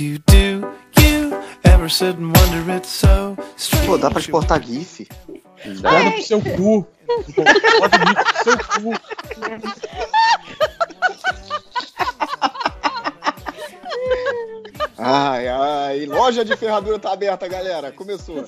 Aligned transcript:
you, 0.00 0.18
do 0.26 0.72
you 1.00 1.42
ever 1.64 1.88
sit 1.88 2.16
and 2.16 2.34
wonder 2.36 2.70
it's 2.76 2.88
so 2.88 3.36
strange? 3.56 3.86
Pô, 3.86 3.98
dá 3.98 4.10
pra 4.10 4.20
exportar 4.20 4.62
GIF. 4.62 5.06
Guarda 5.80 6.10
pro 6.12 6.22
seu 6.22 6.40
cu. 6.40 6.86
Bota 7.36 7.96
o 7.96 8.06
GIF 8.06 8.24
pro 8.24 8.44
seu 8.44 8.58
cu. 8.58 8.94
Ai, 14.98 15.48
ai. 15.48 16.06
Loja 16.06 16.44
de 16.44 16.56
ferradura 16.56 16.98
tá 16.98 17.12
aberta, 17.12 17.48
galera. 17.48 17.90
Começou. 17.92 18.44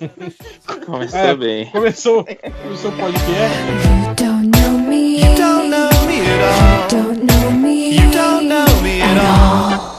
Começou 0.87 1.19
É, 1.19 1.35
bem. 1.35 1.67
Começou, 1.67 2.25
começou 2.63 2.91
o 2.91 2.97
podcast. 2.97 3.59
You 4.07 4.15
don't 4.15 4.47
know 4.49 4.79
me. 4.79 5.21
You 5.21 5.35
don't 5.35 5.69
know 5.69 5.91
me 6.07 6.21
at 6.21 6.43
all. 6.45 6.89
Don't 6.89 7.25
know 7.25 7.51
me. 7.51 7.97
You 7.97 8.11
don't 8.11 8.47
know 8.49 8.83
me 8.83 9.01
at 9.03 9.19
all. 9.19 9.94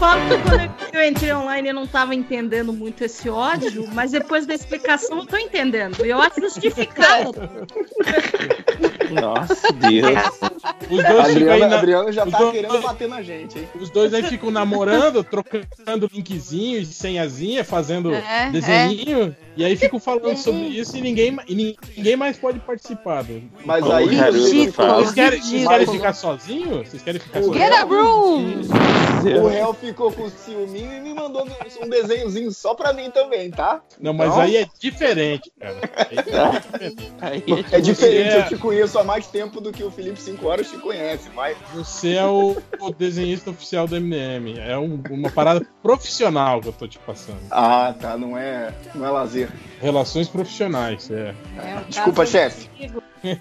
Falo 0.00 0.22
que 0.30 0.38
quando 0.48 0.94
eu 0.94 1.06
entrei 1.06 1.30
online 1.34 1.68
eu 1.68 1.74
não 1.74 1.86
tava 1.86 2.14
entendendo 2.14 2.72
muito 2.72 3.04
esse 3.04 3.28
ódio, 3.28 3.86
mas 3.92 4.12
depois 4.12 4.46
da 4.46 4.54
explicação 4.54 5.18
eu 5.18 5.26
tô 5.26 5.36
entendendo. 5.36 6.02
Eu 6.02 6.18
acho 6.18 6.40
justificado. 6.40 7.34
Nossa, 9.10 9.72
Deus. 9.72 10.18
Os 10.90 11.04
A 11.04 11.08
dois 11.12 11.28
ficam 11.28 11.52
aí 11.52 11.62
Adriana, 11.62 11.68
na- 11.68 11.76
Adriana 11.78 12.12
já 12.12 12.24
os 12.24 12.30
tá 12.32 12.38
dois- 12.38 12.52
querendo 12.52 12.80
bater 12.82 13.08
na 13.08 13.22
gente, 13.22 13.58
hein? 13.58 13.68
Os 13.80 13.90
dois 13.90 14.12
aí 14.14 14.22
ficam 14.22 14.50
namorando, 14.50 15.22
trocando 15.24 16.10
linkzinho 16.12 16.78
e 16.80 16.86
senhazinha, 16.86 17.64
fazendo 17.64 18.12
É, 18.14 18.50
desenhinho, 18.50 19.34
e 19.56 19.64
aí 19.64 19.76
ficam 19.76 19.98
falando 20.00 20.36
sobre 20.36 20.62
isso 20.68 20.96
e 20.96 21.00
ninguém, 21.00 21.36
e 21.48 21.54
nin- 21.54 21.76
ninguém 21.96 22.16
mais 22.16 22.36
pode 22.36 22.58
participar. 22.60 23.22
do- 23.24 23.42
Mas 23.64 23.88
aí 23.90 24.06
o 24.08 24.12
Naruto 24.12 24.38
você- 24.40 24.72
fala. 24.72 24.94
Vocês 24.94 25.12
querem, 25.14 25.40
vocês 25.40 25.68
querem 25.68 25.86
ficar 25.86 26.12
sozinhos? 26.12 26.88
Vocês 26.88 27.02
querem 27.02 27.20
ficar 27.20 27.40
O 27.40 27.44
sozinhos? 27.44 27.68
Get 27.68 27.78
a 27.78 27.84
room! 27.84 28.60
o 29.42 29.48
réu 29.48 29.74
ficou 29.74 30.10
com 30.12 30.28
ciúminho 30.30 30.96
e 30.96 31.00
me 31.00 31.12
mandou 31.14 31.46
um 31.82 31.88
desenhozinho 31.88 32.50
só 32.50 32.74
pra 32.74 32.92
mim 32.92 33.10
também, 33.10 33.50
tá? 33.50 33.80
Não, 34.00 34.12
mas 34.14 34.30
Não? 34.30 34.40
aí 34.40 34.56
é 34.56 34.66
diferente, 34.80 35.52
cara. 35.60 35.76
Aí 35.96 36.18
é 36.18 36.22
diferente. 36.22 37.12
Aí 37.20 37.44
É 37.72 37.80
diferente, 37.80 38.28
é- 38.30 38.38
eu 38.38 38.48
te 38.48 38.56
conheço 38.56 38.98
há 39.00 39.04
mais 39.04 39.26
tempo 39.26 39.60
do 39.60 39.72
que 39.72 39.82
o 39.82 39.90
Felipe 39.90 40.20
5 40.20 40.46
horas 40.46 40.70
te 40.70 40.78
conhece, 40.78 41.28
mas 41.34 41.56
Você 41.74 42.14
é 42.14 42.26
o, 42.26 42.56
o 42.80 42.90
desenhista 42.92 43.50
oficial 43.50 43.86
do 43.86 43.96
MDM. 44.00 44.58
É 44.58 44.76
um- 44.78 45.00
uma 45.10 45.30
parada 45.30 45.64
profissional 45.82 46.60
que 46.60 46.68
eu 46.68 46.72
tô 46.72 46.86
te 46.86 46.98
passando. 46.98 47.38
ah, 47.50 47.94
tá, 47.98 48.16
não 48.16 48.36
é, 48.36 48.72
não 48.94 49.06
é 49.06 49.10
lazer. 49.10 49.48
Relações 49.80 50.28
profissionais, 50.28 51.10
é. 51.10 51.34
É 51.58 51.80
Desculpa, 51.88 52.20
caso 52.22 52.32
chefe. 52.32 52.70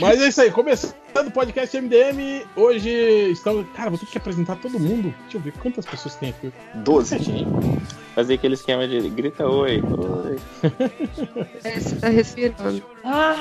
Mas 0.00 0.20
é 0.20 0.28
isso 0.28 0.40
aí, 0.40 0.50
começando 0.50 0.94
o 1.26 1.30
podcast 1.30 1.76
MDM. 1.80 2.44
Hoje 2.54 2.90
estamos. 3.32 3.66
Cara, 3.74 3.90
vou 3.90 3.98
ter 3.98 4.06
que 4.06 4.18
apresentar 4.18 4.56
todo 4.56 4.78
mundo. 4.78 5.12
Deixa 5.22 5.38
eu 5.38 5.40
ver 5.40 5.52
quantas 5.54 5.84
pessoas 5.86 6.14
tem 6.16 6.30
aqui. 6.30 6.52
12. 6.76 7.16
fazer 8.14 8.34
aquele 8.34 8.54
esquema 8.54 8.86
de 8.86 9.08
grita 9.10 9.46
oi, 9.48 9.82
oi. 9.82 10.38
Tá 12.00 12.08
respirando. 12.08 12.82
Ah, 13.02 13.35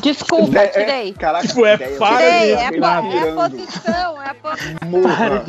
desculpa, 0.00 0.58
É, 0.58 0.64
é, 0.64 0.68
tirei. 0.68 1.12
Caraca, 1.14 1.46
Tipo, 1.46 1.66
é 1.66 1.76
para 1.76 1.88
você 1.88 2.16
Tirei, 2.16 2.52
é, 2.52 2.56
a 2.56 2.62
é 2.62 2.66
a 2.68 3.34
posição, 3.34 4.22
é 4.22 4.28
a 4.28 4.34
posição. 4.34 4.88
Morra. 4.88 5.44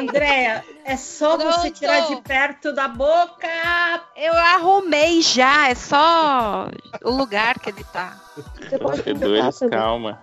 Andréia, 0.00 0.64
é 0.84 0.96
só 0.96 1.36
você 1.36 1.70
Pronto. 1.70 1.72
tirar 1.72 2.00
de 2.08 2.16
perto 2.22 2.72
da 2.72 2.88
boca. 2.88 3.48
Eu 4.16 4.32
arrumei 4.34 5.22
já, 5.22 5.68
é 5.68 5.74
só 5.74 6.68
o 7.02 7.10
lugar 7.10 7.58
que 7.58 7.70
ele 7.70 7.84
tá. 7.92 8.20
Você 8.36 8.78
pode 8.78 8.96
Bastidores, 8.96 9.38
conversar, 9.38 9.70
calma. 9.70 10.18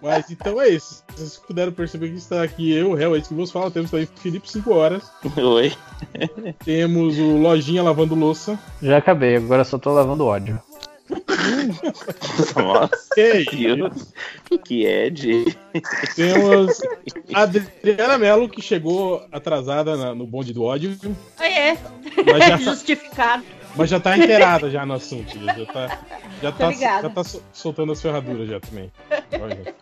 Mas 0.00 0.30
então 0.30 0.60
é 0.60 0.68
isso. 0.70 1.04
Vocês 1.14 1.38
puderam 1.38 1.72
perceber 1.72 2.08
que 2.08 2.16
está 2.16 2.42
aqui 2.42 2.72
eu, 2.74 2.90
o 2.90 2.94
réu, 2.94 3.14
é 3.14 3.18
isso 3.18 3.28
que 3.28 3.34
vos 3.34 3.50
fala. 3.50 3.70
Temos 3.70 3.90
também 3.90 4.06
Felipe 4.06 4.50
5 4.50 4.72
horas. 4.74 5.10
Oi. 5.36 5.72
Temos 6.64 7.18
o 7.18 7.36
Lojinha 7.38 7.82
lavando 7.82 8.14
louça. 8.14 8.58
Já 8.82 8.98
acabei, 8.98 9.36
agora 9.36 9.64
só 9.64 9.78
tô 9.78 9.92
lavando 9.92 10.26
ódio. 10.26 10.60
Nossa, 12.56 13.08
E 13.16 13.44
Deus. 13.44 14.12
Que 14.64 14.84
Ed. 14.86 15.56
temos 16.14 16.80
a 17.34 17.42
Adriana 17.42 18.18
Mello, 18.18 18.48
que 18.48 18.60
chegou 18.62 19.24
atrasada 19.32 19.96
na- 19.96 20.14
no 20.14 20.26
bonde 20.26 20.52
do 20.52 20.62
ódio. 20.64 20.96
Ah, 21.38 21.48
é, 21.48 21.76
Mas 22.26 22.46
já, 22.48 22.56
justificado. 22.72 23.42
mas 23.76 23.90
já 23.90 23.98
tá 24.00 24.16
inteirada 24.16 24.70
já 24.70 24.84
no 24.86 24.94
assunto. 24.94 25.38
Já, 25.38 25.54
já 25.54 25.66
tá, 25.66 25.98
já 26.42 26.52
tá, 26.52 26.72
já 26.72 27.08
tá 27.10 27.24
sol- 27.24 27.42
soltando 27.52 27.92
as 27.92 28.00
ferraduras 28.02 28.48
já 28.48 28.60
também. 28.60 28.90
Olha. 29.40 29.74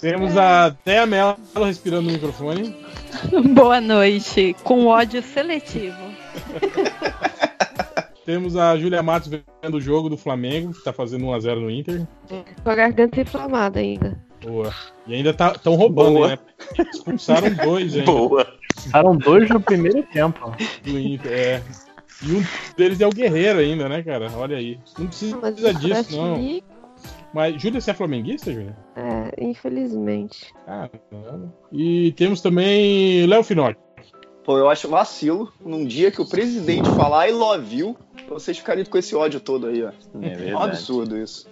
Temos 0.00 0.34
a 0.36 0.74
Thea 0.82 1.04
Mello 1.06 1.36
respirando 1.62 2.06
no 2.06 2.12
microfone. 2.12 2.74
Boa 3.52 3.80
noite, 3.82 4.56
com 4.64 4.86
ódio 4.86 5.22
seletivo. 5.22 5.96
Temos 8.30 8.56
a 8.56 8.76
Júlia 8.78 9.02
Matos 9.02 9.28
vendo 9.28 9.76
o 9.76 9.80
jogo 9.80 10.08
do 10.08 10.16
Flamengo, 10.16 10.72
que 10.72 10.84
tá 10.84 10.92
fazendo 10.92 11.24
1x0 11.26 11.58
no 11.58 11.68
Inter. 11.68 12.06
Com 12.62 12.70
a 12.70 12.74
garganta 12.76 13.20
inflamada 13.20 13.80
ainda. 13.80 14.16
Boa. 14.40 14.72
E 15.04 15.14
ainda 15.14 15.34
tá, 15.34 15.50
tão 15.50 15.74
roubando, 15.74 16.12
Boa. 16.14 16.28
né? 16.28 16.38
Expulsaram 16.94 17.52
dois 17.54 17.92
ainda 17.92 18.06
Boa. 18.06 18.46
Eram 18.94 19.16
dois 19.16 19.50
no 19.50 19.60
primeiro 19.60 20.04
tempo. 20.12 20.52
do 20.84 20.96
Inter. 20.96 21.32
É. 21.32 21.62
E 22.22 22.32
um 22.36 22.44
deles 22.76 23.00
é 23.00 23.06
o 23.08 23.10
Guerreiro 23.10 23.58
ainda, 23.58 23.88
né, 23.88 24.00
cara? 24.00 24.30
Olha 24.36 24.56
aí. 24.58 24.78
Não 24.96 25.08
precisa 25.08 25.36
Mas 25.42 25.56
disso, 25.80 26.16
não. 26.16 26.36
que- 26.36 26.62
Mas, 27.34 27.60
Júlia, 27.60 27.80
você 27.80 27.90
é 27.90 27.94
flamenguista, 27.94 28.52
Júlia? 28.52 28.76
É, 28.94 29.44
infelizmente. 29.44 30.52
Ah, 30.68 30.88
não. 31.10 31.52
E 31.72 32.12
temos 32.12 32.40
também 32.40 33.26
Léo 33.26 33.42
Finotti. 33.42 33.80
Pô, 34.50 34.58
eu 34.58 34.68
acho 34.68 34.88
vacilo 34.88 35.52
num 35.64 35.84
dia 35.86 36.10
que 36.10 36.20
o 36.20 36.26
presidente 36.26 36.90
falar 36.96 37.28
I 37.28 37.32
love 37.32 37.72
you, 37.78 37.96
vocês 38.28 38.58
ficarem 38.58 38.84
com 38.84 38.98
esse 38.98 39.14
ódio 39.14 39.38
todo 39.38 39.68
aí, 39.68 39.80
ó. 39.84 39.90
É 40.20 40.50
É 40.50 40.56
um 40.56 40.58
absurdo 40.58 41.16
isso. 41.16 41.46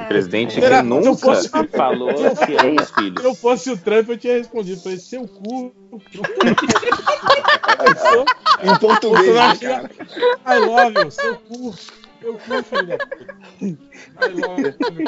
O 0.00 0.04
presidente 0.06 0.54
Se 0.54 0.60
eu 0.60 0.82
nunca 0.84 1.16
fosse- 1.16 1.48
falou 1.48 2.14
que 2.14 2.54
ama 2.56 2.80
os 2.80 2.86
Se 2.88 2.94
filhos. 2.94 3.24
eu 3.24 3.34
fosse 3.34 3.72
o 3.72 3.76
Trump, 3.76 4.08
eu 4.08 4.16
tinha 4.16 4.34
respondido. 4.38 4.80
Falei, 4.80 4.98
seu 4.98 5.26
cu. 5.26 5.74
Em 8.62 8.78
português, 8.78 9.34
né, 9.34 9.56
cara? 9.60 9.90
I 10.46 10.64
love 10.64 10.94
you, 11.00 11.10
seu 11.10 11.34
cu. 11.36 11.74
O 12.30 12.38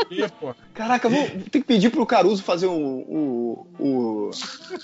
quê, 0.08 0.28
pô? 0.40 0.54
Caraca, 0.74 1.08
vou 1.08 1.26
ter 1.50 1.60
que 1.60 1.64
pedir 1.64 1.90
pro 1.90 2.06
Caruso 2.06 2.42
fazer 2.42 2.66
o, 2.66 2.72
o, 2.72 3.66
o, 3.78 4.30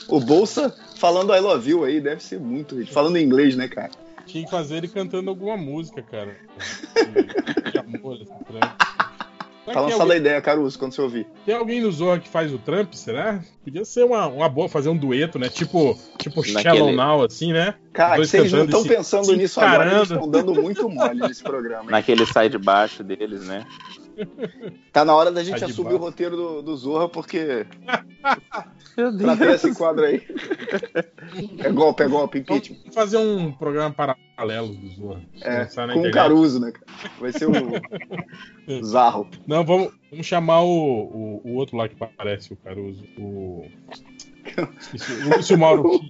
o 0.09 0.21
Bolsa 0.21 0.75
falando 0.97 1.35
I 1.35 1.41
love 1.41 1.71
you 1.71 1.85
aí, 1.85 2.01
deve 2.01 2.23
ser 2.23 2.41
muito. 2.41 2.87
Falando 2.87 3.17
em 3.17 3.25
inglês, 3.25 3.57
né, 3.57 3.69
cara? 3.69 3.91
Tinha 4.27 4.45
que 4.45 4.51
fazer 4.51 4.77
ele 4.77 4.89
cantando 4.89 5.31
alguma 5.31 5.57
música, 5.57 6.03
cara. 6.03 6.37
De, 7.65 7.71
de 7.73 7.79
amor, 7.79 8.15
assim. 8.15 8.33
Será 8.47 8.77
Tá 9.73 9.81
lançada 9.81 10.03
a 10.03 10.05
alguém, 10.05 10.17
ideia, 10.19 10.41
Caruso, 10.41 10.79
quando 10.79 10.93
você 10.95 11.01
ouvir. 11.03 11.27
tem 11.47 11.55
alguém 11.55 11.81
no 11.81 11.91
Zorra 11.93 12.19
que 12.19 12.29
faz 12.29 12.53
o 12.53 12.59
Trump, 12.59 12.93
será? 12.95 13.41
Podia 13.65 13.85
ser 13.85 14.05
uma, 14.05 14.27
uma 14.27 14.49
boa 14.49 14.69
fazer 14.69 14.89
um 14.89 14.97
dueto, 14.97 15.39
né? 15.39 15.49
Tipo, 15.49 15.99
tipo 16.19 16.41
Naquele- 16.41 16.63
Shallow 16.63 16.93
Now, 16.93 17.23
assim, 17.25 17.53
né? 17.53 17.75
Cara, 17.93 18.17
Dois 18.17 18.31
vocês 18.31 18.53
não 18.53 18.65
estão 18.65 18.83
pensando 18.85 19.35
nisso 19.37 19.61
agora, 19.61 19.91
eles 19.97 20.11
estão 20.11 20.29
dando 20.29 20.55
muito 20.55 20.89
mole 20.89 21.21
nesse 21.21 21.43
programa. 21.43 21.85
hein? 21.85 21.91
Naquele 21.91 22.27
sai 22.27 22.49
de 22.49 22.59
baixo 22.59 23.03
deles, 23.05 23.47
né? 23.47 23.65
Tá 24.93 25.05
na 25.05 25.15
hora 25.15 25.31
da 25.31 25.43
gente 25.43 25.61
Tá 25.61 25.67
assumir 25.67 25.95
o 25.95 25.99
roteiro 25.99 26.37
do, 26.37 26.63
do 26.63 26.77
Zorra, 26.77 27.09
porque 27.09 27.67
Meu 28.97 29.17
pra 29.17 29.37
ter 29.37 29.51
esse 29.55 29.75
quadro 29.75 30.05
aí. 30.05 30.23
É 31.59 31.71
golpe, 31.71 32.03
é 32.03 32.09
golpe, 32.09 32.39
impeachment. 32.41 32.79
Vamos 32.81 32.95
fazer 32.95 33.17
um 33.17 33.53
programa 33.53 33.95
paralelo 33.95 34.69
do 34.69 34.89
Zorra. 34.91 35.23
É, 35.41 35.65
com 35.65 36.09
o. 36.09 36.11
Caruso, 36.11 36.61
né? 36.61 36.73
cara? 36.73 36.87
Vai 37.19 37.33
ser 37.33 37.47
o 37.49 37.53
Zarro. 38.85 39.29
Não, 39.47 39.65
vamos, 39.65 39.93
vamos 40.11 40.27
chamar 40.27 40.63
o, 40.63 40.69
o, 40.69 41.41
o 41.45 41.55
outro 41.55 41.77
lá 41.77 41.89
que 41.89 41.97
parece 41.97 42.53
o 42.53 42.57
Caruso. 42.57 43.03
O. 43.19 43.67
Esqueci, 44.79 45.13
o 45.13 45.37
Lúcio 45.37 45.59
Mauro. 45.59 46.01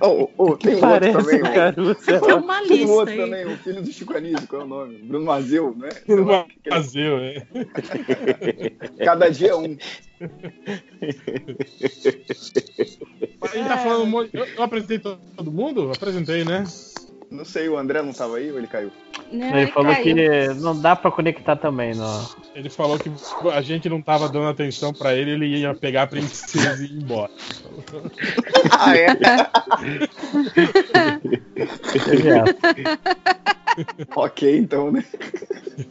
Oh, 0.00 0.28
oh, 0.36 0.56
tem 0.56 0.76
um 0.76 0.88
outro 0.88 1.12
também, 1.12 1.42
ó. 1.42 1.54
Caruso. 1.54 1.94
Tem 1.96 2.34
uma 2.34 2.62
Tem 2.62 2.66
um 2.66 2.74
lista 2.76 2.92
outro 2.92 3.12
aí. 3.14 3.18
também, 3.20 3.46
o 3.46 3.56
filho 3.58 3.82
do 3.82 3.92
Chico 3.92 4.16
Anísio, 4.16 4.46
qual 4.48 4.62
é 4.62 4.64
o 4.64 4.68
nome? 4.68 4.98
Bruno 4.98 5.24
Mazeu, 5.24 5.74
né? 5.76 5.88
Bruno 6.06 6.46
Mazeu, 6.70 7.18
é. 7.18 7.46
Cada 9.04 9.28
dia 9.30 9.50
é 9.50 9.54
um. 9.54 9.76
A 13.42 13.46
gente 13.56 13.68
tá 13.68 13.78
falando 13.78 14.02
um 14.02 14.06
monte. 14.06 14.30
Eu, 14.34 14.44
eu 14.44 14.62
apresentei 14.62 14.98
to- 14.98 15.18
todo 15.36 15.50
mundo? 15.52 15.90
Apresentei, 15.92 16.44
né? 16.44 16.64
Não 17.30 17.44
sei, 17.44 17.68
o 17.68 17.76
André 17.76 18.02
não 18.02 18.12
tava 18.12 18.36
aí 18.36 18.50
ou 18.52 18.58
ele 18.58 18.68
caiu? 18.68 18.90
Não, 19.32 19.56
Ele 19.56 19.66
falou 19.72 19.92
caiu. 19.92 20.04
que 20.04 20.48
não 20.54 20.80
dá 20.80 20.94
pra 20.94 21.10
conectar 21.10 21.56
também, 21.56 21.94
não. 21.94 22.28
Ele 22.54 22.70
falou 22.70 22.98
que 22.98 23.10
a 23.52 23.60
gente 23.60 23.88
não 23.88 24.00
tava 24.00 24.28
dando 24.28 24.48
atenção 24.48 24.92
pra 24.92 25.14
ele, 25.14 25.32
ele 25.32 25.46
ia 25.58 25.74
pegar 25.74 26.02
a 26.02 26.06
princesa 26.06 26.82
e 26.82 26.86
ir 26.86 27.02
embora. 27.02 27.30
Ah, 28.78 28.96
é? 28.96 29.06
Essa. 31.56 32.44
ok, 34.14 34.58
então, 34.58 34.90
né? 34.90 35.04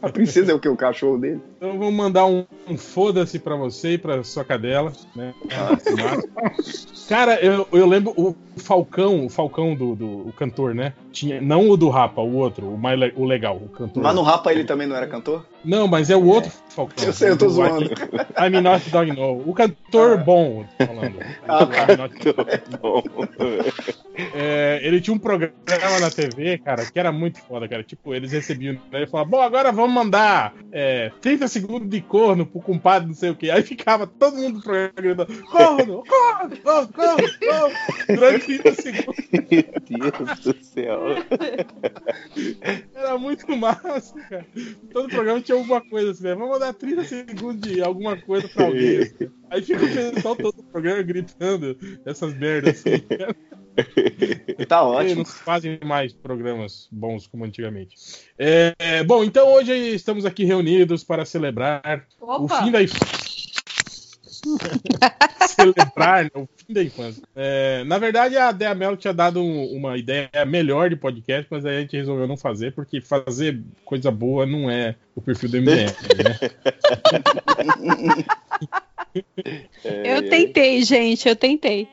A 0.02 0.08
princesa 0.08 0.50
é 0.50 0.54
o 0.54 0.58
que? 0.58 0.68
O 0.68 0.76
cachorro 0.76 1.18
dele? 1.18 1.40
Então 1.56 1.78
vamos 1.78 1.94
mandar 1.94 2.26
um, 2.26 2.44
um 2.68 2.76
foda-se 2.76 3.38
pra 3.38 3.54
você 3.54 3.92
e 3.92 3.98
pra 3.98 4.24
sua 4.24 4.44
cadela, 4.44 4.92
né? 5.14 5.32
Cara, 7.08 7.38
eu, 7.40 7.68
eu 7.72 7.86
lembro 7.86 8.12
o 8.16 8.34
Falcão, 8.56 9.26
o 9.26 9.28
Falcão 9.28 9.76
do, 9.76 9.94
do 9.94 10.28
o 10.28 10.32
cantor, 10.36 10.74
né? 10.74 10.92
Tinha, 11.12 11.40
não 11.40 11.70
o 11.70 11.76
do 11.76 11.88
Rapa, 11.88 12.20
o 12.20 12.34
outro, 12.34 12.66
o 12.68 12.76
mais 12.76 12.98
le- 12.98 13.12
o 13.16 13.24
legal, 13.24 13.56
o 13.56 13.68
cantor. 13.68 14.02
Mas 14.02 14.14
no 14.14 14.22
Rapa 14.22 14.52
ele 14.52 14.64
também 14.64 14.88
não 14.88 14.96
era 14.96 15.06
cantor? 15.06 15.46
Não, 15.64 15.86
mas 15.86 16.10
é 16.10 16.16
o 16.16 16.26
outro 16.26 16.50
Falcão. 16.70 17.04
Eu 17.04 17.12
sei, 17.12 17.30
eu 17.30 17.38
tô 17.38 17.48
zoando. 17.48 17.84
I'm 18.36 18.60
not 18.60 18.90
dog 18.90 19.12
no. 19.12 19.48
O 19.48 19.54
cantor 19.54 20.18
bom, 20.18 20.64
tô 20.78 20.86
falando. 20.86 21.18
Ah, 21.46 21.64
O 21.64 21.96
not 21.96 22.14
Bom. 22.82 23.02
É, 24.34 24.80
ele 24.82 25.00
tinha 25.00 25.14
um 25.14 25.18
programa 25.18 25.54
na 26.00 26.10
TV, 26.10 26.58
cara, 26.58 26.86
que 26.86 26.98
era 26.98 27.10
muito 27.10 27.40
foda, 27.40 27.68
cara. 27.68 27.82
Tipo, 27.82 28.14
eles 28.14 28.30
recebiam, 28.32 28.74
né, 28.74 28.80
ele 28.92 29.06
falava, 29.06 29.28
bom, 29.28 29.40
agora 29.40 29.72
vamos 29.72 29.92
mandar 29.92 30.54
é, 30.70 31.10
30 31.20 31.48
segundos 31.48 31.88
de 31.88 32.00
corno 32.00 32.46
pro 32.46 32.60
compadre, 32.60 33.08
não 33.08 33.14
sei 33.14 33.30
o 33.30 33.36
quê. 33.36 33.50
Aí 33.50 33.62
ficava 33.62 34.06
todo 34.06 34.36
mundo 34.36 34.56
no 34.56 34.62
programa 34.62 34.92
gritando, 34.96 35.42
corno, 35.44 36.04
corno, 36.06 36.56
corno, 36.62 36.92
corno, 36.92 37.28
corno, 37.40 37.76
durante 38.06 38.58
30 38.58 38.74
segundos. 38.74 39.24
Meu 39.90 40.12
Deus 40.12 40.38
do 40.40 40.64
céu. 40.64 41.00
Era 42.94 43.18
muito 43.18 43.56
massa, 43.56 44.14
cara. 44.28 44.46
Todo 44.92 45.08
programa 45.08 45.40
tinha 45.40 45.58
alguma 45.58 45.80
coisa 45.80 46.12
assim, 46.12 46.24
né? 46.24 46.34
Vamos 46.34 46.50
mandar 46.50 46.74
30 46.74 47.04
segundos 47.04 47.60
de 47.60 47.82
alguma 47.82 48.16
coisa 48.16 48.48
pra 48.48 48.66
alguém. 48.66 48.98
assim. 48.98 49.30
Aí 49.50 49.62
fica 49.62 49.84
o 49.84 49.88
pessoal 49.88 50.36
todo 50.36 50.58
o 50.58 50.64
programa 50.64 51.02
gritando 51.02 51.78
essas 52.04 52.34
merdas 52.34 52.78
assim. 52.78 52.98
cara. 53.00 53.36
Tá 54.68 54.78
Eles 54.82 54.96
ótimo. 54.96 55.16
não 55.18 55.24
fazem 55.24 55.78
mais 55.84 56.12
programas 56.12 56.88
bons 56.90 57.26
como 57.26 57.44
antigamente. 57.44 57.94
É, 58.38 59.02
bom, 59.04 59.22
então 59.22 59.48
hoje 59.52 59.72
estamos 59.94 60.24
aqui 60.24 60.44
reunidos 60.44 61.04
para 61.04 61.24
celebrar 61.24 62.06
o 62.20 62.44
Opa! 62.44 62.62
fim 62.64 62.70
da 62.70 62.82
infância. 62.82 63.26
celebrar 65.48 66.24
né, 66.24 66.30
o 66.34 66.48
fim 66.56 66.72
da 66.72 66.82
infância. 66.82 67.22
É, 67.34 67.84
na 67.84 67.98
verdade, 67.98 68.36
a 68.36 68.52
Dea 68.52 68.74
Mello 68.74 68.96
tinha 68.96 69.12
dado 69.12 69.42
um- 69.42 69.72
uma 69.76 69.96
ideia 69.98 70.30
melhor 70.46 70.88
de 70.88 70.96
podcast, 70.96 71.46
mas 71.50 71.64
aí 71.66 71.76
a 71.78 71.80
gente 71.80 71.96
resolveu 71.96 72.26
não 72.28 72.36
fazer, 72.36 72.72
porque 72.72 73.00
fazer 73.00 73.60
coisa 73.84 74.10
boa 74.10 74.46
não 74.46 74.70
é 74.70 74.94
o 75.14 75.20
perfil 75.20 75.48
do 75.50 75.56
MDM, 75.58 75.86
né? 76.24 76.38
Eu 80.04 80.28
tentei, 80.28 80.82
gente, 80.82 81.26
eu 81.28 81.34
tentei. 81.34 81.88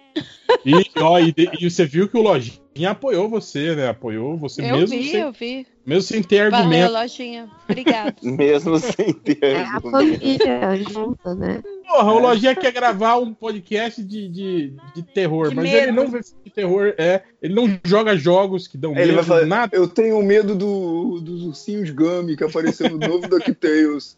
E, 0.66 0.74
ó, 1.02 1.20
e, 1.20 1.32
de- 1.32 1.50
e 1.60 1.70
você 1.70 1.86
viu 1.86 2.08
que 2.08 2.18
o 2.18 2.22
Lojinha 2.22 2.92
apoiou 2.92 3.28
você, 3.28 3.76
né? 3.76 3.90
Apoiou 3.90 4.38
você 4.38 4.62
Eu 4.62 4.78
mesmo, 4.78 4.98
vi, 4.98 5.10
sem, 5.10 5.20
eu 5.22 5.32
vi. 5.32 5.68
mesmo 5.86 6.02
sem 6.04 6.24
ter 6.24 6.50
Valeu, 6.50 6.66
argumento. 6.66 6.94
lojinha. 6.94 7.50
Obrigado. 7.70 8.16
Mesmo 8.24 8.80
sem 8.80 9.14
ter. 9.14 9.44
É 9.44 9.62
a 9.64 9.82
família 9.82 10.76
junta, 10.90 11.36
né? 11.36 11.62
Porra, 11.88 12.14
o 12.14 12.20
Lojinha 12.20 12.56
quer 12.56 12.72
gravar 12.72 13.18
um 13.18 13.34
podcast 13.34 14.02
de, 14.04 14.28
de, 14.30 14.74
de 14.96 15.04
terror, 15.04 15.50
De 15.50 15.56
mas 15.56 15.66
medo. 15.66 15.78
ele 15.78 15.92
não 15.92 16.08
vê 16.08 16.20
de 16.22 16.52
terror, 16.52 16.94
é. 16.98 17.24
Ele 17.42 17.54
não 17.54 17.80
joga 17.86 18.16
jogos 18.16 18.68
que 18.68 18.78
dão 18.78 18.92
Ele 18.92 19.02
medo, 19.08 19.16
vai 19.16 19.24
falar, 19.24 19.46
nada. 19.46 19.76
eu 19.76 19.88
tenho 19.88 20.22
medo 20.24 20.56
do, 20.56 21.20
dos 21.20 21.44
ursinhos 21.44 21.90
Gummy 21.90 22.38
que 22.38 22.44
apareceu 22.44 22.90
no 22.90 22.98
novo 22.98 23.28
DuckTales. 23.28 24.18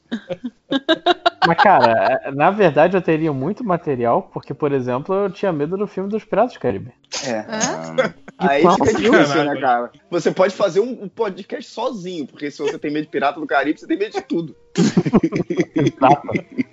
Mas, 1.47 1.57
cara, 1.57 2.21
é, 2.23 2.31
na 2.31 2.49
verdade 2.51 2.95
eu 2.97 3.01
teria 3.01 3.33
muito 3.33 3.63
material, 3.63 4.29
porque, 4.33 4.53
por 4.53 4.71
exemplo, 4.71 5.13
eu 5.15 5.29
tinha 5.29 5.51
medo 5.51 5.75
do 5.77 5.84
filme 5.87 6.09
dos 6.09 6.23
Piratas 6.23 6.53
do 6.53 6.59
Caribe. 6.59 6.91
É. 7.25 7.39
Hã? 7.39 8.13
Aí 8.37 8.61
fica 8.61 8.93
difícil, 8.93 9.45
né, 9.45 9.59
cara? 9.59 9.91
Você 10.09 10.31
pode 10.31 10.53
fazer 10.53 10.79
um, 10.81 11.07
podcast 11.07 11.71
sozinho, 11.71 12.27
porque 12.27 12.51
se 12.51 12.59
você 12.59 12.77
tem 12.77 12.91
medo 12.91 13.05
de 13.05 13.11
Pirata 13.11 13.39
do 13.39 13.47
Caribe, 13.47 13.79
você 13.79 13.87
tem 13.87 13.97
medo 13.97 14.13
de 14.13 14.21
tudo. 14.21 14.55
Exato. 15.75 16.27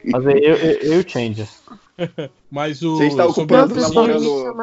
Mas 0.04 0.24
eu, 0.24 0.32
eu, 0.32 0.56
eu 0.56 0.92
e 0.94 1.04
o 1.04 1.08
Change. 1.08 1.48
Mas 2.50 2.82
o. 2.82 2.96
Você 2.96 3.06
está 3.06 3.26
ocupando 3.26 3.74
o 3.74 4.54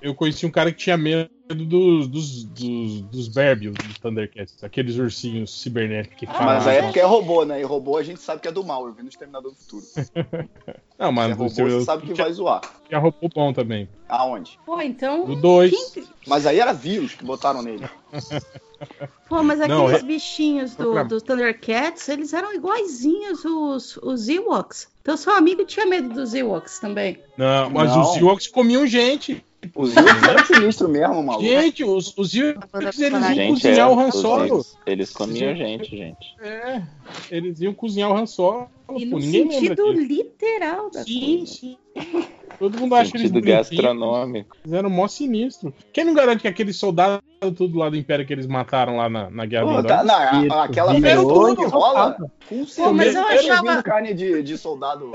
eu 0.00 0.14
conheci 0.14 0.44
um 0.46 0.50
cara 0.50 0.72
que 0.72 0.78
tinha 0.78 0.96
medo 0.96 1.28
dos, 1.54 2.08
dos, 2.08 2.44
dos, 2.44 3.02
dos 3.02 3.28
Berbios 3.28 3.74
do 3.74 4.00
Thundercats, 4.00 4.62
aqueles 4.64 4.96
ursinhos 4.96 5.60
cibernéticos 5.60 6.18
que 6.18 6.26
falam. 6.26 6.46
Mas 6.46 6.66
aí 6.66 6.78
é 6.78 6.82
porque 6.82 6.98
é 7.00 7.04
robô, 7.04 7.44
né? 7.44 7.60
E 7.60 7.64
robô 7.64 7.96
a 7.98 8.02
gente 8.02 8.20
sabe 8.20 8.40
que 8.40 8.48
é 8.48 8.52
do 8.52 8.64
mal. 8.64 8.86
Eu 8.86 8.92
vi 8.94 9.02
no 9.02 9.08
Exterminador 9.08 9.52
do 9.52 9.56
Futuro. 9.58 9.84
Não, 10.98 11.08
Se 11.08 11.10
é 11.10 11.10
mas 11.10 11.36
robô, 11.36 11.48
você 11.50 11.62
você 11.64 11.84
sabe 11.84 12.06
que 12.06 12.14
vai 12.14 12.32
zoar. 12.32 12.60
tinha 12.86 12.98
robô 12.98 13.28
bom 13.34 13.52
também. 13.52 13.88
Aonde? 14.08 14.58
Pô, 14.64 14.80
então. 14.80 15.26
Do 15.26 15.36
2. 15.36 15.92
quem- 15.92 16.08
Mas 16.26 16.46
aí 16.46 16.58
era 16.58 16.72
vírus 16.72 17.14
que 17.14 17.24
botaram 17.24 17.62
nele. 17.62 17.86
Pô, 19.28 19.42
mas 19.42 19.58
Não, 19.60 19.86
aqueles 19.86 20.02
é- 20.02 20.06
bichinhos 20.06 20.74
do, 20.74 21.04
do 21.04 21.20
Thundercats, 21.20 22.08
eles 22.08 22.32
eram 22.32 22.54
iguaizinhos 22.54 23.44
os, 23.44 23.96
os 23.98 24.28
Ewoks. 24.28 24.88
Então 25.00 25.16
seu 25.16 25.32
amigo 25.34 25.64
tinha 25.64 25.86
medo 25.86 26.10
dos 26.14 26.34
Ewoks 26.34 26.78
também. 26.78 27.18
Não, 27.36 27.70
mas 27.70 27.90
Não. 27.90 28.02
os 28.02 28.16
Ewoks 28.16 28.46
comiam 28.48 28.86
gente. 28.86 29.44
Os 29.76 29.94
vírus 29.94 30.22
eram 30.24 30.44
sinistros 30.44 30.90
mesmo, 30.90 31.22
maluco. 31.22 31.44
Gente, 31.44 31.84
os, 31.84 32.12
os 32.16 32.34
Ewoks 32.34 32.68
eles 32.74 32.98
iam 32.98 33.34
Gente, 33.34 33.52
cozinhar 33.52 33.78
é, 33.78 33.92
o 33.92 33.98
Han 34.00 34.10
Solo. 34.10 34.46
Ewoks, 34.46 34.78
Eles 34.84 35.10
comiam 35.12 35.54
gente, 35.54 35.96
gente. 35.96 36.36
É, 36.40 36.82
eles 37.30 37.60
iam 37.60 37.72
cozinhar 37.72 38.10
o 38.10 38.16
Han 38.16 38.26
Solo. 38.26 38.68
E 38.96 39.04
no 39.06 39.18
ninguém 39.18 39.50
sentido 39.50 39.92
literal 39.92 40.90
da 40.90 41.04
Sim, 41.04 41.36
coisa. 41.38 41.52
sim. 41.52 41.78
Todo 42.62 42.78
mundo 42.78 42.94
acha 42.94 43.10
que 43.10 43.18
eles 43.18 43.32
gastronômico. 43.32 44.56
Eles 44.64 44.72
eram 44.72 44.88
mó 44.88 45.08
sinistro. 45.08 45.74
Quem 45.92 46.04
não 46.04 46.14
garante 46.14 46.42
que 46.42 46.48
aqueles 46.48 46.76
soldados 46.76 47.20
tudo 47.56 47.76
lá 47.76 47.90
do 47.90 47.96
Império 47.96 48.24
que 48.24 48.32
eles 48.32 48.46
mataram 48.46 48.98
lá 48.98 49.08
na, 49.10 49.28
na 49.28 49.44
Guerra 49.44 49.64
Pô, 49.64 49.72
Mundial? 49.72 49.98
tá, 49.98 50.04
não, 50.04 50.54
a- 50.54 50.62
aquela 50.62 50.92
virou 50.92 51.56
que 51.56 51.64
rola 51.64 52.16
com 52.48 52.64
Pô, 52.64 52.92
mas 52.92 53.16
eu 53.16 53.26
achava- 53.26 53.82
carne 53.82 54.14
de, 54.14 54.44
de 54.44 54.56
soldado. 54.56 55.10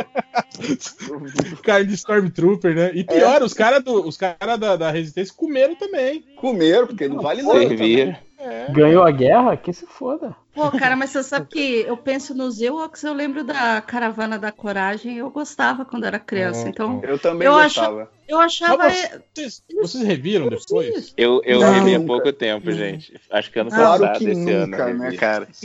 Carne 1.63 1.85
de 1.85 1.94
Stormtrooper, 1.94 2.75
né? 2.75 2.88
É. 2.88 2.95
E 2.95 3.03
pior, 3.03 3.41
os 3.44 3.53
caras 3.53 3.81
os 3.85 4.17
cara 4.17 4.57
da, 4.57 4.75
da 4.75 4.91
Resistência 4.91 5.33
comeram 5.35 5.75
também. 5.75 6.25
Comeram, 6.38 6.88
porque 6.88 7.07
não 7.07 7.22
vale 7.22 7.42
nada. 7.42 7.60
Servir. 7.60 8.19
É. 8.39 8.72
Ganhou 8.72 9.04
a 9.04 9.10
guerra? 9.12 9.57
Que 9.57 9.74
se 9.74 9.86
foda. 9.88 10.36
Pô, 10.54 10.69
cara, 10.72 10.95
mas 10.95 11.10
você 11.10 11.24
sabe 11.24 11.48
que 11.48 11.81
eu 11.88 11.98
penso 11.98 12.34
nos 12.36 12.62
Ewoks, 12.62 13.04
eu 13.04 13.13
lembro 13.13 13.44
da 13.44 13.81
Caravana 13.81 14.38
da 14.39 14.51
Coragem, 14.51 15.18
eu 15.18 15.30
gostava 15.30 15.84
quando 15.86 16.06
era 16.06 16.19
criança. 16.19 16.63
Oh, 16.66 16.69
Então, 16.69 17.01
Eu 17.04 17.18
também 17.19 17.48
Eu 17.48 17.54
gostava. 17.54 18.10
eu 18.28 18.39
achava. 18.39 18.78
Mas 18.78 19.19
vocês, 19.36 19.63
vocês 19.81 20.04
reviram 20.04 20.50
depois? 20.50 21.13
Eu, 21.18 21.42
eu 21.45 21.60
Não, 21.60 21.74
revi 21.74 21.95
há 21.95 22.00
pouco 22.00 22.31
tempo, 22.31 22.72
gente. 22.72 23.19
Acho 23.31 23.51
que 23.51 23.60
ano 23.60 23.69
Claro 23.72 24.01
passado, 24.01 24.18
que 24.19 24.30
esse 24.30 24.39
nunca, 24.39 24.84
ano. 24.84 24.94
eu 24.94 24.98
né, 25.00 25.15
cara? 25.17 25.48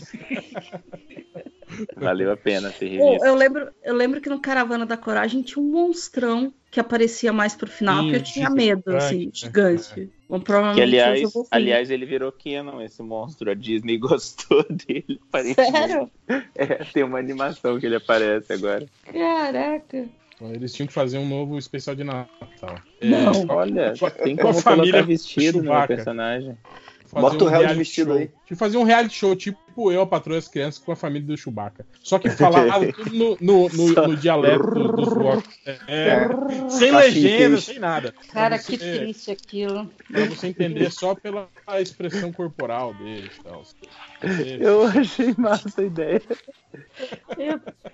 Valeu 1.97 2.31
a 2.33 2.37
pena 2.37 2.71
ter 2.71 2.89
revisto. 2.89 3.25
eu 3.25 3.35
lembro, 3.35 3.71
eu 3.83 3.95
lembro 3.95 4.21
que 4.21 4.29
no 4.29 4.41
Caravana 4.41 4.85
da 4.85 4.97
Coragem 4.97 5.43
tinha 5.43 5.63
um 5.63 5.71
monstrão 5.71 6.53
que 6.71 6.79
aparecia 6.79 7.33
mais 7.33 7.55
pro 7.55 7.67
final, 7.71 8.03
Sim, 8.03 8.11
que 8.11 8.17
eu 8.17 8.23
tinha 8.23 8.51
medo, 8.51 8.83
né? 8.93 8.97
assim, 8.99 9.31
gigante. 9.33 10.11
Bom, 10.33 10.41
provavelmente 10.41 10.77
Que, 10.77 10.83
aliás, 10.99 11.33
aliás, 11.51 11.91
ele 11.91 12.07
virou 12.07 12.33
Canon, 12.33 12.81
esse 12.81 13.03
monstro. 13.03 13.51
A 13.51 13.55
Disney 13.55 13.99
gostou 14.01 14.65
dele. 14.71 15.21
Sério? 15.55 16.11
É, 16.55 16.67
tem 16.93 17.03
uma 17.03 17.19
animação 17.19 17.79
que 17.79 17.85
ele 17.85 17.97
aparece 17.97 18.51
agora. 18.51 18.87
Caraca. 19.05 20.09
Eles 20.41 20.73
tinham 20.73 20.87
que 20.87 20.93
fazer 20.93 21.19
um 21.19 21.29
novo 21.29 21.59
especial 21.59 21.95
de 21.95 22.03
Natal. 22.03 22.77
É, 23.01 23.07
Não. 23.07 23.47
Olha, 23.49 23.93
Com 23.99 24.07
a- 24.07 24.11
tem 24.11 24.35
como 24.35 24.55
família 24.55 24.93
colocar 24.93 25.07
vestido 25.07 25.63
no 25.63 25.87
personagem. 25.87 26.57
fazer 27.07 27.21
Bota 27.21 27.45
o 27.45 27.49
réu 27.49 27.67
de 27.67 27.75
vestido 27.75 28.11
show. 28.13 28.19
aí. 28.19 28.27
Tinha 28.27 28.39
que 28.47 28.55
fazer 28.57 28.79
um 28.79 28.83
reality 28.85 29.15
show, 29.15 29.37
tipo 29.37 29.59
eu, 29.77 30.03
a 30.03 30.07
patroa 30.07 30.37
e 30.37 30.39
as 30.39 30.49
crianças, 30.49 30.83
com 30.83 30.93
a 30.93 30.97
família 30.97 31.27
do 31.27 31.37
Chewbacca. 31.37 31.87
Só 32.03 32.19
que 32.19 32.29
falava 32.31 32.85
tudo 32.93 33.11
no, 33.11 33.37
no, 33.41 33.63
no, 33.69 33.95
Só- 33.95 34.07
no 34.09 34.17
dialeto 34.17 34.67
do- 34.71 34.93
dos 34.93 35.09
Ewoks. 35.17 35.61
É, 35.87 36.29
sem 36.69 36.91
Cachimbo 36.93 36.97
legenda, 37.27 37.61
sem 37.61 37.79
nada. 37.79 38.15
Cara, 38.33 38.59
você- 38.59 38.73
que 38.73 38.79
triste 38.79 39.31
aquilo. 39.31 39.91
Pra 40.11 40.25
você 40.27 40.49
entender 40.49 40.91
só 40.93 41.15
pela 41.15 41.49
expressão 41.81 42.33
corporal 42.33 42.93
deles 42.95 43.33
e 43.39 43.43
tal. 43.43 43.63
Eu 44.61 44.85
achei 44.87 45.35
massa 45.39 45.81
a 45.81 45.85
ideia. 45.85 46.23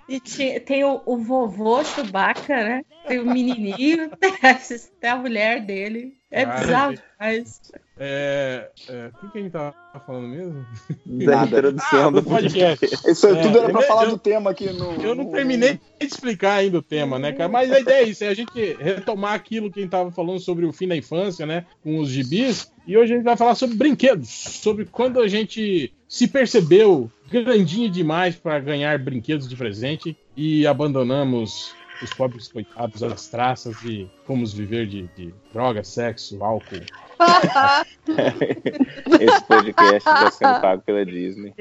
E 0.07 0.19
ti- 0.19 0.59
tem 0.61 0.83
o, 0.83 1.01
o 1.05 1.17
vovô 1.17 1.83
Chewbacca, 1.83 2.55
né? 2.63 2.85
Tem 3.07 3.19
o 3.19 3.25
menininho, 3.25 4.09
tem 4.99 5.09
a 5.09 5.15
mulher 5.15 5.65
dele. 5.65 6.17
É 6.31 6.45
Cara, 6.45 6.59
bizarro 6.59 6.93
demais. 6.93 7.61
É, 7.97 8.69
é, 8.87 9.07
o 9.07 9.19
que, 9.19 9.31
que 9.31 9.37
a 9.37 9.41
gente 9.41 9.51
tava 9.51 9.73
falando 10.05 10.27
mesmo? 10.27 10.65
Da 11.05 11.35
Nada. 11.37 11.68
Ah, 11.91 12.09
do 12.09 12.21
do 12.21 12.23
podcast. 12.23 12.85
Isso 13.09 13.27
É, 13.27 13.41
tudo 13.41 13.57
era 13.59 13.69
pra 13.69 13.81
eu- 13.81 13.87
falar 13.87 14.03
eu- 14.05 14.09
do 14.11 14.17
tema 14.17 14.51
aqui 14.51 14.71
no. 14.71 14.93
Eu 15.01 15.13
não 15.15 15.31
terminei 15.31 15.73
de 15.99 16.05
explicar 16.05 16.55
ainda 16.55 16.77
o 16.77 16.81
tema, 16.81 17.17
né, 17.19 17.31
cara? 17.31 17.49
Mas 17.49 17.71
a 17.71 17.79
ideia 17.79 18.03
é 18.05 18.09
isso, 18.09 18.23
é 18.23 18.27
a 18.27 18.33
gente 18.33 18.51
retomar 18.79 19.33
aquilo 19.33 19.71
que 19.71 19.79
a 19.79 19.81
gente 19.83 19.91
tava 19.91 20.11
falando 20.11 20.39
sobre 20.39 20.65
o 20.65 20.71
fim 20.73 20.87
da 20.87 20.95
infância, 20.95 21.45
né? 21.45 21.65
Com 21.83 21.99
os 21.99 22.09
gibis. 22.09 22.71
E 22.87 22.97
hoje 22.97 23.13
a 23.13 23.15
gente 23.17 23.25
vai 23.25 23.37
falar 23.37 23.55
sobre 23.55 23.75
brinquedos. 23.75 24.29
Sobre 24.29 24.85
quando 24.85 25.19
a 25.19 25.27
gente 25.27 25.93
se 26.07 26.27
percebeu 26.27 27.09
grandinho 27.29 27.89
demais 27.89 28.35
para 28.35 28.59
ganhar 28.59 28.97
brinquedos 28.97 29.47
de 29.47 29.55
presente 29.55 30.17
e 30.35 30.65
abandonamos 30.65 31.73
os 32.01 32.13
pobres 32.13 32.47
coitados, 32.47 33.03
as 33.03 33.27
traças 33.27 33.75
e 33.83 34.09
Vamos 34.27 34.53
viver 34.53 34.87
de, 34.87 35.09
de 35.17 35.33
droga, 35.51 35.83
sexo, 35.83 36.43
álcool. 36.43 36.79
Esse 39.19 39.43
podcast 39.45 39.97
está 40.09 40.31
sendo 40.31 40.61
pago 40.61 40.81
pela 40.83 41.05
Disney. 41.05 41.53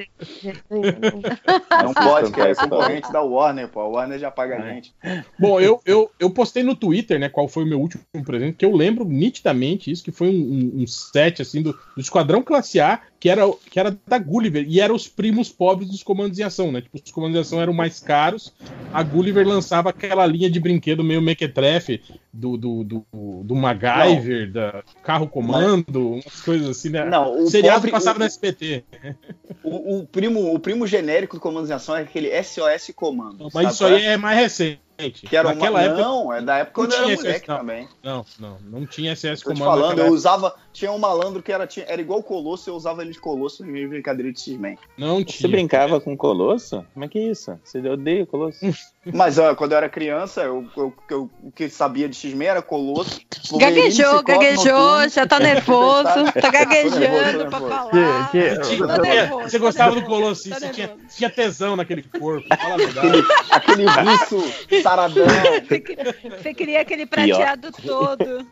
Não 1.84 1.94
pode, 1.94 2.32
que 2.32 2.40
é 2.40 2.54
concorrente 2.54 3.12
da 3.12 3.22
Warner, 3.22 3.68
pô. 3.68 3.80
A 3.80 3.88
Warner 3.88 4.18
já 4.18 4.30
paga 4.30 4.56
a 4.56 4.60
gente. 4.70 4.94
Bom, 5.38 5.60
eu, 5.60 5.80
eu, 5.84 6.10
eu 6.18 6.30
postei 6.30 6.62
no 6.62 6.74
Twitter, 6.76 7.18
né, 7.18 7.28
qual 7.28 7.48
foi 7.48 7.64
o 7.64 7.66
meu 7.66 7.80
último 7.80 8.02
presente, 8.24 8.56
que 8.56 8.64
eu 8.64 8.74
lembro 8.74 9.04
nitidamente 9.04 9.90
isso, 9.90 10.04
que 10.04 10.12
foi 10.12 10.28
um, 10.28 10.32
um- 10.78 10.82
um 10.82 10.86
set, 10.86 11.42
assim, 11.42 11.62
do, 11.62 11.72
do 11.72 12.00
Esquadrão 12.00 12.42
Classe 12.42 12.80
A, 12.80 13.00
que 13.20 13.28
era, 13.28 13.42
que 13.70 13.80
era 13.80 13.96
da 14.06 14.18
Gulliver, 14.18 14.64
e 14.68 14.80
eram 14.80 14.94
os 14.94 15.08
primos 15.08 15.48
pobres 15.50 15.90
dos 15.90 16.02
comandos 16.04 16.38
em 16.38 16.44
ação, 16.44 16.70
né? 16.70 16.80
Tipo, 16.80 16.98
os 17.04 17.10
comandos 17.10 17.36
em 17.36 17.40
ação 17.40 17.60
eram 17.60 17.72
mais 17.72 17.98
caros, 18.00 18.54
a 18.92 19.02
Gulliver 19.02 19.46
lançava 19.46 19.90
aquela 19.90 20.24
linha 20.24 20.48
de 20.50 20.60
brinquedo 20.60 21.02
meio 21.02 21.20
mequetrefe 21.20 22.00
do, 22.32 22.56
do, 22.56 22.84
do, 22.84 23.04
do 23.42 23.56
MacGyver, 23.56 24.52
da 24.52 24.84
carro 25.02 25.26
comando, 25.26 25.47
umas 25.52 26.40
coisas 26.44 26.68
assim, 26.68 26.88
né? 26.90 27.04
Não, 27.04 27.42
o 27.44 27.50
Seriado 27.50 27.76
pobre- 27.80 27.90
passava 27.92 28.16
o- 28.16 28.20
no 28.20 28.24
SBT. 28.26 28.84
O, 29.64 29.98
o 30.00 30.06
primo, 30.06 30.54
o 30.54 30.58
primo 30.58 30.86
genérico 30.86 31.36
do 31.36 31.40
Comandos 31.40 31.68
em 31.68 31.72
Ação 31.74 31.94
é 31.96 32.02
aquele 32.02 32.30
SOS 32.42 32.90
Comando. 32.94 33.48
Mas 33.52 33.74
sabe 33.74 33.74
isso 33.74 33.84
aí 33.84 34.04
é 34.06 34.16
mais 34.16 34.38
recente. 34.38 34.80
Que 34.98 35.36
era 35.36 35.46
uma... 35.48 35.54
Naquela 35.54 35.82
época. 35.82 36.02
Não, 36.02 36.32
é 36.32 36.42
da 36.42 36.58
época 36.58 36.74
quando 36.74 36.92
eu 36.92 36.96
tinha 36.98 37.04
era 37.04 37.14
esse- 37.14 37.22
moleque 37.24 37.48
não. 37.48 37.56
também. 37.58 37.88
Não, 38.02 38.26
não, 38.40 38.58
não 38.64 38.86
tinha 38.86 39.14
SS 39.14 39.44
Tô 39.44 39.54
te 39.54 39.60
comando. 39.60 39.80
falando, 39.80 39.98
eu 40.00 40.08
usava. 40.12 40.54
Tinha 40.72 40.90
um 40.92 40.98
malandro 40.98 41.42
que 41.42 41.52
era, 41.52 41.66
tinha- 41.66 41.86
era 41.88 42.00
igual 42.00 42.18
o 42.20 42.22
Colosso, 42.22 42.68
eu 42.68 42.74
usava 42.74 43.02
ele 43.02 43.12
de 43.12 43.20
Colosso 43.20 43.64
em 43.64 43.68
minha 43.68 43.88
brincadeira 43.88 44.32
de 44.32 44.40
X-Men. 44.40 44.76
Não 44.96 45.18
Você 45.18 45.24
tinha. 45.24 45.48
brincava 45.50 46.00
com 46.00 46.16
Colosso? 46.16 46.84
Como 46.94 47.04
é 47.04 47.08
que 47.08 47.18
é 47.18 47.22
isso? 47.30 47.58
Você 47.64 47.78
odeia 47.88 48.26
Colosso? 48.26 48.58
Mas 49.14 49.38
ó, 49.38 49.54
quando 49.54 49.72
eu 49.72 49.78
era 49.78 49.88
criança, 49.88 50.42
eu, 50.42 50.66
eu- 50.76 50.92
eu- 51.08 51.30
o 51.42 51.50
que 51.50 51.68
sabia 51.70 52.08
de 52.08 52.16
X-Men 52.16 52.48
era 52.48 52.62
Colosso. 52.62 53.20
Gaguejou, 53.56 53.90
Ciclope, 54.18 54.32
gaguejou, 54.32 54.72
Noturno. 54.72 55.08
já 55.08 55.26
tá 55.26 55.38
nervoso, 55.40 56.02
tá 56.34 56.50
nervoso, 56.50 56.52
gaguejando 56.52 57.46
pra 57.48 57.60
falar. 57.60 58.30
Que- 58.30 58.38
que- 58.56 58.60
Tinha- 58.62 58.86
Tá 58.86 58.98
nervoso, 58.98 59.42
você 59.48 59.58
tá 59.58 59.64
gostava 59.64 59.94
do 59.94 60.02
Colossus, 60.04 60.50
tá 60.50 60.58
você 60.60 60.68
tinha, 60.70 60.96
tinha 61.16 61.30
tesão 61.30 61.74
naquele 61.76 62.02
corpo. 62.02 62.46
Fala 62.54 62.74
a 62.74 62.76
verdade. 62.76 63.24
Aquele 63.50 63.84
russo 63.88 64.68
saradão. 64.88 65.26
Você 65.66 65.80
que- 65.80 65.96
Você 66.30 66.54
queria 66.54 66.80
aquele 66.80 67.06
prateado 67.06 67.70
todo. 67.72 68.46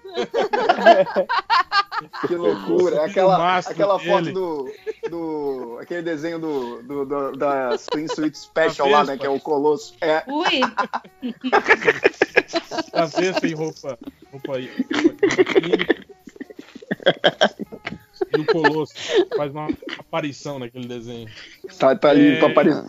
Que 2.26 2.34
loucura. 2.34 3.04
Aquela, 3.06 3.58
aquela 3.58 3.98
foto 3.98 4.32
do, 4.32 4.70
do. 5.08 5.78
Aquele 5.80 6.02
desenho 6.02 6.38
do, 6.38 6.82
do, 6.82 7.04
do- 7.06 7.32
da 7.32 7.74
Spring 7.76 8.08
Suite 8.08 8.38
Special 8.38 8.88
lá, 8.88 9.04
né? 9.04 9.16
Que 9.16 9.26
é 9.26 9.30
o 9.30 9.40
Colosso. 9.40 9.94
É. 10.00 10.22
Ui, 10.26 10.60
A 12.92 13.06
vesta 13.06 13.46
em 13.46 13.54
roupa. 13.54 13.98
roupa 14.30 14.56
aí. 14.56 14.70
roupa 17.70 17.95
E 18.37 18.40
o 18.40 18.47
Colosso 18.47 18.95
faz 19.37 19.52
uma 19.52 19.68
aparição 19.99 20.59
naquele 20.59 20.87
desenho. 20.87 21.28
Tá, 21.78 21.95
tá 21.95 22.11
ali 22.11 22.35
É. 22.35 22.38
pra 22.38 22.49
aparecer. 22.49 22.85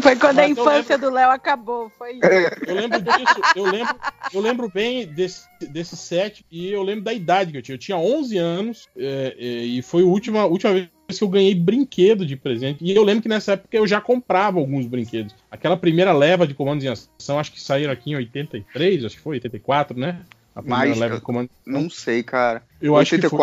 Foi 0.00 0.16
quando 0.16 0.38
a 0.38 0.48
Mas 0.48 0.56
eu 0.56 0.62
infância 0.62 0.96
do 0.98 1.10
Léo 1.10 1.30
acabou. 1.30 1.90
Foi 1.98 2.12
isso. 2.12 2.26
Eu 2.66 2.74
lembro 2.74 3.00
disso, 3.00 3.40
eu 3.56 3.64
lembro, 3.64 3.96
eu 4.32 4.40
lembro 4.40 4.70
bem 4.72 5.06
desse, 5.06 5.48
desse 5.60 5.96
set 5.96 6.44
e 6.50 6.70
eu 6.70 6.82
lembro 6.82 7.04
da 7.04 7.12
idade 7.12 7.50
que 7.50 7.58
eu 7.58 7.62
tinha. 7.62 7.74
Eu 7.74 7.78
tinha 7.78 7.98
11 7.98 8.38
anos 8.38 8.88
é, 8.96 9.34
é, 9.38 9.44
e 9.44 9.82
foi 9.82 10.02
a 10.02 10.06
última, 10.06 10.44
última 10.46 10.72
vez 10.72 10.88
que 11.18 11.24
eu 11.24 11.28
ganhei 11.28 11.54
brinquedo 11.54 12.24
de 12.24 12.36
presente. 12.36 12.84
E 12.84 12.94
eu 12.94 13.02
lembro 13.02 13.22
que 13.22 13.28
nessa 13.28 13.52
época 13.52 13.76
eu 13.76 13.86
já 13.86 14.00
comprava 14.00 14.60
alguns 14.60 14.86
brinquedos. 14.86 15.34
Aquela 15.50 15.76
primeira 15.76 16.12
leva 16.12 16.46
de 16.46 16.54
comandos 16.54 16.84
em 16.84 16.88
ação, 16.88 17.38
acho 17.38 17.52
que 17.52 17.60
saíram 17.60 17.92
aqui 17.92 18.12
em 18.12 18.16
83, 18.16 19.04
acho 19.04 19.16
que 19.16 19.22
foi 19.22 19.36
84, 19.36 19.98
né? 19.98 20.20
A 20.54 20.62
primeira 20.62 20.98
leva 20.98 21.16
de 21.16 21.22
comandos. 21.22 21.50
Não 21.64 21.88
sei, 21.88 22.22
cara. 22.22 22.62
Eu 22.80 22.96
acho 22.96 23.18
que 23.18 23.28
foi. 23.28 23.38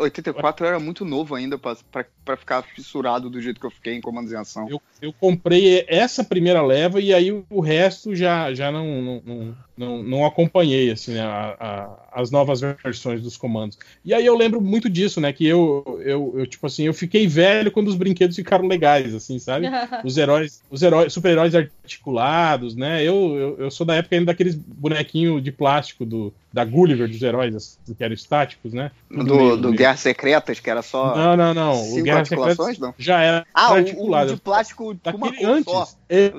84, 0.00 0.64
84 0.64 0.64
eu 0.64 0.68
era 0.68 0.80
muito 0.80 1.04
novo 1.04 1.34
ainda 1.34 1.58
pra 1.58 2.36
ficar 2.36 2.62
fissurado 2.62 3.28
do 3.28 3.40
jeito 3.40 3.60
que 3.60 3.66
eu 3.66 3.70
fiquei 3.70 3.94
em 3.94 4.00
Comandos 4.00 4.32
em 4.32 4.36
Ação. 4.36 4.68
Eu, 4.68 4.80
eu 5.00 5.12
comprei 5.12 5.84
essa 5.88 6.24
primeira 6.24 6.62
leva 6.62 7.00
e 7.00 7.12
aí 7.12 7.30
o 7.30 7.60
resto 7.60 8.14
já, 8.14 8.52
já 8.54 8.70
não, 8.70 9.02
não, 9.02 9.22
não, 9.24 9.56
não, 9.80 10.02
não 10.02 10.26
acompanhei 10.26 10.90
assim, 10.90 11.12
né, 11.14 11.20
a- 11.22 11.56
a- 11.58 12.20
as 12.20 12.30
novas 12.30 12.60
versões 12.60 13.22
dos 13.22 13.36
comandos. 13.36 13.78
E 14.04 14.12
aí 14.12 14.26
eu 14.26 14.36
lembro 14.36 14.60
muito 14.60 14.88
disso, 14.90 15.20
né? 15.20 15.32
Que 15.32 15.46
eu, 15.46 16.00
eu, 16.04 16.34
eu, 16.36 16.46
tipo 16.46 16.66
assim, 16.66 16.84
eu 16.84 16.92
fiquei 16.92 17.26
velho 17.26 17.70
quando 17.72 17.88
os 17.88 17.94
brinquedos 17.96 18.36
ficaram 18.36 18.66
legais, 18.66 19.14
assim, 19.14 19.38
sabe? 19.38 19.66
Os 20.04 20.16
heróis, 20.18 20.62
os 20.70 20.82
heróis, 20.82 21.12
super-heróis 21.12 21.54
articulados, 21.54 22.74
né? 22.76 23.02
Eu, 23.02 23.36
eu, 23.36 23.56
eu 23.58 23.70
sou 23.70 23.86
da 23.86 23.94
época 23.94 24.14
ainda 24.16 24.26
daqueles 24.26 24.54
bonequinhos 24.54 25.42
de 25.42 25.52
plástico 25.52 26.04
do, 26.04 26.32
da 26.52 26.64
Gulliver 26.64 27.08
dos 27.08 27.22
heróis, 27.22 27.54
assim, 27.54 27.94
que 27.96 28.02
eram 28.04 28.14
estáticos, 28.14 28.72
né? 28.72 28.90
Tudo 29.08 29.24
Do, 29.24 29.34
meio- 29.36 29.56
do 29.56 29.68
meio- 29.68 29.78
Guerras 29.78 30.00
Secretas, 30.00 30.60
que 30.60 30.68
era 30.70 30.82
só. 30.82 31.16
Não, 31.16 31.36
não, 31.36 31.54
não. 31.54 31.72
O 31.72 31.84
cinco 31.84 32.02
Guerra 32.04 32.18
articulações, 32.20 32.76
Secretas 32.76 32.78
não? 32.80 32.94
já 32.98 33.22
era 33.22 33.46
Ah, 33.54 33.68
o, 33.70 33.72
o 33.72 33.76
articulado. 33.76 34.34
de 34.34 34.40
plástico 34.40 34.94
Daquele 34.94 35.36
cor 35.36 35.46
antes. 35.48 35.72
só. 35.72 35.88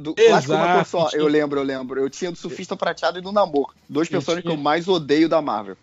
Do 0.02 0.14
uma 0.50 0.74
cor 0.76 0.86
só. 0.86 1.10
Eu 1.14 1.28
lembro, 1.28 1.60
eu 1.60 1.64
lembro. 1.64 2.00
Eu 2.00 2.10
tinha 2.10 2.30
do 2.32 2.38
Surfista 2.38 2.76
Prateado 2.76 3.18
e 3.20 3.22
do 3.22 3.32
Namor. 3.32 3.74
Dois 3.88 4.08
Eu 4.08 4.12
personagens 4.14 4.44
tinha- 4.44 4.54
que 4.56 4.60
eu 4.60 4.62
mais 4.64 4.88
odeio 4.88 5.30
da 5.30 5.42
Marvel. 5.42 5.78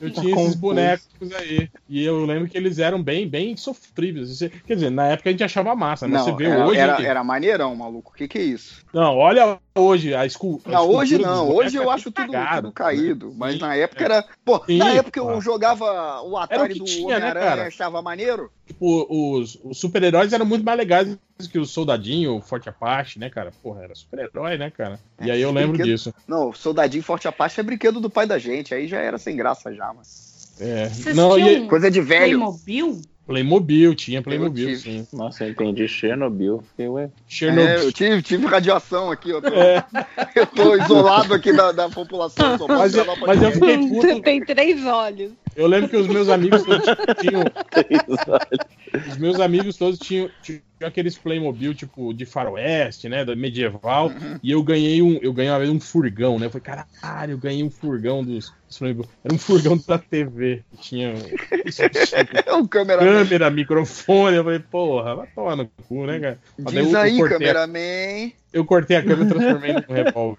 Eu 0.00 0.10
tinha 0.10 0.34
esses 0.34 0.54
bonecos 0.54 1.32
aí. 1.38 1.68
E 1.88 2.04
eu 2.04 2.24
lembro 2.24 2.48
que 2.48 2.56
eles 2.56 2.78
eram 2.78 3.02
bem, 3.02 3.28
bem 3.28 3.56
sofríveis. 3.56 4.38
Quer 4.66 4.74
dizer, 4.74 4.90
na 4.90 5.08
época 5.08 5.28
a 5.28 5.32
gente 5.32 5.44
achava 5.44 5.74
massa, 5.74 6.06
mas 6.06 6.18
Não, 6.18 6.24
você 6.24 6.36
vê 6.36 6.50
era, 6.50 6.66
hoje. 6.66 6.78
era, 6.80 7.02
era 7.02 7.24
maneirão, 7.24 7.74
maluco. 7.74 8.12
O 8.12 8.14
que 8.14 8.28
que 8.28 8.38
é 8.38 8.42
isso? 8.42 8.84
Não, 8.92 9.16
olha 9.16 9.58
hoje 9.74 10.14
a, 10.14 10.24
escu... 10.24 10.60
a 10.64 10.70
Não, 10.70 10.88
hoje 10.88 11.18
não. 11.18 11.48
Hoje 11.50 11.76
eu 11.76 11.90
é 11.90 11.94
acho 11.94 12.10
tudo, 12.10 12.32
cagado, 12.32 12.62
tudo 12.62 12.72
caído. 12.72 13.34
Mas 13.36 13.54
Sim, 13.54 13.60
na 13.60 13.76
época 13.76 14.04
era. 14.04 14.24
Pô, 14.44 14.62
Sim, 14.64 14.78
na 14.78 14.92
época 14.92 15.18
eu 15.18 15.40
jogava 15.40 16.22
o 16.22 16.36
Atari 16.36 16.74
que 16.74 16.78
do 16.78 16.84
né, 16.84 17.16
Homem-Aranha 17.16 17.46
cara? 17.46 17.64
e 17.64 17.66
achava 17.66 18.00
maneiro. 18.00 18.50
Tipo, 18.66 19.06
os, 19.08 19.58
os 19.62 19.78
super-heróis 19.78 20.32
eram 20.32 20.44
muito 20.46 20.64
mais 20.64 20.78
legais 20.78 21.16
que 21.52 21.58
o 21.58 21.66
Soldadinho, 21.66 22.36
o 22.36 22.40
Forte 22.40 22.68
Apache, 22.68 23.18
né, 23.18 23.28
cara? 23.28 23.52
Porra, 23.62 23.82
era 23.84 23.94
super-herói, 23.94 24.56
né, 24.56 24.70
cara? 24.70 24.98
E 25.20 25.30
aí 25.30 25.40
eu 25.40 25.52
lembro 25.52 25.76
brinquedo- 25.76 25.86
disso. 25.86 26.14
Não, 26.26 26.52
Soldadinho 26.52 27.02
Forte 27.02 27.28
Apache 27.28 27.60
é 27.60 27.62
brinquedo 27.62 28.00
do 28.00 28.08
pai 28.08 28.26
da 28.26 28.38
gente. 28.38 28.65
Aí 28.74 28.86
já 28.86 28.98
era 28.98 29.18
sem 29.18 29.36
graça 29.36 29.72
já, 29.74 29.92
mas. 29.94 30.54
É. 30.60 30.88
Vocês 30.88 31.16
Não, 31.16 31.38
e 31.38 31.66
Coisa 31.68 31.90
de 31.90 32.00
velho. 32.00 32.38
Playmobil? 32.38 33.00
Playmobil, 33.26 33.92
tinha 33.96 34.22
Playmobil, 34.22 34.70
Eu 34.70 34.76
sim. 34.76 35.06
Nossa, 35.12 35.44
eu 35.44 35.50
entendi 35.50 35.88
Chernobyl. 35.88 36.62
Fiquei, 36.70 36.86
ué. 36.88 37.10
Chernobyl. 37.26 37.68
É, 37.68 37.76
eu 37.84 37.92
tive, 37.92 38.22
tive 38.22 38.46
radiação 38.46 39.10
aqui, 39.10 39.30
eu 39.30 39.42
tô, 39.42 39.48
É. 39.48 39.84
eu 40.36 40.46
tô 40.46 40.76
isolado 40.76 41.34
aqui 41.34 41.52
da, 41.52 41.72
da 41.72 41.88
população. 41.90 42.56
Só 42.56 42.68
Mas 42.68 42.94
eu, 42.94 43.04
mas 43.26 43.42
eu 43.42 43.50
fiquei 43.50 43.76
Você 43.78 44.08
puto. 44.12 44.22
tem 44.22 44.44
três 44.44 44.86
olhos. 44.86 45.32
Eu 45.56 45.66
lembro 45.66 45.88
que 45.88 45.96
os 45.96 46.06
meus 46.06 46.28
amigos 46.28 46.62
todos 46.62 46.84
tinham. 47.20 47.42
Os 49.10 49.16
meus 49.18 49.40
amigos 49.40 49.76
todos 49.76 49.98
tinham, 49.98 50.30
tinham 50.42 50.60
aqueles 50.84 51.16
Playmobil, 51.16 51.74
tipo, 51.74 52.12
de 52.12 52.26
faroeste, 52.26 53.08
né? 53.08 53.24
Da 53.24 53.34
medieval. 53.36 54.10
E 54.42 54.50
eu 54.50 54.62
ganhei 54.62 55.00
um. 55.02 55.18
Eu 55.22 55.32
ganhei 55.32 55.50
uma 55.50 55.58
vez 55.58 55.70
um 55.70 55.80
furgão, 55.80 56.38
né? 56.38 56.46
Eu 56.46 56.50
falei, 56.50 56.64
caralho, 57.02 57.32
eu 57.32 57.38
ganhei 57.38 57.62
um 57.62 57.70
furgão 57.70 58.22
dos, 58.24 58.52
dos 58.68 58.78
Playmobil. 58.78 59.10
Era 59.24 59.34
um 59.34 59.38
furgão 59.38 59.78
da 59.86 59.98
TV. 59.98 60.62
que 60.72 60.82
Tinha 60.82 61.14
É 62.46 62.54
um 62.54 62.66
câmera. 62.66 63.00
câmera, 63.00 63.50
microfone. 63.50 64.36
Eu 64.36 64.44
falei, 64.44 64.58
porra, 64.58 65.14
vai 65.16 65.26
tomar 65.28 65.56
no 65.56 65.66
cu, 65.88 66.06
né, 66.06 66.18
cara? 66.20 66.38
Mas 66.58 66.74
Diz 66.74 66.84
eu- 66.86 66.90
eu 66.92 66.98
aí, 67.00 67.16
cortei 67.16 67.36
a- 67.36 67.54
cameraman. 67.54 68.32
Eu 68.52 68.64
cortei 68.64 68.96
a 68.96 69.02
câmera 69.02 69.24
e 69.24 69.28
transformei 69.28 69.72
num 69.72 69.80
revólver. 69.94 70.38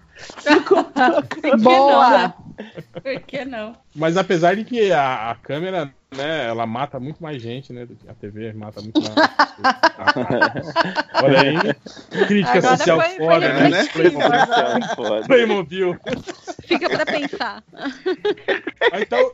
Boa. 1.62 2.34
Por 3.02 3.20
que 3.26 3.44
não? 3.44 3.76
Mas 3.94 4.16
apesar 4.16 4.56
de 4.56 4.64
que 4.64 4.90
a, 4.92 5.30
a 5.30 5.34
câmera, 5.36 5.92
né, 6.16 6.46
ela 6.46 6.66
mata 6.66 6.98
muito 6.98 7.22
mais 7.22 7.40
gente, 7.40 7.72
né? 7.72 7.86
do 7.86 7.94
que 7.94 8.08
A 8.08 8.14
TV 8.14 8.52
mata 8.52 8.80
muito 8.80 9.00
mais. 9.00 9.14
Olha 11.22 11.40
aí. 11.40 11.56
Crítica 12.26 12.58
Agora 12.58 12.76
social 12.76 13.00
foi- 13.00 13.08
foi 13.16 13.26
foda, 13.26 13.52
né? 13.52 13.68
reflexivo. 13.82 14.20
Playmobil. 14.20 15.26
Playmobil. 15.26 15.96
Fica 16.64 16.88
pra 16.88 17.06
pensar. 17.06 17.62
Então, 19.00 19.32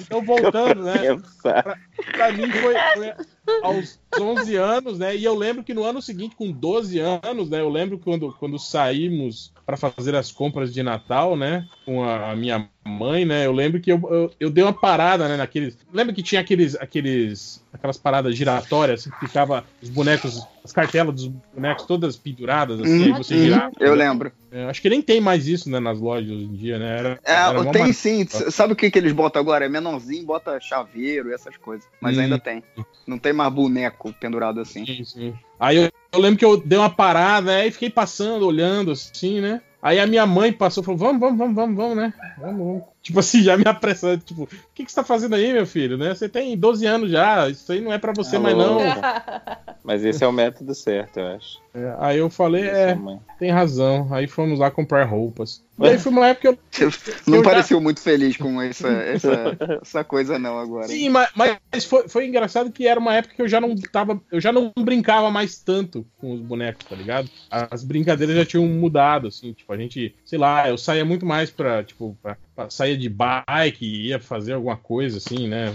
então 0.00 0.22
voltando, 0.24 0.82
né? 0.82 0.98
Pensar. 0.98 1.78
Pra 2.12 2.32
mim 2.32 2.50
foi, 2.50 2.74
foi 2.94 3.14
aos 3.62 3.98
11 4.18 4.56
anos, 4.56 4.98
né? 4.98 5.16
E 5.16 5.24
eu 5.24 5.34
lembro 5.34 5.62
que 5.62 5.74
no 5.74 5.84
ano 5.84 6.00
seguinte, 6.00 6.36
com 6.36 6.50
12 6.50 6.98
anos, 6.98 7.48
né? 7.48 7.60
Eu 7.60 7.68
lembro 7.68 7.98
quando, 7.98 8.32
quando 8.38 8.58
saímos 8.58 9.52
para 9.66 9.76
fazer 9.76 10.14
as 10.14 10.30
compras 10.30 10.72
de 10.72 10.82
Natal, 10.82 11.36
né? 11.36 11.66
Com 11.84 12.04
a, 12.04 12.32
a 12.32 12.36
minha 12.36 12.68
mãe, 12.84 13.24
né? 13.24 13.46
Eu 13.46 13.52
lembro 13.52 13.80
que 13.80 13.90
eu, 13.90 14.00
eu, 14.10 14.30
eu 14.38 14.50
dei 14.50 14.62
uma 14.62 14.72
parada, 14.72 15.28
né? 15.28 15.36
Naqueles. 15.36 15.76
Lembra 15.92 16.14
que 16.14 16.22
tinha 16.22 16.40
aqueles, 16.40 16.74
aqueles, 16.76 17.63
aquelas 17.74 17.98
paradas 17.98 18.36
giratórias, 18.36 19.00
assim, 19.00 19.10
que 19.18 19.26
ficava 19.26 19.64
os 19.82 19.90
bonecos, 19.90 20.46
as 20.64 20.72
cartelas 20.72 21.14
dos 21.14 21.26
bonecos 21.52 21.84
todas 21.84 22.16
penduradas, 22.16 22.80
assim, 22.80 23.06
aí 23.06 23.12
você 23.12 23.36
girava. 23.36 23.72
Eu 23.80 23.94
lembro. 23.94 24.32
É, 24.50 24.64
acho 24.66 24.80
que 24.80 24.88
nem 24.88 25.02
tem 25.02 25.20
mais 25.20 25.48
isso, 25.48 25.68
né? 25.68 25.80
Nas 25.80 25.98
lojas 25.98 26.30
hoje 26.30 26.44
em 26.44 26.54
dia, 26.54 26.78
né? 26.78 26.98
Era, 26.98 27.20
É, 27.24 27.32
era 27.34 27.72
tem 27.72 27.92
sim. 27.92 28.24
Sabe 28.26 28.72
o 28.72 28.76
que, 28.76 28.90
que 28.90 28.98
eles 28.98 29.12
botam 29.12 29.42
agora? 29.42 29.64
É 29.64 29.68
menorzinho, 29.68 30.24
bota 30.24 30.60
chaveiro 30.60 31.30
e 31.30 31.34
essas 31.34 31.56
coisas. 31.56 31.86
Mas 32.00 32.16
Hum. 32.16 32.20
ainda 32.20 32.38
tem. 32.38 32.62
Não 33.06 33.18
tem 33.18 33.32
mais 33.32 33.52
boneco 33.52 34.12
pendurado 34.14 34.60
assim. 34.60 34.86
Sim, 34.86 35.04
sim. 35.04 35.34
Aí 35.58 35.76
eu, 35.76 35.90
eu 36.12 36.20
lembro 36.20 36.38
que 36.38 36.44
eu 36.44 36.56
dei 36.56 36.78
uma 36.78 36.90
parada, 36.90 37.56
aí 37.56 37.70
fiquei 37.70 37.90
passando, 37.90 38.46
olhando 38.46 38.92
assim, 38.92 39.40
né? 39.40 39.60
Aí 39.82 39.98
a 39.98 40.06
minha 40.06 40.24
mãe 40.24 40.52
passou 40.52 40.82
e 40.82 40.84
falou: 40.86 40.98
vamos, 40.98 41.20
vamos, 41.20 41.36
vamos, 41.38 41.54
vamos, 41.54 41.76
vamos, 41.76 41.96
né? 41.96 42.14
Vamos, 42.38 42.58
vamos. 42.66 42.93
Tipo 43.04 43.20
assim, 43.20 43.42
já 43.42 43.54
me 43.54 43.64
apressando, 43.66 44.16
tipo, 44.24 44.44
o 44.44 44.48
que, 44.74 44.82
que 44.82 44.90
você 44.90 44.96
tá 44.96 45.04
fazendo 45.04 45.34
aí, 45.34 45.52
meu 45.52 45.66
filho? 45.66 45.98
Né? 45.98 46.14
Você 46.14 46.26
tem 46.26 46.56
12 46.56 46.86
anos 46.86 47.10
já, 47.10 47.46
isso 47.50 47.70
aí 47.70 47.78
não 47.80 47.92
é 47.92 47.98
pra 47.98 48.14
você 48.14 48.38
mais 48.38 48.56
não. 48.56 48.78
Mas 49.84 50.02
esse 50.02 50.24
é 50.24 50.26
o 50.26 50.32
método 50.32 50.74
certo, 50.74 51.18
eu 51.20 51.26
acho. 51.36 51.62
É, 51.74 51.94
aí 51.98 52.18
eu 52.18 52.30
falei, 52.30 52.66
é, 52.66 52.94
mãe. 52.94 53.20
tem 53.38 53.50
razão. 53.50 54.08
Aí 54.10 54.26
fomos 54.26 54.58
lá 54.58 54.70
comprar 54.70 55.04
roupas. 55.04 55.62
E 55.78 55.86
aí 55.88 55.98
foi 55.98 56.12
uma 56.12 56.26
época 56.28 56.56
que 56.70 56.84
eu. 56.84 56.90
Não 57.26 57.38
Eu 57.38 57.44
já- 57.44 57.50
pareceu 57.50 57.80
muito 57.80 58.00
feliz 58.00 58.36
com 58.38 58.62
essa, 58.62 58.88
essa, 58.88 59.56
essa 59.82 60.04
coisa, 60.04 60.38
não, 60.38 60.58
agora. 60.58 60.86
Sim, 60.88 61.10
mas, 61.10 61.28
mas 61.36 61.84
foi, 61.84 62.08
foi 62.08 62.26
engraçado 62.26 62.70
que 62.72 62.86
era 62.86 62.98
uma 62.98 63.12
época 63.14 63.34
que 63.34 63.42
eu 63.42 63.48
já 63.48 63.60
não 63.60 63.74
tava. 63.92 64.18
Eu 64.32 64.40
já 64.40 64.52
não 64.52 64.72
brincava 64.78 65.30
mais 65.30 65.58
tanto 65.58 66.06
com 66.16 66.32
os 66.32 66.40
bonecos, 66.40 66.86
tá 66.88 66.94
ligado? 66.96 67.28
As 67.50 67.84
brincadeiras 67.84 68.36
já 68.36 68.46
tinham 68.46 68.66
mudado, 68.66 69.26
assim, 69.28 69.52
tipo, 69.52 69.70
a 69.72 69.76
gente, 69.76 70.14
sei 70.24 70.38
lá, 70.38 70.68
eu 70.70 70.78
saía 70.78 71.04
muito 71.04 71.26
mais 71.26 71.50
pra, 71.50 71.82
tipo, 71.84 72.16
pra, 72.22 72.36
sair 72.68 72.96
de 72.96 73.08
bike, 73.08 73.84
ia 73.84 74.20
fazer 74.20 74.54
alguma 74.54 74.76
coisa, 74.76 75.18
assim, 75.18 75.48
né? 75.48 75.74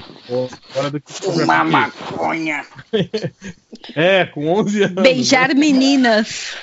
Fora 0.74 0.90
do 0.90 1.00
que. 1.00 1.26
Uma 1.28 1.64
maconha. 1.64 2.66
É, 3.96 4.26
com 4.26 4.48
11 4.48 4.84
anos. 4.84 5.04
Beijar 5.04 5.56
meninas. 5.56 6.56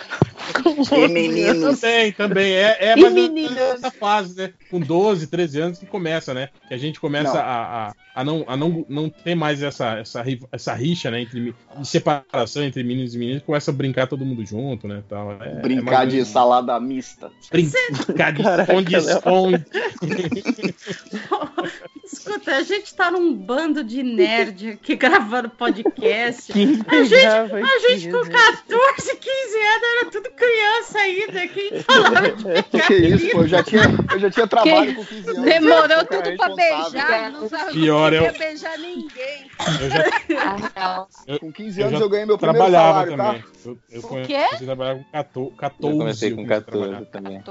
E 0.92 1.08
meninos. 1.08 1.80
Também, 1.80 2.12
também. 2.12 2.52
É, 2.52 2.76
é 2.80 2.99
E 2.99 3.00
mais 3.00 3.14
meninas? 3.14 3.58
essa 3.58 3.90
fase, 3.90 4.37
né? 4.37 4.52
Com 4.70 4.78
12, 4.78 5.26
13 5.26 5.61
anos 5.61 5.78
que 5.78 5.87
começa, 5.87 6.32
né? 6.32 6.50
Que 6.68 6.75
a 6.75 6.78
gente 6.78 7.00
começa 7.00 7.35
Não. 7.35 7.40
a, 7.40 7.88
a, 7.88 7.94
a, 8.14 8.25
não, 8.25 8.44
a 8.46 8.56
não, 8.56 8.85
não 8.88 9.08
ter 9.08 9.35
mais 9.35 9.62
essa, 9.62 9.99
essa, 9.99 10.25
essa 10.52 10.73
rixa, 10.75 11.11
né? 11.11 11.23
Entre, 11.23 11.54
separação 11.82 12.62
entre 12.62 12.82
meninos 12.82 13.14
e 13.14 13.18
meninas, 13.18 13.42
começa 13.42 13.70
a 13.70 13.75
brincar 13.75 14.06
todo 14.06 14.25
mundo 14.25 14.44
junto, 14.44 14.87
né? 14.87 15.02
Tal. 15.08 15.32
É, 15.42 15.49
é 15.49 15.61
Brincar 15.61 16.02
ou 16.02 16.06
de 16.06 16.25
salada 16.25 16.78
mista. 16.78 17.30
Brincar 17.50 18.32
de 18.32 18.42
esconde-esconde. 18.42 19.64
Escuta, 22.04 22.56
a 22.56 22.62
gente 22.62 22.94
tá 22.94 23.10
num 23.10 23.34
bando 23.34 23.82
de 23.82 24.02
nerd 24.02 24.70
aqui 24.70 24.94
gravando 24.96 25.50
podcast. 25.50 26.52
Quem 26.52 26.80
A 26.86 27.02
gente, 27.02 27.26
a 27.26 27.78
gente 27.88 28.10
com 28.10 28.18
aquilo? 28.18 28.30
14, 28.30 29.16
15 29.16 29.56
anos 29.58 29.82
era 30.00 30.10
tudo 30.10 30.30
criança 30.30 30.98
ainda. 30.98 31.48
Quem 31.48 31.80
falava 31.82 32.30
de 32.30 32.42
pegar 32.44 32.62
Que 32.86 32.94
isso, 32.94 33.16
menino? 33.16 33.30
pô, 33.32 33.40
eu 33.42 33.48
já 33.48 33.62
tinha, 33.62 33.82
eu 34.12 34.18
já 34.20 34.30
tinha 34.30 34.46
trabalho 34.46 34.94
com 34.94 35.04
15 35.04 35.30
anos. 35.30 35.42
Demorou 35.42 35.96
eu 35.96 36.06
tudo 36.06 36.36
pra 36.36 36.48
beijar, 36.54 37.32
não 37.32 37.48
sabe 37.48 37.72
Pior 37.72 38.12
não 38.12 38.18
é 38.25 38.32
beijar 38.32 38.78
ninguém. 38.78 39.50
Eu 39.80 39.90
já 39.90 41.38
Com 41.40 41.52
15 41.52 41.80
Eu 41.80 41.86
anos 41.88 41.98
já 41.98 42.04
eu 42.04 42.08
ganhei 42.08 42.26
meu 42.26 42.38
primeiro 42.38 42.66
trabalhava 42.70 43.10
salário, 43.10 43.16
também. 43.16 43.42
tá? 43.42 43.48
Eu, 43.64 43.78
eu 43.90 44.00
O 44.00 44.02
comecei 44.08 44.36
quê? 44.36 44.54
a 44.54 44.58
trabalhar 44.58 44.94
com 44.94 45.04
14. 45.10 45.56
14 45.56 45.92
Eu 45.92 45.98
comecei 45.98 46.30
com 46.30 46.36
comecei 46.36 46.56
a 46.56 46.60
trabalhar. 46.60 46.98
14 47.00 47.10
também. 47.10 47.42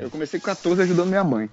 Eu 0.00 0.10
comecei 0.10 0.40
com 0.40 0.46
14 0.46 0.82
ajudando 0.82 1.08
minha 1.08 1.24
mãe. 1.24 1.50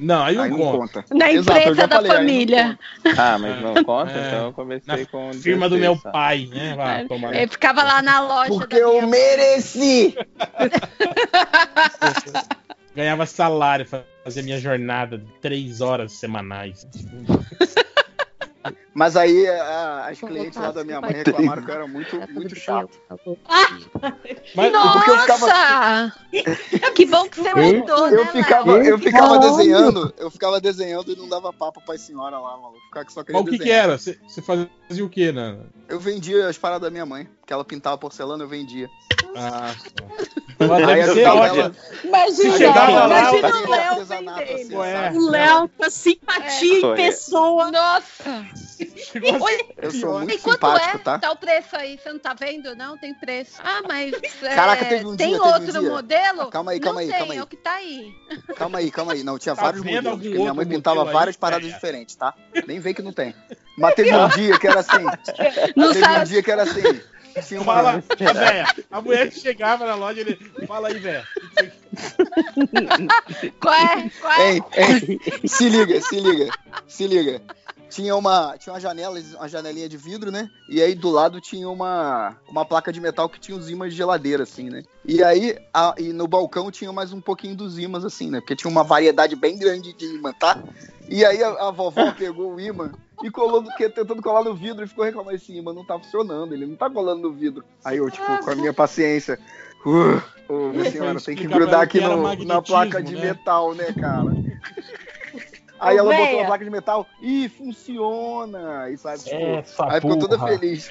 Não, 0.00 0.24
aí 0.24 0.34
não 0.34 0.42
Aí 0.44 0.50
não 0.50 0.58
conta. 0.58 1.02
conta. 1.02 1.14
Na 1.14 1.30
Exato, 1.30 1.58
eu 1.58 1.62
empresa 1.62 1.86
da 1.86 1.96
falei, 1.96 2.12
família. 2.12 2.78
Ah, 3.18 3.38
mas 3.38 3.60
não 3.62 3.74
conta, 3.84 4.12
É. 4.12 4.26
então 4.28 4.46
eu 4.46 4.52
comecei 4.52 4.96
Na 4.96 5.06
com. 5.06 5.32
Firma 5.34 5.68
do 5.68 5.76
16, 5.76 5.80
meu 5.80 5.96
tá? 5.96 6.10
pai, 6.10 6.48
né? 6.50 6.74
Vai, 6.74 7.06
tomar. 7.06 7.34
Ele 7.34 7.48
ficava 7.48 7.82
lá 7.82 8.02
na 8.02 8.20
loja 8.20 8.48
Porque 8.50 8.76
da 8.76 8.82
eu 8.82 8.92
minha 8.94 9.06
mereci! 9.06 10.16
Ganhava 12.94 13.24
salário, 13.24 13.86
fazia 14.24 14.42
minha 14.42 14.58
jornada 14.58 15.16
de 15.18 15.26
3 15.40 15.80
horas 15.80 16.12
semanais. 16.12 16.86
Mas 19.00 19.16
aí 19.16 19.48
a- 19.48 20.08
as 20.10 20.20
clientes 20.20 20.58
lá 20.60 20.70
da 20.72 20.84
minha 20.84 21.00
mãe 21.00 21.12
reclamaram 21.12 21.62
que 21.62 21.70
eu 21.70 21.74
era 21.74 21.86
muito, 21.86 22.16
muito 22.32 22.54
chato. 22.54 22.90
Mas 24.54 24.72
porque 24.72 25.10
eu 25.10 25.18
ficava- 25.20 25.46
Nossa! 25.46 26.16
Que 26.94 27.06
bom 27.06 27.26
que 27.26 27.40
você 27.40 27.48
Eu, 27.50 27.56
mudou, 27.78 28.08
eu 28.08 28.24
né, 28.26 28.30
ficava, 28.32 28.72
Léo? 28.74 28.84
eu 28.84 28.98
ficava 28.98 29.38
desenhando, 29.38 30.14
eu 30.18 30.30
ficava 30.30 30.60
desenhando 30.60 31.12
e 31.12 31.16
não 31.16 31.26
dava 31.30 31.50
papo 31.50 31.80
pra 31.80 31.96
senhora 31.96 32.38
lá, 32.38 32.58
maluco. 32.58 32.78
Ficava 32.88 33.06
que 33.06 33.12
só 33.14 33.22
queria 33.24 33.40
Mas 33.40 33.48
o 33.48 33.50
que, 33.56 33.58
que 33.64 33.70
era? 33.70 33.96
Você 33.96 34.18
você 34.28 34.42
fazia 34.42 34.68
o 35.04 35.08
que, 35.08 35.32
né? 35.32 35.56
Eu 35.88 35.98
vendia 35.98 36.46
as 36.48 36.58
paradas 36.58 36.82
da 36.82 36.90
minha 36.90 37.06
mãe, 37.06 37.26
que 37.50 37.54
ela 37.54 37.64
pintava 37.64 37.98
porcelana, 37.98 38.44
eu 38.44 38.48
vendia. 38.48 38.88
Ah, 39.34 39.74
só. 39.76 40.66
Mas 40.68 40.88
Aí 40.88 41.02
ser 41.14 41.20
ela- 41.22 41.72
Imagina, 42.04 42.68
lá, 42.68 43.06
imagina 43.32 43.48
eu- 43.48 43.56
o 43.66 43.70
Léo 43.70 44.04
vendendo. 44.04 44.30
assim, 44.30 44.74
é. 44.84 45.10
O 45.12 45.28
Léo 45.30 45.68
tá 45.68 45.90
simpatia 45.90 46.80
Foi. 46.80 46.92
em 46.92 46.94
pessoa. 46.96 47.70
Nossa! 47.72 48.46
Olha, 49.42 49.66
Eu 49.78 49.90
sou 49.90 50.18
muito 50.20 50.32
e 50.32 50.38
quanto 50.38 50.54
simpático, 50.64 50.96
é? 50.96 50.98
tá? 51.00 51.18
Tá 51.18 51.32
o 51.32 51.36
preço 51.36 51.76
aí, 51.76 51.98
você 51.98 52.12
não 52.12 52.18
tá 52.20 52.34
vendo? 52.34 52.74
Não, 52.76 52.96
tem 52.96 53.12
preço. 53.14 53.54
Ah, 53.64 53.82
mas 53.86 54.12
é, 54.42 54.54
Caraca, 54.54 54.84
teve 54.84 55.04
um 55.06 55.16
tem 55.16 55.30
dia, 55.30 55.38
teve 55.38 55.50
um 55.50 55.52
outro 55.54 55.80
dia. 55.80 55.90
modelo? 55.90 56.46
Calma 56.50 56.70
aí, 56.70 56.78
não 56.78 56.84
calma 56.84 57.00
aí, 57.00 57.08
tem, 57.08 57.18
calma 57.18 57.32
aí. 57.34 57.38
é 57.38 57.42
o 57.42 57.46
que 57.48 57.56
tá 57.56 57.72
aí. 57.72 58.14
Calma 58.56 58.78
aí, 58.78 58.90
calma 58.92 59.12
aí. 59.12 59.24
Não, 59.24 59.38
tinha 59.40 59.56
Tá 59.56 59.62
vários 59.62 59.82
modelos. 59.82 60.12
Porque 60.12 60.28
minha 60.38 60.54
mãe 60.54 60.66
pintava 60.66 61.04
aí, 61.04 61.12
várias 61.12 61.36
paradas 61.36 61.64
velho? 61.66 61.74
diferentes, 61.74 62.14
tá? 62.14 62.32
Nem 62.66 62.78
vem 62.78 62.94
que 62.94 63.02
não 63.02 63.12
tem. 63.12 63.34
Mas 63.76 63.94
teve 63.96 64.14
um 64.14 64.28
dia 64.28 64.56
que 64.58 64.66
era 64.68 64.80
assim. 64.80 65.04
Não 65.76 65.92
teve 65.92 66.04
um 66.06 66.12
sabe. 66.12 66.28
dia 66.28 66.42
que 66.42 66.50
era 66.50 66.62
assim. 66.62 67.00
Uma... 67.52 67.64
Fala, 67.64 68.04
a 68.28 68.32
véia. 68.32 68.66
A 68.90 69.00
mulher 69.00 69.30
que 69.30 69.38
chegava 69.38 69.86
na 69.86 69.94
loja, 69.94 70.20
ele. 70.20 70.36
Fala 70.66 70.88
aí, 70.88 70.98
velho. 70.98 71.24
Qual 73.60 73.74
é? 73.74 74.10
Qual 74.20 74.32
é? 74.32 74.52
Ei, 74.52 74.62
ei, 74.76 75.48
se 75.48 75.68
liga, 75.68 76.00
se 76.00 76.20
liga, 76.20 76.50
se 76.86 77.06
liga. 77.06 77.40
Tinha 77.88 78.14
uma, 78.14 78.56
tinha 78.56 78.72
uma 78.72 78.78
janela, 78.80 79.18
uma 79.34 79.48
janelinha 79.48 79.88
de 79.88 79.96
vidro, 79.96 80.30
né? 80.30 80.48
E 80.68 80.80
aí 80.80 80.94
do 80.94 81.10
lado 81.10 81.40
tinha 81.40 81.68
uma, 81.68 82.36
uma 82.48 82.64
placa 82.64 82.92
de 82.92 83.00
metal 83.00 83.28
que 83.28 83.40
tinha 83.40 83.56
os 83.58 83.68
ímãs 83.68 83.90
de 83.90 83.96
geladeira, 83.96 84.44
assim, 84.44 84.70
né? 84.70 84.84
E 85.04 85.24
aí 85.24 85.58
a- 85.74 85.94
e 85.98 86.12
no 86.12 86.28
balcão 86.28 86.70
tinha 86.70 86.92
mais 86.92 87.12
um 87.12 87.20
pouquinho 87.20 87.56
dos 87.56 87.78
ímãs, 87.80 88.04
assim, 88.04 88.30
né? 88.30 88.38
Porque 88.40 88.54
tinha 88.54 88.70
uma 88.70 88.84
variedade 88.84 89.34
bem 89.34 89.58
grande 89.58 89.92
de 89.92 90.04
ímã, 90.06 90.32
tá? 90.32 90.62
E 91.08 91.24
aí 91.24 91.42
a, 91.42 91.48
a 91.48 91.70
vovó 91.72 92.12
pegou 92.12 92.54
o 92.54 92.60
ímã 92.60 92.92
e 93.22 93.30
colou 93.30 93.62
no 93.62 93.70
que 93.74 93.88
tentando 93.88 94.22
colar 94.22 94.42
no 94.44 94.54
vidro 94.54 94.84
e 94.84 94.88
ficou 94.88 95.04
reclamando 95.04 95.36
esse 95.36 95.56
ímã 95.56 95.72
não 95.72 95.84
tá 95.84 95.98
funcionando, 95.98 96.54
ele 96.54 96.66
não 96.66 96.76
tá 96.76 96.88
colando 96.90 97.22
no 97.28 97.32
vidro. 97.32 97.64
Aí 97.84 97.98
eu, 97.98 98.10
tipo, 98.10 98.26
com 98.44 98.50
a 98.50 98.54
minha 98.54 98.72
paciência, 98.72 99.38
uh, 99.84 100.22
ô, 100.52 100.68
minha 100.70 100.90
senhora, 100.90 101.20
tem 101.20 101.36
que 101.36 101.46
grudar 101.46 101.82
aqui 101.82 102.00
no- 102.00 102.44
na 102.44 102.62
placa 102.62 103.02
de 103.02 103.14
né? 103.14 103.20
metal, 103.28 103.74
né, 103.74 103.92
cara? 103.92 104.30
Aí 105.80 105.96
ela 105.96 106.14
botou 106.14 106.40
a 106.42 106.44
placa 106.44 106.62
de 106.64 106.70
metal 106.70 107.06
e 107.22 107.48
funciona. 107.48 108.90
E 108.90 108.98
sabe, 108.98 109.18
tipo, 109.20 109.34
Essa 109.34 109.84
aí 109.90 109.98
ficou 110.00 110.18
toda 110.18 110.38
feliz. 110.38 110.90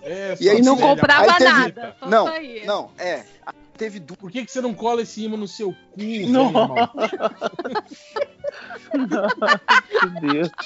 É, 0.00 0.34
E 0.40 0.48
aí 0.48 0.62
não 0.62 0.76
comprava 0.78 1.24
aí 1.24 1.38
teve- 1.38 1.44
nada. 1.50 1.96
Não, 2.06 2.26
não, 2.64 2.90
é. 2.98 3.22
Teve 3.76 3.98
du... 4.00 4.16
Por 4.16 4.30
que, 4.30 4.44
que 4.44 4.50
você 4.52 4.60
não 4.60 4.72
cola 4.72 5.02
esse 5.02 5.24
imã 5.24 5.36
no 5.36 5.48
seu 5.48 5.72
cu? 5.72 5.98
velho, 6.00 6.28
Não. 6.30 6.46
irmão? 6.46 6.74
Meu 8.92 10.20
Deus. 10.32 10.50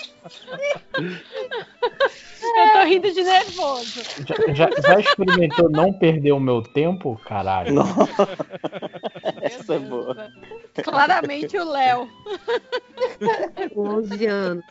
Eu 2.59 2.73
tô 2.73 2.85
rindo 2.85 3.12
de 3.12 3.23
nervoso. 3.23 4.01
Já, 4.27 4.55
já- 4.55 4.71
já 4.83 5.01
experimentou 5.01 5.71
não 5.71 5.92
perder 5.92 6.33
o 6.33 6.40
meu 6.40 6.62
tempo? 6.62 7.21
Caralho. 7.25 7.75
Essa 9.42 9.75
é 9.75 9.79
boa. 9.79 10.29
Claramente 10.83 11.57
o 11.59 11.71
Léo. 11.71 12.09
11 13.77 14.27
anos. 14.27 14.64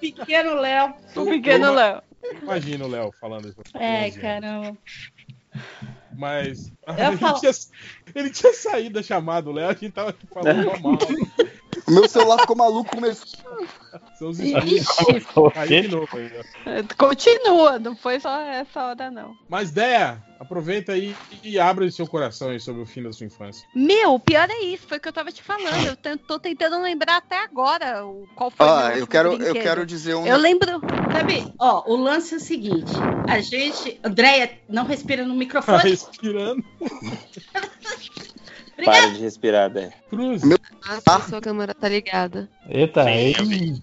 Pequeno 0.00 0.54
Léo. 0.54 0.94
O 1.16 1.24
pequeno 1.24 1.72
Léo. 1.74 2.02
Imagina 2.42 2.84
o 2.84 2.88
Léo 2.88 3.12
falando 3.20 3.48
isso. 3.48 3.60
É, 3.74 4.06
11 4.06 4.10
anos. 4.10 4.16
caramba. 4.18 4.78
Mas. 6.14 6.72
Ele, 6.98 7.16
falo- 7.16 7.40
tinha, 7.40 7.52
ele 8.14 8.30
tinha 8.30 8.52
saído 8.52 8.94
da 8.94 9.02
chamada, 9.02 9.48
o 9.48 9.52
Léo, 9.52 9.68
a 9.70 9.72
gente 9.72 9.90
tava 9.92 10.10
aqui 10.10 10.26
falando 10.26 10.64
normal. 10.64 10.98
O 11.86 11.90
meu 11.90 12.08
celular 12.08 12.38
ficou 12.40 12.56
maluco, 12.56 12.90
começou. 12.94 13.26
São 14.18 14.30
os 14.30 14.38
Ixi. 14.40 14.76
espíritos. 14.76 15.36
O 15.36 15.50
Caiu 15.50 15.68
quê? 15.68 15.80
de 15.82 15.88
novo 15.88 16.08
aí, 16.16 16.30
ó. 16.38 16.96
Continua, 16.96 17.78
não 17.78 17.94
foi 17.96 18.18
só 18.20 18.40
essa 18.40 18.82
hora, 18.86 19.10
não. 19.10 19.34
Mas, 19.48 19.70
Déia, 19.70 20.22
aproveita 20.40 20.92
aí 20.92 21.14
e 21.42 21.58
abre 21.58 21.90
seu 21.90 22.06
coração 22.06 22.48
aí 22.50 22.58
sobre 22.60 22.82
o 22.82 22.86
fim 22.86 23.02
da 23.02 23.12
sua 23.12 23.26
infância. 23.26 23.66
Meu, 23.74 24.14
o 24.14 24.20
pior 24.20 24.48
é 24.48 24.60
isso, 24.62 24.86
foi 24.88 24.96
o 24.96 25.00
que 25.00 25.08
eu 25.08 25.12
tava 25.12 25.30
te 25.32 25.42
falando. 25.42 25.96
Eu 26.04 26.16
tô 26.16 26.38
tentando 26.38 26.80
lembrar 26.80 27.16
até 27.18 27.42
agora 27.42 28.06
o- 28.06 28.26
qual 28.34 28.50
foi 28.50 28.64
o 28.64 28.68
meu 28.70 28.78
Ah, 28.78 28.82
eu 28.84 28.90
último 28.92 29.06
quero, 29.08 29.32
eu 29.32 29.38
brinquedo. 29.38 29.62
quero 29.62 29.84
dizer 29.86 30.14
um. 30.14 30.26
Eu 30.26 30.38
lembro. 30.38 30.80
Sabe, 31.12 31.52
ó, 31.58 31.82
o 31.92 31.96
lance 31.96 32.32
é 32.34 32.36
o 32.38 32.40
seguinte: 32.40 32.92
a 33.28 33.40
gente. 33.40 34.00
Andréia, 34.02 34.58
não 34.68 34.84
respira 34.84 35.24
no 35.24 35.32
Tá 35.34 35.38
microfone. 35.38 35.82
respirando. 35.90 36.64
Para 38.84 39.10
de 39.10 39.20
respirar, 39.20 39.70
Dé. 39.70 39.92
Cruz. 40.10 40.42
Meu- 40.44 40.58
Ah, 41.06 41.20
sua 41.20 41.40
câmera 41.40 41.74
tá 41.74 41.88
ligada. 41.88 42.48
Eita, 42.68 43.04
Sim, 43.04 43.80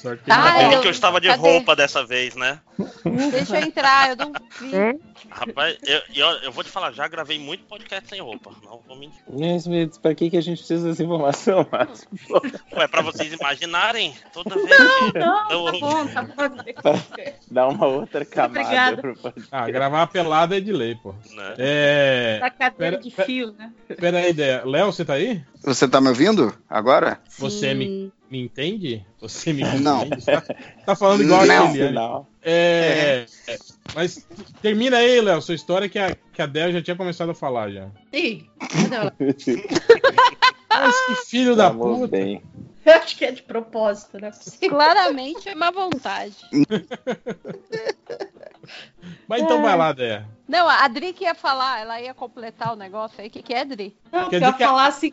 que 0.00 0.16
Tá, 0.26 0.38
não 0.52 0.58
bem 0.58 0.72
eu- 0.74 0.80
que 0.80 0.86
eu 0.86 0.90
estava 0.92 1.20
de 1.20 1.28
cadê? 1.28 1.40
roupa 1.40 1.74
dessa 1.76 2.04
vez, 2.04 2.34
né? 2.36 2.60
Deixa 3.32 3.58
eu 3.58 3.66
entrar, 3.66 4.10
eu 4.10 4.16
não 4.16 4.32
vi. 4.60 5.00
Rapaz, 5.30 5.76
eu, 5.84 6.00
eu, 6.14 6.26
eu 6.44 6.52
vou 6.52 6.62
te 6.62 6.70
falar, 6.70 6.92
já 6.92 7.06
gravei 7.08 7.38
muito 7.38 7.64
podcast 7.64 8.08
sem 8.08 8.20
roupa. 8.20 8.50
Não 8.64 8.80
vou 8.86 8.96
mentir. 8.96 9.20
Mas 9.28 9.98
pra 9.98 10.14
que, 10.14 10.30
que 10.30 10.36
a 10.36 10.40
gente 10.40 10.58
precisa 10.58 10.88
dessa 10.88 11.02
informação, 11.02 11.66
Márcio? 11.70 12.08
Ué, 12.76 12.86
pra 12.86 13.02
vocês 13.02 13.32
imaginarem, 13.32 14.14
toda 14.32 14.54
vez 14.54 14.68
que. 15.12 15.18
Não, 15.18 15.50
eu- 15.50 15.64
tá 15.64 15.78
bom, 15.80 16.06
tá 16.06 16.22
bom. 16.92 17.00
Dá 17.50 17.68
uma 17.68 17.86
outra 17.86 18.24
camada 18.24 18.60
Obrigada. 18.60 18.96
pro 19.02 19.16
podcast. 19.16 19.48
Ah, 19.50 19.68
gravar 19.70 20.06
pelada 20.06 20.56
é 20.56 20.60
de 20.60 20.72
lei, 20.72 20.94
pô. 20.94 21.12
né? 21.34 21.54
É. 21.58 22.38
Da 22.40 22.50
cadeira 22.50 22.98
Pera- 22.98 23.02
de 23.02 23.10
fio, 23.10 23.52
né? 23.52 23.72
Pera 23.98 24.18
aí, 24.18 24.30
ideia. 24.30 24.62
Léo, 24.64 24.86
você 24.92 25.04
tá 25.04 25.14
aí? 25.14 25.42
Você 25.64 25.88
tá 25.88 26.00
me 26.00 26.08
ouvindo 26.08 26.54
agora? 26.70 27.18
Você 27.38 27.74
me, 27.74 27.84
Sim. 27.86 28.12
Me 28.30 28.40
entende? 28.40 29.04
Você 29.20 29.52
me 29.52 29.62
Não. 29.80 30.00
compreende? 30.00 30.24
Você 30.24 30.32
Tá, 30.32 30.42
tá 30.86 30.96
falando 30.96 31.22
igual 31.22 31.44
Não. 31.46 31.66
a 31.66 31.70
Eliane. 31.70 31.88
Final. 31.88 32.26
É, 32.42 33.26
é, 33.46 33.58
Mas 33.94 34.26
termina 34.62 34.96
aí, 34.98 35.20
Léo, 35.20 35.40
sua 35.42 35.54
história 35.54 35.88
que 35.88 35.98
a, 35.98 36.14
que 36.32 36.40
a 36.42 36.46
Del 36.46 36.72
já 36.72 36.82
tinha 36.82 36.96
começado 36.96 37.30
a 37.30 37.34
falar 37.34 37.70
já. 37.70 37.88
Ih, 38.12 38.46
ela? 38.92 39.12
Mas 40.70 41.06
que 41.06 41.14
filho 41.26 41.56
da 41.56 41.70
puta. 41.72 42.06
bem. 42.08 42.42
Eu 42.86 42.94
acho 42.94 43.16
que 43.18 43.24
é 43.24 43.32
de 43.32 43.42
propósito, 43.42 44.18
né? 44.18 44.30
Claramente 44.68 45.48
é 45.48 45.54
má 45.54 45.70
vontade. 45.70 46.36
Mas 49.26 49.42
então 49.42 49.62
vai 49.62 49.76
lá, 49.76 49.92
Dé. 49.92 50.24
Não, 50.48 50.68
a 50.68 50.84
Adri 50.84 51.12
que 51.12 51.24
ia 51.24 51.34
falar, 51.34 51.80
ela 51.80 52.00
ia 52.00 52.14
completar 52.14 52.72
o 52.72 52.76
negócio 52.76 53.20
aí. 53.20 53.28
O 53.28 53.30
que, 53.30 53.42
que 53.42 53.52
é, 53.54 53.60
Adri? 53.60 53.94
Não, 54.10 54.28
Quer 54.30 54.40
ia 54.42 54.52
que 54.52 54.62
a- 54.62 54.68
falar 54.68 54.86
assim. 54.86 55.12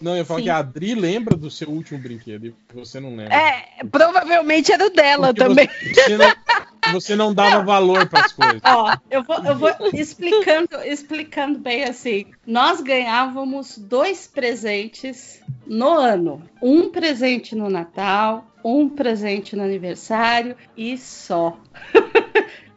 Não, 0.00 0.16
eu 0.16 0.24
falo 0.24 0.38
Sim. 0.38 0.44
que 0.44 0.50
a 0.50 0.58
Adri 0.58 0.94
lembra 0.94 1.36
do 1.36 1.50
seu 1.50 1.68
último 1.68 1.98
brinquedo 1.98 2.46
e 2.46 2.54
você 2.72 3.00
não 3.00 3.16
lembra. 3.16 3.34
É, 3.34 3.84
provavelmente 3.90 4.72
era 4.72 4.86
o 4.86 4.90
dela 4.90 5.34
Porque 5.34 5.42
também. 5.48 5.68
Você 5.92 6.16
não, 6.16 6.92
você 6.92 7.16
não 7.16 7.34
dava 7.34 7.64
valor 7.64 8.08
pras 8.08 8.30
coisas. 8.32 8.60
Ó, 8.64 8.96
eu 9.10 9.24
vou, 9.24 9.36
eu 9.44 9.56
vou 9.56 9.70
explicando, 9.92 10.68
explicando 10.84 11.58
bem 11.58 11.82
assim. 11.84 12.26
Nós 12.46 12.80
ganhávamos 12.80 13.76
dois 13.76 14.28
presentes 14.28 15.42
no 15.66 15.88
ano. 15.90 16.48
Um 16.62 16.90
presente 16.90 17.56
no 17.56 17.68
Natal, 17.68 18.46
um 18.64 18.88
presente 18.88 19.56
no 19.56 19.64
aniversário 19.64 20.56
e 20.76 20.96
só. 20.96 21.58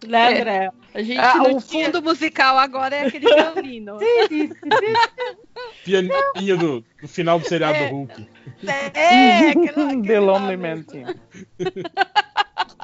né, 0.08 0.40
André? 0.40 0.72
A 0.94 1.02
gente 1.02 1.20
Ah, 1.20 1.42
o 1.44 1.62
tinha- 1.62 1.86
fundo 1.86 2.02
musical 2.02 2.58
agora 2.58 2.96
é 2.96 3.08
aquele 3.08 3.26
violino. 3.34 3.98
Pianinho 5.84 6.58
do, 6.58 6.86
do 7.02 7.08
final 7.08 7.40
do 7.40 7.48
seriado 7.48 7.76
É. 7.78 7.90
do 7.90 7.96
Hulk. 7.96 8.28
É, 8.94 9.50
aquela, 9.50 10.02
The 10.04 10.20
Lonely 10.20 10.58
Man 10.58 10.84
Team. 10.84 11.16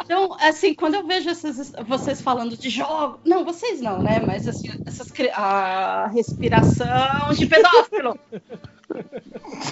Então, 0.03 0.37
assim, 0.39 0.73
quando 0.73 0.95
eu 0.95 1.05
vejo 1.05 1.29
essas, 1.29 1.73
vocês 1.85 2.21
falando 2.21 2.55
de 2.55 2.69
jogo. 2.69 3.19
Não, 3.25 3.43
vocês 3.43 3.81
não, 3.81 4.01
né? 4.01 4.19
Mas 4.25 4.47
assim, 4.47 4.69
essas 4.85 5.11
a 5.33 6.07
respiração 6.07 7.33
de 7.33 7.45
pedófilo. 7.45 8.17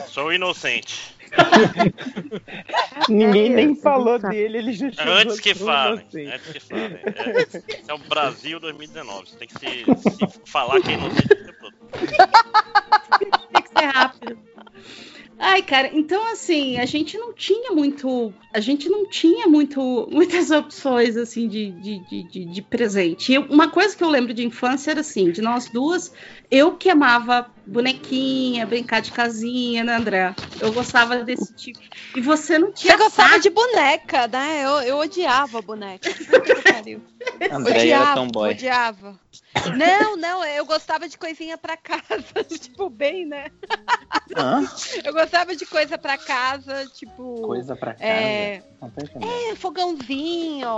Sou 0.07 0.33
inocente. 0.33 1.15
Ninguém 3.09 3.49
nem 3.49 3.71
Isso, 3.73 3.81
falou 3.81 4.17
dele, 4.19 4.57
ele 4.57 4.73
já 4.73 4.91
chegou 4.91 5.13
Antes 5.13 5.39
que 5.39 5.53
falem. 5.53 6.01
inocente. 6.01 6.33
Antes 6.33 6.51
que 6.51 6.59
falem. 6.59 6.85
É, 6.85 7.41
esse 7.41 7.63
é 7.87 7.93
o 7.93 7.97
Brasil 7.97 8.59
2019. 8.59 9.29
Você 9.29 9.37
tem 9.37 9.47
que 9.47 9.59
se, 9.59 9.85
se 10.11 10.41
falar 10.45 10.81
que 10.81 10.91
é 10.91 10.93
inocente 10.93 11.25
o 11.33 11.45
tempo 11.45 11.53
todo. 11.59 11.75
Tem 13.53 13.61
que 13.61 13.69
ser 13.69 13.85
rápido. 13.85 14.37
Ai, 15.37 15.61
cara, 15.61 15.89
então 15.93 16.31
assim, 16.31 16.77
a 16.77 16.85
gente 16.85 17.17
não 17.17 17.33
tinha 17.33 17.71
muito. 17.71 18.33
A 18.53 18.59
gente 18.59 18.87
não 18.89 19.05
tinha 19.09 19.47
muito, 19.47 20.07
muitas 20.09 20.49
opções 20.51 21.17
assim 21.17 21.47
de, 21.47 21.71
de, 21.71 21.99
de, 21.99 22.23
de- 22.23 22.45
de 22.45 22.61
presente. 22.61 23.33
E 23.33 23.37
uma 23.37 23.69
coisa 23.69 23.95
que 23.95 24.03
eu 24.03 24.09
lembro 24.09 24.33
de 24.33 24.45
infância 24.45 24.91
era 24.91 25.01
assim, 25.01 25.31
de 25.31 25.41
nós 25.41 25.69
duas, 25.69 26.11
eu 26.49 26.77
que 26.77 26.89
amava 26.89 27.51
bonequinha, 27.67 28.65
brincar 28.65 29.01
de 29.01 29.11
casinha, 29.11 29.83
né, 29.83 29.95
André? 29.95 30.33
Eu 30.61 30.71
gostava 30.71 31.17
desse 31.23 31.53
tipo. 31.53 31.79
E 32.15 32.21
você 32.21 32.57
não 32.57 32.71
tinha 32.71 32.93
Você 32.97 33.03
gostava 33.03 33.29
saco. 33.31 33.41
de 33.41 33.49
boneca, 33.49 34.27
né? 34.27 34.63
Eu, 34.63 34.71
eu 34.83 34.97
odiava 34.99 35.61
boneca. 35.61 36.09
André 37.51 37.71
era 37.71 37.81
Odiava, 37.81 38.15
tomboy. 38.15 38.49
odiava. 38.51 39.19
Não, 39.77 40.15
não, 40.15 40.45
eu 40.45 40.65
gostava 40.65 41.09
de 41.09 41.17
coisinha 41.17 41.57
pra 41.57 41.75
casa, 41.75 42.43
tipo, 42.49 42.89
bem, 42.89 43.25
né? 43.25 43.47
Hã? 44.37 44.61
Eu 45.03 45.13
gostava 45.13 45.24
de 45.57 45.65
coisa 45.65 45.97
pra 45.97 46.17
casa, 46.17 46.85
tipo. 46.93 47.41
Coisa 47.41 47.75
pra. 47.75 47.95
É, 47.99 48.61
entendendo. 48.83 49.25
é, 49.51 49.55
fogãozinho, 49.55 50.69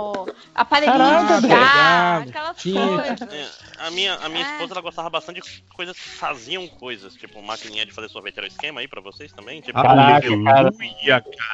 aparelhinho 0.54 0.98
Caraca, 0.98 1.40
de 1.40 1.48
chá, 1.48 2.18
obrigado. 2.18 2.28
aquelas 2.28 2.62
coisas. 2.62 3.34
É, 3.34 3.86
a 3.86 3.90
minha, 3.90 4.14
a 4.14 4.28
minha 4.28 4.46
É. 4.46 4.52
esposa 4.52 4.74
ela 4.74 4.80
gostava 4.80 5.10
bastante 5.10 5.40
de 5.40 5.62
coisas 5.74 5.96
que 5.98 6.08
faziam 6.08 6.66
coisas, 6.68 7.14
tipo 7.14 7.42
maquininha 7.42 7.84
de 7.86 7.92
fazer 7.92 8.08
sorvete. 8.08 8.38
Era 8.38 8.46
o 8.46 8.48
esquema 8.48 8.80
aí 8.80 8.88
pra 8.88 9.00
vocês 9.00 9.32
também? 9.32 9.60
Tipo, 9.60 9.80
Caraca, 9.80 10.28
cara. 10.44 10.70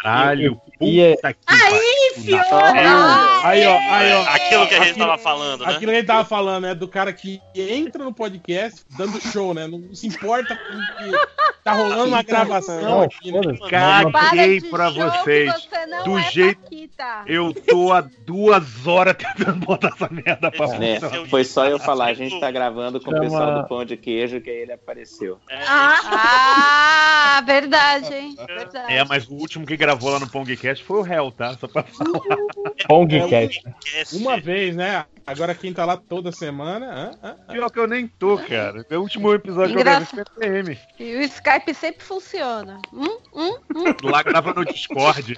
Caralho. 0.02 0.61
ia- 0.80 1.14
Puta 1.16 1.33
que 1.33 1.44
pariu. 1.46 1.80
Fiona! 2.22 3.40
Aí, 3.44 3.66
ó, 3.66 3.78
aí, 3.78 4.12
ó. 4.12 4.22
aquilo 4.30 4.66
que 4.68 4.74
a 4.74 4.78
gente 4.78 4.90
Aquilo- 4.92 5.07
tava 5.07 5.18
falando, 5.18 5.64
né? 5.66 5.72
Aquilo 5.74 5.90
que 5.90 5.96
a 5.96 6.00
gente 6.00 6.07
tava 6.07 6.24
falando, 6.24 6.66
é 6.66 6.74
do 6.74 6.88
cara 6.88 7.12
que 7.12 7.40
entra 7.54 8.04
no 8.04 8.12
podcast 8.14 8.83
dando 8.96 9.20
show, 9.20 9.52
né? 9.52 9.66
Não 9.66 9.94
se 9.94 10.07
importa 10.07 10.57
com 10.57 11.04
que 11.04 11.26
tá 11.62 11.72
rolando 11.72 12.04
uma 12.04 12.22
gravação 12.22 12.80
Não, 12.85 13.03
aqui, 13.03 13.33
né? 13.33 13.40
Caguei 13.70 14.61
de 14.61 14.68
pra 14.68 14.90
jogo, 14.90 15.11
vocês. 15.18 15.53
Você 15.53 15.87
não 15.87 16.05
Do 16.05 16.18
é 16.18 16.23
jeito- 16.31 16.61
Paquita. 16.62 17.25
Eu 17.27 17.53
tô 17.53 17.92
há 17.92 18.01
duas 18.25 18.87
horas 18.87 19.16
tentando 19.16 19.64
botar 19.66 19.88
essa 19.88 20.09
merda 20.11 20.51
pra 20.51 20.66
Né, 20.79 20.99
funcionar. 21.01 21.27
Foi 21.29 21.44
só 21.44 21.66
eu 21.66 21.79
falar, 21.79 22.07
a 22.07 22.14
gente 22.14 22.38
tá 22.40 22.51
gravando 22.51 23.01
com 23.01 23.11
o 23.11 23.14
Chama- 23.14 23.25
pessoal 23.25 23.62
do 23.62 23.68
Pão 23.68 23.85
de 23.85 23.97
Queijo, 23.97 24.40
que 24.40 24.49
aí 24.51 24.57
ele 24.59 24.73
apareceu. 24.73 25.38
É, 25.51 25.59
Ah, 25.66 27.42
verdade, 27.47 28.14
hein? 28.14 28.37
Verdade. 28.47 28.92
É, 28.92 29.05
mas 29.05 29.27
o 29.29 29.35
último 29.35 29.66
que 29.66 29.77
gravou 29.77 30.11
lá 30.11 30.18
no 30.20 30.29
Pongcast 30.31 30.85
foi 30.85 31.01
o 31.01 31.07
Hell, 31.07 31.31
tá? 31.33 31.55
Só 31.59 31.66
pra 31.68 31.85
Pongcast. 32.88 33.62
esquece. 33.85 34.16
Uma 34.16 34.38
vez, 34.38 34.75
né? 34.77 35.05
Agora 35.27 35.55
quem 35.55 35.73
tá 35.73 35.85
lá 35.87 35.97
toda 35.97 36.31
semana. 36.33 36.87
hã? 37.23 37.29
Hã? 37.29 37.37
Pior 37.53 37.70
que 37.70 37.79
eu 37.79 37.87
nem 37.87 38.07
tô, 38.07 38.37
cara. 38.38 38.85
É 38.90 38.97
o 38.97 39.01
último 39.01 39.33
episódio 39.33 39.75
Engraçado. 39.79 40.07
que 40.07 40.20
eu 40.20 40.25
gravei 40.38 40.64
foi 40.64 40.75
PM. 40.75 40.79
E 40.99 41.16
o 41.16 41.23
Skype 41.23 41.75
sempre 41.75 42.05
funciona. 42.05 42.73
Hum, 42.92 43.18
hum, 43.34 43.56
hum. 43.74 43.84
Lá 44.04 44.22
grava 44.22 44.52
no 44.54 44.64
Discord. 44.64 45.37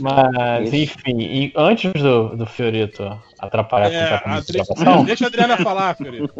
Mas, 0.00 0.72
enfim, 0.72 1.18
e 1.20 1.52
antes 1.56 1.92
do, 1.92 2.36
do 2.36 2.46
Fiorito 2.46 3.02
atrapalhar 3.38 3.92
É, 3.92 4.18
com 4.18 4.28
a 4.30 4.34
Adri- 4.36 4.62
Deixa 5.06 5.24
a 5.24 5.28
Adriana 5.28 5.56
falar, 5.58 5.94
Fiorito. 5.96 6.32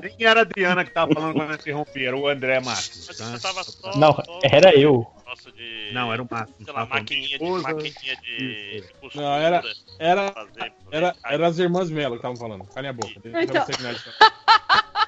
Nem 0.00 0.14
era 0.20 0.40
a 0.40 0.42
Adriana 0.42 0.84
que 0.84 0.90
tava 0.92 1.12
falando 1.12 1.34
quando 1.34 1.50
eu 1.50 1.56
interrompi, 1.56 2.04
era 2.04 2.16
o 2.16 2.28
André 2.28 2.60
Matos. 2.60 3.04
Mas 3.08 3.16
tá? 3.16 3.24
você 3.24 3.40
tava 3.40 3.64
só. 3.64 3.96
Não, 3.98 4.12
só 4.12 4.38
era 4.42 4.74
eu. 4.78 5.06
de, 5.56 5.90
Não, 5.92 6.12
era 6.12 6.22
o. 6.22 6.28
Sei 6.28 6.72
lá, 6.72 6.86
falando 6.86 6.88
maquininha 7.02 7.38
de, 7.38 7.44
maquininha 7.44 8.16
de, 8.22 8.80
de. 8.82 8.84
Não, 9.14 9.34
era- 9.34 9.62
Era, 9.98 10.32
fazer, 10.32 10.72
era, 10.90 11.16
era 11.24 11.46
as 11.46 11.58
irmãs 11.58 11.90
Melo 11.90 12.12
que 12.12 12.18
estavam 12.18 12.36
falando. 12.36 12.64
Calha 12.74 12.90
a 12.90 12.92
boca. 12.92 13.12
Então- 13.24 13.64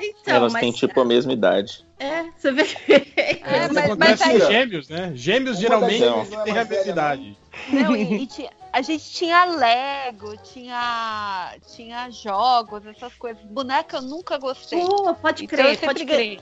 Então, 0.00 0.34
Elas 0.36 0.52
mas 0.52 0.60
têm 0.60 0.72
tipo 0.72 1.00
a 1.00 1.04
mesma 1.04 1.32
idade. 1.32 1.84
é, 1.98 2.24
você 2.36 2.52
vê. 2.52 2.62
É, 2.62 3.64
Isso 3.64 3.74
mas, 3.74 3.96
mas 3.96 4.22
aí, 4.22 4.40
gêmeos, 4.40 4.88
né? 4.88 5.12
Gêmeos 5.14 5.56
Uma 5.56 5.62
geralmente 5.62 6.00
não 6.00 6.20
é 6.20 6.24
têm 6.24 6.36
a 6.38 6.44
mesma 6.44 6.64
velha, 6.64 6.90
idade. 6.90 7.38
não, 7.68 7.96
e- 7.96 8.22
e 8.22 8.26
tinha- 8.26 8.50
a 8.72 8.82
gente 8.82 9.10
tinha 9.10 9.44
Lego, 9.46 10.36
tinha, 10.52 11.54
tinha 11.74 12.10
jogos, 12.10 12.84
essas 12.86 13.14
coisas. 13.14 13.42
Boneca 13.44 13.96
eu 13.96 14.02
nunca 14.02 14.36
gostei. 14.36 14.80
Pô, 14.80 15.14
pode 15.14 15.44
Então, 15.44 15.56
crer, 15.56 15.70
sempre 15.78 15.86
pode 15.86 16.04
crer. 16.04 16.40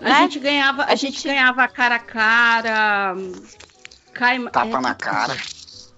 A 0.00 0.08
Né? 0.08 0.20
gente 0.22 0.38
ganhava, 0.40 0.82
a, 0.82 0.86
A 0.86 0.94
gente, 0.96 1.14
gente- 1.14 1.28
ganhava 1.28 1.68
cara 1.68 1.94
a 1.94 2.00
cara. 2.00 3.14
Cai, 4.12 4.42
Tapa 4.48 4.78
é, 4.78 4.80
na 4.80 4.94
cara. 4.94 5.36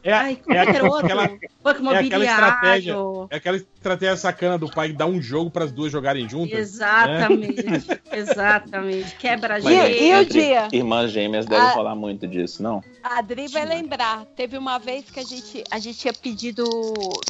É, 0.03 0.13
Ai, 0.13 0.41
é, 0.49 0.55
é 0.57 0.61
aquela, 0.61 0.89
é 0.89 1.99
aquela 1.99 2.25
estratégia. 2.25 2.97
é 3.31 3.37
aquela 3.37 3.57
estratégia 3.79 4.17
sacana 4.17 4.59
do 4.59 4.69
pai 4.71 4.93
dar 4.93 5.07
um 5.07 5.23
jogo 5.23 5.51
para 5.51 5.65
as 5.65 5.73
duas 5.73 5.91
jogarem 5.93 6.29
juntas. 6.29 6.59
Exatamente, 6.59 7.65
exatamente. 8.13 9.15
Quebra 9.17 9.55
Mas 9.63 9.65
E- 9.65 9.87
gente. 9.87 10.03
e 10.05 10.15
o 10.21 10.25
dia? 10.25 10.69
Irmãs 10.73 11.11
gêmeas 11.13 11.47
deve 11.47 11.63
Ah. 11.65 11.71
rolar 11.71 11.95
muito 11.95 12.27
disso, 12.27 12.63
não? 12.63 12.83
A 13.03 13.19
Adri 13.21 13.47
vai 13.49 13.65
lembrar. 13.65 14.25
Teve 14.37 14.59
uma 14.59 14.79
vez 14.79 15.09
que 15.11 15.21
a 15.21 15.25
gente, 15.25 15.65
a 15.71 15.79
gente 15.79 15.99
tinha 15.99 16.13
pedido. 16.13 16.65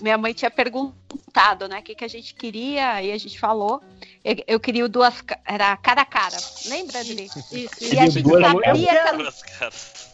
Minha 0.03 0.17
mãe 0.19 0.33
tinha 0.33 0.51
perguntado, 0.51 1.69
né? 1.69 1.79
O 1.79 1.83
que, 1.83 1.95
que 1.95 2.05
a 2.05 2.09
gente 2.09 2.35
queria, 2.35 3.03
e 3.03 3.13
a 3.13 3.19
gente 3.19 3.39
falou. 3.39 3.81
Eu, 4.25 4.37
eu 4.47 4.61
queria 4.61 4.85
o 4.85 4.89
duas. 4.89 5.23
Era 5.47 5.77
cara 5.77 6.01
a 6.03 6.07
cara. 6.07 6.37
Lembra, 6.67 7.01
Adri? 7.01 7.25
Isso, 7.25 7.55
E 7.55 7.65
isso. 7.65 8.01
a 8.01 8.07
gente 8.09 8.29
sabia. 8.29 9.33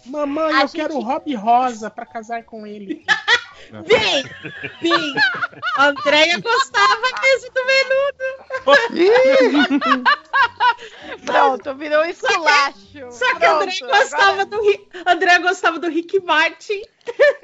Mamãe, 0.07 0.55
A 0.57 0.63
eu 0.63 0.69
quero 0.69 0.97
o 0.97 1.01
Rob 1.01 1.33
Rosa 1.35 1.89
para 1.89 2.05
casar 2.05 2.43
com 2.43 2.67
ele. 2.67 3.05
Bem, 3.87 4.25
bem, 4.83 5.15
a 5.77 5.87
Andréia 5.87 6.39
gostava 6.41 7.01
mesmo 7.23 7.51
do 7.53 7.65
menudo. 7.67 8.25
Pronto, 11.25 11.75
virou 11.77 12.03
um 12.03 12.07
esculacho. 12.07 13.11
Só 13.11 13.35
que 13.37 13.45
a 13.45 13.53
Andréia 13.55 13.79
Pronto, 13.79 13.97
gostava, 13.99 14.45
do, 14.47 14.61
Ri- 14.63 14.89
a 15.05 15.13
Andréia 15.13 15.39
gostava 15.41 15.79
do 15.79 15.89
Rick 15.89 16.21
Martin. 16.25 16.83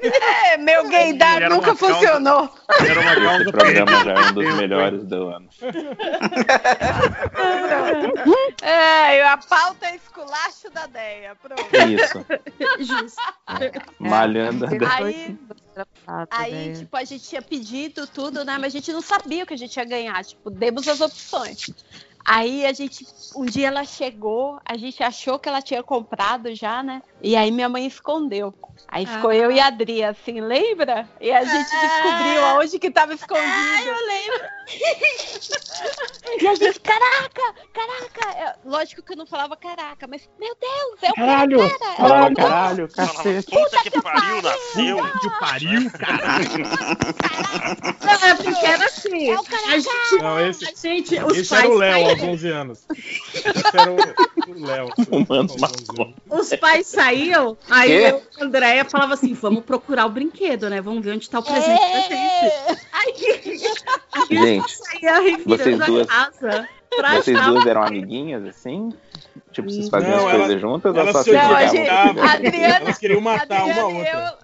É, 0.01 0.57
meu 0.57 0.89
gaydar 0.89 1.47
nunca 1.49 1.75
funcionou. 1.75 2.49
Era 2.79 2.99
uma 2.99 3.11
Esse 3.13 3.21
causa 3.21 3.51
programa 3.51 4.03
já 4.03 4.11
é 4.11 4.19
um 4.19 4.33
dos 4.33 4.55
melhores 4.55 5.03
do 5.05 5.27
ano. 5.27 5.49
É, 8.61 9.23
a 9.23 9.37
pauta 9.37 9.85
é 9.87 9.95
esculacho 9.95 10.69
da 10.73 10.87
Deia. 10.87 11.35
Pronto. 11.35 11.61
Isso. 11.87 12.25
Justo. 12.79 13.21
Malhando 13.99 14.65
a 14.65 14.69
Aí, 14.95 15.37
Aí, 16.29 16.69
né? 16.69 16.73
tipo, 16.79 16.97
a 16.97 17.03
gente 17.03 17.27
tinha 17.27 17.41
pedido 17.41 18.07
tudo, 18.07 18.43
né? 18.43 18.57
Mas 18.57 18.73
a 18.73 18.77
gente 18.77 18.91
não 18.91 19.01
sabia 19.01 19.43
o 19.43 19.47
que 19.47 19.53
a 19.53 19.57
gente 19.57 19.75
ia 19.75 19.85
ganhar. 19.85 20.23
Tipo, 20.23 20.49
demos 20.49 20.87
as 20.87 21.01
opções. 21.01 21.69
Aí 22.25 22.65
a 22.65 22.73
gente, 22.73 23.05
um 23.35 23.45
dia 23.45 23.67
ela 23.67 23.83
chegou, 23.83 24.59
a 24.65 24.77
gente 24.77 25.01
achou 25.01 25.39
que 25.39 25.49
ela 25.49 25.61
tinha 25.61 25.81
comprado 25.81 26.53
já, 26.53 26.83
né? 26.83 27.01
E 27.23 27.35
aí 27.35 27.51
minha 27.51 27.69
mãe 27.69 27.85
escondeu. 27.85 28.53
Aí 28.87 29.05
ficou 29.05 29.29
Ah. 29.29 29.35
eu 29.35 29.51
e 29.51 29.59
a 29.59 29.67
Adri, 29.67 30.03
assim, 30.03 30.41
lembra? 30.41 31.07
E 31.19 31.31
a 31.31 31.43
gente 31.43 31.69
descobriu 31.69 32.45
aonde 32.45 32.79
que 32.79 32.89
tava 32.89 33.13
escondido. 33.13 33.45
Ah, 33.47 33.83
eu 33.83 34.07
lembro. 34.07 34.51
E 36.39 36.47
a 36.47 36.55
gente, 36.55 36.79
caraca, 36.79 37.55
caraca. 37.73 38.59
Lógico 38.63 39.01
que 39.03 39.13
eu 39.13 39.17
não 39.17 39.25
falava 39.25 39.55
caraca, 39.57 40.07
mas, 40.07 40.29
meu 40.39 40.55
Deus, 40.59 41.03
é 41.03 41.11
o 41.11 41.15
Caralho! 41.15 41.57
cara. 41.57 41.95
Caralho, 41.95 42.35
caralho, 42.35 42.87
cacete. 42.89 43.49
puta 43.51 43.83
que 43.83 44.01
pariu, 44.01 44.41
nasceu. 44.41 44.97
que 45.19 45.29
pariu, 45.39 45.91
cara. 45.91 46.41
Não, 48.05 48.27
é 48.27 48.35
porque 48.35 48.65
era 48.65 48.85
assim. 48.85 49.29
É 49.31 49.35
o 49.35 49.41
A 49.41 49.79
gente, 49.79 50.21
Não, 50.21 50.39
esse, 50.49 50.65
a 50.65 50.71
gente 50.73 51.15
os 51.23 51.37
esse 51.37 51.49
pais 51.49 51.63
era 51.65 51.69
o 51.73 51.77
Léo 51.77 52.09
aos 52.09 52.21
11 52.23 52.49
anos. 52.49 52.85
Esse 53.33 53.77
era 53.77 53.91
o, 53.91 54.51
o 54.51 54.65
Léo. 54.65 54.89
Fumando 55.05 55.51
aos 55.53 55.63
11 55.63 55.87
maconha. 55.97 56.15
anos. 56.29 56.51
Os 56.51 56.59
pais 56.59 56.87
saíam, 56.87 57.10
aí 57.11 57.31
eu 57.31 57.57
e 58.37 58.41
a 58.41 58.43
Andréia 58.45 58.85
falava 58.85 59.13
assim: 59.13 59.33
vamos 59.33 59.63
procurar 59.63 60.05
o 60.05 60.09
brinquedo, 60.09 60.69
né? 60.69 60.81
Vamos 60.81 61.03
ver 61.03 61.13
onde 61.13 61.29
tá 61.29 61.39
o 61.39 61.43
presente 61.43 61.79
da 61.79 61.99
gente. 62.01 62.13
É. 62.13 62.77
Aí, 62.93 63.13
aí 64.13 64.37
Gente, 64.37 64.77
saía 64.77 65.13
revirando 65.21 65.43
vocês 65.57 65.81
a 65.81 65.85
duas- 65.85 66.07
casa 66.07 66.69
pra 66.95 67.15
Vocês 67.21 67.37
achar 67.37 67.49
duas 67.51 67.65
eram 67.65 67.83
amiguinhas, 67.83 68.45
assim? 68.45 68.93
Tipo, 69.51 69.69
vocês 69.69 69.89
faziam 69.89 70.11
Não, 70.11 70.27
as 70.27 70.33
ela- 70.33 70.39
coisas 70.45 70.61
juntas 70.61 70.93
ou 70.93 71.01
Elas 71.01 71.13
só 71.13 71.23
se 71.23 71.31
gente- 71.31 71.45
odiavam. 71.79 72.23
Adriana- 72.23 72.75
Elas 72.75 72.97
queriam 72.97 73.21
matar 73.21 73.63
uma 73.65 73.73
a 73.73 73.85
Adriana 73.85 73.91
e 73.91 74.15
outra. 74.15 74.41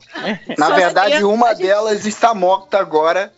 eu- 0.49 0.56
Na 0.58 0.67
Só 0.67 0.75
verdade, 0.75 1.23
uma 1.23 1.49
gente- 1.49 1.62
delas 1.67 2.06
está 2.06 2.34
morta 2.34 2.77
agora. 2.80 3.32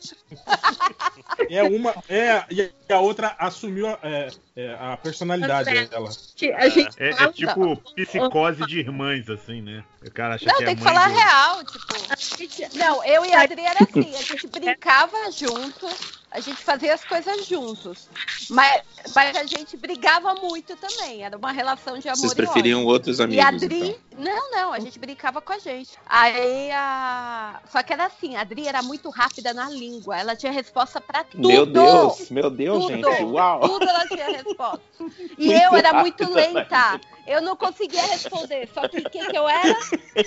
É 1.49 1.63
uma. 1.63 1.93
É, 2.07 2.43
e 2.51 2.71
a 2.93 2.99
outra 2.99 3.35
assumiu 3.39 3.87
a, 3.87 3.97
é, 4.03 4.27
é, 4.59 4.77
a 4.79 4.97
personalidade 4.97 5.69
André. 5.69 5.85
dela. 5.85 6.09
A 6.57 6.69
gente 6.69 6.95
É, 7.01 7.09
é 7.09 7.31
tipo 7.31 7.75
psicose 7.95 8.65
de 8.65 8.79
irmãs, 8.79 9.29
assim, 9.29 9.61
né? 9.61 9.83
O 10.05 10.11
cara 10.11 10.35
acha 10.35 10.45
Não, 10.45 10.55
que 10.57 10.63
é 10.63 10.65
tem 10.67 10.75
que 10.75 10.83
mãe 10.83 10.93
falar 10.93 11.09
do- 11.09 11.15
real, 11.15 11.63
tipo. 11.65 12.37
gente- 12.37 12.77
Não, 12.77 13.03
eu 13.03 13.25
e 13.25 13.33
a 13.33 13.41
Adri 13.41 13.61
era 13.61 13.79
assim, 13.83 14.15
a 14.15 14.21
gente 14.23 14.47
brincava 14.47 15.17
junto, 15.31 15.87
a 16.31 16.39
gente 16.39 16.57
fazia 16.63 16.93
as 16.93 17.03
coisas 17.03 17.45
juntos. 17.45 18.07
Mas, 18.49 18.81
mas 19.13 19.35
a 19.35 19.43
gente 19.45 19.75
brigava 19.75 20.33
muito 20.35 20.75
também, 20.77 21.23
era 21.23 21.37
uma 21.37 21.51
relação 21.51 21.97
de 21.99 22.07
amor 22.07 22.17
Vocês 22.17 22.31
e 22.31 22.35
preferiam 22.35 22.79
ódio. 22.81 22.91
outros 22.93 23.19
E 23.19 23.21
a 23.21 23.25
amigos, 23.25 23.45
Adri, 23.63 23.97
então. 24.11 24.23
não, 24.23 24.51
não, 24.51 24.73
a 24.73 24.79
gente 24.79 24.97
brincava 24.97 25.41
com 25.41 25.51
a 25.53 25.59
gente. 25.59 25.91
Aí 26.07 26.71
a. 26.71 27.59
Só 27.69 27.83
que 27.83 27.91
era 27.93 28.05
assim, 28.05 28.35
a 28.37 28.41
Adri 28.41 28.67
era 28.67 28.81
muito 28.81 29.09
rápida 29.09 29.53
na 29.53 29.69
língua, 29.69 30.17
ela 30.17 30.35
tinha 30.35 30.51
resposta 30.51 31.01
pra 31.01 31.23
tudo. 31.25 31.45
Meu 31.47 31.65
Deus, 31.65 32.29
meu 32.29 32.49
Deus, 32.49 32.85
Tudo. 32.85 32.93
gente, 32.93 33.23
uau! 33.23 33.59
Tudo 33.61 33.83
ela 33.87 34.07
tinha 34.07 34.25
resposta. 34.25 34.48
E 35.37 35.47
Muito 35.47 35.63
eu 35.63 35.75
era 35.75 35.93
muito 36.01 36.29
lenta. 36.33 36.99
Eu 37.29 37.41
não 37.43 37.55
conseguia 37.55 38.01
responder. 38.07 38.67
Só 38.73 38.87
que 38.87 38.97
o 38.97 39.03
que, 39.09 39.19
eu 39.19 39.47
era? 39.47 39.75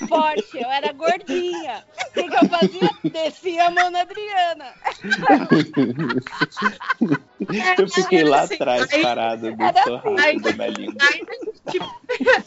Forte. 0.08 0.56
Eu 0.56 0.70
era 0.70 0.92
gordinha. 0.92 1.84
O 2.08 2.12
que, 2.12 2.28
que 2.28 2.44
eu 2.44 2.48
fazia? 2.48 2.90
Descia 3.02 3.66
a 3.66 3.70
mão 3.70 3.90
na 3.90 4.02
Adriana. 4.02 4.72
Eu 7.78 7.88
fiquei 7.88 8.22
lá 8.22 8.42
assim, 8.42 8.54
atrás, 8.54 8.92
aí- 8.92 9.02
parado, 9.02 9.54
do 9.56 9.62
era 9.62 9.80
assim. 9.80 10.16
rápido 10.16 10.56
na 10.56 10.66
língua. 10.68 10.94
Aí 11.00 11.22
a 11.28 11.44
gente, 11.44 11.80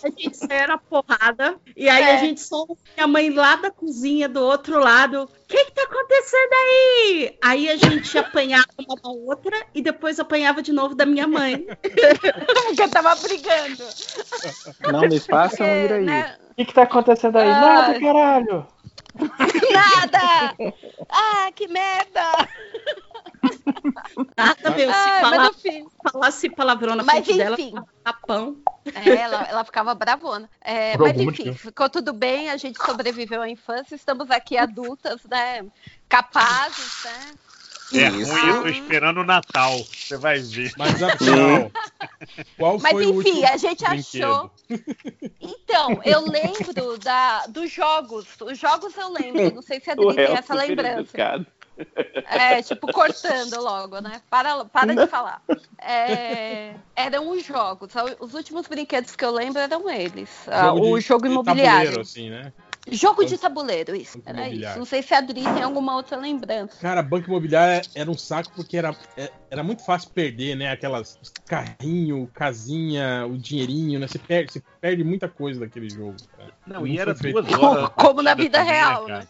a 0.05 0.09
gente 0.09 0.47
na 0.67 0.77
porrada, 0.77 1.55
e 1.75 1.89
aí 1.89 2.03
É. 2.03 2.15
a 2.15 2.17
gente 2.17 2.39
só 2.41 2.65
a 2.97 3.07
mãe 3.07 3.29
lá 3.29 3.55
da 3.57 3.69
cozinha 3.71 4.29
do 4.29 4.41
outro 4.41 4.79
lado. 4.79 5.23
O 5.23 5.27
que 5.47 5.65
que 5.65 5.71
tá 5.71 5.83
acontecendo 5.83 6.53
aí? 6.53 7.37
Aí 7.43 7.69
a 7.69 7.75
gente 7.75 8.17
apanhava 8.17 8.65
uma 8.79 8.95
da 8.95 9.09
outra 9.09 9.65
e 9.75 9.81
depois 9.81 10.19
apanhava 10.19 10.61
de 10.61 10.71
novo 10.71 10.95
da 10.95 11.05
minha 11.05 11.27
mãe. 11.27 11.65
Porque 11.81 12.81
eu 12.81 12.89
tava 12.89 13.13
brigando. 13.15 13.83
Não 14.91 15.01
me 15.01 15.19
façam 15.19 15.67
ir 15.67 15.93
aí. 15.93 16.05
né? 16.05 16.37
O 16.51 16.55
que 16.55 16.65
que 16.65 16.73
tá 16.73 16.83
acontecendo 16.83 17.37
aí? 17.37 17.49
Ai. 17.49 17.59
Nada, 17.59 17.99
caralho! 17.99 18.67
Nada! 19.73 20.55
Ah, 21.09 21.51
que 21.53 21.67
merda! 21.67 22.21
Nada, 24.37 24.69
meu, 24.71 24.93
se 24.93 25.09
Ah, 25.09 25.21
falar, 25.21 25.51
falasse 26.11 26.49
palavrão 26.49 26.95
na 26.95 27.03
Mas 27.03 27.25
frente 27.25 27.37
dela, 27.37 27.53
enfim. 27.55 27.69
ficava 27.69 27.87
tapão. 28.03 28.57
É, 28.93 29.15
ela, 29.15 29.43
ela 29.43 29.63
ficava 29.65 29.95
bravona. 29.95 30.49
É, 30.61 30.97
mas 30.97 31.11
enfim, 31.13 31.25
motivo. 31.25 31.57
ficou 31.57 31.89
tudo 31.89 32.13
bem, 32.13 32.49
a 32.49 32.57
gente 32.57 32.79
sobreviveu 32.79 33.41
à 33.41 33.49
infância, 33.49 33.95
estamos 33.95 34.29
aqui 34.29 34.57
adultas, 34.57 35.23
né? 35.25 35.65
Capazes, 36.07 37.03
né? 37.03 37.33
É 37.93 38.07
Isso. 38.07 38.31
ruim, 38.31 38.47
eu 38.47 38.61
tô 38.63 38.67
esperando 38.67 39.21
o 39.21 39.23
Natal. 39.23 39.77
Você 39.83 40.17
vai 40.17 40.39
ver. 40.39 40.73
Mas 40.77 41.01
afinal, 41.03 41.71
qual 42.57 42.79
Mas 42.79 42.91
foi 42.91 43.05
o 43.05 43.09
enfim, 43.09 43.17
último 43.17 43.47
a 43.47 43.57
gente 43.57 43.85
brinquedo? 43.85 44.25
achou. 44.25 44.51
Então, 45.39 46.01
eu 46.03 46.21
lembro 46.21 46.97
da, 46.97 47.45
dos 47.47 47.71
jogos. 47.71 48.25
Os 48.41 48.57
jogos 48.57 48.95
eu 48.97 49.11
lembro. 49.13 49.53
Não 49.53 49.61
sei 49.61 49.79
se 49.79 49.91
a 49.91 49.93
O 49.97 50.09
Adri 50.09 50.25
tem 50.25 50.35
essa 50.35 50.55
lembrança. 50.55 51.45
É, 52.27 52.61
tipo, 52.63 52.87
cortando 52.91 53.61
logo, 53.61 53.99
né? 53.99 54.21
Para, 54.29 54.65
para 54.65 54.95
de 54.95 55.07
falar. 55.07 55.41
É, 55.81 56.73
eram 56.95 57.29
os 57.29 57.45
jogos. 57.45 57.89
Os 58.19 58.33
últimos 58.33 58.65
brinquedos 58.65 59.15
que 59.15 59.23
eu 59.25 59.31
lembro 59.31 59.59
eram 59.59 59.89
eles. 59.89 60.29
Ah, 60.47 60.67
Jogo 60.67 60.89
o 60.91 60.95
de- 60.97 61.01
jogo 61.05 61.25
de 61.27 61.31
imobiliário. 61.33 61.71
tabuleiro, 61.71 62.01
assim, 62.01 62.29
né? 62.29 62.53
Jogo 62.91 63.25
de 63.25 63.37
tabuleiro, 63.37 63.95
isso. 63.95 64.19
Banco 64.19 64.29
Era 64.29 64.49
isso. 64.49 64.77
Não 64.77 64.85
sei 64.85 65.01
se 65.01 65.13
a 65.13 65.17
Adri 65.17 65.41
tem 65.43 65.63
alguma 65.63 65.95
outra 65.95 66.17
lembrança. 66.17 66.77
Cara, 66.79 67.01
banco 67.01 67.27
imobiliário 67.29 67.87
era 67.95 68.09
um 68.11 68.17
saco 68.17 68.51
porque 68.55 68.77
era, 68.77 68.95
é- 69.17 69.31
era 69.49 69.63
muito 69.63 69.83
fácil 69.83 70.11
perder, 70.11 70.55
né? 70.55 70.69
Aquelas 70.71 71.19
carrinho, 71.47 72.29
casinha, 72.33 73.25
o 73.27 73.37
dinheirinho, 73.37 73.99
né? 73.99 74.07
Você 74.07 74.19
perde, 74.19 74.51
você 74.53 74.63
perde 74.79 75.03
muita 75.03 75.27
coisa 75.27 75.59
daquele 75.61 75.89
jogo. 75.89 76.15
cara. 76.37 76.53
Não, 76.67 76.85
e 76.85 76.97
era 76.99 77.13
duas 77.13 77.21
feito- 77.47 77.61
horas. 77.65 77.89
Como 77.97 78.21
na 78.21 78.33
vida 78.35 78.59
também, 78.59 78.73
real, 78.73 79.05
cara? 79.07 79.19
né? 79.19 79.27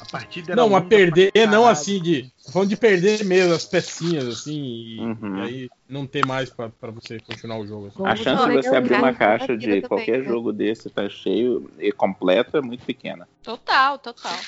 A 0.00 0.04
partida 0.06 0.52
era 0.52 0.60
Não, 0.62 0.68
longa 0.68 0.86
perder, 0.86 1.32
pra 1.32 1.46
não 1.46 1.66
assim 1.66 2.00
de. 2.00 2.30
Falando 2.52 2.68
de 2.68 2.76
perder 2.76 3.24
mesmo 3.24 3.54
as 3.54 3.64
pecinhas, 3.64 4.26
assim, 4.38 4.62
e, 4.62 5.00
Uhum. 5.00 5.38
e 5.38 5.40
aí 5.42 5.70
não 5.88 6.06
ter 6.06 6.24
mais 6.24 6.50
pra, 6.50 6.68
pra 6.68 6.90
você 6.90 7.18
continuar 7.20 7.58
o 7.58 7.66
jogo. 7.66 7.86
assim. 7.88 8.02
A 8.04 8.14
chance 8.16 8.48
de 8.48 8.56
você 8.62 8.76
abrir 8.76 8.94
uma 8.94 9.12
caixa 9.14 9.56
de 9.56 9.64
também, 9.64 9.82
qualquer 9.82 10.18
né? 10.22 10.28
jogo 10.28 10.52
desse 10.52 10.90
tá 10.90 11.08
cheio 11.08 11.70
e 11.78 11.90
completo 11.90 12.56
é 12.56 12.60
muito 12.60 12.84
pequena. 12.84 13.26
Total, 13.42 13.98
total. 13.98 14.38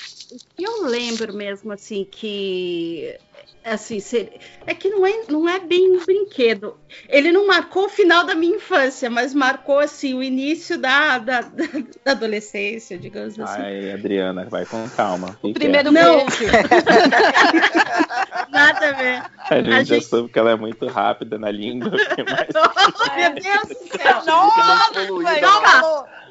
E 0.57 0.63
eu 0.63 0.83
lembro 0.85 1.33
mesmo, 1.33 1.71
assim, 1.71 2.05
que. 2.05 3.17
Assim, 3.69 3.97
é 4.65 4.73
que 4.73 4.89
não 4.89 5.05
é, 5.05 5.11
não 5.27 5.49
é 5.49 5.59
bem 5.59 5.91
um 5.91 6.05
brinquedo. 6.05 6.77
Ele 7.09 7.33
não 7.33 7.45
marcou 7.47 7.83
o 7.85 7.89
final 7.89 8.23
da 8.23 8.33
minha 8.33 8.55
infância, 8.55 9.09
mas 9.09 9.33
marcou, 9.33 9.77
assim, 9.79 10.13
o 10.13 10.23
início 10.23 10.77
da, 10.77 11.17
da, 11.17 11.41
da- 11.41 12.11
adolescência, 12.13 12.97
digamos 12.97 13.37
assim. 13.37 13.61
Ai, 13.61 13.91
Adriana, 13.91 14.45
vai 14.49 14.65
com 14.65 14.87
calma. 14.89 15.37
O 15.43 15.49
é? 15.49 15.53
Primeiro 15.53 15.91
Não. 15.91 16.25
beijo. 16.25 16.45
Nada 18.49 18.89
a 18.89 18.93
ver. 18.93 19.21
A 19.49 19.55
gente 19.55 19.69
a 19.69 19.83
já 19.83 19.95
gente- 19.95 20.05
soube 20.05 20.31
que 20.31 20.39
ela 20.39 20.51
é 20.51 20.55
muito 20.55 20.87
rápida 20.87 21.37
na 21.37 21.51
língua. 21.51 21.91
mais? 21.91 22.47
Oh, 22.55 23.15
meu 23.15 23.33
Deus 23.33 23.67
do 23.67 23.75
céu! 23.97 24.23
Nossa, 24.25 25.01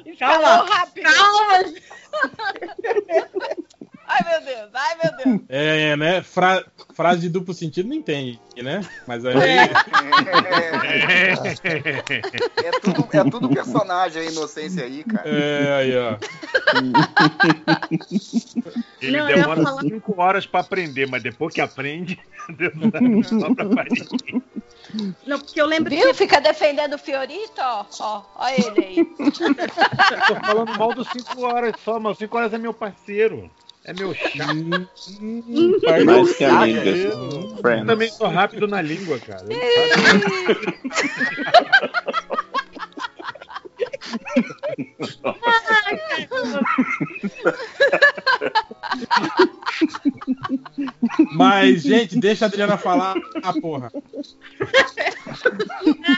escalou 0.05 0.41
Calma. 0.41 0.65
rápido. 0.73 1.03
Calma! 1.03 1.63
Ai, 4.07 4.23
meu 4.23 4.41
Deus, 4.41 4.69
ai, 4.73 4.95
meu 5.03 5.17
Deus. 5.17 5.41
É, 5.49 5.95
né? 5.97 6.21
Fra- 6.23 6.63
frase 6.93 7.21
de 7.21 7.29
duplo 7.29 7.53
sentido 7.53 7.89
não 7.89 7.95
entende, 7.95 8.39
né? 8.55 8.79
Mas 9.05 9.25
aí. 9.25 9.35
É, 9.37 9.63
é 12.67 12.71
tudo, 12.81 13.07
é 13.11 13.23
tudo 13.29 13.49
personagem 13.49 14.21
a 14.21 14.25
inocência 14.31 14.83
aí, 14.85 15.03
cara. 15.03 15.27
É, 15.27 15.73
aí, 15.75 15.97
ó. 15.97 16.17
Ele 19.01 19.17
Não, 19.17 19.27
demora 19.27 19.63
falar- 19.63 19.81
cinco 19.81 20.21
horas 20.21 20.45
pra 20.45 20.61
aprender, 20.61 21.07
mas 21.07 21.21
depois 21.21 21.53
que 21.53 21.61
aprende, 21.61 22.17
Deus 22.49 22.73
só 23.29 23.53
pra 23.53 23.65
parir. 23.69 24.07
Não, 25.25 25.37
porque 25.39 25.59
eu 25.61 25.65
lembro 25.65 25.89
Viu? 25.93 26.13
Fica 26.13 26.39
defendendo 26.39 26.93
o 26.93 26.97
Fiorito, 26.97 27.59
ó. 27.59 27.85
Ó, 27.99 28.21
ó 28.35 28.47
ele 28.49 28.85
aí. 28.85 28.97
Eu 28.97 30.21
tô 30.27 30.35
falando 30.45 30.77
mal 30.77 30.93
dos 30.93 31.07
cinco 31.09 31.41
horas 31.45 31.73
só, 31.83 31.99
mas 31.99 32.17
cinco 32.17 32.37
horas 32.37 32.53
é 32.53 32.57
meu 32.57 32.73
parceiro. 32.73 33.51
É 33.87 33.93
meu 33.93 34.13
chá. 34.13 34.47
Mais 36.05 36.35
que 36.35 36.43
amigas. 36.43 36.99
Eu 37.05 37.85
também 37.85 38.09
sou 38.09 38.27
rápido 38.27 38.67
na 38.67 38.81
língua, 38.81 39.17
cara. 39.19 39.45
Mas, 51.33 51.83
gente, 51.83 52.19
deixa 52.19 52.45
a 52.45 52.47
Adriana 52.49 52.77
falar. 52.77 53.15
Ah, 53.41 53.53
porra. 53.53 53.89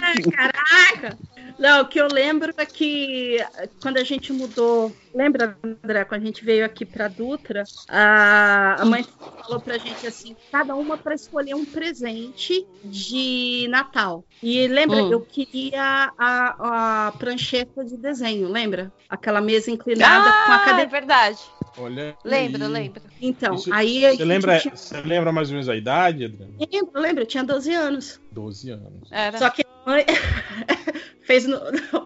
Ai, 0.01 0.15
caraca! 0.23 1.17
Não, 1.59 1.81
o 1.81 1.87
que 1.87 1.99
eu 1.99 2.07
lembro 2.07 2.53
é 2.57 2.65
que 2.65 3.37
quando 3.81 3.97
a 3.97 4.03
gente 4.03 4.31
mudou. 4.31 4.91
Lembra, 5.13 5.57
André, 5.83 6.05
quando 6.05 6.21
a 6.21 6.25
gente 6.25 6.45
veio 6.45 6.63
aqui 6.63 6.85
pra 6.85 7.07
Dutra, 7.07 7.63
a, 7.87 8.75
a 8.81 8.85
mãe 8.85 9.03
falou 9.43 9.59
pra 9.59 9.77
gente 9.77 10.05
assim: 10.07 10.35
cada 10.51 10.75
uma 10.75 10.97
para 10.97 11.15
escolher 11.15 11.55
um 11.55 11.65
presente 11.65 12.65
de 12.83 13.67
Natal. 13.69 14.23
E 14.41 14.67
lembra, 14.67 15.03
Hum. 15.03 15.11
eu 15.11 15.21
queria 15.21 16.11
a, 16.17 17.07
a 17.07 17.11
prancheta 17.13 17.83
de 17.83 17.97
desenho, 17.97 18.47
lembra? 18.47 18.91
Aquela 19.09 19.41
mesa 19.41 19.69
inclinada 19.71 20.29
com 20.45 20.51
a 20.51 20.55
Ah, 20.55 20.61
é 20.61 20.65
cadeira. 20.65 20.89
verdade. 20.91 21.39
Olha. 21.77 22.15
Lembro, 22.23 22.63
aí. 22.65 22.71
lembro. 22.71 23.01
Então, 23.21 23.55
Isso- 23.55 23.73
aí 23.73 24.05
a 24.05 24.09
Você 24.11 24.17
gente 24.17 24.27
lembra, 24.27 24.59
tinha- 24.59 24.75
você 24.75 25.01
lembra 25.01 25.31
mais 25.31 25.49
ou 25.49 25.53
menos 25.55 25.67
a 25.69 25.75
idade, 25.75 26.25
Adriana? 26.25 26.53
Lembro, 26.71 27.01
lembro, 27.01 27.23
eu 27.23 27.27
tinha 27.27 27.43
12 27.43 27.73
anos. 27.73 28.19
12 28.31 28.71
anos. 28.71 29.09
Era. 29.11 29.37
Só 29.37 29.49
que 29.49 29.63
a 29.63 29.89
mãe 29.89 30.05
fez 31.25 31.45
no- 31.45 31.59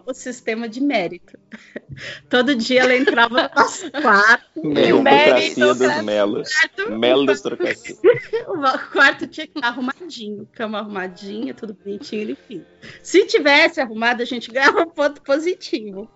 o 0.06 0.12
sistema 0.14 0.68
de 0.68 0.80
mérito. 0.80 1.38
Todo 2.28 2.54
dia 2.54 2.82
ela 2.82 2.94
entrava 2.96 3.42
no 3.42 3.50
nosso 3.62 3.90
quarto. 3.90 4.60
Meritocracia 4.66 5.74
dos 5.74 6.02
melos. 6.02 6.48
Melostocracia. 6.90 7.96
O 8.46 8.92
quarto 8.92 9.26
tinha 9.26 9.46
que 9.46 9.58
estar 9.58 9.68
arrumadinho, 9.68 10.48
cama 10.52 10.78
arrumadinha, 10.78 11.54
tudo 11.54 11.74
bonitinho, 11.74 12.30
enfim. 12.30 12.64
Se 13.02 13.26
tivesse 13.26 13.80
arrumado, 13.80 14.22
a 14.22 14.24
gente 14.24 14.50
ganhava 14.50 14.82
um 14.82 14.90
ponto 14.90 15.22
positivo. 15.22 16.08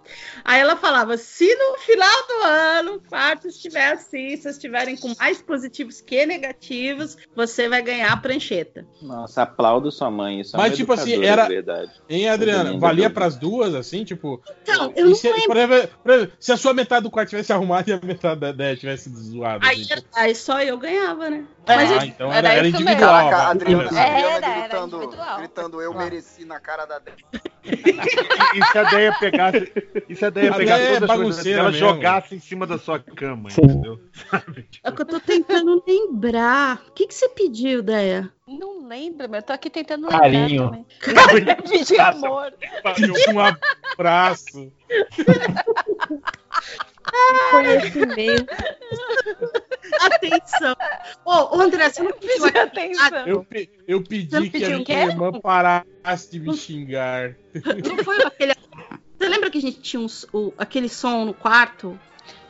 Aí 0.44 0.60
ela 0.60 0.76
falava: 0.76 1.16
se 1.16 1.46
no 1.54 1.78
final 1.78 2.26
do 2.26 2.44
ano 2.44 2.94
o 2.96 3.00
quarto 3.00 3.48
estiver 3.48 3.92
assim, 3.92 4.36
se 4.36 4.48
estiverem 4.48 4.96
com 4.96 5.12
mais 5.18 5.40
positivos 5.40 6.00
que 6.00 6.26
negativos, 6.26 7.16
você 7.34 7.68
vai 7.68 7.82
ganhar 7.82 8.12
a 8.12 8.16
prancheta. 8.16 8.86
Nossa, 9.00 9.42
aplaudo 9.42 9.90
sua 9.90 10.07
mãe. 10.10 10.40
Isso 10.40 10.56
é 10.56 10.58
Mas, 10.58 10.70
uma 10.70 10.76
tipo 10.76 10.92
assim, 10.92 11.24
era- 11.24 11.42
de 11.44 11.48
verdade. 11.54 11.90
Hein, 12.08 12.28
Adriana? 12.28 12.78
Valia 12.78 13.02
linda. 13.08 13.14
pras 13.14 13.36
duas, 13.36 13.74
assim, 13.74 14.04
tipo. 14.04 14.42
Então, 14.62 14.92
eu 14.96 15.06
não 15.06 15.14
se, 15.14 15.30
lembro. 15.30 15.46
por 15.48 15.56
exemplo, 15.56 15.88
por 16.02 16.12
exemplo, 16.12 16.34
se 16.40 16.52
a 16.52 16.56
sua 16.56 16.74
metade 16.74 17.02
do 17.04 17.10
quarto 17.10 17.28
tivesse 17.30 17.52
arrumado 17.52 17.88
e 17.88 17.92
a 17.92 18.00
metade 18.02 18.40
da 18.40 18.50
ideia 18.50 18.76
tivesse 18.76 19.10
zoado. 19.10 19.64
Aí, 19.66 19.82
assim, 19.82 19.94
tipo, 19.96 20.08
aí 20.14 20.34
só 20.34 20.62
eu 20.62 20.78
ganhava, 20.78 21.28
né? 21.30 21.44
ah, 21.66 21.76
Mas 21.76 21.90
eu- 21.90 21.96
então 22.02 22.32
era, 22.32 22.48
era 22.48 22.58
era 22.58 22.68
individual. 22.68 22.98
Caraca, 23.30 23.36
a 23.36 23.50
Adriana, 23.50 23.82
a 23.84 23.86
Adriana 23.86 24.06
Era, 24.08 24.46
era 24.46 24.60
gritando, 24.60 24.96
individual. 24.96 25.38
gritando, 25.38 25.82
eu 25.82 25.94
mereci 25.94 26.44
na 26.44 26.58
cara 26.60 26.84
da 26.86 27.00
E, 27.64 27.70
e 28.60 28.64
se 28.64 28.78
a 28.78 28.84
Deia 28.84 29.12
pegasse, 29.18 29.72
e 30.08 30.14
se 30.14 30.24
a 30.24 30.30
Deia 30.30 30.50
A 30.52 30.56
pegasse 30.56 30.82
Deia 30.82 30.90
é 30.96 31.00
todas 31.00 31.10
as 31.10 31.16
coisas 31.16 31.44
dela, 31.44 31.70
mesmo. 31.70 31.78
jogasse 31.78 32.34
em 32.34 32.40
cima 32.40 32.66
da 32.66 32.78
sua 32.78 32.98
cama, 32.98 33.50
entendeu? 33.50 34.00
Sabe? 34.30 34.68
É 34.82 34.90
que 34.92 35.02
eu 35.02 35.06
tô 35.06 35.20
tentando 35.20 35.82
lembrar. 35.86 36.82
O 36.88 36.92
que, 36.92 37.06
que 37.06 37.14
você 37.14 37.28
pediu, 37.28 37.82
Deia? 37.82 38.30
Não 38.48 38.86
lembro, 38.86 39.28
mas 39.28 39.40
eu 39.40 39.46
tô 39.46 39.52
aqui 39.52 39.68
tentando 39.70 40.02
lembrar 40.08 40.20
Carinho. 40.20 40.86
Pedir 41.68 42.00
amor. 42.00 42.54
Um 43.32 43.40
abraço. 43.92 44.72
Conhecimento. 47.50 48.46
Atenção. 50.00 50.76
Ô, 51.24 51.56
ô, 51.56 51.60
André, 51.60 51.90
você 51.90 52.02
não 52.02 52.12
pediu 52.12 52.44
aqui? 52.46 52.58
atenção. 52.58 53.26
Eu, 53.26 53.44
pe- 53.44 53.70
eu 53.86 54.02
pedi 54.02 54.50
que 54.50 54.64
a 54.64 54.68
minha 54.70 55.06
o 55.06 55.10
irmã 55.10 55.32
parasse 55.40 56.30
de 56.30 56.40
me 56.40 56.54
xingar. 56.56 57.34
Não 57.86 58.04
foi 58.04 58.22
aquele. 58.22 58.54
Você 59.18 59.28
lembra 59.28 59.50
que 59.50 59.58
a 59.58 59.60
gente 59.62 59.80
tinha 59.80 60.00
uns- 60.00 60.26
o- 60.32 60.52
aquele 60.58 60.88
som 60.88 61.24
no 61.24 61.34
quarto? 61.34 61.98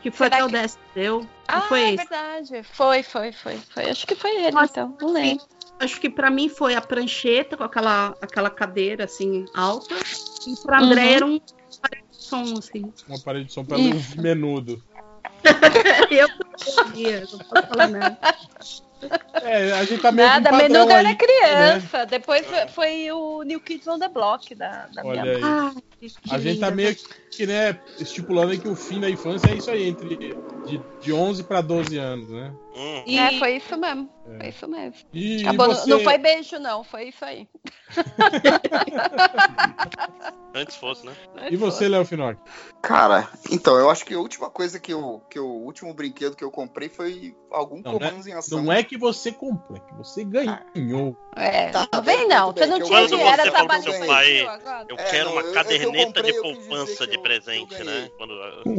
Que 0.02 0.10
foi 0.10 0.26
Será 0.26 0.36
até 0.36 0.44
o 0.44 0.46
que- 0.48 0.52
Décio 0.52 0.80
deu? 0.94 1.20
Não 1.20 1.28
Ah, 1.48 1.60
foi 1.62 1.80
é 1.80 1.94
esse? 1.94 1.96
verdade. 1.96 2.62
Foi, 2.62 3.02
foi, 3.02 3.32
foi, 3.32 3.56
foi. 3.56 3.90
Acho 3.90 4.06
que 4.06 4.14
foi 4.14 4.30
ele, 4.36 4.50
Nossa, 4.52 4.70
então. 4.70 4.96
Não 5.00 5.12
lembro. 5.12 5.44
Acho 5.80 6.00
que 6.00 6.10
pra 6.10 6.30
mim 6.30 6.48
foi 6.48 6.74
a 6.74 6.80
prancheta 6.80 7.56
com 7.56 7.64
aquela, 7.64 8.14
aquela 8.20 8.50
cadeira 8.50 9.04
assim 9.04 9.44
alta. 9.54 9.94
E 10.46 10.54
pra 10.64 10.80
André 10.80 11.02
Uhum. 11.02 11.12
era 11.14 11.26
um 11.26 11.40
som 12.10 12.58
assim. 12.58 12.92
Uma 13.08 13.18
parede 13.20 13.46
de 13.46 13.52
som 13.52 13.64
pra 13.64 13.76
ler 13.76 13.94
um 13.94 14.20
menudo. 14.22 14.82
eu 16.10 16.28
não 16.28 16.84
ouvia, 16.84 17.20
não 17.20 17.38
posso 17.38 17.66
falar 17.68 17.88
nada. 17.88 18.18
É, 19.42 19.72
a 19.72 19.84
gente 19.84 20.02
tá 20.02 20.10
meio 20.10 20.26
Nada, 20.26 20.52
um 20.52 20.56
Menudo 20.56 20.90
era 20.90 21.14
criança. 21.14 22.04
Depois 22.04 22.44
foi- 22.74 23.10
o 23.12 23.44
New 23.44 23.60
Kids 23.60 23.86
on 23.86 23.98
the 24.00 24.08
Block 24.08 24.52
da, 24.56 24.88
da 24.92 25.04
minha 25.04 25.22
Olha 25.22 25.38
mãe. 25.38 25.40
Ai, 25.44 25.74
que 26.00 26.12
A 26.30 26.38
gente 26.38 26.58
tá 26.58 26.70
meio 26.72 26.96
que, 27.30 27.46
né, 27.46 27.78
estipulando 28.00 28.50
aí 28.50 28.58
que 28.58 28.66
o 28.68 28.74
fim 28.74 28.98
da 29.00 29.08
infância 29.08 29.52
é 29.52 29.54
isso 29.54 29.70
aí, 29.70 29.88
entre 29.88 30.16
de, 30.66 30.80
de 31.00 31.12
11 31.12 31.44
pra 31.44 31.60
12 31.60 31.96
anos, 31.96 32.28
né? 32.28 32.52
Hum, 32.78 33.02
E- 33.04 33.18
É, 33.18 33.32
foi 33.38 33.56
isso 33.56 33.76
mesmo. 33.76 34.08
É. 34.26 34.38
Foi 34.38 34.48
isso 34.48 34.68
mesmo. 34.68 34.94
E, 35.12 35.42
Acabou, 35.42 35.66
não- 35.68 35.74
você, 35.74 35.90
Não 35.90 36.00
foi 36.00 36.18
beijo, 36.18 36.58
não. 36.60 36.84
Foi 36.84 37.08
isso 37.08 37.24
aí. 37.24 37.48
antes 40.54 40.76
fosse, 40.76 41.06
né? 41.06 41.14
e 41.50 41.56
você 41.56 41.88
Léo 41.88 42.04
Finocchi? 42.04 42.38
Cara, 42.82 43.28
então, 43.50 43.76
eu 43.78 43.90
acho 43.90 44.04
que 44.04 44.14
a 44.14 44.18
última 44.18 44.50
coisa 44.50 44.78
que 44.78 44.92
eu. 44.92 45.22
Que 45.28 45.38
eu 45.38 45.46
o 45.46 45.64
último 45.64 45.92
brinquedo 45.94 46.36
que 46.36 46.44
eu 46.44 46.50
comprei 46.50 46.88
foi 46.88 47.34
algum 47.50 47.82
Não, 47.82 47.98
comandos 47.98 48.26
em 48.26 48.32
ação. 48.32 48.62
Não 48.62 48.72
é 48.72 48.82
que 48.82 48.96
você 48.96 49.32
comprou, 49.32 49.76
é 49.76 49.80
que 49.80 49.94
você 49.94 50.24
ganhou. 50.24 51.16
É, 51.36 51.70
Tá, 51.70 51.86
não 51.92 52.02
vem 52.02 52.28
não. 52.28 52.52
Você 52.52 52.66
não 52.66 52.80
tinha 52.80 53.06
dinheiro, 53.06 53.30
era 53.30 53.50
trabalho 53.50 53.82
seu 53.82 53.92
de 54.00 54.06
pai, 54.06 54.46
agora. 54.46 54.86
Eu 54.88 54.96
É, 54.96 55.04
quero 55.10 55.24
não, 55.26 55.32
uma 55.32 55.40
eu- 55.42 55.48
eu 55.48 55.54
caderneta 55.54 56.06
comprei, 56.06 56.32
de 56.32 56.38
eu 56.38 56.42
quis 56.42 56.52
dizer 56.52 56.68
poupança 56.68 57.06
de 57.06 57.18
presente, 57.18 57.78
eu 57.78 57.84
né? 57.84 58.10
Quando- 58.16 58.34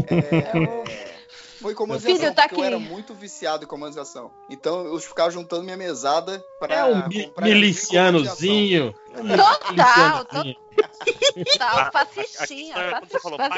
É, 0.09 1.18
foi 1.61 1.73
comandos 1.73 2.05
em 2.05 2.15
Filho, 2.17 2.33
tá 2.33 2.43
porque 2.43 2.55
eu 2.55 2.59
aqui. 2.65 2.67
era 2.67 2.79
muito 2.79 3.13
viciado 3.13 3.63
em 3.63 3.67
comandos 3.67 3.97
em 3.97 3.99
ação. 4.01 4.31
Então 4.49 4.85
eu 4.85 4.97
ficava 4.99 5.29
juntando 5.31 5.63
minha 5.63 5.77
mesada 5.77 6.43
pra. 6.59 6.73
É 6.75 6.83
um 6.85 7.07
mi- 7.07 7.21
ação. 7.25 7.33
milicianozinho. 7.43 8.93
Total, 9.13 10.25
total. 10.25 11.91
Fascistinha. 11.91 12.75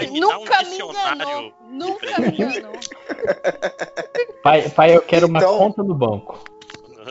um 0.10 0.20
Nunca 0.20 0.64
me 0.64 0.76
enganou. 0.80 1.54
Nunca 1.70 2.20
me 2.20 2.28
enganou. 2.30 2.72
Pai, 4.44 4.70
pai, 4.70 4.96
eu 4.96 5.02
quero 5.04 5.28
uma 5.28 5.38
Então- 5.40 5.58
conta 5.58 5.84
no 5.84 5.94
banco. 5.94 6.40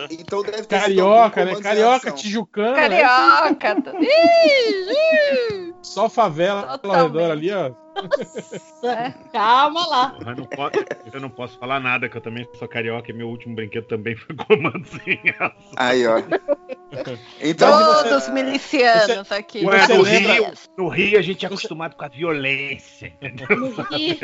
Então 0.09 0.41
deve 0.41 0.63
ter 0.63 0.79
Carioca, 0.81 1.45
né? 1.45 1.55
Carioca, 1.61 2.07
ação. 2.09 2.15
tijucano, 2.15 2.71
né? 2.75 3.01
Carioca. 3.03 3.75
Ih. 4.01 5.73
Só 5.81 6.07
favela 6.09 6.79
ao 6.83 7.03
redor 7.03 7.31
ali, 7.31 7.51
ó. 7.53 7.71
Calma 9.31 9.87
lá. 9.87 10.09
Porra, 10.11 10.31
eu, 10.31 10.35
não 10.37 10.45
posso, 10.45 10.71
eu 11.13 11.19
não 11.21 11.29
posso 11.29 11.57
falar 11.59 11.79
nada, 11.79 12.09
que 12.09 12.17
eu 12.17 12.21
também 12.21 12.47
sou 12.57 12.67
carioca 12.67 13.11
e 13.11 13.13
meu 13.13 13.29
último 13.29 13.55
brinquedo 13.55 13.85
também 13.85 14.15
foi 14.15 14.35
comandos 14.35 14.91
em 15.07 15.19
ação. 15.39 15.53
Aí, 15.77 16.05
ó. 16.07 16.17
Então, 17.41 18.03
Todos 18.03 18.27
milicianos 18.29 19.31
aqui. 19.31 19.65
Ué, 19.65 19.85
você 19.87 19.93
no, 19.97 20.03
lembra- 20.03 20.33
Rio, 20.33 20.53
no 20.77 20.87
Rio 20.89 21.19
a 21.19 21.21
gente 21.21 21.45
é 21.45 21.47
acostumado 21.47 21.95
com 21.95 22.03
a 22.03 22.07
violência. 22.09 23.13
entendeu? 23.21 23.47
No 23.57 23.69
Rio. 23.83 24.17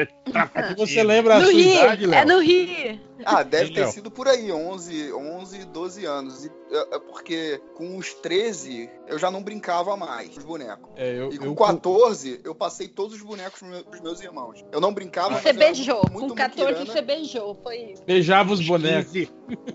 Você 0.77 1.03
lembra 1.03 1.35
a 1.35 1.39
No 1.39 1.45
sua 1.45 1.53
Rio, 1.53 1.73
idade, 1.83 2.03
é 2.03 2.07
Léo? 2.07 2.27
no 2.27 2.39
Rio. 2.41 2.99
ah, 3.25 3.43
deve 3.43 3.71
ter 3.73 3.87
sido 3.87 4.11
por 4.11 4.27
aí, 4.27 4.51
11, 4.51 5.13
11, 5.13 5.65
12 5.65 6.05
anos. 6.05 6.45
E, 6.45 6.51
é, 6.71 6.95
é 6.95 6.99
porque 6.99 7.61
com 7.75 7.97
os 7.97 8.13
13 8.15 8.89
eu 9.07 9.17
já 9.17 9.31
não 9.31 9.41
brincava 9.41 9.95
mais 9.95 10.29
com 10.31 10.39
os 10.39 10.43
bonecos. 10.45 10.89
É, 10.97 11.19
eu, 11.19 11.31
E 11.31 11.37
com 11.37 11.45
eu- 11.45 11.55
14 11.55 12.41
eu 12.43 12.53
passei 12.53 12.87
todos 12.89 13.15
os 13.15 13.21
bonecos 13.21 13.56
pros 13.57 13.69
meus, 13.69 13.83
pros 13.83 14.01
meus 14.01 14.21
irmãos. 14.21 14.63
Eu 14.71 14.79
não 14.79 14.93
brincava, 14.93 15.39
Você 15.39 15.51
beijou. 15.53 16.03
muito 16.11 16.29
Com 16.29 16.35
14 16.35 16.61
muquirana. 16.61 16.85
você 16.93 17.01
beijou. 17.01 17.59
Foi 17.63 17.77
isso. 17.77 18.03
beijava 18.05 18.53
os 18.53 18.65
bonecos. 18.65 19.11
15, 19.11 19.31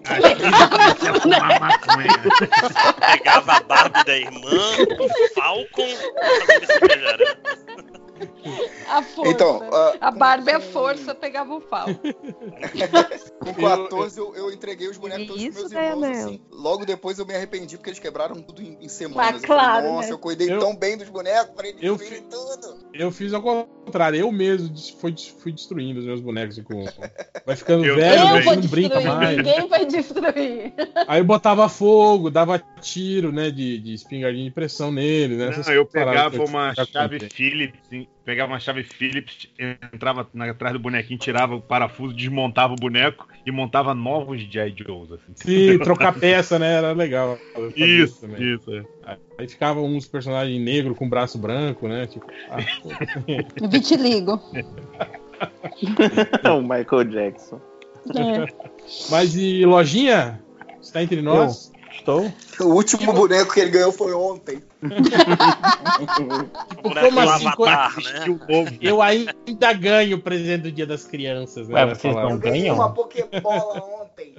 às 0.08 0.18
15 0.18 0.62
eu 0.62 0.68
comecei 0.70 1.08
a 1.08 1.14
fumar 1.20 1.60
maconha. 1.60 2.08
Pegava 3.16 3.52
a 3.52 3.60
Barbie 3.60 4.04
da 4.04 4.16
irmã, 4.16 4.60
o 5.00 5.34
Falcon. 5.34 5.88
A 8.88 9.02
força. 9.02 9.30
Então, 9.32 9.68
ah, 9.72 9.94
a 10.00 10.10
Barbie 10.10 10.50
é 10.50 10.54
com- 10.60 10.60
força, 10.60 11.14
pegava 11.14 11.54
o 11.54 11.60
pau. 11.60 11.86
Com 13.40 13.54
14 13.54 14.18
eu, 14.18 14.34
eu 14.36 14.52
entreguei 14.52 14.88
os 14.88 14.96
bonecos 14.96 15.26
todos 15.26 15.42
Isso, 15.42 15.58
pros 15.58 15.72
meus 15.72 15.82
né, 15.82 15.88
irmãos, 15.90 16.00
Léo? 16.00 16.26
assim. 16.26 16.40
Logo 16.52 16.84
depois 16.86 17.18
eu 17.18 17.26
me 17.26 17.34
arrependi 17.34 17.76
porque 17.76 17.90
eles 17.90 17.98
quebraram 17.98 18.36
tudo 18.40 18.62
em, 18.62 18.78
em 18.80 18.88
semanas. 18.88 19.32
Mas 19.32 19.42
Eu 19.42 19.48
falei, 19.48 19.64
claro, 19.64 19.86
Nossa, 19.94 20.06
né? 20.08 20.12
eu 20.14 20.18
cuidei 20.18 20.52
Eu- 20.52 20.60
tão 20.60 20.76
bem 20.76 20.96
dos 20.96 21.08
bonecos, 21.08 21.52
parei 21.56 21.72
de 21.72 21.84
Eu 21.84 21.96
tudo. 21.98 22.81
Eu 22.94 23.10
fiz 23.10 23.32
ao 23.32 23.42
contrário, 23.42 24.18
eu 24.18 24.30
mesmo 24.30 24.74
fui, 25.00 25.14
fui 25.38 25.52
destruindo 25.52 26.00
os 26.00 26.06
meus 26.06 26.20
bonecos 26.20 26.58
com, 26.60 26.84
Vai 27.46 27.56
ficando 27.56 27.84
Eu 27.86 27.96
velho, 27.96 28.44
Eu 28.44 28.56
não 28.56 28.62
brinca 28.68 29.00
mais. 29.00 29.36
ninguém 29.36 29.66
vai 29.68 29.86
destruir. 29.86 30.74
Aí 31.08 31.22
botava 31.22 31.68
fogo, 31.68 32.30
dava 32.30 32.58
tiro, 32.80 33.32
né, 33.32 33.50
de, 33.50 33.78
de 33.78 33.94
espingardinha 33.94 34.44
de 34.44 34.50
pressão 34.50 34.92
nele, 34.92 35.36
né? 35.36 35.50
Não, 35.66 35.72
eu 35.72 35.86
pegava 35.86 36.36
eu 36.36 36.44
uma 36.44 36.74
chave. 36.74 37.28
Phillips, 37.30 37.80
sim, 37.88 38.06
pegava 38.24 38.52
uma 38.52 38.60
chave 38.60 38.82
Phillips, 38.82 39.48
entrava 39.92 40.28
na- 40.32 40.50
atrás 40.50 40.72
do 40.72 40.78
bonequinho, 40.78 41.18
tirava 41.18 41.54
o 41.56 41.60
parafuso, 41.60 42.14
desmontava 42.14 42.72
o 42.72 42.76
boneco 42.76 43.26
e 43.44 43.50
montava 43.50 43.94
novos 43.94 44.40
G.I. 44.42 44.74
Joes, 44.76 45.12
assim. 45.12 45.32
Sim, 45.34 45.78
trocar 45.78 46.12
peça, 46.12 46.58
né? 46.58 46.74
Era 46.74 46.92
legal. 46.92 47.36
Eu 47.56 47.70
Isso, 47.76 48.20
também. 48.20 48.54
isso. 48.54 48.72
é. 48.74 49.16
Aí 49.38 49.48
ficavam 49.48 49.84
uns 49.84 50.06
personagens 50.06 50.60
negros 50.60 50.96
com 50.96 51.08
braço 51.08 51.38
branco, 51.38 51.88
né? 51.88 52.06
Tipo, 52.06 52.26
ah. 52.50 52.58
Vitiligo. 53.68 54.40
o 56.44 56.60
Michael 56.62 57.04
Jackson. 57.10 57.60
Mas 59.10 59.34
e 59.34 59.64
lojinha? 59.64 60.40
Está 60.80 61.02
entre 61.02 61.22
nós? 61.22 61.71
Estou. 62.02 62.32
O 62.60 62.64
último 62.74 63.12
boneco 63.12 63.52
que 63.54 63.60
ele 63.60 63.70
ganhou 63.70 63.92
foi 63.92 64.12
ontem. 64.12 64.60
Tipo, 65.98 66.82
Boneco 66.82 67.06
como 67.06 67.20
assim? 67.20 67.46
Avatar, 67.46 67.94
Co- 67.94 68.00
né? 68.02 68.24
O. 68.28 68.38
Eu 68.80 69.00
ainda 69.00 69.72
ganho 69.78 70.16
o 70.16 70.20
presente 70.20 70.62
do 70.62 70.72
Dia 70.72 70.86
das 70.86 71.04
Crianças, 71.04 71.68
né? 71.68 71.84
Ué, 71.84 71.94
vocês 71.94 72.12
não 72.14 72.30
Eu 72.30 72.38
ganhei 72.38 72.62
ganham? 72.62 72.74
uma 72.76 72.92
Pokébola 72.92 73.84
ontem. 74.02 74.34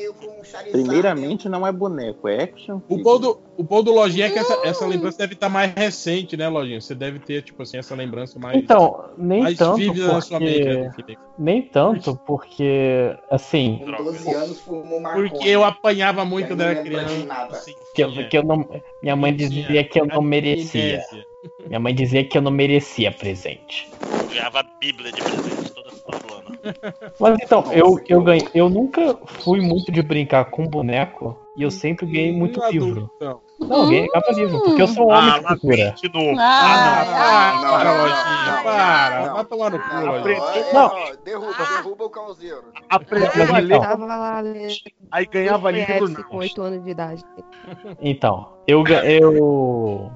Veio 0.00 0.14
com 0.14 0.40
um 0.40 0.42
Charizard. 0.42 0.70
Primeiramente, 0.70 1.46
não 1.46 1.66
é 1.66 1.70
boneco, 1.70 2.26
é 2.26 2.44
action. 2.44 2.80
O 2.88 2.96
bom 2.96 3.18
do, 3.20 3.38
o 3.58 3.62
bom 3.62 3.82
do 3.82 3.92
Lojinha 3.92 4.26
é 4.26 4.30
que 4.30 4.38
essa, 4.38 4.58
essa 4.64 4.86
lembrança 4.86 5.18
deve 5.18 5.34
estar 5.34 5.50
mais 5.50 5.74
recente, 5.74 6.38
né, 6.38 6.48
Lojinha? 6.48 6.80
Você 6.80 6.94
deve 6.94 7.18
ter, 7.18 7.42
tipo 7.42 7.62
assim, 7.62 7.76
essa 7.76 7.94
lembrança 7.94 8.38
mais, 8.38 8.56
Então, 8.56 9.10
nem 9.18 9.42
mais 9.42 9.58
tanto 9.58 9.76
vívida 9.76 10.10
na 10.10 10.20
sua 10.22 10.40
mente. 10.40 10.54
porque... 10.54 10.74
né, 10.74 10.92
Felipe? 10.96 11.22
Nem 11.38 11.62
tanto 11.62 12.16
porque, 12.26 13.14
assim, 13.30 13.82
Com 13.84 14.04
12 14.04 14.34
anos 14.34 14.60
fumou 14.60 15.00
maconha. 15.00 15.28
Porque 15.28 15.48
eu 15.48 15.64
apanhava 15.64 16.24
muito 16.24 16.48
quando 16.48 16.62
era 16.62 16.82
criança. 16.82 17.24
nada. 17.26 17.56
assim, 17.56 17.74
que 17.94 18.02
eu, 18.02 18.10
que 18.28 18.38
eu 18.38 18.42
não... 18.42 18.66
Minha 19.02 19.16
mãe 19.16 19.36
dizia 19.36 19.84
que 19.84 20.00
eu 20.00 20.06
não 20.06 20.22
merecia. 20.22 21.04
Minha 21.66 21.80
mãe 21.80 21.94
dizia 21.94 22.24
que 22.24 22.38
eu 22.38 22.42
não 22.42 22.50
merecia 22.50 23.12
presente. 23.12 23.90
Ganhava 24.32 24.60
a 24.60 24.62
Bíblia 24.62 25.12
de 25.12 25.20
presente 25.20 25.72
toda, 25.72 25.90
ano. 26.34 26.39
Mas 27.18 27.38
então, 27.40 27.64
eu, 27.72 28.00
eu 28.08 28.22
ganhei. 28.22 28.48
Eu 28.54 28.68
nunca 28.68 29.18
fui 29.26 29.60
muito 29.60 29.90
de 29.90 30.02
brincar 30.02 30.46
com 30.46 30.66
boneco 30.66 31.38
e 31.56 31.62
eu 31.62 31.70
sempre 31.70 32.06
ganhei 32.06 32.32
muito 32.32 32.60
Um 32.60 32.70
livro. 32.70 33.10
Não, 33.20 33.40
eu 33.60 34.08
ganhava 34.08 34.32
livro, 34.32 34.60
porque 34.62 34.82
eu 34.82 34.88
sou 34.88 35.08
um 35.08 35.12
homem 35.12 35.30
Ah, 35.30 35.38
de 35.38 35.44
lá 35.44 35.50
cultura. 35.50 35.94
de 36.02 36.12
novo. 36.12 36.40
Ah, 36.40 37.02
Ah, 37.20 37.52
não, 37.54 37.70
para, 37.70 37.84
não, 37.84 38.56
não, 38.56 38.62
para. 38.62 39.26
não. 39.26 39.34
Vai 39.34 39.44
tomar 39.44 39.70
no 39.70 39.78
cu, 39.78 39.94
Não, 40.74 41.16
derruba, 41.24 41.54
derruba 41.76 42.04
o 42.04 42.10
calzeiro. 42.10 42.64
Aprendeu 42.88 43.54
a 43.54 43.58
ler, 43.58 43.76
então, 43.76 44.42
lendo 44.42 44.74
aí 45.10 45.26
ganhava 45.26 45.70
livro 45.70 46.08
não. 46.08 46.22
com 46.22 46.36
8 46.38 46.62
anos 46.62 46.84
de 46.84 46.90
idade. 46.90 47.24
Então, 48.00 48.52
eu. 48.66 48.84
eu... 48.86 50.10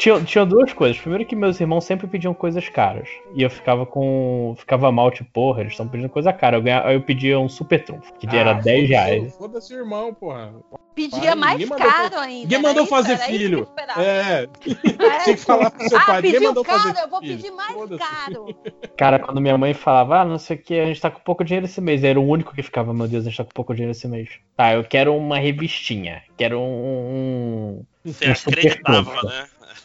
Tinha, 0.00 0.18
tinha 0.24 0.46
duas 0.46 0.72
coisas. 0.72 0.98
Primeiro 0.98 1.26
que 1.26 1.36
meus 1.36 1.60
irmãos 1.60 1.84
sempre 1.84 2.06
pediam 2.06 2.32
coisas 2.32 2.66
caras. 2.70 3.06
E 3.34 3.42
eu 3.42 3.50
ficava 3.50 3.84
com. 3.84 4.54
Ficava 4.56 4.90
mal, 4.90 5.10
tipo, 5.10 5.30
porra, 5.30 5.60
eles 5.60 5.74
estão 5.74 5.86
pedindo 5.86 6.08
coisa 6.08 6.32
cara. 6.32 6.56
Eu, 6.56 6.62
ganhava, 6.62 6.88
aí 6.88 6.94
eu 6.94 7.02
pedia 7.02 7.38
um 7.38 7.50
super 7.50 7.84
trunfo, 7.84 8.10
que 8.14 8.26
era 8.34 8.52
Ah, 8.52 8.54
10 8.54 8.64
foda-se- 8.64 8.86
reais. 8.86 9.34
Foda-se 9.36 9.74
o 9.74 9.78
irmão, 9.78 10.14
porra. 10.14 10.54
Pedia 10.94 11.20
Pai, 11.20 11.34
mais 11.36 11.68
caro 11.68 12.18
ainda. 12.18 12.40
Ninguém 12.42 12.58
era 12.58 12.68
mandou 12.68 12.82
isso? 12.84 12.90
fazer 12.90 13.12
Era 13.12 13.20
isso 13.20 13.26
que 13.28 13.34
eu 13.34 13.38
filho. 13.38 13.68
É, 13.98 14.02
É. 14.42 14.46
tinha 15.24 15.36
que 15.36 15.42
falar 15.44 15.70
pro 15.70 15.86
seu 15.88 15.98
Ah, 15.98 16.04
pai. 16.06 16.22
Ninguém 16.22 16.40
mandou 16.40 16.64
caro, 16.64 16.78
fazer 16.80 17.00
eu 17.02 17.08
vou 17.10 17.20
filho. 17.20 17.36
pedir 17.36 17.50
mais 17.50 17.76
caro. 17.98 18.46
Cara, 18.96 19.18
quando 19.18 19.38
minha 19.40 19.58
mãe 19.58 19.74
falava, 19.74 20.20
ah, 20.20 20.24
não 20.24 20.38
sei 20.38 20.56
o 20.56 20.58
que, 20.62 20.80
a 20.80 20.86
gente 20.86 21.00
tá 21.00 21.10
com 21.10 21.20
pouco 21.20 21.44
dinheiro 21.44 21.66
esse 21.66 21.80
mês. 21.80 22.02
Eu 22.02 22.08
era 22.10 22.20
o 22.20 22.26
único 22.26 22.54
que 22.54 22.62
ficava, 22.62 22.92
meu 22.94 23.06
Deus, 23.06 23.24
a 23.26 23.28
gente 23.28 23.36
tá 23.36 23.44
com 23.44 23.50
pouco 23.54 23.74
dinheiro 23.74 23.92
esse 23.92 24.08
mês. 24.08 24.30
Tá, 24.56 24.72
eu 24.74 24.82
quero 24.82 25.14
uma 25.14 25.38
revistinha. 25.38 26.22
Quero 26.38 26.58
um. 26.58 26.62
um 26.64 27.84
Você 28.04 28.28
um 28.28 28.32
acreditava, 28.32 29.12
né? 29.24 29.44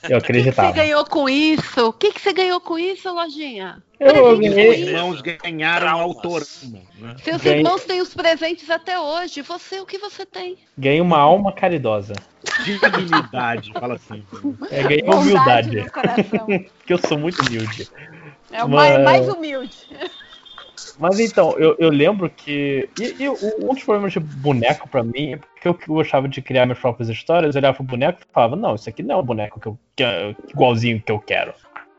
Eu 0.09 0.17
O 0.17 0.21
que, 0.21 0.27
que 0.27 0.31
você 0.33 0.41
acreditava. 0.41 0.71
ganhou 0.71 1.05
com 1.05 1.29
isso? 1.29 1.87
O 1.87 1.93
que, 1.93 2.11
que 2.11 2.21
você 2.21 2.33
ganhou 2.33 2.59
com 2.59 2.77
isso, 2.77 3.11
Lojinha? 3.13 3.81
Eu 3.99 4.37
ganhei- 4.37 4.73
isso? 4.73 4.89
irmãos 4.89 5.21
ganharam 5.21 5.99
autorama. 5.99 6.81
Né? 6.99 7.15
Seus 7.23 7.45
irmãos 7.45 7.83
têm 7.85 8.01
os 8.01 8.13
presentes 8.13 8.69
até 8.69 8.99
hoje. 8.99 9.41
Você, 9.41 9.79
o 9.79 9.85
que 9.85 9.97
você 9.97 10.25
tem? 10.25 10.57
Ganhei 10.77 11.01
uma 11.01 11.17
alma 11.17 11.53
caridosa. 11.53 12.13
Dignidade, 12.63 13.71
fala 13.73 13.95
assim. 13.95 14.23
É, 14.69 14.83
ganhei 14.83 15.03
humildade. 15.03 15.89
coração. 15.89 16.45
Porque 16.77 16.93
eu 16.93 16.97
sou 16.97 17.17
muito 17.17 17.41
humilde. 17.45 17.87
É 18.51 18.63
o 18.63 18.69
mais, 18.69 19.03
mais 19.03 19.27
humilde. 19.27 19.75
Mas 20.97 21.19
então, 21.19 21.57
eu, 21.57 21.75
eu 21.77 21.89
lembro 21.89 22.29
que. 22.29 22.89
E, 22.99 23.23
e 23.23 23.29
um 23.29 23.73
dos 23.73 23.83
problemas 23.83 24.13
de 24.13 24.19
boneco 24.19 24.87
pra 24.87 25.03
mim 25.03 25.33
é 25.33 25.37
porque 25.37 25.67
eu 25.67 25.73
que 25.73 25.87
gostava 25.87 26.27
de 26.27 26.41
criar 26.41 26.65
minhas 26.65 26.79
próprias 26.79 27.09
histórias, 27.09 27.55
eu 27.55 27.59
olhava 27.59 27.75
pro 27.75 27.83
boneco 27.83 28.19
e 28.21 28.33
falava, 28.33 28.55
não, 28.55 28.75
isso 28.75 28.89
aqui 28.89 29.03
não 29.03 29.15
é 29.15 29.19
um 29.19 29.25
boneco 29.25 29.59
que 29.59 29.67
eu, 29.67 29.77
que 29.95 30.03
é 30.03 30.35
igualzinho 30.49 31.01
que 31.01 31.11
eu 31.11 31.19
quero. 31.19 31.53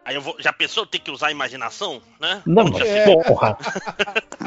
Aí 0.07 0.15
eu 0.15 0.23
vou. 0.23 0.37
Já 0.39 0.53
pensou 0.53 0.87
ter 0.87 1.01
que 1.01 1.11
usar 1.11 1.27
a 1.27 1.31
imaginação, 1.33 2.01
né? 2.21 2.41
Não, 2.47 2.65
mas, 2.65 2.89
fica- 2.89 3.25
porra. 3.27 3.59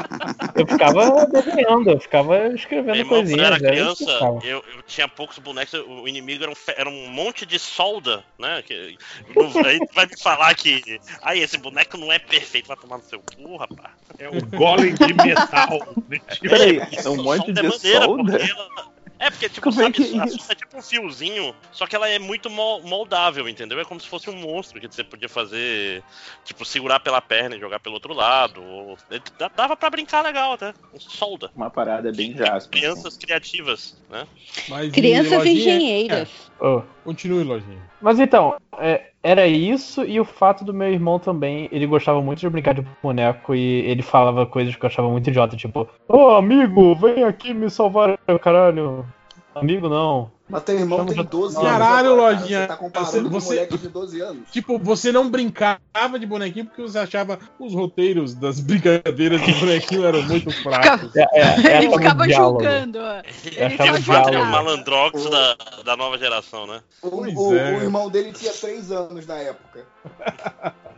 Eu 0.54 0.66
ficava 0.66 1.26
desenhando, 1.26 1.90
eu 1.90 2.00
ficava 2.00 2.48
escrevendo 2.48 2.86
Meu 2.92 2.96
irmão, 2.96 3.08
quando 3.22 3.30
eu 3.30 3.36
coisinhas. 3.36 3.46
era 3.46 3.58
criança, 3.58 4.10
eu 4.20 4.40
eu, 4.42 4.64
eu 4.76 4.82
tinha 4.82 5.08
poucos 5.08 5.38
bonecos, 5.38 5.72
o 5.74 6.06
inimigo 6.08 6.42
era 6.42 6.50
um, 6.52 6.56
era 6.76 6.88
um 6.88 7.08
monte 7.08 7.46
de 7.46 7.58
solda, 7.58 8.22
né? 8.38 8.60
Que, 8.62 8.98
não- 9.34 9.64
aí 9.64 9.78
tu 9.78 9.94
vai 9.94 10.06
me 10.06 10.18
falar 10.18 10.54
que. 10.54 11.00
Aí, 11.22 11.40
esse 11.40 11.56
boneco 11.56 11.96
não 11.96 12.12
é 12.12 12.18
perfeito, 12.18 12.66
vai 12.68 12.76
tomar 12.76 12.98
no 12.98 13.04
seu 13.04 13.20
cu, 13.20 13.56
rapaz. 13.56 13.90
É 14.18 14.28
o 14.28 14.44
golem 14.58 14.94
de 14.94 15.14
metal. 15.14 15.78
né? 16.08 16.20
Tipo, 16.30 16.48
Peraí, 16.50 16.82
isso, 16.92 17.08
é 17.08 17.10
um 17.10 17.22
monte 17.22 17.38
solda 17.46 17.52
de 17.62 17.66
é 17.66 17.70
maneira, 17.70 18.04
solda? 18.04 18.89
É, 19.20 19.30
porque, 19.30 19.50
tipo, 19.50 19.68
Como 19.68 19.78
é 19.82 19.84
sabe, 19.84 19.94
que 19.96 20.02
é 20.02 20.06
solda 20.26 20.52
é 20.52 20.54
tipo 20.54 20.78
um 20.78 20.82
fiozinho, 20.82 21.54
só 21.70 21.86
que 21.86 21.94
ela 21.94 22.08
é 22.08 22.18
muito 22.18 22.48
mol- 22.48 22.80
moldável, 22.82 23.46
entendeu? 23.46 23.78
É 23.78 23.84
como 23.84 24.00
se 24.00 24.08
fosse 24.08 24.30
um 24.30 24.36
monstro 24.36 24.80
que 24.80 24.88
você 24.88 25.04
podia 25.04 25.28
fazer, 25.28 26.02
tipo, 26.42 26.64
segurar 26.64 27.00
pela 27.00 27.20
perna 27.20 27.54
e 27.54 27.60
jogar 27.60 27.80
pelo 27.80 27.96
outro 27.96 28.14
lado. 28.14 28.62
ou- 28.64 28.96
dá- 29.38 29.50
Dava 29.54 29.76
pra 29.76 29.90
brincar 29.90 30.22
legal 30.22 30.54
até. 30.54 30.72
Um 30.94 30.98
solda. 30.98 31.50
Uma 31.54 31.68
parada 31.68 32.10
bem 32.10 32.34
jaspa. 32.34 32.70
Crianças 32.70 33.18
criativas, 33.18 33.94
né? 34.08 34.26
Mas 34.68 34.90
Crianças 34.90 35.44
engenheiras. 35.44 36.30
Ô, 36.58 36.80
Continue, 37.04 37.44
lojinha. 37.44 37.82
Mas 38.00 38.18
então, 38.18 38.56
é, 38.78 39.09
era 39.22 39.46
isso 39.46 40.04
e 40.04 40.18
o 40.18 40.24
fato 40.24 40.64
do 40.64 40.72
meu 40.72 40.88
irmão 40.88 41.18
também, 41.18 41.68
ele 41.70 41.86
gostava 41.86 42.20
muito 42.22 42.40
de 42.40 42.48
brincar 42.48 42.74
de 42.74 42.86
boneco 43.02 43.54
e 43.54 43.80
ele 43.82 44.02
falava 44.02 44.46
coisas 44.46 44.74
que 44.74 44.84
eu 44.84 44.88
achava 44.88 45.08
muito 45.08 45.28
idiota, 45.28 45.56
tipo, 45.56 45.88
ô 46.08 46.30
amigo, 46.30 46.94
vem 46.94 47.24
aqui 47.24 47.52
me 47.52 47.68
salvar, 47.70 48.18
caralho. 48.40 49.06
Amigo 49.54 49.88
não. 49.88 50.30
Mas 50.50 50.62
teu 50.64 50.78
irmão 50.78 50.98
Chama 50.98 51.12
tem 51.14 51.22
de- 51.22 51.30
12 51.30 51.54
Caralho, 51.60 51.78
anos. 51.78 52.18
agora, 52.18 52.30
cara. 52.32 52.40
Lojinha. 52.40 52.60
Você 52.60 52.66
tá 52.66 52.76
comparando 52.76 53.10
Você- 53.10 53.22
com 53.22 53.30
você- 53.30 53.46
um 53.46 53.54
moleque 53.54 53.78
de 53.78 53.88
12 53.88 54.20
anos. 54.20 54.50
Tipo, 54.50 54.78
você 54.78 55.12
não 55.12 55.30
brincava 55.30 55.80
de 56.18 56.26
bonequinho 56.26 56.66
porque 56.66 56.82
você 56.82 56.98
achava 56.98 57.38
os 57.58 57.72
roteiros 57.74 58.34
das 58.34 58.58
brincadeiras 58.60 59.40
de 59.42 59.52
bonequinho 59.54 60.04
eram 60.04 60.22
muito 60.22 60.50
fracos. 60.62 61.14
É, 61.16 61.20
é, 61.32 61.76
Ele 61.84 61.90
ficava 61.92 62.28
julgando. 62.28 62.98
ó. 62.98 63.18
Eu 63.18 63.22
Ele 63.44 63.62
achava 63.64 63.70
ficava 63.70 63.96
o 63.98 64.00
diálogo. 64.00 64.28
Ele 64.28 64.36
é 64.36 64.40
o 64.40 64.44
julgando. 64.44 64.50
malandrox 64.50 65.30
da, 65.30 65.56
da 65.84 65.96
nova 65.96 66.18
geração, 66.18 66.66
né? 66.66 66.80
O, 67.02 67.08
o- 67.48 67.56
é. 67.56 67.78
o 67.78 67.82
irmão 67.82 68.10
dele 68.10 68.32
tinha 68.32 68.52
3 68.52 68.90
anos 68.90 69.26
na 69.26 69.36
época. 69.36 69.86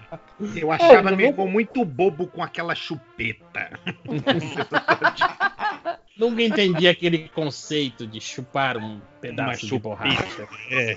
Eu 0.57 0.72
achava 0.72 1.11
É, 1.11 1.16
meu 1.16 1.26
irmão 1.28 1.46
muito 1.46 1.84
bobo 1.84 2.26
com 2.26 2.42
aquela 2.42 2.74
chupeta. 2.74 3.70
Nunca 6.23 6.41
entendi 6.41 6.87
aquele 6.87 7.29
conceito 7.31 8.07
de 8.07 8.20
chupar 8.20 8.77
um 8.77 9.01
pedaço 9.20 9.66
de 9.66 9.77
borracha. 9.77 10.47
É? 10.70 10.95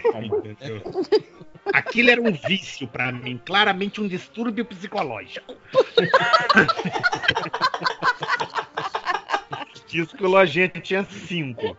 Aquilo 1.74 2.12
era 2.12 2.22
um 2.22 2.32
vício 2.32 2.88
pra 2.88 3.12
mim, 3.12 3.42
claramente 3.44 4.00
um 4.00 4.08
distúrbio 4.08 4.64
psicológico. 4.66 5.56
Diz 9.88 10.12
que 10.12 10.24
o 10.24 10.30
Lojinha 10.30 10.70
tinha 10.70 11.04
cinco. 11.06 11.76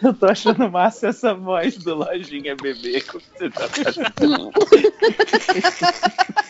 Eu 0.00 0.14
tô 0.14 0.26
achando 0.26 0.70
massa 0.70 1.08
essa 1.08 1.34
voz 1.34 1.78
do 1.78 1.96
Lojinha 1.96 2.54
bebê. 2.54 3.00
Como 3.00 3.24
você 3.36 3.50
tá 3.50 3.66
fazendo? 3.68 4.52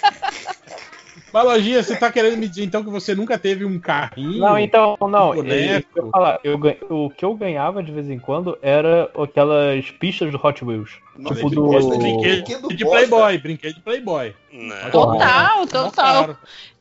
Mas, 1.33 1.45
lojinha, 1.45 1.83
você 1.83 1.97
tá 1.97 2.11
querendo 2.11 2.37
me 2.37 2.49
dizer 2.49 2.64
então 2.64 2.83
que 2.83 2.91
você 2.91 3.14
nunca 3.14 3.39
teve 3.39 3.64
um 3.64 3.79
carrinho? 3.79 4.39
Não, 4.39 4.59
então, 4.59 4.97
não. 5.01 5.35
boneco. 5.35 5.49
é 5.49 5.85
eu 5.95 6.05
ia 6.05 6.11
falar. 6.11 6.41
Eu 6.43 6.59
o 6.89 7.11
que 7.11 7.24
eu 7.24 7.35
ganhava 7.35 7.83
de 7.83 7.93
vez 7.93 8.09
em 8.09 8.18
quando 8.18 8.59
era 8.62 9.11
aquelas 9.20 9.91
pistas 9.91 10.31
do 10.31 10.41
Hot 10.43 10.64
Wheels. 10.64 10.99
Nossa, 11.16 11.35
tipo 11.37 11.51
do. 11.51 11.68
Brinquedo 11.68 11.99
Brinquedo 11.99 12.68
de. 12.68 12.85
Playboy, 12.85 13.39
brinquedo 13.39 13.74
de 13.74 13.81
Playboy. 13.81 14.35
Né? 14.53 14.91
Total, 14.91 15.66
total. 15.66 16.37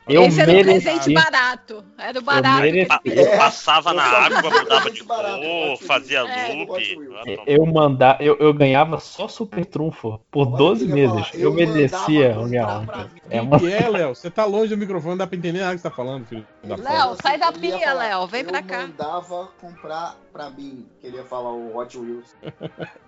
Eu 0.08 0.24
Esse 0.24 0.40
era 0.42 0.52
o 0.52 0.56
mereci. 0.56 0.86
presente 0.86 1.14
barato. 1.14 1.84
Era 1.98 2.20
o 2.20 2.22
barato. 2.22 2.88
Pa- 2.88 3.02
É, 3.06 3.38
Passava 3.38 3.94
na 3.94 4.04
eu 4.08 4.16
água, 4.38 4.52
mudava 4.52 4.90
de 4.92 5.04
barato, 5.04 5.42
cor, 5.42 5.78
fazia. 5.86 6.20
É, 6.20 6.54
loop. 6.54 6.98
Eu 7.46 7.66
mandar, 7.66 8.22
eu, 8.22 8.38
eu 8.40 8.54
ganhava 8.54 9.00
só 9.00 9.28
super 9.28 9.66
trunfo 9.66 10.20
por 10.32 10.48
Olha 10.48 10.58
12 10.58 10.84
o 10.84 10.88
que 10.88 10.94
eu 10.94 10.98
ia 10.98 11.14
meses. 11.14 11.34
Eu 11.34 11.42
eu 11.42 11.54
merecia 11.54 12.40
um. 12.40 12.86
pra 12.86 12.98
mim. 13.04 13.10
É 13.30 13.42
O 13.42 13.44
uma 13.44 13.60
que 13.60 13.74
é, 13.74 13.90
Léo? 13.90 14.16
Você 14.16 14.30
tá 14.32 14.46
longe 14.46 14.70
do 14.70 14.78
microfone, 14.78 15.12
não 15.12 15.18
dá 15.18 15.28
pra 15.28 15.38
entender 15.38 15.60
nada 15.60 15.74
que 15.76 15.82
você 15.82 15.90
tá 15.90 15.96
falando, 15.96 16.26
filho 16.26 16.46
Léo, 16.64 17.16
sai 17.22 17.38
da 17.38 17.48
Eu 17.48 17.64
ia 17.64 17.78
pia, 17.78 17.94
Léo. 17.94 18.28
Vem 18.28 18.46
pra 18.46 18.60
Eu 18.60 18.64
cá. 18.64 18.80
mandava 18.82 19.50
comprar 19.60 20.16
pra 20.32 20.50
mim. 20.50 20.86
Queria 21.02 21.24
falar 21.24 21.52
o 21.52 21.76
Hot 21.78 21.98
Wheels. 21.98 22.36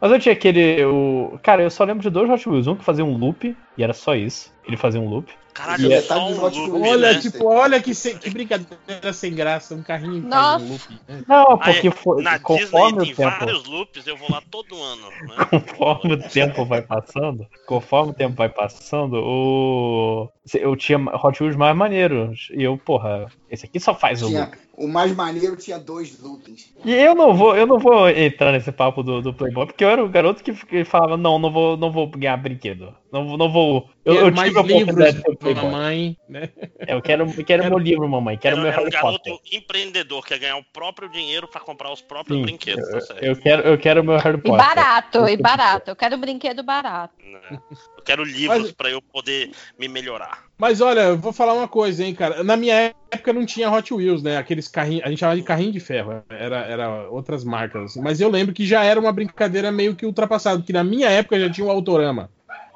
Mas 0.01 0.11
eu 0.11 0.19
tinha 0.19 0.33
aquele. 0.33 0.83
O... 0.85 1.39
Cara, 1.43 1.63
eu 1.63 1.69
só 1.69 1.83
lembro 1.83 2.01
de 2.03 2.09
dois 2.09 2.29
Hot 2.29 2.49
Wheels. 2.49 2.67
Um 2.67 2.75
que 2.75 2.83
fazia 2.83 3.05
um 3.05 3.17
loop, 3.17 3.55
e 3.77 3.83
era 3.83 3.93
só 3.93 4.15
isso. 4.15 4.51
Ele 4.65 4.77
fazia 4.77 4.99
um 5.01 5.07
loop. 5.09 5.31
Caralho, 5.53 5.89
E 5.89 5.93
é- 5.93 6.01
só 6.01 6.25
um 6.29 6.39
loop, 6.39 6.55
Wheels, 6.57 6.87
Olha, 6.91 7.13
né? 7.13 7.19
tipo, 7.19 7.45
olha 7.47 7.81
que, 7.81 7.93
se- 7.93 8.17
que 8.17 8.29
brincadeira 8.29 9.11
sem 9.11 9.33
graça, 9.33 9.73
um 9.75 9.81
carrinho 9.81 10.21
Nossa. 10.25 10.63
um 10.63 10.69
loop. 10.69 10.83
né? 11.07 11.23
Não, 11.27 11.41
Ah, 11.53 11.57
porque 11.57 11.87
é, 11.87 11.91
foi, 11.91 12.21
Na 12.23 12.39
conforme 12.39 12.99
Disney 12.99 13.13
o 13.13 13.15
tem 13.15 13.15
tempo. 13.15 13.39
vários 13.45 13.65
loops, 13.65 14.07
eu 14.07 14.15
vou 14.15 14.31
lá 14.31 14.41
todo 14.49 14.81
ano. 14.81 15.01
Né? 15.09 15.35
Conforme 15.49 16.13
o 16.13 16.29
tempo 16.29 16.65
vai 16.65 16.81
passando, 16.81 17.45
conforme 17.67 18.11
o 18.11 18.15
tempo 18.15 18.35
vai 18.35 18.47
passando, 18.47 19.15
o. 19.21 20.29
Eu 20.53 20.75
tinha 20.75 20.97
Hot 20.99 21.41
Wheels 21.43 21.57
mais 21.57 21.75
maneiros. 21.75 22.47
E 22.53 22.63
eu, 22.63 22.77
porra, 22.77 23.25
esse 23.49 23.65
aqui 23.65 23.79
só 23.79 23.93
faz 23.95 24.21
o 24.21 24.29
loop. 24.29 24.57
O 24.79 24.87
mais 24.87 25.13
maneiro 25.13 25.57
tinha 25.57 25.77
dois 25.77 26.17
loopings. 26.21 26.73
E 26.85 26.93
eu 26.93 27.13
não 27.13 27.33
vou, 27.35 27.55
eu 27.55 27.67
não 27.67 27.77
vou 27.77 28.09
entrar 28.09 28.53
nesse 28.53 28.71
papo 28.71 29.03
do, 29.03 29.21
do 29.21 29.33
Playboy, 29.33 29.65
porque 29.65 29.83
eu 29.83 29.89
era 29.89 30.03
o 30.03 30.07
garoto 30.07 30.41
que, 30.41 30.53
falava, 30.85 31.17
não, 31.17 31.37
não 31.37 31.51
vou, 31.51 31.75
não 31.75 31.91
vou 31.91 32.07
ganhar 32.07 32.37
brinquedo. 32.37 32.95
Não, 33.11 33.27
vou- 33.27 33.37
não 33.37 33.51
vou. 33.51 33.89
Eu, 34.05 34.13
Quero 34.15 34.27
eu 34.27 34.33
mais 34.35 34.47
tive 34.47 34.59
a 34.59 34.61
oportunidade 34.63 35.17
livros 35.17 35.63
mamãe, 35.63 36.17
né? 36.29 36.49
É, 36.79 36.93
Eu 36.93 37.01
quero, 37.01 37.29
eu 37.29 37.43
quero 37.45 37.63
meu 37.65 37.77
livro, 37.77 38.07
mamãe. 38.07 38.37
Quero 38.37 38.55
Era, 38.55 38.61
meu 38.63 38.71
era 38.71 38.79
um 38.81 38.83
Harry 38.85 38.93
garoto 38.93 39.29
Potter. 39.29 39.39
empreendedor, 39.51 40.25
que 40.25 40.33
ia 40.33 40.39
ganhar 40.39 40.57
o 40.57 40.63
próprio 40.63 41.09
dinheiro 41.09 41.47
pra 41.47 41.59
comprar 41.59 41.91
os 41.91 42.01
próprios 42.01 42.37
Sim, 42.39 42.43
brinquedos. 42.45 42.87
tá 42.89 43.01
certo. 43.01 43.23
Eu 43.23 43.35
quero, 43.35 43.61
eu 43.63 43.77
quero 43.77 44.03
meu 44.03 44.17
Harry 44.17 44.37
E 44.37 44.41
Potter. 44.41 44.57
barato, 44.65 45.27
e 45.27 45.35
barato. 45.37 45.91
Eu 45.91 45.95
quero 45.95 46.15
um 46.15 46.19
brinquedo 46.19 46.63
barato. 46.63 47.13
né? 47.21 47.59
Eu 47.97 48.03
quero 48.05 48.23
livros 48.23 48.61
Mas- 48.61 48.71
pra 48.71 48.89
eu 48.89 49.01
poder 49.01 49.51
me 49.77 49.87
melhorar. 49.89 50.48
Mas 50.59 50.81
olha, 50.81 50.99
eu 50.99 51.17
vou 51.17 51.31
falar 51.31 51.53
uma 51.53 51.69
coisa, 51.69 52.03
hein, 52.03 52.13
cara. 52.13 52.43
Na 52.43 52.57
minha 52.57 52.93
época 53.09 53.31
não 53.31 53.45
tinha 53.45 53.71
Hot 53.71 53.93
Wheels, 53.93 54.21
né? 54.21 54.35
Aqueles 54.35 54.67
carrinhos, 54.67 55.05
a 55.05 55.09
gente 55.09 55.19
chamava 55.19 55.39
de 55.39 55.43
carrinho 55.43 55.71
de 55.71 55.79
ferro, 55.79 56.21
era, 56.29 56.57
era 56.65 57.09
outras 57.09 57.45
marcas. 57.45 57.91
assim. 57.91 58.01
Mas 58.01 58.19
eu 58.19 58.29
lembro 58.29 58.53
que 58.53 58.65
já 58.65 58.83
era 58.83 58.99
uma 58.99 59.13
brincadeira 59.13 59.71
meio 59.71 59.95
que 59.95 60.05
ultrapassada, 60.05 60.61
que 60.61 60.73
na 60.73 60.83
minha 60.83 61.09
época 61.09 61.39
já 61.39 61.49
tinha 61.49 61.65
o 61.65 61.71
Autorama, 61.71 62.29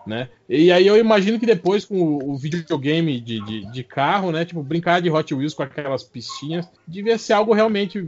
né? 0.06 0.30
E 0.50 0.72
aí 0.72 0.86
eu 0.86 0.98
imagino 0.98 1.40
que 1.40 1.46
depois 1.46 1.86
com 1.86 1.96
o, 1.96 2.32
o 2.34 2.38
videogame 2.38 3.20
de, 3.20 3.40
de, 3.46 3.72
de 3.72 3.84
carro, 3.84 4.32
né? 4.32 4.46
Tipo, 4.46 4.62
brincar 4.62 5.02
de 5.02 5.10
Hot 5.10 5.34
Wheels 5.34 5.54
com 5.54 5.64
aquelas 5.64 6.04
pistinhas, 6.04 6.68
devia 6.88 7.18
ser 7.18 7.34
algo 7.34 7.54
realmente 7.54 8.02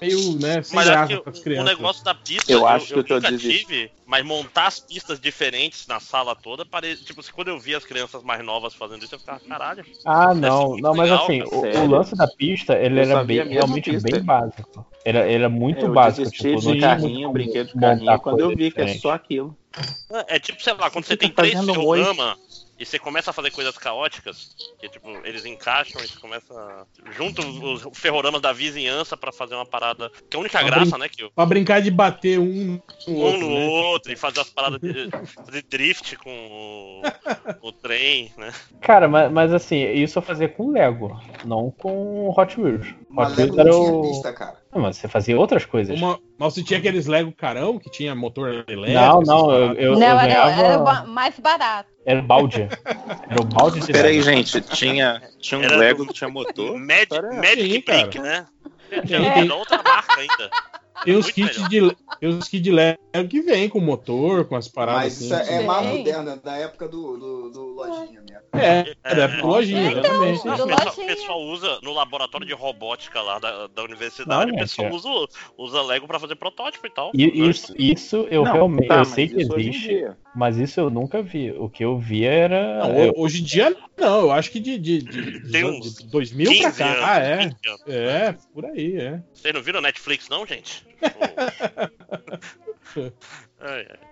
meio, 0.00 0.38
né, 0.40 0.62
sem 0.62 0.76
Mas 0.76 0.88
é 0.88 0.90
graça 0.90 1.16
que 1.16 1.22
para 1.22 1.30
as 1.32 1.38
o 1.38 1.42
crianças. 1.42 1.76
negócio 1.76 2.04
da 2.04 2.14
pista, 2.14 2.52
Eu 2.52 2.66
acho 2.66 2.86
que 2.86 3.12
eu 3.12 3.16
nunca 3.16 3.30
desistindo. 3.30 3.66
tive, 3.68 3.90
mas 4.06 4.24
montar 4.24 4.66
as 4.66 4.80
pistas 4.80 5.20
diferentes 5.20 5.86
na 5.86 6.00
sala 6.00 6.34
toda, 6.34 6.66
pare... 6.66 6.96
tipo, 6.96 7.22
se 7.22 7.32
quando 7.32 7.48
eu 7.48 7.58
via 7.58 7.76
as 7.78 7.84
crianças 7.84 8.22
mais 8.22 8.44
novas 8.44 8.74
fazendo 8.74 9.04
isso, 9.04 9.14
eu 9.14 9.18
ficava, 9.18 9.40
caralho. 9.40 9.84
Ah, 10.04 10.34
ser 10.34 10.40
não, 10.40 10.76
não, 10.76 10.94
mas 10.94 11.10
legal, 11.10 11.24
assim, 11.24 11.38
cara, 11.44 11.78
o, 11.78 11.84
o 11.84 11.86
lance 11.86 12.16
da 12.16 12.26
pista, 12.26 12.74
ele 12.76 12.98
Eu 12.98 13.04
era 13.04 13.24
bem, 13.24 13.46
realmente 13.48 13.90
pista. 13.90 14.10
bem 14.10 14.22
básico. 14.22 14.86
Era, 15.04 15.26
ele 15.26 15.34
era 15.34 15.48
muito 15.48 15.86
eu 15.86 15.92
básico. 15.92 16.30
Tipo, 16.30 16.60
de 16.60 16.78
carrinho, 16.78 17.32
brinquedo 17.32 17.68
de 17.68 17.78
carrinho, 17.80 18.20
quando 18.20 18.40
eu 18.40 18.54
vi 18.54 18.70
que 18.70 18.80
é 18.80 18.88
só 18.88 19.12
aquilo. 19.12 19.56
É 20.26 20.38
tipo, 20.38 20.62
sei 20.62 20.72
lá, 20.74 20.90
quando 20.90 21.04
você 21.04 21.12
Fica 21.14 21.26
tem 21.26 21.34
três 21.34 21.64
ferrogramas 21.64 22.36
e 22.78 22.84
você 22.84 22.98
começa 22.98 23.30
a 23.30 23.32
fazer 23.34 23.50
coisas 23.52 23.76
caóticas, 23.78 24.56
que 24.80 24.88
tipo, 24.88 25.08
eles 25.24 25.44
encaixam 25.44 26.02
e 26.02 26.08
você 26.08 26.18
começa. 26.18 26.52
a- 26.52 26.84
Junta 27.12 27.42
os 27.42 27.86
ferrogramas 27.98 28.40
da 28.40 28.52
vizinhança 28.52 29.16
pra 29.16 29.30
fazer 29.30 29.54
uma 29.54 29.66
parada. 29.66 30.10
Que 30.28 30.36
é 30.36 30.38
a 30.38 30.40
única 30.40 30.58
Pra 30.58 30.66
graça, 30.66 30.90
brin- 30.92 30.98
né? 31.00 31.08
Que 31.08 31.28
Pra 31.30 31.46
brincar 31.46 31.80
de 31.82 31.90
bater 31.90 32.40
um 32.40 32.80
no 33.06 33.12
um 33.14 33.16
outro, 33.22 33.40
no 33.48 33.54
né? 33.54 33.66
outro 33.66 34.12
e 34.12 34.16
fazer 34.16 34.40
as 34.40 34.48
paradas 34.50 34.80
de, 34.80 35.08
fazer 35.44 35.62
drift 35.62 36.16
com 36.16 37.02
o, 37.62 37.68
o 37.68 37.72
trem, 37.72 38.32
né? 38.36 38.52
Cara, 38.80 39.06
mas, 39.06 39.30
mas 39.30 39.52
assim, 39.52 39.76
isso 39.92 40.18
eu 40.18 40.22
fazia 40.22 40.48
com 40.48 40.72
Lego, 40.72 41.20
não 41.44 41.70
com 41.70 42.30
Hot 42.36 42.60
Wheels. 42.60 42.86
Mas 43.08 43.32
Hot 43.32 43.40
Wheels 43.40 43.50
Lego 43.56 43.60
era 43.60 43.70
não 43.70 43.78
tinha 43.84 43.92
o. 43.92 44.02
pista, 44.02 44.32
cara. 44.32 44.59
Não, 44.72 44.82
mas 44.82 44.96
você 44.98 45.08
fazia 45.08 45.36
outras 45.38 45.64
coisas. 45.64 45.98
Uma, 45.98 46.18
mas 46.38 46.54
você 46.54 46.62
tinha 46.62 46.78
aqueles 46.78 47.06
Lego 47.06 47.32
carão 47.32 47.78
que 47.78 47.90
tinha 47.90 48.14
motor 48.14 48.64
elétrico? 48.68 48.92
Não, 48.92 49.20
não, 49.22 49.50
eu, 49.52 49.74
eu, 49.74 49.92
não, 49.98 50.02
eu 50.02 50.18
era, 50.18 50.26
ganhava. 50.26 50.62
era 50.62 51.02
mais 51.04 51.38
barato. 51.40 51.90
Era 52.06 52.20
o 52.20 52.22
balde. 52.22 52.68
Era 53.28 53.40
o 53.40 53.44
balde 53.44 53.80
de 53.80 53.92
Pera 53.92 54.08
aí, 54.08 54.14
Lego. 54.20 54.24
gente, 54.30 54.60
tinha, 54.60 55.20
tinha 55.40 55.60
um 55.60 55.64
Era 55.64 55.76
Lego 55.76 56.04
do- 56.04 56.08
que 56.08 56.14
tinha 56.14 56.30
motor? 56.30 56.78
Cara, 57.08 57.34
Magic 57.34 57.82
cara. 57.82 57.98
Brick, 58.02 58.18
né? 58.20 58.46
Tem- 59.34 59.46
da 59.48 59.54
outra 59.56 59.82
marca 59.82 60.20
ainda. 60.20 60.50
Tem 61.04 61.16
os 61.16 61.30
kits 61.30 61.56
melhor. 61.68 61.90
de 61.90 61.96
tem 62.20 62.28
os 62.28 62.48
kits 62.48 62.62
de 62.62 62.70
Lego 62.70 62.98
que 63.28 63.40
vem 63.40 63.68
com 63.68 63.80
motor, 63.80 64.44
com 64.44 64.56
as 64.56 64.68
paradas 64.68 65.02
Mas 65.02 65.12
assim. 65.16 65.24
isso 65.26 65.34
é, 65.34 65.56
é 65.56 65.60
Sim. 65.60 65.66
mais 65.66 65.86
moderno, 65.86 66.30
é 66.30 66.36
da 66.36 66.56
época 66.56 66.88
do, 66.88 67.16
do, 67.16 67.50
do 67.50 67.66
lojinha 67.74 68.20
mesmo. 68.20 68.40
É, 68.52 68.94
é 69.04 69.14
da 69.14 69.22
época 69.24 69.42
do 69.42 69.46
lojinha, 69.48 69.80
É, 69.80 69.90
então, 69.90 70.00
exatamente. 70.00 70.38
O 70.40 70.42
pessoal, 70.42 70.66
lojinha. 70.86 71.06
pessoal 71.06 71.40
usa 71.42 71.78
no 71.82 71.92
laboratório 71.92 72.46
de 72.46 72.52
robótica 72.52 73.22
lá 73.22 73.38
da, 73.38 73.66
da 73.68 73.82
universidade, 73.82 74.50
Não, 74.50 74.56
o 74.56 74.60
pessoal 74.60 74.88
é. 74.88 74.92
usa, 74.92 75.08
usa 75.56 75.82
Lego 75.82 76.06
pra 76.06 76.18
fazer 76.18 76.36
protótipo 76.36 76.86
e 76.86 76.90
tal. 76.90 77.10
E 77.14 77.48
Isso, 77.48 77.74
isso 77.78 78.26
eu 78.30 78.44
Não, 78.44 78.52
realmente. 78.52 78.88
tá, 78.88 78.98
eu 78.98 79.04
sei 79.04 79.28
que 79.28 79.40
existe, 79.40 80.06
mas 80.34 80.58
isso 80.58 80.78
eu 80.80 80.90
nunca 80.90 81.22
vi. 81.22 81.50
O 81.52 81.68
que 81.68 81.84
eu 81.84 81.98
via 81.98 82.30
era. 82.30 82.78
Não, 82.88 82.98
eu- 82.98 83.12
hoje 83.16 83.40
em 83.40 83.44
dia, 83.44 83.74
não, 83.98 84.20
eu 84.22 84.32
acho 84.32 84.50
que 84.50 84.60
de, 84.60 84.78
de, 84.78 84.98
de, 84.98 85.40
de, 85.40 85.50
Tem 85.52 85.62
de 85.62 85.64
uns 85.64 85.94
2000 86.04 86.46
pra 86.46 86.54
15 86.70 86.78
cá. 86.78 86.86
anos, 86.92 87.04
Ah, 87.04 87.18
é. 87.18 87.36
20 87.38 87.68
anos. 87.68 87.80
É, 87.88 88.36
por 88.52 88.64
aí, 88.66 88.96
é. 88.96 89.22
Vocês 89.32 89.54
não 89.54 89.62
viram 89.62 89.80
Netflix, 89.80 90.28
não, 90.28 90.46
gente? 90.46 90.89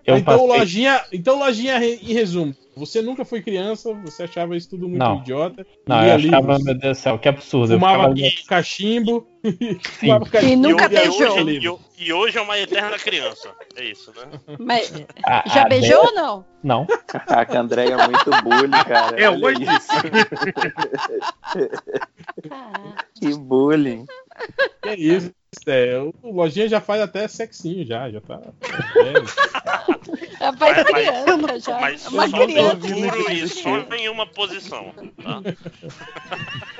Eu 0.06 0.16
então, 0.18 0.38
passei- 0.38 0.46
lojinha, 0.58 1.04
então, 1.12 1.36
lojinha, 1.38 1.82
em 1.84 2.12
resumo, 2.12 2.54
você 2.76 3.00
nunca 3.02 3.24
foi 3.24 3.42
criança, 3.42 3.92
você 4.04 4.22
achava 4.24 4.56
isso 4.56 4.70
tudo 4.70 4.88
muito 4.88 5.00
Não. 5.02 5.18
idiota. 5.20 5.66
Não, 5.86 5.96
eu 6.04 6.14
achava, 6.14 6.40
livros, 6.52 6.64
meu 6.64 6.74
Deus 6.78 6.98
do 6.98 7.00
céu, 7.00 7.18
que 7.18 7.28
absurdo. 7.28 7.72
Eu 7.72 7.78
fumava 7.80 8.14
ficava- 8.14 8.46
cachimbo. 8.46 9.26
fumava 9.98 10.26
E 10.26 10.30
cachimbo 10.30 10.68
nunca 10.68 10.84
e 10.84 10.88
lia 10.88 11.00
beijou. 11.00 11.38
E, 11.38 11.42
livro. 11.42 11.74
ho- 11.74 11.80
e 11.98 12.12
hoje 12.12 12.38
é 12.38 12.40
uma 12.42 12.56
eterna 12.58 12.96
criança. 12.98 13.50
É 13.74 13.84
isso, 13.84 14.12
né? 14.14 14.38
Mas 14.60 14.92
Ah, 15.24 15.42
já 15.46 15.62
ah, 15.62 15.68
beijou 15.68 15.98
ou 16.04 16.14
não? 16.14 16.44
Não. 16.62 16.86
Caraca, 17.06 17.58
a 17.58 17.60
Andréia 17.60 17.94
é 17.94 18.06
muito 18.06 18.30
bullying, 18.42 18.70
cara. 18.84 19.20
É 19.20 19.28
Olha 19.28 19.44
hoje 19.46 19.64
isso. 19.64 19.88
Que 23.20 23.34
bullying. 23.34 24.06
Que 24.82 24.94
isso, 24.94 25.32
é, 25.66 25.98
o 26.22 26.30
Lojinha 26.30 26.68
já 26.68 26.80
faz 26.80 27.00
até 27.02 27.26
sexinho, 27.26 27.84
já, 27.86 28.10
já 28.10 28.20
tá. 28.20 28.40
faz 30.58 30.76
Mas- 30.76 30.86
criança, 30.86 31.58
já. 31.60 31.80
Mas 31.80 32.04
É 32.04 32.08
uma 32.10 32.28
só 32.28 32.44
criança. 32.46 32.76
duro 32.76 33.32
e 33.32 33.48
só 33.48 33.78
em 33.94 34.08
uma 34.08 34.26
posição. 34.26 34.92
Tá? 35.22 35.40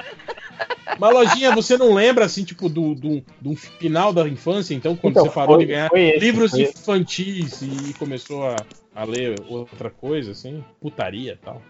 Mas, 0.99 1.15
Lojinha, 1.15 1.55
você 1.55 1.77
não 1.77 1.93
lembra, 1.95 2.25
assim, 2.25 2.43
tipo, 2.45 2.69
do, 2.69 2.95
do, 2.95 3.23
do 3.41 3.55
final 3.55 4.13
da 4.13 4.27
infância, 4.29 4.75
então, 4.75 4.97
quando 4.97 5.13
Então, 5.13 5.25
você 5.27 5.31
parou 5.31 5.57
foi- 5.57 5.65
de 5.67 5.73
ganhar 5.73 5.91
esse, 5.95 6.19
livros 6.19 6.51
foi 6.51 6.63
esse. 6.63 6.73
infantis 6.81 7.63
e 7.63 7.95
começou 7.95 8.45
a, 8.49 8.57
a 8.95 9.05
ler 9.05 9.37
outra 9.49 9.91
coisa, 9.91 10.33
assim, 10.33 10.65
putaria 10.81 11.33
e 11.35 11.37
tal? 11.37 11.63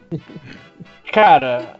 Cara. 1.12 1.78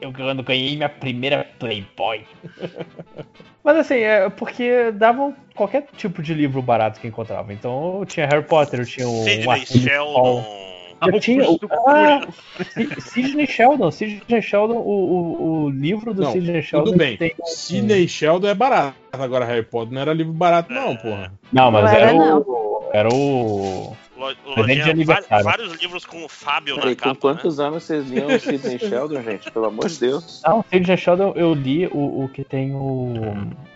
Eu 0.00 0.12
quando 0.12 0.42
ganhei 0.42 0.76
minha 0.76 0.88
primeira 0.88 1.46
Playboy. 1.58 2.22
Mas 3.64 3.76
assim, 3.78 3.96
é 3.96 4.28
porque 4.30 4.92
davam 4.92 5.34
qualquer 5.54 5.86
tipo 5.96 6.22
de 6.22 6.34
livro 6.34 6.62
barato 6.62 7.00
que 7.00 7.08
encontrava. 7.08 7.52
Então 7.52 7.98
eu 8.00 8.06
tinha 8.06 8.26
Harry 8.26 8.44
Potter, 8.44 8.80
eu 8.80 8.86
tinha 8.86 9.08
o 9.08 9.24
Sidney. 9.24 9.66
Sheldon. 9.66 10.66
Eu 11.06 11.20
tinha 11.20 11.50
o. 11.50 11.58
Ah, 11.86 12.26
Si- 12.72 13.00
Sidney 13.00 13.46
Sheldon. 13.46 13.90
Sidney 13.90 14.40
Sheldon, 14.40 14.76
o, 14.76 14.80
o, 14.80 15.62
o 15.64 15.70
livro 15.70 16.14
do 16.14 16.22
Não, 16.22 16.32
Sidney 16.32 16.62
Sheldon. 16.62 16.84
Tudo 16.86 16.98
bem, 16.98 17.16
tem 17.16 17.34
Sidney 17.44 18.08
Sheldon 18.08 18.48
é 18.48 18.54
barato, 18.54 18.96
agora 19.12 19.44
Harry 19.44 19.62
Potter 19.64 19.92
não 19.92 20.00
era 20.00 20.12
livro 20.14 20.32
barato 20.32 20.72
não, 20.72 20.96
porra. 20.96 21.32
Não, 21.52 21.70
mas 21.70 21.84
Não 21.84 21.90
era, 21.90 22.00
era, 22.10 22.12
não. 22.14 22.38
o. 22.38 22.90
Era 22.94 23.08
o. 23.12 23.96
Lo- 24.16 24.34
Presente 24.34 24.54
de 24.54 24.60
Lojinha, 24.60 24.90
aniversário. 24.92 25.44
vários 25.44 25.72
livros 25.80 26.04
com 26.06 26.24
o 26.24 26.28
Fábio 26.28 26.76
Peraí, 26.76 26.90
na 26.90 26.96
com 26.96 27.02
capa. 27.02 27.14
né? 27.14 27.20
quantos 27.34 27.60
anos 27.60 27.82
vocês 27.84 28.08
liam 28.08 28.26
o 28.28 28.40
Sidney 28.40 28.78
Sheldon, 28.80 29.22
gente? 29.22 29.50
Pelo 29.50 29.66
amor 29.66 29.86
de 29.88 29.98
Deus. 30.00 30.42
Não, 30.46 30.64
Sidney 30.72 30.96
Sheldon 30.96 31.32
eu 31.36 31.52
li 31.54 31.86
o, 31.88 32.24
o 32.24 32.28
que 32.32 32.42
tem 32.44 32.74
o. 32.74 33.12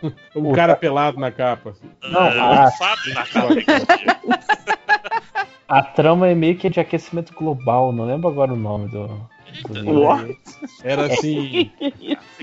O 0.35 0.51
O- 0.51 0.53
cara 0.55 0.75
pelado 0.75 1.21
na 1.21 1.31
capa. 1.31 1.75
Não, 2.03 2.23
É, 2.27 2.39
ah, 2.41 2.69
o 2.69 2.79
Fábio 2.79 3.15
na 3.15 3.27
capa. 3.27 3.55
A 5.69 5.83
trama 5.83 6.29
é 6.29 6.35
meio 6.35 6.57
que 6.57 6.69
de 6.69 6.81
aquecimento 6.81 7.33
global, 7.33 7.93
não 7.93 8.05
lembro 8.05 8.29
agora 8.29 8.53
o 8.53 8.57
nome 8.57 8.89
do. 8.89 9.09
What? 9.85 10.39
Era 10.83 11.07
assim, 11.07 11.71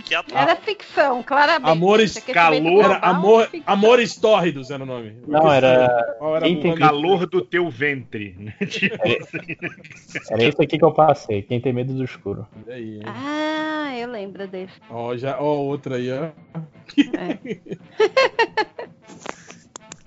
que 0.04 0.16
atual. 0.16 0.42
Era 0.42 0.56
ficção, 0.56 1.24
claramente. 1.24 1.70
Amores, 1.70 2.20
calor, 2.20 2.56
Era 2.56 2.60
global, 2.60 3.00
amor, 3.02 3.48
ficção. 3.48 3.74
Amores 3.74 4.16
Tórridos 4.16 4.72
era 4.72 4.84
o 4.84 4.86
nome. 4.86 5.18
Não, 5.28 5.52
era. 5.52 6.16
Qual 6.18 6.36
era 6.36 6.46
Quem 6.46 6.72
o? 6.72 6.76
Calor 6.76 7.26
do 7.28 7.42
teu 7.42 7.70
ventre. 7.70 8.36
Tipo 8.68 8.96
assim. 9.04 10.32
Era 10.32 10.44
isso 10.44 10.62
aqui 10.62 10.78
que 10.78 10.86
eu 10.86 10.92
passei. 10.92 11.42
Quem 11.42 11.60
tem 11.60 11.74
medo 11.74 11.94
do 11.94 12.04
escuro. 12.04 12.48
Aí? 12.68 13.00
Ah, 13.06 13.98
eu 13.98 14.10
lembro 14.10 14.48
desse. 14.48 14.74
Ó, 14.90 15.16
já, 15.16 15.40
ó, 15.40 15.56
outra 15.56 15.96
aí, 15.96 16.12
ó. 16.12 16.30
É. 17.18 17.38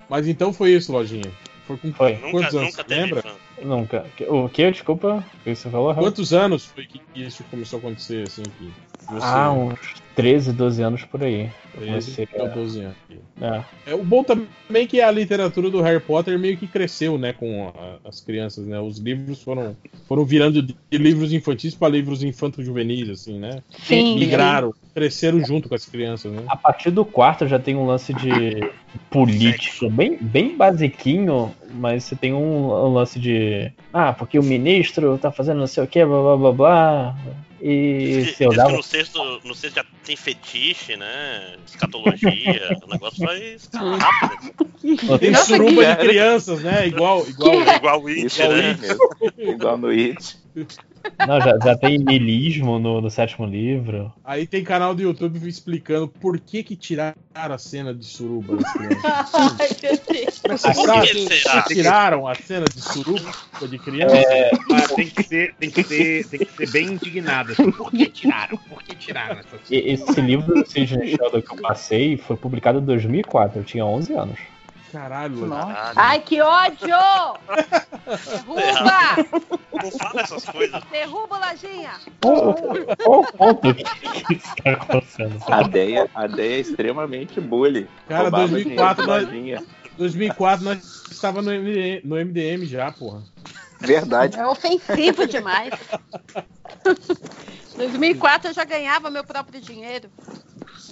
Mas 0.09 0.27
então 0.27 0.51
foi 0.51 0.71
isso, 0.71 0.91
lojinha. 0.91 1.31
Foi 1.71 1.91
com 1.91 1.93
Foi. 1.93 2.13
Nunca, 2.13 2.31
quantos 2.31 2.55
anos? 2.55 2.69
nunca 2.71 2.83
teve 2.83 3.01
Lembra? 3.01 3.19
infância. 3.19 3.41
Nunca. 3.63 4.05
O 4.27 4.49
que? 4.49 4.71
Desculpa. 4.71 5.23
Que 5.43 5.55
você 5.55 5.69
falou? 5.69 5.93
Quantos 5.93 6.33
anos 6.33 6.65
foi 6.65 6.85
que 6.85 6.99
isso 7.15 7.43
começou 7.51 7.77
a 7.77 7.79
acontecer, 7.79 8.23
assim, 8.27 8.43
que 8.43 8.71
você... 9.07 9.19
Ah, 9.25 9.51
uns 9.51 9.77
13, 10.15 10.51
12 10.53 10.81
anos 10.81 11.03
por 11.05 11.23
aí. 11.23 11.49
Eu 11.75 11.81
13 11.81 12.11
comecei 12.15 12.27
ou 12.39 12.45
a- 12.45 12.49
12 12.49 12.79
anos. 12.81 12.95
É. 13.41 13.63
É, 13.87 13.95
o 13.95 14.03
bom 14.03 14.23
também 14.23 14.47
é 14.73 14.85
que 14.85 14.99
a 15.01 15.09
literatura 15.11 15.69
do 15.69 15.81
Harry 15.81 15.99
Potter 15.99 16.37
meio 16.37 16.57
que 16.57 16.67
cresceu, 16.67 17.17
né, 17.17 17.33
com 17.33 17.69
a- 17.69 18.07
as 18.07 18.19
crianças, 18.21 18.65
né? 18.65 18.79
Os 18.79 18.97
livros 18.99 19.41
foram, 19.41 19.75
foram 20.07 20.23
virando 20.25 20.61
de 20.61 20.75
livros 20.91 21.31
infantis 21.33 21.73
para 21.75 21.87
livros 21.89 22.23
infanto-juvenis, 22.23 23.09
assim, 23.09 23.39
né? 23.39 23.61
Sim. 23.83 24.17
Migraram, 24.19 24.73
cresceram 24.93 25.43
junto 25.43 25.69
com 25.69 25.75
as 25.75 25.85
crianças, 25.85 26.31
né? 26.31 26.43
A 26.47 26.55
partir 26.55 26.91
do 26.91 27.03
quarto 27.05 27.47
já 27.47 27.57
tem 27.59 27.75
um 27.75 27.85
lance 27.85 28.13
de 28.13 28.69
político 29.09 29.89
bem, 29.89 30.17
bem 30.19 30.55
basiquinho, 30.55 31.53
mas 31.73 32.03
você 32.03 32.15
tem 32.15 32.33
um, 32.33 32.71
um 32.71 32.93
lance 32.93 33.19
de. 33.19 33.71
Ah, 33.93 34.13
porque 34.13 34.37
o 34.37 34.43
ministro 34.43 35.17
tá 35.17 35.31
fazendo 35.31 35.59
não 35.59 35.67
sei 35.67 35.83
o 35.83 35.87
que, 35.87 36.03
blá 36.05 36.21
blá 36.21 36.37
blá 36.37 36.51
blá. 36.51 37.17
E 37.61 38.33
se 38.35 38.43
eu 38.43 38.53
dava. 38.53 38.71
no 38.71 38.81
sexto, 38.81 39.39
no 39.43 39.53
sexto 39.53 39.75
já 39.75 39.85
tem 40.03 40.15
fetiche, 40.15 40.97
né? 40.97 41.55
Escatologia. 41.65 42.77
o 42.83 42.89
negócio 42.89 43.23
vai 43.23 43.37
escalar 43.39 43.99
rápido. 43.99 44.53
Tem 45.19 45.31
Nossa, 45.31 45.45
suruba 45.45 45.85
de 45.85 45.95
crianças, 46.01 46.63
né? 46.63 46.87
Igual, 46.87 47.27
igual, 47.27 47.53
Igual 47.75 48.03
o 48.03 48.07
It, 48.07 48.41
é 48.41 48.47
né? 48.47 48.77
Igual 49.37 49.77
no 49.77 49.89
It. 49.89 50.37
Não, 51.27 51.39
já, 51.39 51.57
já 51.63 51.77
tem 51.77 51.99
milismo 51.99 52.79
no, 52.79 53.01
no 53.01 53.09
sétimo 53.09 53.45
livro. 53.45 54.11
Aí 54.23 54.47
tem 54.47 54.63
canal 54.63 54.93
do 54.95 55.01
YouTube 55.01 55.47
explicando 55.47 56.07
por 56.07 56.39
que 56.39 56.63
que 56.63 56.75
tiraram 56.75 57.15
a 57.33 57.57
cena 57.57 57.93
de 57.93 58.05
suruba. 58.05 58.57
Ai, 59.33 59.69
meu 59.81 59.99
Deus. 60.09 60.39
Que 60.39 60.57
será? 60.57 61.63
que 61.63 61.73
tiraram 61.75 62.27
a 62.27 62.35
cena 62.35 62.65
de 62.65 62.81
suruba 62.81 63.31
de 63.67 63.77
criança? 63.77 64.15
Mas 64.69 64.91
tem 64.91 65.07
que 65.07 65.23
ser, 65.23 65.55
tem 65.55 65.69
que 65.69 65.83
ser, 65.83 66.27
tem 66.27 66.39
que 66.39 66.51
ser 66.53 66.71
bem 66.71 66.87
indignado. 66.87 67.51
assim. 67.51 67.71
Por 67.71 67.91
que 67.91 68.05
tiraram? 68.07 68.57
Por 68.57 68.83
que 68.83 68.95
tiraram 68.95 69.39
essa 69.39 69.57
E 69.69 69.77
esse 69.91 70.21
livro 70.21 70.53
do 70.53 70.69
Sidney 70.69 71.15
Sheldon 71.15 71.41
que 71.41 71.51
eu 71.51 71.61
passei 71.61 72.17
foi 72.17 72.35
publicado 72.35 72.79
em 72.79 72.85
2004, 72.85 73.59
eu 73.59 73.63
tinha 73.63 73.85
11 73.85 74.13
anos. 74.13 74.39
Caralho, 74.91 75.49
Caralho. 75.49 75.93
Ai, 75.95 76.19
que 76.19 76.41
ódio! 76.41 76.87
Derruba! 78.07 79.41
Não 79.83 79.91
fala 79.91 80.21
essas 80.21 80.45
coisas. 80.45 80.83
Derruba, 80.91 81.37
Lajinha! 81.37 81.91
Qual 82.21 82.53
qual 82.97 83.19
o 83.21 83.31
ponto 83.33 83.73
que 83.73 84.33
isso 84.33 84.55
tá 84.63 84.71
acontecendo? 84.71 85.41
A 85.47 85.63
Deia, 85.63 86.09
a 86.13 86.27
Deia 86.27 86.55
é 86.57 86.59
extremamente 86.59 87.39
bully. 87.39 87.87
Cara, 88.07 88.23
Roubava 88.23 88.47
2004 88.49 89.03
dinheiro 89.03 89.07
nós- 89.07 89.25
da 89.25 89.31
lojinha. 89.31 89.63
2004 89.97 90.65
nós 90.65 90.77
estava 91.11 91.41
no 91.41 91.51
MDM, 91.51 92.01
no 92.03 92.15
MDM 92.17 92.65
já, 92.65 92.91
porra. 92.91 93.21
Verdade. 93.79 94.37
É 94.39 94.45
ofensivo 94.45 95.25
demais. 95.25 95.73
2004 97.77 98.49
eu 98.49 98.53
já 98.53 98.63
ganhava 98.63 99.09
meu 99.09 99.23
próprio 99.23 99.61
dinheiro. 99.61 100.09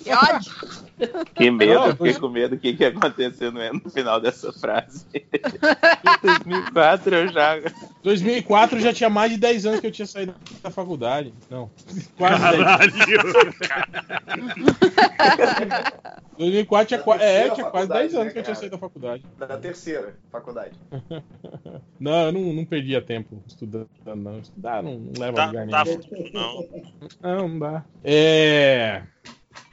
Que 0.03 0.13
ódio! 0.13 0.51
Que 1.35 1.51
medo, 1.51 1.85
eu 1.85 1.95
fiquei 1.95 2.13
com 2.15 2.29
medo 2.29 2.55
do 2.55 2.59
que, 2.59 2.73
que 2.73 2.83
ia 2.83 2.89
acontecer 2.89 3.51
no, 3.51 3.89
final 3.89 4.19
dessa 4.19 4.51
frase. 4.51 5.05
2004 6.21 7.15
eu 7.15 7.27
já. 7.29 7.55
2004 8.03 8.79
já 8.79 8.93
tinha 8.93 9.09
mais 9.09 9.31
de 9.31 9.37
10 9.37 9.65
anos 9.65 9.79
que 9.79 9.87
eu 9.87 9.91
tinha 9.91 10.05
saído 10.05 10.35
da 10.61 10.69
faculdade. 10.69 11.33
Não, 11.49 11.69
quase 12.17 12.41
10. 12.41 12.57
Caralho! 12.57 12.93
2004 16.39 16.87
tinha, 16.87 16.99
qua- 17.01 17.21
é, 17.21 17.49
tinha 17.49 17.65
quase 17.65 17.87
faculdade, 17.87 18.01
10 18.01 18.15
anos 18.15 18.25
né, 18.25 18.31
que 18.31 18.39
eu 18.39 18.43
tinha 18.43 18.55
cara? 18.55 18.59
saído 18.59 18.71
da 18.71 18.79
faculdade. 18.79 19.23
Da 19.37 19.57
terceira 19.57 20.15
faculdade. 20.31 20.71
Não, 21.99 22.25
eu 22.27 22.31
não, 22.31 22.53
não 22.53 22.65
perdia 22.65 23.01
tempo 23.01 23.43
estudando, 23.45 23.89
não. 24.05 24.39
Estudar 24.39 24.81
não, 24.81 24.97
não 24.97 25.11
leva 25.19 25.31
a 25.31 25.45
Dá, 25.45 25.47
lugar 25.47 25.65
nenhum. 25.69 26.29
não. 26.33 26.67
Não, 27.21 27.59
dá. 27.59 27.83
É. 28.03 29.03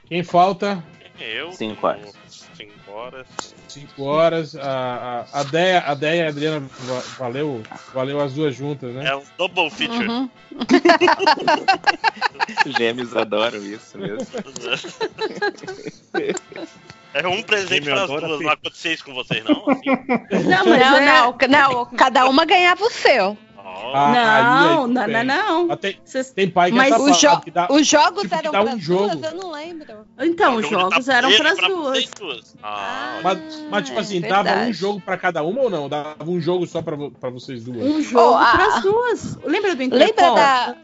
Quem 0.07 0.23
falta? 0.23 0.83
Eu. 1.19 1.51
Cinco 1.51 1.87
horas. 1.87 2.15
5 2.57 2.91
horas. 2.91 3.27
5 3.67 4.03
horas. 4.03 4.55
A, 4.55 5.25
a, 5.31 5.41
a 5.41 5.43
Deia, 5.43 5.79
a 5.81 5.93
Deia 5.93 6.15
e 6.15 6.21
a 6.25 6.29
Adriana 6.29 6.67
va- 6.79 7.03
valeu, 7.19 7.61
valeu 7.93 8.19
as 8.19 8.33
duas 8.33 8.55
juntas, 8.55 8.95
né? 8.95 9.07
É 9.07 9.15
um 9.15 9.21
double 9.37 9.69
feature. 9.69 10.07
Uhum. 10.07 10.27
Gêmeos 12.77 13.15
adoram 13.15 13.59
isso 13.63 13.97
mesmo. 13.99 14.25
É 17.13 17.27
um 17.27 17.41
presente 17.43 17.85
para 17.85 18.01
as 18.03 18.07
duas. 18.07 18.41
Não 18.41 18.49
aconteceu 18.49 18.93
isso 18.93 19.05
com 19.05 19.13
vocês, 19.13 19.43
não? 19.43 19.69
Assim? 19.69 19.89
Não, 20.47 20.65
mas 20.65 20.79
Não, 20.79 20.97
é... 20.97 21.05
não, 21.05 21.37
não. 21.47 21.85
Cada 21.85 22.27
uma 22.27 22.43
ganhava 22.45 22.83
o 22.83 22.89
seu. 22.91 23.37
Ah, 23.93 24.11
aí- 24.11 24.17
aí 24.17 24.75
Não, 24.75 24.87
não, 24.87 25.07
não, 25.07 25.23
não. 25.23 25.67
Mas 25.67 25.79
tem, 25.79 25.99
Vocês- 26.03 26.31
tem 26.31 26.49
pai 26.49 26.71
que 26.71 26.77
Mas 26.77 26.91
é 26.91 26.97
Os, 26.97 27.17
safado, 27.19 27.35
jo- 27.37 27.41
que 27.43 27.51
dá- 27.51 27.67
os 27.69 27.87
jogos 27.87 28.21
tipo, 28.23 28.35
eram 28.35 28.51
dá 28.51 28.61
um 28.61 28.65
para 28.65 28.77
jogo. 28.77 29.15
duas, 29.15 29.33
eu 29.33 29.37
não 29.39 29.51
lembro. 29.51 30.05
Então, 30.19 30.55
os 30.55 30.69
jogos 30.69 31.07
eram 31.07 31.31
para 31.37 31.51
as 31.51 31.57
pra 31.57 31.67
duas. 31.67 32.05
duas. 32.19 32.55
Ah, 32.63 33.19
Mas, 33.23 33.39
mas, 33.69 33.85
tipo 33.85 33.97
é 33.97 34.01
assim, 34.01 34.21
dava 34.21 34.49
um 34.59 34.73
jogo 34.73 35.01
pra 35.01 35.17
cada 35.17 35.43
uma 35.43 35.61
ou 35.61 35.69
não? 35.69 35.87
Dava 35.89 36.15
um 36.25 36.39
jogo 36.39 36.65
só 36.65 36.81
pra 36.81 37.29
vocês 37.29 37.63
duas? 37.63 37.77
Um 37.83 38.01
jogo 38.01 38.35
Oh, 38.35 38.37
para 38.39 38.65
as 38.75 38.81
duas. 38.81 39.35
Lembra 39.43 39.75
do 39.75 39.79
Lembra 39.81 40.05
Interpol? 40.05 40.35
da. 40.35 40.75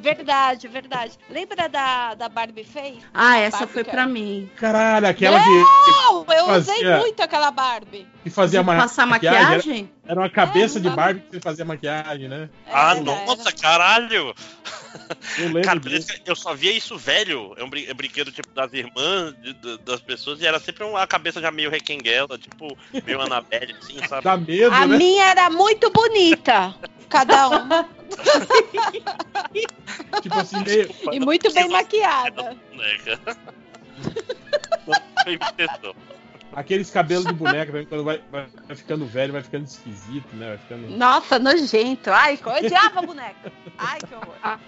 Verdade, 0.00 0.68
verdade. 0.68 1.12
Lembra 1.28 1.68
da, 1.68 2.14
da 2.14 2.28
Barbie 2.28 2.64
Face? 2.64 2.98
Ah, 3.12 3.38
essa 3.38 3.58
Barbie 3.58 3.72
foi 3.72 3.84
pra 3.84 4.06
mim. 4.06 4.48
Caralho, 4.56 5.06
aquela 5.06 5.40
que, 5.42 5.48
Não, 5.50 6.24
eu 6.34 6.46
Fazia- 6.46 6.74
usei 6.74 6.96
muito 6.98 7.20
aquela 7.20 7.50
Barbie. 7.50 8.06
que 8.22 8.30
fazia 8.30 8.60
De 8.60 8.66
ma- 8.66 8.76
passar 8.76 9.06
maquiagem. 9.06 9.42
maquiagem? 9.42 9.90
Era, 10.04 10.12
era 10.12 10.20
uma 10.20 10.30
cabeça 10.30 10.78
É, 10.78 10.80
de 10.82 10.88
não 10.88 10.96
Barbie 10.96 11.20
que 11.20 11.30
você 11.36 11.40
fazia 11.40 11.64
maquiagem, 11.64 12.21
né? 12.28 12.48
ah 12.66 12.92
Era, 12.92 13.00
nossa, 13.02 13.48
era. 13.48 13.52
caralho! 13.52 14.34
Eu 15.38 15.46
lembro 15.46 15.62
Cara, 15.62 15.80
eu 16.26 16.36
só 16.36 16.54
via 16.54 16.72
isso 16.72 16.98
velho. 16.98 17.54
É 17.56 17.64
um 17.64 17.70
é 17.74 17.94
brinquedo 17.94 18.30
tipo 18.30 18.48
das 18.54 18.72
irmãs, 18.72 19.34
de- 19.40 19.54
de- 19.54 19.78
das 19.78 20.00
pessoas, 20.00 20.40
e 20.40 20.46
era 20.46 20.60
sempre 20.60 20.84
uma 20.84 21.06
cabeça 21.06 21.40
já 21.40 21.50
meio 21.50 21.70
requenguela, 21.70 22.38
tipo, 22.38 22.76
meio 22.92 22.92
Annabelle, 23.22 23.74
assim, 23.80 23.98
sabe? 24.06 24.24
Dá 24.24 24.36
medo, 24.36 24.72
A 24.74 24.86
né? 24.86 24.96
minha 24.96 25.24
era 25.24 25.50
muito 25.50 25.90
bonita. 25.90 26.74
Cada 27.08 27.48
uma. 27.48 27.88
Tipo 30.22 30.38
assim, 30.38 30.62
meio. 30.62 30.90
E 31.12 31.20
muito 31.20 31.52
bem 31.52 31.68
maquiada. 31.68 32.56
Né, 32.72 32.98
Aqueles 36.54 36.90
cabelos 36.90 37.24
de 37.26 37.32
boneca 37.32 37.72
quando 37.86 38.04
vai, 38.04 38.22
vai, 38.30 38.46
ficando 38.76 39.06
velho, 39.06 39.32
vai 39.32 39.42
ficando 39.42 39.64
esquisito, 39.64 40.36
né? 40.36 40.48
Vai 40.48 40.58
ficando. 40.58 40.96
Nossa, 40.96 41.38
nojento. 41.38 42.10
Ai, 42.10 42.38
eu 42.44 42.52
odiava 42.52 43.00
a 43.00 43.02
boneca. 43.02 43.52
Ai, 43.78 43.98
que 44.00 44.14
horror. 44.14 44.58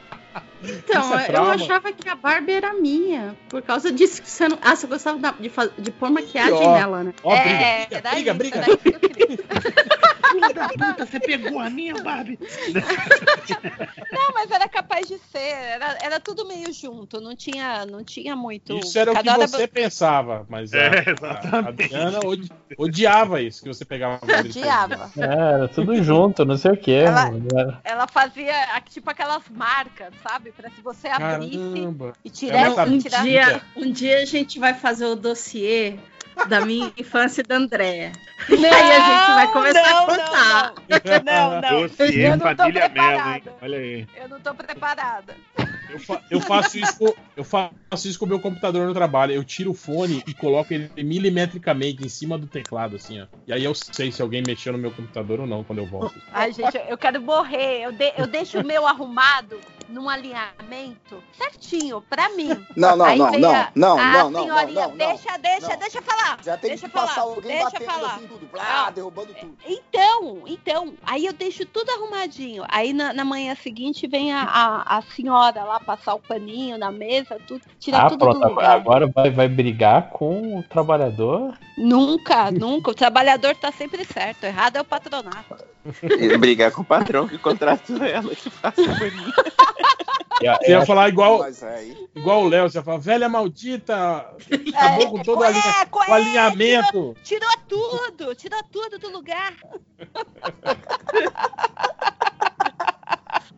Então, 0.62 1.18
é 1.18 1.30
eu 1.30 1.42
achava 1.44 1.92
que 1.92 2.08
a 2.08 2.14
Barbie 2.14 2.52
era 2.52 2.72
minha. 2.74 3.36
Por 3.48 3.60
causa 3.62 3.92
disso 3.92 4.22
que 4.22 4.28
você 4.30 4.48
não. 4.48 4.58
Ah, 4.62 4.74
você 4.74 4.86
gostava 4.86 5.18
da- 5.18 5.32
de, 5.32 5.50
de 5.78 5.90
pôr 5.90 6.10
maquiagem 6.10 6.54
Ó. 6.54 6.74
nela, 6.74 7.04
né? 7.04 7.12
Ó, 7.22 7.34
é, 7.34 7.86
briga, 7.86 8.34
briga, 8.34 8.60
isso, 8.60 8.78
briga, 8.78 8.98
briga. 8.98 9.44
da 10.54 10.68
puta, 10.68 11.06
você 11.06 11.20
pegou 11.20 11.60
a 11.60 11.70
minha 11.70 11.94
Barbie. 12.02 12.38
Não, 14.12 14.32
mas 14.32 14.50
era 14.50 14.68
capaz 14.68 15.06
de 15.06 15.18
ser. 15.18 15.38
Era, 15.38 15.96
era 16.02 16.20
tudo 16.20 16.46
meio 16.46 16.72
junto. 16.72 17.20
Não 17.20 17.34
tinha, 17.36 17.84
não 17.86 18.02
tinha 18.02 18.34
muito. 18.34 18.76
Isso 18.78 18.98
era 18.98 19.12
o 19.12 19.16
que 19.16 19.22
cada 19.24 19.46
você 19.46 19.66
pensava, 19.66 20.44
mas 20.48 20.72
a, 20.72 20.78
É, 20.78 20.88
a, 20.88 20.90
a 20.90 21.10
exatamente. 21.12 21.68
Adriana 21.68 22.20
odi- 22.24 22.52
odiava 22.76 23.40
isso, 23.40 23.62
que 23.62 23.68
você 23.68 23.84
pegava 23.84 24.18
a 24.22 24.26
Barbie 24.26 24.48
Odiava. 24.50 25.10
É, 25.16 25.24
era 25.24 25.68
tudo 25.68 26.02
junto, 26.02 26.44
não 26.44 26.56
sei 26.56 26.72
o 26.72 26.76
que. 26.76 26.92
Ela- 26.92 27.30
Ela 27.84 28.06
fazia 28.08 28.54
a- 28.74 28.80
tipo 28.80 29.08
aquelas 29.10 29.42
marcas, 29.50 30.12
sabe? 30.24 30.52
Pra 30.52 30.70
se 30.70 30.80
você 30.80 31.08
abrisse 31.08 31.58
Caramba. 31.58 32.12
e 32.24 32.30
tirar, 32.30 32.72
sabia. 32.72 32.94
Um 32.94 32.98
tirar 32.98 33.22
dia, 33.22 33.62
um 33.76 33.92
dia 33.92 34.18
a 34.18 34.24
gente 34.24 34.58
vai 34.58 34.72
fazer 34.72 35.04
o 35.04 35.14
dossiê 35.14 35.98
da 36.48 36.64
minha 36.64 36.90
infância 36.96 37.42
e 37.42 37.44
da 37.44 37.56
Andréia. 37.56 38.12
E 38.48 38.66
aí 38.66 38.92
a 38.92 39.00
gente 39.00 39.34
vai 39.34 39.52
começar 39.52 39.90
não, 39.90 39.98
a 39.98 40.06
contar. 40.06 40.74
Não, 41.24 41.50
não, 41.50 41.60
não. 41.60 41.82
Dossiê 41.82 42.26
Eu 42.26 42.36
não 42.36 42.54
tô 42.54 42.64
hein? 42.64 42.72
preparada. 42.72 43.52
Olha 43.60 43.78
aí. 43.78 44.08
Eu 44.16 44.28
não 44.28 44.40
tô 44.40 44.54
preparada. 44.54 45.36
Eu, 45.88 45.98
fa- 45.98 46.22
eu 46.30 46.40
faço 46.40 46.78
isso 46.78 46.96
com, 46.98 47.12
eu 47.36 47.44
faço 47.44 47.72
isso 48.08 48.18
com 48.18 48.24
o 48.24 48.28
meu 48.28 48.40
computador 48.40 48.86
no 48.86 48.94
trabalho. 48.94 49.32
Eu 49.32 49.44
tiro 49.44 49.70
o 49.70 49.74
fone 49.74 50.22
e 50.26 50.34
coloco 50.34 50.72
ele 50.72 50.90
milimetricamente 51.02 52.04
em 52.04 52.08
cima 52.08 52.38
do 52.38 52.46
teclado, 52.46 52.96
assim, 52.96 53.20
ó. 53.20 53.26
E 53.46 53.52
aí 53.52 53.62
eu 53.64 53.74
sei 53.74 54.10
se 54.10 54.22
alguém 54.22 54.42
mexeu 54.46 54.72
no 54.72 54.78
meu 54.78 54.90
computador 54.90 55.40
ou 55.40 55.46
não 55.46 55.62
quando 55.64 55.78
eu 55.80 55.86
volto. 55.86 56.14
Ai, 56.32 56.52
gente, 56.52 56.76
eu 56.88 56.96
quero 56.98 57.20
morrer. 57.20 57.82
Eu, 57.82 57.92
de- 57.92 58.12
eu 58.16 58.26
deixo 58.26 58.58
o 58.60 58.64
meu 58.64 58.86
arrumado 58.86 59.58
num 59.88 60.08
alinhamento 60.08 61.22
certinho, 61.36 62.00
pra 62.08 62.30
mim. 62.30 62.48
Não, 62.76 62.96
não, 62.96 63.04
Aí 63.04 63.18
não, 63.18 63.30
não, 63.32 63.54
a- 63.54 63.72
não, 63.74 63.98
a 63.98 64.04
não, 64.04 64.30
não, 64.30 64.42
senhorinha, 64.42 64.80
não, 64.82 64.88
não, 64.90 64.96
Deixa, 64.96 65.36
deixa, 65.38 65.68
não. 65.68 65.78
deixa 65.78 66.02
falar. 66.02 66.38
Já 66.42 66.56
tem 66.56 66.70
deixa 66.70 66.88
que 66.88 66.96
eu 66.96 67.00
passar 67.00 67.14
falar. 67.16 67.34
alguém 67.34 67.42
deixa 67.50 67.64
eu 67.66 67.70
batendo 67.72 67.84
falar. 67.90 68.14
assim 68.14 68.26
tudo, 68.26 68.46
blá, 68.50 68.90
derrubando 68.90 69.34
tudo. 69.34 69.56
Então, 69.66 70.42
então, 70.46 70.94
aí 71.02 71.26
eu 71.26 71.32
deixo 71.32 71.66
tudo 71.66 71.90
arrumadinho. 71.90 72.64
Aí 72.68 72.92
na, 72.92 73.12
na 73.12 73.24
manhã 73.24 73.54
seguinte 73.54 74.06
vem 74.06 74.32
a, 74.32 74.42
a, 74.42 74.98
a 74.98 75.02
senhora 75.02 75.64
lá 75.64 75.73
passar 75.80 76.14
o 76.14 76.20
paninho 76.20 76.78
na 76.78 76.90
mesa, 76.92 77.38
tudo, 77.46 77.62
tira 77.78 77.98
Ah, 77.98 78.08
tudo 78.08 78.18
pronto. 78.18 78.40
do 78.40 78.48
lugar. 78.48 78.76
Agora 78.76 79.06
vai, 79.06 79.30
vai 79.30 79.48
brigar 79.48 80.10
com 80.10 80.58
o 80.58 80.62
trabalhador. 80.62 81.56
Nunca, 81.76 82.50
nunca. 82.50 82.90
O 82.90 82.94
trabalhador 82.94 83.54
tá 83.56 83.70
sempre 83.72 84.04
certo. 84.04 84.44
Errado 84.44 84.76
é 84.76 84.80
o 84.80 84.84
patronato. 84.84 85.64
E 86.18 86.36
brigar 86.38 86.70
com 86.72 86.82
o 86.82 86.84
patrão 86.84 87.28
que 87.28 87.38
contratou 87.38 88.02
ela, 88.04 88.34
que 88.34 88.50
passa 88.50 88.80
o 88.82 88.98
paninho. 88.98 89.32
Você 90.40 90.70
ia 90.70 90.84
falar 90.84 91.08
igual, 91.08 91.42
aí. 91.42 92.08
igual 92.14 92.42
o 92.42 92.48
Léo, 92.48 92.68
você 92.68 92.78
ia 92.78 92.82
falar, 92.82 92.98
velha 92.98 93.28
maldita, 93.28 94.26
acabou 94.74 95.10
com 95.12 95.22
todo 95.22 95.44
É, 95.44 95.50
o 96.08 96.12
alinhamento. 96.12 97.16
Tirou 97.22 97.50
tudo, 97.68 98.34
tirou 98.34 98.60
tudo 98.64 98.98
do 98.98 99.10
lugar. 99.10 99.54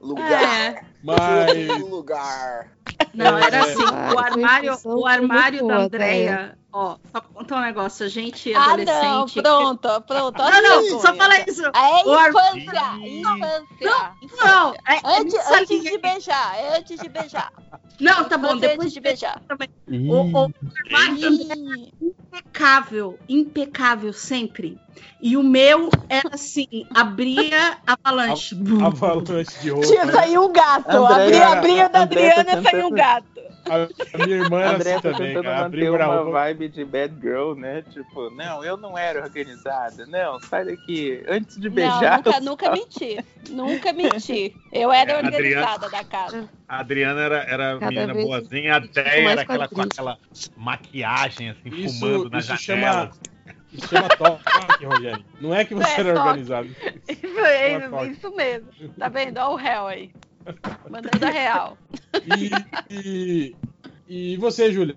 Lugar. 0.07 0.33
É. 0.33 0.81
Mas. 1.03 1.81
lugar. 1.81 2.73
Não, 3.13 3.37
era 3.39 3.57
É. 3.57 3.61
assim, 3.61 3.83
o 4.15 4.19
armário, 4.19 4.77
o 4.85 5.07
armário 5.07 5.59
da 5.67 5.75
boa, 5.75 5.85
Andréia, 5.85 6.59
ó, 6.77 6.97
só 7.13 7.21
contar 7.21 7.57
um 7.57 7.61
negócio, 7.63 8.05
a 8.05 8.09
gente 8.09 8.53
Ah, 8.55 8.77
não, 8.77 9.23
adolescente. 9.23 9.43
pronto, 9.43 10.01
pronto. 10.03 10.43
Não, 10.43 10.63
não, 10.63 11.01
só 11.01 11.15
fala 11.15 11.41
isso. 11.49 11.63
É 11.65 12.07
O 12.07 12.13
ar- 12.13 12.29
infância, 12.31 13.07
infância. 13.07 14.13
Não, 14.45 14.75
é, 14.75 15.01
Antes, 15.21 15.35
essa 15.35 15.55
antes 15.57 15.71
linha 15.71 15.91
de 15.93 15.99
beijar, 15.99 16.57
é 16.59 16.79
antes 16.79 17.01
de 17.01 17.09
beijar. 17.09 17.53
Não, 17.99 18.25
tá 18.25 18.37
bom, 18.37 18.49
Infância 18.57 18.69
depois 18.69 18.81
antes 18.81 18.93
de 18.93 19.01
beijar. 19.01 19.43
Ih, 19.89 20.11
O, 20.11 20.45
o 20.45 20.51
Ih, 21.17 21.93
impecável, 22.01 23.19
impecável 23.29 24.13
sempre. 24.13 24.79
E 25.21 25.37
o 25.37 25.43
meu 25.43 25.89
era 26.09 26.29
assim, 26.33 26.67
abria 26.95 27.79
avalanche. 27.87 28.55
avalanche 28.85 29.55
de 29.59 29.71
roupa. 29.71 29.87
Tinha 29.87 30.11
saído 30.13 30.45
um 30.45 30.53
gato. 30.53 30.91
André- 30.91 31.43
abria, 31.43 31.49
abria 31.49 31.89
da 31.89 32.03
André 32.03 32.31
tá 32.35 32.41
Adriana 32.41 32.61
e 32.61 32.71
saiu 32.71 32.87
um 32.87 32.91
gato. 32.91 33.36
A 33.69 34.19
minha 34.27 34.37
irmã 34.39 34.61
era 34.61 34.75
André 34.75 34.93
assim 34.95 35.03
tá 35.03 35.13
também, 35.13 35.29
tentando 35.29 35.45
cara. 35.45 35.63
manter 35.65 35.91
uma 35.91 36.25
vibe 36.31 36.69
de 36.69 36.85
bad 36.85 37.15
girl, 37.21 37.55
né? 37.55 37.83
Tipo, 37.93 38.31
não, 38.31 38.65
eu 38.65 38.77
não 38.77 38.97
era 38.97 39.23
organizada. 39.23 40.07
Não, 40.07 40.41
sai 40.41 40.65
daqui. 40.65 41.23
Antes 41.29 41.57
de 41.61 41.69
Não, 41.69 41.75
beijar. 41.75 42.17
nunca, 42.19 42.31
eu 42.31 42.43
nunca 42.43 42.67
só- 42.67 42.73
menti. 42.73 43.25
Nunca 43.51 43.93
menti. 43.93 44.57
Eu 44.73 44.93
era 44.93 45.13
É, 45.13 45.15
Adriana- 45.19 45.37
organizada 45.37 45.89
da 45.89 46.05
casa. 46.05 46.49
A 46.69 46.81
Adriana 46.81 47.21
era, 47.21 47.37
era 47.45 47.79
Cada 47.79 47.87
menina 47.91 48.15
vez 48.15 48.27
boazinha, 48.27 48.77
a 48.77 48.79
Déia 48.81 49.31
era 49.31 49.41
aquela 49.43 49.69
com 49.69 49.81
aquela 49.81 50.19
maquiagem, 50.57 51.51
assim, 51.51 51.69
Isso, 51.69 52.01
fumando 52.01 52.31
na 52.31 52.39
isso 52.39 52.57
janela. 52.57 53.11
chama. 53.13 53.13
Isso 53.73 53.89
chama 53.89 54.09
toque, 54.09 54.85
Rogério. 54.87 55.25
Não 55.41 55.55
é 55.55 55.65
que 55.65 55.75
você 55.75 55.91
É, 55.91 56.01
era 56.01 56.15
toque. 56.15 56.29
organizado. 56.29 56.69
Toque. 57.91 58.11
isso 58.11 58.35
mesmo. 58.35 58.69
Tá 58.99 59.09
vendo? 59.09 59.39
Olha 59.39 59.49
o 59.51 59.57
réu 59.57 59.87
aí. 59.87 60.11
Mandando 60.91 61.25
a 61.27 61.31
real. 61.31 61.77
E, 62.25 62.51
e, 62.91 63.57
e 64.09 64.37
você, 64.37 64.71
Júlia? 64.73 64.97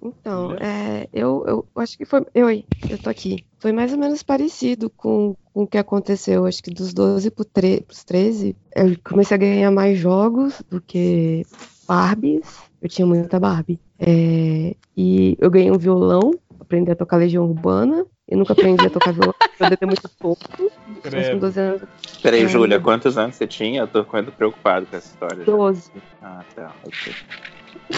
Então, 0.00 0.54
é, 0.54 1.08
eu, 1.12 1.44
eu 1.46 1.66
acho 1.82 1.96
que 1.98 2.04
foi. 2.04 2.24
Eu, 2.34 2.46
oi, 2.46 2.64
eu 2.88 2.96
tô 2.98 3.10
aqui. 3.10 3.44
Foi 3.58 3.72
mais 3.72 3.92
ou 3.92 3.98
menos 3.98 4.22
parecido 4.22 4.88
com, 4.90 5.34
com 5.52 5.62
o 5.64 5.66
que 5.66 5.76
aconteceu. 5.76 6.46
Acho 6.46 6.62
que 6.62 6.70
dos 6.70 6.94
12 6.94 7.30
pro 7.30 7.44
tre- 7.44 7.80
pros 7.80 8.04
13, 8.04 8.54
eu 8.76 8.96
comecei 9.02 9.34
a 9.34 9.38
ganhar 9.38 9.70
mais 9.72 9.98
jogos 9.98 10.62
do 10.70 10.80
que 10.80 11.44
Barbies. 11.86 12.46
Eu 12.80 12.88
tinha 12.88 13.06
muita 13.06 13.40
Barbie. 13.40 13.80
É, 13.98 14.76
e 14.96 15.36
eu 15.40 15.50
ganhei 15.50 15.72
um 15.72 15.78
violão, 15.78 16.30
aprendi 16.60 16.90
a 16.92 16.96
tocar 16.96 17.16
Legião 17.16 17.44
Urbana. 17.46 18.06
Eu 18.28 18.36
nunca 18.36 18.52
aprendi 18.52 18.86
a 18.86 18.90
tocar 18.90 19.12
violão, 19.12 19.34
eu 19.58 19.86
muito 19.86 20.08
pouco. 20.18 20.44
Com 20.58 21.00
Credo. 21.00 21.40
12 21.40 21.60
anos, 21.60 21.82
Peraí. 22.22 22.46
Júlia, 22.46 22.78
quantos 22.78 23.16
anos 23.16 23.36
você 23.36 23.46
tinha? 23.46 23.80
Eu 23.80 23.88
tô 23.88 24.04
ficando 24.04 24.30
preocupado 24.30 24.84
com 24.86 24.96
essa 24.96 25.08
história. 25.08 25.38
já. 25.38 25.44
12. 25.50 25.90
Ah, 26.22 26.44
tá. 26.54 26.72
ok. 26.84 27.14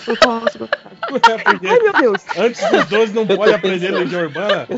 Eu. 0.07 0.69
É 1.11 1.71
Ai, 1.71 1.79
meu 1.81 1.93
Deus! 1.93 2.25
antes 2.37 2.71
dos 2.71 2.85
12 2.87 3.13
não 3.15 3.23
Eu 3.23 3.29
tô 3.29 3.37
pode 3.37 3.53
aprender 3.53 3.81
pensando. 3.89 3.99
Legião 3.99 4.23
Urbana. 4.23 4.69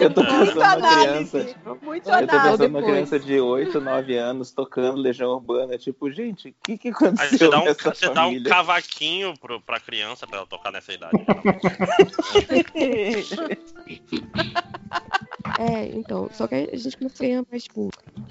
Eu 0.00 0.10
tô 0.14 0.24
pensando 0.24 0.80
na 0.80 1.00
criança. 1.00 1.46
Muito 1.82 2.08
Eu 2.08 2.12
tô 2.26 2.32
análise. 2.36 2.58
pensando 2.58 2.68
numa 2.68 2.82
criança 2.82 3.18
de 3.18 3.40
8, 3.40 3.80
9 3.80 4.16
anos 4.16 4.52
tocando 4.52 5.00
Legião 5.00 5.30
Urbana. 5.32 5.76
Tipo, 5.76 6.10
gente, 6.10 6.50
o 6.50 6.54
que, 6.64 6.78
que 6.78 6.88
Aí 6.88 6.94
aconteceu 6.94 7.38
você 7.38 7.48
dá 7.50 7.60
um, 7.60 7.64
nessa 7.64 7.94
você 7.94 8.06
dá 8.06 8.12
um 8.12 8.14
família? 8.30 8.48
cavaquinho 8.50 9.34
pro, 9.38 9.60
pra 9.60 9.80
criança 9.80 10.26
pra 10.26 10.38
ela 10.38 10.46
tocar 10.46 10.70
nessa 10.70 10.92
idade. 10.92 11.18
É, 15.58 15.86
então, 15.94 16.28
só 16.32 16.46
que 16.46 16.54
aí 16.54 16.68
a 16.72 16.76
gente 16.76 16.96
começou 16.96 17.24
a 17.24 17.28
ganhar 17.28 17.44
mais, 17.50 17.64
tipo, 17.64 17.90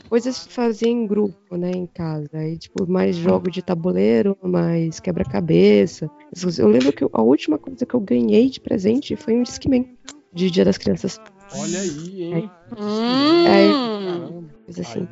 coisas 0.09 0.45
que 0.45 0.53
fazia 0.53 0.89
em 0.89 1.05
grupo, 1.05 1.55
né, 1.55 1.71
em 1.71 1.85
casa. 1.85 2.29
Aí, 2.33 2.57
tipo, 2.57 2.89
mais 2.89 3.15
jogo 3.15 3.51
de 3.51 3.61
tabuleiro, 3.61 4.37
mais 4.41 4.99
quebra-cabeça. 4.99 6.09
Eu 6.57 6.67
lembro 6.67 6.91
que 6.91 7.05
a 7.11 7.21
última 7.21 7.57
coisa 7.57 7.85
que 7.85 7.93
eu 7.93 7.99
ganhei 7.99 8.49
de 8.49 8.59
presente 8.59 9.15
foi 9.15 9.35
um 9.35 9.43
Discman 9.43 9.87
de 10.33 10.49
Dia 10.49 10.65
das 10.65 10.77
Crianças. 10.77 11.19
Olha 11.55 11.79
aí, 11.79 12.23
hein? 12.23 12.51
Hum. 12.77 13.43
Caramba. 13.43 14.43
Coisa 14.65 14.81
Aí 14.81 14.87
assim. 14.87 15.07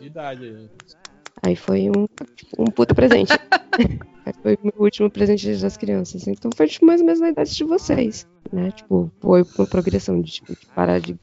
idade 0.00 0.44
aí. 0.44 0.70
Aí 1.42 1.56
foi 1.56 1.88
um, 1.88 2.06
tipo, 2.36 2.62
um 2.62 2.66
puta 2.66 2.94
presente. 2.94 3.32
Aí 4.26 4.34
foi 4.42 4.54
o 4.56 4.58
meu 4.62 4.74
último 4.78 5.10
presente 5.10 5.40
de 5.40 5.52
Dia 5.52 5.62
das 5.62 5.76
crianças. 5.78 6.28
Então 6.28 6.50
foi 6.54 6.68
tipo, 6.68 6.84
mais 6.84 7.00
ou 7.00 7.06
menos 7.06 7.20
na 7.20 7.30
idade 7.30 7.54
de 7.54 7.64
vocês, 7.64 8.28
né? 8.52 8.70
Tipo, 8.72 9.10
foi 9.20 9.44
uma 9.56 9.66
progressão 9.66 10.20
de, 10.20 10.30
tipo, 10.32 10.52
de 10.58 10.66
parar 10.74 11.00
de. 11.00 11.16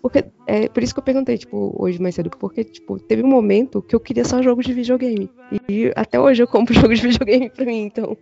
Porque 0.00 0.24
é 0.46 0.68
por 0.68 0.82
isso 0.82 0.94
que 0.94 1.00
eu 1.00 1.04
perguntei, 1.04 1.36
tipo, 1.36 1.74
hoje 1.76 2.00
mais 2.00 2.14
cedo, 2.14 2.30
porque, 2.30 2.62
tipo, 2.62 3.00
teve 3.00 3.24
um 3.24 3.28
momento 3.28 3.82
que 3.82 3.96
eu 3.96 4.00
queria 4.00 4.24
só 4.24 4.40
jogos 4.40 4.64
de 4.64 4.72
videogame. 4.72 5.28
E 5.68 5.92
até 5.96 6.20
hoje 6.20 6.42
eu 6.42 6.46
compro 6.46 6.72
jogos 6.74 7.00
de 7.00 7.08
videogame 7.08 7.50
pra 7.50 7.64
mim, 7.64 7.82
então. 7.82 8.16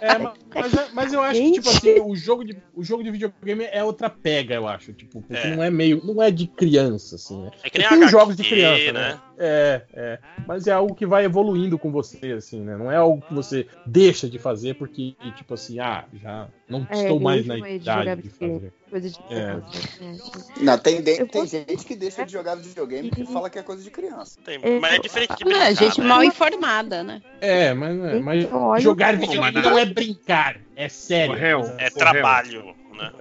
É, 0.00 0.18
ma- 0.18 0.34
mas, 0.54 0.92
mas 0.92 1.12
eu 1.12 1.22
acho 1.22 1.40
que, 1.40 1.52
tipo 1.52 1.70
assim, 1.70 2.00
o 2.00 2.14
jogo, 2.14 2.44
de, 2.44 2.56
o 2.74 2.84
jogo 2.84 3.02
de 3.02 3.10
videogame 3.10 3.64
é 3.72 3.82
outra 3.82 4.10
pega, 4.10 4.54
eu 4.54 4.68
acho. 4.68 4.92
Tipo, 4.92 5.22
porque 5.22 5.46
É. 5.46 5.56
não 5.56 5.62
é 5.62 5.70
meio. 5.70 6.00
Não 6.04 6.22
é 6.22 6.30
de 6.30 6.46
criança, 6.46 7.16
assim, 7.16 7.40
né? 7.40 7.50
É 7.62 7.70
que 7.70 7.78
nem 7.78 7.88
Tem 7.88 7.96
HQ, 7.96 8.04
os 8.06 8.10
jogos 8.10 8.36
de 8.36 8.44
criança, 8.44 8.92
né? 8.92 9.00
né? 9.12 9.20
É, 9.38 9.82
é. 9.94 10.18
Mas 10.46 10.66
é 10.66 10.72
algo 10.72 10.94
que 10.94 11.06
vai 11.06 11.24
evoluindo 11.24 11.78
com 11.78 11.90
você, 11.90 12.32
assim, 12.32 12.60
né? 12.60 12.76
Não 12.76 12.92
é 12.92 12.96
algo 12.96 13.22
que 13.22 13.32
você 13.32 13.66
deixa 13.86 14.28
de 14.28 14.38
fazer 14.38 14.74
porque, 14.74 15.14
tipo 15.34 15.54
assim, 15.54 15.78
ah, 15.78 16.04
já 16.12 16.48
não 16.70 16.86
É, 16.88 17.02
estou 17.02 17.20
mais 17.20 17.44
na 17.46 17.54
de 17.58 17.74
idade 17.74 18.22
de 18.22 18.28
videogame. 18.28 18.60
fazer. 18.60 18.72
Coisa 18.90 19.10
de 19.10 19.18
É. 19.30 19.38
é. 19.40 20.62
Não, 20.64 20.78
tem, 20.78 20.96
de- 21.02 21.16
tem 21.16 21.26
posso- 21.26 21.46
gente 21.48 21.84
que 21.84 21.94
deixa 21.96 22.24
de 22.24 22.32
jogar 22.32 22.54
videogame 22.56 23.08
porque 23.10 23.24
fala 23.26 23.50
que 23.50 23.58
é 23.58 23.62
coisa 23.62 23.82
de 23.82 23.90
criança. 23.90 24.38
Tem- 24.44 24.58
É, 24.62 24.78
mas 24.80 24.94
é 24.94 24.98
diferente 24.98 25.34
de 25.36 25.44
Não, 25.44 25.50
brincar, 25.50 25.70
é 25.70 25.74
gente 25.74 26.00
né? 26.00 26.06
mal 26.06 26.24
informada, 26.24 27.02
né? 27.02 27.20
É, 27.40 27.74
mas, 27.74 28.22
mas 28.22 28.44
Então, 28.44 28.78
jogar 28.80 29.16
videogame 29.16 29.60
não 29.62 29.78
é 29.78 29.84
brincar, 29.84 30.56
é 30.76 30.88
sério. 30.88 31.34
Réu, 31.34 31.60
É 31.78 31.90
trabalho, 31.90 32.74
né? 33.00 33.12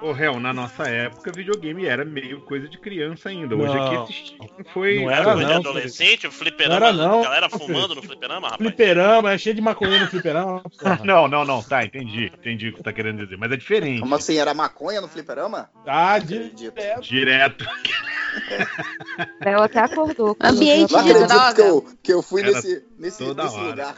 Ô, 0.00 0.12
réu, 0.12 0.38
na 0.40 0.52
nossa 0.52 0.84
época, 0.84 1.32
videogame 1.32 1.86
era 1.86 2.04
meio 2.04 2.40
coisa 2.42 2.68
de 2.68 2.78
criança 2.78 3.28
ainda. 3.28 3.54
Hoje 3.56 3.74
Não. 3.74 4.02
aqui 4.02 4.12
esse 4.12 4.72
foi. 4.72 5.00
Não 5.00 5.10
Era 5.10 5.24
coisa 5.24 5.38
de 5.40 5.50
não, 5.52 5.60
adolescente, 5.60 6.26
o 6.26 6.32
fliperama, 6.32 6.80
Não 6.80 6.86
era, 6.86 6.92
não, 6.96 7.22
galera 7.22 7.48
filho. 7.50 7.66
fumando 7.66 7.94
no 7.94 8.02
fliperama, 8.02 8.48
rapaz. 8.48 8.58
Fliperama, 8.58 9.32
é 9.32 9.38
cheio 9.38 9.54
de 9.54 9.60
maconha 9.60 10.00
no 10.00 10.06
fliperama. 10.08 10.62
Não, 11.04 11.28
não, 11.28 11.44
não, 11.44 11.62
tá, 11.62 11.84
entendi. 11.84 12.26
Entendi 12.26 12.68
o 12.68 12.72
que 12.72 12.78
você 12.78 12.82
tá 12.84 12.92
querendo 12.92 13.18
dizer. 13.24 13.36
Mas 13.36 13.50
é 13.52 13.56
diferente. 13.56 14.00
Como 14.00 14.14
assim? 14.14 14.36
Era 14.36 14.54
maconha 14.54 15.00
no 15.00 15.08
fliperama? 15.08 15.68
Ah, 15.86 16.18
de... 16.18 16.36
Acredito. 16.36 17.00
Direto. 17.02 17.66
Ela 19.40 19.66
até 19.66 19.78
acordou. 19.80 20.36
Ambiente 20.40 20.90
de 20.90 20.96
acredito 20.96 21.20
que 21.28 21.34
droga. 21.34 21.62
eu, 21.62 21.86
que 22.02 22.12
eu 22.12 22.22
fui 22.22 22.42
Era 22.42 22.52
nesse, 22.52 22.84
nesse, 22.98 23.24
toda 23.24 23.44
nesse 23.44 23.58
lugar. 23.58 23.96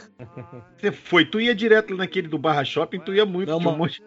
Você 0.77 0.91
foi, 0.91 1.25
tu 1.25 1.39
ia 1.41 1.55
direto 1.55 1.95
naquele 1.95 2.27
do 2.27 2.37
Barra 2.37 2.63
Shopping, 2.63 2.99
tu 2.99 3.13
ia 3.13 3.25
muito, 3.25 3.49
Não, 3.49 3.59
tinha 3.59 3.71
um 3.71 3.77
monte 3.77 4.01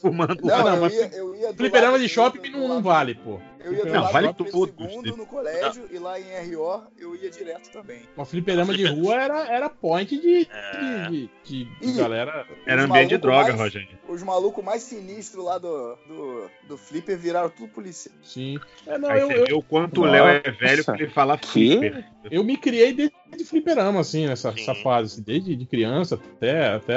fumando. 0.00 0.38
Não, 0.42 0.65
não, 0.70 0.86
eu, 0.86 0.90
ia, 0.90 1.10
eu 1.14 1.36
ia 1.36 1.54
Fliperama 1.54 1.98
de 1.98 2.08
shopping 2.08 2.50
não, 2.50 2.68
não 2.68 2.82
vale, 2.82 3.14
pô. 3.14 3.40
Eu 3.66 3.74
ia 3.74 3.84
Não, 3.84 4.12
vale 4.12 4.28
do 4.28 4.44
tudo. 4.44 4.66
segundo 4.88 5.16
no 5.16 5.26
colégio 5.26 5.88
e 5.90 5.98
lá 5.98 6.20
em 6.20 6.54
RO 6.54 6.84
eu 6.96 7.16
ia 7.16 7.28
direto 7.28 7.68
também. 7.72 8.00
Mas 8.16 8.30
fliperama 8.30 8.72
de 8.72 8.86
rua 8.86 9.14
era, 9.20 9.46
era 9.52 9.68
point 9.68 10.16
de, 10.20 10.48
É. 10.48 11.08
de, 11.10 11.30
de, 11.44 11.64
de 11.64 11.92
galera. 11.94 12.46
Era 12.64 12.84
ambiente 12.84 13.08
de 13.08 13.18
droga, 13.18 13.48
mais- 13.48 13.60
Rogério. 13.60 13.88
Os 14.08 14.22
malucos 14.22 14.64
mais 14.64 14.82
sinistros 14.82 15.44
lá 15.44 15.58
do, 15.58 15.96
do, 16.06 16.50
do 16.68 16.78
Flipper 16.78 17.18
viraram 17.18 17.50
tudo 17.50 17.68
polícia. 17.72 18.12
Sim. 18.22 18.56
É, 18.86 18.96
não, 18.96 19.10
Aí 19.10 19.20
eu, 19.20 19.26
você 19.28 19.52
eu, 19.52 19.58
o 19.58 19.62
quanto 19.62 20.02
o 20.02 20.04
Léo 20.04 20.26
é 20.26 20.40
velho 20.48 20.84
pra 20.84 20.94
ele 20.94 21.08
falar 21.08 21.36
Que? 21.38 21.48
flipper. 21.78 22.04
eu 22.30 22.44
me 22.44 22.56
criei 22.56 22.92
desde 22.92 23.44
fliperama, 23.44 23.98
assim, 24.00 24.26
nessa, 24.28 24.52
fase, 24.82 25.14
assim, 25.14 25.22
desde 25.22 25.56
de 25.56 25.66
criança 25.66 26.14
até, 26.14 26.68
até 26.74 26.96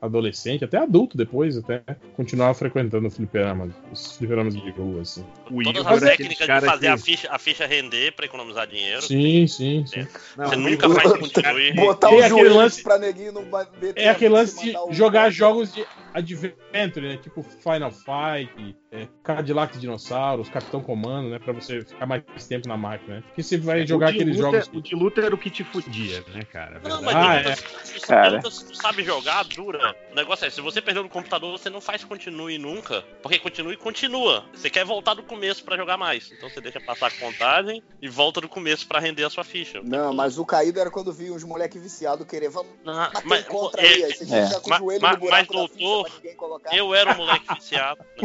adolescente, 0.00 0.64
até 0.64 0.76
adulto 0.78 1.16
depois, 1.16 1.56
até 1.56 1.82
continuava 2.14 2.54
frequentando 2.54 3.08
o 3.08 3.10
fliperama, 3.10 3.68
os 3.92 4.16
fliperamas 4.16 4.54
de 4.54 4.70
rua, 4.70 5.02
assim. 5.02 5.24
Todas 5.64 5.84
as 5.86 6.02
técnicas 6.04 6.46
de 6.60 6.66
fazer 6.66 6.88
a, 6.88 6.96
ficha, 6.98 7.28
a 7.30 7.38
ficha 7.38 7.66
render 7.66 8.12
pra 8.12 8.26
economizar 8.26 8.66
dinheiro. 8.66 9.02
Sim, 9.02 9.46
sim, 9.46 9.84
sim. 9.86 10.06
Você 10.36 10.56
nunca 10.56 10.88
faz 10.90 11.12
continue. 11.12 11.72
Botar 11.74 12.10
o 12.10 12.22
joelho 12.22 12.54
lance- 12.54 12.82
pra 12.82 12.98
neguinho 12.98 13.32
não 13.32 13.44
bater. 13.44 13.92
É 13.96 14.08
aquele 14.10 14.34
lance 14.34 14.56
de 14.62 14.74
jogar 14.90 15.30
jogos 15.30 15.72
de 15.72 15.84
adventure, 16.14 17.08
né? 17.08 17.16
Tipo 17.18 17.42
Final 17.42 17.90
Fight, 17.90 18.76
é, 18.92 19.08
Cadillac 19.22 19.76
Dinossauros, 19.78 20.48
Capitão 20.48 20.80
Comando, 20.80 21.28
né? 21.30 21.38
Pra 21.38 21.52
você 21.52 21.82
ficar 21.84 22.06
mais 22.06 22.22
tempo 22.48 22.68
na 22.68 22.76
máquina, 22.76 23.16
né? 23.16 23.22
Porque 23.26 23.42
você 23.42 23.58
vai 23.58 23.86
jogar 23.86 24.10
O 24.10 24.12
de 24.12 24.18
aqueles 24.20 24.36
luta- 24.38 24.50
jogos. 24.62 24.70
O 24.78 24.80
de 24.82 24.94
luta 24.94 25.20
era 25.20 25.34
o 25.34 25.38
que 25.38 25.50
te 25.50 25.64
fudia, 25.64 26.22
né, 26.32 26.42
cara? 26.44 26.80
Não, 26.82 27.02
mas 27.02 27.14
Ah, 27.16 27.34
é. 27.36 27.56
se 27.56 27.98
você 28.00 28.06
Cara. 28.06 28.40
sabe 28.72 29.02
jogar, 29.02 29.44
dura. 29.44 29.94
O 30.12 30.14
negócio 30.14 30.46
é, 30.46 30.50
se 30.50 30.60
você 30.60 30.80
perdeu 30.80 31.02
no 31.02 31.08
computador, 31.08 31.58
você 31.58 31.68
não 31.68 31.80
faz 31.80 32.04
continue 32.04 32.56
nunca. 32.58 33.02
Porque 33.22 33.38
continue 33.38 33.76
continua. 33.76 34.44
Você 34.54 34.70
quer 34.70 34.84
voltar 34.84 35.14
do 35.14 35.22
começo 35.22 35.64
pra 35.64 35.76
jogar 35.76 35.96
mais. 35.96 36.30
Então 36.32 36.48
você 36.48 36.60
deixa 36.60 36.80
passar 36.80 37.08
a 37.08 37.10
contagem 37.10 37.82
e 38.00 38.08
volta 38.08 38.40
do 38.40 38.48
começo 38.48 38.86
pra 38.86 39.00
render 39.00 39.24
a 39.24 39.30
sua 39.30 39.42
ficha. 39.44 39.80
Não, 39.82 40.12
mas 40.14 40.38
o 40.38 40.44
caído 40.44 40.78
era 40.78 40.90
quando 40.90 41.12
via 41.12 41.32
uns 41.32 41.42
moleque 41.42 41.78
viciado 41.78 42.24
querer. 42.24 42.48
Vamos 42.50 42.72
Ah, 42.86 43.10
bater 43.12 43.26
mas- 43.28 43.44
contra 43.46 43.82
é, 43.82 43.86
aí. 43.86 44.04
Aí 44.04 44.12
você 44.14 44.24
que 44.26 44.46
ficar 44.46 44.60
com 44.60 44.70
o 44.74 44.78
joelho 44.78 45.02
ma- 45.02 45.12
no 45.12 45.18
buraco 45.18 45.54
mas, 45.54 45.68
doutor, 45.68 46.03
colocar. 46.36 46.74
eu 46.74 46.94
era 46.94 47.12
um 47.12 47.16
moleque 47.16 47.54
viciado. 47.54 48.04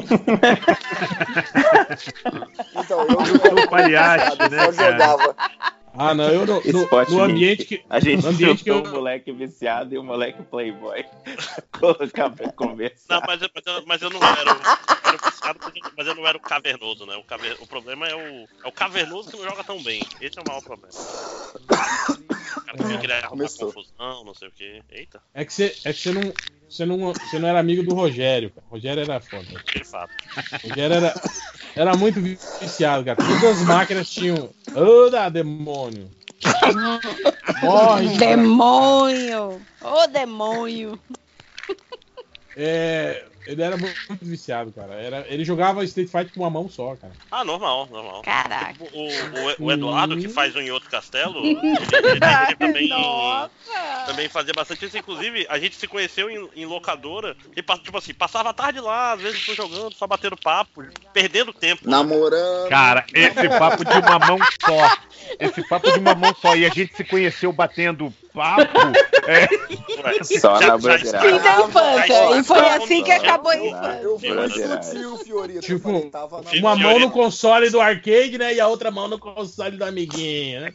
Então, 2.75 3.01
eu 3.01 3.57
sou 3.57 3.67
palhaço, 3.69 4.37
né, 4.49 4.65
só 4.65 4.71
cara? 4.71 4.91
jogava. 4.91 5.35
Ah, 5.97 6.13
não, 6.13 6.29
eu 6.29 6.45
no, 6.45 6.61
no, 6.61 6.87
no 7.09 7.23
ambiente 7.23 7.65
que. 7.65 7.83
A 7.89 7.99
gente 7.99 8.21
no 8.23 8.29
ambiente 8.29 8.63
que 8.63 8.69
eu, 8.69 8.83
o 8.83 8.87
moleque 8.87 9.31
viciado 9.31 9.93
e 9.93 9.97
o 9.97 10.03
moleque 10.03 10.41
playboy. 10.43 11.03
Colocar 11.79 12.29
pra 12.29 12.51
conversar. 12.51 13.15
Não, 13.15 13.21
mas, 13.27 13.41
eu- 13.41 13.49
mas, 13.53 13.65
eu, 13.65 13.83
mas 13.85 14.01
eu 14.03 14.09
não 14.09 14.19
era. 14.23 14.53
o- 14.53 14.57
eu 14.57 15.09
era 15.09 15.17
viciado, 15.17 15.59
mas 15.63 15.75
eu- 15.75 15.91
mas 15.97 16.07
eu 16.07 16.15
não 16.15 16.27
era 16.27 16.37
o 16.37 16.41
cavernoso, 16.41 17.05
né? 17.05 17.15
O, 17.15 17.23
caver, 17.23 17.57
o 17.59 17.67
problema 17.67 18.07
é 18.07 18.15
o, 18.15 18.47
é 18.63 18.67
o 18.67 18.71
cavernoso 18.71 19.31
que 19.31 19.37
não 19.37 19.43
joga 19.43 19.63
tão 19.63 19.81
bem. 19.81 19.99
Esse 20.21 20.37
é 20.37 20.41
o 20.41 20.45
maior 20.45 20.61
problema. 20.61 20.93
Confusão, 23.65 24.23
não 24.23 24.33
sei 24.33 24.47
o 24.47 24.51
quê. 24.51 24.81
Eita, 24.89 25.21
é 25.33 25.45
que 25.45 25.53
você, 25.53 25.75
é 25.85 25.93
que 25.93 25.99
você 25.99 26.11
não. 26.11 26.33
Você 26.69 26.85
não, 26.85 27.13
você 27.13 27.39
não 27.39 27.47
era 27.47 27.59
amigo 27.59 27.81
do 27.81 27.95
Rogério, 27.95 28.51
cara. 28.51 28.67
O 28.69 28.73
Rogério 28.75 29.01
era 29.01 29.19
foda. 29.19 29.43
de 29.73 29.83
fato. 29.83 30.13
O 30.63 30.69
Rogério 30.69 30.97
era, 30.97 31.13
era 31.75 31.97
muito 31.97 32.21
viciado, 32.21 33.03
cara. 33.03 33.15
Todas 33.15 33.43
as 33.43 33.61
máquinas 33.63 34.07
tinham. 34.07 34.51
Ô, 34.75 35.09
da 35.09 35.29
demônio! 35.29 36.11
Morre! 37.63 38.17
Demônio! 38.17 39.61
Ô, 39.81 40.07
demônio! 40.07 40.99
É, 42.55 43.25
ele 43.51 43.61
era 43.61 43.77
muito 43.77 43.97
viciado, 44.21 44.71
cara. 44.71 44.93
Era, 44.93 45.25
ele 45.27 45.43
jogava 45.43 45.83
Street 45.83 46.07
Fighter 46.09 46.31
com 46.33 46.41
uma 46.41 46.49
mão 46.49 46.69
só, 46.69 46.95
cara. 46.95 47.13
Ah, 47.31 47.43
normal, 47.43 47.87
normal. 47.91 48.21
Caraca. 48.21 48.75
O, 48.93 49.63
o, 49.63 49.65
o 49.65 49.71
Eduardo, 49.71 50.17
que 50.17 50.29
faz 50.29 50.55
um 50.55 50.61
em 50.61 50.71
outro 50.71 50.89
castelo, 50.89 51.39
ele, 51.45 51.57
ele- 51.61 52.19
ele 52.47 52.55
também, 52.57 52.89
também 54.05 54.29
fazia 54.29 54.53
bastante 54.55 54.85
isso. 54.85 54.97
Inclusive, 54.97 55.45
a 55.49 55.57
gente 55.59 55.75
se 55.75 55.87
conheceu 55.87 56.29
em, 56.29 56.49
em 56.55 56.65
locadora 56.65 57.35
e, 57.55 57.61
tipo 57.61 57.97
assim, 57.97 58.13
passava 58.13 58.49
a 58.49 58.53
tarde 58.53 58.79
lá, 58.79 59.13
às 59.13 59.21
vezes 59.21 59.45
tô 59.45 59.53
jogando, 59.53 59.93
só 59.93 60.05
batendo 60.07 60.37
papo, 60.37 60.83
perdendo 61.13 61.51
tempo. 61.53 61.89
Namorando. 61.89 62.69
Cara, 62.69 63.05
esse 63.13 63.49
papo 63.49 63.83
de 63.83 63.91
uma 63.97 64.19
mão 64.19 64.37
só. 64.65 64.97
Esse 65.39 65.67
papo 65.67 65.91
de 65.91 65.99
uma 65.99 66.15
mão 66.15 66.33
só. 66.35 66.55
E 66.55 66.65
a 66.65 66.69
gente 66.69 66.95
se 66.95 67.03
conheceu 67.03 67.51
batendo 67.51 68.13
papo. 68.39 68.61
É. 69.27 69.47
Só 70.39 70.53
na 70.59 70.59
Fim 70.59 70.81
broderagem. 70.87 71.39
da 71.41 71.61
infância. 71.61 72.39
E 72.39 72.43
foi 72.43 72.59
assim 72.69 73.03
que 73.03 73.09
Já- 73.11 73.17
acabou 73.17 73.51
a 73.51 73.57
Eu 73.57 73.65
infância. 73.67 74.19
fui 74.19 74.29
Broderagem. 74.29 74.83
sutil, 74.83 75.17
Fiorito. 75.17 75.59
Tipo, 75.59 75.89
Eu 75.89 76.09
falei, 76.29 76.61
na- 76.61 76.67
Uma 76.69 76.75
mão 76.75 76.99
no 76.99 77.11
console 77.11 77.69
do 77.69 77.81
arcade, 77.81 78.37
né? 78.37 78.53
E 78.55 78.59
a 78.61 78.67
outra 78.67 78.89
mão 78.91 79.07
no 79.07 79.19
console 79.19 79.75
do 79.77 79.83
amiguinho, 79.83 80.61
né? 80.61 80.71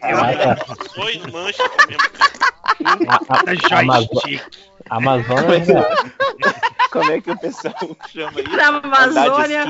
Dois 0.95 1.17
manchas 1.33 1.61
ao 1.61 1.87
mesmo 1.89 2.03
tempo. 2.79 3.59
Joystick. 3.69 4.43
Amazonas. 4.91 5.66
Como 6.91 7.11
é 7.11 7.20
que 7.20 7.28
o 7.28 7.37
pessoal 7.37 7.74
chama 8.12 8.41
isso? 8.41 8.51
Pra 8.51 8.68
Amazônia. 8.68 9.64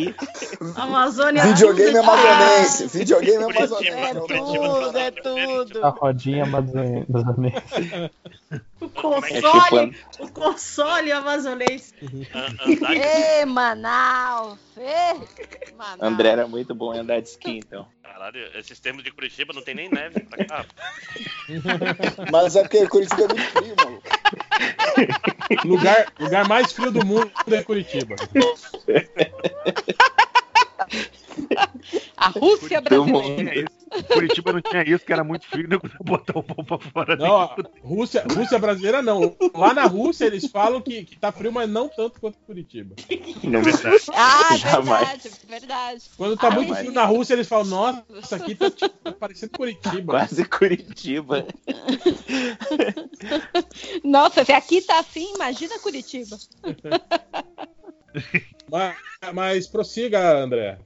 Amazônia. 0.77 1.43
Videogame 1.47 1.93
tudo- 1.93 1.99
amazonense. 2.11 2.87
Videogame 2.99 3.45
amazonense. 3.45 4.15
Curitiba, 4.21 5.01
É 5.01 5.11
tudo. 5.11 5.85
A 5.87 5.89
rodinha 5.89 6.45
amazonense. 6.45 7.07
O 8.93 9.15
É 9.25 9.41
console. 9.41 9.91
tipo 10.11 10.25
O 10.25 10.29
console 10.33 11.13
amazonense. 11.13 11.95
Ê, 13.41 13.47
Manaus! 13.47 14.59
Ê, 14.77 15.15
Manaus! 15.79 16.03
André 16.03 16.29
era 16.29 16.47
muito 16.47 16.75
bom 16.75 16.95
em 16.95 16.99
andar 16.99 17.23
de 17.23 17.29
esqui, 17.31 17.57
então. 17.67 17.87
Caralho, 18.03 18.39
esses 18.59 18.79
termos 18.79 19.03
de 19.03 19.11
Curitiba 19.11 19.55
não 19.55 19.63
tem 19.63 19.75
nem 19.75 19.89
neve 19.89 20.21
pra 20.21 20.45
cá. 20.45 20.67
Mas 22.31 22.55
é 22.55 22.63
porque 22.63 22.87
Curitiba 22.87 23.23
é 23.23 23.29
muito 23.29 23.43
frio, 23.51 23.75
mano. 23.83 24.03
Lugar, 25.65 26.13
lugar 26.19 26.49
mais 26.49 26.73
frio 26.73 26.91
do 26.91 27.05
mundo 27.05 27.31
é 27.51 27.63
Curitiba. 27.63 28.17
A 32.17 32.29
Rússia 32.29 32.81
brasileira. 32.81 33.67
Curitiba 34.03 34.53
não 34.53 34.61
tinha 34.61 34.83
isso, 34.83 35.05
que 35.05 35.13
era 35.13 35.23
muito 35.25 35.47
frio, 35.47 35.69
né? 35.69 35.79
botar 36.05 36.39
o 36.39 36.43
pão 36.43 36.65
pra 36.65 36.79
fora. 36.79 37.17
Não, 37.17 37.37
a 37.37 37.57
Rússia, 37.83 38.25
Rússia 38.35 38.59
brasileira 38.59 39.01
não. 39.03 39.37
Lá 39.55 39.73
na 39.75 39.85
Rússia 39.85 40.25
eles 40.27 40.47
falam 40.51 40.81
que, 40.81 41.05
que 41.05 41.17
tá 41.19 41.31
frio, 41.33 41.53
mas 41.53 41.69
não 41.69 41.89
tanto 41.89 42.21
quanto 42.21 42.39
Curitiba. 42.47 42.95
Não 43.43 43.63
verdade. 43.63 44.05
Ah, 44.15 44.57
Jamais. 44.57 45.09
verdade, 45.09 45.31
verdade. 45.49 46.03
Quando 46.17 46.37
tá 46.37 46.49
Ah, 46.49 46.51
muito 46.51 46.71
mas- 46.71 46.79
frio 46.81 46.93
na 46.93 47.05
Rússia, 47.05 47.35
eles 47.35 47.49
falam, 47.49 47.67
nossa, 47.67 48.05
isso 48.23 48.35
aqui 48.35 48.55
tá, 48.55 48.71
tipo, 48.71 48.95
tá 49.03 49.13
parecendo 49.13 49.53
Curitiba. 49.53 50.13
Quase 50.13 50.45
Curitiba. 50.45 51.47
Nossa, 54.03 54.45
se 54.45 54.53
aqui 54.53 54.81
tá 54.83 54.99
assim, 54.99 55.35
imagina 55.35 55.79
Curitiba. 55.79 56.37
Mas, 58.71 58.97
mas 59.35 59.67
prossiga, 59.67 60.39
André. 60.39 60.79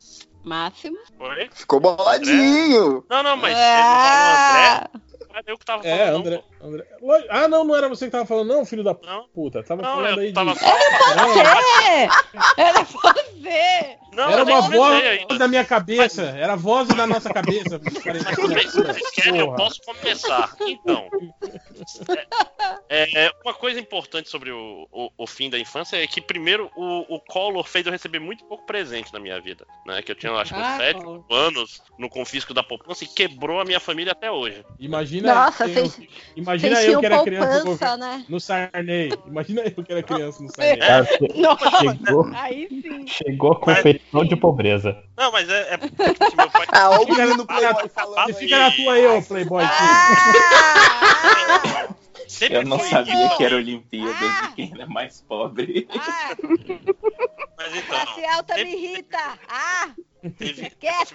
Máximo. 0.44 0.96
Oi? 1.18 1.50
Ficou 1.52 1.80
boladinho. 1.80 3.04
Não, 3.08 3.22
não, 3.22 3.36
mas 3.36 3.54
Ah, 3.56 3.70
ele 3.78 3.88
não 3.88 3.98
falou 4.00 4.98
André. 4.98 5.07
Mas 5.32 5.44
eu 5.46 5.58
que 5.58 5.64
tava 5.64 5.82
falando. 5.82 6.00
É, 6.00 6.10
não, 6.10 6.18
André, 6.20 6.42
André. 6.60 6.84
Lo- 7.00 7.24
Ah, 7.28 7.48
não, 7.48 7.64
não 7.64 7.76
era 7.76 7.88
você 7.88 8.06
que 8.06 8.10
tava 8.12 8.26
falando, 8.26 8.48
não, 8.48 8.64
filho 8.64 8.82
da 8.82 8.96
Não. 9.04 9.28
puta. 9.28 9.62
Tava 9.62 9.82
Não, 9.82 9.96
falando 9.96 10.20
aí 10.20 10.32
tava 10.32 10.52
de. 10.54 10.58
só. 10.60 10.66
É, 10.66 12.08
era 12.56 12.82
você. 12.84 13.98
Não, 14.14 14.30
Era 14.30 14.42
uma 14.42 14.62
voz 14.62 15.04
ainda. 15.04 15.38
da 15.38 15.46
minha 15.46 15.64
cabeça, 15.64 16.22
era 16.22 16.54
a 16.54 16.56
voz 16.56 16.88
da 16.88 17.06
nossa 17.06 17.32
cabeça. 17.32 17.78
Mas 18.24 18.34
tudo 18.36 18.52
bem, 18.54 18.68
se 18.68 18.82
vocês 18.82 19.10
querem, 19.10 19.38
eu 19.40 19.54
posso 19.54 19.80
começar. 19.82 20.56
Então, 20.66 21.08
é, 22.88 23.26
é, 23.26 23.32
uma 23.44 23.54
coisa 23.54 23.78
importante 23.78 24.28
sobre 24.28 24.50
o, 24.50 24.88
o, 24.90 25.10
o 25.18 25.26
fim 25.26 25.48
da 25.50 25.58
infância 25.58 25.96
é 26.02 26.06
que, 26.06 26.20
primeiro, 26.20 26.70
o, 26.76 27.14
o 27.16 27.20
Collor 27.20 27.64
fez 27.64 27.86
eu 27.86 27.92
receber 27.92 28.18
muito 28.18 28.44
pouco 28.44 28.64
presente 28.66 29.12
na 29.12 29.20
minha 29.20 29.40
vida. 29.40 29.66
Né? 29.86 30.02
Que 30.02 30.12
eu 30.12 30.16
tinha, 30.16 30.32
acho 30.32 30.52
que, 30.54 30.60
uns 30.60 30.66
Ah, 30.66 30.76
7 30.78 31.00
Collor. 31.00 31.24
anos 31.30 31.82
no 31.98 32.08
confisco 32.08 32.52
da 32.52 32.62
poupança 32.62 33.04
e 33.04 33.08
quebrou 33.08 33.60
a 33.60 33.64
minha 33.64 33.80
família 33.80 34.12
até 34.12 34.30
hoje. 34.30 34.64
Imagina, 34.78 35.17
Nossa, 35.26 35.66
eu, 35.66 35.74
vocês- 35.86 36.00
imagina 36.36 36.76
Vocês 36.76 36.92
eu 36.92 37.00
que 37.00 37.06
era 37.06 37.22
criança 37.22 37.58
no, 37.58 37.64
poupança, 37.64 37.96
governo- 37.96 38.18
né? 38.18 38.24
no 38.28 38.40
Sarney. 38.40 39.12
Imagina 39.26 39.62
eu 39.62 39.84
que 39.84 39.92
era 39.92 40.02
criança 40.02 40.42
no 40.42 40.50
Sarney. 40.54 40.76
Cara, 40.78 41.06
chegou, 42.04 42.30
aí 42.34 42.68
sim. 42.82 43.06
chegou 43.06 43.52
a 43.52 43.60
competição 43.60 44.24
de 44.24 44.36
pobreza. 44.36 44.96
Não, 45.16 45.30
mas 45.32 45.48
é, 45.48 45.74
é 45.74 45.76
porque 45.76 46.36
meu 46.36 46.50
pai. 46.50 46.66
Ah, 46.72 46.90
o 46.90 47.06
Fica 47.06 47.22
menino 47.26 47.46
Playboy 47.46 47.88
falando 47.88 48.26
Você 48.26 48.32
aí. 48.32 48.34
fica 48.34 48.58
na 48.58 48.70
tua 48.72 48.92
aí, 48.94 49.06
ô 49.06 49.22
Playboy. 49.22 49.64
Ah, 49.64 51.88
Sempre 52.38 52.56
Eu 52.58 52.64
não 52.64 52.78
sabia 52.78 53.26
isso, 53.26 53.36
que 53.36 53.44
era 53.44 53.56
Olimpíadas 53.56 54.48
de 54.48 54.54
quem 54.54 54.72
era 54.74 54.86
mais 54.86 55.20
pobre. 55.22 55.88
ah, 55.90 56.36
Mas 57.56 57.84
classe 57.86 58.20
então, 58.20 58.34
alta 58.34 58.54
me 58.54 58.60
sempre 58.60 58.76
irrita. 58.76 59.38
Ah, 59.48 59.90
teve. 60.36 60.70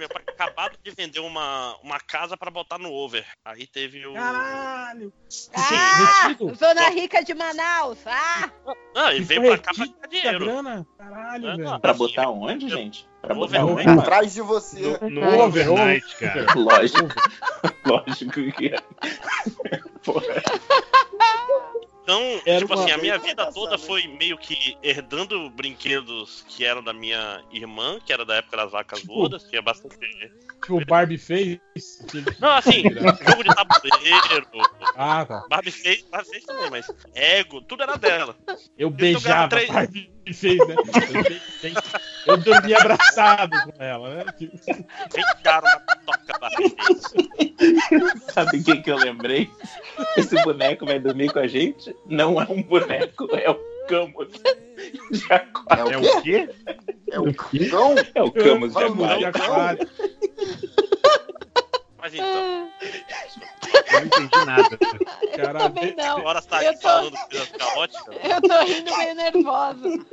pai 0.08 0.24
acabado 0.28 0.78
de 0.84 0.92
vender 0.92 1.20
uma, 1.20 1.76
uma 1.84 2.00
casa 2.00 2.36
pra 2.38 2.52
botar 2.52 2.78
no 2.78 2.92
over. 2.92 3.26
Aí 3.46 3.66
teve 3.68 4.06
o. 4.06 4.14
Caralho! 4.14 5.14
Ah, 5.56 6.28
Retido? 6.28 6.54
Zona 6.56 6.90
Rica 6.90 7.24
de 7.24 7.34
Manaus. 7.34 8.00
Ah, 8.06 8.50
Não, 8.94 9.10
ele 9.12 9.26
Ficou 9.26 9.44
veio 9.44 9.62
pra 9.62 9.74
cá 9.74 9.74
pra 9.74 9.86
ganhar 9.86 10.08
dinheiro. 10.10 10.40
grana? 10.46 10.88
Caralho, 10.98 11.50
Ah, 11.50 11.56
velho. 11.56 11.80
Pra 11.80 11.94
botar 11.94 12.30
onde, 12.30 12.70
gente? 12.70 13.08
Pra 13.24 13.36
Over, 13.38 13.62
botar 13.62 13.66
over. 13.66 13.88
onde? 13.90 14.00
Atrás 14.02 14.34
de 14.34 14.42
você. 14.42 14.82
No, 14.82 15.10
no 15.10 15.22
Over, 15.42 15.70
overnight, 15.72 16.16
cara. 16.20 16.46
Lógico. 16.56 17.08
Lógico 17.88 18.52
que 18.52 18.68
é. 18.68 19.80
Porra. 20.04 20.44
Então, 22.04 22.22
Era 22.46 22.60
tipo 22.60 22.74
assim, 22.74 22.92
a 22.92 22.98
minha 22.98 23.18
vida 23.18 23.50
toda 23.54 23.78
foi 23.78 24.06
meio 24.08 24.38
que 24.38 24.78
herdando 24.84 25.50
brinquedos 25.52 26.44
que 26.50 26.66
eram 26.66 26.84
da 26.84 26.92
minha 26.92 27.42
irmã, 27.50 27.98
que 28.06 28.12
era 28.12 28.26
da 28.26 28.36
época 28.36 28.58
das 28.58 28.72
vacas 28.74 29.00
Tipo, 29.00 29.14
gordas, 29.14 29.44
tinha 29.46 29.62
bastante. 29.62 29.98
Tipo, 30.62 30.82
o 30.82 30.86
Barbie 30.86 31.18
fez. 31.18 31.60
Não, 32.42 32.50
assim, 32.50 32.84
jogo 32.84 33.44
de 33.44 33.56
tabuleiro, 33.56 34.48
Ah, 34.98 35.26
tá. 35.26 35.46
Barbie 35.50 35.72
fez, 35.72 36.02
Barbie 36.12 36.30
fez 36.30 36.44
também, 36.44 36.70
mas 36.70 36.92
ego, 37.16 37.62
tudo 37.62 37.84
era 37.84 37.98
dela. 37.98 38.36
Eu 38.78 38.90
ganhava 38.90 38.98
beijava 39.22 39.48
três- 39.48 39.70
Barbie 39.70 40.12
fez, 40.34 40.58
né? 40.68 40.76
Eu, 40.76 41.74
eu 42.26 42.38
dormia 42.38 42.78
abraçado 42.78 43.52
com 43.72 43.84
ela, 43.84 44.10
né? 44.16 44.26
Beijaram 45.14 45.68
uma 45.68 45.96
toca 46.06 46.50
fez. 46.58 48.24
Sabe 48.34 48.58
o 48.58 48.64
que, 48.64 48.78
que 48.82 48.92
eu 48.92 48.98
lembrei? 48.98 49.50
Esse 50.18 50.42
boneco 50.44 50.86
vai 50.86 51.00
dormir 51.00 51.32
com 51.32 51.40
a 51.40 51.48
gente? 51.48 51.96
Não 52.06 52.42
é 52.42 52.46
um 52.50 52.62
boneco, 52.64 53.28
é 53.36 53.50
o 53.50 53.60
Camus. 53.88 54.30
de 55.12 55.34
aquário. 55.34 55.90
É 55.90 55.94
É 55.94 55.98
o 55.98 56.22
quê? 56.22 56.48
quê? 56.48 56.50
É 57.12 57.20
o 57.20 57.34
cão? 57.34 57.96
É 58.16 58.24
o 58.24 58.32
Camus 58.32 58.74
de 58.74 58.84
aquário. 58.84 59.28
aquário. 59.28 59.90
Mas 61.98 62.14
então, 62.14 62.70
Eu 63.94 64.00
não 64.00 64.06
entendi 64.08 64.46
nada. 64.46 64.78
cara, 65.38 65.60
Também 65.60 65.96
não. 65.96 66.18
agora 66.18 66.42
tá 66.42 66.58
aí 66.58 66.66
Eu 66.66 66.74
tô- 66.74 66.80
falando 66.82 67.18
coisas 67.30 67.50
caóticas. 67.52 68.16
Eu 68.24 68.42
tô 68.42 68.66
rindo 68.66 68.98
meio 68.98 69.16
nervosa. 69.16 70.06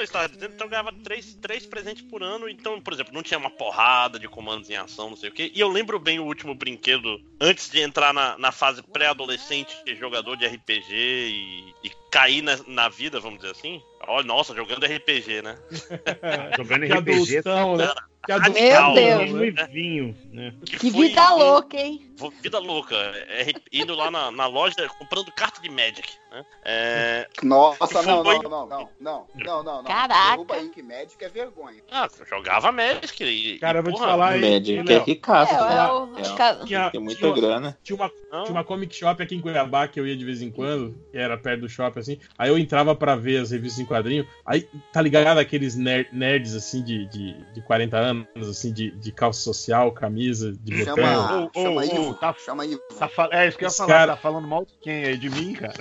Como 0.00 0.04
eu 0.04 0.06
estava 0.06 0.28
dizendo, 0.30 0.54
então 0.54 0.66
eu 0.66 0.70
ganhava 0.70 0.92
três, 1.04 1.34
três 1.34 1.66
presentes 1.66 2.02
por 2.02 2.22
ano. 2.22 2.48
Então, 2.48 2.80
por 2.80 2.94
exemplo, 2.94 3.12
não 3.12 3.22
tinha 3.22 3.36
uma 3.36 3.50
porrada 3.50 4.18
de 4.18 4.26
comandos 4.28 4.70
em 4.70 4.76
ação, 4.76 5.10
não 5.10 5.16
sei 5.16 5.28
o 5.28 5.32
quê. 5.32 5.52
E 5.54 5.60
eu 5.60 5.68
lembro 5.68 5.98
bem 5.98 6.18
o 6.18 6.24
último 6.24 6.54
brinquedo, 6.54 7.20
antes 7.38 7.68
de 7.68 7.82
entrar 7.82 8.14
na, 8.14 8.38
na 8.38 8.50
fase 8.50 8.82
pré-adolescente, 8.82 9.76
jogador 9.96 10.36
de 10.36 10.46
RPG 10.46 10.90
e, 10.90 11.74
e 11.84 11.90
cair 12.10 12.42
na, 12.42 12.58
na 12.66 12.88
vida, 12.88 13.20
vamos 13.20 13.40
dizer 13.40 13.52
assim. 13.52 13.82
Olha, 14.06 14.26
nossa, 14.26 14.54
jogando 14.54 14.86
RPG, 14.86 15.42
né? 15.42 15.56
Jogando 16.56 16.86
que 16.86 16.92
RPG, 16.92 17.38
adultão, 17.38 17.76
né? 17.76 17.92
Que 18.26 18.32
Meu 18.32 18.36
adultão, 18.36 18.94
Deus. 18.94 19.32
né? 19.32 19.46
e 19.46 19.72
vinho, 19.72 20.16
né? 20.30 20.54
Que 20.64 20.90
foi 20.90 21.08
vida 21.08 21.34
um- 21.34 21.38
louca, 21.38 21.76
hein? 21.78 22.06
Vida 22.42 22.58
louca. 22.58 22.94
É, 22.96 23.46
indo 23.72 23.94
lá 23.94 24.10
na, 24.10 24.30
na 24.30 24.46
loja 24.46 24.74
comprando 24.98 25.32
carta 25.32 25.60
de 25.62 25.70
Magic. 25.70 26.06
Né? 26.30 26.44
É, 26.64 27.28
Nossa, 27.42 28.02
não, 28.02 28.22
Foi- 28.22 28.34
não, 28.42 28.42
não, 28.42 28.66
não, 28.68 28.88
não, 29.00 29.26
não, 29.34 29.62
não, 29.62 29.64
não. 29.82 29.84
Caraca. 29.84 30.30
Derruba 30.32 30.54
aí 30.54 30.68
que 30.68 30.82
médico 30.82 31.24
é 31.24 31.28
vergonha. 31.30 31.82
ah, 31.90 32.08
jogava 32.28 32.70
Magic. 32.70 33.24
E, 33.24 33.58
Cara, 33.58 33.78
eu 33.78 33.82
e, 33.82 33.84
vou 33.84 33.92
te 33.92 33.96
porra, 33.98 34.10
falar 34.10 34.28
aí. 34.32 34.40
Magic 34.40 34.76
é 34.78 34.82
Léo, 34.82 35.04
ricaço. 35.04 35.54
É, 35.54 35.56
né? 35.56 36.20
é 36.20 36.74
É, 36.86 36.90
Tem 36.90 37.00
muita 37.00 37.20
tinha, 37.20 37.32
grana. 37.34 37.78
tinha 37.82 37.96
uma, 37.96 38.08
tinha 38.10 38.50
uma 38.50 38.64
comic 38.64 38.94
shop 38.94 39.22
aqui 39.22 39.34
em 39.34 39.40
Cuiabá 39.40 39.88
que 39.88 39.98
eu 39.98 40.06
ia 40.06 40.14
de 40.16 40.24
vez 40.26 40.42
em 40.42 40.50
quando, 40.50 40.94
que 41.10 41.16
era 41.16 41.38
perto 41.38 41.60
do 41.62 41.68
shopping, 41.70 41.99
assim. 42.00 42.18
Aí 42.38 42.48
eu 42.50 42.58
entrava 42.58 42.94
pra 42.94 43.16
ver 43.16 43.38
as 43.38 43.50
revistas 43.50 43.80
em 43.80 43.84
quadrinho. 43.86 44.26
Aí, 44.44 44.68
tá 44.92 45.00
ligado 45.02 45.38
aqueles 45.38 45.76
ner- 45.76 46.08
nerds, 46.12 46.54
assim, 46.54 46.82
de, 46.82 47.06
de, 47.06 47.34
de 47.52 47.62
40 47.62 47.96
anos, 47.96 48.26
assim, 48.48 48.72
de, 48.72 48.90
de 48.92 49.12
calça 49.12 49.40
social, 49.40 49.92
camisa, 49.92 50.52
de 50.52 50.78
botão. 50.84 50.96
Chama, 50.96 51.50
Ô, 51.54 51.60
ô, 51.60 51.62
chama 51.62 51.86
Ivo, 51.86 52.14
tá- 52.14 52.34
chama 52.44 52.66
Ivo. 52.66 52.80
Tá 52.98 53.10
É 53.32 53.48
isso 53.48 53.58
que 53.58 53.64
eu 53.64 53.68
ia 53.68 53.74
falar. 53.74 53.88
cara- 53.88 54.12
Tá 54.16 54.16
falando 54.22 54.46
mal 54.48 54.64
de 54.64 54.72
quem 54.82 55.04
aí? 55.04 55.16
De 55.16 55.30
mim, 55.30 55.52
cara? 55.54 55.74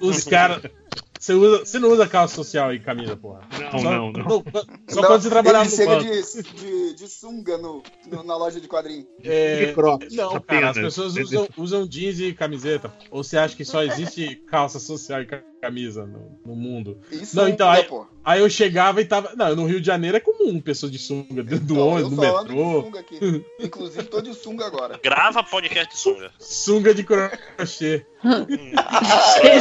Os 0.00 0.24
caras. 0.24 0.62
Você, 1.16 1.32
usa, 1.32 1.64
você 1.64 1.78
não 1.78 1.88
usa 1.90 2.06
calça 2.06 2.34
social 2.34 2.74
e 2.74 2.78
camisa, 2.78 3.16
porra. 3.16 3.40
Não, 3.58 3.70
Só, 3.80 3.90
não, 3.90 4.12
não. 4.12 4.28
Só 4.90 5.00
Não, 5.00 5.08
quando 5.08 5.22
você 5.22 5.30
trabalhava 5.30 5.64
ele 5.64 5.70
no 5.70 5.76
chega 5.76 5.96
banco. 5.96 6.04
de, 6.04 6.42
de, 6.60 6.94
de 6.96 7.08
sunga 7.08 7.56
no, 7.56 7.82
no- 8.06 8.22
na 8.24 8.36
loja 8.36 8.60
de 8.60 8.68
quadrinho. 8.68 9.06
É, 9.22 9.66
De 9.66 9.72
crocs, 9.72 10.14
não, 10.14 10.38
cara, 10.42 10.70
as 10.70 10.76
pessoas 10.76 11.16
usam, 11.16 11.48
usam 11.56 11.86
jeans 11.88 12.20
e 12.20 12.34
camiseta. 12.34 12.92
Ou 13.10 13.24
você 13.24 13.38
acha 13.38 13.56
que 13.56 13.64
só 13.64 13.82
existe 13.82 14.36
calça 14.50 14.78
social 14.78 15.22
e 15.22 15.26
ca- 15.26 15.42
camisa 15.64 16.06
no, 16.06 16.38
no 16.44 16.54
mundo? 16.56 16.98
Isso 17.10 17.36
Não, 17.36 17.46
é 17.46 17.50
então, 17.50 17.66
sunga, 17.68 17.78
aí- 17.80 17.84
pô. 17.88 18.06
Aí 18.24 18.40
eu 18.40 18.48
chegava 18.48 19.02
e 19.02 19.04
tava. 19.04 19.32
Não, 19.36 19.54
no 19.54 19.66
Rio 19.66 19.78
de 19.82 19.86
Janeiro 19.86 20.16
é 20.16 20.20
comum 20.20 20.58
pessoas 20.58 20.90
de 20.90 20.98
sunga, 20.98 21.42
dentro 21.42 21.66
do 21.66 21.74
Então, 21.74 21.88
ônibus, 21.88 22.10
de 22.12 22.16
metrô. 22.20 22.82
sunga 22.82 23.00
aqui. 23.00 23.44
Inclusive, 23.60 24.02
tô 24.04 24.22
de 24.22 24.32
sunga 24.32 24.64
agora. 24.66 24.98
Grava 25.02 25.42
podcast 25.42 25.94
de 25.94 26.00
sunga. 26.00 26.30
Sunga 26.38 26.94
de 26.94 27.04
crochê. 27.04 28.06
Hum. 28.24 28.46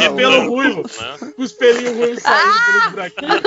Não, 0.07 0.15
pelo 0.15 0.31
não. 0.43 0.49
ruivo. 0.49 0.81
Né? 0.83 1.33
Com 1.35 1.41
os 1.41 1.51
pelinhos 1.51 1.97
ruivos 1.97 2.23
saindo 2.23 2.65
pelos 2.65 2.91
buraquinhos. 2.91 3.41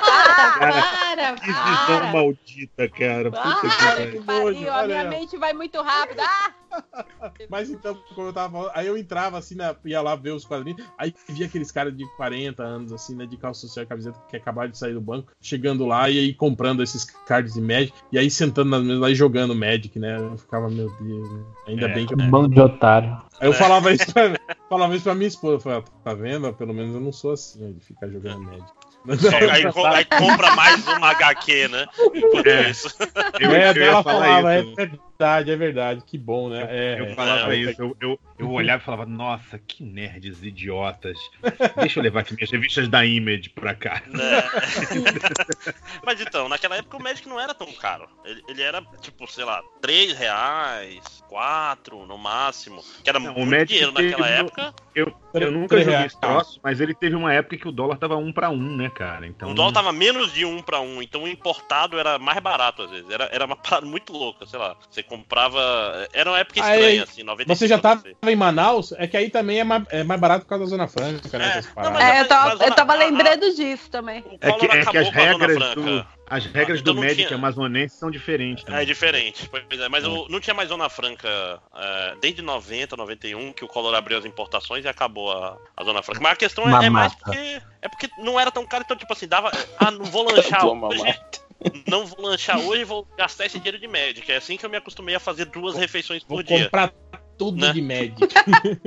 Ah, 0.00 0.54
Cara, 0.58 0.82
para, 0.82 1.34
Que 1.40 1.46
visão 1.46 1.86
para. 1.98 2.12
maldita, 2.12 2.88
cara. 2.90 3.30
Puta 3.32 3.60
que 3.60 3.76
Para, 3.76 3.96
pariu. 3.96 4.10
que 4.12 4.18
nojo, 4.18 4.54
pariu. 4.64 4.72
A 4.72 4.86
minha 4.86 5.04
mente 5.04 5.36
vai 5.36 5.52
muito 5.52 5.80
rápido. 5.82 6.20
Ah! 6.20 6.52
Mas 7.48 7.70
então, 7.70 7.96
como 8.14 8.28
eu 8.28 8.32
tava 8.32 8.50
falando, 8.50 8.72
aí 8.74 8.86
eu 8.86 8.96
entrava 8.96 9.38
assim, 9.38 9.54
na, 9.54 9.74
ia 9.84 10.00
lá 10.00 10.14
ver 10.14 10.32
os 10.32 10.44
quadrinhos, 10.44 10.82
aí 10.98 11.14
via 11.28 11.46
aqueles 11.46 11.70
caras 11.70 11.96
de 11.96 12.04
40 12.16 12.62
anos, 12.62 12.92
assim, 12.92 13.14
né, 13.14 13.26
de 13.26 13.36
calça 13.36 13.62
social 13.62 13.84
e 13.84 13.88
camiseta 13.88 14.18
que 14.28 14.36
acabaram 14.36 14.70
de 14.70 14.78
sair 14.78 14.94
do 14.94 15.00
banco, 15.00 15.32
chegando 15.40 15.86
lá 15.86 16.08
e 16.10 16.18
aí 16.18 16.34
comprando 16.34 16.82
esses 16.82 17.04
cards 17.04 17.54
de 17.54 17.60
Magic, 17.60 17.92
e 18.12 18.18
aí 18.18 18.30
sentando 18.30 18.70
nas 18.70 18.82
mesas 18.82 19.00
lá 19.00 19.10
e 19.10 19.14
jogando 19.14 19.54
Magic, 19.54 19.98
né? 19.98 20.18
Eu 20.18 20.36
ficava, 20.36 20.68
meu 20.68 20.90
Deus, 21.00 21.30
né? 21.30 21.44
ainda 21.68 21.86
É, 21.86 21.94
bem 21.94 22.06
que 22.06 22.14
eu. 22.14 22.18
Bando 22.18 22.48
de 22.48 22.60
otário. 22.60 23.16
Aí 23.40 23.48
eu 23.48 23.52
falava 23.52 23.92
isso 23.92 24.12
pra, 24.12 24.22
falava 24.68 24.94
isso 24.94 25.04
pra 25.04 25.14
minha 25.14 25.28
esposa, 25.28 25.54
eu 25.56 25.60
falava, 25.60 25.84
tá 26.02 26.14
vendo? 26.14 26.52
Pelo 26.54 26.74
menos 26.74 26.94
eu 26.94 27.00
não 27.00 27.12
sou 27.12 27.32
assim, 27.32 27.68
ó, 27.68 27.72
de 27.72 27.80
ficar 27.80 28.08
jogando 28.08 28.42
Magic. 28.42 28.66
Só 29.18 29.28
que 29.30 29.44
aí, 29.44 29.64
aí 29.94 30.04
compra 30.06 30.54
mais 30.54 30.86
uma 30.86 31.10
HQ, 31.10 31.68
né? 31.68 31.86
Enquanto 32.14 32.46
É. 32.46 32.70
isso. 32.70 32.88
Eu, 33.40 33.50
é, 33.50 33.70
eu 33.70 33.76
ia 33.76 33.84
ela 33.86 34.02
falar 34.02 34.24
falava, 34.26 34.60
isso. 34.60 34.80
é 34.80 34.90
verdade, 35.24 35.50
é 35.50 35.56
verdade, 35.56 36.04
que 36.06 36.18
bom, 36.18 36.48
né? 36.48 36.66
É, 36.68 37.00
Eu 37.00 37.06
é, 37.06 37.14
falava 37.14 37.54
é, 37.54 37.58
isso, 37.58 37.80
eu, 37.80 37.96
eu, 38.00 38.20
eu 38.38 38.50
olhava 38.50 38.82
e 38.82 38.84
falava, 38.84 39.06
nossa, 39.06 39.58
que 39.58 39.82
nerds 39.82 40.42
idiotas. 40.42 41.18
Deixa 41.76 41.98
eu 41.98 42.02
levar 42.02 42.20
aqui 42.20 42.34
minhas 42.34 42.50
revistas 42.50 42.88
da 42.88 43.04
Image 43.06 43.48
pra 43.50 43.74
cá. 43.74 44.02
né? 44.06 44.42
Mas 46.04 46.20
então, 46.20 46.48
naquela 46.48 46.76
época 46.76 46.96
o 46.96 47.02
Magic 47.02 47.28
não 47.28 47.40
era 47.40 47.54
tão 47.54 47.70
caro. 47.72 48.08
Ele, 48.24 48.42
ele 48.48 48.62
era, 48.62 48.82
tipo, 49.00 49.26
sei 49.30 49.44
lá, 49.44 49.62
3 49.80 50.12
reais, 50.16 51.02
4 51.28 52.06
no 52.06 52.18
máximo. 52.18 52.82
Que 53.02 53.10
era 53.10 53.18
Não, 53.18 53.32
o 53.32 53.34
muito 53.38 53.50
Magic 53.50 53.66
dinheiro 53.68 53.92
naquela 53.92 54.26
teve- 54.26 54.40
época. 54.40 54.74
Eu, 54.94 55.12
eu 55.34 55.50
nunca 55.50 55.76
joguei 55.78 55.92
reais. 55.92 56.12
esse 56.12 56.20
troço, 56.20 56.60
mas 56.62 56.80
ele 56.80 56.94
teve 56.94 57.16
uma 57.16 57.32
época 57.32 57.56
que 57.56 57.66
o 57.66 57.72
dólar 57.72 57.96
tava 57.98 58.16
um 58.16 58.32
pra 58.32 58.50
um, 58.50 58.76
né, 58.76 58.88
cara? 58.90 59.26
Então, 59.26 59.50
O 59.50 59.54
dólar 59.54 59.72
tava 59.72 59.92
menos 59.92 60.32
de 60.32 60.44
um 60.44 60.62
pra 60.62 60.80
um, 60.80 61.02
então 61.02 61.24
o 61.24 61.28
importado 61.28 61.98
era 61.98 62.18
mais 62.18 62.38
barato 62.40 62.82
às 62.82 62.90
vezes. 62.90 63.10
Era, 63.10 63.28
era 63.32 63.44
uma 63.44 63.56
parada 63.56 63.86
muito 63.86 64.12
louca, 64.12 64.46
sei 64.46 64.58
lá. 64.58 64.76
Você 64.88 65.02
comprava. 65.18 66.08
Era 66.12 66.30
uma 66.30 66.38
época 66.38 66.64
Aí, 66.64 66.78
estranha, 66.80 67.02
assim, 67.04 67.22
95. 67.22 67.56
Você 67.58 67.68
já 67.68 67.78
tava 67.78 67.96
96. 67.96 68.32
em 68.32 68.36
Manaus? 68.36 68.92
É 68.92 69.06
que 69.06 69.16
aí 69.16 69.30
também 69.30 69.60
é 69.60 69.64
mais, 69.64 69.82
é 69.90 70.02
mais 70.04 70.20
barato 70.20 70.44
por 70.44 70.48
causa 70.50 70.64
da 70.64 70.70
Zona 70.70 70.88
Franca, 70.88 71.38
né? 71.38 71.60
É, 71.76 71.82
não, 71.82 72.00
É, 72.00 72.20
eu 72.20 72.28
tava, 72.28 72.64
eu 72.64 72.74
tava 72.74 72.92
a- 72.92 72.96
a- 72.96 72.98
lembrando 72.98 73.54
disso 73.54 73.90
também. 73.90 74.20
O 74.20 74.38
É 74.40 74.52
que, 74.52 74.58
Collor 74.58 74.64
é 74.64 74.68
que 74.68 74.76
acabou 74.98 75.00
as 75.00 75.06
Zona 75.06 75.20
regras 75.20 75.74
do, 75.74 76.06
as 76.28 76.46
regras 76.46 76.80
Então 76.80 76.94
do 76.94 77.00
Magic 77.00 77.26
tinha- 77.26 77.38
amazonense 77.38 77.96
são 77.96 78.10
diferentes. 78.10 78.64
também. 78.64 78.82
É 78.82 78.84
diferente, 78.84 79.48
pois 79.48 79.80
é, 79.80 79.88
mas 79.88 80.04
o- 80.04 80.26
não 80.28 80.40
tinha 80.40 80.54
mais 80.54 80.68
Zona 80.68 80.88
Franca 80.88 81.28
é, 81.76 82.14
desde 82.20 82.42
90, 82.42 82.96
91, 82.96 83.52
que 83.52 83.64
o 83.64 83.68
Collor 83.68 83.94
abriu 83.94 84.18
as 84.18 84.24
importações 84.24 84.84
e 84.84 84.88
acabou 84.88 85.30
a, 85.32 85.56
a 85.76 85.84
Zona 85.84 86.02
Franca. 86.02 86.20
Mas 86.20 86.32
a 86.32 86.36
questão 86.36 86.64
é, 86.82 86.86
é 86.86 86.90
mais 86.90 87.14
porque. 87.14 87.62
É 87.82 87.88
porque 87.88 88.08
não 88.18 88.40
era 88.40 88.50
tão 88.50 88.64
caro, 88.66 88.82
então, 88.84 88.96
tipo 88.96 89.12
assim, 89.12 89.28
dava. 89.28 89.50
Ah, 89.78 89.90
não 89.90 90.06
vou 90.06 90.24
lanchar 90.24 90.64
hoje. 90.66 91.02
Não 91.86 92.06
vou 92.06 92.26
lanchar 92.26 92.58
hoje 92.60 92.82
e 92.82 92.84
vou 92.84 93.06
gastar 93.16 93.46
esse 93.46 93.58
dinheiro 93.58 93.78
de 93.78 93.86
Magic. 93.88 94.30
É 94.30 94.36
assim 94.36 94.56
que 94.56 94.66
eu 94.66 94.70
me 94.70 94.76
acostumei 94.76 95.14
a 95.14 95.20
fazer 95.20 95.46
duas 95.46 95.76
refeições 95.76 96.22
Vou 96.24 96.38
por 96.38 96.44
dia. 96.44 96.64
comprar 96.64 96.92
tudo 97.38 97.64
Né? 97.66 97.72
de 97.72 97.82
Magic. 97.82 98.14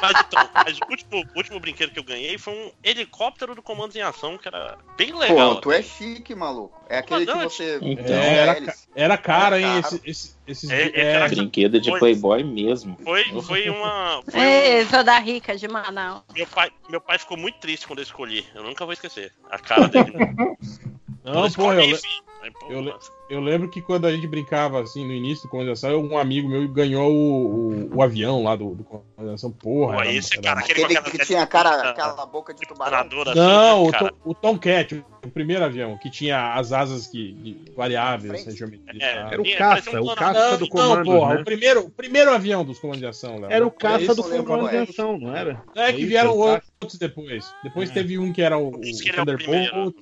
Mas, 0.00 0.12
então, 0.28 0.48
mas 0.54 0.78
o, 0.78 0.90
último, 0.90 1.24
o 1.34 1.38
último 1.38 1.58
brinquedo 1.58 1.90
que 1.90 1.98
eu 1.98 2.04
ganhei 2.04 2.38
foi 2.38 2.52
um 2.54 2.70
helicóptero 2.84 3.52
do 3.56 3.62
Comandos 3.62 3.96
em 3.96 4.00
Ação, 4.00 4.38
que 4.38 4.46
era 4.46 4.78
bem 4.96 5.12
legal. 5.12 5.56
Pô, 5.56 5.60
tu 5.62 5.72
é 5.72 5.82
chique, 5.82 6.36
maluco. 6.36 6.78
É 6.88 6.98
aquele 6.98 7.26
que 7.26 7.34
você. 7.34 7.78
Então, 7.82 8.14
É, 8.14 8.36
era, 8.36 8.74
era 8.94 9.18
caro, 9.18 9.56
hein? 9.56 9.64
Era 9.64 9.78
Esse, 9.80 9.90
caro. 9.90 10.02
esse, 10.04 10.36
esses 10.46 10.70
É, 10.70 10.82
é, 10.90 11.00
era- 11.14 11.28
brinquedo 11.28 11.80
de 11.80 11.90
Foi. 11.90 11.98
Playboy 11.98 12.44
mesmo. 12.44 12.96
Foi, 13.02 13.24
foi 13.42 13.68
uma. 13.70 14.22
Foi 14.30 14.38
um- 14.38 14.44
Ei, 14.44 14.84
sou 14.84 15.02
da 15.02 15.18
rica 15.18 15.56
de 15.56 15.66
Manaus. 15.66 16.22
meu, 16.32 16.46
pai, 16.46 16.70
meu 16.88 17.00
pai 17.00 17.18
ficou 17.18 17.36
muito 17.36 17.58
triste 17.58 17.84
quando 17.86 17.98
eu 17.98 18.04
escolhi. 18.04 18.46
Eu 18.54 18.62
nunca 18.62 18.84
vou 18.84 18.92
esquecer. 18.92 19.32
A 19.50 19.58
cara 19.58 19.88
dele. 19.88 20.12
Não, 21.32 21.44
Eu 21.46 21.52
pô, 21.52 21.72
eu, 21.72 21.80
le-. 21.86 21.98
Aí, 22.42 22.50
pô, 22.52 22.66
eu 22.70 22.80
le- 22.80 22.94
eu 23.28 23.40
lembro 23.40 23.68
que 23.68 23.82
quando 23.82 24.06
a 24.06 24.12
gente 24.12 24.26
brincava 24.26 24.80
assim 24.80 25.04
no 25.06 25.12
início 25.12 25.46
do 25.46 25.50
Condensação, 25.50 26.00
um 26.02 26.16
amigo 26.16 26.48
meu 26.48 26.66
ganhou 26.68 27.12
o, 27.12 27.90
o, 27.92 27.96
o 27.96 28.02
avião 28.02 28.42
lá 28.42 28.54
do, 28.56 28.74
do 28.74 28.84
Condensação. 28.84 29.50
Porra. 29.50 29.94
Pô, 29.96 30.00
era- 30.02 30.12
esse 30.12 30.34
era- 30.34 30.42
cara, 30.42 30.60
aquele 30.60 30.84
Aquele 30.84 30.98
aquela 30.98 31.16
que 31.18 31.26
tinha 31.26 31.42
a 31.42 31.46
cara, 31.46 31.90
aquela 31.90 32.26
boca 32.26 32.54
de 32.54 32.62
tubarão. 32.66 32.90
planadora 33.08 33.30
assim, 33.32 33.40
Não, 33.40 33.84
o, 33.86 33.90
cara. 33.92 34.10
Tom, 34.10 34.30
o 34.30 34.34
Tomcat, 34.34 35.04
o 35.24 35.30
primeiro 35.30 35.64
avião, 35.64 35.96
que 35.98 36.10
tinha 36.10 36.54
as 36.54 36.72
asas 36.72 37.06
que, 37.06 37.32
de- 37.32 37.56
variáveis, 37.76 38.44
geometria. 38.56 39.02
É? 39.04 39.16
Era 39.32 39.40
o 39.42 39.56
caça, 39.56 39.90
um 40.00 40.02
o 40.02 40.04
plano- 40.04 40.16
caça 40.16 40.50
não, 40.50 40.56
do 40.58 40.60
não, 40.60 40.68
comando, 40.68 41.04
porra, 41.04 41.34
né? 41.34 41.40
o 41.40 41.44
primeiro, 41.44 41.80
o 41.86 41.90
primeiro 41.90 42.30
avião 42.32 42.64
dos 42.64 42.78
comandos 42.78 43.00
de 43.00 43.06
ação, 43.06 43.40
Léo. 43.40 43.50
Era 43.50 43.66
o 43.66 43.70
caça 43.70 44.14
do 44.14 44.22
comando 44.44 44.68
de 44.70 44.76
ação, 44.76 45.18
não 45.18 45.34
era? 45.36 45.62
É 45.74 45.92
que 45.92 46.00
isso, 46.00 46.08
vieram 46.08 46.30
caça. 46.38 46.62
outros 46.80 46.98
depois. 46.98 47.54
Depois 47.62 47.90
É. 47.90 47.92
teve 47.94 48.18
um 48.18 48.32
que 48.32 48.42
era 48.42 48.56
o, 48.58 48.68
o 48.68 48.80
que 48.80 48.88
ele 49.08 49.10
é 49.10 49.12
o 49.12 49.16
Thunderbolt. 49.16 49.96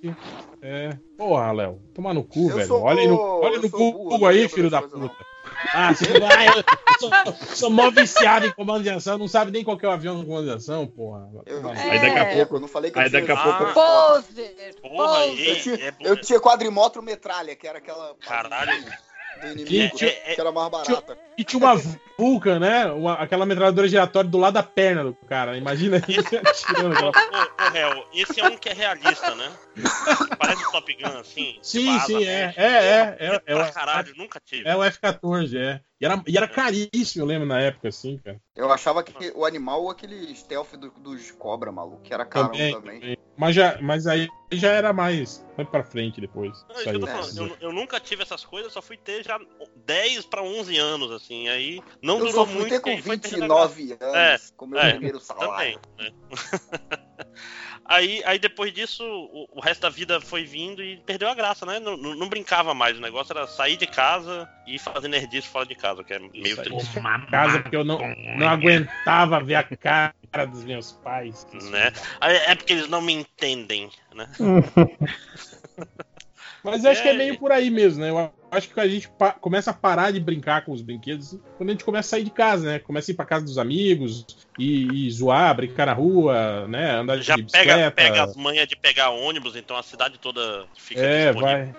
É. 0.63 0.91
Porra, 1.17 1.53
Léo. 1.53 1.79
Tomar 1.95 2.13
no 2.15 2.25
cu, 2.25 2.51
Eu 2.51 2.57
velho. 2.57 2.75
Olha 2.75 3.09
no, 3.09 3.17
olha 3.19 3.59
no 3.59 3.69
Google 3.71 4.19
não 4.19 4.27
aí, 4.27 4.49
filho 4.49 4.69
da 4.71 4.83
puta. 4.83 5.15
Ah, 5.73 5.93
você 5.95 6.19
vai. 6.19 6.47
sou, 6.99 7.11
sou 7.55 7.71
mó 7.71 7.91
viciado 7.91 8.47
em 8.47 8.53
comando 8.53 8.83
de 8.83 8.91
ação, 8.91 9.19
não 9.19 9.29
sabe 9.29 9.51
nem 9.51 9.63
qual 9.65 9.77
que 9.77 9.85
é 9.85 9.89
o 9.89 9.93
avião 9.93 10.19
do 10.19 10.27
comando 10.27 10.47
de 10.47 10.53
ação, 10.55 10.87
porra. 10.87 11.29
Eu 11.47 11.61
não 11.63 11.71
Aí 11.71 12.01
daqui 12.01 12.19
a 12.19 12.25
sei, 12.27 12.37
pouco- 12.37 12.57
eu 12.57 12.61
não 12.61 12.69
falei 12.69 12.91
que 12.91 12.99
eu 12.99 13.03
aí 13.03 13.09
tinha- 13.11 13.21
daqui 13.21 13.33
a 13.33 13.37
pouco- 13.43 13.65
Ah, 13.65 13.73
Poser! 13.73 14.75
Porra, 14.81 15.19
Poser. 15.27 15.49
Eu 15.49 15.57
tinha, 15.63 15.75
é, 15.89 15.95
eu 16.01 16.21
tinha 16.21 16.41
quadrimotro 16.41 17.03
metralha, 17.03 17.55
que 17.57 17.67
era 17.67 17.79
aquela. 17.79 18.15
Caralho. 18.27 18.85
Do 19.41 19.47
inimigo, 19.49 19.97
Que- 19.97 20.05
é- 20.07 20.35
que 20.35 20.41
era 20.41 20.51
mais 20.53 20.71
barata. 20.71 21.19
E 21.39 21.45
tinha 21.45 21.61
uma 21.63 21.77
Vulcan, 22.19 22.59
né? 22.59 22.87
Uma- 22.87 23.15
aquela 23.15 23.45
metralhadora 23.45 23.87
giratória 23.87 24.29
do 24.31 24.39
lado 24.39 24.55
da 24.55 24.63
perna 24.63 25.05
do 25.05 25.15
cara. 25.15 25.57
Imagina 25.57 25.97
isso 26.09 26.37
aquela. 26.37 27.11
ô, 27.11 27.11
ô, 27.11 27.77
Hel, 27.77 28.07
esse 28.15 28.41
é 28.41 28.45
um 28.45 28.57
que 28.57 28.69
é 28.71 28.73
realista, 28.73 29.35
né? 29.35 29.53
Parece 30.39 30.71
Top 30.73 30.95
Gun, 30.95 31.19
assim. 31.19 31.59
Sim, 31.63 31.87
vaza, 31.93 32.07
sim, 32.07 32.25
né? 32.25 32.33
é. 32.33 32.55
É, 32.57 32.67
é. 32.67 33.17
É, 33.19 33.35
é, 33.35 33.39
pra 33.55 33.69
o- 33.69 33.73
caralho, 33.73 34.15
nunca 34.17 34.41
tive. 34.45 34.67
é 34.69 34.75
o 34.75 34.83
F-14, 34.83 35.57
é. 35.59 35.81
E 36.01 36.05
era, 36.05 36.23
e 36.27 36.37
era 36.37 36.47
caríssimo, 36.49 37.23
eu 37.23 37.27
lembro, 37.27 37.47
na 37.47 37.59
época, 37.61 37.89
assim, 37.89 38.19
cara. 38.19 38.39
Eu 38.55 38.71
achava 38.73 39.03
que 39.03 39.33
o 39.35 39.45
animal, 39.47 39.89
aquele 39.91 40.35
stealth 40.35 40.73
do- 40.77 40.91
dos 40.91 41.31
cobra, 41.31 41.73
maluco, 41.73 42.03
que 42.03 42.13
era 42.13 42.25
caro 42.25 42.49
Também, 42.53 42.73
também. 42.75 43.16
Mas, 43.37 43.55
já, 43.55 43.79
mas 43.81 44.07
aí 44.07 44.29
já 44.53 44.73
era 44.73 44.93
mais. 44.93 45.45
Foi 45.55 45.65
pra 45.65 45.83
frente 45.85 46.21
depois. 46.21 46.65
Não, 46.69 46.77
que 46.83 46.89
eu 46.89 47.01
tô 47.01 47.07
Saiu. 47.07 47.21
falando. 47.23 47.39
Eu, 47.39 47.69
eu 47.69 47.73
nunca 47.73 47.99
tive 48.01 48.23
essas 48.23 48.45
coisas, 48.45 48.73
só 48.73 48.81
fui 48.81 48.97
ter 48.97 49.25
já 49.25 49.39
10 49.85 50.27
pra 50.27 50.43
11 50.43 50.77
anos, 50.79 51.11
assim. 51.11 51.49
Aí 51.49 51.81
não 52.03 52.15
Eu 52.15 52.27
durou 52.27 52.35
só 52.35 52.47
fui 52.47 52.55
muito. 52.61 52.69
ter 52.71 52.81
com 52.81 52.89
e 52.91 52.93
aí 52.93 53.03
foi 53.03 53.19
perdendo 53.19 53.53
a 53.55 53.67
29 53.67 53.97
anos, 54.01 54.17
É, 54.17 54.39
com 54.57 54.67
meu 54.67 54.79
é, 54.79 54.91
primeiro 54.93 55.21
salário. 55.21 55.79
Também, 55.97 56.13
né? 56.13 56.17
aí, 57.89 58.23
aí 58.25 58.39
depois 58.39 58.73
disso, 58.73 59.05
o, 59.05 59.49
o 59.53 59.61
resto 59.61 59.83
da 59.83 59.89
vida 59.89 60.21
foi 60.21 60.45
vindo 60.45 60.83
e 60.83 60.97
perdeu 60.99 61.29
a 61.29 61.35
graça, 61.35 61.65
né? 61.67 61.79
Não, 61.79 61.97
não- 61.97 62.15
não 62.15 62.29
brincava 62.29 62.75
mais. 62.75 62.97
O 62.99 63.01
negócio 63.01 63.33
era 63.37 63.47
sair 63.47 63.77
de 63.77 63.87
casa 63.87 64.49
e 64.67 64.79
fazer 64.79 65.09
nerdice 65.09 65.49
fora 65.49 65.67
de 65.67 65.75
casa, 65.75 66.03
que 66.05 66.13
é 66.15 66.19
meio 66.19 66.57
triste. 66.57 67.01
casa 67.31 67.61
porque 67.61 67.77
eu 67.77 67.85
não, 67.85 67.99
não 68.39 68.49
aguentava 68.49 69.41
ver 69.41 69.57
a 69.57 69.63
cara 70.31 70.47
dos 70.47 70.65
meus 70.65 70.93
pais. 70.93 71.47
Né? 71.53 71.93
É 72.21 72.55
porque 72.55 72.73
eles 72.73 72.89
não 72.89 73.01
me 73.01 73.13
entendem, 73.13 73.91
né? 74.15 74.29
Mas 76.63 76.85
eu 76.85 76.91
acho 76.91 77.03
que 77.03 77.09
é 77.09 77.13
É, 77.13 77.17
meio 77.17 77.39
por 77.39 77.53
aí 77.53 77.71
mesmo, 77.71 78.03
né? 78.03 78.11
Eu 78.11 78.33
acho 78.57 78.69
que 78.73 78.81
a 78.81 78.89
gente 78.89 79.11
começa 79.41 79.71
a 79.71 79.75
parar 79.75 80.11
de 80.11 80.21
brincar 80.21 80.65
com 80.65 80.73
os 80.73 80.83
brinquedos 80.83 81.39
quando 81.57 81.71
a 81.71 81.73
gente 81.73 81.85
começa 81.85 82.09
a 82.09 82.11
sair 82.11 82.25
de 82.25 82.31
casa, 82.31 82.67
né? 82.67 82.79
Começa 82.79 83.11
a 83.11 83.13
ir 83.13 83.17
pra 83.17 83.25
casa 83.25 83.45
dos 83.45 83.59
amigos 83.59 84.27
e, 84.59 85.07
e 85.07 85.11
zoar, 85.11 85.55
brincar 85.55 85.87
na 85.87 85.93
rua, 85.93 86.67
né? 86.69 86.93
Andar 86.93 87.17
de 87.17 87.23
Já 87.23 87.37
bicicleta. 87.37 87.67
pega, 87.67 87.91
pega 87.91 88.23
as 88.25 88.37
manhas 88.37 88.67
de 88.67 88.77
pegar 88.77 89.11
ônibus, 89.11 89.57
então 89.57 89.77
a 89.77 89.83
cidade 89.83 90.19
toda 90.19 90.65
fica 90.77 91.01
É, 91.01 91.33
disponível. 91.33 91.41
vai, 91.43 91.75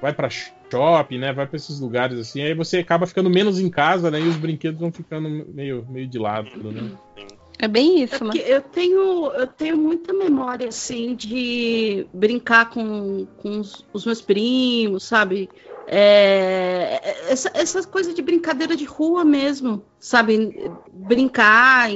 vai 0.00 0.12
pra 0.12 0.28
shopping, 0.30 1.18
né? 1.18 1.32
Vai 1.32 1.46
pra 1.46 1.56
esses 1.56 1.78
lugares 1.80 2.18
assim. 2.18 2.42
Aí 2.42 2.54
você 2.54 2.78
acaba 2.78 3.06
ficando 3.06 3.28
menos 3.28 3.60
em 3.60 3.68
casa, 3.70 4.10
né? 4.10 4.20
E 4.20 4.26
os 4.26 4.36
brinquedos 4.36 4.80
vão 4.80 4.90
ficando 4.90 5.28
meio, 5.28 5.86
meio 5.88 6.06
de 6.06 6.18
lado, 6.18 6.48
né? 6.72 6.90
É 7.58 7.68
bem 7.68 8.00
É 8.00 8.04
isso, 8.04 8.24
né? 8.24 8.32
eu 8.44 8.60
tenho, 8.60 9.30
eu 9.32 9.46
tenho 9.46 9.76
muita 9.76 10.12
memória, 10.12 10.68
assim, 10.68 11.14
de 11.14 12.06
brincar 12.12 12.70
com, 12.70 13.24
com 13.36 13.60
os, 13.60 13.86
os 13.92 14.04
meus 14.04 14.20
primos, 14.20 15.04
sabe? 15.04 15.48
É, 15.86 17.00
essa, 17.28 17.50
essas 17.54 17.84
coisas 17.84 18.14
de 18.14 18.22
brincadeira 18.22 18.76
de 18.76 18.84
rua 18.84 19.24
mesmo, 19.24 19.84
sabe? 19.98 20.70
Brincar. 20.92 21.90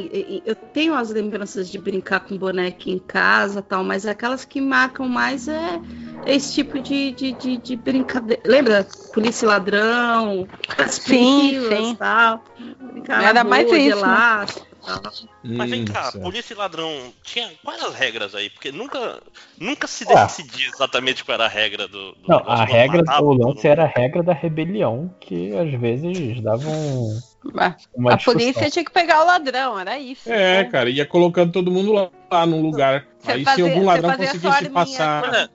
Eu 0.45 0.55
tenho 0.55 0.95
as 0.95 1.11
lembranças 1.11 1.69
de 1.69 1.79
brincar 1.79 2.21
com 2.21 2.37
boneca 2.37 2.91
em 2.91 2.99
casa 2.99 3.63
tal, 3.63 3.85
mas 3.85 4.07
aquelas 4.07 4.45
que 4.45 4.61
marcam 4.61 5.09
mais 5.09 5.49
é 5.49 5.81
esse 6.27 6.55
tipo 6.55 6.81
de, 6.81 7.13
de, 7.13 7.33
de, 7.33 7.57
de 7.57 7.77
brincadeira. 7.77 8.43
Lembra? 8.45 8.87
Polícia 9.13 9.47
ladrão, 9.47 10.47
as 10.77 10.97
Sim, 10.97 11.61
sim. 11.69 11.95
tal. 11.97 12.45
Brincar 12.93 13.23
na 13.23 13.29
Era 13.29 13.45
mais 13.45 13.67
rua 13.67 13.79
de 13.79 13.89
isso, 13.89 14.07
né? 14.07 14.47
Mas 15.43 15.71
vem 15.71 15.85
cá, 15.85 16.13
polícia 16.13 16.55
e 16.55 16.57
ladrão, 16.57 17.13
tinha 17.23 17.51
quais 17.65 17.83
as 17.83 17.95
regras 17.95 18.35
aí? 18.35 18.49
Porque 18.51 18.71
nunca, 18.71 19.21
nunca 19.59 19.87
se 19.87 20.05
Ah. 20.13 20.25
decidia 20.25 20.69
exatamente 20.69 21.25
qual 21.25 21.35
era 21.35 21.45
a 21.47 21.49
regra 21.49 21.89
do. 21.89 22.13
do 22.13 22.19
Não, 22.29 22.39
a 22.47 22.65
regra, 22.65 22.99
matava 22.99 23.23
o 23.25 23.37
todo 23.37 23.49
lance 23.49 23.67
era 23.67 23.85
a 23.85 23.87
regra 23.87 24.23
da 24.23 24.33
rebelião, 24.33 25.13
que 25.21 25.57
às 25.57 25.71
vezes 25.81 26.41
dava 26.41 26.69
um, 26.69 27.21
uma 27.45 28.13
A 28.13 28.17
discussão. 28.17 28.33
polícia 28.41 28.71
tinha 28.71 28.85
que 28.85 28.93
pegar 28.93 29.23
o 29.23 29.27
ladrão, 29.27 29.79
era 29.79 29.99
isso. 29.99 30.31
É, 30.31 30.65
Bom, 30.65 30.71
cara, 30.71 30.89
ia 30.91 31.07
colocando 31.07 31.53
todo 31.53 31.71
mundo 31.71 31.93
lá, 31.93 32.09
lá 32.31 32.47
num 32.47 32.61
lugar. 32.63 33.07
Você 33.21 33.33
aí 33.33 33.39
se 33.41 33.45
fazia- 33.45 33.65
algum 33.65 33.81
você 33.81 33.87
ladrão 33.87 34.17
conseguisse 34.17 34.71
passar. 34.71 35.23
Pois 35.23 35.35
é, 35.35 35.49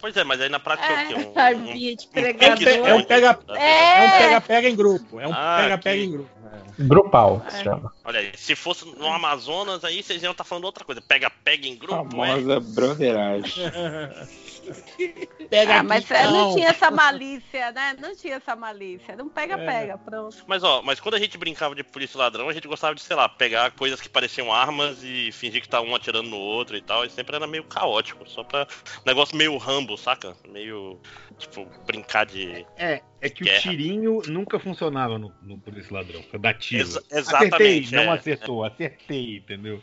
pois 0.00 0.16
é, 0.16 0.24
mas 0.24 0.40
aí 0.40 0.48
na 0.48 0.60
prática 0.60 0.92
é, 0.92 1.04
o 1.04 1.08
quê? 1.08 1.14
Um, 1.14 1.32
um, 1.32 1.38
Arminha 1.40 1.96
de 1.96 2.04
um 2.06 2.08
pique 2.10 2.44
É 2.44 2.94
um 2.94 3.02
pega- 3.04 3.30
esconde, 3.30 3.50
É 3.50 3.54
um 3.54 3.56
É. 3.56 4.18
pega-pega 4.18 4.68
em 4.68 4.76
grupo. 4.76 5.20
É 5.20 5.26
um 5.26 5.32
Ah, 5.32 5.58
pega-pega 5.62 5.96
que- 5.98 6.04
em 6.04 6.10
grupo. 6.12 6.30
Grupal, 6.78 7.40
que 7.40 7.52
se 7.52 7.64
chama. 7.64 7.92
Olha 8.04 8.20
aí, 8.20 8.32
se 8.36 8.54
fosse 8.54 8.84
no 8.84 9.06
Amazonas, 9.06 9.84
aí 9.84 10.02
vocês 10.02 10.22
iam 10.22 10.32
estar 10.32 10.44
falando 10.44 10.64
outra 10.64 10.84
coisa. 10.84 11.00
Pega, 11.00 11.30
pega 11.30 11.66
em 11.66 11.76
grupo, 11.76 12.24
é. 12.24 12.28
Famosa 12.28 12.60
broderagem. 12.60 13.64
Pega 15.48 15.76
Ah, 15.78 15.82
mas 15.82 16.10
é, 16.10 16.24
não 16.24 16.54
tinha 16.54 16.68
essa 16.68 16.90
malícia, 16.90 17.70
né? 17.72 17.96
Não 18.00 18.16
tinha 18.16 18.36
essa 18.36 18.56
malícia. 18.56 19.14
Não 19.16 19.28
pega-pega, 19.28 19.96
pronto. 19.98 20.36
Mas 20.46 20.62
ó, 20.62 20.82
mas 20.82 20.98
quando 20.98 21.14
a 21.14 21.18
gente 21.18 21.38
brincava 21.38 21.74
de 21.74 21.84
polícia 21.84 22.18
ladrão, 22.18 22.48
a 22.48 22.52
gente 22.52 22.66
gostava 22.66 22.94
de, 22.94 23.00
sei 23.00 23.14
lá, 23.14 23.28
pegar 23.28 23.70
coisas 23.72 24.00
que 24.00 24.08
pareciam 24.08 24.52
armas 24.52 24.98
e 25.02 25.30
fingir 25.32 25.62
que 25.62 25.68
tá 25.68 25.80
um 25.80 25.94
atirando 25.94 26.28
no 26.28 26.38
outro 26.38 26.76
e 26.76 26.82
tal. 26.82 27.04
E 27.04 27.10
sempre 27.10 27.36
era 27.36 27.46
meio 27.46 27.64
caótico, 27.64 28.28
só 28.28 28.42
pra. 28.42 28.66
Negócio 29.04 29.36
meio 29.36 29.56
rambo, 29.56 29.96
saca? 29.96 30.36
Meio. 30.48 30.98
Tipo, 31.38 31.66
brincar 31.86 32.26
de. 32.26 32.66
É, 32.76 33.02
é 33.26 33.30
que 33.30 33.44
Guerra. 33.44 33.58
o 33.58 33.60
tirinho 33.62 34.22
nunca 34.28 34.58
funcionava 34.58 35.18
no, 35.18 35.32
no 35.42 35.58
Polícia 35.58 35.94
Ladrão. 35.94 36.22
Da 36.40 36.54
tiro. 36.54 36.82
Exa- 36.82 37.02
exatamente, 37.10 37.54
Acertei, 37.54 37.88
é. 37.92 38.04
não 38.04 38.12
acertou, 38.12 38.64
acertei, 38.64 39.36
entendeu? 39.36 39.82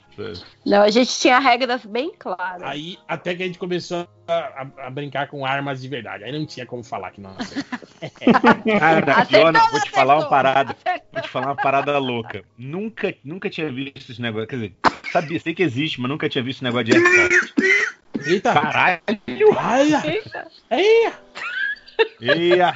Não, 0.66 0.82
a 0.82 0.90
gente 0.90 1.12
tinha 1.20 1.40
regras 1.40 1.86
bem 1.86 2.12
claras. 2.18 2.64
Aí 2.64 2.98
até 3.08 3.36
que 3.36 3.44
a 3.44 3.46
gente 3.46 3.60
começou 3.60 4.08
a, 4.28 4.34
a- 4.34 4.88
a 4.88 4.90
brincar 4.90 5.28
com 5.28 5.46
armas 5.46 5.82
de 5.82 5.88
verdade. 5.88 6.24
Aí 6.24 6.32
não 6.32 6.46
tinha 6.46 6.66
como 6.66 6.84
falar 6.84 7.12
que 7.12 7.22
não. 7.22 7.36
Cara, 8.80 9.12
Acertou, 9.14 9.40
Jonas, 9.42 9.72
vou 9.72 9.82
te 9.82 9.92
falar 9.92 10.14
uma 10.16 10.20
acertou. 10.20 10.30
parada. 10.30 10.76
Vou 11.12 11.22
te 11.22 11.30
falar 11.30 11.46
uma 11.48 11.56
parada 11.56 11.98
louca. 11.98 12.44
Nunca, 12.58 13.14
nunca 13.24 13.50
tinha 13.50 13.72
visto 13.72 14.12
esse 14.12 14.22
negócio. 14.22 14.48
Quer 14.48 14.56
dizer, 14.56 14.74
sabia, 15.12 15.40
sei 15.40 15.54
que 15.54 15.64
existe, 15.64 16.00
mas 16.02 16.10
nunca 16.10 16.28
tinha 16.30 16.44
visto 16.44 16.58
esse 16.58 16.64
negócio 16.64 16.86
de 16.86 16.94
airsoft. 16.98 17.54
Eita! 18.26 18.54
Caralho! 18.54 19.02
Eita. 19.28 20.48
Eia! 22.22 22.70
au. 22.70 22.74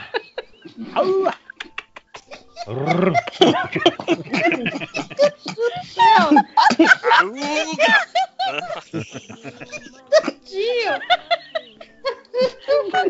Tio, 10.45 10.93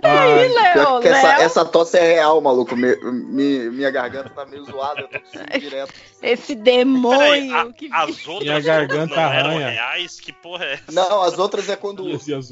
Aí, 0.04 0.50
Pior 0.50 0.54
Léo, 0.54 1.02
que 1.02 1.08
essa, 1.10 1.28
Léo, 1.28 1.42
essa 1.42 1.66
tosse 1.66 1.98
é 1.98 2.14
real, 2.16 2.40
maluco. 2.42 2.76
Me- 2.76 2.96
me- 2.96 3.70
minha 3.70 3.92
garganta 3.92 4.30
tá 4.30 4.46
meio 4.46 4.64
zoada, 4.64 5.02
eu 5.02 5.08
tô 5.10 5.20
tossindo 5.20 5.60
direto. 5.60 5.94
esse 6.22 6.56
demônio 6.56 7.56
a- 7.56 7.74
que 7.74 7.90
as 7.92 8.28
outras 8.28 8.44
Minha 8.48 8.60
garganta 8.62 9.16
não 9.16 9.22
eram 9.32 9.50
arranha. 9.52 9.70
reais? 9.70 10.20
Que 10.20 10.32
porra 10.32 10.66
é 10.66 10.74
essa? 10.76 10.92
Não, 10.92 11.22
as 11.24 11.38
outras 11.38 11.68
é 11.70 11.76
quando. 11.76 12.04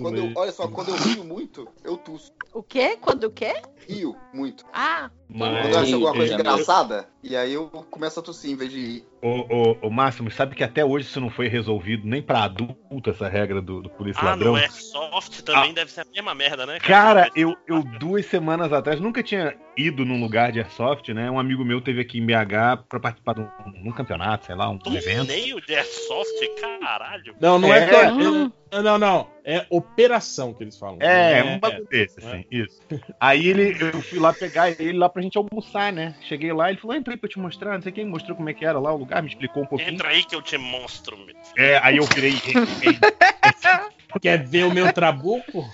Quando 0.02 0.18
eu- 0.18 0.24
aí. 0.26 0.34
olha 0.36 0.52
só, 0.52 0.68
quando 0.68 0.90
eu 0.90 0.96
rio 0.96 1.24
muito, 1.24 1.68
eu 1.84 1.96
tuço. 1.98 2.32
O 2.54 2.62
quê? 2.62 2.98
Quando 3.02 3.26
o 3.26 3.32
quê? 3.32 3.56
Rio 3.88 4.16
muito. 4.34 4.66
Ah, 4.74 5.10
Quando 5.28 5.54
Mas, 5.54 5.72
eu 5.72 5.80
acho 5.80 5.94
alguma 5.96 6.14
coisa 6.14 6.34
é, 6.34 6.36
engraçada, 6.36 7.10
e 7.24 7.36
aí 7.36 7.54
eu 7.54 7.68
começo 7.90 8.20
a 8.20 8.24
tossir 8.24 8.52
em 8.52 8.56
vez 8.56 8.72
de 8.72 8.80
rir. 8.80 9.08
ô, 9.22 9.30
ô, 9.50 9.78
ô, 9.88 9.90
Máximo, 9.90 10.30
sabe 10.32 10.56
que 10.56 10.64
até 10.64 10.84
hoje 10.84 11.06
isso 11.08 11.20
não 11.22 11.30
foi 11.30 11.48
resolvido 11.48 12.08
nem 12.08 12.22
pra 12.22 12.44
adulto, 12.44 13.10
essa 13.10 13.28
regra 13.28 13.62
do, 13.62 13.82
do 13.82 13.90
Polícia 13.90 14.22
Ah, 14.22 14.32
Ladrão? 14.32 14.54
no 14.54 14.58
Airsoft 14.58 15.42
também 15.44 15.74
deve 15.74 15.92
ser 15.92 16.02
a 16.02 16.06
mesma 16.14 16.36
merda, 16.36 16.66
né? 16.66 16.80
Cara, 16.80 17.30
eu, 17.36 17.56
eu 17.68 17.84
duas 17.84 18.26
semanas 18.26 18.72
atrás 18.72 19.00
nunca 19.00 19.24
tinha 19.24 19.56
ido 19.78 20.06
num 20.06 20.20
lugar 20.20 20.52
de 20.52 20.60
airsoft, 20.60 21.10
né? 21.14 21.30
Um 21.30 21.40
amigo 21.40 21.64
meu 21.66 21.82
teve 21.82 22.02
aqui 22.02 22.20
em 22.20 22.26
BH 22.26 22.86
pra 22.90 23.00
participar 23.00 23.34
de 23.34 23.42
um, 23.42 23.50
um 23.86 23.92
campeonato, 23.92 24.46
sei 24.46 24.56
lá, 24.56 24.70
um 24.70 24.80
evento. 24.88 25.28
Torneio 25.28 25.62
de 25.62 25.76
Airsoft? 25.76 26.62
Caralho. 26.82 27.36
Não, 27.40 27.60
não 27.60 27.74
é, 27.74 27.84
É. 27.84 28.12
Não, 28.12 28.84
não, 28.84 28.98
não. 28.98 29.30
É 29.46 29.66
operação 29.70 30.54
que 30.54 30.64
eles 30.64 30.78
falam. 30.78 30.98
É, 31.00 31.44
Não 31.44 31.54
um 31.54 31.60
bagulho 31.60 31.88
desse, 31.88 32.20
assim, 32.20 32.44
isso. 32.52 32.82
Aí 33.20 33.48
ele, 33.48 33.78
eu 33.80 34.02
fui 34.02 34.20
lá 34.20 34.34
pegar 34.34 34.70
ele 34.72 34.98
lá 34.98 35.08
pra 35.08 35.22
gente 35.22 35.38
almoçar, 35.38 35.94
né? 35.94 36.16
Cheguei 36.28 36.52
lá, 36.52 36.70
ele 36.70 36.80
falou, 36.80 36.96
entra 36.96 37.14
aí 37.14 37.18
pra 37.18 37.28
eu 37.28 37.32
te 37.32 37.40
mostrar, 37.40 37.76
não 37.76 37.82
sei 37.82 37.92
quem, 37.92 38.06
mostrou 38.06 38.36
como 38.36 38.50
é 38.50 38.54
que 38.54 38.66
era 38.66 38.80
lá 38.80 38.92
o 38.92 38.98
lugar, 38.98 39.22
me 39.22 39.30
explicou 39.30 39.64
um 39.64 39.66
pouquinho. 39.66 39.92
Entra 39.92 40.10
aí 40.10 40.24
que 40.26 40.36
eu 40.36 40.42
te 40.42 40.58
mostro. 40.58 41.16
meu. 41.18 41.36
É, 41.58 41.80
aí 41.84 41.98
eu 41.98 42.06
virei. 42.06 42.34
Quer 44.22 44.44
ver 44.44 44.66
o 44.66 44.74
meu 44.74 44.92
trabuco? 44.94 45.70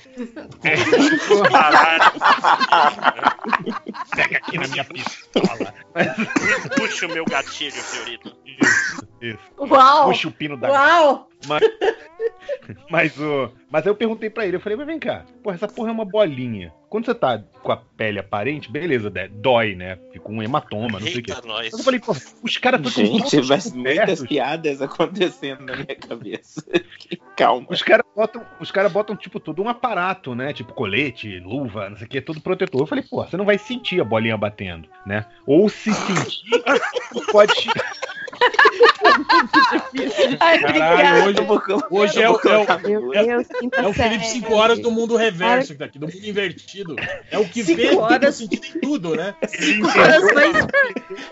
Caralho. 1.50 2.12
Pega 4.16 4.38
aqui 4.38 4.58
na 4.58 4.68
minha 4.68 4.84
pistola. 4.84 5.74
Puxa 6.76 7.08
o 7.08 7.12
meu 7.12 7.26
gatilho, 7.26 7.74
Fiorito. 7.74 8.36
Isso, 9.22 9.40
uau! 9.60 10.06
Puxa 10.08 10.28
o 10.28 10.32
pino 10.32 10.58
da. 10.58 10.70
Uau! 10.70 11.30
Mas, 11.48 11.62
Mas, 12.90 13.18
o, 13.18 13.52
mas 13.70 13.86
aí 13.86 13.90
eu 13.90 13.96
perguntei 13.96 14.30
pra 14.30 14.46
ele, 14.46 14.56
eu 14.56 14.60
falei, 14.60 14.78
mas 14.78 14.88
vem 14.88 15.00
cá, 15.00 15.26
porra, 15.44 15.56
essa 15.56 15.68
porra 15.68 15.90
é 15.90 15.92
uma 15.92 16.06
bolinha. 16.06 16.74
Quando 16.90 17.06
você 17.06 17.16
tá 17.16 17.42
com 17.64 17.72
a 17.72 17.78
pele 17.78 18.20
aparente, 18.20 18.70
beleza, 18.70 19.10
né, 19.10 19.30
dói, 19.30 19.76
né? 19.76 19.98
Fica 20.12 20.30
um 20.30 20.44
hematoma, 20.44 21.00
não 21.00 21.08
sei 21.08 21.20
o 21.20 21.24
quê. 21.24 21.32
Nós. 21.46 21.70
Mas 21.72 21.74
eu 21.74 21.80
falei, 21.80 22.00
pô, 22.02 22.14
os 22.44 22.58
caras 22.58 22.82
ficam 22.82 23.06
Gente, 23.06 23.32
todos 23.32 23.48
vai 23.48 23.60
muitas 23.74 24.22
piadas 24.22 24.82
acontecendo 24.82 25.64
na 25.64 25.76
minha 25.78 25.96
cabeça. 25.96 26.66
Calma. 27.38 27.66
Os 27.70 27.82
caras 27.82 28.06
botam, 28.14 28.46
os 28.60 28.72
cara 28.72 28.90
botam, 28.90 29.16
tipo, 29.16 29.40
todo 29.40 29.64
um 29.64 29.70
aparato, 29.70 30.36
né? 30.36 30.52
Tipo, 30.52 30.74
colete, 30.74 31.40
luva, 31.40 31.90
não 31.90 31.96
sei 31.96 32.08
o 32.08 32.10
que, 32.10 32.20
todo 32.20 32.42
protetor. 32.42 32.82
Eu 32.82 32.88
falei, 32.88 33.06
pô, 33.10 33.24
você 33.24 33.38
não 33.38 33.46
vai 33.46 33.58
sentir 33.58 34.02
a 34.02 34.04
bolinha 34.04 34.38
batendo, 34.38 34.90
né? 35.06 35.26
Ou 35.46 35.70
se 35.70 35.94
sentir, 35.94 36.62
pode. 37.32 37.70
Ai, 40.40 40.60
Caralho, 40.60 41.22
obrigada. 41.30 41.48
hoje, 41.50 41.84
hoje 41.90 42.22
é, 42.22 42.30
o- 42.30 42.36
é 42.36 43.28
é, 43.28 43.84
é 43.84 43.88
o 43.88 43.94
Felipe 43.94 44.26
série. 44.26 44.26
5 44.26 44.54
horas 44.54 44.80
do 44.80 44.92
mundo 44.92 45.16
reverso 45.16 45.74
daqui, 45.76 45.98
do 46.00 46.08
mundo 46.08 46.18
invertido. 46.26 46.96
É 47.30 47.38
o 47.38 47.46
que 47.48 47.64
Cinco 47.64 47.78
vê, 47.82 47.96
horas. 47.96 48.36
sentido 48.36 48.66
em 48.66 48.80
tudo, 48.80 49.16
né? 49.16 49.34
Cinco 49.48 49.88
horas 50.00 50.34
vai... 50.34 50.52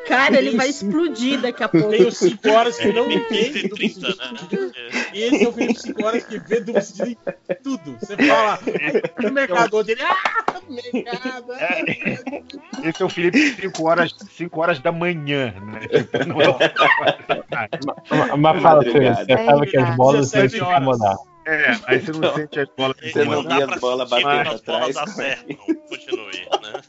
Cara, 0.08 0.38
ele 0.38 0.56
vai 0.58 0.70
explodir 0.70 1.40
daqui 1.42 1.64
a 1.64 1.70
pouco. 1.70 1.90
Tem 1.90 2.06
os 2.08 2.18
5 2.18 2.50
horas 2.50 2.78
que 2.78 2.92
não 2.92 3.08
vê 3.08 3.20
130, 3.52 3.68
duplo 3.70 4.08
né? 4.10 4.38
sentido. 4.40 4.72
Esse 5.14 5.44
é 5.44 5.48
o 5.48 5.52
Felipe 5.54 5.80
5 5.80 6.06
horas 6.06 6.24
que 6.26 6.40
vê 6.40 6.60
duplo 6.62 6.82
sentido 6.82 7.18
em 7.50 7.56
tudo. 7.64 7.98
Você 8.00 8.16
fala, 8.18 8.60
no 9.22 9.32
mercado 9.32 9.78
hoje 9.78 9.92
ele, 9.92 10.02
ah, 10.04 10.62
mercado. 10.70 11.54
ah." 11.54 12.88
Esse 12.88 13.02
é 13.02 13.06
o 13.06 13.10
Felipe 13.10 13.56
5 13.62 13.88
horas, 13.88 14.16
5 14.38 14.60
horas 14.62 14.80
da 14.80 14.92
manhã, 14.92 15.54
né? 15.62 15.80
Tipo, 15.88 16.26
não 16.28 16.42
é- 16.42 16.48
Mas- 18.10 18.38
Mas 18.40 18.62
fala, 18.62 18.84
você 18.84 19.34
achava 19.34 19.66
que 19.66 19.78
as 19.78 19.96
bolas 19.96 20.34
iam 20.34 20.42
17 20.48 20.56
te 20.56 20.72
incomodar. 20.72 21.16
É, 21.46 21.72
aí 21.88 22.00
você 22.00 22.12
não 22.12 22.20
Então, 22.20 22.36
sente 22.36 22.60
as 22.60 22.70
bolas 22.78 22.96
Você 23.02 23.26
não 23.26 23.44
pra 23.44 23.74
as 23.76 23.82
bolas 23.82 24.10
batendo 24.10 24.28
quando 24.30 24.48
as 24.54 24.62
bolas 24.62 24.98
atrás. 24.98 24.98
acertam. 24.98 25.56
Continue, 25.90 26.48
né? 26.62 26.82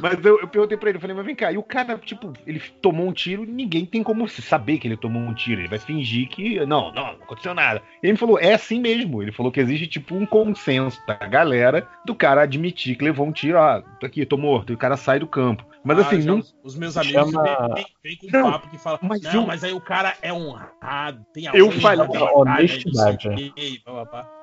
Mas 0.00 0.24
eu, 0.24 0.40
eu 0.40 0.48
perguntei 0.48 0.76
pra 0.78 0.88
ele, 0.88 0.96
eu 0.96 1.00
falei, 1.00 1.14
mas 1.14 1.26
vem 1.26 1.34
cá, 1.34 1.52
e 1.52 1.58
o 1.58 1.62
cara, 1.62 1.98
tipo, 1.98 2.32
ele 2.46 2.60
tomou 2.80 3.06
um 3.06 3.12
tiro, 3.12 3.44
ninguém 3.44 3.84
tem 3.84 4.02
como 4.02 4.26
saber 4.26 4.78
que 4.78 4.88
ele 4.88 4.96
tomou 4.96 5.20
um 5.22 5.34
tiro. 5.34 5.60
Ele 5.60 5.68
vai 5.68 5.78
fingir 5.78 6.28
que. 6.28 6.58
Não, 6.64 6.90
não, 6.92 7.04
não 7.04 7.10
aconteceu 7.22 7.52
nada. 7.52 7.82
E 8.02 8.06
ele 8.06 8.12
me 8.12 8.18
falou, 8.18 8.38
é 8.38 8.54
assim 8.54 8.80
mesmo. 8.80 9.22
Ele 9.22 9.32
falou 9.32 9.52
que 9.52 9.60
existe, 9.60 9.86
tipo, 9.86 10.14
um 10.14 10.24
consenso 10.24 10.98
da 11.06 11.14
galera 11.14 11.86
do 12.06 12.14
cara 12.14 12.42
admitir 12.42 12.96
que 12.96 13.04
levou 13.04 13.26
um 13.26 13.32
tiro, 13.32 13.58
ah, 13.58 13.82
tô 14.00 14.06
aqui, 14.06 14.24
tô 14.24 14.38
morto, 14.38 14.72
e 14.72 14.74
o 14.74 14.78
cara 14.78 14.96
sai 14.96 15.18
do 15.18 15.26
campo. 15.26 15.64
Mas 15.84 15.98
Ah, 15.98 16.02
assim, 16.02 16.20
já 16.20 16.30
não. 16.30 16.42
os, 16.62 16.76
meus 16.76 16.96
amigos 16.96 17.30
Chama- 17.32 17.42
com 17.68 17.74
um 17.74 18.30
Não, 18.30 18.52
papo 18.52 18.70
que 18.70 18.78
fala, 18.78 18.98
mas 19.02 19.20
não, 19.22 19.32
eu- 19.34 19.46
mas 19.46 19.64
aí 19.64 19.72
o 19.72 19.80
cara 19.80 20.14
é 20.22 20.32
honrado, 20.32 21.26
tem 21.34 21.48
a 21.48 21.52
Eu 21.52 21.72
falei- 21.72 22.06
Honestidade. 22.34 23.28
não. 23.28 23.34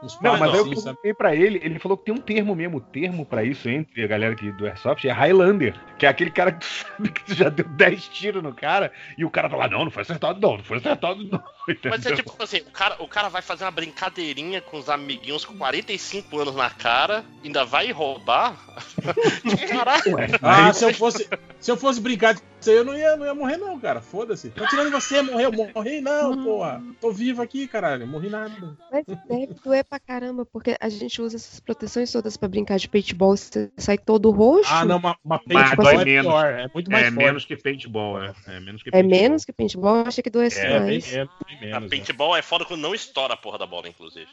Uns 0.03 0.20
Não, 0.22 0.38
mas 0.38 0.53
aí 0.53 0.57
eu 0.60 0.70
perguntei 0.70 1.14
pra 1.14 1.36
ele, 1.36 1.60
ele 1.64 1.80
falou 1.80 1.98
que 1.98 2.06
tem 2.06 2.14
um 2.14 2.18
termo 2.18 2.56
mesmo, 2.56 2.82
termo 2.82 3.26
pra 3.26 3.44
isso 3.44 3.70
entre 3.70 4.03
a 4.03 4.07
galera 4.07 4.34
aqui 4.34 4.52
do 4.52 4.66
Airsoft 4.66 5.06
é 5.06 5.11
Highlander, 5.11 5.74
que 5.98 6.06
é 6.06 6.10
aquele 6.10 6.32
cara 6.32 6.52
que 6.52 6.60
tu 6.60 6.66
sabe 7.07 7.10
que 7.11 7.24
tu 7.24 7.34
já 7.34 7.49
deu 7.49 7.68
10 7.70 8.07
tiros 8.10 8.44
no 8.44 8.53
cara 8.53 8.91
e 9.18 9.24
o 9.24 9.30
cara 9.30 9.49
fala, 9.49 9.68
não, 9.68 9.86
não 9.86 9.91
foi 9.91 10.02
acertado 10.02 10.40
não, 10.41 10.57
não 10.57 10.64
foi 10.64 10.78
acertado 10.78 11.24
não. 11.24 11.41
Mas 11.86 12.06
é 12.06 12.11
Entendeu? 12.11 12.18
tipo 12.18 12.44
assim, 12.44 12.57
o 12.57 12.72
cara, 12.72 12.95
o 12.99 13.07
cara 13.07 13.30
vai 13.30 13.41
fazer 13.41 13.64
uma 13.64 13.72
brincadeirinha 13.72 14.61
com 14.61 14.77
os 14.77 14.90
amiguinhos 14.90 15.45
com 15.45 15.57
45 15.57 16.40
anos 16.40 16.56
na 16.56 16.69
cara, 16.69 17.23
ainda 17.44 17.65
vai 17.65 17.91
roubar? 17.91 18.57
Caralho! 19.69 20.15
Ah, 20.41 20.73
se 20.73 20.86
eu 20.86 20.94
fosse, 20.94 21.30
se 21.60 21.72
eu 21.72 21.77
fosse 21.77 22.02
brincar 22.02 22.36
disso 22.60 22.69
aí, 22.69 22.76
eu 22.77 22.86
não 22.86 22.95
ia, 22.98 23.15
não 23.15 23.26
ia 23.26 23.34
morrer, 23.34 23.57
não, 23.57 23.80
cara. 23.80 24.02
Foda-se. 24.02 24.49
Tô 24.52 24.68
tirando 24.68 24.91
você, 24.91 25.22
morreu. 25.22 25.52
Morri 25.73 26.02
não, 26.02 26.44
porra. 26.44 26.81
Tô 27.02 27.11
vivo 27.11 27.41
aqui, 27.41 27.68
caralho. 27.68 28.06
Morri 28.06 28.30
nada. 28.30 28.77
Mas 28.91 29.06
deve 29.27 29.53
doer 29.64 29.84
pra 29.86 29.99
caramba, 29.99 30.45
porque 30.45 30.76
a 30.80 30.90
gente 30.90 31.22
usa 31.22 31.38
essas 31.38 31.60
proteções 31.60 32.11
todas 32.11 32.36
pra 32.38 32.48
brincar 32.49 32.77
de 32.77 32.88
paintball, 32.90 33.36
você 33.36 33.72
sai 33.77 33.98
todo 33.98 34.30
roxo. 34.31 34.69
Ah, 34.73 34.86
não, 34.86 34.98
uma, 34.98 35.15
uma 35.23 35.41
Mas 35.48 35.69
paintball 35.69 35.86
dói 35.86 35.95
é 36.02 36.06
menos. 36.06 36.27
pior. 36.31 36.45
É 36.53 36.68
muito 36.73 36.91
mais 36.91 37.06
É 37.07 37.11
forte. 37.11 37.26
menos 37.26 37.45
que 37.45 37.56
paintball, 37.57 38.23
é. 38.23 38.34
É 38.48 38.60
menos 38.60 38.84
que 38.84 38.90
É 38.90 38.91
paintball. 38.91 39.19
menos 39.22 39.45
que 39.45 39.53
paintball, 39.53 39.95
eu 39.98 40.07
achei 40.07 40.23
que 40.23 40.30
doesse 40.30 40.60
É, 40.60 40.69
bem 40.69 40.80
mais. 40.80 41.11
menos, 41.11 41.31
bem 41.48 41.57
A 41.57 41.61
menos. 41.61 41.81
né? 41.84 41.90
paintball 41.90 42.36
é 42.36 42.41
foda 42.41 42.65
quando 42.65 42.81
não 42.81 42.94
estoura 42.94 43.34
a 43.34 43.38
porra 43.38 43.57
da 43.57 43.65
bola, 43.65 43.88
inclusive. 43.88 44.27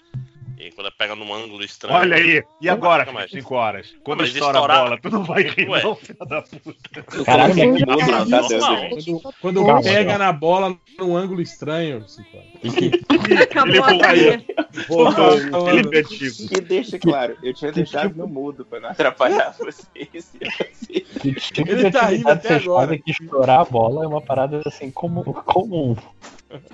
E 0.59 0.71
quando 0.73 0.91
pega 0.93 1.15
num 1.15 1.33
ângulo 1.35 1.63
estranho. 1.63 1.97
Olha 1.99 2.17
aí, 2.17 2.43
e 2.61 2.69
agora, 2.69 3.03
Nunca 3.05 3.13
mais. 3.13 3.31
5 3.31 3.55
horas? 3.55 3.95
Quando 4.03 4.21
Mas 4.21 4.31
estoura 4.31 4.55
estourar- 4.59 4.79
a 4.79 4.85
bola, 4.85 4.99
tu 5.01 5.11
não 5.11 5.23
vai 5.25 5.43
rir 5.43 5.69
Ué. 5.69 5.83
não, 5.83 5.95
filho 5.97 6.19
da 6.27 6.43
puta. 6.43 7.21
O 7.21 7.25
Caralho, 7.25 7.25
cara 7.25 7.49
mas 7.49 7.55
que 7.57 7.67
muda, 7.67 7.87
não 7.87 8.29
tá 8.31 8.41
dando. 8.41 8.89
Quando, 8.89 9.35
quando 9.43 9.65
Calma, 9.67 9.83
pega 9.83 10.11
calma. 10.11 10.25
na 10.25 10.33
bola 10.33 10.77
num 10.99 11.17
ângulo 11.17 11.43
estranho. 11.43 11.99
assim, 12.05 12.25
cara. 12.25 13.43
Acabou 13.43 13.75
Ele 13.75 14.45
a 14.47 14.85
voltou 14.89 15.39
falando. 15.51 15.95
Antigo. 15.97 16.35
E 16.57 16.61
deixa 16.61 16.99
claro, 16.99 17.37
eu 17.43 17.53
tinha 17.55 17.73
deixado 17.73 18.15
no 18.17 18.27
mudo 18.27 18.65
pra 18.65 18.81
não 18.81 18.89
atrapalhar 18.91 19.55
vocês. 19.59 20.33
Que 21.21 21.35
tipo 21.35 21.71
Ele 21.71 21.91
tá 21.91 22.07
rindo 22.07 22.29
até 22.31 22.55
agora. 22.57 22.97
que 22.99 23.11
estourar 23.11 23.61
a 23.61 23.65
bola 23.65 24.05
é 24.05 24.07
uma 24.07 24.21
parada 24.21 24.63
assim 24.67 24.91
comum. 24.91 25.23
comum. 25.23 25.97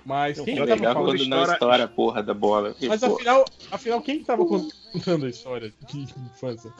Mas 0.04 0.40
quem 0.40 0.56
tava 0.56 0.66
legal 0.74 0.94
falando? 0.94 1.08
quando 1.10 1.18
não 1.28 1.38
estoura- 1.38 1.52
estoura 1.52 1.84
a 1.84 1.88
porra 1.88 2.22
da 2.22 2.34
bola. 2.34 2.76
Mas 2.88 3.00
pô, 3.00 3.14
afinal, 3.14 3.44
afinal, 3.70 4.02
quem 4.02 4.22
tava 4.22 4.44
contando 4.92 5.26
a 5.26 5.28
história 5.28 5.72
de 5.88 6.00
infância? 6.00 6.70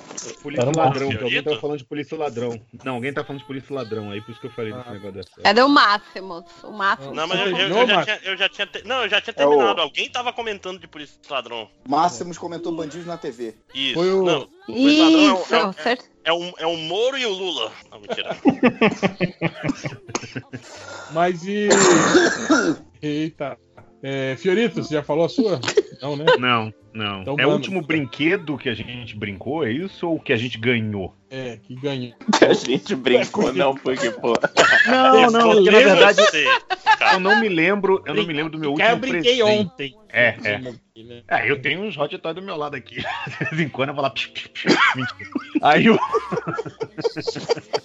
Polícia 0.42 0.62
Era 0.62 0.70
um 0.70 0.76
ladrão, 0.76 1.08
que 1.08 1.22
alguém 1.22 1.42
tava 1.42 1.60
falando 1.60 1.78
de 1.78 1.84
polícia 1.84 2.18
ladrão. 2.18 2.60
Não, 2.84 2.94
alguém 2.96 3.12
tá 3.12 3.24
falando 3.24 3.40
de 3.40 3.46
polícia 3.46 3.74
ladrão, 3.74 4.10
aí 4.10 4.20
por 4.20 4.32
isso 4.32 4.40
que 4.40 4.46
eu 4.46 4.50
falei 4.52 4.72
desse 4.72 4.88
Ah. 4.88 4.92
negócio 4.92 5.12
dessa. 5.12 5.30
Era 5.42 5.64
o 5.64 5.68
Máximos. 5.68 6.44
O 6.62 6.72
Máximos. 6.72 7.16
Não, 7.16 7.26
mas 7.26 7.40
eu, 7.40 7.46
eu- 7.46 7.56
eu 7.58 7.68
Não, 7.68 7.86
já 7.86 8.04
tinha, 8.04 8.20
eu 8.24 8.36
já 8.36 8.48
tinha. 8.48 8.66
te- 8.66 8.84
Não, 8.86 9.02
eu 9.02 9.08
já 9.08 9.20
tinha 9.20 9.34
É 9.36 9.46
o- 9.46 9.50
terminado. 9.50 9.80
Alguém 9.80 10.10
tava 10.10 10.32
comentando 10.32 10.78
de 10.78 10.86
polícia 10.86 11.16
ladrão. 11.30 11.68
Máximos 11.88 12.38
comentou 12.38 12.72
bandidos 12.74 13.06
na 13.06 13.16
TV. 13.16 13.54
Isso. 13.74 13.94
Foi 13.94 14.12
o- 14.12 14.24
Não, 14.24 14.48
polícia 14.66 15.04
ladrão 15.04 15.20
é 15.20 15.32
o- 15.32 15.42
Isso, 15.42 15.54
é 15.54 15.66
o- 15.66 15.72
certo. 15.72 16.04
é, 16.24 16.32
o, 16.32 16.52
é 16.58 16.66
o 16.66 16.76
Moro 16.76 17.16
e 17.18 17.26
o 17.26 17.32
Lula. 17.32 17.72
Não, 17.90 18.00
mentira. 18.00 18.36
Mas 21.12 21.44
e. 21.46 21.68
Eita. 23.02 23.56
É, 24.02 24.36
Fiorito, 24.36 24.82
você 24.82 24.94
já 24.94 25.02
falou 25.02 25.24
a 25.24 25.28
sua? 25.28 25.60
Não, 26.02 26.16
né? 26.16 26.24
Não, 26.36 26.74
não. 26.92 27.22
Então, 27.22 27.36
é 27.38 27.46
o 27.46 27.50
último 27.50 27.80
brinquedo 27.80 28.58
que 28.58 28.68
a 28.68 28.74
gente 28.74 29.16
brincou, 29.16 29.64
é 29.64 29.70
isso? 29.70 30.08
Ou 30.08 30.18
que 30.18 30.32
a 30.32 30.36
gente 30.36 30.58
ganhou? 30.58 31.14
É, 31.30 31.58
que 31.62 31.76
ganhou. 31.76 32.12
a 32.42 32.52
gente 32.52 32.96
brincou, 32.96 33.52
não, 33.52 33.74
porque, 33.76 34.10
pô. 34.10 34.34
Não, 34.86 35.30
não, 35.30 35.52
porque 35.52 35.70
na 35.70 35.78
verdade 35.78 36.20
eu 37.12 37.20
não 37.20 37.40
me 37.40 37.48
lembro, 37.48 38.02
eu 38.04 38.14
não 38.14 38.26
me 38.26 38.32
lembro 38.32 38.50
do 38.50 38.58
meu 38.58 38.74
Cara, 38.74 38.90
eu 38.90 38.94
último 38.96 39.12
brinquei 39.12 39.36
presente. 39.36 39.60
ontem. 39.60 39.94
É, 40.12 40.36
é. 40.44 40.58
né? 40.58 40.74
É, 41.28 41.50
eu 41.50 41.60
tenho 41.60 41.80
uns 41.80 41.96
hot 41.96 42.16
toys 42.18 42.34
do 42.34 42.42
meu 42.42 42.56
lado 42.56 42.76
aqui. 42.76 42.96
De 43.50 43.56
vez 43.56 43.60
em 43.60 43.68
quando 43.68 43.90
eu 43.90 43.94
vou 43.94 44.02
lá. 44.02 44.12
Mentira. 44.12 45.30
Aí 45.62 45.86
eu. 45.86 45.98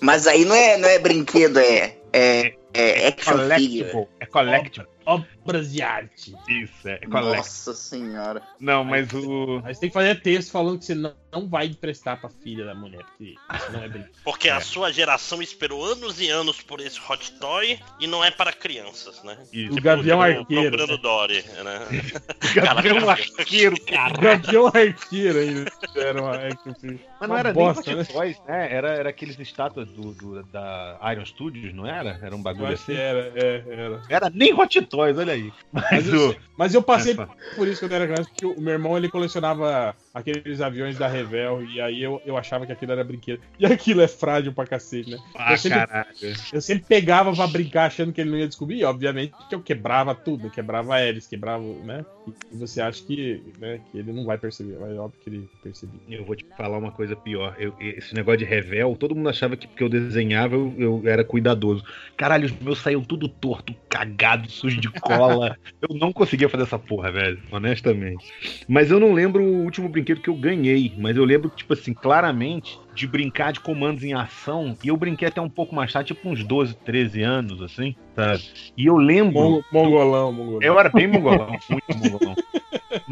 Mas 0.02 0.28
aí 0.28 0.44
não 0.44 0.56
é, 0.56 0.78
não 0.78 0.90
é 0.90 1.00
brinquedo, 1.00 1.60
é, 1.60 1.98
é, 2.12 2.54
é 2.74 3.08
action 3.08 3.38
figure. 3.38 3.92
Collectible. 3.92 4.08
É 4.20 4.26
collectible. 4.26 4.88
Obras 5.06 5.72
de 5.72 5.82
arte. 5.82 6.36
Isso, 6.50 6.86
é 6.90 6.98
collectible. 6.98 7.38
Nossa 7.38 7.74
senhora. 7.74 8.42
Não, 8.60 8.84
mas 8.84 9.08
o. 9.14 9.62
Aí 9.64 9.74
você 9.74 9.80
tem 9.82 9.90
que 9.90 9.94
fazer 9.94 10.22
texto 10.22 10.52
falando 10.52 10.80
que 10.80 10.84
você 10.86 10.96
não, 10.96 11.16
não 11.32 11.48
vai 11.48 11.68
emprestar 11.68 12.20
pra 12.20 12.30
filha 12.30 12.66
da 12.66 12.76
mulher, 12.76 13.06
porque 13.06 13.36
isso 13.56 13.72
não 13.72 13.84
é 13.84 13.88
brinquedo. 13.88 14.12
Porque 14.26 14.50
a 14.50 14.58
É. 14.58 14.60
sua 14.60 14.92
geração 14.92 15.42
esperou 15.42 15.86
anos 15.86 16.20
e 16.20 16.30
anos 16.30 16.62
por 16.62 16.82
esse 16.82 17.00
hot 17.10 17.32
toy 17.40 17.80
e 18.02 18.06
não 18.08 18.22
é 18.22 18.30
para 18.30 18.52
crianças, 18.52 19.24
né? 19.24 19.38
Isso. 19.54 19.78
O 19.78 19.82
Gavião 19.82 20.20
Tipo, 20.20 20.40
Arqueiro. 20.42 20.78
Procurando 20.78 20.98
né? 20.98 21.02
Dory, 21.02 21.46
né? 21.64 22.12
Gavião 22.54 23.10
Arqueiro, 23.10 23.82
cara. 23.86 24.14
Gavião 24.18 24.68
Arqueiro 24.68 25.40
ainda. 25.40 25.72
Era 25.96 26.22
uma 26.22 26.36
action 26.36 26.74
figure. 26.74 27.00
Mas 27.20 27.30
não 27.30 27.36
Uma 27.36 27.40
era 27.40 27.54
bosta, 27.54 27.84
nem 27.88 27.96
né? 27.96 28.02
Hot 28.02 28.14
Toys, 28.14 28.42
né? 28.46 28.74
Era, 28.74 28.90
era 28.90 29.10
aqueles 29.10 29.40
estátuas 29.40 29.88
do, 29.88 30.14
do- 30.14 30.44
da 30.44 31.00
Iron 31.14 31.26
Studios, 31.26 31.74
não 31.74 31.88
era? 31.88 32.20
Era 32.22 32.36
um 32.36 32.40
Eu 32.40 32.44
bagulho 32.58 32.74
acho 32.74 32.86
que 32.86 32.92
assim. 32.94 33.02
era, 33.02 33.32
é, 33.36 33.64
era. 33.68 34.02
Era 34.10 34.30
nem 34.34 34.54
Hot 34.54 34.82
Toys, 34.84 35.18
olha 35.18 35.34
aí. 35.34 35.54
Mas 35.72 35.86
Mas 35.92 36.08
eu, 36.12 36.30
o. 36.32 36.36
mas 36.58 36.74
eu 36.74 36.82
passei 36.84 37.14
É, 37.14 37.28
por 37.56 37.68
isso 37.68 37.82
quando 37.82 37.92
eu 37.92 37.96
era 37.98 38.08
criança, 38.08 38.30
porque 38.30 38.46
o 38.46 38.60
meu 38.62 38.74
irmão 38.74 38.98
ele 38.98 39.10
colecionava 39.10 39.96
aqueles 40.18 40.62
aviões 40.62 40.98
da 40.98 41.08
Revel 41.08 41.64
e 41.64 41.80
aí 41.80 42.02
eu, 42.02 42.22
eu 42.26 42.38
achava 42.38 42.66
que 42.66 42.72
aquilo 42.72 42.92
era 42.92 43.04
brinquedo. 43.04 43.42
E 43.60 43.66
aquilo 43.66 44.02
é 44.02 44.08
frágil 44.08 44.54
pra 44.54 44.66
cacete, 44.66 45.10
né? 45.10 45.18
Ah, 45.36 45.54
eu, 45.54 45.58
sempre, 45.58 45.78
caralho. 45.78 46.08
eu 46.54 46.62
sempre 46.62 46.86
pegava 46.86 47.34
pra 47.34 47.48
brincar 47.48 47.86
achando 47.86 48.12
que 48.12 48.22
ele 48.22 48.32
não 48.32 48.38
ia 48.38 48.48
descobrir, 48.48 48.80
e 48.80 48.84
obviamente 48.84 49.34
que 49.48 49.56
eu 49.56 49.62
quebrava 49.62 50.14
tudo, 50.16 50.50
quebrava 50.50 50.96
a 50.96 51.00
hélice, 51.00 51.30
quebrava, 51.30 51.64
né? 51.84 52.06
E 52.52 52.58
você 52.58 52.82
acha 52.82 53.04
que, 53.06 53.42
né, 53.60 53.80
que 53.92 54.00
ele 54.00 54.12
não 54.12 54.26
vai 54.26 54.38
perceber, 54.38 54.78
mas 54.80 54.92
é 54.92 55.00
óbvio 55.00 55.20
que 55.24 55.30
ele 55.30 55.48
percebia. 55.64 56.00
Eu 56.10 56.26
vou 56.26 56.36
te 56.36 56.46
falar 56.58 56.78
uma 56.78 56.92
coisa 56.92 57.16
pior. 57.16 57.56
Eu- 57.58 57.74
esse 57.80 58.14
negócio 58.14 58.40
de 58.40 58.46
revel, 58.46 58.96
todo 59.00 59.16
mundo 59.16 59.30
achava 59.30 59.56
que 59.56 59.68
porque 59.68 59.84
eu 59.84 59.90
desenhava 59.90 60.56
eu, 60.56 60.74
eu 60.78 61.02
era 61.06 61.24
cuidadoso. 61.24 61.84
Caralho, 62.18 62.46
os 62.46 62.52
meus 62.60 62.80
saíam 62.80 63.04
tudo 63.04 63.30
torto, 63.30 63.74
cagado, 63.98 64.50
sujo 64.52 64.80
de 64.80 64.90
cola. 64.90 65.58
eu 65.82 65.96
não 65.96 66.14
conseguia 66.14 66.48
fazer 66.48 66.64
essa 66.64 66.78
porra, 66.78 67.12
velho, 67.12 67.42
honestamente. 67.52 68.26
Mas 68.68 68.92
eu 68.92 69.00
não 69.00 69.14
lembro 69.14 69.44
o 69.44 69.64
último 69.64 69.90
brinquedo 69.90 70.22
que 70.22 70.30
eu 70.30 70.36
ganhei, 70.36 70.94
mas 70.98 71.18
eu 71.18 71.26
lembro, 71.26 71.50
tipo 71.50 71.74
assim, 71.74 71.94
claramente 71.94 72.80
de 72.98 73.06
brincar 73.06 73.54
de 73.54 73.60
comandos 73.60 74.04
em 74.04 74.14
ação. 74.14 74.76
E 74.84 74.88
eu 74.88 74.98
brinquei 74.98 75.28
até 75.28 75.40
um 75.40 75.48
pouco 75.50 75.76
mais 75.76 75.94
tarde, 75.94 76.14
tipo 76.16 76.28
uns 76.28 76.44
12, 76.44 76.76
13 76.78 77.22
anos, 77.22 77.62
assim, 77.62 77.96
sabe? 78.16 78.44
E 78.76 78.88
eu 78.88 78.98
lembro. 78.98 79.34
Mon- 79.40 79.62
Mongolão, 79.72 80.34
mongolão. 80.34 80.62
Eu 80.64 80.80
era 80.80 80.90
bem 80.90 81.06
mongolão, 81.08 81.56
muito 81.70 81.96
mongolão. 81.96 82.36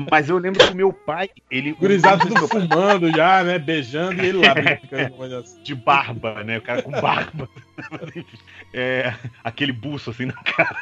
Mas 0.09 0.27
eu 0.27 0.37
lembro 0.39 0.65
que 0.65 0.73
o 0.73 0.75
meu 0.75 0.91
pai, 0.91 1.29
ele. 1.51 1.73
Gurizado 1.79 2.27
tudo 2.27 2.47
fumando 2.47 3.11
já, 3.15 3.43
né? 3.43 3.59
Beijando 3.59 4.23
e 4.23 4.27
ele 4.29 4.39
lá 4.45 4.53
brincando 4.55 5.11
com 5.11 5.17
coisa 5.17 5.39
assim. 5.39 5.61
de 5.61 5.75
barba, 5.75 6.43
né? 6.43 6.57
O 6.57 6.61
cara 6.61 6.81
com 6.81 6.91
barba. 6.91 7.47
É, 8.73 9.13
aquele 9.43 9.71
buço 9.71 10.09
assim 10.09 10.25
na 10.25 10.33
cara. 10.33 10.75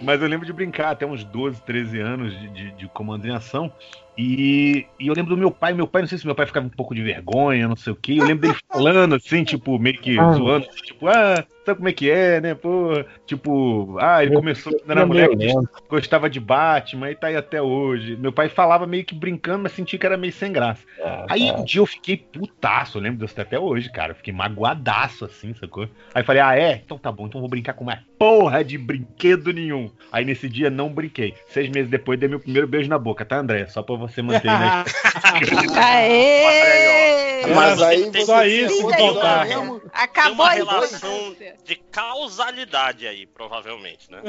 Mas 0.00 0.20
eu 0.20 0.28
lembro 0.28 0.44
de 0.44 0.52
brincar 0.52 0.90
até 0.90 1.06
uns 1.06 1.24
12, 1.24 1.62
13 1.62 1.98
anos 2.00 2.38
de, 2.38 2.48
de, 2.50 2.70
de 2.72 2.88
comando 2.88 3.26
em 3.26 3.30
ação. 3.34 3.72
E, 4.16 4.86
e 5.00 5.06
eu 5.08 5.14
lembro 5.14 5.34
do 5.34 5.38
meu 5.38 5.50
pai, 5.50 5.72
meu 5.72 5.86
pai, 5.86 6.02
não 6.02 6.08
sei 6.08 6.18
se 6.18 6.26
meu 6.26 6.34
pai 6.34 6.44
ficava 6.46 6.66
um 6.66 6.70
pouco 6.70 6.94
de 6.94 7.02
vergonha, 7.02 7.66
não 7.66 7.76
sei 7.76 7.92
o 7.92 7.96
quê. 7.96 8.16
Eu 8.18 8.24
lembro 8.26 8.48
dele 8.48 8.58
falando 8.70 9.14
assim, 9.14 9.42
tipo, 9.42 9.78
meio 9.78 9.98
que 9.98 10.18
Ah. 10.18 10.32
zoando, 10.32 10.66
assim, 10.68 10.82
tipo, 10.82 11.08
ah, 11.08 11.44
sabe 11.64 11.76
como 11.78 11.88
é 11.88 11.92
que 11.92 12.10
é, 12.10 12.40
né? 12.40 12.54
Pô, 12.54 12.90
tipo, 13.26 13.96
ah, 14.00 14.22
ele 14.22 14.34
começou 14.34 14.72
quando 14.78 14.90
era 14.90 15.06
moleque, 15.06 15.34
lento. 15.36 15.68
gostava 15.88 16.28
de 16.28 16.38
Batman 16.40 17.10
e 17.10 17.14
tá 17.14 17.28
aí 17.28 17.36
até 17.36 17.62
hoje. 17.62 18.16
Meu 18.16 18.32
pai 18.32 18.48
falava 18.48 18.86
meio 18.86 19.04
que 19.04 19.14
brincando, 19.14 19.62
mas 19.62 19.72
sentia 19.72 19.98
que 19.98 20.04
era 20.06 20.16
meio 20.16 20.32
sem 20.32 20.52
graça. 20.52 20.82
É, 20.98 21.24
Aí 21.30 21.48
é. 21.48 21.52
um 21.54 21.64
dia 21.64 21.80
eu 21.80 21.86
fiquei 21.86 22.16
putaço, 22.16 22.98
eu 22.98 23.02
lembro 23.02 23.24
disso 23.24 23.40
até 23.40 23.58
hoje, 23.58 23.90
cara. 23.90 24.12
Eu 24.12 24.16
fiquei 24.16 24.32
magoadaço 24.32 25.24
assim, 25.24 25.54
sacou? 25.54 25.84
Aí 26.14 26.20
eu 26.22 26.24
falei, 26.26 26.42
ah, 26.42 26.54
é? 26.56 26.82
Então 26.84 26.98
tá 26.98 27.10
bom, 27.10 27.26
então 27.26 27.38
eu 27.38 27.42
vou 27.42 27.50
brincar 27.50 27.72
com 27.72 27.84
mais 27.84 28.00
porra 28.22 28.62
de 28.62 28.78
brinquedo 28.78 29.52
nenhum. 29.52 29.90
Aí 30.12 30.24
nesse 30.24 30.48
dia 30.48 30.70
não 30.70 30.94
brinquei. 30.94 31.34
Seis 31.48 31.68
meses 31.68 31.90
depois 31.90 32.20
dei 32.20 32.28
meu 32.28 32.38
primeiro 32.38 32.68
beijo 32.68 32.88
na 32.88 32.96
boca, 32.96 33.24
tá, 33.24 33.38
André? 33.38 33.66
Só 33.66 33.82
pra 33.82 33.96
você 33.96 34.22
manter, 34.22 34.46
né? 34.46 34.84
Aê! 35.76 37.44
Mas 37.52 37.82
aí 37.82 38.08
Tem- 38.12 38.24
Só 38.24 38.44
isso 38.44 38.76
que 38.76 38.80
jogando 38.82 39.14
faltava. 39.14 39.44
mesmo? 39.44 39.80
Tem 39.80 39.90
Acabou 39.92 40.34
uma 40.34 40.46
a 40.46 40.50
relação 40.52 41.34
de 41.64 41.74
causalidade 41.90 43.08
aí, 43.08 43.26
provavelmente, 43.26 44.08
né? 44.08 44.20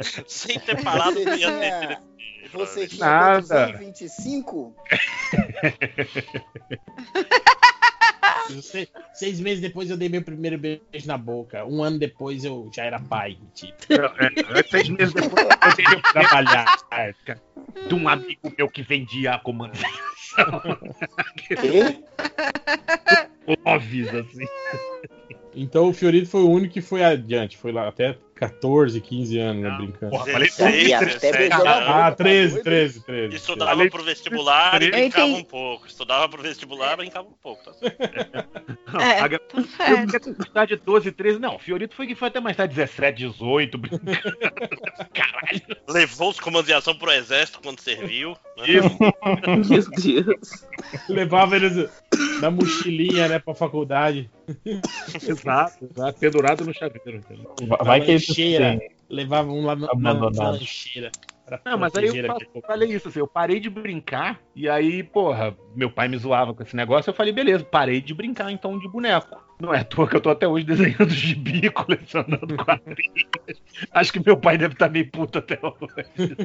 sem, 0.00 0.24
sem 0.26 0.58
ter 0.58 0.82
parado 0.82 1.14
Você 1.14 1.36
ia 1.36 1.52
ter. 1.52 1.98
Você 2.52 2.88
tinha 2.88 3.06
Nada. 3.06 3.34
quantos 3.36 3.50
anos? 3.52 3.78
25? 3.78 4.74
Se- 8.60 8.88
Seis 9.14 9.38
meses 9.40 9.60
depois 9.60 9.88
eu 9.90 9.96
dei 9.96 10.08
meu 10.08 10.22
primeiro 10.22 10.58
beijo 10.58 11.06
na 11.06 11.16
boca. 11.16 11.64
Um 11.64 11.82
ano 11.82 11.98
depois 11.98 12.44
eu 12.44 12.70
já 12.74 12.84
era 12.84 12.98
pai. 13.00 13.38
Tipo, 13.54 13.74
É, 13.92 14.58
é, 14.58 14.62
seis 14.64 14.88
meses 14.88 15.14
depois 15.14 15.46
eu 15.46 15.76
dei 15.76 15.84
meu 15.88 16.02
trabalhar. 16.02 16.78
de 17.88 17.94
um 17.94 18.08
amigo 18.08 18.52
meu 18.56 18.68
que 18.68 18.82
vendia 18.82 19.34
a 19.34 19.38
comando. 19.38 19.78
Quê? 21.36 22.02
Óbvios, 23.64 24.08
assim. 24.14 24.44
Então 25.54 25.88
o 25.88 25.92
Fiorito 25.92 26.28
foi 26.28 26.40
o 26.42 26.50
único 26.50 26.74
que 26.74 26.80
foi 26.80 27.04
adiante. 27.04 27.56
Foi 27.56 27.70
lá 27.72 27.86
até 27.88 28.18
14, 28.34 29.00
15 29.00 29.38
anos, 29.38 29.62
né, 29.62 29.70
brincando. 29.76 30.10
Porra, 30.10 30.26
falei 30.32 30.48
Dezesseis, 30.48 30.92
até 30.92 31.04
dezessete 31.06 31.38
beijou 31.38 31.64
na 31.64 31.70
anos. 31.72 31.86
boca. 31.86 31.98
Ah, 31.98 32.10
tá 32.10 32.16
13, 32.16 32.50
doido? 32.54 32.64
13, 32.64 33.00
13. 33.04 33.36
Estudava 33.36 33.70
Falei- 33.70 33.90
pro 33.90 34.02
vestibular 34.04 34.82
e 34.82 34.90
brincava 34.90 35.26
um 35.26 35.44
pouco. 35.44 35.86
Estudava 35.86 36.28
pro 36.28 36.42
vestibular 36.42 36.94
e 36.94 36.96
brincava 36.96 37.28
um 37.28 37.32
pouco. 37.42 37.64
Tá 37.64 37.72
certo? 37.78 38.02
É, 39.00 39.20
A 39.20 39.28
mais 40.36 40.50
tarde 40.52 40.76
12, 40.84 41.12
13. 41.12 41.38
Não, 41.38 41.58
Fiorito 41.58 41.94
foi 41.94 42.06
que 42.06 42.14
foi 42.14 42.28
até 42.28 42.40
mais 42.40 42.56
tarde 42.56 42.74
17, 42.74 43.18
18. 43.18 43.78
brincando. 43.78 44.02
Caralho. 45.14 45.62
Levou 45.88 46.30
os 46.30 46.40
comandos 46.40 46.66
de 46.66 46.72
ação 46.74 46.94
pro 46.96 47.10
exército 47.12 47.60
quando 47.62 47.80
serviu. 47.80 48.36
Né? 48.58 48.64
Isso. 48.68 48.98
Meu 49.70 50.24
Deus. 50.24 50.66
Levava 51.08 51.56
eles 51.56 51.88
na 52.40 52.50
mochilinha, 52.50 53.28
né, 53.28 53.38
pra 53.38 53.54
faculdade. 53.54 54.30
Exato, 55.14 55.88
exato. 55.90 56.18
Pendurado 56.18 56.64
no 56.64 56.74
chaveiro. 56.74 57.20
Vai 57.82 58.00
que 58.00 58.12
lancheira. 58.28 58.78
Levava 59.08 59.50
um 59.50 59.64
lá 59.64 59.76
no, 59.76 59.86
na, 59.86 60.14
na 60.14 60.50
lancheira. 60.50 61.10
Não, 61.64 61.76
mas 61.76 61.94
aí 61.94 62.06
eu 62.06 62.62
falei 62.62 62.94
isso, 62.94 63.08
assim, 63.08 63.18
eu 63.18 63.26
parei 63.26 63.60
de 63.60 63.68
brincar, 63.68 64.40
e 64.56 64.66
aí, 64.66 65.02
porra, 65.02 65.54
meu 65.76 65.90
pai 65.90 66.08
me 66.08 66.16
zoava 66.16 66.54
com 66.54 66.62
esse 66.62 66.74
negócio, 66.74 67.10
eu 67.10 67.14
falei, 67.14 67.34
beleza, 67.34 67.62
parei 67.64 68.00
de 68.00 68.14
brincar 68.14 68.50
então 68.50 68.78
de 68.78 68.88
boneco. 68.88 69.44
Não 69.60 69.72
é 69.72 69.80
à 69.80 69.84
toa 69.84 70.08
que 70.08 70.16
eu 70.16 70.20
tô 70.20 70.30
até 70.30 70.48
hoje 70.48 70.64
desenhando 70.64 71.08
gibi, 71.14 71.70
colecionando 71.70 72.56
quadrinhos. 72.64 73.28
Acho 73.92 74.12
que 74.12 74.24
meu 74.24 74.36
pai 74.36 74.58
deve 74.58 74.74
estar 74.74 74.88
meio 74.90 75.08
puto 75.10 75.38
até 75.38 75.58
hoje. 75.62 76.36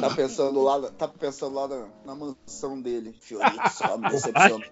Tá 0.00 0.10
pensando 0.14 0.62
lá, 0.62 0.90
tá 0.92 1.08
pensando 1.08 1.54
lá 1.54 1.68
na, 1.68 1.88
na 2.06 2.14
mansão 2.14 2.80
dele. 2.80 3.14
Fiorito 3.20 3.68
só 3.70 3.98
me 3.98 4.08
decepcionou. 4.10 4.62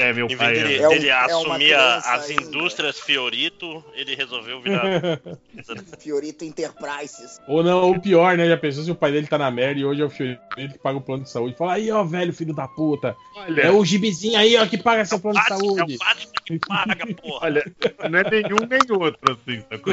É, 0.00 0.12
meu 0.12 0.28
pai. 0.36 0.54
dele, 0.54 0.76
É 0.76 0.86
um- 0.86 0.90
dele 0.90 1.08
é 1.10 1.54
criança 1.56 2.10
as 2.14 2.30
ainda. 2.30 2.42
indústrias 2.42 3.00
Fiorito, 3.00 3.84
ele 3.94 4.14
resolveu 4.14 4.60
virar. 4.60 4.82
Fiorito 5.98 6.44
Enterprises. 6.44 7.40
Ou 7.48 7.62
não, 7.62 7.82
ou 7.82 8.00
pior, 8.00 8.36
né? 8.36 8.48
Já 8.48 8.56
pensou 8.56 8.84
se 8.84 8.90
o 8.90 8.94
pai 8.94 9.12
dele 9.12 9.26
tá 9.26 9.38
na 9.38 9.50
merda 9.50 9.80
e 9.80 9.84
hoje 9.84 10.02
é 10.02 10.04
o 10.04 10.10
Fiorito 10.10 10.40
que 10.56 10.78
paga 10.78 10.98
o 10.98 11.00
plano 11.00 11.22
de 11.24 11.30
saúde. 11.30 11.56
Fala 11.56 11.74
aí, 11.74 11.90
ó, 11.90 12.02
velho, 12.04 12.32
filho 12.32 12.54
da 12.54 12.66
puta. 12.68 13.16
Olha, 13.36 13.62
É 13.62 13.70
o 13.70 13.84
gibizinho 13.84 14.38
aí, 14.38 14.56
ó, 14.56 14.66
que 14.66 14.78
paga 14.78 15.04
seu 15.04 15.18
plano 15.18 15.38
de 15.40 15.48
Batman, 15.48 15.56
é 15.56 15.76
saúde. 15.76 15.96
o 15.96 16.44
que 16.44 16.58
paga, 16.60 17.06
porra. 17.14 17.46
olha, 17.46 17.64
não 18.10 18.18
é 18.18 18.30
nenhum 18.30 18.56
nem 18.68 18.98
outro, 18.98 19.32
assim, 19.32 19.62
sacou? 19.70 19.92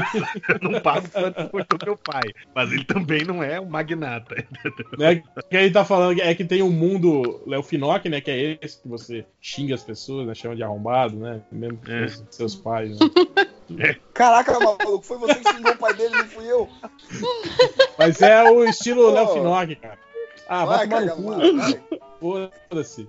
Eu 0.61 0.69
não 0.71 0.79
pago 0.81 1.07
tanto 1.09 1.49
quanto 1.49 1.73
o 1.73 1.85
meu 1.85 1.97
pai, 1.97 2.21
mas 2.55 2.71
ele 2.71 2.83
também 2.85 3.23
não 3.23 3.43
é 3.43 3.59
um 3.59 3.65
magnata. 3.65 4.35
né? 4.97 5.21
Que 5.49 5.57
ele 5.57 5.71
tá 5.71 5.83
falando 5.85 6.19
é 6.21 6.33
que 6.35 6.43
tem 6.45 6.61
um 6.61 6.69
mundo 6.69 7.41
Léo 7.47 7.63
Finock, 7.63 8.07
né? 8.09 8.21
Que 8.21 8.31
é 8.31 8.57
esse 8.61 8.81
que 8.81 8.87
você 8.87 9.25
xinga 9.41 9.75
as 9.75 9.83
pessoas, 9.83 9.92
né? 10.25 10.33
Chama 10.33 10.55
de 10.55 10.63
arrombado, 10.63 11.15
né? 11.15 11.41
Mesmo 11.51 11.79
É. 11.87 12.07
seus 12.29 12.55
pais, 12.55 12.97
né? 13.69 13.95
Caraca, 14.13 14.59
maluco, 14.59 15.01
foi 15.01 15.17
você 15.17 15.35
que 15.35 15.51
xingou 15.53 15.71
o 15.71 15.77
pai 15.77 15.93
dele, 15.93 16.15
não 16.15 16.25
fui 16.25 16.45
eu. 16.45 16.69
Mas 17.97 18.21
é 18.21 18.43
o 18.49 18.63
estilo. 18.65 19.09
Léo 19.11 19.27
Finock, 19.29 19.75
cara. 19.77 19.97
Ah, 20.47 20.65
vai, 20.65 20.87
Vai, 20.87 21.09
tomar 21.09 21.37
no 21.37 21.49
cu. 21.51 21.57
vai. 21.57 21.81
Foda-se. 22.69 23.07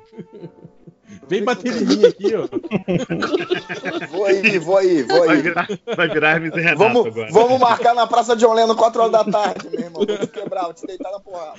Vem 1.28 1.44
bater 1.44 1.70
em 1.70 1.84
mim 1.84 2.02
aqui, 2.06 2.32
ó. 2.34 2.48
Vou 4.10 4.24
aí, 4.24 4.58
vou 4.58 4.78
aí, 4.78 5.02
vou 5.02 5.26
Vai 5.26 5.36
aí. 5.36 5.42
virar, 5.42 5.68
vai 5.94 6.08
virar 6.08 6.30
Hermes 6.30 6.52
e 6.56 6.60
Renato 6.60 6.78
Vamos, 6.78 7.06
agora. 7.06 7.28
vamos 7.30 7.60
marcar 7.60 7.94
na 7.94 8.06
Praça 8.06 8.34
John 8.34 8.54
Lennon 8.54 8.74
4 8.74 9.00
horas 9.02 9.12
da 9.12 9.22
tarde, 9.24 9.68
meu 9.70 9.80
irmão. 9.80 10.04
Vou 10.06 10.16
te 10.18 10.26
quebrar, 10.28 10.62
vou 10.64 10.72
te 10.74 10.86
deitar 10.86 11.12
na 11.12 11.20
porrada. 11.20 11.56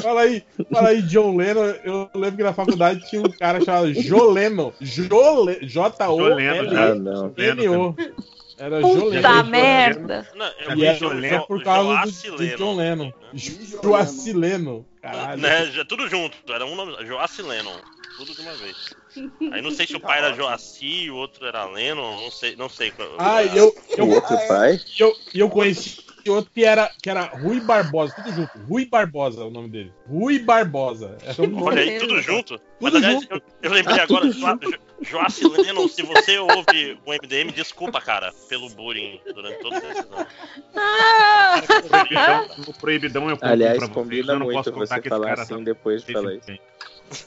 Fala 0.00 0.20
aí, 0.22 0.44
fala 0.72 0.88
aí, 0.90 1.02
John 1.02 1.36
Lennon. 1.36 1.74
Eu 1.84 2.08
lembro 2.14 2.36
que 2.36 2.42
na 2.44 2.54
faculdade 2.54 3.00
tinha 3.10 3.20
um 3.22 3.30
cara 3.32 3.60
chamado 3.60 3.92
Joleno. 3.94 4.72
Jole, 4.80 5.58
J-O-L-E-N-O. 5.66 7.94
Era 8.62 8.80
Puta 8.80 9.42
merda. 9.42 10.28
Não, 10.36 10.46
eu 10.46 10.70
E 10.70 10.74
vi 10.76 10.84
é, 10.84 10.94
Jo- 10.94 11.12
é 11.24 11.38
por 11.40 11.64
causa 11.64 11.88
do, 11.88 11.94
Joaci 11.96 12.30
do 12.30 12.36
Leno, 12.36 12.56
John 12.56 12.76
Lennon. 12.76 13.04
né? 13.06 13.12
Joaci 13.82 14.32
Leno. 14.32 14.86
Caralho. 15.02 15.42
Né, 15.42 15.66
já- 15.72 15.84
tudo 15.84 16.08
junto, 16.08 16.36
era 16.52 16.64
um 16.64 16.76
nome, 16.76 16.94
Joaci 17.04 17.42
Lennon, 17.42 17.76
tudo 18.16 18.32
de 18.32 18.40
uma 18.40 18.54
vez. 18.54 18.94
Aí 19.50 19.60
não 19.60 19.72
sei 19.72 19.84
se 19.88 19.96
o 19.96 20.00
pai 20.00 20.18
era 20.18 20.32
Joaci 20.32 21.10
o 21.10 21.16
outro 21.16 21.44
era 21.44 21.64
Lennon, 21.64 22.20
não 22.20 22.30
sei, 22.30 22.54
não 22.54 22.68
sei. 22.68 22.94
Ah, 23.18 23.42
eu, 23.42 23.74
eu, 23.96 24.04
O 24.06 24.10
outro 24.14 24.36
pai? 24.46 24.80
e 24.96 25.02
eu, 25.02 25.12
eu 25.34 25.50
conheci 25.50 26.00
outro 26.28 26.52
que 26.54 26.64
era, 26.64 26.88
que 27.02 27.10
era 27.10 27.22
Rui 27.24 27.58
Barbosa, 27.58 28.14
tudo 28.14 28.32
junto. 28.32 28.56
Rui 28.60 28.86
Barbosa 28.86 29.42
é 29.42 29.44
o 29.44 29.50
nome 29.50 29.70
dele. 29.70 29.92
Rui 30.08 30.38
Barbosa. 30.38 31.18
Era 31.20 31.42
um 31.42 31.48
nome 31.48 31.62
Olha 31.64 31.82
aí, 31.82 31.98
tudo 31.98 32.22
junto. 32.22 32.60
Mas 32.80 32.92
Tudo 32.92 33.04
aliás, 33.04 33.22
junto. 33.22 33.34
eu, 33.34 33.42
eu 33.62 33.70
lembrei 33.72 33.98
Ah, 33.98 34.02
agora, 34.04 34.20
tudo 34.20 34.32
Jo- 34.34 34.40
Jo- 34.40 34.58
Joaci 34.60 34.78
Lennon, 35.48 35.88
se 35.88 36.02
você 36.02 36.38
ouve 36.38 36.98
o 37.04 37.12
MDM, 37.12 37.52
desculpa, 37.52 38.00
cara, 38.00 38.32
pelo 38.48 38.68
bullying 38.70 39.20
durante 39.34 39.58
todos 39.60 39.78
esses 39.82 40.06
anos. 40.10 40.26
Proibidão, 41.88 42.46
o 42.68 42.74
proibidão 42.74 43.30
eu 43.30 43.36
conto 43.36 43.50
Aliás, 43.50 43.76
pra 43.78 43.86
vocês, 43.86 43.94
combina 43.94 44.32
eu 44.32 44.38
não 44.38 44.46
posso 44.46 44.70
muito 44.70 44.80
contar 44.88 45.02
você 45.02 45.08
falar 45.08 45.26
cara 45.26 45.42
assim 45.42 45.56
tá- 45.56 45.60
depois 45.62 46.04
de 46.04 46.12
falar 46.12 46.34
isso. 46.34 46.50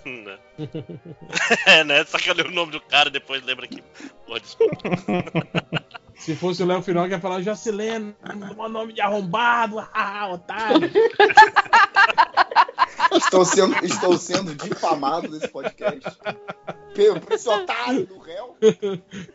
Né? 0.05 0.37
é, 1.67 1.83
né? 1.83 2.03
Só 2.05 2.17
que 2.17 2.29
eu 2.29 2.33
lembro 2.33 2.51
o 2.51 2.55
nome 2.55 2.71
do 2.71 2.81
cara 2.81 3.09
e 3.09 3.11
depois 3.11 3.43
lembra 3.43 3.67
que. 3.67 3.83
Pô, 4.25 4.39
desculpa. 4.39 4.75
Se 6.17 6.35
fosse 6.35 6.63
o 6.63 6.65
Léo 6.65 6.81
Final, 6.81 7.05
que 7.05 7.11
ia 7.11 7.19
falar 7.19 7.41
Jacileno, 7.41 8.15
o 8.57 8.69
nome 8.69 8.93
de 8.93 9.01
arrombado, 9.01 9.79
ah, 9.93 10.29
otário. 10.31 10.89
Estou 13.11 13.45
sendo, 13.45 13.75
estou 13.85 14.17
sendo 14.17 14.55
difamado 14.55 15.29
nesse 15.29 15.47
podcast. 15.47 16.17
Pelo 16.93 17.19
por 17.19 17.33
esse 17.33 17.47
otário 17.49 18.05
do 18.05 18.17
réu. 18.19 18.55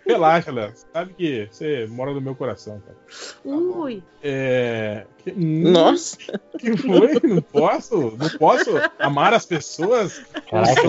Relaxa, 0.06 0.50
Léo. 0.50 0.72
Sabe 0.92 1.14
que 1.14 1.48
você 1.50 1.86
mora 1.86 2.12
no 2.12 2.20
meu 2.20 2.34
coração, 2.34 2.80
cara. 2.80 2.96
Ui. 3.44 4.02
É. 4.22 5.06
que- 5.18 5.32
Nossa. 5.32 6.16
que 6.58 6.76
foi? 6.76 7.20
Não 7.22 7.42
posso? 7.42 8.16
Não 8.18 8.28
posso 8.38 8.70
amar 8.98 9.34
as 9.34 9.44
pessoas? 9.46 10.22
Caraca, 10.50 10.80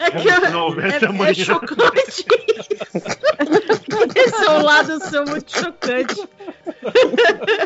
É 0.00 0.10
que 0.10 0.50
Não 0.50 0.66
houvesse 0.66 1.04
é, 1.04 1.30
é 1.30 1.34
chocante. 1.34 2.26
Esse 4.14 4.44
é 4.44 4.50
um 4.50 4.62
lado 4.62 5.00
seu 5.08 5.24
muito 5.24 5.50
chocante. 5.58 6.28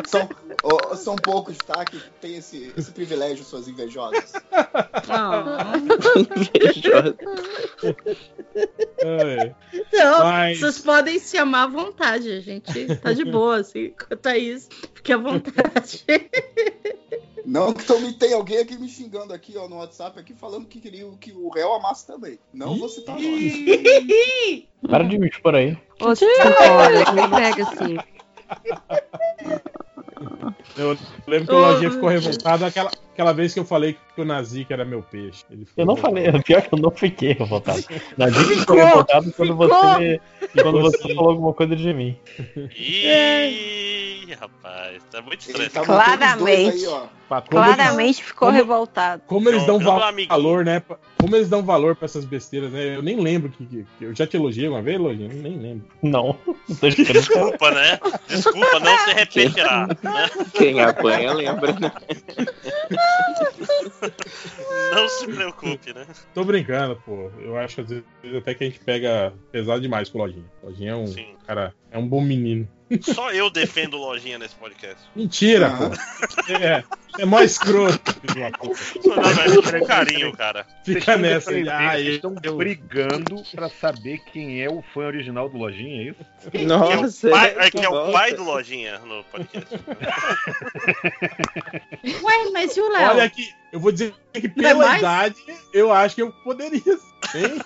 São, 0.06 0.28
ó, 0.62 0.94
são 0.94 1.16
poucos, 1.16 1.56
tá? 1.58 1.84
Que 1.84 1.98
tem 2.20 2.36
esse, 2.36 2.72
esse 2.76 2.90
privilégio, 2.92 3.44
suas 3.44 3.68
invejosas. 3.68 4.32
Ah. 5.08 5.72
É. 8.98 9.54
Não, 9.92 10.18
Mas- 10.20 10.58
vocês 10.58 10.78
podem 10.78 11.18
se 11.18 11.36
amar 11.38 11.64
à 11.64 11.70
vontade, 11.70 12.30
a 12.30 12.40
gente 12.40 12.96
tá 12.96 13.12
de 13.12 13.24
boa, 13.24 13.56
assim, 13.60 13.90
quanto 13.90 14.26
a 14.26 14.38
isso. 14.38 14.68
Fique 14.94 15.12
à 15.12 15.16
vontade. 15.16 16.04
Não 17.44 17.72
que 17.72 17.84
também 17.84 18.12
tem 18.12 18.32
alguém 18.34 18.58
aqui 18.58 18.76
me 18.78 18.88
xingando 18.88 19.32
aqui, 19.32 19.56
ó, 19.56 19.68
no 19.68 19.76
WhatsApp, 19.76 20.18
aqui 20.18 20.34
falando 20.34 20.66
que 20.66 20.80
queria 20.80 21.04
que 21.20 21.32
o 21.32 21.48
réu 21.48 21.72
amasse 21.74 22.06
também. 22.06 22.38
Não 22.52 22.76
vou 22.78 22.88
citar 22.88 23.16
nome. 23.16 24.68
Para 24.88 25.04
de 25.04 25.18
me 25.18 25.28
expor 25.28 25.54
aí. 25.54 25.76
Ô, 26.00 26.06
olha, 26.08 27.12
me 27.12 27.36
pega 27.36 27.62
assim. 27.68 27.96
Eu 30.76 30.96
lembro 31.26 31.46
que 31.48 31.52
o 31.54 31.58
Lojinha 31.58 31.90
ficou 31.90 32.08
revoltado 32.08 32.64
aquela, 32.64 32.90
aquela 33.12 33.32
vez 33.32 33.52
que 33.52 33.60
eu 33.60 33.64
falei 33.64 33.96
que 34.14 34.20
o 34.20 34.24
Nazik 34.24 34.72
era 34.72 34.84
meu 34.84 35.02
peixe. 35.02 35.44
Ele 35.50 35.64
ficou 35.64 35.82
Eu 35.82 35.86
não 35.86 35.94
revoltado. 35.94 36.24
falei, 36.26 36.42
pior 36.42 36.62
que 36.62 36.74
eu 36.74 36.78
não 36.78 36.90
fiquei 36.90 37.32
revoltado. 37.32 37.82
Na 38.16 38.28
dica 38.28 38.40
ficou 38.44 38.56
Ficou, 38.60 38.76
revoltado 38.76 39.32
quando 39.32 39.52
ficou. 39.52 39.68
você, 39.68 40.20
quando 40.62 40.80
você 40.80 40.98
falou 41.14 41.30
alguma 41.30 41.52
coisa 41.52 41.76
de 41.76 41.92
mim. 41.92 42.16
Ih, 44.32 44.34
rapaz, 44.40 45.02
tá 45.10 45.20
muito 45.20 45.42
Ele 45.44 45.50
estresse. 45.50 45.70
tá 45.74 45.82
Claramente. 45.84 46.70
aí, 46.70 46.86
ó. 46.86 47.06
Claramente 47.48 48.22
ficou 48.22 48.48
como- 48.48 48.58
revoltado. 48.58 49.22
Como 49.26 49.48
eles 49.48 49.64
dão 49.64 49.78
va- 49.78 50.08
amiguinho. 50.08 50.28
valor, 50.28 50.64
né? 50.64 50.80
pra- 50.80 50.98
Como 51.18 51.34
eles 51.36 51.48
dão 51.48 51.62
valor 51.62 51.96
pra 51.96 52.04
essas 52.04 52.24
besteiras, 52.26 52.70
né? 52.72 52.96
Eu 52.96 53.02
nem 53.02 53.18
lembro 53.20 53.48
que, 53.50 53.64
que- 53.66 53.86
eu 54.00 54.14
já 54.14 54.26
te 54.26 54.36
elogiei 54.36 54.68
uma 54.68 54.82
vez? 54.82 54.98
Eu 55.00 55.12
Nem 55.14 55.56
lembro. 55.58 55.86
Não. 56.02 56.38
Desculpa, 56.68 57.70
né? 57.70 57.98
Desculpa, 58.28 58.80
não 58.80 58.98
se 58.98 59.12
repetirá. 59.14 59.86
Né? 60.02 60.30
Quem 60.52 60.80
apanha 60.82 61.32
lembra, 61.32 61.72
né? 61.72 61.92
Não 64.94 65.08
se 65.08 65.26
preocupe, 65.26 65.94
né? 65.94 66.06
Tô 66.34 66.44
brincando, 66.44 66.96
pô. 67.04 67.30
Eu 67.40 67.56
acho 67.56 67.80
às 67.80 67.88
vezes 67.88 68.04
até 68.36 68.54
que 68.54 68.64
a 68.64 68.66
gente 68.66 68.80
pega 68.80 69.32
pesado 69.50 69.80
demais 69.80 70.08
com 70.10 70.18
o 70.18 70.22
Lojinha. 70.22 70.44
O 70.62 70.66
Lojinha 70.66 70.92
é 70.92 70.96
um 70.96 71.06
Sim. 71.06 71.34
cara, 71.46 71.74
é 71.90 71.96
um 71.98 72.06
bom 72.06 72.20
menino. 72.20 72.68
Só 73.00 73.30
eu 73.32 73.48
defendo 73.50 73.96
lojinha 73.96 74.38
nesse 74.38 74.54
podcast. 74.54 74.96
Mentira, 75.16 75.68
Aham. 75.68 75.90
pô. 75.90 76.52
É, 76.52 76.84
é 77.18 77.24
mó 77.24 77.40
escroto. 77.40 78.14
Não, 78.36 78.50
com 79.80 79.86
carinho, 79.86 80.32
cara. 80.32 80.66
Fica 80.84 81.16
nessa. 81.16 81.50
Vocês 81.50 81.68
Ah, 81.68 81.98
estão 81.98 82.34
brigando 82.34 83.42
pra 83.54 83.68
saber 83.68 84.18
quem 84.32 84.62
é 84.62 84.68
o 84.70 84.82
fã 84.94 85.02
original 85.06 85.48
do 85.48 85.56
Lojinha, 85.58 86.02
é 86.02 86.04
isso? 86.10 86.50
Que 86.50 86.58
é 86.58 86.64
Nossa, 86.64 87.28
o 87.28 87.30
pai, 87.30 87.54
é, 87.58 87.70
que 87.70 87.78
que 87.78 87.84
é 87.84 87.88
o 87.88 87.92
volta. 87.92 88.12
pai 88.12 88.32
do 88.34 88.44
Lojinha 88.44 88.98
no 89.00 89.24
podcast. 89.24 89.74
Ué, 92.22 92.50
mas 92.52 92.76
e 92.76 92.80
o 92.80 92.88
Léo? 92.90 93.10
Olha 93.10 93.24
aqui, 93.24 93.48
eu 93.72 93.80
vou 93.80 93.92
dizer 93.92 94.14
que 94.32 94.46
é 94.46 94.48
pela 94.48 94.86
mais? 94.86 94.98
idade, 94.98 95.36
eu 95.72 95.92
acho 95.92 96.14
que 96.14 96.22
eu 96.22 96.32
poderia. 96.44 96.82
Hein? 97.34 97.58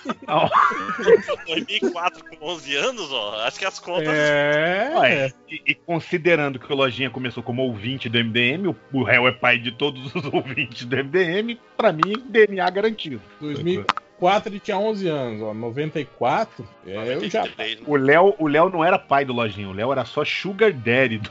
2004 1.47 2.25
com 2.25 2.47
11 2.47 2.77
anos, 2.77 3.13
ó. 3.13 3.43
Acho 3.47 3.59
que 3.59 3.65
as 3.65 3.79
contas. 3.79 4.09
É. 4.09 4.93
Ué, 4.97 5.33
e, 5.49 5.63
e 5.67 5.75
considerando 5.75 6.59
que 6.59 6.73
o 6.73 6.77
Lojinha 6.77 7.11
começou 7.11 7.43
como 7.43 7.63
ouvinte 7.63 8.09
do 8.09 8.19
MDM, 8.19 8.69
o, 8.69 8.77
o 8.93 9.03
réu 9.03 9.27
é 9.27 9.33
pai 9.33 9.59
de 9.59 9.73
todos 9.73 10.15
os 10.15 10.25
ouvintes 10.33 10.85
do 10.85 10.97
MDM, 10.97 11.59
pra 11.77 11.93
mim, 11.93 12.15
DNA 12.29 12.69
garantido. 12.71 13.21
2004 13.41 14.51
ele 14.51 14.61
tinha 14.61 14.79
11 14.79 15.09
anos, 15.09 15.43
ó. 15.43 15.55
94, 15.55 16.69
é, 16.87 17.15
eu 17.15 17.29
já. 17.29 17.41
93, 17.41 17.81
né? 17.81 17.87
O 17.87 17.97
Léo, 17.97 18.35
o 18.39 18.47
Léo 18.47 18.71
não 18.71 18.85
era 18.85 18.99
pai 18.99 19.25
do 19.25 19.33
Lojinha, 19.33 19.69
o 19.69 19.73
Léo 19.73 19.93
era 19.93 20.05
só 20.05 20.25
Sugar 20.25 20.73
Daddy 20.73 21.19
do 21.19 21.31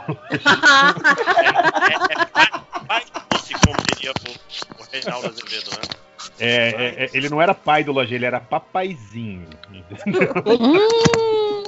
Pai 2.87 3.03
se 3.43 3.53
comeria 3.53 4.11
o, 4.11 4.81
o 4.81 4.85
Reinaldo 4.91 5.27
Azevedo, 5.27 5.71
né? 5.71 5.77
É, 5.77 5.91
é, 5.91 5.91
é, 5.91 6.14
ele 6.39 7.29
não 7.29 7.41
era 7.41 7.53
pai 7.53 7.83
do 7.83 7.91
Lojinha, 7.91 8.17
ele 8.17 8.25
era 8.25 8.39
papaizinho. 8.39 9.45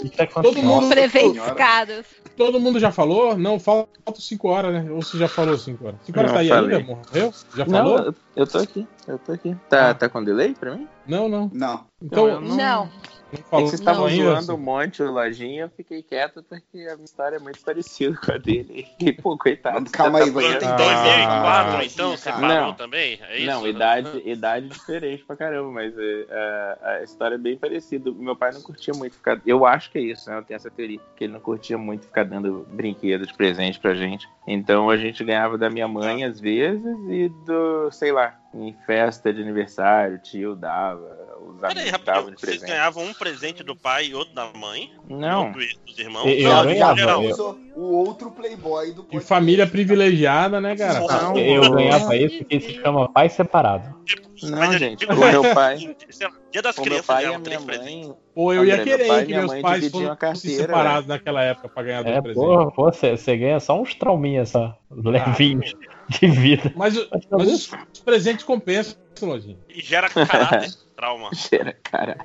Isso 0.03 0.22
é 0.22 0.26
Todo 0.27 0.61
mundo, 0.61 0.89
Preventicados. 0.89 2.06
todo 2.35 2.60
mundo 2.60 2.80
já 2.80 2.91
falou? 2.91 3.35
Não, 3.38 3.60
falta 3.60 3.89
5 4.15 4.48
horas, 4.48 4.73
né? 4.73 4.91
Ou 4.91 5.02
você 5.02 5.18
já 5.18 5.27
falou 5.27 5.57
5 5.57 5.85
horas? 5.88 5.99
5 6.03 6.19
horas 6.19 6.31
Não, 6.31 6.35
tá 6.35 6.41
aí 6.41 6.49
falei. 6.49 6.76
ainda? 6.77 6.88
Morreu? 6.95 7.34
Já 7.56 7.65
Não, 7.65 7.73
falou? 7.73 7.98
eu, 7.99 8.15
eu 8.35 8.48
tô 8.48 8.57
aqui, 8.60 8.88
eu 9.07 9.18
tô 9.19 9.31
aqui. 9.31 9.56
Tá, 9.69 9.89
Ah. 9.89 9.94
tá 9.94 10.07
com 10.10 10.23
delay 10.23 10.53
pra 10.53 10.76
mim? 10.76 10.88
Não, 11.07 11.27
não. 11.27 11.49
Não. 11.53 11.85
Então, 12.02 12.39
não, 12.41 12.56
Não. 12.56 12.89
É 13.34 13.38
vocês 13.52 13.74
estavam 13.74 14.10
zoando 14.10 14.56
um 14.56 14.58
monte 14.58 15.04
o 15.04 15.12
Lojinha, 15.12 15.64
eu 15.64 15.70
fiquei 15.70 16.02
quieto 16.02 16.44
porque 16.44 16.88
a 16.88 16.95
minha 16.95 17.06
história 17.06 17.36
é 17.36 17.40
muito 17.40 17.60
parecida 17.60 18.18
com 18.18 18.32
a 18.32 18.38
dele. 18.38 18.88
E, 18.99 19.12
pô, 19.14 19.38
coitado. 19.38 19.90
Calma 19.91 20.20
aí, 20.20 20.30
você 20.30 20.48
Lojinha, 20.48 20.60
tá 20.60 20.76
tem 20.76 20.90
apanhando. 20.90 21.06
2004, 21.06 21.78
Ah, 21.78 21.86
então, 21.86 22.18
você 22.18 22.32
parou 22.32 22.74
também? 22.74 23.20
É 23.22 23.38
isso? 23.38 23.45
Não, 23.45 23.68
idade, 23.68 24.22
idade 24.26 24.68
diferente 24.68 25.24
pra 25.24 25.36
caramba, 25.36 25.72
mas 25.72 25.94
é, 25.98 26.78
a, 26.82 26.90
a 26.90 27.04
história 27.04 27.36
é 27.36 27.38
bem 27.38 27.58
parecida. 27.58 28.12
Meu 28.12 28.36
pai 28.36 28.52
não 28.52 28.62
curtia 28.62 28.94
muito 28.94 29.16
ficar. 29.16 29.40
Eu 29.45 29.66
acho 29.66 29.91
que 29.91 29.98
é 29.98 30.02
isso, 30.02 30.30
né? 30.30 30.38
Eu 30.38 30.44
tenho 30.44 30.56
essa 30.56 30.72
teoria. 30.72 30.99
Que 31.16 31.26
ele 31.26 31.34
não 31.34 31.40
curtia 31.40 31.78
muito 31.78 32.06
ficar 32.06 32.24
dando 32.24 32.66
brinquedos, 32.72 33.32
presente 33.32 33.80
pra 33.80 33.94
gente. 33.94 34.28
Então 34.48 34.90
a 34.90 34.98
gente 34.98 35.24
ganhava 35.24 35.58
da 35.58 35.70
minha 35.70 35.88
mãe 35.88 36.24
às 36.24 36.40
vezes 36.40 36.98
e 37.10 37.30
do, 37.45 37.91
sei 37.91 38.12
lá, 38.12 38.40
em 38.54 38.74
festa 38.86 39.34
de 39.34 39.41
aniversário, 39.41 40.16
o 40.16 40.20
tio 40.20 40.56
dava, 40.56 41.27
os 41.58 41.62
Peraí, 41.62 41.90
amigos 41.90 42.06
davam 42.06 42.22
rapidinho. 42.22 42.36
de 42.36 42.42
Vocês 42.42 42.58
presente. 42.58 42.70
ganhavam 42.70 43.04
um 43.06 43.14
presente 43.14 43.64
do 43.64 43.76
pai 43.76 44.06
e 44.08 44.16
outro 44.16 44.34
da 44.34 44.50
mãe? 44.56 44.92
Não. 45.10 45.48
Outro 45.48 45.62
dos 45.86 46.00
irmãos? 46.00 46.26
Eu- 46.28 46.34
eu 46.38 46.50
Não, 46.50 46.64
ganhava, 46.66 47.00
eu- 47.02 47.60
o 47.76 47.82
outro 48.08 48.32
playboy 48.32 48.92
do 48.94 49.22
família 49.22 49.68
privilegiada, 49.68 50.60
né, 50.62 50.76
cara? 50.76 51.00
Não. 51.00 51.38
Eu 51.38 51.72
ganhava 51.72 52.16
isso 52.16 52.38
porque 52.40 52.56
isso 52.58 52.68
se 52.68 52.82
chama 52.82 53.10
pai 53.12 53.30
separado. 53.30 53.96
Não, 54.44 54.58
Mas 54.60 54.74
eu 54.74 54.80
gente, 54.80 55.00
digo 55.00 55.14
o 55.14 55.18
meu 55.18 55.42
assim, 55.44 55.54
pai- 55.54 55.78
Dia 56.52 56.62
das 56.62 56.76
crianças 56.80 57.06
pai 57.06 57.24
e 57.24 57.26
ganhavam 57.26 57.42
três 57.44 57.64
minha 57.66 57.78
presentes. 57.80 58.08
mãe. 58.08 58.16
Pô, 58.34 58.54
eu 58.54 58.66
ia 58.66 58.74
André, 58.76 58.86
meu 58.86 58.98
querer 58.98 59.08
pai 59.08 59.26
que 59.26 59.34
meus 59.34 59.48
mãe 59.48 59.62
pais 59.62 59.90
fossem 59.90 60.16
carteira, 60.16 60.62
separados 60.64 61.08
naquela 61.08 61.44
época 61.44 61.70
pra 61.70 61.84
ganhar 61.84 62.00
É, 62.00 62.04
dois 62.04 62.22
presentes. 62.24 62.48
porra, 62.50 62.72
pô, 62.72 62.84
você 62.92 63.18
você 63.18 63.38
ganha 63.38 63.60
só 63.60 63.80
uns 63.82 63.94
trauminhas 63.96 64.50
só, 64.50 64.78
levinhos 64.92 65.74
de 66.08 66.28
vida. 66.28 66.72
Mas, 66.76 66.96
mas 67.32 67.48
os, 67.52 67.72
os 67.94 68.00
presentes 68.00 68.46
compensam, 68.46 68.96
Lojinha. 69.22 69.58
E 69.68 69.82
gera 69.82 70.08
caráter, 70.10 70.70
trauma. 70.98 71.30
Cheira, 71.38 71.78
cara. 71.84 72.18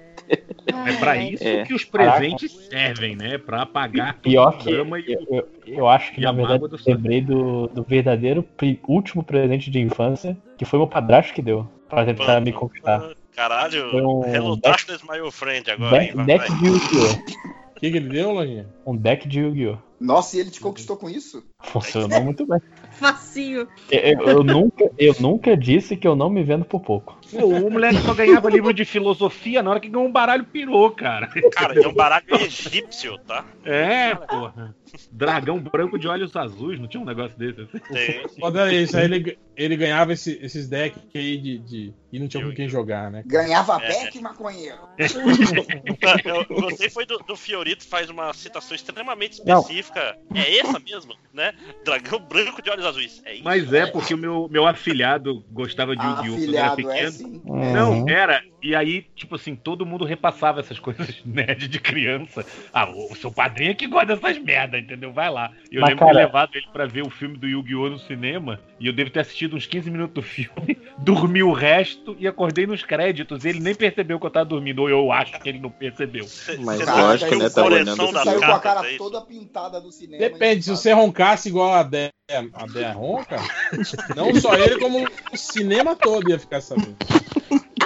É 0.66 0.96
pra 0.98 1.16
isso 1.16 1.44
É. 1.44 1.64
que 1.64 1.74
os 1.74 1.84
presentes 1.84 2.50
servem, 2.70 3.14
né? 3.14 3.36
Pra 3.36 3.62
apagar 3.62 4.14
Pior 4.20 4.56
que 4.56 4.70
e 4.70 4.74
eu, 4.74 4.86
eu, 5.28 5.48
eu 5.66 5.88
acho 5.88 6.12
que, 6.12 6.20
na 6.20 6.30
a 6.30 6.32
verdade, 6.32 6.66
do 6.66 6.76
eu 6.76 6.80
lembrei 6.94 7.20
do, 7.20 7.66
do 7.68 7.82
verdadeiro 7.82 8.44
último 8.88 9.22
presente 9.22 9.70
de 9.70 9.78
infância, 9.80 10.36
que 10.56 10.64
foi 10.64 10.78
meu 10.78 10.88
padrasto 10.88 11.34
que 11.34 11.42
deu, 11.42 11.68
pra 11.88 12.04
tentar 12.04 12.40
me 12.40 12.52
conquistar. 12.52 13.10
Caralho, 13.34 13.90
Foi 13.90 14.02
um 14.02 14.24
Hello 14.24 14.56
Darkness, 14.56 15.02
my 15.02 15.20
old 15.20 15.34
friend 15.34 15.70
agora, 15.70 16.04
hein? 16.04 16.12
Deck, 16.26 16.50
Yu-Gi-Oh! 16.62 17.52
O 17.76 17.80
que, 17.82 17.90
que 17.90 17.96
ele 17.96 18.08
deu, 18.10 18.30
Lojinha? 18.30 18.66
Um 18.84 18.96
deck 18.96 19.28
de 19.28 19.40
Yu-Gi-Oh! 19.40 19.78
Nossa, 20.00 20.36
e 20.36 20.40
ele 20.40 20.50
te 20.50 20.60
conquistou 20.60 20.96
com 20.96 21.08
isso? 21.08 21.44
Funcionou 21.62 22.24
muito 22.24 22.44
bem. 22.44 22.58
Facinho. 22.90 23.68
Eu, 23.88 24.00
eu- 24.00 24.28
eu 24.28 24.42
nunca, 24.44 24.90
eu 24.98 25.14
nunca 25.20 25.56
disse 25.56 25.96
que 25.96 26.06
eu 26.08 26.16
não 26.16 26.28
me 26.28 26.42
vendo 26.42 26.64
por 26.64 26.80
pouco. 26.80 27.16
Pô, 27.30 27.46
o 27.46 27.70
moleque 27.70 27.98
só 28.02 28.12
ganhava 28.12 28.50
livro 28.50 28.74
de 28.74 28.84
filosofia 28.84 29.62
na 29.62 29.70
hora 29.70 29.78
que 29.80 29.88
ganhou 29.88 30.06
um 30.06 30.10
baralho 30.10 30.44
pirou, 30.44 30.90
cara. 30.90 31.28
Cara, 31.52 31.80
é 31.80 31.86
um 31.86 31.94
baralho 31.94 32.24
egípcio, 32.34 33.16
tá? 33.18 33.44
É, 33.64 34.12
porra. 34.16 34.74
Dragão 35.10 35.60
branco 35.60 35.96
de 35.98 36.08
olhos 36.08 36.34
azuis, 36.36 36.80
não 36.80 36.88
tinha 36.88 37.00
um 37.00 37.06
negócio 37.06 37.38
desse 37.38 37.60
assim? 37.60 37.78
Tem. 37.92 38.28
Foda 38.40 38.70
é 38.72 38.82
isso, 38.82 38.96
aí 38.96 39.04
ele, 39.04 39.38
ele 39.56 39.76
ganhava 39.76 40.12
esse- 40.12 40.38
esses 40.42 40.68
decks 40.68 41.00
aí 41.14 41.38
de, 41.38 41.58
de- 41.60 41.94
e 42.12 42.18
não 42.18 42.26
tinha 42.28 42.44
com 42.44 42.52
quem 42.52 42.68
jogar, 42.68 43.08
né? 43.10 43.22
Ganhava 43.24 43.80
É. 43.82 43.88
back, 43.88 44.20
maconheiro. 44.20 44.78
Eu 46.24 46.60
gostei 46.60 46.90
foi 46.90 47.06
do, 47.06 47.18
do 47.18 47.36
Fiorito 47.36 47.86
faz 47.86 48.10
uma 48.10 48.32
citação 48.34 48.71
extremamente 48.74 49.34
específica. 49.34 50.16
É 50.34 50.58
essa 50.58 50.78
mesmo, 50.78 51.14
né? 51.32 51.52
Dragão 51.84 52.18
branco 52.20 52.62
de 52.62 52.70
olhos 52.70 52.84
azuis. 52.86 53.22
É 53.24 53.34
isso. 53.34 53.44
Mas 53.44 53.72
é, 53.72 53.86
porque 53.86 54.14
o 54.14 54.18
meu, 54.18 54.48
meu 54.50 54.66
afilhado 54.66 55.44
gostava 55.50 55.96
de 55.96 56.04
Yu-Gi-Oh! 56.04 56.36
quando 56.36 56.54
era 56.56 56.66
é 56.72 56.76
pequeno. 56.76 57.10
sim. 57.12 57.42
Não, 57.44 57.92
Uhum. 58.02 58.08
era. 58.08 58.42
E 58.62 58.76
aí, 58.76 59.04
tipo 59.16 59.34
assim, 59.34 59.56
todo 59.56 59.84
mundo 59.84 60.04
repassava 60.04 60.60
essas 60.60 60.78
coisas 60.78 61.20
nerd 61.26 61.66
de 61.66 61.80
criança. 61.80 62.46
Ah, 62.72 62.88
o 62.90 63.14
seu 63.16 63.30
padrinho 63.32 63.72
é 63.72 63.74
que 63.74 63.88
gosta 63.88 64.14
dessas 64.14 64.38
merda, 64.38 64.78
entendeu? 64.78 65.12
Vai 65.12 65.28
lá. 65.30 65.50
E 65.70 65.74
eu 65.76 65.80
Mas, 65.80 65.90
lembro 65.90 66.04
de 66.06 66.10
ter 66.12 66.14
cara- 66.16 66.26
levado 66.26 66.50
ele 66.54 66.66
pra 66.72 66.86
ver 66.86 67.02
o 67.04 67.10
filme 67.10 67.36
do 67.36 67.48
Yu-Gi-Oh! 67.48 67.90
no 67.90 67.98
cinema. 67.98 68.60
E 68.78 68.86
eu 68.86 68.92
devo 68.92 69.10
ter 69.10 69.20
assistido 69.20 69.56
uns 69.56 69.66
15 69.66 69.90
minutos 69.90 70.14
do 70.14 70.22
filme, 70.22 70.78
dormi 70.98 71.42
o 71.42 71.52
resto 71.52 72.16
e 72.20 72.26
acordei 72.28 72.66
nos 72.66 72.82
créditos. 72.84 73.44
Ele 73.44 73.58
nem 73.58 73.74
percebeu 73.74 74.18
que 74.20 74.26
eu 74.26 74.30
tava 74.30 74.44
dormindo, 74.46 74.82
ou 74.82 74.88
eu 74.88 75.10
acho 75.10 75.40
que 75.40 75.48
ele 75.48 75.58
não 75.58 75.70
percebeu. 75.70 76.26
Mas 76.60 76.82
Cara, 76.84 77.02
lógico, 77.02 77.34
né? 77.36 77.50
Tá 77.50 77.64
olhando 77.64 77.96
saiu 78.12 78.40
com 78.40 78.46
a 78.52 78.60
cara 78.62 78.92
é 78.92 78.96
toda 78.96 79.20
pintada 79.20 79.80
do 79.80 79.90
cinema. 79.90 80.18
Depende, 80.18 80.62
se 80.62 80.70
você 80.70 80.92
roncasse 80.92 81.48
igual 81.48 81.72
a 81.72 81.82
Dé, 81.82 82.10
a 82.54 82.66
Dé 82.66 82.90
ronca, 82.92 83.36
não 84.16 84.34
só 84.34 84.54
ele, 84.54 84.78
como 84.78 85.06
o 85.32 85.36
cinema 85.36 85.94
todo 85.96 86.30
ia 86.30 86.38
ficar 86.38 86.60
sabendo. 86.60 86.96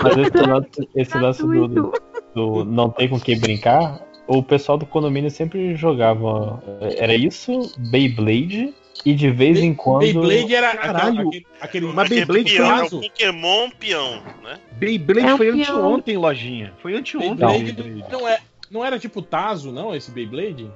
Mas 0.02 0.16
esse 0.18 0.46
lance, 0.46 0.88
esse 0.94 1.18
lance 1.18 1.42
do, 1.42 1.68
do, 1.68 1.92
do 2.34 2.64
não 2.64 2.90
ter 2.90 3.08
com 3.08 3.18
quem 3.18 3.38
brincar, 3.38 4.00
o 4.26 4.42
pessoal 4.42 4.76
do 4.76 4.86
condomínio 4.86 5.30
sempre 5.30 5.74
jogava. 5.76 6.62
Era 6.96 7.14
isso, 7.14 7.72
Beyblade 7.78 8.74
E 9.04 9.14
de 9.14 9.30
vez 9.30 9.58
em 9.58 9.72
quando. 9.74 10.00
Beyblade 10.00 10.54
era 10.54 10.76
Caralho. 10.76 11.28
aquele, 11.28 11.46
aquele, 11.60 11.86
Mas 11.86 12.06
Aquele 12.06 12.26
Beyblade 12.26 12.88
foi, 12.88 12.98
o 12.98 13.02
Pokémon 13.02 13.70
peão, 13.78 14.22
né? 14.42 14.58
Beyblade 14.72 15.28
É 15.28 15.36
foi 15.36 15.48
anteontem, 15.50 16.16
lojinha. 16.16 16.72
Foi 16.82 16.94
anteontem. 16.94 17.36
Beyblade 17.36 17.72
Beyblade. 17.72 18.12
não, 18.12 18.28
é, 18.28 18.38
não 18.76 18.84
era 18.84 18.98
tipo 18.98 19.22
Tazo, 19.22 19.72
não, 19.72 19.94
esse 19.94 20.10
Beyblade? 20.10 20.70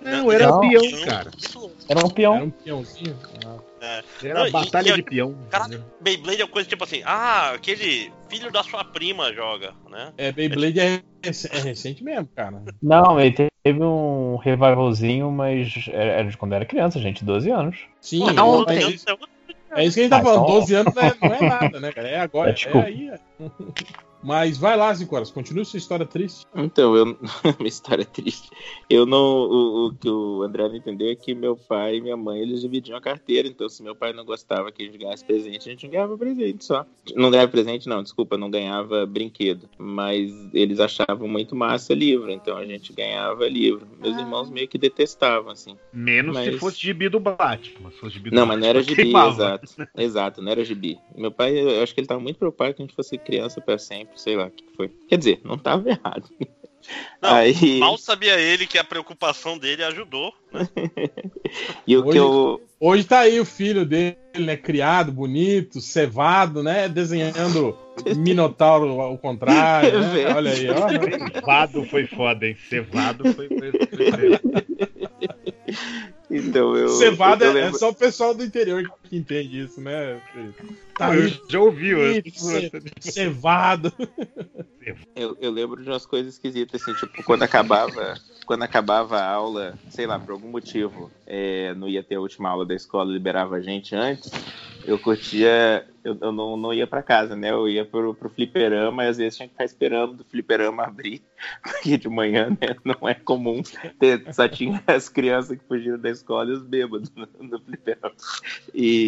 Não, 0.00 0.32
era 0.32 0.46
Não. 0.48 0.60
peão, 0.60 0.82
cara. 1.04 1.30
Era 1.88 2.04
um 2.06 2.10
peão. 2.10 2.34
Era 2.34 2.44
um 2.44 2.50
peãozinho. 2.50 3.16
Ah. 3.46 3.56
É. 3.80 4.02
Era 4.28 4.44
Não, 4.44 4.50
batalha 4.50 4.90
e- 4.90 4.94
de 4.96 5.02
peão. 5.02 5.36
Cara, 5.50 5.64
entendeu? 5.66 5.84
Beyblade 6.00 6.42
é 6.42 6.46
coisa 6.46 6.68
tipo 6.68 6.82
assim, 6.84 7.02
ah, 7.04 7.50
aquele 7.54 8.12
filho 8.28 8.50
da 8.50 8.62
sua 8.62 8.84
prima 8.84 9.32
joga, 9.32 9.72
né? 9.90 10.12
É, 10.16 10.32
Beyblade 10.32 10.78
é, 10.80 11.02
é 11.24 11.58
recente 11.60 12.02
mesmo, 12.02 12.28
cara. 12.34 12.62
Não, 12.82 13.20
ele 13.20 13.32
teve 13.64 13.82
um 13.82 14.36
revivalzinho, 14.36 15.30
mas 15.30 15.72
era 15.92 16.24
de 16.28 16.36
quando 16.36 16.52
era 16.54 16.64
criança, 16.64 16.98
gente, 17.00 17.24
12 17.24 17.50
anos. 17.50 17.76
Sim, 18.00 18.20
Pô, 18.20 18.30
é, 18.30 18.42
outro 18.42 18.74
é, 18.74 18.82
isso, 18.82 19.04
é 19.72 19.84
isso 19.84 19.94
que 19.94 20.00
a 20.00 20.02
gente 20.04 20.10
tá 20.10 20.18
Ah, 20.18 20.22
falando. 20.22 20.42
então- 20.44 20.54
12 20.60 20.74
anos 20.74 20.94
não 20.94 21.02
é, 21.02 21.14
não 21.20 21.34
é 21.34 21.48
nada, 21.48 21.80
né, 21.80 21.92
cara? 21.92 22.08
É 22.08 22.20
agora. 22.20 22.50
É, 22.50 22.52
É, 22.52 22.54
tipo- 22.54 22.78
aí. 22.78 23.10
Mas 24.22 24.56
vai 24.56 24.76
lá, 24.76 24.94
Cinco 24.94 25.16
Horas, 25.16 25.30
continue 25.30 25.64
sua 25.64 25.78
história 25.78 26.06
triste. 26.06 26.46
Então, 26.54 26.94
eu... 26.94 27.06
minha 27.58 27.68
história 27.68 28.02
é 28.02 28.06
triste. 28.06 28.48
Eu 28.88 29.04
não. 29.04 29.18
O, 29.20 29.86
o 29.86 29.94
que 29.94 30.08
o 30.08 30.42
André 30.42 30.68
não 30.68 30.76
entendeu 30.76 31.10
é 31.10 31.14
que 31.14 31.34
meu 31.34 31.56
pai 31.56 31.96
e 31.96 32.00
minha 32.00 32.16
mãe 32.16 32.40
eles 32.40 32.60
dividiam 32.60 32.96
a 32.96 33.00
carteira. 33.00 33.48
Então, 33.48 33.68
se 33.68 33.82
meu 33.82 33.94
pai 33.96 34.12
não 34.12 34.24
gostava 34.24 34.70
que 34.70 34.82
a 34.82 34.86
gente 34.86 34.98
ganhasse 34.98 35.24
presente, 35.24 35.68
a 35.68 35.72
gente 35.72 35.84
não 35.84 35.90
ganhava 35.90 36.16
presente 36.16 36.64
só. 36.64 36.86
Não 37.14 37.30
ganhava 37.30 37.50
presente, 37.50 37.88
não, 37.88 38.02
desculpa, 38.02 38.36
não 38.38 38.50
ganhava 38.50 39.04
brinquedo. 39.06 39.68
Mas 39.76 40.30
eles 40.54 40.78
achavam 40.78 41.26
muito 41.26 41.56
massa 41.56 41.94
livro, 41.94 42.30
então 42.30 42.56
a 42.56 42.64
gente 42.64 42.92
ganhava 42.92 43.48
livro. 43.48 43.86
Meus 44.00 44.16
irmãos 44.16 44.50
meio 44.50 44.68
que 44.68 44.78
detestavam, 44.78 45.50
assim. 45.50 45.76
Menos 45.92 46.36
se 46.36 46.50
Mas- 46.50 46.60
fosse 46.60 46.78
gibi 46.80 47.08
do 47.08 47.18
Batman. 47.18 47.90
Se 47.90 47.96
fosse 47.98 48.14
gibi 48.14 48.30
do 48.30 48.36
Não, 48.36 48.46
mas 48.46 48.58
não 48.60 48.66
era 48.66 48.78
Batman, 48.78 48.90
gibi, 48.96 49.02
queimava. 49.02 49.30
exato. 49.32 49.88
Exato, 49.96 50.42
não 50.42 50.52
era 50.52 50.64
gibi. 50.64 50.98
Meu 51.16 51.30
pai, 51.32 51.58
eu 51.58 51.82
acho 51.82 51.94
que 51.94 52.00
ele 52.00 52.06
tava 52.06 52.20
muito 52.20 52.38
preocupado 52.38 52.74
que 52.74 52.82
a 52.82 52.84
gente 52.86 52.94
fosse 52.94 53.18
criança 53.18 53.60
pra 53.60 53.78
sempre, 53.78 54.11
sei 54.16 54.36
lá 54.36 54.46
o 54.46 54.50
que 54.50 54.64
foi. 54.76 54.88
Quer 55.08 55.18
dizer, 55.18 55.40
não 55.44 55.56
tava 55.58 55.88
errado. 55.88 56.24
Não, 57.22 57.34
Aí, 57.34 57.78
Mal 57.78 57.96
sabia 57.96 58.40
ele 58.40 58.66
que 58.66 58.76
a 58.76 58.82
preocupação 58.82 59.56
dele 59.56 59.84
ajudou. 59.84 60.32
e 61.86 61.96
o 61.96 62.02
que 62.02 62.08
Hoje- 62.08 62.18
eu. 62.18 62.62
Hoje 62.84 63.04
tá 63.04 63.20
aí 63.20 63.38
o 63.38 63.44
filho 63.44 63.86
dele, 63.86 64.16
né? 64.40 64.56
Criado, 64.56 65.12
bonito, 65.12 65.80
cevado, 65.80 66.64
né? 66.64 66.88
Desenhando 66.88 67.78
Minotauro 68.16 69.00
ao 69.00 69.16
contrário. 69.16 69.92
Né? 70.02 70.22
É 70.22 70.34
Olha 70.34 70.50
aí, 70.50 70.68
ó. 70.68 70.88
Cevado 71.32 71.84
foi 71.84 72.06
foda, 72.08 72.44
hein? 72.48 72.56
Cevado 72.68 73.32
foi. 73.32 73.46
foi, 73.46 73.70
foi- 73.70 74.40
Então, 76.30 76.74
eu. 76.76 76.88
Cevado 76.88 77.44
eu 77.44 77.48
é, 77.48 77.60
é 77.60 77.64
lembro- 77.64 77.78
só 77.78 77.90
o 77.90 77.94
pessoal 77.94 78.34
do 78.34 78.42
interior 78.44 78.82
que 78.82 79.01
entende 79.12 79.60
isso, 79.60 79.80
né? 79.80 80.20
Tá 80.96 81.14
eu 81.14 81.28
já 81.48 81.60
ouvi, 81.60 81.92
cevado. 83.00 83.92
Eu, 85.14 85.36
eu 85.40 85.50
lembro 85.50 85.82
de 85.82 85.88
umas 85.88 86.06
coisas 86.06 86.34
esquisitas, 86.34 86.82
assim, 86.82 86.94
tipo, 86.94 87.22
quando 87.22 87.42
acabava, 87.42 88.14
quando 88.46 88.62
acabava 88.62 89.18
a 89.18 89.30
aula, 89.30 89.78
sei 89.90 90.06
lá, 90.06 90.18
por 90.18 90.32
algum 90.32 90.48
motivo, 90.48 91.10
é, 91.26 91.72
não 91.74 91.88
ia 91.88 92.02
ter 92.02 92.16
a 92.16 92.20
última 92.20 92.48
aula 92.48 92.66
da 92.66 92.74
escola, 92.74 93.12
liberava 93.12 93.56
a 93.56 93.60
gente 93.60 93.94
antes, 93.94 94.30
eu 94.84 94.98
curtia, 94.98 95.86
eu, 96.02 96.18
eu 96.20 96.32
não, 96.32 96.56
não 96.56 96.74
ia 96.74 96.86
pra 96.86 97.02
casa, 97.02 97.36
né? 97.36 97.50
Eu 97.50 97.68
ia 97.68 97.84
pro, 97.84 98.14
pro 98.14 98.28
fliperama 98.28 99.04
e 99.04 99.08
às 99.08 99.16
vezes 99.16 99.36
tinha 99.36 99.46
que 99.46 99.54
ficar 99.54 99.64
esperando 99.64 100.14
do 100.14 100.24
fliperama 100.24 100.82
abrir, 100.82 101.22
porque 101.62 101.96
de 101.96 102.08
manhã, 102.08 102.50
né, 102.50 102.74
não 102.84 103.08
é 103.08 103.14
comum 103.14 103.62
ter, 103.98 104.22
só 104.34 104.48
tinha 104.48 104.82
as 104.86 105.08
crianças 105.08 105.56
que 105.56 105.64
fugiram 105.64 105.98
da 105.98 106.10
escola 106.10 106.50
e 106.50 106.54
os 106.54 106.62
bêbados 106.62 107.12
no, 107.14 107.28
no 107.40 107.60
fliperama. 107.60 108.14
E, 108.74 109.01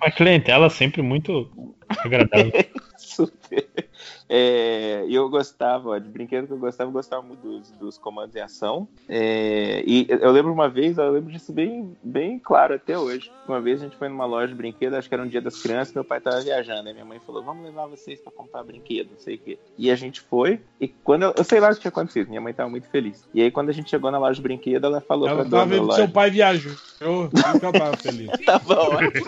Uma 0.00 0.10
clientela 0.10 0.70
sempre 0.70 1.02
muito 1.02 1.50
agradável. 1.88 2.52
Super. 2.96 3.87
É, 4.28 5.04
e 5.06 5.14
eu 5.14 5.28
gostava, 5.28 6.00
de 6.00 6.08
brinquedo 6.08 6.46
que 6.46 6.52
eu 6.52 6.58
gostava, 6.58 6.88
eu 6.88 6.92
gostava 6.92 7.22
muito 7.22 7.40
dos, 7.40 7.70
dos 7.72 7.98
comandos 7.98 8.36
em 8.36 8.40
ação. 8.40 8.86
É, 9.08 9.82
e 9.86 10.06
eu 10.08 10.30
lembro 10.30 10.52
uma 10.52 10.68
vez, 10.68 10.98
eu 10.98 11.10
lembro 11.10 11.32
disso 11.32 11.52
bem, 11.52 11.96
bem 12.02 12.38
claro 12.38 12.74
até 12.74 12.98
hoje. 12.98 13.30
Uma 13.46 13.60
vez 13.60 13.80
a 13.80 13.84
gente 13.84 13.96
foi 13.96 14.08
numa 14.08 14.26
loja 14.26 14.48
de 14.48 14.54
brinquedo, 14.54 14.94
acho 14.94 15.08
que 15.08 15.14
era 15.14 15.22
um 15.22 15.28
dia 15.28 15.40
das 15.40 15.60
crianças, 15.60 15.94
meu 15.94 16.04
pai 16.04 16.20
tava 16.20 16.40
viajando. 16.40 16.88
Aí 16.88 16.94
minha 16.94 17.04
mãe 17.04 17.20
falou: 17.20 17.42
Vamos 17.42 17.64
levar 17.64 17.86
vocês 17.86 18.20
pra 18.20 18.32
comprar 18.32 18.62
brinquedo, 18.62 19.10
não 19.12 19.18
sei 19.18 19.36
o 19.36 19.38
quê. 19.38 19.58
E 19.76 19.90
a 19.90 19.96
gente 19.96 20.20
foi, 20.20 20.60
e 20.80 20.88
quando 20.88 21.22
eu, 21.22 21.34
eu 21.36 21.44
sei 21.44 21.60
lá 21.60 21.70
o 21.70 21.74
que 21.74 21.80
tinha 21.80 21.88
acontecido, 21.88 22.28
minha 22.28 22.40
mãe 22.40 22.52
tava 22.52 22.68
muito 22.68 22.88
feliz. 22.88 23.26
E 23.32 23.42
aí 23.42 23.50
quando 23.50 23.70
a 23.70 23.72
gente 23.72 23.90
chegou 23.90 24.10
na 24.10 24.18
loja 24.18 24.34
de 24.34 24.42
brinquedo, 24.42 24.86
ela 24.86 25.00
falou 25.00 25.28
Ela 25.28 25.44
tava 25.44 25.66
vendo 25.66 25.92
seu 25.92 26.08
pai 26.08 26.30
viajou. 26.30 26.72
Eu, 27.00 27.30
tava 27.30 27.96
feliz. 27.96 28.28
Tava 28.44 28.74
ótimo. 28.80 29.24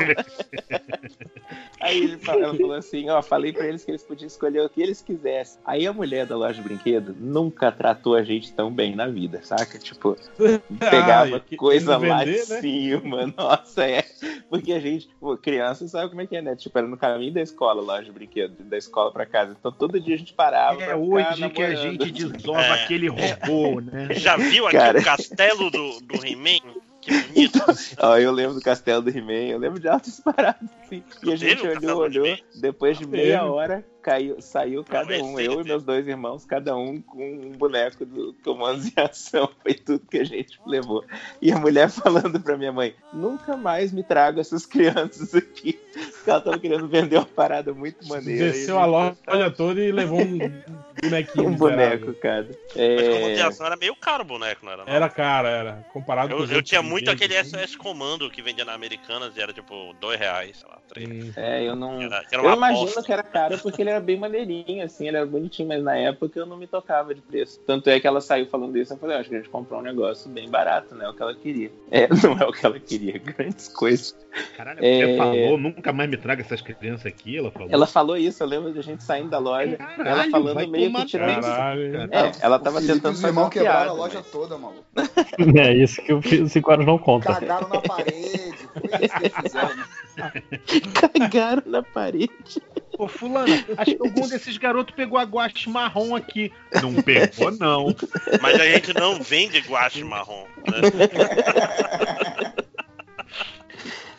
Aí 1.81 1.99
ele 1.99 2.19
ela 2.27 2.55
falou 2.55 2.73
assim, 2.75 3.09
ó, 3.09 3.23
falei 3.23 3.53
pra 3.53 3.67
eles 3.67 3.85
que 3.85 3.91
eles 3.91 4.03
podiam 4.03 4.27
escolher 4.27 4.60
o 4.65 4.69
que 4.69 4.81
eles 4.82 5.01
quisessem. 5.03 5.61
Aí 5.65 5.87
a 5.87 5.93
mulher 5.93 6.27
da 6.27 6.37
loja 6.37 6.55
de 6.55 6.62
brinquedo 6.62 7.15
nunca 7.19 7.70
tratou 7.73 8.15
a 8.15 8.23
gente 8.23 8.53
tão 8.53 8.70
bem 8.73 8.95
na 8.95 9.07
vida, 9.07 9.41
saca? 9.43 9.78
Tipo, 9.78 10.16
pegava 10.78 11.37
Ah, 11.37 11.57
coisa 11.57 11.99
querendo 11.99 12.09
lá 12.11 12.19
vender, 12.24 12.45
de 12.45 12.51
né? 12.53 12.61
cima, 12.61 13.32
nossa, 13.37 13.85
é. 13.85 14.05
Porque 14.49 14.73
a 14.73 14.81
gente, 14.81 15.09
pô, 15.20 15.37
criança 15.37 15.87
sabe 15.89 16.09
como 16.11 16.20
é 16.20 16.27
que 16.27 16.37
é, 16.37 16.43
né? 16.43 16.57
Tipo, 16.57 16.78
era 16.78 16.87
no 16.87 16.97
caminho 16.97 17.32
da 17.32 17.41
escola, 17.43 17.81
loja 17.81 18.05
de 18.05 18.12
brinquedo, 18.12 18.62
da 18.65 18.77
escola 18.78 19.12
pra 19.12 19.27
casa. 19.27 19.57
Então 19.59 19.70
todo 19.73 19.99
dia 20.01 20.15
a 20.15 20.19
gente 20.19 20.32
parava. 20.35 20.82
É 20.82 20.95
hoje 20.95 21.27
que 21.51 21.62
a 21.62 21.69
namorando. 21.69 22.05
gente 22.07 22.28
desova 22.32 22.61
É. 22.62 22.85
aquele 22.85 23.09
robô, 23.09 23.81
né? 23.81 24.09
Já 24.15 24.37
viu 24.37 24.66
aqui 24.66 24.77
Cara. 24.77 24.99
o 24.99 25.05
castelo 25.05 25.70
do, 25.70 26.01
do 26.01 26.27
He-Man? 26.27 26.61
Que 27.01 27.19
bonito. 27.19 27.59
Ó, 27.99 28.19
eu 28.19 28.31
lembro 28.31 28.55
do 28.57 28.61
castelo 28.61 29.01
do 29.01 29.09
He-Man, 29.09 29.49
eu 29.49 29.59
lembro 29.59 29.81
de 29.81 29.89
altas 29.89 30.20
paradas 30.20 30.69
assim. 30.85 31.03
E 31.23 31.32
a 31.32 31.37
gente 31.37 31.66
olhou, 31.66 32.01
olhou, 32.01 32.37
depois 32.61 32.99
de 32.99 33.07
meia 33.07 33.43
hora, 33.47 33.82
caiu, 34.03 34.41
saiu 34.41 34.83
cada 34.85 35.15
um, 35.23 35.39
eu 35.39 35.53
e 35.53 35.57
teve. 35.57 35.69
meus 35.69 35.85
dois 35.85 36.07
irmãos, 36.09 36.45
cada 36.45 36.77
um 36.77 37.01
com 37.01 37.23
um 37.23 37.53
boneco 37.53 38.05
do 38.05 38.35
Comandos 38.45 38.87
em 38.97 39.01
Ação. 39.01 39.49
Foi 39.63 39.75
tudo 39.75 40.07
que 40.11 40.19
a 40.19 40.25
gente 40.25 40.59
levou. 40.67 41.05
E 41.41 41.53
a 41.53 41.59
mulher 41.59 41.89
falando 41.91 42.41
pra 42.41 42.57
minha 42.57 42.73
mãe: 42.73 42.95
nunca 43.13 43.57
mais 43.57 43.93
me 43.93 44.03
traga 44.03 44.41
essas 44.41 44.67
crianças 44.67 45.35
aqui. 45.35 45.79
Porque 45.93 46.31
ela 46.31 46.41
tava 46.41 46.59
querendo 46.59 46.87
vender 46.89 47.17
uma 47.17 47.27
parada 47.27 47.73
muito 47.75 48.07
maneira. 48.09 48.53
Desceu 48.53 48.79
a 48.79 48.87
loja 48.87 49.17
toda 49.57 49.81
e 49.81 49.91
levou 49.91 50.21
um 50.21 50.39
bonequinho. 51.03 51.49
Um 51.51 51.55
boneco, 51.57 52.13
cara. 52.15 52.47
Mas 52.77 53.09
como 53.09 53.29
É... 53.29 53.35
de 53.35 53.41
ação 53.43 53.67
era 53.67 53.77
meio 53.77 53.95
caro 53.97 54.23
o 54.23 54.27
boneco, 54.27 54.65
não 54.65 54.73
era? 54.73 54.85
não? 54.85 54.93
Era 54.93 55.09
cara, 55.09 55.49
era. 55.49 55.73
Comparado 55.93 56.29
com 56.29 56.37
Eu, 56.37 56.45
os 56.45 56.51
eu 56.51 56.63
tinha 56.63 56.83
muito 56.83 57.11
aquele 57.11 57.37
assim. 57.37 57.57
SS 57.57 57.77
Comando 57.77 58.31
que 58.31 58.43
vendia 58.43 58.65
na 58.65 58.75
Americanas 58.75 59.35
e 59.37 59.41
era 59.41 59.53
tipo 59.53 59.95
dois 60.01 60.19
reais, 60.19 60.59
sei 60.59 60.69
lá, 60.69 60.79
três. 60.89 61.09
Hum. 61.09 61.33
É, 61.37 61.67
eu 61.67 61.75
não. 61.75 62.01
Era, 62.03 62.25
era 62.31 62.43
Eu 62.43 62.53
imagino 62.55 62.85
bosta. 62.85 63.03
que 63.03 63.13
era 63.13 63.23
caro 63.23 63.59
porque 63.59 63.83
ele 63.83 63.90
era 63.91 64.01
bem 64.01 64.19
maneirinho, 64.19 64.85
assim, 64.85 65.09
ele 65.09 65.17
era 65.17 65.27
bonitinho, 65.27 65.69
mas 65.69 65.83
na 65.83 65.97
época 65.97 66.39
eu 66.39 66.47
não 66.47 66.57
me 66.57 66.67
tocava 66.67 67.15
de 67.15 67.21
preço. 67.21 67.61
Tanto 67.67 67.89
é 67.91 67.99
que 68.01 68.07
ela 68.07 68.21
saiu 68.21 68.47
falando 68.47 68.77
isso, 68.79 68.93
eu 68.93 68.97
falei, 68.97 69.17
"Ah, 69.17 69.21
acho 69.21 69.29
que 69.29 69.35
a 69.35 69.39
gente 69.39 69.51
comprou 69.51 69.81
um 69.81 69.83
negócio 69.83 70.31
bem 70.31 70.49
barato, 70.49 70.95
né? 70.95 71.09
O 71.09 71.15
que 71.15 71.23
ela 71.23 71.35
queria. 71.35 71.71
É, 71.91 72.07
não 72.09 72.39
é 72.39 72.47
o 72.47 72.53
que 72.53 72.65
ela 72.65 72.79
queria, 72.79 73.19
grandes 73.37 73.67
coisas. 73.69 74.17
Caralho, 74.57 74.79
você 74.79 74.87
É. 74.87 75.17
falou, 75.17 75.59
nunca 75.59 75.93
mais 75.93 76.09
me 76.09 76.17
traga 76.17 76.41
essas 76.43 76.61
crianças 76.61 77.05
aqui, 77.07 77.37
ela 77.37 77.51
falou. 77.51 77.69
Ela 77.71 77.87
falou 77.87 78.17
isso, 78.17 78.41
eu 78.43 78.47
lembro 78.47 78.73
da 78.73 78.81
gente 78.81 79.03
saindo 79.03 79.29
da 79.29 79.39
loja, 79.39 79.77
Caralho, 79.77 80.09
ela 80.09 80.31
falando 80.31 80.69
meio 80.71 80.93
que 80.95 81.05
tirando. 81.07 81.41
Caralho. 81.43 81.97
É, 82.12 82.33
ela 82.41 82.59
tava 82.61 82.81
tentando 82.81 83.15
os 83.15 83.21
fazer 83.21 83.37
uma 83.37 83.51
quebraram 83.51 83.79
piada. 83.79 83.91
a 83.91 83.93
loja 83.95 84.19
mas- 84.21 84.31
toda, 84.31 84.57
maluco. 84.57 84.85
É 85.61 85.75
isso 85.75 86.01
que 86.03 86.12
o 86.12 86.49
5 86.49 86.71
horas 86.71 86.87
não 86.87 86.97
conta. 86.99 87.35
Cagaram 87.35 87.69
na 87.69 87.81
parede. 87.81 88.55
Foi 88.73 89.05
isso 89.05 89.15
que 89.19 89.25
eles 89.25 89.35
fizeram. 89.43 89.85
Cagaram 91.19 91.63
na 91.67 91.83
parede. 91.83 92.31
Ô, 92.99 93.09
fulano, 93.09 93.53
acho 93.79 93.97
que 93.97 94.03
algum 94.03 94.29
desses 94.29 94.59
garotos 94.59 94.95
pegou 94.95 95.19
a 95.19 95.25
guache 95.25 95.69
marrom 95.69 96.15
aqui. 96.15 96.53
Não 96.83 96.95
pegou, 96.95 97.51
não. 97.53 97.95
Mas 98.41 98.61
a 98.61 98.65
gente 98.67 98.93
não 98.95 99.21
vende 99.23 99.59
guache 99.61 100.05
marrom. 100.05 100.45
Né? 100.67 100.81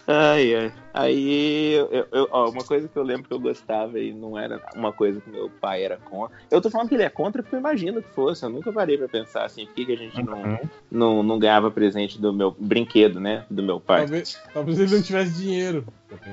Ai, 0.07 0.56
ai. 0.56 0.73
Aí, 0.94 1.73
eu, 1.73 2.07
eu- 2.11 2.28
ó, 2.32 2.49
uma 2.49 2.64
coisa 2.64 2.88
que 2.88 2.98
eu 2.98 3.03
lembro 3.03 3.28
que 3.28 3.34
eu 3.34 3.40
gostava 3.40 3.99
e 3.99 4.11
não 4.14 4.38
era 4.38 4.61
uma 4.76 4.91
coisa 4.91 5.22
que 5.22 5.30
meu 5.30 5.49
pai 5.49 5.84
era 5.84 5.98
contra. 5.98 6.36
Eu 6.49 6.60
tô 6.61 6.69
falando 6.69 6.90
que 6.90 6.95
ele 6.95 7.03
é 7.03 7.10
contra 7.10 7.41
porque 7.41 7.56
eu 7.56 7.60
imagino 7.60 8.02
que 8.02 8.10
fosse. 8.10 8.44
Eu 8.44 8.49
nunca 8.49 8.73
parei 8.73 8.98
pra 8.98 9.07
pensar 9.07 9.45
assim, 9.45 9.65
por 9.65 9.76
que, 9.76 9.86
que 9.86 9.94
a 9.94 9.98
gente 9.98 10.22
não, 10.23 10.60
não, 10.90 11.23
não 11.23 11.40
ganhava 11.40 11.72
presente 11.72 12.19
do 12.19 12.34
meu 12.34 12.52
brinquedo, 12.57 13.19
né? 13.19 13.45
Do 13.49 13.64
meu 13.64 13.80
pai. 13.80 14.02
Talvez, 14.02 14.41
talvez 14.53 14.80
ele 14.80 14.95
não 14.95 15.02
tivesse 15.02 15.32
dinheiro. 15.34 15.86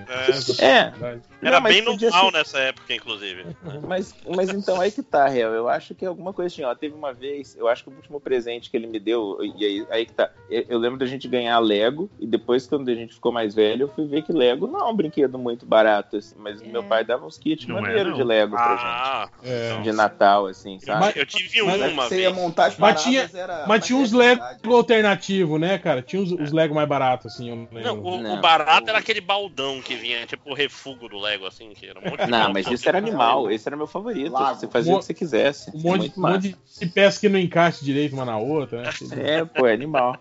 É. 0.09 0.27
possibilidade. 0.27 1.23
Era 1.43 1.61
Não, 1.61 1.69
bem 1.69 1.83
normal 1.83 2.27
ser- 2.27 2.33
nessa 2.33 2.59
época, 2.59 2.93
inclusive. 2.95 3.47
Mas, 3.87 4.15
mas 4.35 4.49
então 4.51 4.81
aí 4.81 4.91
que 4.91 5.03
tá, 5.03 5.29
Real. 5.29 5.53
Eu 5.53 5.69
acho 5.69 5.95
que 5.95 6.05
é 6.05 6.09
alguma 6.09 6.33
coisa 6.33 6.53
assim, 6.53 6.65
ó. 6.65 6.75
Teve 6.75 6.95
uma 6.95 7.13
vez, 7.13 7.55
eu 7.57 7.69
acho 7.69 7.85
que 7.85 7.91
o 7.91 7.93
último 7.93 8.21
presente 8.21 8.71
que 8.71 8.77
ele 8.77 8.87
me 8.87 8.99
deu, 8.99 9.39
e 9.41 9.65
aí, 9.65 9.87
aí 9.91 10.07
que 10.07 10.13
tá. 10.13 10.31
Eu, 10.51 10.65
eu 10.69 10.79
lembro 10.79 10.99
da 10.99 11.07
gente 11.07 11.29
ganhar 11.29 11.59
Lego, 11.61 12.11
e 12.19 12.27
depois, 12.27 12.67
quando 12.67 12.89
a 12.89 12.95
gente 12.95 13.15
ficou 13.15 13.31
mais 13.33 13.55
velho, 13.55 13.83
eu 13.85 13.89
fui 13.89 14.07
ver 14.07 14.23
que 14.23 14.33
Lego 14.33 14.67
não 14.67 14.81
é 14.81 14.85
um 14.91 14.95
brinquedo 14.97 15.39
muito 15.39 15.65
barato, 15.65 16.17
assim, 16.17 16.35
mas 16.39 16.61
meu 16.63 16.83
pai 16.83 17.05
dava 17.05 17.25
uns 17.27 17.39
kits 17.39 17.67
Não 17.67 17.79
é, 17.79 17.81
maneiros 17.83 18.11
não. 18.13 18.19
de 18.19 18.25
Lego 18.25 18.57
pra 18.57 18.65
Ah, 18.81 19.29
É. 19.43 19.71
gente. 19.75 19.83
De 19.85 19.93
Natal, 19.93 20.47
assim, 20.47 20.79
sabe? 20.81 21.01
Mas- 21.01 21.17
eu 21.17 21.27
tive 21.27 21.63
um 21.63 21.67
Mas 21.67 21.93
uma 21.93 22.05
Você 22.09 22.21
ia 22.21 22.31
vez. 22.31 22.35
montar 22.43 22.67
as 22.67 22.79
Mas 22.79 23.03
tinha- 23.03 23.31
era 23.35 23.65
Mas 23.67 23.85
tinha 23.87 23.99
uns 23.99 24.13
Lego 24.13 24.43
alternativos, 24.89 25.61
né, 25.61 25.79
cara? 25.79 26.03
Tinha 26.03 26.23
os, 26.23 26.33
os 26.33 26.53
Lego 26.53 26.75
mais 26.75 26.89
baratos, 26.89 27.33
assim. 27.35 27.51
Eu 27.51 27.57
não 27.57 28.03
o, 28.03 28.21
Não, 28.23 28.35
o 28.35 28.41
barato 28.41 28.87
o- 28.87 28.89
era 28.91 28.99
aquele 28.99 29.21
baldão 29.21 29.68
que 29.83 29.95
vinha, 29.95 30.27
tipo 30.27 30.51
o 30.51 30.55
refugo 30.55 31.09
do 31.09 31.19
Lego, 31.19 31.47
assim, 31.47 31.71
que 31.75 31.87
era 31.87 31.99
um 32.01 32.03
monte 32.11 32.25
de 32.25 32.31
Não, 32.31 32.53
mas 32.53 32.67
esse 32.67 32.89
era 32.89 32.99
animal, 32.99 33.51
esse 33.51 33.69
era 33.69 33.77
meu 33.77 33.87
favorito. 33.87 34.33
Lago. 34.33 34.59
Você 34.59 34.67
fazia 34.67 34.95
o 34.95 34.99
que 34.99 35.05
você 35.05 35.15
quisesse. 35.15 35.71
Um 35.75 35.79
É 35.81 35.83
monte, 35.99 36.13
um 36.17 36.23
monte 36.23 36.57
de 36.81 36.87
peças 36.87 37.19
que 37.21 37.29
não 37.29 37.39
encaixa 37.39 37.85
direito 37.85 38.15
uma 38.15 38.25
na 38.25 38.39
outra, 38.39 38.83
né? 38.83 38.91
É, 39.17 39.45
pô, 39.45 39.67
é 39.67 39.73
animal. 39.75 40.17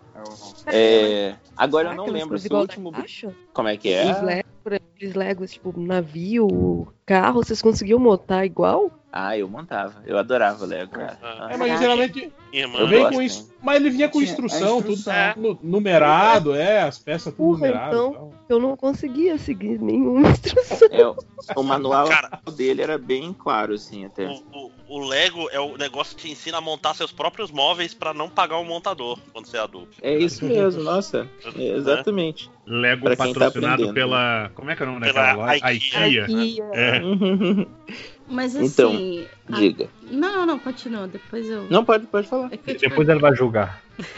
É, 0.66 1.36
agora 1.56 1.90
eu 1.90 1.96
não 1.96 2.08
lembro 2.08 2.38
se 2.38 2.52
o 2.52 2.58
último. 2.58 2.92
Como 3.54 3.68
é 3.68 3.78
que 3.78 3.92
é? 3.92 4.12
Os 4.12 4.22
Legos, 4.22 4.52
os 5.02 5.14
Legos, 5.14 5.52
tipo, 5.52 5.80
navio, 5.80 6.88
carro, 7.06 7.44
vocês 7.44 7.62
conseguiam 7.62 8.00
montar 8.00 8.46
igual? 8.46 8.92
Ah, 9.12 9.38
eu 9.38 9.48
montava. 9.48 10.04
Eu 10.06 10.18
adorava 10.18 10.66
Lego, 10.66 10.92
cara. 10.92 11.18
Ah. 11.24 11.48
É, 11.52 11.58
mas 11.58 11.80
geralmente 11.80 12.32
Irmã, 12.52 12.80
Eu 12.80 12.88
gosto, 12.90 13.14
com 13.16 13.22
isso. 13.22 13.54
Mas 13.64 13.76
ele 13.78 13.90
vinha 13.90 14.10
com 14.10 14.22
instrução, 14.22 14.80
a 14.80 14.82
tudo 14.82 14.94
instrução. 14.94 15.34
nu- 15.38 15.60
numerado, 15.64 16.54
é, 16.54 16.82
as 16.82 17.00
peças 17.00 17.34
tudo 17.34 17.38
Porra, 17.58 17.60
numeradas. 17.68 18.00
então- 18.00 18.12
e 18.12 18.16
tal. 18.16 18.34
Eu 18.50 18.60
não 18.60 18.78
conseguia 18.78 19.38
seguir 19.38 19.80
nenhuma 19.80 20.30
instrução. 20.32 20.88
É, 20.92 21.06
o- 21.08 21.64
manual 21.64 22.08
Cara. 22.08 22.42
dele 22.56 22.82
era 22.82 22.98
bem 22.98 23.34
claro, 23.34 23.74
assim, 23.74 24.06
até. 24.06 24.28
O, 24.28 24.34
o- 24.54 24.72
o 24.90 25.00
Lego 25.06 25.50
é 25.52 25.60
o 25.60 25.78
negócio 25.78 26.16
que 26.16 26.24
te 26.24 26.32
ensina 26.32 26.58
a 26.58 26.62
montar 26.62 26.94
seus 26.94 27.12
próprios 27.12 27.52
móveis 27.52 27.94
pra 27.94 28.14
não 28.14 28.30
pagar 28.30 28.58
um 28.60 28.66
montador 28.66 29.18
quando 29.34 29.46
você 29.46 29.58
é 29.58 29.60
adulto. 29.60 29.98
É 30.02 30.18
isso 30.18 30.46
mesmo, 30.46 30.84
nossa. 30.84 31.28
É, 31.56 31.76
exatamente. 31.76 32.50
Lego 32.66 33.04
Pra 33.06 33.16
tá 33.16 33.26
patrocinado 33.28 33.74
aprendendo. 33.74 33.94
pela. 33.94 34.52
Como 34.56 34.70
é 34.72 34.76
que 34.76 34.84
é 34.84 34.86
o 34.86 34.90
nome 34.90 35.02
Pela 35.06 35.22
daquela 35.22 35.46
loja? 35.54 35.72
IKEA. 35.74 36.26
IKEA. 36.30 36.66
É. 36.74 37.02
Mas 38.30 38.56
Então, 38.56 38.92
assim. 38.92 39.26
a- 39.50 39.56
Diga. 39.58 39.90
Não, 40.12 40.46
não, 40.46 40.60
continua. 40.60 41.08
Depois 41.08 41.50
eu. 41.50 41.66
Não, 41.70 41.86
pode, 41.86 42.06
pode 42.08 42.28
falar. 42.28 42.50
É 42.52 42.60
eu- 42.68 42.78
Depois 42.78 43.08
ela 43.08 43.20
vai 43.22 43.34
julgar. 43.36 43.82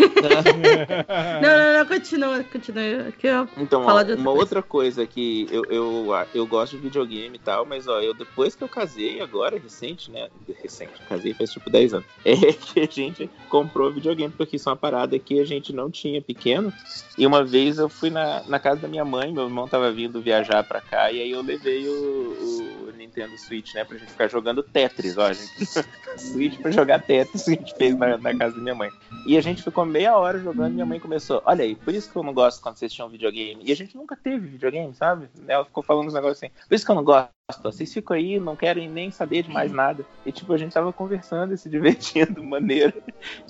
Não, 1.42 1.42
não, 1.42 1.80
não, 1.80 1.86
continua, 1.86 2.44
continua. 2.44 3.12
Que 3.18 3.28
eu... 3.28 3.48
Então, 3.58 3.86
ó, 3.86 3.94
outra 3.94 4.16
uma 4.16 4.24
coisa. 4.26 4.40
outra 4.40 4.62
coisa 4.62 5.06
que 5.08 5.48
eu, 5.50 5.64
eu, 5.70 6.08
eu 6.34 6.46
gosto 6.46 6.76
de 6.76 6.84
videogame 6.84 7.36
e 7.36 7.40
tal, 7.40 7.66
mas 7.66 7.88
ó, 7.88 8.02
eu 8.02 8.14
depois 8.14 8.56
que 8.56 8.62
eu 8.64 8.68
casei, 8.68 9.22
agora, 9.22 9.58
recente, 9.58 10.12
né? 10.12 10.28
Recente, 10.62 11.02
casei 11.08 11.34
faz 11.34 11.52
tipo 11.52 11.70
10 11.70 11.94
anos. 11.94 12.08
É 12.26 12.54
que 12.54 12.80
a 12.82 12.86
gente 12.86 13.30
comprou 13.50 13.92
videogame, 13.92 14.34
porque 14.36 14.58
isso 14.58 14.70
é 14.70 14.72
uma 14.72 14.78
parada 14.78 15.18
que 15.18 15.40
a 15.40 15.46
gente 15.46 15.74
não 15.74 15.90
tinha 15.90 16.22
pequeno. 16.22 16.72
E 17.18 17.26
uma 17.26 17.44
vez 17.44 17.78
eu 17.78 17.90
fui 17.90 18.10
na, 18.10 18.44
na 18.44 18.60
casa 18.60 18.82
da 18.82 18.88
minha 18.88 19.06
mãe, 19.06 19.32
meu 19.32 19.46
irmão 19.46 19.68
tava 19.68 19.92
vindo 19.92 20.22
viajar 20.22 20.64
pra 20.64 20.82
cá, 20.82 21.12
e 21.12 21.22
aí 21.22 21.32
eu 21.32 21.42
levei 21.42 21.88
o, 21.88 21.92
o 21.92 22.89
Nintendo 23.00 23.38
Switch, 23.38 23.74
né, 23.74 23.84
pra 23.84 23.98
gente 23.98 24.12
ficar 24.12 24.28
jogando 24.28 24.62
Tetris, 24.62 25.18
ó, 25.18 25.26
a 25.28 25.34
gente 25.34 25.66
Switch 26.18 26.60
pra 26.60 26.70
jogar 26.72 27.02
Tetris 27.02 27.44
que 27.46 27.52
a 27.52 27.56
gente 27.56 27.76
fez 27.76 27.98
na, 27.98 28.18
na 28.18 28.38
casa 28.38 28.56
da 28.56 28.62
minha 28.62 28.76
mãe. 28.76 28.90
E 29.26 29.38
a 29.38 29.42
gente 29.42 29.64
ficou 29.64 29.86
meia 29.86 30.16
hora 30.18 30.40
jogando 30.40 30.72
e 30.72 30.74
minha 30.76 30.86
mãe 30.86 31.00
começou, 31.00 31.42
olha 31.46 31.64
aí, 31.64 31.76
por 31.76 31.94
isso 31.94 32.12
que 32.12 32.16
eu 32.18 32.24
não 32.24 32.34
gosto 32.34 32.62
quando 32.62 32.76
vocês 32.78 32.92
tinham 32.94 33.10
videogame. 33.10 33.62
E 33.66 33.72
a 33.72 33.76
gente 33.76 33.96
nunca 33.96 34.16
teve 34.16 34.48
videogame, 34.48 34.94
sabe? 34.94 35.28
Ela 35.48 35.66
ficou 35.66 35.82
falando 35.84 36.08
uns 36.08 36.14
negócios 36.14 36.38
assim, 36.44 36.52
por 36.68 36.76
isso 36.76 36.86
que 36.86 36.92
eu 36.92 36.96
não 36.96 37.04
gosto, 37.04 37.30
vocês 37.64 37.92
ficam 37.92 38.16
aí, 38.16 38.40
não 38.40 38.56
querem 38.56 38.88
nem 38.88 39.10
saber 39.10 39.42
de 39.44 39.50
mais 39.50 39.72
nada. 39.72 40.06
E 40.26 40.32
tipo, 40.32 40.54
a 40.54 40.58
gente 40.58 40.72
tava 40.72 40.94
conversando 40.94 41.54
e 41.54 41.58
se 41.58 41.68
divertindo 41.70 42.44
maneiro. 42.44 42.94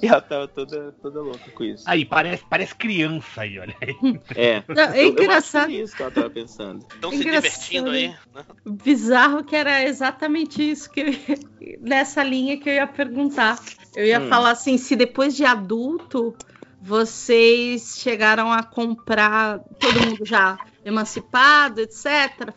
E 0.02 0.08
ela 0.08 0.22
tava 0.22 0.48
toda, 0.48 0.94
toda 1.02 1.22
louca 1.22 1.52
com 1.52 1.64
isso. 1.66 1.84
Aí, 1.86 2.06
parece, 2.06 2.44
parece 2.50 2.74
criança 2.76 3.42
aí, 3.42 3.60
olha 3.60 3.76
aí. 3.82 4.20
É. 4.36 4.64
Não, 4.68 4.84
é 4.84 5.04
Eu- 5.04 5.08
eu 5.08 5.10
acho 5.10 5.22
engraçado. 5.24 5.68
que 5.70 5.78
é 5.80 5.84
isso 5.84 5.96
que 5.96 6.02
ela 6.02 6.12
tava 6.12 6.30
pensando. 6.30 6.86
Estão 6.94 7.10
se 7.12 7.18
Engraçado. 7.18 7.42
divertindo 7.44 7.90
aí. 7.90 8.16
né? 8.34 8.46
Que 9.44 9.56
era 9.56 9.84
exatamente 9.84 10.62
isso 10.70 10.90
que 10.92 11.00
eu 11.02 11.08
ia- 11.10 11.78
nessa 11.80 12.24
linha 12.24 12.58
que 12.58 12.70
eu 12.70 12.74
ia 12.74 12.88
perguntar. 12.88 13.60
Eu 13.96 14.06
ia 14.06 14.20
Hum. 14.22 14.28
falar 14.28 14.52
assim, 14.52 14.78
se 14.78 14.96
depois 14.96 15.36
de 15.36 15.44
adulto 15.46 16.36
vocês 16.82 17.98
chegaram 18.00 18.52
a 18.52 18.64
comprar 18.64 19.60
todo 19.80 20.00
mundo 20.02 20.26
já 20.26 20.58
emancipado, 20.86 21.82
etc, 21.82 22.54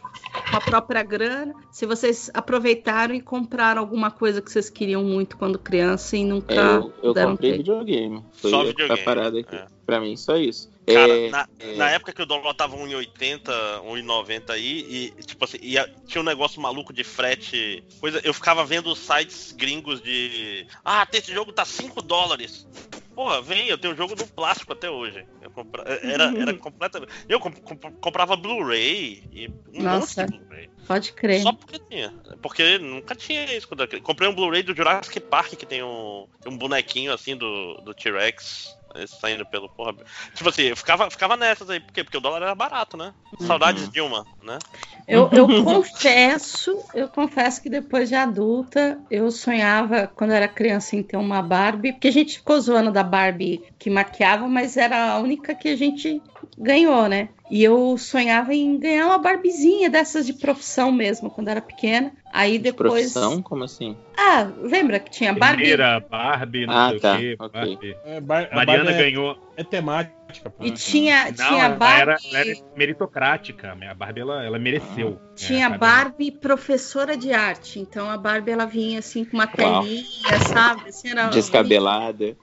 com 0.51 0.57
a 0.57 0.61
própria 0.61 1.03
grana, 1.03 1.55
se 1.71 1.87
vocês 1.87 2.31
aproveitaram 2.33 3.15
e 3.15 3.21
compraram 3.21 3.81
alguma 3.81 4.11
coisa 4.11 4.41
que 4.41 4.51
vocês 4.51 4.71
queriam 4.71 5.03
muito 5.05 5.37
quando 5.37 5.59
criança 5.59 6.17
e 6.17 6.25
nunca 6.25 6.55
É, 6.55 6.61
eu, 6.77 6.93
eu 7.03 7.15
deram 7.15 7.33
comprei 7.33 7.53
ter. 7.53 7.57
videogame. 7.59 8.25
Foi 8.33 8.51
Só 8.51 8.65
videogame, 8.65 9.01
a 9.01 9.05
parada 9.05 9.39
aqui. 9.41 9.55
é. 9.55 9.67
Pra 9.85 10.01
mim, 10.01 10.17
só 10.17 10.37
isso. 10.37 10.72
Cara, 10.87 11.13
É, 11.13 11.31
na, 11.31 11.49
é. 11.61 11.77
na 11.77 11.91
época 11.91 12.13
que 12.13 12.23
o 12.23 12.27
dólar 12.27 12.55
tava 12.55 12.77
1,80, 12.77 13.43
1,90 13.85 14.51
aí, 14.51 15.13
e 15.19 15.23
tipo 15.23 15.45
assim, 15.45 15.59
ia- 15.63 15.89
tinha 16.07 16.21
um 16.21 16.25
negócio 16.25 16.61
maluco 16.61 16.93
de 16.93 17.05
frete. 17.05 17.85
Coisa, 18.01 18.21
eu 18.25 18.35
ficava 18.35 18.65
vendo 18.65 18.95
sites 18.97 19.53
gringos 19.53 20.01
de. 20.03 20.67
Ah, 20.85 21.07
esse 21.13 21.33
jogo 21.33 21.53
tá 21.53 21.65
5 21.65 22.03
dólares. 22.03 22.67
Porra, 23.15 23.43
vem, 23.43 23.69
eu 23.69 23.77
tenho 23.77 23.93
o 23.93 23.97
jogo 23.97 24.15
no 24.17 24.27
plástico 24.27 24.73
até 24.73 24.91
hoje. 24.91 25.25
Eu 25.43 25.51
compra- 25.51 25.85
era, 26.03 26.25
era 26.37 26.55
completamente. 26.55 27.13
Eu 27.29 27.39
comp- 27.39 27.61
comp- 27.61 28.01
comprava 28.01 28.35
Blu-ray 28.37 29.23
e 29.31 29.49
um 29.75 29.83
Nossa. 29.83 30.27
Blu-ray. 30.27 30.71
Pode 30.87 31.13
crer. 31.13 31.43
Só 31.43 31.53
porque 31.53 31.79
tinha. 31.79 32.11
Porque 32.41 32.79
nunca 32.79 33.15
tinha 33.15 33.45
isso. 33.55 33.69
Comprei 34.03 34.29
um 34.29 34.35
Blu-ray 34.35 34.63
do 34.63 34.75
Jurassic 34.75 35.21
Park 35.21 35.51
que 35.55 35.67
tem 35.67 35.83
um, 35.83 36.27
um 36.47 36.57
bonequinho 36.57 37.13
assim 37.13 37.37
do, 37.37 37.75
do 37.83 37.93
T-Rex 37.95 38.75
saindo 39.07 39.45
pelo 39.47 39.69
porra. 39.69 39.95
Tipo 40.35 40.49
assim, 40.49 40.63
eu 40.63 40.77
ficava, 40.77 41.11
ficava 41.11 41.37
nessas 41.37 41.69
aí. 41.71 41.81
Por 41.81 41.93
quê? 41.93 42.05
Porque 42.05 42.17
o 42.17 42.21
dólar 42.21 42.43
era 42.43 42.55
barato, 42.55 42.97
né? 42.97 43.13
Saudades 43.41 43.91
Dilma, 43.91 44.27
né? 44.43 44.59
Eu, 45.07 45.29
eu 45.33 45.47
confesso, 45.65 46.79
eu 46.95 47.09
confesso 47.09 47.63
que 47.63 47.69
depois 47.69 48.09
de 48.09 48.15
adulta, 48.15 48.99
eu 49.11 49.31
sonhava, 49.31 50.07
quando 50.07 50.33
era 50.33 50.47
criança, 50.49 50.97
em 50.97 51.03
ter 51.03 51.17
uma 51.17 51.43
Barbie, 51.43 51.93
porque 51.93 52.09
a 52.09 52.13
gente 52.13 52.39
ficou 52.39 52.61
zoando 52.61 52.93
da 52.93 53.03
Barbie 53.03 53.65
que 53.79 53.91
maquiava, 53.91 54.47
mas 54.47 54.77
era 54.77 55.13
a 55.13 55.19
única 55.19 55.55
que 55.55 55.69
a 55.69 55.77
gente 55.77 56.23
ganhou, 56.57 57.09
né? 57.09 57.29
E 57.53 57.63
eu 57.63 57.99
sonhava 57.99 58.55
em 58.55 58.79
ganhar 58.79 59.05
uma 59.09 59.19
Barbiezinha 59.19 59.91
dessas 59.91 60.25
de 60.25 60.33
profissão 60.33 60.91
mesmo, 60.91 61.29
quando 61.31 61.49
eu 61.49 61.53
era 61.53 61.61
pequena. 61.61 62.11
Aí 62.33 62.59
depois. 62.59 63.13
Profissão? 63.13 63.43
Como 63.43 63.63
assim? 63.63 63.95
Ah, 64.17 64.49
lembra 64.63 64.99
que 64.99 65.11
tinha 65.11 65.35
Barbie? 65.35 65.57
Primeira, 65.59 66.01
Barbie, 66.01 66.65
não 66.67 66.75
Ah, 66.75 66.89
sei 66.89 67.01
tá, 67.01 67.15
o 67.15 67.19
quê. 67.19 67.37
Barbie. 67.39 67.97
É, 68.07 68.21
bar- 68.23 68.49
a 68.51 68.57
Mariana 68.57 68.85
Barbie 68.85 68.99
é- 69.03 69.11
ganhou. 69.11 69.53
É 69.55 69.63
temática, 69.63 70.49
pô. 70.49 70.65
E 70.65 70.71
tinha, 70.71 71.27
Não, 71.27 71.35
tinha 71.35 71.65
ela 71.67 71.75
Barbie. 71.77 72.01
era, 72.01 72.17
ela 72.25 72.39
era 72.39 72.55
meritocrática. 72.75 73.77
A 73.91 73.95
Barbie, 73.95 74.21
ela, 74.23 74.43
ela 74.43 74.59
mereceu. 74.59 75.21
Tinha 75.37 75.67
É? 75.67 75.77
Barbie 75.77 76.31
professora 76.31 77.19
de 77.19 77.35
arte. 77.35 77.79
Então 77.79 78.11
a 78.11 78.17
Barbie 78.17 78.53
ela 78.53 78.65
vinha 78.65 79.01
assim 79.01 79.27
com 79.27 79.35
uma 79.37 79.45
Uau. 79.45 79.83
telinha, 79.83 80.07
sabe? 80.49 80.89
Assim, 80.89 81.11
era 81.11 81.27
Descabelada. 81.27 82.35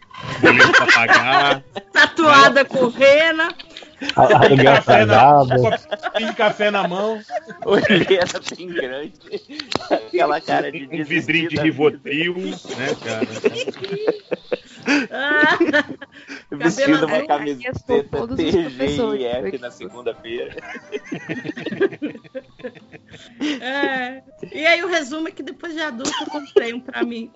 Pra 0.78 0.86
pagar. 0.86 1.64
tatuada 1.92 2.64
com 2.64 2.88
rena. 2.90 3.56
Aluguel 4.16 4.76
Café 4.76 5.06
na, 5.06 5.42
atrasado. 5.42 6.12
tem 6.14 6.34
café 6.34 6.72
na 6.72 6.88
mão. 6.88 7.22
Olheira 7.66 8.26
bem 8.56 8.68
grande. 8.68 9.14
Aquela 9.90 10.40
cara 10.40 10.72
de 10.72 10.88
Um 10.92 11.04
vidrinho 11.04 11.50
de. 11.50 11.58
Rivotril, 11.58 12.36
né, 12.36 12.56
cara? 13.04 13.28
Ah, 15.12 15.58
Vestindo 16.50 17.06
uma 17.06 17.28
camiseta 17.28 17.94
aqui 17.94 18.04
todos 18.10 18.40
os 18.40 18.44
TG 18.44 18.58
e 18.58 18.64
professores. 18.64 19.24
F 19.26 19.58
na 19.60 19.70
segunda-feira. 19.70 20.56
é. 23.62 24.24
E 24.52 24.66
aí 24.66 24.84
o 24.84 24.88
resumo 24.88 25.28
é 25.28 25.32
que 25.32 25.44
depois 25.44 25.74
de 25.74 25.82
adulto 25.82 26.12
eu 26.22 26.28
comprei 26.28 26.74
um 26.74 26.80
pra 26.80 27.04
mim. 27.04 27.32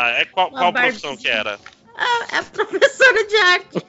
Ah, 0.00 0.10
é 0.12 0.24
qual, 0.24 0.50
qual 0.50 0.72
profissão 0.72 1.14
que 1.16 1.28
era? 1.28 1.58
Ah, 1.96 2.26
é 2.38 2.42
professora 2.42 3.26
de 3.26 3.36
arte. 3.36 3.86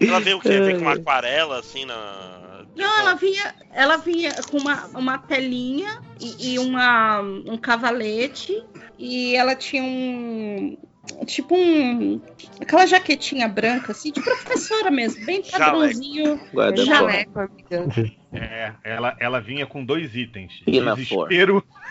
Ela 0.00 0.20
veio 0.20 0.38
o 0.38 0.40
quê? 0.40 0.48
Veio 0.48 0.76
com 0.76 0.82
uma 0.82 0.94
aquarela 0.94 1.58
assim 1.58 1.84
na. 1.84 2.64
Não, 2.74 2.98
ela 3.00 3.14
vinha, 3.14 3.54
ela 3.72 3.96
vinha 3.96 4.32
com 4.50 4.56
uma, 4.56 4.86
uma 4.88 5.18
telinha 5.18 6.00
e, 6.18 6.54
e 6.54 6.58
uma, 6.58 7.20
um 7.20 7.58
cavalete 7.58 8.64
e 8.98 9.34
ela 9.34 9.54
tinha 9.54 9.82
um 9.82 10.78
tipo 11.26 11.54
um 11.54 12.20
aquela 12.60 12.86
jaquetinha 12.86 13.48
branca 13.48 13.92
assim 13.92 14.12
de 14.12 14.20
professora 14.20 14.90
mesmo, 14.90 15.24
bem 15.24 15.42
padrãozinho. 15.42 16.40
Jaleco. 16.54 16.84
Jaleco, 16.84 17.40
amiga. 17.40 18.20
É, 18.32 18.72
ela, 18.84 19.16
ela 19.18 19.40
vinha 19.40 19.66
com 19.66 19.84
dois 19.84 20.14
itens. 20.14 20.52
Desespero. 20.66 21.64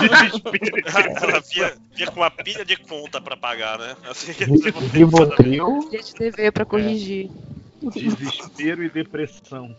Desespero. 0.00 0.82
Ela 1.22 1.40
vinha, 1.40 1.74
vinha 1.94 2.10
com 2.10 2.20
uma 2.20 2.30
pilha 2.30 2.64
de 2.64 2.76
conta 2.78 3.20
pra 3.20 3.36
pagar, 3.36 3.78
né? 3.78 3.94
Assim, 4.08 4.32
Rivotril. 4.92 5.88
Dia 5.90 6.02
de 6.02 6.14
TV 6.14 6.50
pra 6.50 6.64
corrigir. 6.64 7.30
Desespero 7.80 8.82
e 8.84 8.88
depressão. 8.90 9.74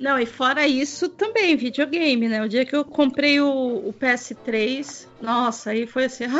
Não, 0.00 0.18
e 0.18 0.26
fora 0.26 0.66
isso 0.66 1.08
também, 1.10 1.56
videogame, 1.56 2.28
né? 2.28 2.42
O 2.42 2.48
dia 2.48 2.64
que 2.64 2.74
eu 2.74 2.84
comprei 2.84 3.40
o, 3.40 3.88
o 3.88 3.92
PS3, 3.92 5.06
nossa, 5.20 5.70
aí 5.70 5.86
foi 5.86 6.06
assim. 6.06 6.24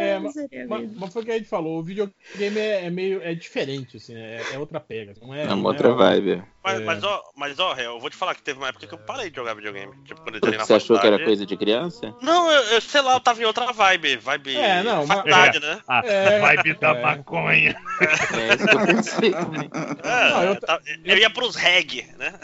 É, 0.00 0.18
mas, 0.18 0.34
mas- 0.68 0.96
mas 0.96 1.12
foi 1.12 1.22
o 1.22 1.24
que 1.24 1.30
a 1.32 1.36
gente 1.38 1.48
falou, 1.48 1.78
o 1.78 1.82
videogame 1.82 2.58
é, 2.58 2.86
é 2.86 2.90
meio 2.90 3.20
é 3.22 3.34
diferente, 3.34 3.96
assim, 3.98 4.14
é, 4.14 4.40
é 4.54 4.58
outra 4.58 4.80
pega. 4.80 5.12
Não 5.20 5.34
é, 5.34 5.42
É 5.42 5.46
não 5.48 5.58
uma 5.58 5.68
outra 5.68 5.88
uma- 5.88 5.96
vibe. 5.96 6.42
Mas, 6.62 6.78
É. 6.80 6.84
mas, 6.84 7.02
ó, 7.02 7.22
mas, 7.34 7.58
ó, 7.58 7.72
Réu, 7.72 7.92
eu 7.94 8.00
vou 8.00 8.10
te 8.10 8.16
falar 8.16 8.34
que 8.34 8.42
teve 8.42 8.58
uma 8.58 8.68
época 8.68 8.86
que 8.86 8.92
eu 8.92 8.98
parei 8.98 9.30
de 9.30 9.36
jogar 9.36 9.54
videogame. 9.54 9.92
Tipo, 10.04 10.20
quando 10.20 10.34
eu 10.34 10.38
entrei 10.38 10.58
na 10.58 10.66
você 10.66 10.74
achou 10.74 10.98
que 10.98 11.06
era 11.06 11.18
coisa 11.24 11.46
de 11.46 11.56
criança? 11.56 12.14
Não, 12.20 12.50
eu, 12.50 12.62
eu 12.64 12.80
sei 12.82 13.00
lá, 13.00 13.14
eu 13.14 13.20
tava 13.20 13.40
em 13.40 13.46
outra 13.46 13.72
vibe. 13.72 14.16
Vibe 14.16 14.56
É, 14.56 14.82
não, 14.82 15.06
mas- 15.06 15.16
faculdade, 15.16 15.58
né? 15.60 15.80
A 15.88 16.02
É, 16.04 16.38
vibe 16.38 16.74
da 16.74 16.90
é. 16.90 17.00
maconha. 17.02 17.76
É 18.00 18.54
isso 18.54 18.66
que 18.66 18.74
eu 18.76 18.86
pensei 18.86 19.30
também. 19.32 19.70
É, 20.02 20.30
Não, 20.30 20.42
eu 20.44 20.52
eu, 20.54 20.58
eu 21.04 21.16
ia 21.18 21.30
pros 21.30 21.56
reggae, 21.56 22.06
né? 22.18 22.38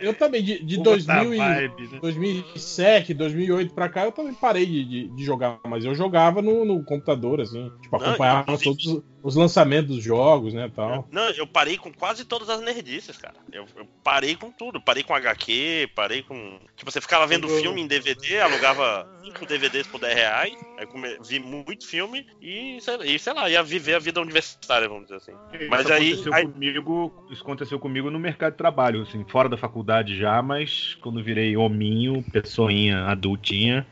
Eu 0.00 0.14
também, 0.14 0.42
de, 0.42 0.62
de 0.64 0.76
Outra 0.78 0.92
2000 0.96 1.34
e- 1.34 1.36
vibe, 1.38 1.88
né? 1.92 1.98
2007, 2.00 3.14
2008 3.14 3.74
pra 3.74 3.88
cá, 3.88 4.04
eu 4.04 4.12
também 4.12 4.34
parei 4.34 4.66
de, 4.66 4.84
de- 4.84 5.08
de 5.08 5.24
jogar, 5.24 5.58
mas 5.66 5.84
eu 5.84 5.94
jogava 5.94 6.40
no, 6.42 6.64
no 6.64 6.84
computador, 6.84 7.40
assim, 7.40 7.70
tipo, 7.82 7.98
Não, 7.98 8.06
acompanhava 8.06 8.58
todos 8.58 9.02
os 9.22 9.34
lançamentos 9.34 9.96
dos 9.96 10.04
jogos, 10.04 10.54
né, 10.54 10.70
tal. 10.74 11.08
Não, 11.10 11.28
eu 11.30 11.46
parei 11.46 11.76
com 11.76 11.92
quase 11.92 12.24
todas 12.24 12.48
as 12.48 12.60
nerdices, 12.60 13.16
cara. 13.16 13.34
Eu, 13.52 13.64
eu 13.76 13.86
parei 14.04 14.36
com 14.36 14.50
tudo. 14.52 14.80
Parei 14.80 15.02
com 15.02 15.14
HQ, 15.14 15.90
parei 15.96 16.22
com. 16.22 16.58
Tipo, 16.76 16.90
você 16.92 17.00
ficava 17.00 17.26
vendo 17.26 17.48
Eu- 17.48 17.60
filme 17.60 17.80
em 17.80 17.86
DVD, 17.88 18.40
alugava 18.40 19.08
5 19.24 19.44
DVDs 19.46 19.86
por 19.86 19.98
10 20.00 20.14
reais. 20.14 20.54
Aí 20.78 20.86
come- 20.86 21.18
vi 21.28 21.40
muito 21.40 21.86
filme 21.86 22.24
e 22.40 22.78
sei, 22.80 22.96
lá, 22.96 23.06
e, 23.06 23.18
sei 23.18 23.32
lá, 23.32 23.50
ia 23.50 23.62
viver 23.64 23.94
a 23.94 23.98
vida 23.98 24.20
universitária, 24.20 24.88
vamos 24.88 25.04
dizer 25.04 25.16
assim. 25.16 25.32
Mas 25.68 25.80
isso 25.84 25.92
aí- 25.92 26.12
aconteceu 26.12 26.34
aí- 26.34 26.46
comigo, 26.48 27.26
isso 27.30 27.42
aconteceu 27.42 27.78
comigo 27.80 28.10
no 28.10 28.18
mercado 28.20 28.52
de 28.52 28.58
trabalho, 28.58 29.02
assim, 29.02 29.24
fora 29.28 29.48
da 29.48 29.55
faculdade 29.56 30.16
já, 30.16 30.40
mas 30.42 30.94
quando 31.00 31.22
virei 31.22 31.56
hominho, 31.56 32.22
pessoinha 32.32 33.04
adultinha, 33.04 33.86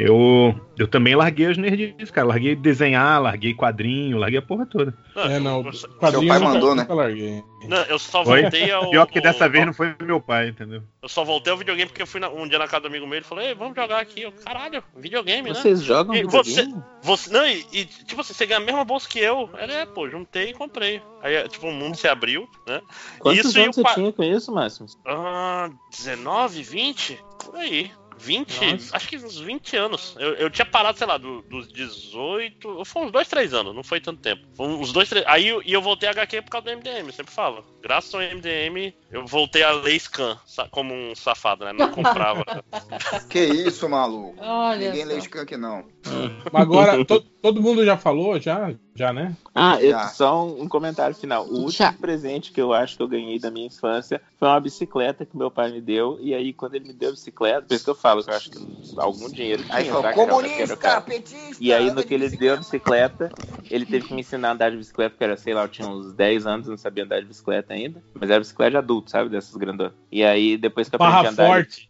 eu, 0.00 0.54
eu 0.78 0.86
também 0.86 1.16
larguei 1.16 1.46
as 1.46 1.56
nerdices, 1.58 2.10
cara. 2.10 2.28
Larguei 2.28 2.54
desenhar, 2.54 3.20
larguei 3.20 3.52
quadrinho, 3.52 4.16
larguei 4.18 4.38
a 4.38 4.42
porra 4.42 4.64
toda. 4.64 4.94
Não, 5.16 5.22
É, 5.24 5.40
não, 5.40 5.66
eu, 5.66 5.72
quadrinho 5.98 6.28
pai 6.28 6.38
mandou, 6.38 6.74
né? 6.74 6.86
larguei. 6.88 7.42
não, 7.68 7.78
eu 7.86 7.98
só 7.98 8.24
Foi? 8.24 8.42
voltei 8.42 8.70
ao. 8.70 8.88
Pior 8.90 9.06
que 9.06 9.20
dessa 9.20 9.44
ao- 9.44 9.50
vez 9.50 9.66
não 9.66 9.72
foi 9.72 9.94
meu 10.00 10.20
pai, 10.20 10.48
entendeu? 10.50 10.82
Eu 11.02 11.08
só 11.08 11.24
voltei 11.24 11.50
ao 11.52 11.58
videogame 11.58 11.88
porque 11.90 12.02
eu 12.02 12.06
fui 12.06 12.20
na- 12.20 12.28
um 12.28 12.46
dia 12.46 12.58
na 12.60 12.66
casa 12.68 12.82
do 12.82 12.86
amigo 12.88 13.06
meu 13.06 13.14
e 13.14 13.18
ele 13.18 13.24
falou: 13.24 13.42
Ei, 13.42 13.54
vamos 13.54 13.74
jogar 13.74 13.98
aqui. 14.00 14.22
Eu, 14.22 14.30
caralho, 14.32 14.82
videogame, 14.96 15.48
né? 15.50 15.54
Vocês 15.54 15.82
jogam 15.82 16.14
E 16.14 16.22
videogame? 16.22 16.74
Você, 17.02 17.30
não, 17.32 17.46
e, 17.46 17.66
e, 17.72 17.84
tipo 17.84 18.20
assim, 18.20 18.34
você 18.34 18.46
ganha 18.46 18.60
a 18.60 18.64
mesma 18.64 18.84
bolsa 18.84 19.08
que 19.08 19.18
eu. 19.18 19.50
Ele 19.58 19.72
é, 19.72 19.84
pô, 19.86 20.08
juntei 20.08 20.50
e 20.50 20.54
comprei. 20.54 21.02
Aí, 21.22 21.48
tipo, 21.48 21.66
o 21.66 21.72
mundo 21.72 21.96
se 21.96 22.06
abriu, 22.06 22.48
né? 22.66 22.80
Quantos 23.18 23.46
Isso 23.46 23.58
e 23.58 23.62
anos 23.62 23.76
o 23.76 23.80
você 23.80 23.82
pa- 23.82 23.94
tinha 23.94 24.12
com 24.12 24.22
isso, 24.22 24.52
Máximo? 24.52 24.86
Ah, 25.04 25.70
19, 25.90 26.62
20? 26.62 27.18
Por 27.44 27.56
aí. 27.56 27.90
20, 28.18 28.72
Nossa. 28.72 28.96
acho 28.96 29.08
que 29.08 29.16
uns 29.16 29.38
20 29.38 29.76
anos. 29.76 30.14
Eu, 30.18 30.34
eu 30.34 30.50
tinha 30.50 30.66
parado, 30.66 30.98
sei 30.98 31.06
lá, 31.06 31.16
do- 31.16 31.42
dos 31.42 31.68
18. 31.68 32.84
Foi 32.84 33.02
uns 33.06 33.12
2, 33.12 33.28
3 33.28 33.54
anos, 33.54 33.74
não 33.74 33.82
foi 33.84 34.00
tanto 34.00 34.20
tempo. 34.20 34.42
Foi 34.54 34.66
uns 34.66 34.92
2, 34.92 35.08
3. 35.08 35.24
Aí 35.26 35.48
eu- 35.48 35.62
e 35.64 35.72
eu 35.72 35.80
voltei 35.82 36.08
a 36.08 36.12
HQ 36.12 36.42
por 36.42 36.50
causa 36.50 36.64
do 36.66 36.70
MDM, 36.72 37.06
eu 37.06 37.12
sempre 37.12 37.32
falo. 37.32 37.64
Graças 37.82 38.12
ao 38.14 38.20
MDM, 38.20 38.92
eu 39.10 39.24
voltei 39.26 39.62
a 39.62 39.70
ler 39.70 39.98
scan, 40.00 40.36
como 40.70 40.92
um 40.92 41.14
safado, 41.14 41.64
né? 41.64 41.72
Não 41.72 41.90
comprava. 41.90 42.44
Que 43.28 43.40
isso, 43.44 43.88
maluco? 43.88 44.34
Olha 44.38 44.90
Ninguém 44.90 45.02
só. 45.06 45.08
lê 45.12 45.18
Skunk, 45.18 45.56
não. 45.56 45.84
Mas 46.52 46.62
agora, 46.62 47.04
to- 47.04 47.20
todo 47.42 47.60
mundo 47.62 47.84
já 47.84 47.96
falou, 47.96 48.38
já? 48.40 48.72
Já, 48.94 49.12
né? 49.12 49.36
Ah, 49.54 49.80
eu- 49.80 49.90
Já. 49.90 50.08
só 50.08 50.44
um, 50.44 50.62
um 50.62 50.68
comentário 50.68 51.14
final. 51.14 51.44
O 51.44 51.50
último 51.64 51.70
Já. 51.72 51.92
presente 51.92 52.50
que 52.50 52.60
eu 52.60 52.72
acho 52.72 52.96
que 52.96 53.02
eu 53.02 53.08
ganhei 53.08 53.38
da 53.38 53.50
minha 53.50 53.66
infância 53.66 54.20
foi 54.38 54.48
uma 54.48 54.58
bicicleta 54.60 55.24
que 55.24 55.36
meu 55.36 55.50
pai 55.50 55.70
me 55.70 55.80
deu. 55.80 56.18
E 56.20 56.34
aí, 56.34 56.52
quando 56.52 56.74
ele 56.74 56.88
me 56.88 56.92
deu 56.94 57.10
a 57.10 57.12
bicicleta, 57.12 57.62
por 57.62 57.74
isso 57.74 57.84
que 57.84 57.90
eu 57.90 57.94
falo 57.94 58.07
que 58.16 58.30
eu 58.30 58.34
acho 58.34 58.50
que 58.50 58.58
algum 58.96 59.30
dinheiro 59.30 59.62
tinha, 59.62 59.76
Aí 59.76 59.84
falou, 59.86 60.02
tá, 60.02 60.08
era 60.08 60.16
comunista, 60.16 60.76
caro. 60.76 61.02
petista. 61.02 61.56
E 61.60 61.72
aí, 61.72 61.90
no 61.90 61.96
de 62.02 62.04
que 62.04 62.14
ele 62.14 62.28
deu 62.30 62.54
a 62.54 62.56
bicicleta, 62.56 63.30
ele 63.70 63.86
teve 63.86 64.06
que 64.06 64.14
me 64.14 64.20
ensinar 64.20 64.48
a 64.48 64.52
andar 64.52 64.70
de 64.70 64.76
bicicleta, 64.76 65.10
porque 65.10 65.24
era, 65.24 65.36
sei 65.36 65.54
lá, 65.54 65.62
eu 65.62 65.68
tinha 65.68 65.88
uns 65.88 66.12
10 66.12 66.46
anos, 66.46 66.66
eu 66.66 66.70
não 66.70 66.78
sabia 66.78 67.04
andar 67.04 67.20
de 67.20 67.26
bicicleta 67.26 67.74
ainda. 67.74 68.02
Mas 68.14 68.30
era 68.30 68.40
bicicleta 68.40 68.70
de 68.72 68.76
adulto, 68.78 69.10
sabe? 69.10 69.30
Dessas 69.30 69.54
grandonas. 69.56 69.92
E 70.10 70.24
aí, 70.24 70.56
depois 70.56 70.88
que 70.88 70.94
eu 70.94 70.98
aprendi 70.98 71.14
a 71.14 71.22
Barra 71.22 71.30
andar, 71.30 71.46
Forte. 71.46 71.87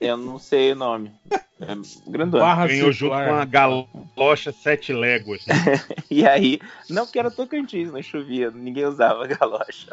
Eu 0.00 0.16
não 0.16 0.38
sei 0.38 0.72
o 0.72 0.76
nome. 0.76 1.12
É 1.58 2.10
grandona. 2.10 2.44
Barra 2.44 2.66
Ganhou 2.66 2.92
junto 2.92 3.14
com 3.14 3.30
uma 3.32 3.44
galocha 3.46 4.52
sete 4.52 4.92
léguas. 4.92 5.44
E 6.08 6.24
aí, 6.26 6.60
não 6.88 7.04
porque 7.04 7.18
era 7.18 7.30
Tocantins, 7.32 7.90
não 7.92 8.00
chovia, 8.00 8.50
ninguém 8.52 8.86
usava 8.86 9.26
galocha. 9.26 9.88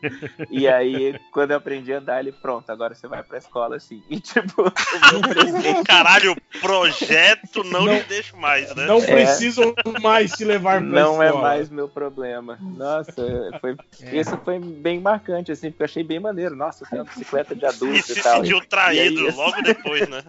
e 0.50 0.66
aí, 0.66 1.14
quando 1.30 1.50
eu 1.50 1.58
aprendi 1.58 1.92
a 1.92 1.98
andar, 1.98 2.20
ele, 2.20 2.32
pronto, 2.32 2.68
agora 2.70 2.94
você 2.94 3.06
vai 3.06 3.22
pra 3.22 3.36
escola 3.36 3.76
assim. 3.76 4.02
E 4.08 4.18
tipo, 4.18 4.62
o 4.62 5.12
meu 5.12 5.20
presente. 5.20 5.84
Caralho, 5.84 6.34
projeto 6.58 7.62
não, 7.64 7.84
Não- 7.84 7.94
lhe 7.94 8.02
deixo 8.04 8.34
mais, 8.38 8.74
né? 8.74 8.86
Não 8.86 9.00
precisam 9.02 9.74
mais 10.00 10.32
se 10.32 10.44
levar 10.44 10.80
pra 10.80 10.88
Não 10.88 11.22
é 11.22 11.26
escola. 11.26 11.42
mais 11.42 11.68
meu 11.68 11.86
problema. 11.88 12.58
Nossa, 12.60 13.22
foi, 13.60 13.76
isso 14.10 14.38
foi 14.44 14.58
bem 14.58 15.00
marcante, 15.00 15.52
assim, 15.52 15.70
porque 15.70 15.82
eu 15.82 15.86
achei 15.86 16.02
bem 16.02 16.18
maneiro. 16.18 16.56
Nossa, 16.56 16.82
eu 16.84 16.88
tenho 16.88 17.02
uma 17.02 17.08
bicicleta 17.10 17.54
de 17.54 17.64
E 17.64 17.68
adulto 17.68 18.02
se 18.02 18.18
e 18.18 18.22
tal. 18.22 18.36
sentiu 18.36 18.58
E 18.58 18.66
traído 18.78 19.26
aí, 19.26 19.34
logo 19.34 19.60
depois, 19.62 20.08
né? 20.08 20.22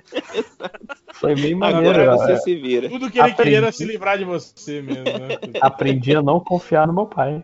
Foi 1.13 1.35
bem 1.35 1.55
maneiro. 1.55 2.01
Agora 2.01 2.17
você 2.17 2.37
se 2.37 2.55
vira. 2.55 2.89
Tudo 2.89 3.09
que 3.09 3.19
ele 3.19 3.31
Aprendi. 3.31 3.43
queria 3.43 3.57
era 3.57 3.71
se 3.71 3.85
livrar 3.85 4.17
de 4.17 4.25
você 4.25 4.81
mesmo, 4.81 5.03
né? 5.03 5.27
Aprendi 5.61 6.15
a 6.15 6.21
não 6.21 6.39
confiar 6.39 6.87
no 6.87 6.93
meu 6.93 7.05
pai. 7.05 7.43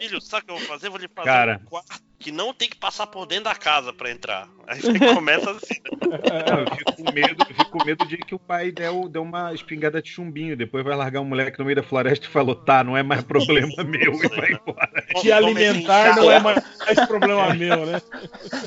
Filho, 0.00 0.20
sabe 0.20 0.42
o 0.42 0.46
que 0.46 0.52
eu 0.52 0.56
vou 0.58 0.66
fazer? 0.66 0.86
Eu 0.86 0.90
vou 0.92 1.00
lhe 1.00 1.08
fazer 1.08 1.28
Cara. 1.28 1.60
um 1.62 1.68
quarto 1.68 2.13
que 2.24 2.32
não 2.32 2.54
tem 2.54 2.70
que 2.70 2.76
passar 2.76 3.06
por 3.06 3.26
dentro 3.26 3.44
da 3.44 3.54
casa 3.54 3.92
pra 3.92 4.10
entrar. 4.10 4.48
Aí 4.66 4.80
você 4.80 4.98
começa 5.14 5.50
assim. 5.50 5.74
Não, 6.00 6.60
eu 6.60 6.70
fico 6.74 6.96
com 6.96 7.12
medo, 7.12 7.36
eu 7.38 7.54
fico 7.54 7.70
com 7.70 7.84
medo 7.84 8.06
de 8.06 8.16
que 8.16 8.34
o 8.34 8.38
pai 8.38 8.72
deu, 8.72 9.10
deu 9.10 9.22
uma 9.22 9.52
espingarda 9.52 10.00
de 10.00 10.08
chumbinho. 10.08 10.56
Depois 10.56 10.82
vai 10.82 10.96
largar 10.96 11.20
um 11.20 11.24
moleque 11.26 11.58
no 11.58 11.66
meio 11.66 11.76
da 11.76 11.82
floresta 11.82 12.24
e 12.24 12.30
falou: 12.30 12.54
tá, 12.54 12.82
não 12.82 12.96
é 12.96 13.02
mais 13.02 13.20
problema 13.28 13.84
meu 13.84 14.14
e 14.14 14.28
vai 14.28 14.52
embora. 14.52 15.04
Te 15.20 15.30
alimentar 15.30 16.16
não 16.16 16.30
é 16.30 16.40
mais 16.40 16.64
problema 17.06 17.52
meu, 17.52 17.84
né? 17.84 18.00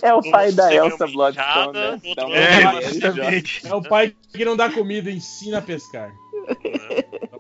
É 0.03 0.13
o 0.13 0.21
pai 0.29 0.51
da 0.51 0.71
Elsa 0.71 1.07
Bloodstone, 1.07 1.73
né? 1.73 1.99
um 2.05 2.63
lado. 2.63 2.77
É, 2.79 2.84
exatamente. 2.85 3.67
É 3.67 3.73
o 3.73 3.81
pai 3.81 4.13
que 4.31 4.45
não 4.45 4.55
dá 4.55 4.69
comida, 4.69 5.09
ensina 5.09 5.57
a 5.57 5.61
pescar. 5.63 6.13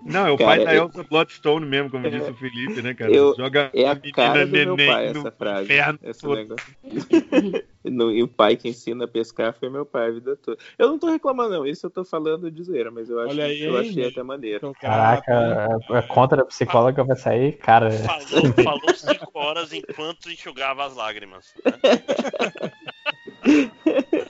Não, 0.03 0.25
é 0.25 0.31
o 0.31 0.37
Cara, 0.37 0.49
pai 0.55 0.65
da 0.65 0.73
eu- 0.73 0.85
Elsa 0.85 1.03
Bloodstone 1.03 1.65
mesmo, 1.65 1.89
como 1.89 2.09
disse 2.09 2.29
o 2.31 2.33
Felipe, 2.33 2.81
né, 2.81 2.93
cara? 2.93 3.11
Eu- 3.11 3.35
Joga 3.35 3.69
É 3.73 3.85
a 3.87 3.93
menina 3.93 4.45
do 4.45 4.51
meu 4.51 4.75
neném 4.77 4.87
pai 4.87 5.13
no 5.13 5.27
inferno 5.65 5.99
Esse 6.07 6.27
negócio. 6.27 6.75
No- 7.83 8.11
e 8.11 8.21
o 8.21 8.27
pai 8.27 8.57
que 8.57 8.67
ensina 8.67 9.05
a 9.05 9.07
pescar 9.07 9.53
foi 9.53 9.69
meu 9.69 9.85
pai 9.85 10.07
a 10.07 10.11
vida 10.11 10.35
toda. 10.35 10.61
Eu 10.77 10.89
não 10.89 10.99
tô 10.99 11.09
reclamando, 11.09 11.51
não. 11.51 11.65
Isso 11.65 11.85
eu 11.85 11.89
tô 11.89 12.03
falando 12.03 12.51
de 12.51 12.61
zoeira, 12.61 12.91
mas 12.91 13.09
eu, 13.09 13.17
acho, 13.19 13.29
Olha 13.29 13.45
aí, 13.45 13.61
eu 13.61 13.77
achei 13.77 14.07
até 14.07 14.21
maneiro. 14.21 14.57
Então, 14.57 14.73
cara, 14.73 15.21
Caraca, 15.21 15.79
a, 15.89 15.99
a 15.99 16.03
conta 16.03 16.35
da 16.35 16.43
psicóloga 16.43 17.05
vai 17.05 17.15
sair, 17.15 17.53
cara. 17.53 17.89
Falou, 17.91 18.53
falou 18.61 18.93
cinco 18.93 19.31
horas 19.35 19.71
enquanto 19.71 20.29
enxugava 20.29 20.85
as 20.85 20.95
lágrimas. 20.95 21.53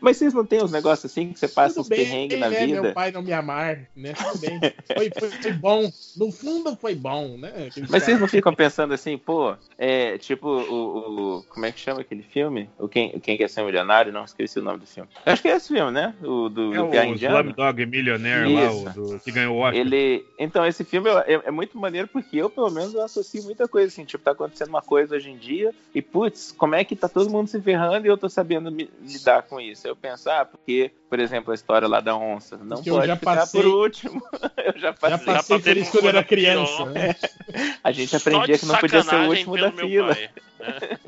Mas 0.00 0.16
vocês 0.16 0.32
não 0.34 0.44
têm 0.44 0.62
uns 0.62 0.72
negócios 0.72 1.10
assim 1.10 1.32
que 1.32 1.38
você 1.38 1.48
passa 1.48 1.74
tudo 1.74 1.82
uns 1.82 1.88
bem, 1.88 1.98
perrengues 2.04 2.38
na 2.40 2.48
né, 2.50 2.66
vida? 2.66 2.82
meu 2.82 2.92
pai 2.92 3.10
não 3.12 3.22
me 3.22 3.32
amar, 3.32 3.88
né? 3.96 4.12
Tudo 4.14 4.38
bem. 4.40 4.60
Foi, 4.94 5.10
foi, 5.18 5.30
foi 5.30 5.52
bom. 5.52 5.92
No 6.16 6.32
fundo 6.32 6.76
foi 6.76 6.94
bom, 6.94 7.36
né? 7.38 7.70
Mas 7.76 7.88
vocês 7.88 8.04
caras- 8.04 8.20
não 8.20 8.28
ficam 8.28 8.52
pensando 8.52 8.92
assim, 8.92 9.16
pô, 9.16 9.54
é 9.78 10.18
tipo 10.18 10.48
o, 10.48 11.38
o- 11.38 11.42
Como 11.48 11.66
é 11.66 11.72
que 11.72 11.78
chama 11.80 12.00
aquele 12.00 12.22
filme? 12.22 12.68
O 12.78 12.88
Quem, 12.88 13.18
Quem 13.20 13.36
Quer 13.36 13.48
Ser 13.48 13.62
Milionário? 13.64 14.12
Não, 14.12 14.24
esqueci 14.24 14.58
o 14.58 14.62
nome 14.62 14.78
do 14.80 14.86
filme. 14.86 15.08
Acho 15.24 15.40
que 15.40 15.48
é 15.48 15.52
esse 15.56 15.68
filme, 15.68 15.92
né? 15.92 16.14
O 16.22 16.48
do, 16.48 16.74
É 16.74 16.78
do 16.78 16.84
o. 17.10 17.14
Slumdog 17.14 17.86
Millionaire 17.86 18.52
lá, 18.52 18.72
o 18.72 18.90
do, 18.90 19.20
que 19.20 19.30
ganhou 19.30 19.56
o 19.56 19.60
Oscar. 19.60 19.76
Ele. 19.76 20.24
Então, 20.38 20.66
esse 20.66 20.84
filme 20.84 21.08
é, 21.26 21.42
é 21.44 21.50
muito 21.50 21.78
maneiro 21.78 22.08
porque 22.08 22.36
eu, 22.36 22.50
pelo 22.50 22.70
menos, 22.70 22.92
eu 22.94 23.02
associo 23.02 23.42
muita 23.44 23.68
coisa 23.68 23.86
assim. 23.88 24.04
Tipo, 24.04 24.24
tá 24.24 24.32
acontecendo 24.32 24.68
uma 24.68 24.82
coisa 24.82 25.14
hoje 25.14 25.30
em 25.30 25.36
dia 25.36 25.72
e, 25.94 26.02
putz, 26.02 26.52
como 26.52 26.74
é 26.74 26.82
que 26.84 26.96
tá 26.96 27.08
todo 27.08 27.30
mundo 27.30 27.46
se 27.48 27.60
ferrando 27.60 28.06
e 28.06 28.08
eu 28.10 28.18
tô 28.18 28.28
sabendo 28.28 28.70
me- 28.70 28.90
lidar 29.00 29.42
com 29.42 29.60
isso? 29.60 29.69
Eu 29.84 29.96
penso, 29.96 30.28
ah, 30.30 30.44
porque, 30.44 30.90
por 31.08 31.18
exemplo, 31.20 31.52
a 31.52 31.54
história 31.54 31.86
lá 31.88 32.00
da 32.00 32.16
onça. 32.16 32.56
Não 32.58 32.76
Porque 32.76 32.90
eu 32.90 32.94
pode 32.96 33.06
já 33.06 33.16
ficar 33.16 33.36
passei- 33.36 33.62
por 33.62 33.70
último. 33.70 34.22
eu 34.56 34.72
já 34.74 34.80
Já 34.80 34.92
passei. 34.94 35.26
passei 35.34 35.58
por 35.60 35.76
isso 35.76 35.90
quando 35.92 36.08
era 36.08 36.24
criança. 36.24 36.84
né? 36.86 37.14
A 37.82 37.90
gente 37.92 38.10
Só 38.10 38.16
aprendia 38.18 38.58
que 38.58 38.66
não 38.66 38.76
podia 38.78 39.02
ser 39.02 39.14
o 39.16 39.28
último 39.28 39.56
da 39.58 39.70
meu 39.72 39.86
fila. 39.88 40.14
pai, 40.14 40.22
né? 40.24 40.30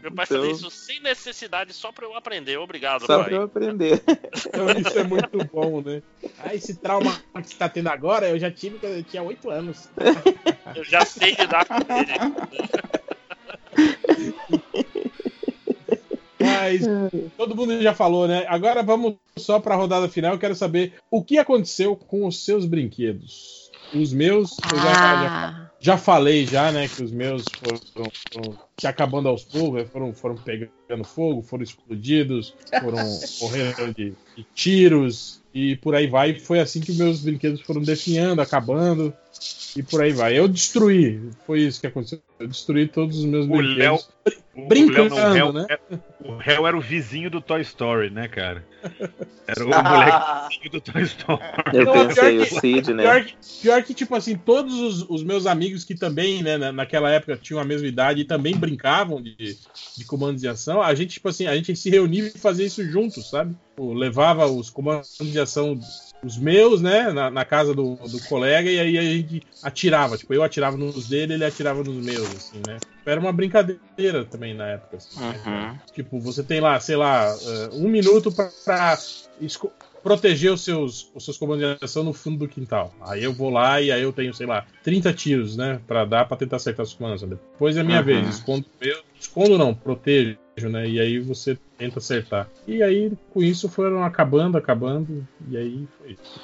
Meu 0.00 0.12
pai 0.12 0.24
Então- 0.24 0.38
fazia 0.38 0.52
isso 0.52 0.70
sem 0.70 1.00
necessidade, 1.00 1.72
só 1.74 1.90
pra 1.92 2.06
eu 2.06 2.14
aprender. 2.16 2.56
Obrigado, 2.58 3.04
Só 3.04 3.18
pai. 3.18 3.24
pra 3.24 3.34
eu 3.36 3.42
aprender. 3.42 4.02
Então, 4.46 4.70
isso 4.70 4.98
é 4.98 5.02
muito 5.04 5.44
bom, 5.52 5.82
né? 5.82 6.00
Ah, 6.38 6.54
esse 6.54 6.74
trauma 6.76 7.12
que 7.34 7.48
você 7.50 7.56
tá 7.56 7.68
tendo 7.68 7.88
agora, 7.88 8.28
eu 8.30 8.38
já 8.38 8.50
tive 8.50 8.78
quando 8.78 8.92
eu 8.94 9.02
tinha 9.02 9.22
8 9.22 9.50
anos. 9.50 9.88
Eu 10.74 10.84
já 10.84 11.04
sei 11.04 11.32
lidar 11.34 11.66
com 11.66 11.74
ele. 11.74 12.20
Mas 16.40 16.82
todo 17.36 17.54
mundo 17.54 17.80
já 17.82 17.94
falou, 17.94 18.26
né? 18.26 18.44
Agora 18.48 18.82
vamos 18.82 19.16
só 19.36 19.60
pra 19.60 19.76
rodada 19.76 20.08
final. 20.08 20.32
Eu 20.32 20.38
quero 20.38 20.54
saber 20.54 20.94
o 21.10 21.22
que 21.22 21.38
aconteceu 21.38 21.94
com 21.94 22.26
os 22.26 22.44
seus 22.44 22.66
brinquedos. 22.66 23.70
Os 23.92 24.12
meus, 24.12 24.56
eu 24.72 24.78
já, 24.78 24.84
já 24.84 25.26
Ah, 25.28 25.70
já 25.80 25.96
falei 25.96 26.46
já, 26.46 26.70
né, 26.70 26.86
que 26.86 27.02
os 27.02 27.10
meus 27.10 27.42
foram, 27.58 27.80
foram 28.32 28.58
se 28.78 28.86
acabando 28.86 29.28
aos 29.28 29.42
poucos, 29.42 29.88
foram, 29.90 30.14
foram 30.14 30.36
pegando 30.36 31.04
fogo, 31.04 31.42
foram 31.42 31.64
explodidos, 31.64 32.54
foram 32.80 32.98
morrendo 33.40 33.92
de, 33.94 34.12
de 34.36 34.46
tiros 34.54 35.42
e 35.52 35.74
por 35.76 35.94
aí 35.94 36.06
vai. 36.06 36.38
Foi 36.38 36.60
assim 36.60 36.80
que 36.80 36.92
meus 36.92 37.20
brinquedos 37.20 37.62
foram 37.62 37.82
definhando, 37.82 38.40
acabando 38.40 39.12
e 39.76 39.82
por 39.82 40.02
aí 40.02 40.12
vai. 40.12 40.36
Eu 40.38 40.48
destruí, 40.48 41.20
foi 41.46 41.60
isso 41.60 41.80
que 41.80 41.86
aconteceu. 41.86 42.20
Eu 42.38 42.48
destruí 42.48 42.88
todos 42.88 43.18
os 43.18 43.24
meus 43.24 43.46
O 43.46 43.54
Léo. 43.60 43.98
brinquedos. 43.98 44.08
o 44.56 44.66
Brincando, 44.68 45.14
Léo 45.14 45.24
não, 45.24 45.30
o 45.30 45.32
Léo 45.34 45.52
né? 45.52 45.66
é- 45.68 45.98
O 46.28 46.36
réu 46.36 46.66
era 46.66 46.76
o 46.76 46.80
vizinho 46.80 47.30
do 47.30 47.40
Toy 47.40 47.60
Story, 47.62 48.10
né, 48.10 48.26
cara? 48.28 48.66
Era 49.46 49.64
o 49.64 49.68
moleque 49.68 50.48
vizinho 50.48 50.70
do 50.72 50.80
Toy 50.80 51.02
Story. 51.02 51.42
Eu 51.72 51.84
Não, 51.84 51.92
pensei, 52.08 52.32
pior 52.36 52.42
o 52.42 52.48
que- 52.48 52.60
Cid, 52.60 52.94
né? 52.94 53.02
Pior 53.02 53.24
que, 53.24 53.34
pior 53.62 53.82
que, 53.82 53.94
tipo 53.94 54.14
assim, 54.16 54.36
todos 54.36 54.74
os, 54.74 55.02
os 55.08 55.22
meus 55.22 55.46
amigos 55.46 55.84
que 55.84 55.94
também, 55.94 56.42
né, 56.42 56.56
na- 56.58 56.72
naquela 56.72 57.10
época 57.10 57.36
tinham 57.36 57.60
a 57.60 57.64
mesma 57.64 57.86
idade 57.86 58.20
e 58.22 58.24
também 58.24 58.56
brincavam 58.56 59.20
de, 59.22 59.36
de 59.96 60.04
comandos 60.04 60.40
de 60.42 60.48
ação, 60.48 60.82
a 60.82 60.94
gente, 60.94 61.14
tipo 61.14 61.28
assim, 61.28 61.46
a 61.46 61.54
gente 61.54 61.74
se 61.76 61.88
reunia 61.90 62.26
e 62.34 62.38
fazia 62.38 62.66
isso 62.66 62.84
juntos, 62.90 63.30
sabe? 63.30 63.54
Tipo, 63.70 63.92
levava 63.92 64.46
os 64.46 64.68
comandos 64.70 65.16
de 65.20 65.38
ação, 65.38 65.78
os 66.22 66.36
meus, 66.36 66.80
né, 66.82 67.10
na, 67.12 67.30
na 67.30 67.44
casa 67.44 67.74
do, 67.74 67.94
do 67.96 68.20
colega, 68.28 68.70
e 68.70 68.78
aí 68.78 68.98
a 68.98 69.02
gente 69.02 69.42
atirava. 69.62 70.16
Tipo, 70.18 70.34
eu 70.34 70.42
atirava 70.42 70.76
nos 70.76 71.08
dele, 71.08 71.34
ele 71.34 71.44
atirava 71.44 71.82
nos 71.82 72.04
meus, 72.04 72.28
assim, 72.36 72.60
né? 72.66 72.76
Era 73.06 73.18
uma 73.20 73.32
brincadeira 73.32 74.24
também 74.24 74.54
na 74.54 74.66
época. 74.68 74.98
Assim, 74.98 75.18
né? 75.20 75.40
Uhum. 75.46 75.78
Tipo, 75.94 76.20
você 76.20 76.42
tem 76.42 76.60
lá, 76.60 76.78
sei 76.78 76.96
lá, 76.96 77.34
eh, 77.34 77.70
um 77.72 77.88
minuto 77.88 78.32
esco- 79.40 79.72
proteger 80.02 80.52
os 80.52 80.62
seus, 80.62 81.10
os 81.14 81.24
seus 81.24 81.36
comandos 81.38 81.66
de 81.78 81.84
ação 81.84 82.04
no 82.04 82.12
fundo 82.12 82.38
do 82.38 82.48
quintal. 82.48 82.94
Aí 83.02 83.22
eu 83.24 83.32
vou 83.32 83.50
lá 83.50 83.80
e 83.80 83.90
aí 83.90 84.02
eu 84.02 84.12
tenho, 84.12 84.32
sei 84.34 84.46
lá, 84.46 84.66
30 84.82 85.12
tiros, 85.12 85.56
né? 85.56 85.80
Pra 85.86 86.04
dar 86.04 86.26
pra 86.26 86.36
tentar 86.36 86.56
acertar 86.56 86.84
os 86.84 86.94
comandos. 86.94 87.22
Depois 87.22 87.76
é 87.76 87.80
a 87.80 87.84
minha 87.84 87.98
Uhum. 88.00 88.04
vez. 88.04 88.28
Escondo 88.28 88.66
meu. 88.80 89.02
Escondo 89.18 89.58
não, 89.58 89.74
protejo, 89.74 90.36
né? 90.70 90.88
E 90.88 91.00
aí 91.00 91.18
você 91.18 91.56
tenta 91.80 91.98
acertar. 91.98 92.46
E 92.68 92.82
aí, 92.82 93.10
com 93.32 93.42
isso, 93.42 93.68
foram 93.68 94.04
acabando, 94.04 94.58
acabando. 94.58 95.26
E 95.48 95.56
aí 95.56 95.88
foi 95.98 96.12
isso. 96.12 96.40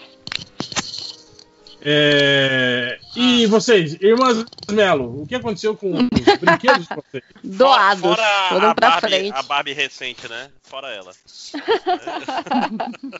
É, 1.88 2.98
E 3.14 3.46
vocês, 3.46 3.94
irmãs 4.00 4.44
Melo, 4.72 5.22
o 5.22 5.26
que 5.26 5.34
aconteceu 5.36 5.76
com 5.76 5.92
os 5.92 5.98
brinquedos 6.40 6.88
de 6.88 6.94
vocês? 6.96 7.22
Doados. 7.44 8.00
Fora 8.00 8.48
foram 8.48 8.70
a 8.70 8.74
pra 8.74 8.90
Barbie, 8.90 9.08
frente. 9.08 9.36
a 9.36 9.42
Barbie 9.42 9.72
recente, 9.74 10.26
né? 10.28 10.48
Fora 10.62 10.88
ela. 10.88 11.12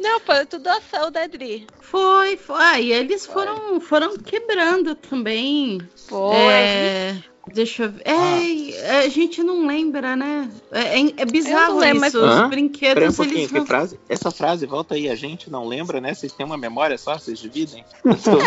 Não, 0.00 0.20
foi 0.20 0.46
tudo 0.46 0.66
ação, 0.68 1.10
né, 1.10 1.28
Dri? 1.28 1.66
Foi, 1.80 2.36
foi. 2.36 2.56
Ah, 2.58 2.80
e 2.80 2.92
eles 2.92 3.26
foram, 3.26 3.80
foram 3.80 4.16
quebrando 4.16 4.94
também. 4.94 5.80
Foi. 6.08 6.36
É, 6.36 7.16
deixa 7.52 7.84
eu 7.84 7.90
ver. 7.90 8.02
É, 8.04 8.98
a 9.00 9.08
gente 9.08 9.42
não 9.42 9.66
lembra, 9.66 10.14
né? 10.14 10.48
É, 10.70 11.00
é- 11.00 11.14
é 11.18 11.24
bizarro 11.24 11.78
lembro, 11.78 12.00
mas- 12.00 12.14
isso. 12.14 12.22
Os 12.24 12.30
Hã? 12.36 12.48
brinquedos, 12.48 13.02
um 13.14 13.16
pouquinho, 13.16 13.38
eles 13.38 13.52
não... 13.52 13.66
frase? 13.66 13.98
Essa 14.08 14.30
frase, 14.30 14.66
volta 14.66 14.94
aí, 14.94 15.08
a 15.08 15.14
gente 15.14 15.50
não 15.50 15.66
lembra, 15.66 16.00
né? 16.00 16.14
Vocês 16.14 16.32
têm 16.32 16.44
uma 16.46 16.56
memória 16.56 16.96
só, 16.98 17.14
vocês 17.18 17.38
dividem? 17.38 17.84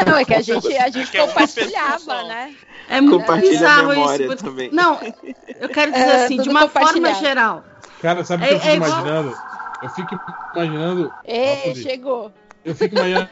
Não, 0.08 0.18
é 0.18 0.24
que 0.26 0.34
a 0.34 0.42
gente, 0.42 0.76
a 0.78 0.90
gente 0.90 1.18
é 1.18 1.26
compartilhava, 1.28 2.24
né? 2.24 2.56
É 2.90 3.02
muito 3.02 3.20
Compartilha 3.22 3.50
a 3.50 3.52
bizarro 3.54 3.88
memória 3.90 4.26
isso. 4.28 4.38
também. 4.44 4.70
Não, 4.72 5.00
eu 5.60 5.70
quero 5.70 5.92
dizer 5.92 6.04
É, 6.04 6.26
assim, 6.26 6.38
de 6.42 6.50
uma 6.50 6.68
forma 6.70 7.14
geral. 7.16 7.64
Cara, 8.02 8.24
sabe 8.24 8.44
o 8.44 8.48
que 8.48 8.54
É- 8.54 8.56
eu 8.56 8.60
fico 8.60 8.72
é 8.72 8.76
igual- 8.76 8.92
imaginando? 8.92 9.38
Eu 9.82 9.90
fico 9.90 10.20
imaginando. 10.54 11.14
Ei, 11.26 11.76
chegou. 11.76 12.32
Eu 12.66 12.74
fico 12.76 12.96
imaginando 12.96 13.30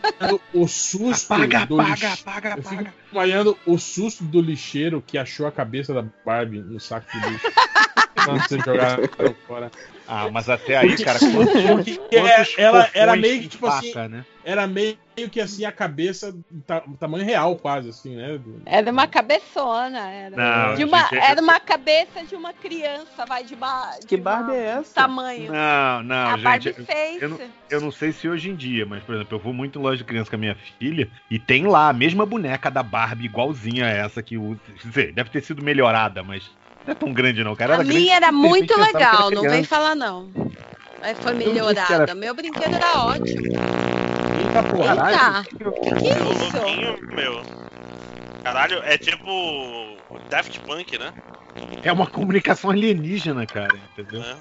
o 0.54 0.68
susto 0.68 1.34
Apaga, 1.34 1.66
do 1.66 1.82
apaga, 1.82 1.94
lixo- 2.10 2.22
apaga, 2.22 2.50
Eu 2.52 2.64
fico 2.64 2.74
apaga. 2.76 2.94
imaginando 3.12 3.58
o 3.66 3.78
susto 3.80 4.24
do 4.24 4.40
lixeiro 4.40 5.04
que 5.06 5.18
achou 5.18 5.48
a 5.48 5.52
cabeça 5.52 5.94
da 5.94 6.06
Barbie 6.26 6.60
no 6.60 6.80
saco 6.80 7.08
de 7.12 7.30
lixo. 7.30 7.48
Quando 8.24 8.42
você 8.48 8.60
jogaram 8.60 9.04
fora. 9.48 9.72
Ah, 10.08 10.30
mas 10.30 10.50
até 10.50 10.76
aí, 10.76 10.98
cara, 10.98 11.18
quantos, 11.20 11.54
Porque 11.54 12.00
quantos 12.10 12.54
ela 12.58 12.90
era 12.94 13.16
meio 13.16 13.42
que, 13.42 13.48
tipo 13.48 13.68
assim, 13.68 13.94
né? 14.10 14.26
Era 14.44 14.68
meio 14.68 14.98
que 15.32 15.40
assim 15.40 15.64
a 15.64 15.72
cabeça, 15.72 16.36
ta- 16.68 16.84
tamanho 17.00 17.24
real, 17.24 17.56
quase, 17.56 17.90
assim, 17.90 18.16
né? 18.16 18.38
Era 18.66 18.92
uma 18.92 19.08
cabeçona. 19.08 20.12
Era, 20.12 20.36
Não, 20.36 20.76
de 20.76 20.84
uma, 20.84 21.00
gente, 21.04 21.16
é- 21.16 21.32
era 21.32 21.42
uma 21.42 21.60
cabeça 21.60 22.26
de 22.26 22.36
uma 22.36 22.52
criança, 22.52 23.26
vai 23.26 23.46
de 23.46 23.54
uma. 23.56 23.98
de 24.00 24.08
Que 24.08 24.18
Barbie 24.18 24.52
é 24.52 24.64
essa? 24.66 24.94
Tamanho. 24.96 25.54
Não, 25.54 26.04
não, 26.04 26.28
a 26.32 26.38
gente. 26.38 26.74
Barbie 26.74 26.76
eu- 27.22 27.30
não, 27.30 27.40
eu 27.70 27.82
não 27.82 27.92
sei 27.92 28.12
se 28.12 28.28
hoje 28.28 28.50
em 28.50 28.56
dia, 28.56 28.86
mas, 28.86 29.02
por 29.04 29.16
exemplo, 29.16 29.38
eu 29.38 29.42
vou 29.42 29.54
muito 29.54 29.80
em 29.80 29.82
loja 29.82 29.98
de 29.98 30.04
criança 30.04 30.30
com 30.30 30.36
a 30.36 30.40
minha 30.40 30.56
filha 30.78 31.10
e 31.32 31.40
tem 31.40 31.66
lá 31.66 31.88
a 31.88 31.94
mesma 31.94 32.26
boneca 32.26 32.70
da 32.70 32.84
Barbie, 32.84 33.26
igualzinha 33.26 33.86
a 33.86 33.90
essa 33.90 34.22
que 34.22 34.38
usa. 34.38 34.60
Quer 34.82 34.88
dizer, 34.88 35.14
deve 35.14 35.30
ter 35.30 35.42
sido 35.42 35.64
melhorada, 35.64 36.22
mas 36.24 36.52
não 36.86 36.92
é 36.92 36.96
tão 36.96 37.14
grande 37.14 37.44
não, 37.44 37.56
cara. 37.56 37.74
A 37.74 37.76
Era 37.76 37.84
grande, 37.84 38.00
minha 38.00 38.16
era 38.16 38.32
muito 38.32 38.68
que 38.74 38.80
era 38.82 38.86
legal, 38.86 39.32
não 39.32 39.42
vem 39.44 39.64
falar 39.64 39.96
não. 39.96 40.30
Mas 41.00 41.18
foi 41.20 41.32
que 41.34 41.38
melhorada. 41.46 41.94
era- 42.04 42.16
Meu 42.16 42.34
brinquedo 42.34 42.74
era 42.76 43.06
ótimo. 43.06 43.42
Eita 44.40 44.64
porra. 44.64 45.10
Eita, 45.10 45.44
que 45.50 45.64
É 45.64 46.24
o 46.24 46.32
isso? 46.32 46.58
louquinho, 46.58 47.00
meu. 47.16 47.42
Caralho, 48.44 48.80
é 48.84 48.98
tipo 48.98 49.98
Daft 50.30 50.60
Punk, 50.62 50.98
né? 50.98 51.14
É 51.84 51.92
uma 51.92 52.08
comunicação 52.08 52.70
alienígena, 52.72 53.46
cara, 53.46 53.78
entendeu? 53.98 54.22
É. 54.22 54.36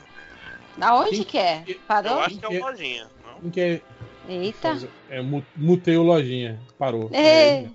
Da 0.76 0.94
onde 0.94 1.24
que 1.24 1.36
é? 1.38 1.62
Eu 1.66 1.76
Parou? 1.86 2.20
acho 2.20 2.38
que 2.38 2.44
é 2.44 2.48
uma 2.48 2.70
lojinha. 2.70 3.06
Não? 3.24 3.50
Quem 3.50 3.50
que 3.50 3.82
Eita. 4.28 4.78
é, 5.10 5.20
mu- 5.20 5.44
mutei 5.56 5.96
o 5.96 6.02
lojinha. 6.02 6.58
Parou. 6.78 7.10
É. 7.12 7.66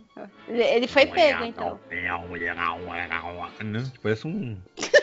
Ele 0.47 0.63
ele 0.63 0.87
foi 0.87 1.05
pego, 1.05 1.43
então. 1.43 1.79
Né? 3.63 3.83
Parece 4.01 4.27
um. 4.27 4.57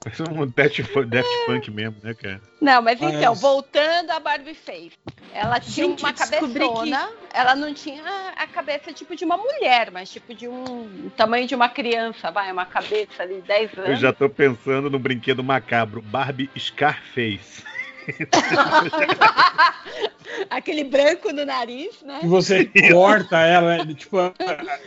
Parece 0.00 0.22
um 0.22 0.46
Daft 0.46 0.82
Fu- 0.84 1.04
Daft 1.04 1.28
Punk 1.46 1.70
mesmo, 1.72 1.96
né, 2.02 2.14
cara? 2.14 2.40
Não, 2.60 2.80
mas 2.80 3.00
então, 3.02 3.34
voltando 3.34 4.10
a 4.12 4.20
Barbie 4.20 4.54
fez. 4.54 4.92
Ela 5.34 5.58
tinha 5.58 5.88
Gente, 5.88 6.04
uma 6.04 6.12
cabeçona, 6.12 7.10
ela 7.34 7.56
não 7.56 7.74
tinha 7.74 8.02
a 8.36 8.46
cabeça 8.46 8.92
tipo 8.92 9.16
de 9.16 9.24
uma 9.24 9.36
mulher, 9.36 9.90
mas 9.90 10.08
tipo 10.08 10.32
de 10.34 10.46
um 10.48 11.10
tamanho 11.16 11.46
de 11.48 11.54
uma 11.54 11.68
criança, 11.68 12.30
vai, 12.30 12.50
uma 12.52 12.64
cabeça 12.64 13.22
ali, 13.24 13.42
10 13.42 13.72
anos. 13.76 13.90
Eu 13.90 13.96
já 13.96 14.12
tô 14.12 14.30
pensando 14.30 14.88
no 14.88 14.98
brinquedo 15.00 15.42
macabro, 15.42 16.00
Barbie 16.00 16.48
Scarface. 16.56 17.64
Aquele 20.50 20.84
branco 20.84 21.32
no 21.32 21.44
nariz, 21.44 22.00
né? 22.02 22.18
Que 22.20 22.26
você 22.26 22.64
corta 22.92 23.38
ela, 23.40 23.84
né? 23.84 23.94
tipo, 23.94 24.16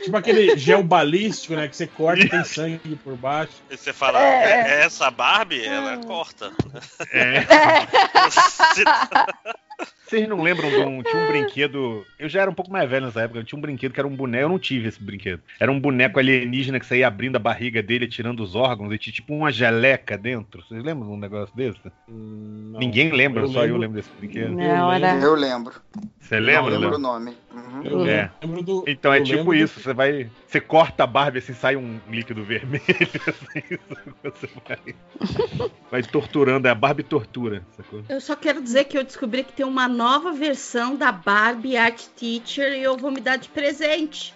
tipo 0.04 0.18
aquele 0.18 0.58
gel 0.58 0.84
balístico, 0.84 1.56
né? 1.56 1.68
Que 1.68 1.76
você 1.76 1.88
corta 1.88 2.24
e 2.24 2.30
tem 2.30 2.44
sangue 2.44 2.96
por 3.04 3.16
baixo. 3.16 3.54
E 3.70 3.78
você 3.78 3.92
fala, 3.92 4.22
É. 4.24 4.82
"É- 4.82 4.86
essa 4.86 5.10
Barbie, 5.12 5.66
ela 5.66 5.98
corta. 5.98 6.52
É. 7.12 7.42
Você- 8.30 8.84
Vocês 10.12 10.28
não 10.28 10.42
lembram 10.42 10.70
de 10.70 10.76
um, 10.76 11.02
tinha 11.02 11.24
um 11.24 11.28
brinquedo. 11.32 12.06
Eu 12.20 12.28
já 12.28 12.42
era 12.42 12.52
um 12.52 12.54
pouco 12.54 12.70
mais 12.70 12.90
velho 12.90 13.06
nessa 13.06 13.22
época. 13.22 13.46
Tinha 13.46 13.58
um 13.58 13.62
brinquedo 13.62 13.94
que 13.94 14.00
era 14.00 14.08
um 14.08 14.14
boneco. 14.14 14.44
Eu 14.44 14.50
não 14.50 14.60
tive 14.60 14.90
esse 14.90 15.02
brinquedo. 15.02 15.42
Era 15.58 15.72
um 15.72 15.80
boneco 15.80 16.20
alienígena 16.20 16.82
que 16.82 16.86
saía 16.86 17.08
abrindo 17.08 17.38
a 17.38 17.40
barriga 17.40 17.82
dele, 17.82 18.10
tirando 18.10 18.42
os 18.44 18.54
órgãos, 18.54 18.94
e 18.94 18.98
tinha 18.98 19.14
tipo 19.14 19.34
uma 19.34 19.50
geleca 19.54 20.18
dentro. 20.18 20.62
Vocês 20.68 20.84
lembram 20.84 21.08
de 21.08 21.14
um 21.14 21.18
negócio 21.18 21.56
desse? 21.56 21.80
Hum, 22.10 22.72
não. 22.74 22.80
Ninguém 22.82 23.10
lembra, 23.14 23.44
Eu 23.44 23.48
só 23.48 23.60
eu 23.60 23.64
lembro. 23.78 23.80
lembro 23.80 23.96
desse 24.02 24.10
brinquedo. 24.20 24.52
Não, 24.54 24.92
era. 24.92 25.16
Eu 25.16 25.34
lembro. 25.34 25.76
Você 26.20 26.40
lembra, 26.42 26.72
lembro 26.72 26.90
Léo? 26.90 26.98
o 26.98 27.02
nome. 27.02 27.38
Uhum. 27.54 27.82
Eu 27.84 28.06
É. 28.06 28.30
lembro 28.44 28.62
do. 28.64 28.84
Então 28.88 29.14
é 29.14 29.20
eu 29.20 29.24
tipo 29.24 29.38
lembro 29.38 29.54
do- 29.58 29.64
isso, 29.64 29.80
você 29.80 29.94
vai. 29.94 30.30
Você 30.46 30.60
corta 30.60 31.06
a 31.06 31.08
Barbie 31.08 31.40
assim, 31.40 31.54
sai 31.54 31.78
um 31.78 32.00
líquido 32.10 32.44
vermelho. 32.44 32.82
Assim, 32.92 33.78
você 34.24 34.50
vai. 34.68 34.96
Vai 35.90 36.04
torturando, 36.04 36.68
é 36.68 36.72
a 36.72 36.76
Barbie 36.76 37.04
tortura, 37.04 37.64
sacou? 37.78 38.04
Eu 38.10 38.20
só 38.20 38.36
quero 38.36 38.62
dizer 38.62 38.84
que 38.86 38.98
eu 38.98 39.04
descobri 39.04 39.44
que 39.44 39.54
tem 39.54 39.66
uma 39.66 39.88
nova 40.02 40.32
versão 40.32 40.96
da 40.96 41.12
Barbie 41.12 41.78
Art 41.78 42.02
Teacher 42.18 42.74
e 42.74 42.82
eu 42.82 42.98
vou 42.98 43.12
me 43.12 43.22
dar 43.22 43.38
de 43.38 43.50
presente. 43.50 44.34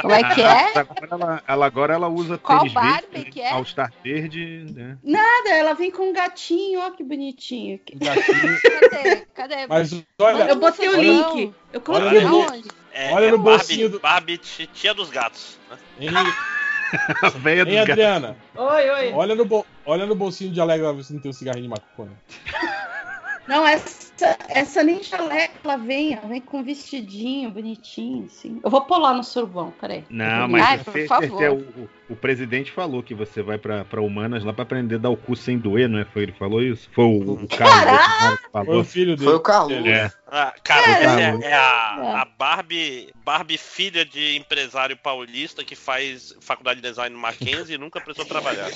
Como 0.00 0.14
é 0.14 0.34
que 0.34 0.40
é? 0.40 0.78
Agora 0.78 1.08
ela, 1.10 1.42
ela- 1.46 1.66
agora 1.66 1.94
ela 1.94 2.08
usa 2.08 2.38
Qual 2.38 2.60
tênis 2.60 2.72
Barbie 2.72 3.06
verde, 3.12 3.30
que 3.30 3.40
é? 3.42 3.50
All 3.50 3.64
Star 3.66 3.92
verde, 4.02 4.66
né? 4.74 4.96
Nada, 5.04 5.50
ela 5.50 5.74
vem 5.74 5.90
com 5.90 6.08
um 6.08 6.12
gatinho, 6.12 6.80
ó 6.80 6.90
que 6.90 7.04
bonitinho. 7.04 7.78
gatinho. 7.96 8.58
Cadê? 8.90 9.16
Cadê? 9.34 9.66
Mas 9.68 10.02
olha, 10.18 10.44
Eu 10.44 10.56
botei 10.56 10.88
o 10.88 10.92
Olha- 10.92 11.02
link. 11.02 11.54
Eu 11.72 11.80
coloquei 11.82 12.24
Olha 12.24 12.26
o 12.26 12.50
link. 12.54 12.68
É, 12.92 13.12
Olha 13.12 13.26
é 13.26 13.30
no 13.30 13.38
Barbie, 13.38 13.58
bolsinho 13.58 13.88
do- 13.90 14.00
Barbie 14.00 14.38
ti- 14.38 14.66
tia 14.72 14.94
dos 14.94 15.10
gatos. 15.10 15.58
né? 15.70 15.76
hein, 16.00 16.10
A 17.22 17.28
véia 17.28 17.64
dos 17.64 17.74
hein, 17.74 17.80
gatos. 17.80 17.92
Adriana? 17.92 18.36
Oi, 18.56 18.90
oi. 18.90 19.12
Olha 19.12 19.34
no, 19.34 19.44
bo- 19.44 19.66
olha 19.84 20.06
no 20.06 20.14
bolsinho 20.14 20.50
de 20.50 20.60
Alegra 20.60 20.92
ver 20.94 21.04
se 21.04 21.12
não 21.12 21.20
tem 21.20 21.30
um 21.30 21.34
cigarrinho 21.34 21.64
de 21.64 21.68
maconha. 21.68 22.16
Não, 23.48 23.66
essa, 23.66 24.36
essa 24.48 24.82
nem 24.82 25.02
jaleca, 25.02 25.54
ela 25.62 25.76
vem, 25.76 26.14
ela 26.14 26.26
vem 26.26 26.40
com 26.40 26.58
um 26.58 26.62
vestidinho 26.64 27.50
bonitinho, 27.50 28.26
assim. 28.26 28.60
Eu 28.62 28.70
vou 28.70 28.80
lá 28.98 29.14
no 29.14 29.22
surubão, 29.22 29.72
peraí. 29.80 30.04
Não, 30.10 30.48
mas 30.48 30.64
Ai, 30.64 30.78
você, 30.78 30.84
por 30.84 31.06
favor. 31.06 31.28
você- 31.28 31.48
o, 31.48 31.54
o- 31.82 31.88
o 32.08 32.14
presidente 32.14 32.70
falou 32.70 33.02
que 33.02 33.14
você 33.14 33.42
vai 33.42 33.58
pra, 33.58 33.84
pra 33.84 34.00
Humanas 34.00 34.44
lá 34.44 34.52
pra 34.52 34.62
aprender 34.62 34.94
a 34.96 34.98
dar 34.98 35.10
o 35.10 35.16
cu 35.16 35.34
sem 35.34 35.58
doer, 35.58 35.88
não 35.88 35.98
é? 35.98 36.04
Foi 36.04 36.22
ele 36.22 36.32
que 36.32 36.38
falou 36.38 36.62
isso? 36.62 36.88
Foi 36.92 37.04
o, 37.04 37.32
o 37.32 37.48
Carlos 37.48 38.00
que 38.36 38.42
Foi 38.50 38.64
falou. 38.64 38.80
o 38.80 38.84
filho 38.84 39.16
dele. 39.16 39.28
Foi 39.28 39.34
o 39.34 39.40
Carlos. 39.40 39.86
É. 39.86 40.10
Ah, 40.28 40.54
cara, 40.62 40.90
essa 40.90 41.20
é, 41.20 41.32
muito. 41.32 41.44
é 41.44 41.52
a, 41.52 42.22
a 42.22 42.28
Barbie, 42.38 43.10
Barbie 43.24 43.58
filha 43.58 44.04
de 44.04 44.36
empresário 44.36 44.96
paulista 44.96 45.64
que 45.64 45.74
faz 45.74 46.34
faculdade 46.40 46.80
de 46.80 46.88
design 46.88 47.14
no 47.14 47.20
Mackenzie 47.20 47.74
e 47.74 47.78
nunca 47.78 48.00
precisou 48.00 48.26
trabalhar. 48.26 48.68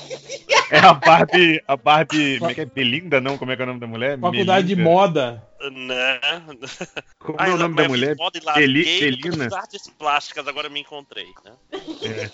É 0.69 0.79
a 0.79 0.93
Barbie. 0.93 1.61
A 1.67 1.75
Barbie. 1.75 2.37
Como 2.39 2.51
é 2.51 2.53
que 2.53 2.61
é? 2.61 2.65
Belinda, 2.65 3.19
não? 3.19 3.37
Como 3.37 3.51
é 3.51 3.55
que 3.55 3.61
é 3.61 3.65
o 3.65 3.67
nome 3.67 3.79
da 3.79 3.87
mulher? 3.87 4.19
Faculdade 4.19 4.67
de 4.67 4.75
Melinda. 4.75 4.89
moda. 4.95 5.43
Né? 5.69 6.19
Como 7.19 7.37
Ah, 7.39 7.49
é 7.49 7.53
o 7.53 7.57
nome 7.57 7.75
da 7.75 7.87
mulher? 7.87 8.15
E 8.33 8.39
larguei 8.39 8.99
Belina? 8.99 9.47
artes 9.55 9.87
plásticas, 9.89 10.47
agora 10.47 10.69
me 10.69 10.79
encontrei. 10.79 11.27
Né? 11.45 11.53
É. 12.03 12.29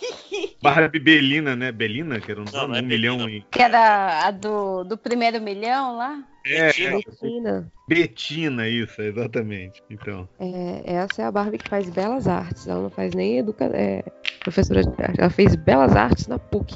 Barbie 0.62 1.00
Belina, 1.00 1.56
né? 1.56 1.72
Belina, 1.72 2.20
que 2.20 2.32
era 2.32 2.42
um, 2.42 2.46
Não, 2.46 2.68
não 2.70 2.76
é 2.76 2.82
um 2.82 2.86
milhão 2.86 3.30
e. 3.30 3.42
Que 3.52 3.62
era 3.62 4.26
a 4.28 4.32
do, 4.32 4.84
do 4.84 4.98
primeiro 4.98 5.42
milhão 5.42 5.98
lá? 5.98 6.24
É, 6.46 6.68
Betina. 6.68 7.72
Betina, 7.88 8.68
isso, 8.68 9.02
exatamente. 9.02 9.84
Então. 9.90 10.28
É, 10.40 10.94
essa 10.94 11.22
é 11.22 11.26
a 11.26 11.32
Barbie 11.32 11.58
que 11.58 11.70
faz 11.70 11.90
belas 11.90 12.28
artes. 12.28 12.68
Ela 12.68 12.84
não 12.84 12.90
faz 12.90 13.14
nem 13.14 13.40
educa... 13.40 13.66
é, 13.74 14.04
professora 14.40 14.82
de 14.84 15.02
arte. 15.02 15.20
Ela 15.20 15.30
fez 15.30 15.56
belas 15.56 15.96
artes 15.96 16.28
na 16.28 16.40
PUC. 16.40 16.76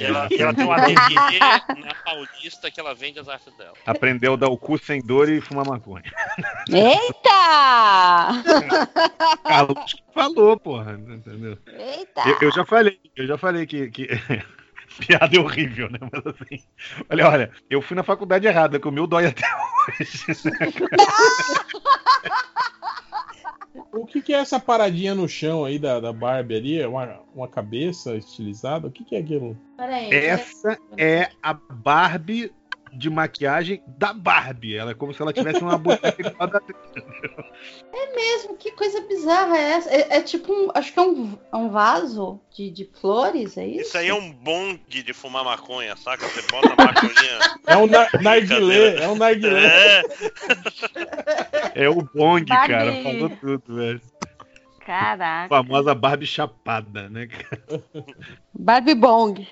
Ela, 0.00 0.28
ela 0.38 0.54
tem 0.54 0.64
um 0.64 0.72
ateliê 0.72 1.38
na 1.84 1.94
Paulista 2.04 2.70
que 2.70 2.78
ela 2.78 2.94
vende 2.94 3.18
as 3.18 3.28
artes 3.28 3.52
dela. 3.56 3.72
Aprendeu 3.84 4.34
a 4.34 4.36
dar 4.36 4.48
o 4.48 4.56
cu 4.56 4.78
sem 4.78 5.00
dor 5.00 5.28
e 5.28 5.40
fumar 5.40 5.66
maconha. 5.66 6.04
Eita! 6.68 8.32
Carlos 9.42 9.96
falou, 10.14 10.58
porra. 10.58 10.92
Entendeu? 10.92 11.58
Eita! 11.66 12.22
Eu, 12.28 12.38
eu 12.42 12.52
já 12.52 12.64
falei, 12.64 12.98
eu 13.16 13.26
já 13.26 13.36
falei 13.36 13.66
que. 13.66 13.90
que... 13.90 14.08
Piada 14.98 15.34
é 15.34 15.40
horrível, 15.40 15.88
né? 15.90 15.98
Mas 16.00 16.26
assim. 16.26 16.62
Olha, 17.10 17.28
olha, 17.28 17.50
eu 17.70 17.80
fui 17.80 17.96
na 17.96 18.02
faculdade 18.02 18.46
errada, 18.46 18.78
que 18.78 18.86
o 18.86 18.92
meu 18.92 19.06
dói 19.06 19.26
até 19.26 19.46
hoje. 19.88 20.26
né, 20.44 20.72
O 23.92 24.06
que, 24.06 24.20
que 24.20 24.32
é 24.34 24.38
essa 24.38 24.58
paradinha 24.58 25.14
no 25.14 25.28
chão 25.28 25.64
aí 25.64 25.78
da, 25.78 26.00
da 26.00 26.12
Barbie 26.12 26.56
ali? 26.56 26.80
É 26.80 26.86
Uma, 26.86 27.20
uma 27.34 27.48
cabeça 27.48 28.16
estilizada? 28.16 28.86
O 28.86 28.90
que, 28.90 29.04
que 29.04 29.16
é 29.16 29.18
aquilo? 29.18 29.56
Peraí. 29.76 30.12
Essa 30.12 30.78
é 30.96 31.30
a 31.42 31.54
Barbie 31.54 32.52
de 32.92 33.08
maquiagem 33.10 33.82
da 33.86 34.12
Barbie. 34.12 34.76
Ela 34.76 34.90
é 34.90 34.94
como 34.94 35.14
se 35.14 35.22
ela 35.22 35.32
tivesse 35.32 35.62
uma 35.62 35.78
boneca 35.78 36.14
igual 36.20 36.34
a 36.38 36.46
da 36.46 36.60
É 37.92 38.14
mesmo, 38.14 38.56
que 38.56 38.72
coisa 38.72 39.00
bizarra 39.02 39.56
é 39.56 39.70
essa? 39.72 39.90
É, 39.90 40.18
é 40.18 40.22
tipo 40.22 40.52
um. 40.52 40.70
Acho 40.74 40.92
que 40.92 40.98
é 40.98 41.02
um, 41.02 41.38
é 41.52 41.56
um 41.56 41.70
vaso 41.70 42.40
de, 42.54 42.70
de 42.70 42.84
flores, 43.00 43.56
é 43.56 43.66
isso? 43.66 43.88
Isso 43.88 43.98
aí 43.98 44.08
é 44.08 44.14
um 44.14 44.30
bonde 44.32 45.02
de 45.02 45.12
fumar 45.12 45.44
maconha, 45.44 45.96
saca? 45.96 46.26
Você 46.28 46.42
bota 46.50 46.72
a 46.72 46.86
maconhinha. 46.86 47.38
É 47.64 47.76
um 47.76 47.86
nar 47.86 48.10
narguilé, 48.20 48.96
é 49.02 49.08
um 49.08 49.14
narguilé. 49.14 49.66
É. 49.66 50.02
É 51.84 51.88
o 51.88 52.02
Bong, 52.02 52.44
Barbie. 52.44 52.72
cara. 52.72 53.02
Falou 53.02 53.30
tudo, 53.30 53.76
velho. 53.76 54.00
A 54.80 54.84
Caraca. 54.84 55.48
famosa 55.48 55.94
Barbie 55.94 56.26
chapada, 56.26 57.08
né? 57.08 57.28
cara? 57.28 57.82
Barbie 58.52 58.94
Bong. 58.96 59.46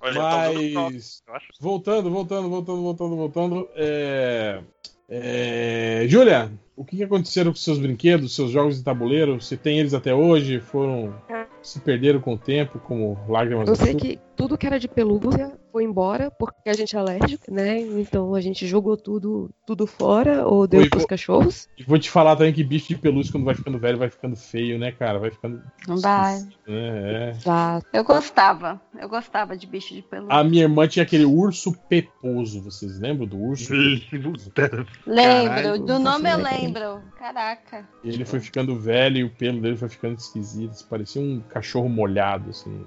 Olha, 0.00 0.14
só- 0.14 0.90
Mas. 0.90 1.22
Voltando, 1.60 2.10
voltando, 2.10 2.48
voltando, 2.48 2.82
voltando, 2.82 3.16
voltando. 3.16 3.68
É... 3.74 4.60
É... 5.08 6.04
Júlia, 6.08 6.50
o 6.76 6.84
que, 6.84 7.02
aconteceram 7.02 7.52
com 7.52 7.56
seus 7.56 7.78
brinquedos, 7.78 8.34
seus 8.34 8.50
jogos 8.50 8.76
de 8.76 8.84
tabuleiro? 8.84 9.40
Você 9.40 9.56
tem 9.56 9.78
eles 9.78 9.94
até 9.94 10.14
hoje? 10.14 10.60
Foram. 10.60 11.14
Se 11.62 11.80
perderam 11.80 12.20
com 12.20 12.34
o 12.34 12.38
tempo, 12.38 12.78
como 12.78 13.18
lágrimas 13.28 13.68
Eu 13.68 13.74
sei 13.74 13.94
que 13.94 14.20
tudo 14.36 14.58
que 14.58 14.66
era 14.66 14.78
de 14.78 14.86
pelúcia 14.86 15.52
foi 15.76 15.84
embora 15.84 16.30
porque 16.30 16.70
a 16.70 16.72
gente 16.72 16.96
é 16.96 16.98
alérgico, 16.98 17.52
né? 17.52 17.78
Então 17.78 18.34
a 18.34 18.40
gente 18.40 18.66
jogou 18.66 18.96
tudo, 18.96 19.50
tudo 19.66 19.86
fora 19.86 20.46
ou 20.46 20.66
deu 20.66 20.80
Foi, 20.80 20.88
pros 20.88 21.02
vou- 21.02 21.08
cachorros. 21.08 21.68
Vou 21.86 21.98
te 21.98 22.08
falar 22.08 22.34
também 22.34 22.54
que 22.54 22.64
bicho 22.64 22.88
de 22.88 22.96
pelúcia, 22.96 23.30
quando 23.30 23.44
vai 23.44 23.54
ficando 23.54 23.78
velho, 23.78 23.98
vai 23.98 24.08
ficando 24.08 24.34
feio, 24.36 24.78
né, 24.78 24.90
cara? 24.90 25.18
Vai 25.18 25.30
ficando. 25.30 25.62
Não 25.86 25.98
vai. 25.98 26.38
É, 26.66 27.34
é. 27.34 27.40
Já 27.40 27.82
Eu 27.92 28.02
gostava. 28.04 28.80
Eu 28.98 29.06
gostava 29.06 29.54
de 29.54 29.66
bicho 29.66 29.92
de 29.94 30.00
pelúcia. 30.00 30.34
A 30.34 30.42
minha 30.42 30.62
irmã 30.62 30.88
tinha 30.88 31.02
aquele 31.02 31.26
urso 31.26 31.76
peposo. 31.90 32.62
Vocês 32.62 32.98
lembram 32.98 33.26
do 33.26 33.38
urso? 33.38 33.74
Lembro. 33.74 34.86
caralho. 35.06 35.78
Do 35.84 35.98
nome 35.98 36.32
eu 36.32 36.38
lembro. 36.38 37.02
Caraca. 37.18 37.86
E 38.02 38.08
ele 38.08 38.24
foi 38.24 38.40
ficando 38.40 38.78
velho 38.78 39.18
e 39.18 39.24
o 39.24 39.30
pelo 39.30 39.60
dele 39.60 39.76
foi 39.76 39.90
ficando 39.90 40.16
esquisito. 40.16 40.86
Parecia 40.88 41.20
um 41.20 41.40
cachorro 41.40 41.88
molhado, 41.90 42.48
assim. 42.48 42.82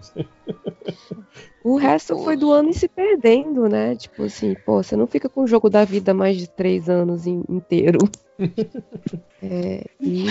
O 1.63 1.75
resto 1.77 2.17
foi 2.23 2.37
do 2.37 2.51
ano 2.51 2.69
e 2.69 2.73
se 2.79 2.87
perdendo, 2.87 3.67
né? 3.67 3.95
Tipo 3.95 4.23
assim, 4.23 4.55
pô, 4.65 4.81
você 4.81 4.95
não 4.95 5.05
fica 5.07 5.27
com 5.29 5.43
o 5.43 5.47
jogo 5.47 5.69
da 5.69 5.83
vida 5.85 6.13
mais 6.13 6.37
de 6.37 6.47
três 6.49 6.89
anos 6.89 7.27
in- 7.27 7.43
inteiro. 7.49 7.99
É, 9.41 9.85
e, 10.01 10.25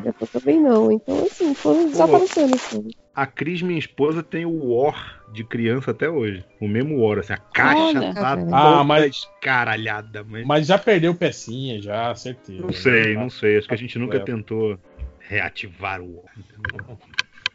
dessa 0.00 0.26
também 0.26 0.60
não. 0.60 0.90
Então, 0.90 1.16
assim, 1.24 1.54
foram 1.54 1.86
desaparecendo. 1.88 2.56
Assim. 2.56 2.88
A 3.14 3.24
Cris, 3.24 3.62
minha 3.62 3.78
esposa, 3.78 4.20
tem 4.20 4.44
o 4.44 4.74
War 4.74 5.22
de 5.32 5.44
criança 5.44 5.92
até 5.92 6.10
hoje. 6.10 6.44
O 6.60 6.66
mesmo 6.66 7.00
War, 7.00 7.20
assim, 7.20 7.32
a 7.32 7.36
caixa 7.36 7.98
Olha. 7.98 8.14
tá 8.14 8.32
Ah, 8.32 8.36
toda 8.36 8.56
Ah, 8.56 8.84
mas- 8.84 9.14
escaralhada. 9.16 10.24
Mas 10.24 10.44
Mas 10.44 10.66
já 10.66 10.76
perdeu 10.76 11.14
pecinha, 11.14 11.80
já, 11.80 12.12
certeza. 12.16 12.60
não 12.60 12.72
sei, 12.72 13.14
não 13.14 13.30
sei. 13.30 13.58
Acho 13.58 13.68
que 13.68 13.74
a 13.74 13.78
gente 13.78 13.96
nunca 13.96 14.16
É. 14.16 14.20
tentou 14.20 14.76
reativar 15.20 16.00
o 16.00 16.16
War. 16.16 16.32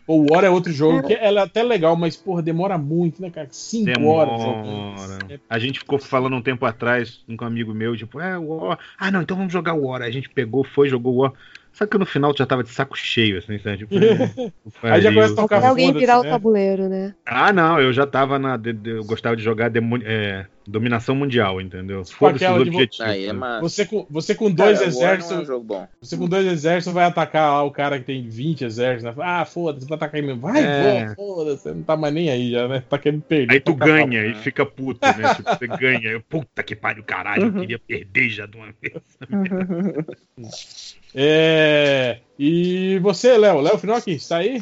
O 0.08 0.32
War 0.32 0.44
é 0.44 0.50
outro 0.50 0.72
jogo 0.72 1.08
que 1.08 1.14
ela 1.14 1.42
é 1.42 1.44
até 1.44 1.64
legal, 1.64 1.96
mas, 1.96 2.16
porra, 2.16 2.42
demora 2.42 2.78
muito, 2.78 3.22
né, 3.22 3.32
cara? 3.32 3.48
Cinco 3.50 4.06
horas 4.06 4.40
jogando. 4.40 4.64
Demora. 4.64 5.42
A 5.50 5.60
gente 5.60 5.80
ficou 5.80 5.98
falando 5.98 6.36
um 6.36 6.42
tempo 6.42 6.64
atrás 6.66 7.24
com 7.26 7.44
um 7.44 7.48
amigo 7.48 7.74
meu, 7.74 7.98
tipo, 7.98 8.20
é, 8.20 8.38
o 8.38 8.48
War. 8.48 8.80
Ah, 9.00 9.10
não, 9.10 9.22
então 9.22 9.36
vamos 9.36 9.52
jogar 9.52 9.74
o 9.74 9.88
War. 9.88 10.04
A 10.04 10.12
gente 10.12 10.30
pegou, 10.30 10.64
foi, 10.64 10.90
jogou 10.90 11.14
o 11.14 11.18
War. 11.18 11.34
Só 11.76 11.86
que 11.86 11.98
no 11.98 12.06
final 12.06 12.34
já 12.38 12.46
tava 12.46 12.64
de 12.64 12.70
saco 12.70 12.98
cheio, 12.98 13.38
assim, 13.38 13.60
sabe? 13.60 13.80
Tipo, 13.80 13.96
Aí 14.84 15.02
já 15.02 15.14
começa 15.14 15.34
a 15.34 15.36
tocar 15.36 15.58
Até 15.58 15.68
alguém 15.68 15.92
virar 15.94 16.20
o 16.22 16.24
né? 16.24 16.30
tabuleiro, 16.30 16.88
né? 16.88 17.14
Ah, 17.26 17.52
não, 17.52 17.82
eu 17.82 17.92
já 17.92 18.08
tava 18.08 18.40
na. 18.40 18.56
de- 18.56 18.72
de- 18.72 18.90
eu 18.92 19.04
gostava 19.04 19.36
de 19.36 19.44
jogar 19.44 19.70
demo- 19.70 20.00
é, 20.04 20.46
dominação 20.66 21.14
mundial, 21.16 21.60
entendeu? 21.60 22.06
Foda-se 22.06 22.46
os 22.46 22.62
objetivos. 22.62 23.02
Aí 23.02 23.26
é 23.26 23.34
massa. 23.34 23.60
Você 23.62 23.86
com, 23.86 24.08
você 24.10 24.34
com 24.34 24.50
dois 24.50 24.80
Cara, 24.80 24.90
não 24.92 25.02
é 25.02 25.06
um 25.06 25.14
exércitos. 25.16 25.48
jogo 25.48 25.66
bom. 25.66 25.88
Você 26.02 26.16
com 26.18 26.28
dois 26.30 26.46
exércitos 26.48 26.94
vai 26.94 27.04
atacar 27.06 27.52
lá 27.52 27.64
o 27.64 27.72
cara 27.72 28.00
que 28.00 28.06
tem 28.06 28.28
20 28.30 28.64
exércitos. 28.64 29.14
Né? 29.18 29.24
Ah, 29.26 29.44
foda-se, 29.44 29.86
vai 29.86 29.98
atacar 29.98 30.22
em 30.22 30.28
mim. 30.28 30.40
Vai, 30.40 30.64
É. 30.64 31.14
foda-se. 31.14 31.64
Você 31.64 31.74
não 31.74 31.84
tá 31.84 31.98
mais 31.98 32.14
nem 32.14 32.30
aí 32.30 32.52
já, 32.52 32.70
né? 32.70 32.84
Tá 32.90 32.98
querendo 32.98 33.22
perder. 33.22 33.54
Aí 33.54 33.60
tu 33.60 33.76
pra 33.76 33.86
ganha 33.88 34.26
e 34.26 34.34
fica 34.36 34.66
puto, 34.66 35.02
né? 35.06 35.34
Tipo, 35.36 35.50
você 35.58 35.68
ganha. 35.68 36.10
Eu, 36.10 36.22
puta 36.22 36.64
que 36.64 36.74
pariu, 36.74 37.04
caralho, 37.04 37.48
eu 37.48 37.54
queria 37.54 37.80
perder 37.80 38.30
já 38.30 38.46
de 38.46 38.56
uma 38.56 38.68
vez. 38.82 39.04
É. 41.16 42.20
E 42.38 43.00
você, 43.00 43.38
Léo? 43.38 43.62
Léo 43.62 43.78
Finocchi, 43.78 44.12
está 44.12 44.38
aí? 44.38 44.62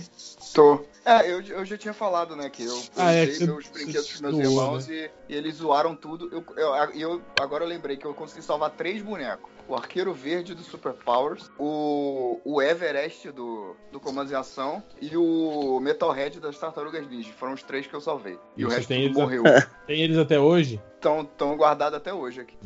Tô. 0.53 0.85
É, 1.05 1.29
eu, 1.29 1.41
eu 1.41 1.65
já 1.65 1.77
tinha 1.77 1.93
falado, 1.93 2.33
né, 2.33 2.49
que 2.49 2.63
eu 2.63 2.81
Ah, 2.95 3.11
é, 3.11 3.23
usei 3.23 3.27
que 3.33 3.39
você- 3.39 3.45
meus 3.45 3.67
brinquedos 3.67 4.07
pros 4.07 4.21
meus 4.21 4.33
doou, 4.37 4.45
irmãos 4.45 4.87
e, 4.87 5.11
e 5.27 5.35
eles 5.35 5.55
zoaram 5.55 5.95
tudo. 5.97 6.29
Eu, 6.31 6.45
eu, 6.55 6.91
eu- 6.95 7.21
agora 7.35 7.65
eu 7.65 7.67
lembrei 7.67 7.97
que 7.97 8.05
eu 8.05 8.13
consegui 8.13 8.41
salvar 8.41 8.69
três 8.69 9.01
bonecos. 9.01 9.51
O 9.67 9.75
Arqueiro 9.75 10.13
Verde 10.13 10.53
do 10.53 10.61
Super 10.63 10.93
Powers, 10.93 11.49
o, 11.59 12.39
o 12.45 12.61
Everest 12.61 13.31
do, 13.31 13.75
do 13.91 13.99
Comandos 13.99 14.31
em 14.31 14.35
Ação 14.35 14.81
e 15.01 15.15
o 15.17 15.77
Metalhead 15.81 16.39
das 16.39 16.57
Tartarugas 16.57 17.05
Ninja. 17.09 17.31
Foram 17.33 17.53
os 17.53 17.63
três 17.63 17.85
que 17.87 17.93
eu 17.93 18.01
salvei. 18.01 18.37
E, 18.55 18.61
E 18.61 18.65
o 18.65 18.69
resto 18.69 18.87
tem 18.87 19.11
morreu. 19.11 19.43
Tem 19.87 20.01
eles 20.01 20.17
até 20.17 20.39
hoje? 20.39 20.81
Estão 20.95 21.25
tão 21.25 21.57
guardados 21.57 21.97
até 21.97 22.13
hoje 22.13 22.39
aqui. 22.41 22.57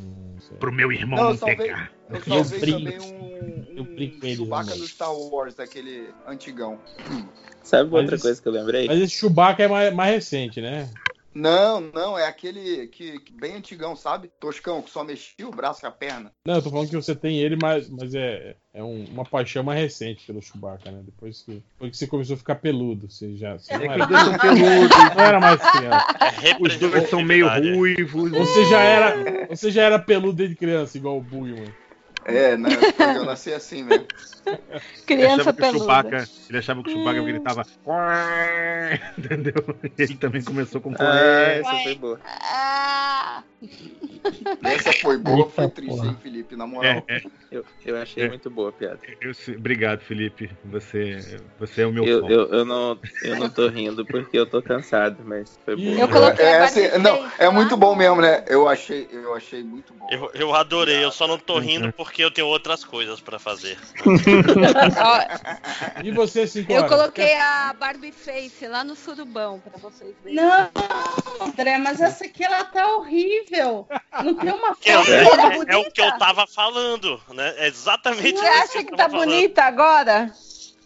Pro 0.59 0.71
meu 0.71 0.91
irmão 0.91 1.17
Não, 1.17 1.23
não, 1.25 1.31
eu 1.31 1.37
salvei, 1.37 1.57
pegar. 1.57 1.91
eu 2.09 2.21
salvei 2.21 2.59
também 2.59 2.99
um, 2.99 3.56
Eu 3.77 3.83
um 3.83 3.95
brinco 3.95 4.19
com 4.19 4.25
eles 4.25 4.37
Chewbacca 4.37 4.75
do 4.75 4.87
Star 4.87 5.13
Wars, 5.15 5.53
daquele 5.53 6.09
antigão. 6.25 6.79
Sabe 7.63 7.91
Mas 7.91 8.01
outra 8.01 8.15
esse- 8.15 8.23
coisa 8.23 8.41
que 8.41 8.47
eu 8.47 8.51
lembrei? 8.51 8.87
Mas 8.87 8.99
esse 8.99 9.13
Chewbacca 9.13 9.63
é 9.63 9.67
mais, 9.67 9.93
mais 9.93 10.15
recente, 10.15 10.59
né? 10.59 10.89
Não, 11.35 11.79
não, 11.79 12.17
é 12.17 12.25
aquele 12.25 12.87
que, 12.87 13.19
que 13.19 13.31
bem 13.31 13.53
antigão, 13.57 13.95
sabe? 13.95 14.31
Toscão, 14.39 14.81
que 14.81 14.89
só 14.89 15.03
mexia 15.03 15.47
o 15.47 15.51
braço 15.51 15.85
e 15.85 15.87
a 15.87 15.91
perna. 15.91 16.31
Não, 16.47 16.55
eu 16.55 16.63
tô 16.63 16.71
falando 16.71 16.89
que 16.89 16.95
você 16.95 17.13
tem 17.13 17.37
ele, 17.39 17.55
mas, 17.55 17.87
mas 17.89 18.15
é, 18.15 18.55
é 18.73 18.81
um- 18.83 19.05
uma 19.11 19.23
paixão 19.23 19.61
mais 19.61 19.79
recente 19.79 20.25
pelo 20.25 20.41
Chewbacca, 20.41 20.89
né? 20.89 21.01
Depois 21.05 21.43
que, 21.43 21.61
depois 21.73 21.91
que 21.91 21.97
você 21.97 22.07
começou 22.07 22.33
a 22.33 22.37
ficar 22.37 22.55
peludo, 22.55 23.07
você 23.11 23.35
já. 23.35 23.55
Você 23.59 23.71
É 23.71 23.77
não, 23.77 23.85
que 23.85 23.91
era, 23.91 24.01
os 24.01 24.07
dois 24.07 24.23
são 24.23 24.37
peludos, 24.39 24.97
não 25.15 25.21
era 25.21 25.39
mais 25.39 25.61
criança. 25.71 26.05
É 26.19 26.57
os 26.59 26.77
dois 26.77 27.09
são 27.09 27.21
meio 27.23 27.47
ruivos. 27.47 28.31
Você 28.31 28.65
já 28.65 28.81
era, 28.81 29.47
você 29.47 29.69
já 29.69 29.83
era 29.83 29.99
peludo 29.99 30.33
desde 30.33 30.55
criança, 30.55 30.97
igual 30.97 31.17
o 31.19 31.21
Bugman. 31.21 31.71
É, 32.27 32.57
né? 32.57 32.69
Eu 33.15 33.25
nasci 33.25 33.53
assim 33.53 33.83
mesmo. 33.83 34.05
Ele 34.45 34.81
Criança 35.05 35.33
achava 35.41 35.53
que 35.53 35.59
o 35.59 35.63
peluda. 35.63 35.79
Chewbacca, 35.79 36.29
ele 36.49 36.57
achava 36.57 36.83
que 36.83 36.89
o 36.89 36.93
Chewbacca 36.93 37.21
gritava. 37.21 37.65
Entendeu? 39.17 39.53
Ele 39.97 40.15
também 40.15 40.43
começou 40.43 40.79
com. 40.79 40.93
Ah, 40.99 41.15
essa 41.19 41.83
foi 41.83 41.95
boa. 41.95 42.19
Ah, 42.23 43.43
Essa 44.63 44.93
foi 44.93 45.17
boa, 45.17 45.37
Eita 45.39 45.49
foi 45.49 45.67
triste, 45.69 45.95
porra. 45.95 46.07
hein, 46.09 46.17
Felipe, 46.21 46.55
na 46.55 46.67
moral. 46.67 47.03
É, 47.07 47.17
é. 47.17 47.21
Eu, 47.49 47.65
eu 47.85 47.97
achei 47.97 48.23
É. 48.23 48.27
muito 48.27 48.49
boa 48.49 48.69
a 48.69 48.73
piada. 48.73 48.99
Eu 49.21 49.33
sei- 49.33 49.55
obrigado, 49.55 50.01
Felipe. 50.01 50.51
Você, 50.65 51.39
você 51.57 51.81
é 51.81 51.87
o 51.87 51.93
meu 51.93 52.03
Eu, 52.03 52.21
fã. 52.21 52.27
eu, 52.29 52.41
eu, 52.53 52.65
não, 52.65 52.99
eu 53.23 53.35
não 53.37 53.49
tô 53.49 53.67
rindo 53.69 54.05
porque 54.05 54.37
eu 54.37 54.45
tô 54.45 54.61
cansado, 54.61 55.23
mas 55.25 55.57
foi 55.65 55.75
boa. 55.75 55.99
Eu 56.01 56.09
coloquei 56.09 56.45
É, 56.45 56.59
a 56.59 56.65
assim, 56.65 56.87
não, 56.99 57.31
é 57.39 57.49
muito 57.49 57.71
no- 57.71 57.77
bom 57.77 57.95
mesmo, 57.95 58.21
né? 58.21 58.43
Eu 58.47 58.67
achei, 58.67 59.07
eu 59.11 59.33
achei 59.33 59.63
muito 59.63 59.93
bom. 59.93 60.07
Eu, 60.11 60.29
eu 60.33 60.53
adorei, 60.53 61.03
eu 61.03 61.11
só 61.11 61.25
não 61.27 61.39
tô 61.39 61.57
rindo 61.57 61.91
porque 61.93 62.23
eu 62.23 62.29
tenho 62.29 62.47
outras 62.47 62.83
coisas 62.83 63.19
pra 63.21 63.39
fazer. 63.39 63.77
E 66.03 66.11
você, 66.11 66.47
cinco 66.47 66.71
eu 66.71 66.87
coloquei 66.87 67.33
a 67.35 67.73
Barbie 67.73 68.11
Face 68.11 68.67
lá 68.67 68.83
no 68.83 68.95
surubão 68.95 69.59
pra 69.59 69.77
vocês 69.79 70.15
verem. 70.23 70.35
Não, 70.35 70.69
André, 71.41 71.77
mas 71.77 72.01
essa 72.01 72.25
aqui 72.25 72.43
ela 72.43 72.63
tá 72.65 72.95
horrível. 72.95 73.46
Não 73.51 74.35
tem 74.35 74.51
uma 74.51 74.75
Que 74.75 74.89
é, 74.89 74.97
foto 74.97 75.11
é- 75.11 75.23
toda 75.23 75.41
é 75.41 75.49
bonita. 75.57 75.79
o 75.79 75.91
que 75.91 76.01
eu 76.01 76.17
tava 76.17 76.45
falando, 76.47 77.21
né? 77.29 77.53
É 77.57 77.67
exatamente 77.67 78.37
Você 78.37 78.45
acha 78.45 78.67
que 78.79 78.85
que 78.85 78.93
eu 78.93 78.97
tá 78.97 79.09
falando. 79.09 79.29
bonita 79.29 79.63
agora? 79.63 80.31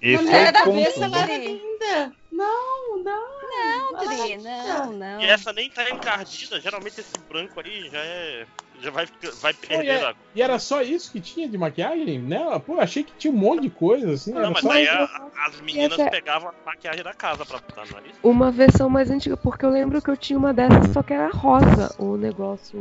Esse 0.01 0.23
Na 0.23 0.31
é 0.37 0.51
primeira 0.51 0.69
o 0.69 0.73
vez 0.73 0.93
ponto. 0.93 1.03
ela 1.05 1.19
era 1.23 1.37
linda. 1.37 2.13
Não, 2.31 2.97
não. 3.03 3.31
Não, 3.51 4.05
Dri, 4.05 4.37
não, 4.37 4.91
não. 4.93 5.21
E 5.21 5.25
essa 5.25 5.51
nem 5.53 5.69
tá 5.69 5.89
encardida, 5.91 6.59
geralmente 6.59 6.99
esse 7.01 7.17
branco 7.29 7.59
aí 7.59 7.89
já 7.89 7.99
é. 7.99 8.45
Já 8.81 8.89
vai, 8.89 9.07
vai 9.41 9.51
e, 9.51 9.55
perder 9.67 9.87
é- 9.87 10.05
a. 10.05 10.15
e 10.33 10.41
era 10.41 10.57
só 10.57 10.81
isso 10.81 11.11
que 11.11 11.21
tinha 11.21 11.47
de 11.47 11.57
maquiagem 11.57 12.17
nela? 12.19 12.59
Pô, 12.59 12.79
achei 12.79 13.03
que 13.03 13.13
tinha 13.13 13.31
um 13.31 13.37
monte 13.37 13.61
de 13.61 13.69
coisa, 13.69 14.11
assim. 14.13 14.33
Não, 14.33 14.49
mas 14.51 14.61
só 14.61 14.71
aí 14.71 14.83
isso. 14.85 14.93
a- 14.93 15.29
as 15.47 15.61
meninas 15.61 15.99
essa- 15.99 16.09
pegavam 16.09 16.49
a 16.49 16.53
maquiagem 16.65 17.03
da 17.03 17.13
casa 17.13 17.45
pra 17.45 17.59
botar, 17.59 17.85
não 17.91 17.99
é 17.99 18.01
isso? 18.07 18.19
Uma 18.23 18.51
versão 18.51 18.89
mais 18.89 19.11
antiga, 19.11 19.37
porque 19.37 19.63
eu 19.63 19.69
lembro 19.69 20.01
que 20.01 20.09
eu 20.09 20.17
tinha 20.17 20.37
uma 20.39 20.51
dessas, 20.53 20.91
só 20.93 21.03
que 21.03 21.13
era 21.13 21.29
rosa 21.29 21.93
o 21.99 22.17
negócio. 22.17 22.79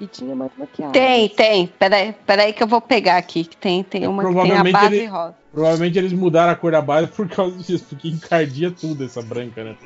E 0.00 0.06
tinha 0.06 0.34
mais 0.34 0.50
maquiagem. 0.56 0.92
Tem, 0.92 1.28
tem. 1.28 1.66
Peraí, 1.66 2.14
peraí 2.24 2.52
que 2.52 2.62
eu 2.62 2.66
vou 2.68 2.80
pegar 2.80 3.16
aqui. 3.16 3.44
Que 3.44 3.56
tem, 3.56 3.82
tem 3.82 4.06
uma 4.06 4.24
que 4.24 4.42
tem 4.42 4.52
a 4.52 4.64
base 4.64 4.94
ele- 4.96 5.06
rosa. 5.06 5.34
Provavelmente 5.52 5.98
eles 5.98 6.12
mudaram 6.12 6.52
a 6.52 6.54
cor 6.54 6.70
da 6.70 6.80
base 6.80 7.08
por 7.08 7.28
causa 7.28 7.56
disso, 7.58 7.86
porque 7.88 8.06
encardia 8.08 8.70
tudo 8.70 9.04
essa 9.04 9.20
branca, 9.22 9.64
né? 9.64 9.76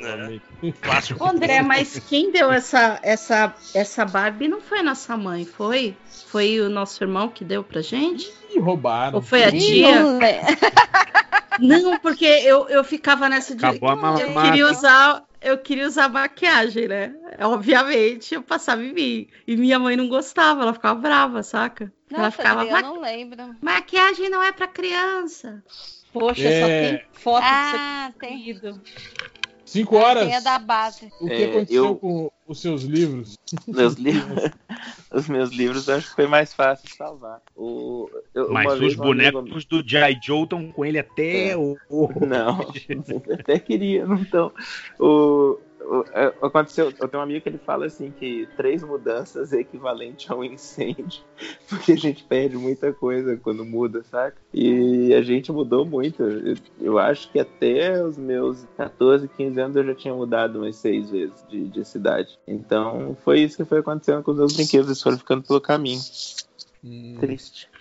É. 0.63 0.73
Clássico. 0.83 1.25
André, 1.25 1.63
mas 1.63 1.99
quem 2.11 2.31
deu 2.31 2.51
essa, 2.51 2.99
essa, 3.03 3.55
essa 3.75 4.05
Barbie 4.05 4.49
não 4.49 4.61
foi 4.61 4.83
nossa 4.83 5.17
mãe, 5.17 5.47
foi? 5.47 5.97
Foi 6.27 6.61
o 6.61 6.69
nosso 6.69 7.03
irmão 7.03 7.29
que 7.29 7.45
deu 7.45 7.63
pra 7.63 7.81
gente? 7.81 8.31
Ih, 8.55 8.59
roubaram. 8.59 9.17
Ou 9.17 9.23
foi 9.23 9.45
a 9.45 9.51
tia? 9.51 10.03
não 11.59 11.99
porque 11.99 12.25
eu, 12.25 12.69
eu 12.69 12.85
ficava 12.85 13.29
nessa 13.29 13.55
de. 13.55 13.65
Acabou 13.65 13.91
a 13.91 14.21
Eu 14.21 14.43
queria 14.43 14.71
usar. 14.71 15.23
Eu 15.43 15.59
queria 15.59 15.87
usar 15.87 16.09
maquiagem, 16.09 16.87
né? 16.89 17.15
Obviamente, 17.41 18.35
eu 18.35 18.43
passava 18.43 18.83
em 18.85 18.93
mim. 18.93 19.29
E 19.47 19.57
minha 19.57 19.79
mãe 19.79 19.97
não 19.97 20.09
gostava, 20.09 20.63
ela 20.63 20.73
ficava 20.73 21.01
brava, 21.01 21.43
saca? 21.43 21.93
ela 22.13 22.25
Nossa, 22.25 22.37
ficava. 22.37 22.61
Dri, 22.61 22.69
eu 22.69 22.73
"Ma- 22.75 22.83
não 22.83 23.01
lembro. 23.01 23.57
Maquiagem 23.61 24.29
não 24.31 24.43
é 24.43 24.53
pra 24.53 24.67
criança. 24.69 25.63
Poxa, 26.13 26.47
É. 26.47 26.61
só 26.61 26.67
tem 26.67 27.03
foto 27.13 27.45
Ah, 27.45 28.11
do 28.13 28.19
tem. 28.19 28.55
seu 28.55 28.75
Cinco 29.73 29.97
horas. 29.97 30.33
A 30.33 30.41
da 30.41 30.59
base. 30.59 31.11
O 31.21 31.27
que 31.27 31.33
É, 31.33 31.45
aconteceu 31.51 31.85
eu- 31.87 31.97
com 31.97 32.31
os 32.47 32.61
seus 32.61 32.83
livros? 32.83 33.39
Meus 33.67 33.95
livros, 33.95 34.51
os 35.13 35.29
meus 35.29 35.51
livros 35.51 35.89
eu 35.89 35.97
acho 35.97 36.09
que 36.11 36.15
foi 36.15 36.27
mais 36.27 36.53
fácil 36.53 36.89
salvar. 36.97 37.41
O, 37.57 38.09
eu, 38.35 38.51
Mas 38.53 38.73
os 38.75 38.79
vez 38.79 38.93
amigo- 38.93 39.03
bonecos 39.05 39.65
do 39.65 39.83
G.I. 39.87 40.19
Joe 40.23 40.43
estão 40.45 40.71
com 40.73 40.85
ele 40.85 40.99
até 40.99 41.51
É. 41.51 41.57
o. 41.57 41.77
Não, 42.27 42.61
até 43.41 43.59
queria, 43.59 44.05
não 44.07 44.23
tão. 44.25 44.53
O, 44.99 45.59
é, 45.59 45.72
aconteceu, 46.41 46.93
eu 46.99 47.09
tenho 47.09 47.21
um 47.21 47.25
amigo 47.25 47.41
que 47.41 47.49
ele 47.49 47.59
fala 47.59 47.87
assim 47.87 48.11
que 48.11 48.49
três 48.57 48.83
mudanças 48.83 49.53
é 49.53 49.61
equivalente 49.61 50.31
a 50.31 50.37
um 50.37 50.45
incêndio, 50.45 51.23
porque 51.69 51.93
a 51.93 51.97
gente 51.97 52.25
perde 52.25 52.57
muita 52.57 52.93
coisa 52.93 53.37
quando 53.37 53.65
muda, 53.65 54.03
saca? 54.03 54.37
E 54.53 55.15
a 55.15 55.23
gente 55.23 55.51
mudou 55.51 55.85
muito. 55.85 56.23
Eu, 56.23 56.57
eu 56.81 56.99
acho 56.99 57.31
que 57.31 57.39
até 57.39 58.03
os 58.03 58.17
meus 58.17 58.67
14, 58.77 59.29
15 59.29 59.61
anos 59.61 59.77
eu 59.77 59.85
já 59.85 59.95
tinha 59.95 60.15
mudado 60.15 60.59
umas 60.59 60.77
seis 60.77 61.11
vezes 61.11 61.45
de, 61.49 61.69
de 61.69 61.85
cidade. 61.85 62.39
Então 62.47 63.17
foi 63.25 63.41
isso 63.41 63.57
que 63.57 63.65
foi 63.65 63.79
acontecendo 63.79 64.23
com 64.23 64.33
os 64.33 64.39
meus 64.39 64.55
brinquedos, 64.55 64.89
eles 64.89 65.03
foram 65.03 65.19
ficando 65.19 65.43
pelo 65.43 65.61
caminho. 65.61 66.01
Hum, 66.85 67.17
Triste. 67.21 67.72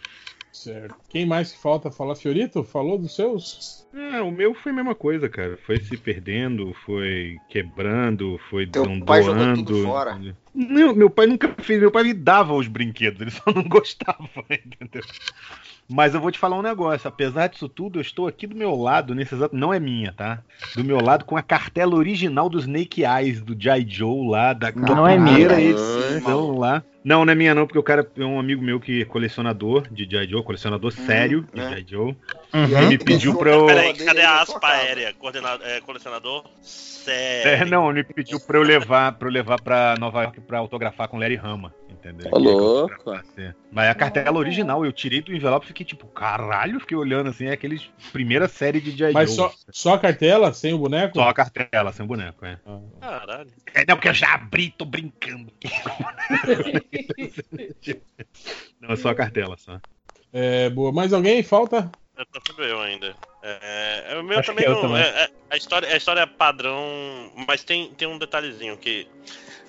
Certo. 0.63 0.95
Quem 1.09 1.25
mais 1.25 1.51
que 1.51 1.59
falta 1.59 1.91
falar? 1.91 2.15
Fiorito? 2.15 2.63
Falou 2.63 2.97
dos 2.97 3.15
seus? 3.15 3.87
É, 3.93 4.21
o 4.21 4.31
meu 4.31 4.53
foi 4.53 4.71
a 4.71 4.75
mesma 4.75 4.95
coisa, 4.95 5.27
cara. 5.29 5.57
Foi 5.65 5.79
se 5.79 5.97
perdendo, 5.97 6.73
foi 6.85 7.37
quebrando, 7.49 8.39
foi 8.49 8.67
Teu 8.67 8.85
não 8.85 8.99
pai 9.01 9.21
jogou 9.21 9.43
doando. 9.43 9.65
tudo 9.65 9.83
fora? 9.83 10.19
Não, 10.53 10.93
meu 10.93 11.09
pai 11.09 11.27
nunca 11.27 11.53
fez, 11.59 11.79
meu 11.79 11.91
pai 11.91 12.03
me 12.03 12.13
dava 12.13 12.53
os 12.53 12.67
brinquedos, 12.67 13.21
ele 13.21 13.31
só 13.31 13.43
não 13.53 13.63
gostava, 13.69 14.27
entendeu? 14.49 15.03
Mas 15.89 16.13
eu 16.13 16.21
vou 16.21 16.31
te 16.31 16.39
falar 16.39 16.57
um 16.57 16.61
negócio, 16.61 17.07
apesar 17.07 17.47
disso 17.47 17.67
tudo, 17.67 17.99
eu 17.99 18.01
estou 18.01 18.27
aqui 18.27 18.47
do 18.47 18.55
meu 18.55 18.73
lado, 18.75 19.13
nesse 19.13 19.35
exato. 19.35 19.55
Não 19.55 19.73
é 19.73 19.79
minha, 19.79 20.13
tá? 20.13 20.41
Do 20.73 20.83
meu 20.83 21.01
lado 21.01 21.25
com 21.25 21.35
a 21.35 21.41
cartela 21.41 21.95
original 21.95 22.49
do 22.49 22.59
Snake 22.59 23.03
Eyes, 23.03 23.41
do 23.41 23.61
G.I. 23.61 23.85
Joe 23.89 24.29
lá, 24.29 24.53
da, 24.53 24.71
da 24.71 24.95
Não 24.95 25.07
é 25.07 25.17
minha. 25.17 25.59
edição 25.59 26.57
lá. 26.57 26.81
Não, 27.03 27.25
não 27.25 27.33
é 27.33 27.35
minha 27.35 27.55
não, 27.55 27.65
porque 27.65 27.79
o 27.79 27.83
cara 27.83 28.07
é 28.15 28.23
um 28.23 28.39
amigo 28.39 28.61
meu 28.61 28.79
que 28.79 29.01
é 29.01 29.05
colecionador 29.05 29.87
de 29.91 30.05
G.I. 30.05 30.29
Joe, 30.29 30.43
colecionador 30.43 30.91
sério 30.91 31.45
de 31.53 31.59
é. 31.59 31.69
G.I. 31.69 31.85
Joe. 31.89 32.15
Uhum. 32.53 32.63
Ele 32.77 32.87
me 32.87 32.97
pediu 32.97 33.35
pra 33.35 33.51
eu. 33.51 33.65
Peraí, 33.65 33.93
cadê 33.93 34.21
a 34.21 34.41
aspa 34.41 34.67
aérea? 34.67 35.13
Coordenador, 35.13 35.65
é, 35.67 35.81
colecionador? 35.81 36.43
É, 37.07 37.41
Sério. 37.43 37.71
não, 37.71 37.89
ele 37.89 37.99
me 38.07 38.13
pediu 38.13 38.39
pra 38.39 38.57
eu 38.59 38.63
levar, 38.63 39.13
pra 39.13 39.27
eu 39.27 39.31
levar 39.31 39.59
pra 39.59 39.95
Nova 39.99 40.21
York 40.23 40.40
pra 40.41 40.59
autografar 40.59 41.07
com 41.07 41.17
Larry 41.17 41.37
Hama, 41.37 41.73
entendeu? 41.89 42.29
Ô, 42.33 42.39
louco. 42.39 42.91
é. 43.37 43.53
Mas 43.71 43.89
a 43.89 43.95
cartela 43.95 44.37
original, 44.37 44.85
eu 44.85 44.91
tirei 44.91 45.21
do 45.21 45.33
envelope 45.33 45.65
e 45.65 45.67
fiquei 45.67 45.85
tipo, 45.85 46.05
caralho, 46.07 46.79
fiquei 46.79 46.97
olhando 46.97 47.29
assim, 47.29 47.47
é 47.47 47.53
aqueles 47.53 47.89
primeira 48.11 48.47
série 48.47 48.81
de 48.81 48.91
G.I. 48.91 49.13
Mas 49.13 49.31
só, 49.31 49.51
só 49.69 49.93
a 49.93 49.99
cartela, 49.99 50.53
sem 50.53 50.73
o 50.73 50.77
boneco? 50.77 51.15
Só 51.15 51.29
a 51.29 51.33
cartela, 51.33 51.93
sem 51.93 52.05
o 52.05 52.07
boneco, 52.07 52.45
é. 52.45 52.59
Caralho. 52.99 53.51
É, 53.73 53.85
não, 53.87 53.95
porque 53.95 54.09
eu 54.09 54.13
já 54.13 54.33
abri, 54.33 54.73
tô 54.77 54.85
brincando. 54.85 55.51
não, 58.79 58.91
é 58.91 58.95
só 58.95 59.09
a 59.09 59.15
cartela, 59.15 59.57
só. 59.57 59.79
É, 60.33 60.69
boa. 60.69 60.91
Mais 60.91 61.13
alguém? 61.13 61.43
Falta? 61.43 61.91
Eu 62.17 62.25
tô 62.25 62.39
sendo 62.45 62.63
eu 62.63 62.79
ainda. 62.81 63.15
É, 63.41 64.05
é, 64.11 64.17
o 64.17 64.23
meu 64.23 64.39
Acho 64.39 64.49
também 64.49 64.65
que 64.65 64.69
eu 64.69 64.75
não. 64.75 64.81
também. 64.81 65.01
é- 65.01 65.23
é- 65.23 65.29
a, 65.49 65.57
história, 65.57 65.87
a 65.91 65.97
história 65.97 66.21
é 66.21 66.25
padrão, 66.25 67.31
mas 67.47 67.63
tem, 67.63 67.89
tem 67.95 68.07
um 68.07 68.17
detalhezinho 68.17 68.77
que. 68.77 69.07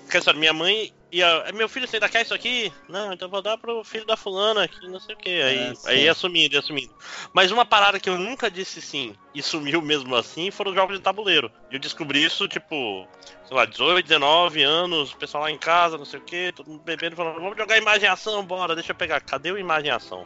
Que 0.09 0.17
a 0.17 0.19
história, 0.19 0.39
minha 0.39 0.53
mãe 0.53 0.91
ia. 1.11 1.51
Meu 1.53 1.67
filho, 1.69 1.87
você 1.87 1.95
ainda 1.95 2.09
quer 2.09 2.21
isso 2.23 2.33
aqui? 2.33 2.71
Não, 2.89 3.13
então 3.13 3.29
vou 3.29 3.41
dar 3.41 3.57
pro 3.57 3.83
filho 3.83 4.05
da 4.05 4.17
fulana 4.17 4.63
aqui, 4.63 4.87
não 4.87 4.99
sei 4.99 5.15
o 5.15 5.17
que. 5.17 5.29
Aí, 5.41 5.71
É, 5.71 5.75
sim. 5.75 5.89
aí 5.89 6.03
ia 6.03 6.13
sumindo, 6.13 6.55
ia 6.55 6.61
sumindo. 6.61 6.93
Mas 7.31 7.51
uma 7.51 7.65
parada 7.65 7.99
que 7.99 8.09
eu 8.09 8.17
nunca 8.17 8.49
disse 8.51 8.81
sim 8.81 9.15
e 9.33 9.41
sumiu 9.41 9.81
mesmo 9.81 10.15
assim 10.15 10.51
foram 10.51 10.71
os 10.71 10.75
jogos 10.75 10.97
de 10.97 11.01
tabuleiro. 11.03 11.51
E 11.71 11.75
eu 11.75 11.79
descobri 11.79 12.23
isso, 12.23 12.47
tipo, 12.47 13.07
sei 13.45 13.55
lá, 13.57 13.65
18, 13.65 14.05
19 14.05 14.61
anos, 14.63 15.11
o 15.11 15.17
pessoal 15.17 15.43
lá 15.43 15.51
em 15.51 15.57
casa, 15.57 15.97
não 15.97 16.05
sei 16.05 16.19
o 16.19 16.23
que, 16.23 16.51
todo 16.51 16.69
mundo 16.69 16.83
bebendo, 16.83 17.15
falando, 17.15 17.35
vamos 17.35 17.57
jogar 17.57 17.77
imagem 17.77 18.03
e 18.03 18.07
ação, 18.07 18.43
bora, 18.45 18.75
deixa 18.75 18.91
eu 18.91 18.95
pegar. 18.95 19.21
Cadê 19.21 19.51
o 19.51 19.57
imagem 19.57 19.87
e 19.89 19.91
ação? 19.91 20.23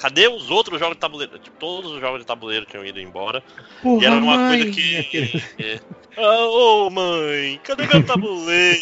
É, 0.00 0.02
Cadê 0.02 0.28
os 0.28 0.50
outros 0.50 0.78
jogos 0.78 0.96
de 0.96 1.00
tabuleiro? 1.00 1.38
Tipo, 1.38 1.56
todos 1.58 1.92
os 1.92 2.00
jogos 2.00 2.20
de 2.20 2.26
tabuleiro 2.26 2.64
tinham 2.66 2.84
ido 2.84 3.00
embora. 3.00 3.42
Porra, 3.82 4.02
e 4.02 4.06
era 4.06 4.16
uma 4.16 4.36
mãe! 4.36 4.62
coisa 4.62 4.76
que. 4.76 5.42
é, 5.62 5.80
ah, 6.16 6.46
ô 6.46 6.90
mãe, 6.90 7.60
cadê 7.62 7.86
meu 7.86 8.04
tabuleiro? 8.04 8.80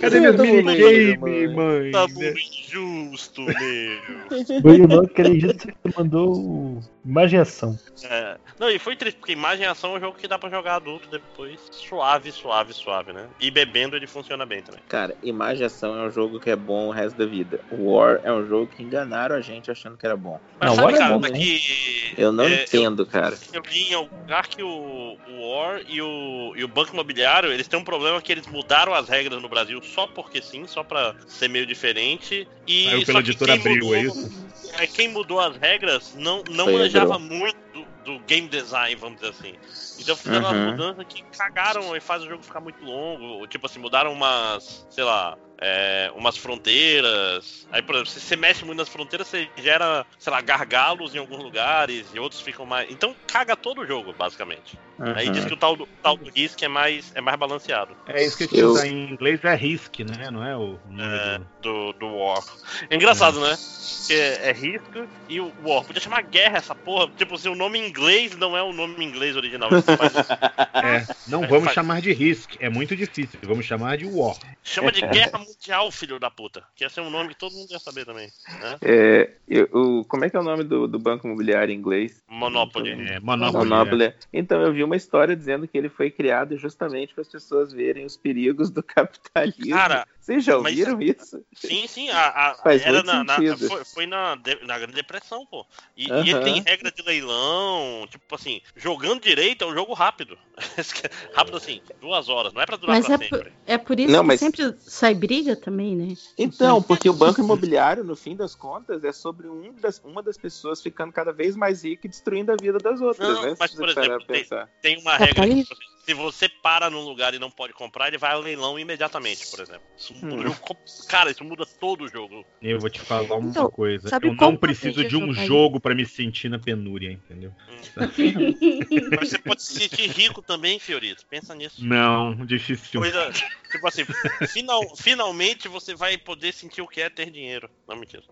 Cadê 0.00 0.20
Meu 0.20 0.36
tabuleiro, 0.36 0.66
minigame, 0.66 1.16
mãe? 1.16 1.54
mãe? 1.54 1.90
Tabuleiro 1.92 2.36
injusto, 2.38 3.42
meu. 3.42 4.62
Foi 4.62 4.78
não 4.78 5.00
acredito 5.02 5.66
que 5.68 5.74
você 5.82 5.94
mandou 5.96 6.80
imaginação. 7.04 7.78
É, 8.04 8.38
não, 8.58 8.70
e 8.70 8.78
foi 8.78 8.96
triste, 8.96 9.18
porque 9.18 9.32
imagem 9.32 9.64
e 9.64 9.68
ação 9.68 9.94
é 9.94 9.98
um 9.98 10.00
jogo 10.00 10.18
que 10.18 10.28
dá 10.28 10.38
pra 10.38 10.50
jogar 10.50 10.76
adulto 10.76 11.08
depois. 11.10 11.60
Suave, 11.70 12.32
suave, 12.32 12.72
suave, 12.72 13.12
né? 13.12 13.28
E 13.40 13.50
bebendo 13.50 13.96
ele 13.96 14.06
funciona 14.06 14.46
bem 14.46 14.62
também. 14.62 14.80
Cara, 14.88 15.14
Imagem 15.22 15.62
e 15.62 15.66
Ação 15.66 15.98
é 15.98 16.06
um 16.06 16.10
jogo 16.10 16.40
que 16.40 16.50
é 16.50 16.56
bom 16.56 16.88
o 16.88 16.90
resto 16.90 17.16
da 17.16 17.26
vida. 17.26 17.60
War 17.70 18.20
é 18.24 18.32
um 18.32 18.46
jogo 18.46 18.66
que 18.68 18.82
enganaram 18.82 19.36
a 19.36 19.40
gente 19.40 19.70
achando 19.70 19.96
que 19.96 20.06
era 20.06 20.16
bom. 20.16 20.40
Mas 20.58 20.70
Não, 20.70 20.76
sabe, 20.76 20.86
War 20.86 20.94
é 20.94 20.98
cara, 20.98 21.14
bom, 21.14 21.20
tá 21.20 21.28
né? 21.28 21.38
que. 21.38 22.14
Eu 22.16 22.32
não 22.32 22.44
é, 22.44 22.64
entendo, 22.64 23.06
cara. 23.06 23.38
Eu 23.52 23.62
li 23.70 23.90
em 23.90 23.94
algum 23.94 24.18
lugar 24.20 24.46
que 24.48 24.62
o, 24.62 25.16
o 25.28 25.50
War 25.50 25.82
e 25.88 26.00
o, 26.02 26.52
e 26.56 26.64
o 26.64 26.68
Banco 26.68 26.92
Imobiliário, 26.92 27.52
eles 27.52 27.68
têm 27.68 27.78
um 27.78 27.84
problema 27.84 28.20
que 28.20 28.32
eles 28.32 28.46
mudaram 28.46 28.94
as 28.94 29.08
regras 29.08 29.40
no 29.40 29.48
Brasil 29.48 29.80
só 29.82 30.06
porque 30.06 30.42
sim, 30.42 30.66
só 30.66 30.82
pra 30.82 31.14
ser 31.26 31.48
meio 31.48 31.66
diferente. 31.66 32.48
E 32.66 32.84
Saiu 32.84 33.00
só 33.00 33.06
pela 33.06 33.22
que 33.22 33.30
editora 33.30 33.52
quem 33.58 33.60
Abril, 33.60 33.84
mudou- 33.84 33.94
é 33.94 34.00
isso? 34.02 34.50
É, 34.78 34.86
quem 34.86 35.08
mudou 35.08 35.40
as 35.40 35.56
regras 35.56 36.14
não, 36.14 36.42
não 36.50 36.66
Foi 36.66 36.78
manjava 36.78 37.18
muito 37.18 37.56
do, 37.72 37.84
do 38.04 38.18
game 38.20 38.48
design, 38.48 38.94
vamos 38.96 39.20
dizer 39.20 39.30
assim. 39.30 39.54
Então 39.98 40.16
fizeram 40.16 40.50
Uhum. 40.50 40.70
mudanças 40.70 41.04
que 41.06 41.22
cagaram 41.36 41.94
e 41.96 42.00
faz 42.00 42.22
o 42.22 42.28
jogo 42.28 42.42
ficar 42.42 42.60
muito 42.60 42.82
longo. 42.84 43.46
Tipo 43.46 43.66
assim, 43.66 43.78
mudaram 43.78 44.12
umas, 44.12 44.86
sei 44.90 45.04
lá, 45.04 45.36
é, 45.60 46.10
umas 46.14 46.36
fronteiras. 46.36 47.66
Aí, 47.70 47.82
por 47.82 47.94
exemplo, 47.94 48.10
se 48.10 48.20
você 48.20 48.36
mexe 48.36 48.64
muito 48.64 48.78
nas 48.78 48.88
fronteiras, 48.88 49.28
você 49.28 49.48
gera, 49.56 50.06
sei 50.18 50.32
lá, 50.32 50.40
gargalos 50.40 51.14
em 51.14 51.18
alguns 51.18 51.42
lugares 51.42 52.06
e 52.14 52.18
outros 52.18 52.40
ficam 52.40 52.64
mais. 52.64 52.90
Então 52.90 53.14
caga 53.26 53.54
todo 53.56 53.82
o 53.82 53.86
jogo, 53.86 54.12
basicamente. 54.14 54.78
Uhum. 55.00 55.14
Aí 55.16 55.30
diz 55.30 55.44
que 55.46 55.54
o 55.54 55.56
tal 55.56 55.76
do, 55.76 55.88
tal 56.02 56.16
do 56.16 56.30
Risk 56.30 56.62
é 56.62 56.68
mais, 56.68 57.10
é 57.14 57.20
mais 57.20 57.38
balanceado. 57.38 57.96
É 58.06 58.22
isso 58.24 58.36
que 58.36 58.44
eu 58.54 58.60
Eu- 58.60 58.68
usar 58.72 58.86
em 58.86 59.10
inglês 59.10 59.42
é 59.44 59.54
Risk, 59.54 60.00
né? 60.00 60.30
Não 60.30 60.44
é 60.46 60.54
o 60.56 60.78
nome 60.88 61.02
É, 61.02 61.38
do... 61.62 61.92
do, 61.92 61.92
do 61.94 62.06
War. 62.16 62.42
É 62.88 62.94
engraçado, 62.96 63.40
né? 63.40 63.56
Porque 64.00 64.12
é 64.14 64.52
risco 64.52 65.06
e 65.28 65.40
o 65.40 65.52
War. 65.64 65.84
Podia 65.84 66.02
chamar 66.02 66.22
guerra 66.22 66.58
essa 66.58 66.74
porra. 66.74 67.10
Tipo, 67.16 67.38
se 67.38 67.48
o 67.48 67.54
nome 67.54 67.78
em 67.78 67.88
inglês 67.88 68.36
não 68.36 68.56
é 68.56 68.62
o 68.62 68.72
nome 68.72 69.02
em 69.04 69.08
inglês 69.08 69.36
original. 69.36 69.70
Faz- 69.70 70.12
É, 70.82 71.04
não 71.28 71.40
vamos 71.42 71.64
faz- 71.64 71.74
chamar 71.74 72.00
de 72.00 72.10
Risk, 72.12 72.54
é 72.58 72.70
muito 72.70 72.96
difícil. 72.96 73.38
Vamos 73.42 73.66
chamar 73.66 73.98
de 73.98 74.06
War. 74.06 74.34
Chama 74.62 74.90
de 74.90 75.00
guerra 75.08 75.38
mundial, 75.38 75.90
filho 75.90 76.18
da 76.18 76.30
puta. 76.30 76.62
Que 76.74 76.84
ia 76.84 76.88
ser 76.88 77.00
um 77.02 77.10
nome 77.10 77.30
que 77.30 77.34
todo 77.38 77.52
mundo 77.54 77.70
ia 77.70 77.78
saber 77.78 78.06
também. 78.06 78.28
Né? 78.60 78.78
É, 78.82 79.30
eu- 79.48 79.68
o, 79.72 80.04
como 80.06 80.24
é 80.24 80.30
que 80.30 80.36
é 80.36 80.40
o 80.40 80.44
nome 80.44 80.64
do, 80.64 80.86
do 80.88 80.98
banco 80.98 81.26
imobiliário 81.26 81.72
em 81.72 81.76
inglês? 81.76 82.22
Monopoly. 82.28 82.92
É, 82.92 83.20
Monopoly. 83.20 84.14
Então, 84.32 84.62
eu 84.62 84.72
vi 84.72 84.82
uma 84.90 84.96
história 84.96 85.36
dizendo 85.36 85.68
que 85.68 85.78
ele 85.78 85.88
foi 85.88 86.10
criado 86.10 86.56
justamente 86.56 87.14
para 87.14 87.22
as 87.22 87.28
pessoas 87.28 87.72
verem 87.72 88.04
os 88.04 88.16
perigos 88.16 88.70
do 88.70 88.82
capitalismo. 88.82 89.70
Cara, 89.70 90.04
Vocês 90.20 90.44
já 90.44 90.58
mas- 90.58 90.78
ouviram 90.78 91.00
isso? 91.00 91.42
Sim, 91.54 91.86
sim. 91.86 92.10
A, 92.10 92.50
a- 92.50 92.54
Faz 92.62 92.82
era 92.82 92.92
muito 92.92 93.06
na, 93.06 93.24
na- 93.24 93.56
foi, 93.56 93.84
foi 93.84 94.06
na, 94.06 94.36
na 94.66 94.78
Grande 94.78 94.94
Depressão, 94.94 95.46
pô. 95.46 95.64
E, 95.96 96.04
e 96.04 96.40
tem 96.42 96.60
regra 96.62 96.92
de 96.92 97.02
leilão. 97.02 98.06
Tipo 98.10 98.34
assim, 98.34 98.60
jogando 98.76 99.22
direito 99.22 99.64
é 99.64 99.66
um 99.66 99.74
jogo 99.74 99.94
rápido. 99.94 100.36
rápido 101.34 101.56
assim, 101.56 101.80
duas 102.00 102.28
horas. 102.28 102.52
Não 102.52 102.60
é 102.60 102.66
pra 102.66 102.76
durar 102.76 102.96
Mas 102.96 103.06
pra 103.06 103.14
é 103.14 103.18
sempre. 103.18 103.38
por, 103.38 103.52
é 103.66 103.78
por 103.78 103.98
isso 103.98 104.12
Não, 104.12 104.20
que 104.20 104.26
mas- 104.26 104.40
sempre 104.40 104.74
sai 104.80 105.14
briga 105.14 105.56
também, 105.56 105.96
né? 105.96 106.14
Então, 106.36 106.82
porque 106.82 107.08
o 107.08 107.14
banco 107.14 107.40
imobiliário, 107.40 108.04
no 108.04 108.14
fim 108.14 108.36
das 108.36 108.54
contas, 108.54 109.02
é 109.04 109.12
sobre 109.12 109.48
um 109.48 109.72
das, 109.74 110.00
uma 110.04 110.22
das 110.22 110.36
pessoas 110.36 110.82
ficando 110.82 111.12
cada 111.12 111.32
vez 111.32 111.56
mais 111.56 111.82
rica 111.84 112.06
e 112.06 112.10
destruindo 112.10 112.52
a 112.52 112.56
vida 112.60 112.78
das 112.78 113.00
outras, 113.00 113.28
Não, 113.28 113.42
né? 113.42 113.54
mas, 113.58 113.74
por 113.74 113.88
exemplo, 113.88 114.26
pensar. 114.26 114.68
Tem 114.82 114.98
uma 115.00 115.16
regra 115.16 115.46
que, 115.48 115.64
se 116.10 116.14
você 116.14 116.48
para 116.48 116.90
num 116.90 117.02
lugar 117.04 117.34
e 117.34 117.38
não 117.38 117.50
pode 117.50 117.72
comprar, 117.72 118.08
ele 118.08 118.18
vai 118.18 118.32
ao 118.32 118.40
leilão 118.40 118.76
imediatamente, 118.76 119.46
por 119.48 119.60
exemplo. 119.60 119.82
Isso 119.96 120.12
muda 120.14 120.50
o 120.50 120.52
Hum. 120.52 120.76
Cara, 121.08 121.30
isso 121.30 121.44
muda 121.44 121.64
todo 121.78 122.02
o 122.04 122.08
jogo. 122.08 122.44
Eu 122.60 122.80
vou 122.80 122.90
te 122.90 123.00
falar 123.00 123.36
uma 123.36 123.48
Então, 123.50 123.70
coisa. 123.70 124.08
sabe 124.08 124.26
Eu 124.26 124.34
não 124.34 124.56
preciso 124.56 125.04
de 125.04 125.16
um 125.16 125.32
jogo 125.32 125.78
pra 125.78 125.94
me 125.94 126.04
sentir 126.04 126.48
na 126.48 126.58
penúria, 126.58 127.12
entendeu? 127.12 127.52
Mas 129.16 129.28
você 129.30 129.38
pode 129.38 129.62
se 129.62 129.74
sentir 129.74 130.10
rico 130.10 130.42
também, 130.42 130.78
Fiorito. 130.80 131.24
Pensa 131.30 131.54
nisso. 131.54 131.84
Não, 131.84 132.34
difícil. 132.44 133.00
Coisa, 133.00 133.30
tipo 133.70 133.86
assim, 133.86 134.04
final, 134.48 134.96
finalmente 134.96 135.68
você 135.68 135.94
vai 135.94 136.18
poder 136.18 136.52
sentir 136.52 136.82
o 136.82 136.88
que 136.88 137.00
é 137.00 137.08
ter 137.08 137.30
dinheiro. 137.30 137.70
Não, 137.88 137.96
mentira. 137.96 138.22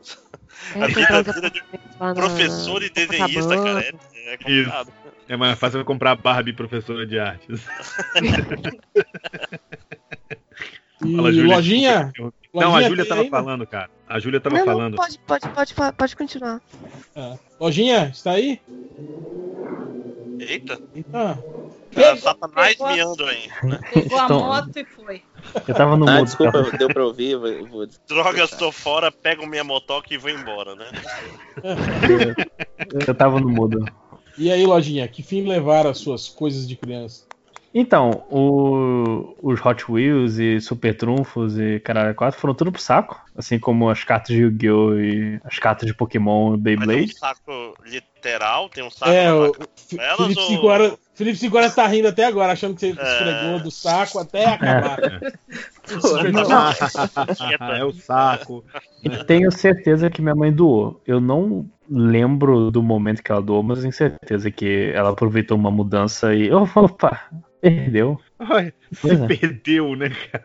É, 0.74 0.82
a 0.82 1.22
vida, 1.22 1.50
de 1.50 1.62
lá 2.00 2.08
na- 2.08 2.14
professor 2.14 2.82
e 2.82 2.90
desenhista, 2.90 3.56
cara, 3.62 3.80
é, 3.80 4.32
é 4.32 4.36
complicado. 4.36 4.92
É 5.28 5.36
mais 5.36 5.58
fácil 5.58 5.80
eu 5.80 5.84
comprar 5.84 6.16
Barbie 6.16 6.54
professora 6.54 7.06
de 7.06 7.18
artes. 7.18 7.67
E 11.04 11.14
Fala, 11.16 11.32
Júlia, 11.32 11.54
lojinha? 11.56 12.12
Não, 12.52 12.74
a 12.74 12.82
Júlia 12.82 13.06
tava 13.06 13.20
ainda? 13.20 13.30
falando, 13.30 13.66
cara. 13.66 13.88
A 14.08 14.18
Júlia 14.18 14.40
tava 14.40 14.56
Não, 14.56 14.64
não, 14.66 14.72
falando. 14.72 14.96
pode, 14.96 15.18
pode, 15.20 15.48
pode, 15.48 15.74
pode 15.96 16.16
continuar. 16.16 16.60
Ah. 17.14 17.36
Lojinha, 17.60 18.08
está 18.12 18.32
aí? 18.32 18.60
Eita, 20.40 20.80
Ah, 21.12 21.38
tá 21.94 22.16
Satanás 22.16 22.72
pegou 22.76 22.86
a- 22.86 22.92
miando 22.94 23.24
aí. 23.26 23.48
Pegou 23.92 24.18
a 24.18 24.28
moto 24.28 24.76
e 24.76 24.84
foi. 24.84 25.22
Eu 25.66 25.74
tava 25.74 25.96
no 25.96 26.08
Ah, 26.08 26.14
mudo. 26.16 26.24
desculpa, 26.24 26.64
cara. 26.64 26.78
deu 26.78 26.88
pra 26.88 27.04
ouvir, 27.04 27.30
eu 27.32 27.40
vou, 27.40 27.48
eu 27.48 27.66
vou 27.66 27.86
Drogas, 28.08 28.50
tô 28.50 28.72
fora, 28.72 29.10
pego 29.12 29.46
minha 29.46 29.62
motoca 29.64 30.12
e 30.12 30.18
vou 30.18 30.30
embora, 30.30 30.74
né? 30.74 30.86
Eu 33.06 33.14
tava 33.14 33.38
no 33.40 33.48
mudo. 33.48 33.84
e 34.36 34.50
aí, 34.50 34.64
lojinha, 34.66 35.06
que 35.08 35.22
fim 35.22 35.46
levaram 35.46 35.90
as 35.90 35.98
suas 35.98 36.28
coisas 36.28 36.66
de 36.68 36.74
criança? 36.76 37.27
Então, 37.74 38.24
o- 38.30 39.36
os 39.42 39.64
Hot 39.64 39.90
Wheels 39.90 40.38
e 40.38 40.60
Super 40.60 40.96
Trunfos 40.96 41.58
e 41.58 41.78
Caralho 41.80 42.14
4 42.14 42.40
foram 42.40 42.54
tudo 42.54 42.72
pro 42.72 42.80
saco. 42.80 43.20
Assim 43.36 43.58
como 43.58 43.88
as 43.90 44.02
cartas 44.02 44.34
de 44.34 44.42
Yu-Gi-Oh! 44.42 44.94
e 44.98 45.40
as 45.44 45.58
cartas 45.58 45.86
de 45.86 45.94
Pokémon 45.94 46.54
e 46.54 46.56
Mas 46.56 46.62
tem 46.62 46.74
um 46.74 46.78
Beyblade. 46.86 47.18
saco 47.18 47.74
literal, 47.84 48.68
tem 48.68 48.82
um 48.84 48.90
saco. 48.90 49.12
É, 49.12 49.32
o 49.32 49.52
Felipe 50.16 50.40
ou- 50.40 50.46
Sigora, 50.46 50.94
Felipe 51.14 51.50
tá 51.74 51.86
rindo 51.86 52.08
até 52.08 52.24
agora, 52.24 52.52
achando 52.52 52.74
que 52.74 52.80
você 52.80 52.86
É. 52.98 53.02
esfregou 53.02 53.60
do 53.60 53.70
saco 53.70 54.18
até 54.18 54.46
acabar. 54.46 54.98
é 57.78 57.84
o 57.84 57.92
saco. 57.92 58.64
E 59.04 59.10
tenho 59.24 59.50
certeza 59.52 60.10
que 60.10 60.22
minha 60.22 60.34
mãe 60.34 60.52
doou. 60.52 61.00
Eu 61.06 61.20
não 61.20 61.66
lembro 61.88 62.70
do 62.70 62.82
momento 62.82 63.22
que 63.22 63.30
ela 63.32 63.40
doou, 63.42 63.62
mas 63.62 63.80
tenho 63.80 63.92
certeza 63.92 64.50
que 64.50 64.90
ela 64.94 65.10
aproveitou 65.10 65.56
uma 65.56 65.70
mudança 65.70 66.34
e. 66.34 66.50
Opa, 66.52 67.20
perdeu. 67.60 68.20
Ai, 68.38 68.72
é. 69.04 69.26
perdeu, 69.36 69.96
né, 69.96 70.10
cara? 70.30 70.44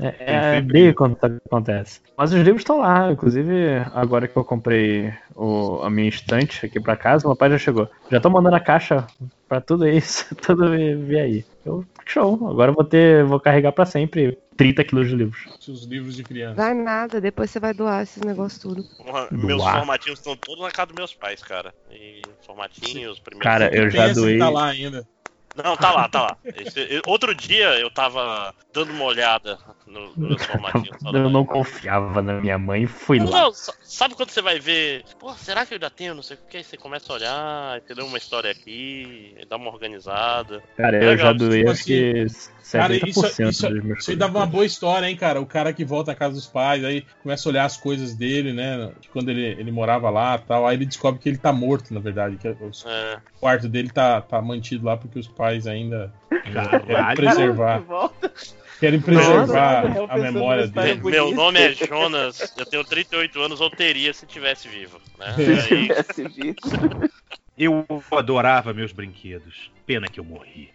É, 0.00 0.56
é 0.56 0.60
bem 0.60 0.92
quando 0.92 1.14
tá- 1.16 1.28
acontece. 1.46 2.00
Mas 2.16 2.32
os 2.32 2.38
livros 2.40 2.62
estão 2.62 2.78
lá, 2.78 3.12
inclusive 3.12 3.54
agora 3.94 4.26
que 4.26 4.36
eu 4.36 4.44
comprei 4.44 5.12
o- 5.34 5.80
a 5.82 5.88
minha 5.90 6.08
estante 6.08 6.66
aqui 6.66 6.80
pra 6.80 6.96
casa, 6.96 7.26
meu 7.28 7.36
pai 7.36 7.50
já 7.50 7.58
chegou. 7.58 7.88
Já 8.10 8.20
tô 8.20 8.28
mandando 8.30 8.56
a 8.56 8.60
caixa 8.60 9.06
pra 9.48 9.60
tudo 9.60 9.86
isso, 9.86 10.34
tudo 10.36 10.70
vir 10.70 11.18
aí. 11.18 11.44
Eu, 11.64 11.84
show, 12.04 12.34
agora 12.50 12.70
eu 12.72 12.74
vou 12.74 12.84
ter, 12.84 13.24
vou 13.24 13.40
carregar 13.40 13.72
pra 13.72 13.86
sempre 13.86 14.36
30 14.56 14.84
quilos 14.84 15.08
de 15.08 15.16
livros. 15.16 15.46
Os 15.66 15.84
livros 15.86 16.14
de 16.16 16.22
criança. 16.24 16.56
Vai 16.56 16.74
nada, 16.74 17.20
depois 17.20 17.50
você 17.50 17.58
vai 17.60 17.72
doar 17.72 18.02
esses 18.02 18.22
negócios 18.22 18.60
tudo. 18.60 18.84
Meus 19.30 19.62
formatinhos 19.64 20.18
estão 20.18 20.36
todos 20.36 20.62
na 20.62 20.70
casa 20.70 20.88
dos 20.88 20.96
meus 20.96 21.14
pais, 21.14 21.42
cara. 21.42 21.72
E 21.90 22.20
formatinhos, 22.44 23.18
primeiros. 23.20 23.42
Cara, 23.44 23.74
eu 23.74 23.88
já 23.88 24.08
que 24.08 24.14
doei. 24.14 24.38
tá 24.38 24.48
lá 24.50 24.66
ainda. 24.66 25.06
Não, 25.54 25.76
tá 25.76 25.92
lá, 25.92 26.08
tá 26.08 26.22
lá. 26.22 26.36
Esse- 26.44 27.00
outro 27.06 27.34
dia 27.34 27.78
eu 27.78 27.90
tava 27.90 28.54
dando 28.74 28.92
uma 28.92 29.04
olhada 29.04 29.56
no- 29.86 30.12
formatinhos. 30.38 31.00
só 31.00 31.10
Eu 31.12 31.30
não 31.30 31.44
confiava 31.44 32.20
na 32.20 32.40
minha 32.40 32.58
mãe 32.58 32.82
e 32.82 32.86
fui 32.86 33.18
Não, 33.20 33.30
lá. 33.30 33.42
não, 33.42 33.52
sa- 33.52 33.72
sabe 33.82 34.14
quando 34.16 34.30
você 34.30 34.42
vai 34.42 34.58
ver, 34.58 35.04
pô, 35.18 35.32
será 35.34 35.64
que 35.64 35.72
eu 35.72 35.76
ainda 35.76 35.88
tenho, 35.88 36.14
não 36.14 36.22
sei 36.22 36.36
o 36.36 36.40
que, 36.50 36.56
aí 36.56 36.64
você 36.64 36.76
começa 36.76 37.12
a 37.12 37.16
olhar, 37.16 37.78
entendeu? 37.78 38.04
Uma 38.04 38.18
história 38.18 38.50
aqui, 38.50 39.34
dá 39.48 39.56
uma 39.56 39.70
organizada. 39.70 40.60
Cara, 40.76 41.02
eu 41.02 41.16
já 41.16 41.32
doei 41.32 41.60
tipo 41.60 41.70
acho 41.70 41.84
que 41.84 42.26
Cara, 42.72 42.94
70% 42.94 43.06
isso, 43.08 43.42
isso, 43.42 43.68
dos 43.70 43.84
meus 43.84 43.98
isso 44.00 44.10
aí 44.10 44.16
dava 44.16 44.38
uma 44.38 44.46
boa 44.46 44.66
história, 44.66 45.06
hein, 45.08 45.16
cara? 45.16 45.40
O 45.40 45.46
cara 45.46 45.72
que 45.72 45.84
volta 45.84 46.10
à 46.10 46.14
casa 46.14 46.34
dos 46.34 46.46
pais, 46.46 46.82
aí 46.84 47.06
começa 47.22 47.48
a 47.48 47.50
olhar 47.50 47.64
as 47.64 47.76
coisas 47.76 48.14
dele, 48.16 48.52
né? 48.52 48.90
de 49.00 49.08
Quando 49.10 49.28
ele, 49.30 49.44
ele 49.46 49.70
morava 49.70 50.10
lá 50.10 50.36
tal. 50.38 50.66
Aí 50.66 50.76
ele 50.76 50.86
descobre 50.86 51.20
que 51.20 51.28
ele 51.28 51.38
tá 51.38 51.52
morto, 51.52 51.94
na 51.94 52.00
verdade. 52.00 52.36
Que 52.38 52.48
os- 52.48 52.84
É. 52.86 53.18
o 53.36 53.40
quarto 53.40 53.68
dele 53.68 53.90
tá, 53.90 54.20
tá 54.20 54.42
mantido 54.42 54.86
lá 54.86 54.96
porque 54.96 55.18
os 55.18 55.28
pais 55.28 55.66
ainda 55.66 56.12
ainda 56.44 56.68
querem 56.80 56.86
Caralho. 56.96 57.16
preservar. 57.16 57.78
volta. 57.80 58.32
Querem 58.80 59.00
preservar 59.00 59.84
a 60.08 60.18
memória 60.18 60.66
dele. 60.66 61.00
Me- 61.02 61.10
Meu 61.10 61.30
nome 61.32 61.60
é 61.60 61.72
Jonas, 61.72 62.52
eu 62.56 62.66
tenho 62.66 62.84
38 62.84 63.40
anos, 63.40 63.60
ou 63.60 63.70
teria 63.70 64.12
se 64.12 64.26
tivesse 64.26 64.68
vivo. 64.68 65.00
Né? 65.18 65.34
Se 65.64 65.68
tivesse 65.86 66.28
visto. 66.28 67.10
Eu 67.56 67.86
adorava 68.10 68.74
meus 68.74 68.92
brinquedos. 68.92 69.70
Pena 69.86 70.08
que 70.08 70.18
eu 70.18 70.24
morri. 70.24 70.70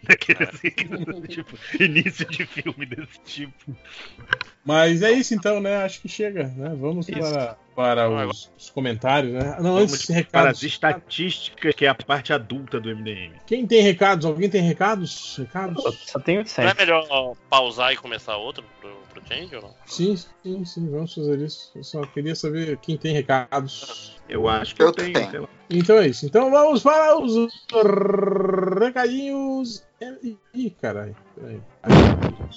Assim, 0.48 0.70
tipo, 1.28 1.58
início 1.78 2.24
de 2.26 2.46
filme 2.46 2.86
desse 2.86 3.20
tipo. 3.24 3.76
Mas 4.64 5.02
é 5.02 5.10
isso 5.10 5.34
então, 5.34 5.60
né? 5.60 5.82
Acho 5.84 6.00
que 6.00 6.08
chega, 6.08 6.44
né? 6.44 6.74
Vamos 6.78 7.06
para, 7.10 7.56
para 7.74 8.08
os, 8.28 8.50
os 8.56 8.70
comentários, 8.70 9.32
né? 9.32 9.56
Não, 9.58 9.74
Vamos 9.74 9.92
antes 9.92 10.06
de 10.06 10.24
para 10.24 10.50
as 10.50 10.62
estatísticas, 10.62 11.74
que 11.74 11.84
é 11.84 11.88
a 11.88 11.94
parte 11.94 12.32
adulta 12.32 12.80
do 12.80 12.94
MDM. 12.94 13.34
Quem 13.46 13.66
tem 13.66 13.82
recados? 13.82 14.24
Alguém 14.24 14.48
tem 14.48 14.62
recados? 14.62 15.36
Recados? 15.38 15.82
Só 16.06 16.18
tenho 16.18 16.38
não 16.38 16.44
é 16.44 16.74
100. 16.74 16.74
melhor 16.74 17.36
pausar 17.48 17.92
e 17.92 17.96
começar 17.96 18.36
outro 18.36 18.64
pro, 18.80 18.96
pro 19.20 19.36
Change 19.36 19.56
ou 19.56 19.62
não? 19.62 19.74
Sim, 19.86 20.16
sim, 20.16 20.64
sim, 20.64 20.90
vamos 20.90 21.14
fazer 21.14 21.38
isso. 21.40 21.70
Eu 21.74 21.84
só 21.84 22.02
queria 22.02 22.34
saber 22.34 22.76
quem 22.78 22.96
tem 22.96 23.12
recados. 23.14 24.16
Eu 24.28 24.48
acho 24.48 24.74
que 24.74 24.82
eu, 24.82 24.86
Eu 24.88 24.92
tenho, 24.92 25.12
tenho. 25.12 25.30
sei 25.30 25.40
lá. 25.40 25.48
Então 25.70 25.96
é 25.98 26.08
isso. 26.08 26.26
Então 26.26 26.50
vamos 26.50 26.82
para 26.82 27.18
os 27.18 27.48
recadinhos. 28.78 29.82
Ih, 30.54 30.70
caralho. 30.80 31.16
peraí. 31.34 31.60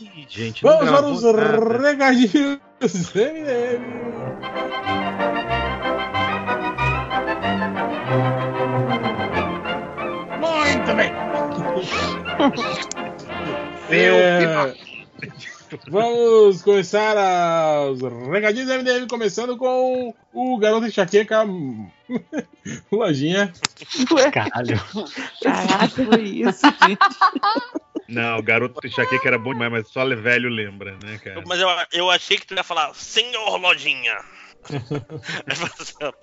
Ih, 0.02 0.26
gente, 0.30 0.62
Vamos 0.64 0.90
para 0.90 1.08
os 1.08 1.24
nada. 1.24 1.78
recadinhos 1.90 2.60
MDM. 3.14 3.84
Muito 10.40 10.96
bem. 10.96 11.12
É, 13.90 14.74
Vamos 15.90 16.62
começar 16.62 17.16
os 17.90 18.00
recadinhos 18.32 18.70
MDM, 18.70 19.08
começando 19.08 19.58
com 19.58 20.14
o 20.34 20.58
garoto 20.58 20.86
enxaqueca 20.88 21.44
Lojinha. 22.92 23.52
Caralho. 24.32 24.80
Caraca, 25.42 25.88
foi 26.06 26.22
isso, 26.24 26.66
gente. 26.86 27.00
Não, 28.08 28.38
o 28.38 28.44
garoto 28.44 28.80
de 28.82 28.88
enxaqueca 28.88 29.28
era 29.28 29.40
bom 29.40 29.54
demais, 29.54 29.72
mas 29.72 29.88
só 29.88 30.06
velho 30.16 30.50
lembra, 30.50 30.98
né, 31.04 31.18
cara? 31.24 31.44
Mas 31.48 31.60
eu, 31.60 31.68
eu 31.92 32.10
achei 32.12 32.38
que 32.38 32.46
tu 32.46 32.54
ia 32.54 32.64
falar, 32.64 32.94
senhor 32.94 33.58
Lojinha. 33.58 34.18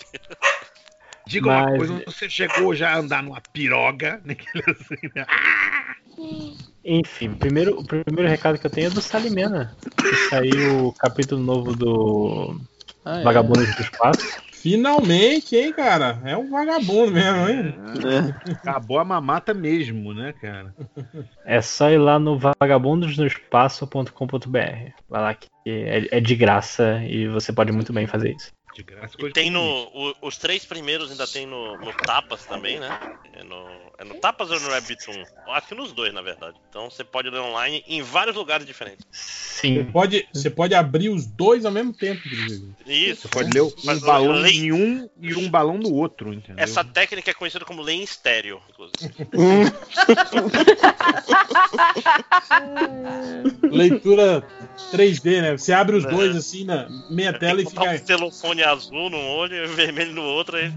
Diga 1.27 1.48
uma 1.48 1.62
Mas- 1.64 1.77
coisa, 1.77 2.02
você 2.06 2.28
chegou 2.28 2.74
já 2.74 2.93
a 2.93 2.98
andar 2.98 3.22
numa 3.22 3.40
piroga, 3.52 4.20
né? 4.24 4.36
Assim, 4.66 5.10
né? 5.14 5.27
Enfim, 6.85 7.32
primeiro, 7.35 7.78
o 7.78 7.85
primeiro 7.85 8.28
recado 8.28 8.59
que 8.59 8.66
eu 8.66 8.70
tenho 8.70 8.89
é 8.89 8.90
do 8.90 9.01
Salimena. 9.01 9.74
Que 9.97 10.15
saiu 10.28 10.86
o 10.86 10.93
capítulo 10.93 11.43
novo 11.43 11.74
do 11.74 12.61
Ah, 13.05 13.20
é. 13.20 13.24
Vagabundos 13.24 13.74
do 13.74 13.82
Espaço. 13.82 14.40
Finalmente, 14.52 15.57
hein, 15.57 15.73
cara? 15.73 16.20
É 16.23 16.36
um 16.36 16.51
vagabundo 16.51 17.12
mesmo, 17.12 17.48
hein? 17.48 17.74
Acabou 18.57 18.98
a 18.98 19.05
mamata 19.05 19.55
mesmo, 19.55 20.12
né, 20.12 20.35
cara? 20.35 20.74
É 21.47 21.62
só 21.62 21.90
ir 21.90 21.97
lá 21.97 22.19
no 22.19 22.39
vagabundosnoespaço.com.br. 22.39 24.93
Vai 25.09 25.23
lá 25.23 25.35
que 25.35 25.48
é, 25.66 26.19
é 26.19 26.20
de 26.20 26.36
graça 26.36 27.02
e 27.05 27.27
você 27.27 27.55
pode 27.55 27.73
muito 27.73 27.90
bem 27.90 28.07
fazer 28.07 28.36
isso. 28.36 28.52
De 28.72 28.84
graça, 28.84 29.16
E 29.18 29.32
tem 29.32 29.51
no. 29.51 29.60
o- 29.92 30.14
os 30.22 30.38
três 30.38 30.64
primeiros 30.64 31.10
ainda 31.10 31.26
tem 31.26 31.44
no, 31.44 31.76
no 31.78 31.92
Tapas 31.92 32.47
também, 32.47 32.78
né? 32.78 32.97
É 33.32 33.42
no, 33.44 33.92
é 33.98 34.05
no 34.05 34.14
Tapas 34.14 34.51
ou 34.51 34.59
no 34.60 34.68
Webtoon? 34.70 35.24
Eu 35.47 35.52
Acho 35.52 35.68
que 35.68 35.74
nos 35.74 35.92
dois, 35.92 36.12
na 36.14 36.22
verdade. 36.22 36.56
Então 36.68 36.88
você 36.90 37.02
pode 37.05 37.28
ler 37.30 37.38
online 37.40 37.82
em 37.86 38.01
vários 38.02 38.34
lugares 38.36 38.64
diferentes. 38.66 39.05
Você 39.10 39.60
Sim. 39.60 39.84
pode, 39.92 40.26
você 40.32 40.48
pode 40.51 40.74
abrir 40.74 41.10
os 41.10 41.26
dois 41.26 41.64
ao 41.64 41.72
mesmo 41.72 41.92
tempo, 41.92 42.22
inclusive. 42.26 42.74
Isso. 42.86 43.22
Você 43.22 43.28
pode 43.28 43.52
ler 43.52 43.62
um 43.62 43.72
Mas, 43.84 44.01
balão 44.01 44.32
lei- 44.40 44.56
em 44.56 44.72
um 44.72 45.09
e 45.20 45.34
um 45.34 45.48
balão 45.51 45.76
no 45.76 45.92
outro, 45.92 46.32
entendeu? 46.32 46.62
Essa 46.62 46.82
técnica 46.84 47.30
é 47.30 47.34
conhecida 47.34 47.64
como 47.64 47.82
lei 47.82 47.97
em 47.97 48.02
estéreo, 48.05 48.60
inclusive. 48.70 49.12
Leitura 53.70 54.42
3D, 54.93 55.40
né? 55.43 55.57
Você 55.57 55.73
abre 55.73 55.97
os 55.97 56.05
dois 56.05 56.35
assim 56.36 56.65
na 56.65 56.89
meia 57.11 57.32
tela 57.32 57.61
e 57.61 57.65
Tem 57.65 57.73
que 57.73 57.78
botar 57.78 57.93
fica. 57.93 58.02
um 58.15 58.19
telefone 58.19 58.62
azul 58.62 59.11
num 59.11 59.28
olho 59.36 59.55
e 59.55 59.66
vermelho 59.69 60.12
no 60.15 60.23
outro. 60.23 60.57
Aí... 60.57 60.73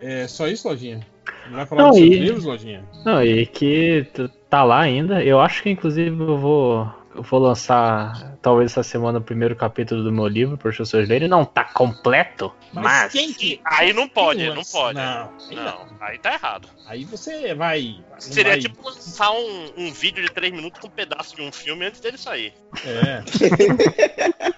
É 0.00 0.26
só 0.26 0.48
isso, 0.48 0.68
Lojinha? 0.68 1.00
Não 1.46 1.56
vai 1.56 1.66
falar 1.66 1.82
Não, 1.82 1.90
dos 1.90 1.98
seus 1.98 2.10
e- 2.10 2.18
livros, 2.18 2.44
Lojinha? 2.44 2.84
Não, 3.04 3.22
e 3.22 3.46
que 3.46 4.06
tá 4.48 4.64
lá 4.64 4.80
ainda. 4.80 5.22
Eu 5.22 5.40
acho 5.40 5.62
que 5.62 5.70
inclusive 5.70 6.08
eu 6.08 6.38
vou, 6.38 6.88
eu 7.14 7.22
vou 7.22 7.40
lançar 7.40 8.36
talvez 8.42 8.70
essa 8.72 8.82
semana 8.82 9.18
o 9.18 9.22
primeiro 9.22 9.54
capítulo 9.56 10.02
do 10.02 10.12
meu 10.12 10.26
livro 10.26 10.56
para 10.56 10.70
as 10.70 10.76
pessoas 10.76 11.08
lerem. 11.08 11.28
Não 11.28 11.44
tá 11.44 11.64
completo, 11.64 12.52
mas, 12.72 13.12
quem 13.12 13.32
que. 13.32 13.60
Aí 13.64 13.92
não 13.92 14.08
pode, 14.08 14.46
não 14.52 14.62
pode. 14.62 14.98
Não, 14.98 15.32
Não, 15.52 15.86
aí 16.00 16.18
tá 16.18 16.32
errado. 16.34 16.68
Aí 16.86 17.04
você 17.04 17.54
vai. 17.54 17.96
não 18.10 18.20
Seria 18.20 18.52
vai- 18.52 18.60
tipo 18.60 18.82
lançar 18.84 19.30
um, 19.32 19.72
um 19.76 19.92
vídeo 19.92 20.22
de 20.24 20.30
3 20.30 20.52
minutos 20.52 20.80
com 20.80 20.88
um 20.88 20.90
pedaço 20.90 21.34
de 21.36 21.42
um 21.42 21.52
filme 21.52 21.86
antes 21.86 22.00
dele 22.00 22.18
sair. 22.18 22.52
É. 22.84 23.22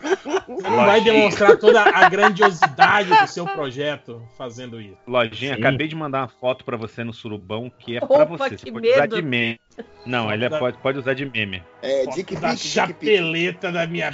Você 0.46 0.68
não 0.68 0.76
vai 0.76 1.00
demonstrar 1.00 1.56
toda 1.56 1.80
a 1.82 2.08
grandiosidade 2.08 3.08
do 3.08 3.26
seu 3.26 3.46
projeto 3.46 4.22
fazendo 4.36 4.80
isso. 4.80 4.96
Lojinha, 5.06 5.54
Sim. 5.54 5.60
acabei 5.60 5.88
de 5.88 5.94
mandar 5.94 6.20
uma 6.22 6.28
foto 6.28 6.64
pra 6.64 6.76
você 6.76 7.02
no 7.04 7.12
surubão 7.12 7.70
que 7.78 7.96
é 7.96 8.00
pra 8.00 8.08
Opa, 8.24 8.24
você. 8.26 8.58
Você 8.58 8.70
pode 8.72 8.88
usar 8.88 9.00
medo. 9.02 9.16
de 9.16 9.22
meme. 9.22 9.60
Não, 10.04 10.30
ele 10.32 10.44
é- 10.44 10.50
pode, 10.50 10.76
pode 10.78 10.98
usar 10.98 11.14
de 11.14 11.24
meme. 11.24 11.62
É, 11.80 12.04
Dick 12.06 12.36
Pick. 12.36 12.58
chapeleta 12.58 13.71
da 13.72 13.86
minha. 13.86 14.10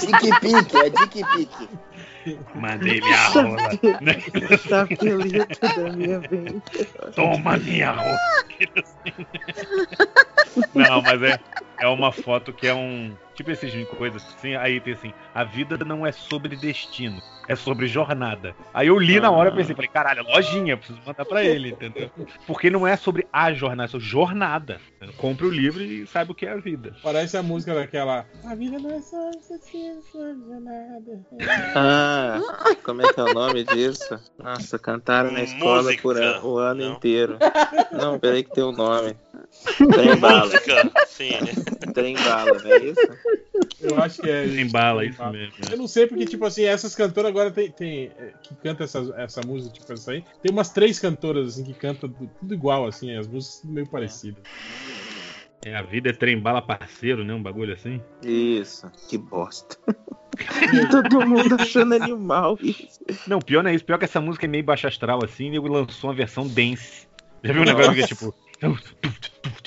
Dick 0.00 0.40
Pick, 0.40 0.74
é 0.74 0.90
Dick 0.90 1.24
Pick. 1.24 1.68
Mandei 2.54 3.00
minha 3.00 3.28
rola. 3.28 3.56
Chapeleta 4.58 5.68
da 5.68 5.92
minha 5.92 6.20
vez. 6.20 6.62
Toma 7.14 7.56
minha 7.56 7.92
rola. 7.92 8.18
Não, 10.74 11.02
mas 11.02 11.22
é, 11.22 11.40
é 11.78 11.88
uma 11.88 12.12
foto 12.12 12.52
que 12.52 12.66
é 12.66 12.74
um. 12.74 13.16
Tipo 13.34 13.50
esses 13.52 13.72
coisas 13.88 14.22
assim, 14.36 14.54
aí 14.54 14.80
tem 14.80 14.92
assim, 14.92 15.14
a 15.34 15.44
vida 15.44 15.78
não 15.78 16.06
é 16.06 16.12
sobre 16.12 16.54
destino, 16.56 17.22
é 17.50 17.56
sobre 17.56 17.88
jornada. 17.88 18.54
Aí 18.72 18.86
eu 18.86 18.98
li 18.98 19.18
na 19.18 19.30
hora 19.30 19.50
e 19.50 19.54
pensei, 19.54 19.74
falei, 19.74 19.90
caralho, 19.90 20.22
lojinha, 20.22 20.76
preciso 20.76 21.00
mandar 21.04 21.24
pra 21.24 21.44
ele, 21.44 21.70
entendeu? 21.70 22.08
Porque 22.46 22.70
não 22.70 22.86
é 22.86 22.96
sobre 22.96 23.26
a 23.32 23.52
jornada, 23.52 23.84
é 23.84 23.88
sobre 23.88 24.06
jornada. 24.06 24.80
Compre 25.16 25.46
o 25.46 25.50
livro 25.50 25.82
e 25.82 26.06
saiba 26.06 26.30
o 26.30 26.34
que 26.34 26.46
é 26.46 26.52
a 26.52 26.56
vida. 26.56 26.94
Parece 27.02 27.36
a 27.36 27.42
música 27.42 27.74
daquela. 27.74 28.24
A 28.44 28.54
vida 28.54 28.78
não 28.78 28.90
é 28.90 29.00
só 29.00 29.30
isso 29.30 29.52
aqui, 29.54 29.90
não 30.14 30.56
é 30.56 30.60
nada. 30.60 31.26
Ah, 31.74 32.40
como 32.84 33.02
é 33.02 33.12
que 33.12 33.18
é 33.18 33.24
o 33.24 33.34
nome 33.34 33.64
disso? 33.64 34.18
Nossa, 34.38 34.78
cantaram 34.78 35.32
na 35.32 35.42
escola 35.42 35.82
Música. 35.82 36.02
por 36.02 36.22
a- 36.22 36.40
o 36.44 36.58
ano 36.58 36.84
Não. 36.84 36.92
inteiro. 36.92 37.36
Não, 37.92 38.18
peraí 38.18 38.44
que 38.44 38.52
tem 38.54 38.62
o 38.64 38.72
nome. 38.72 39.16
Trem 39.92 40.16
bala. 40.18 40.44
Música, 40.44 40.90
sim. 41.06 41.30
Trem 41.92 42.14
bala, 42.14 42.52
não 42.62 42.70
é 42.70 42.78
isso? 42.78 43.00
Eu 43.80 43.98
acho 44.02 44.20
que 44.20 44.28
é. 44.30 44.46
Tem 44.46 44.68
bala, 44.70 45.04
isso 45.04 45.24
mesmo. 45.30 45.54
Eu 45.70 45.76
não 45.78 45.88
sei 45.88 46.06
porque, 46.06 46.26
tipo 46.26 46.44
assim, 46.44 46.64
essas 46.64 46.94
cantoras 46.94 47.30
agora 47.30 47.39
tem. 47.48 47.70
tem 47.70 48.10
é, 48.18 48.32
que 48.42 48.54
canta 48.56 48.82
essa, 48.82 48.98
essa 49.16 49.40
música, 49.46 49.72
tipo 49.72 49.92
essa 49.92 50.10
aí. 50.10 50.24
Tem 50.42 50.50
umas 50.50 50.70
três 50.70 50.98
cantoras, 50.98 51.46
assim, 51.54 51.62
que 51.64 51.72
cantam 51.74 52.08
tu- 52.08 52.28
tudo 52.40 52.52
igual, 52.52 52.86
assim, 52.88 53.16
as 53.16 53.28
músicas 53.28 53.70
meio 53.70 53.86
parecidas. 53.88 54.42
É, 55.64 55.76
a 55.76 55.82
vida 55.82 56.08
é 56.10 56.12
trem 56.12 56.40
bala 56.40 56.60
parceiro, 56.62 57.22
né? 57.22 57.32
Um 57.34 57.42
bagulho 57.42 57.72
assim. 57.74 58.00
Isso, 58.22 58.90
que 59.08 59.16
bosta. 59.18 59.76
Todo 60.90 61.26
mundo 61.26 61.54
achando 61.60 61.94
animal 61.94 62.56
isso. 62.62 62.98
Não, 63.26 63.38
pior 63.40 63.62
não 63.62 63.70
é 63.70 63.74
isso. 63.74 63.84
Pior 63.84 63.98
que 63.98 64.04
essa 64.06 64.20
música 64.20 64.46
é 64.46 64.48
meio 64.48 64.64
baixo 64.64 64.86
astral 64.86 65.22
assim, 65.22 65.44
e 65.50 65.56
ele 65.58 65.68
lançou 65.68 66.08
uma 66.08 66.16
versão 66.16 66.46
dance. 66.48 67.06
Já 67.44 67.52
viu 67.52 67.62
um 67.62 67.64
negócio 67.66 67.92
que 67.94 68.02
é 68.02 68.06
tipo. 68.06 68.34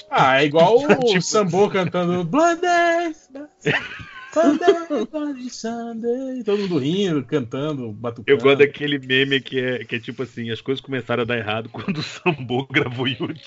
Ah, 0.10 0.42
é 0.42 0.46
igual 0.46 0.78
o 0.80 0.88
Tipo- 1.06 1.22
Sambo 1.22 1.70
cantando 1.70 2.24
Blood 2.24 2.62
Dance, 2.62 3.30
Sunday, 4.34 5.06
Bloody 5.12 5.50
Sunday. 5.50 6.44
Todo 6.44 6.60
mundo 6.60 6.78
rindo, 6.80 7.24
cantando, 7.24 7.92
batucando. 7.92 8.30
Eu 8.32 8.38
gosto 8.38 8.60
daquele 8.60 8.98
meme 9.00 9.40
que 9.40 9.60
é, 9.60 9.86
que 9.86 9.96
é 9.96 10.00
tipo 10.00 10.24
assim, 10.24 10.50
as 10.52 10.60
coisas 10.62 10.82
começaram 10.82 11.22
a 11.24 11.26
dar 11.26 11.38
errado 11.38 11.70
quando 11.74 11.98
o 12.00 12.04
Sambo 12.04 12.68
gravou 12.72 13.08
YouTube. 13.08 13.40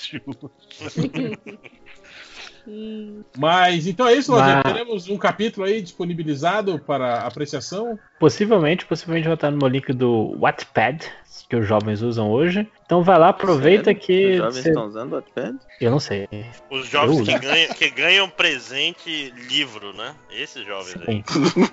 Mas 3.38 3.86
então 3.86 4.08
é 4.08 4.14
isso. 4.14 4.32
Mas- 4.32 4.62
Teremos 4.62 5.08
um 5.08 5.16
capítulo 5.16 5.66
aí 5.66 5.80
disponibilizado 5.80 6.78
para 6.78 7.20
apreciação. 7.20 7.98
Possivelmente, 8.18 8.86
possivelmente 8.86 9.26
vai 9.26 9.34
estar 9.34 9.50
no 9.50 9.58
meu 9.58 9.68
link 9.68 9.92
do 9.92 10.36
Wattpad, 10.38 11.04
que 11.48 11.56
os 11.56 11.66
jovens 11.66 12.02
usam 12.02 12.30
hoje. 12.30 12.66
Então 12.86 13.02
vai 13.02 13.18
lá, 13.18 13.30
aproveita 13.30 13.86
Sério? 13.86 14.00
que. 14.00 14.30
Os 14.30 14.36
jovens 14.36 14.62
cê- 14.62 14.68
estão 14.68 14.86
usando 14.86 15.12
o 15.12 15.14
Wattpad? 15.16 15.58
Eu 15.80 15.90
não 15.90 15.98
sei. 15.98 16.28
Os 16.70 16.86
jovens 16.88 17.20
que 17.22 17.38
ganham, 17.38 17.74
que 17.74 17.90
ganham 17.90 18.28
presente 18.30 19.34
livro, 19.48 19.92
né? 19.92 20.14
Esses 20.30 20.64
jovens 20.64 20.96
aí. 21.06 21.24
Sim. 21.26 21.68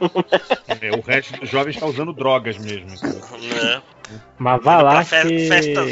É, 0.81 0.91
o 0.91 1.01
resto 1.01 1.39
dos 1.39 1.49
jovens 1.49 1.77
tá 1.79 1.85
usando 1.85 2.13
drogas 2.13 2.57
mesmo. 2.57 2.87
Né? 2.89 3.81
Mas 4.37 4.63
vai 4.63 4.83
lá 4.83 5.03
que... 5.03 5.47
festas 5.47 5.91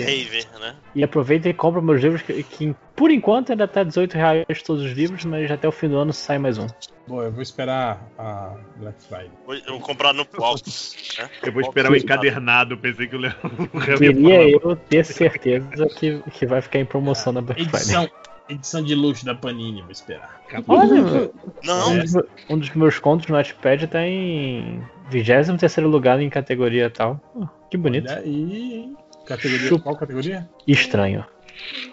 né? 0.60 0.76
E 0.94 1.04
aproveita 1.04 1.50
e 1.50 1.54
compra 1.54 1.82
meus 1.82 2.02
livros, 2.02 2.22
que, 2.22 2.44
que 2.44 2.76
por 2.96 3.10
enquanto 3.10 3.52
ainda 3.52 3.68
tá 3.68 3.84
18 3.84 4.14
reais 4.14 4.62
todos 4.64 4.84
os 4.84 4.92
livros, 4.92 5.26
mas 5.26 5.50
até 5.50 5.68
o 5.68 5.72
fim 5.72 5.90
do 5.90 5.98
ano 5.98 6.14
sai 6.14 6.38
mais 6.38 6.58
um. 6.58 6.68
Bom, 7.08 7.24
eu 7.24 7.32
vou 7.32 7.42
esperar 7.42 8.08
a 8.18 8.56
Black 8.78 9.02
Friday. 9.04 9.32
Vou, 9.46 9.56
eu 9.56 9.72
vou 9.72 9.80
comprar 9.80 10.14
no 10.14 10.26
Box. 10.26 10.96
Né? 11.22 11.30
Eu 11.44 11.52
vou 11.52 11.62
esperar 11.62 11.92
o 11.92 11.96
encadernado, 11.96 12.78
pensei 12.78 13.06
que 13.08 13.16
o 13.16 13.20
Léo 13.20 13.34
o 13.74 13.80
Léo 13.80 14.04
ia 14.04 14.14
Queria 14.14 14.50
eu 14.52 14.76
ter 14.76 15.04
certeza 15.04 15.88
que, 15.88 16.22
que 16.32 16.46
vai 16.46 16.62
ficar 16.62 16.80
em 16.80 16.86
promoção 16.86 17.34
na 17.34 17.42
Black 17.42 17.64
Friday. 17.64 17.80
Edição, 17.80 18.10
edição 18.48 18.84
de 18.84 18.96
luxo 18.96 19.26
da 19.26 19.36
Panini, 19.36 19.82
vou 19.82 19.92
esperar. 19.92 20.42
Olha, 20.68 21.32
Não, 21.64 21.92
um, 21.92 22.00
dos, 22.00 22.14
um 22.50 22.58
dos 22.58 22.70
meus 22.72 23.00
contos 23.00 23.28
no 23.28 23.36
Wattpad 23.36 23.88
tá 23.88 24.06
em 24.06 24.82
23 25.10 25.78
lugar 25.86 26.22
em 26.22 26.30
categoria 26.30 26.90
tal. 26.90 27.20
Que 27.72 27.78
bonito. 27.78 28.12
Olha 28.12 28.20
aí? 28.20 28.94
Categoria, 29.26 29.68
Chupa. 29.68 29.84
qual 29.84 29.96
categoria? 29.96 30.50
Estranho. 30.68 31.26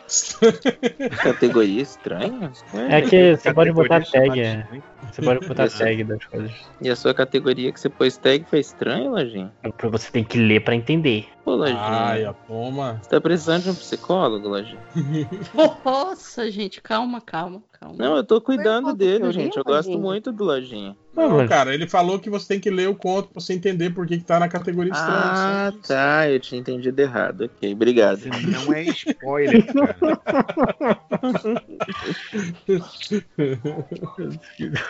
Categoria 1.23 1.83
estranha? 1.83 2.51
Ué, 2.73 2.99
É 2.99 3.03
que 3.03 3.37
você 3.37 3.53
pode 3.53 3.71
botar 3.73 4.01
tag. 4.01 4.11
chamada 4.11 4.41
é. 4.41 4.67
Você 5.13 5.23
pode 5.23 5.47
botar 5.47 5.69
tag 5.69 6.05
das 6.05 6.25
coisas. 6.25 6.53
E 6.81 6.89
a 6.89 6.97
sua 6.97 7.13
categoria 7.13 7.71
que 7.71 7.79
você 7.79 7.89
pôs 7.91 8.17
tag 8.17 8.45
foi 8.49 8.61
estranha, 8.61 9.11
Lojinha? 9.11 9.53
Você 9.91 10.11
tem 10.11 10.25
que 10.25 10.39
ler 10.39 10.61
pra 10.65 10.75
entender. 10.75 11.27
Pô, 11.45 11.55
Lojinha. 11.55 11.79
Ai, 11.81 12.25
ó, 12.25 12.33
toma. 12.33 12.99
Você 13.03 13.11
tá 13.11 13.21
precisando 13.21 13.65
de 13.65 13.71
um 13.71 13.75
psicólogo, 13.75 14.49
Lojinha? 14.49 14.81
Nossa, 15.85 16.51
gente, 16.51 16.81
calma, 16.81 17.21
calma, 17.21 17.63
calma. 17.79 17.95
Não, 17.99 18.17
eu 18.17 18.25
tô 18.25 18.41
cuidando 18.41 18.95
dele, 18.95 19.31
gente. 19.33 19.57
Eu 19.59 19.65
gosto 19.65 19.99
muito 19.99 20.33
do 20.33 20.45
Lojinha. 20.45 20.97
Não, 21.19 21.37
mas- 21.39 21.49
cara, 21.49 21.75
ele 21.75 21.87
falou 21.89 22.19
que 22.19 22.31
você 22.31 22.49
tem 22.49 22.61
que 22.61 22.71
ler 22.71 22.89
o 22.89 22.95
conto 22.95 23.29
pra 23.31 23.41
você 23.41 23.53
entender 23.55 23.91
por 23.91 24.07
que, 24.07 24.19
que 24.19 24.25
tá 24.25 24.39
na 24.39 24.49
categoria 24.49 24.93
estranha. 24.93 25.15
Ah, 25.15 25.73
tá. 25.87 26.29
Eu 26.31 26.39
tinha 26.41 26.61
entendido 26.61 27.01
errado. 27.01 27.45
Ok, 27.57 27.73
obrigado. 27.73 28.21
Não 28.27 28.73
é 28.73 28.83
spoiler, 28.85 29.65
cara. 29.73 29.97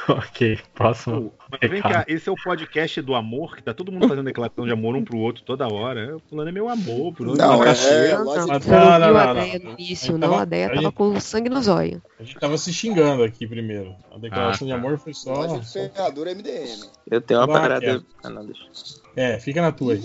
ok, 0.09 0.59
próximo. 0.75 1.33
Mas 1.51 1.71
vem 1.71 1.81
cá, 1.83 2.05
esse 2.07 2.29
é 2.29 2.33
o 2.33 2.37
podcast 2.43 3.01
do 3.03 3.15
amor, 3.15 3.57
que 3.57 3.63
tá 3.63 3.73
todo 3.73 3.91
mundo 3.93 4.09
fazendo 4.09 4.25
declaração 4.27 4.67
de 4.67 4.73
amor 4.73 4.97
um 4.97 5.05
pro 5.05 5.19
outro 5.19 5.43
toda 5.45 5.67
hora. 5.73 6.01
É, 6.01 6.15
O 6.15 6.21
fulano 6.21 6.49
é 6.49 6.53
meu 6.53 6.69
amor, 6.69 7.15
por 7.15 7.29
onde 7.29 7.39
Não, 7.39 7.63
é- 7.65 7.69
lógico 7.69 7.89
Não, 7.91 8.19
não 8.19 8.25
Não, 8.25 8.49
não, 8.49 8.59
viu 8.59 8.73
não, 9.15 9.21
a 9.21 9.35
não, 9.35 9.35
no 9.35 9.73
início, 9.79 10.13
não. 10.19 10.29
tava- 10.29 10.43
A 10.43 10.45
Deia 10.45 10.67
a 10.67 10.69
tava 10.71 10.83
gente- 10.83 10.95
com 10.95 11.21
sangue 11.21 11.49
no 11.49 11.63
zóio. 11.63 12.03
A 12.19 12.23
gente 12.23 12.39
tava 12.39 12.59
se 12.59 12.73
xingando 12.73 13.23
aqui 13.23 13.47
primeiro. 13.47 13.95
A 14.15 14.19
declaração 14.19 14.69
Ah, 14.69 14.75
de 14.75 14.81
tá. 14.81 14.87
amor 14.87 14.99
foi 14.99 15.15
só. 15.15 15.61
MDM. 16.27 16.89
Eu 17.11 17.21
tenho 17.21 17.41
uma 17.41 17.47
Vai, 17.47 17.61
parada. 17.61 17.87
Kev. 17.87 18.05
Ah, 18.23 18.31
não, 18.31 18.45
deixa. 18.45 18.65
É, 19.17 19.39
fica 19.39 19.63
na 19.63 19.73
tua 19.73 19.95
aí. 19.95 20.03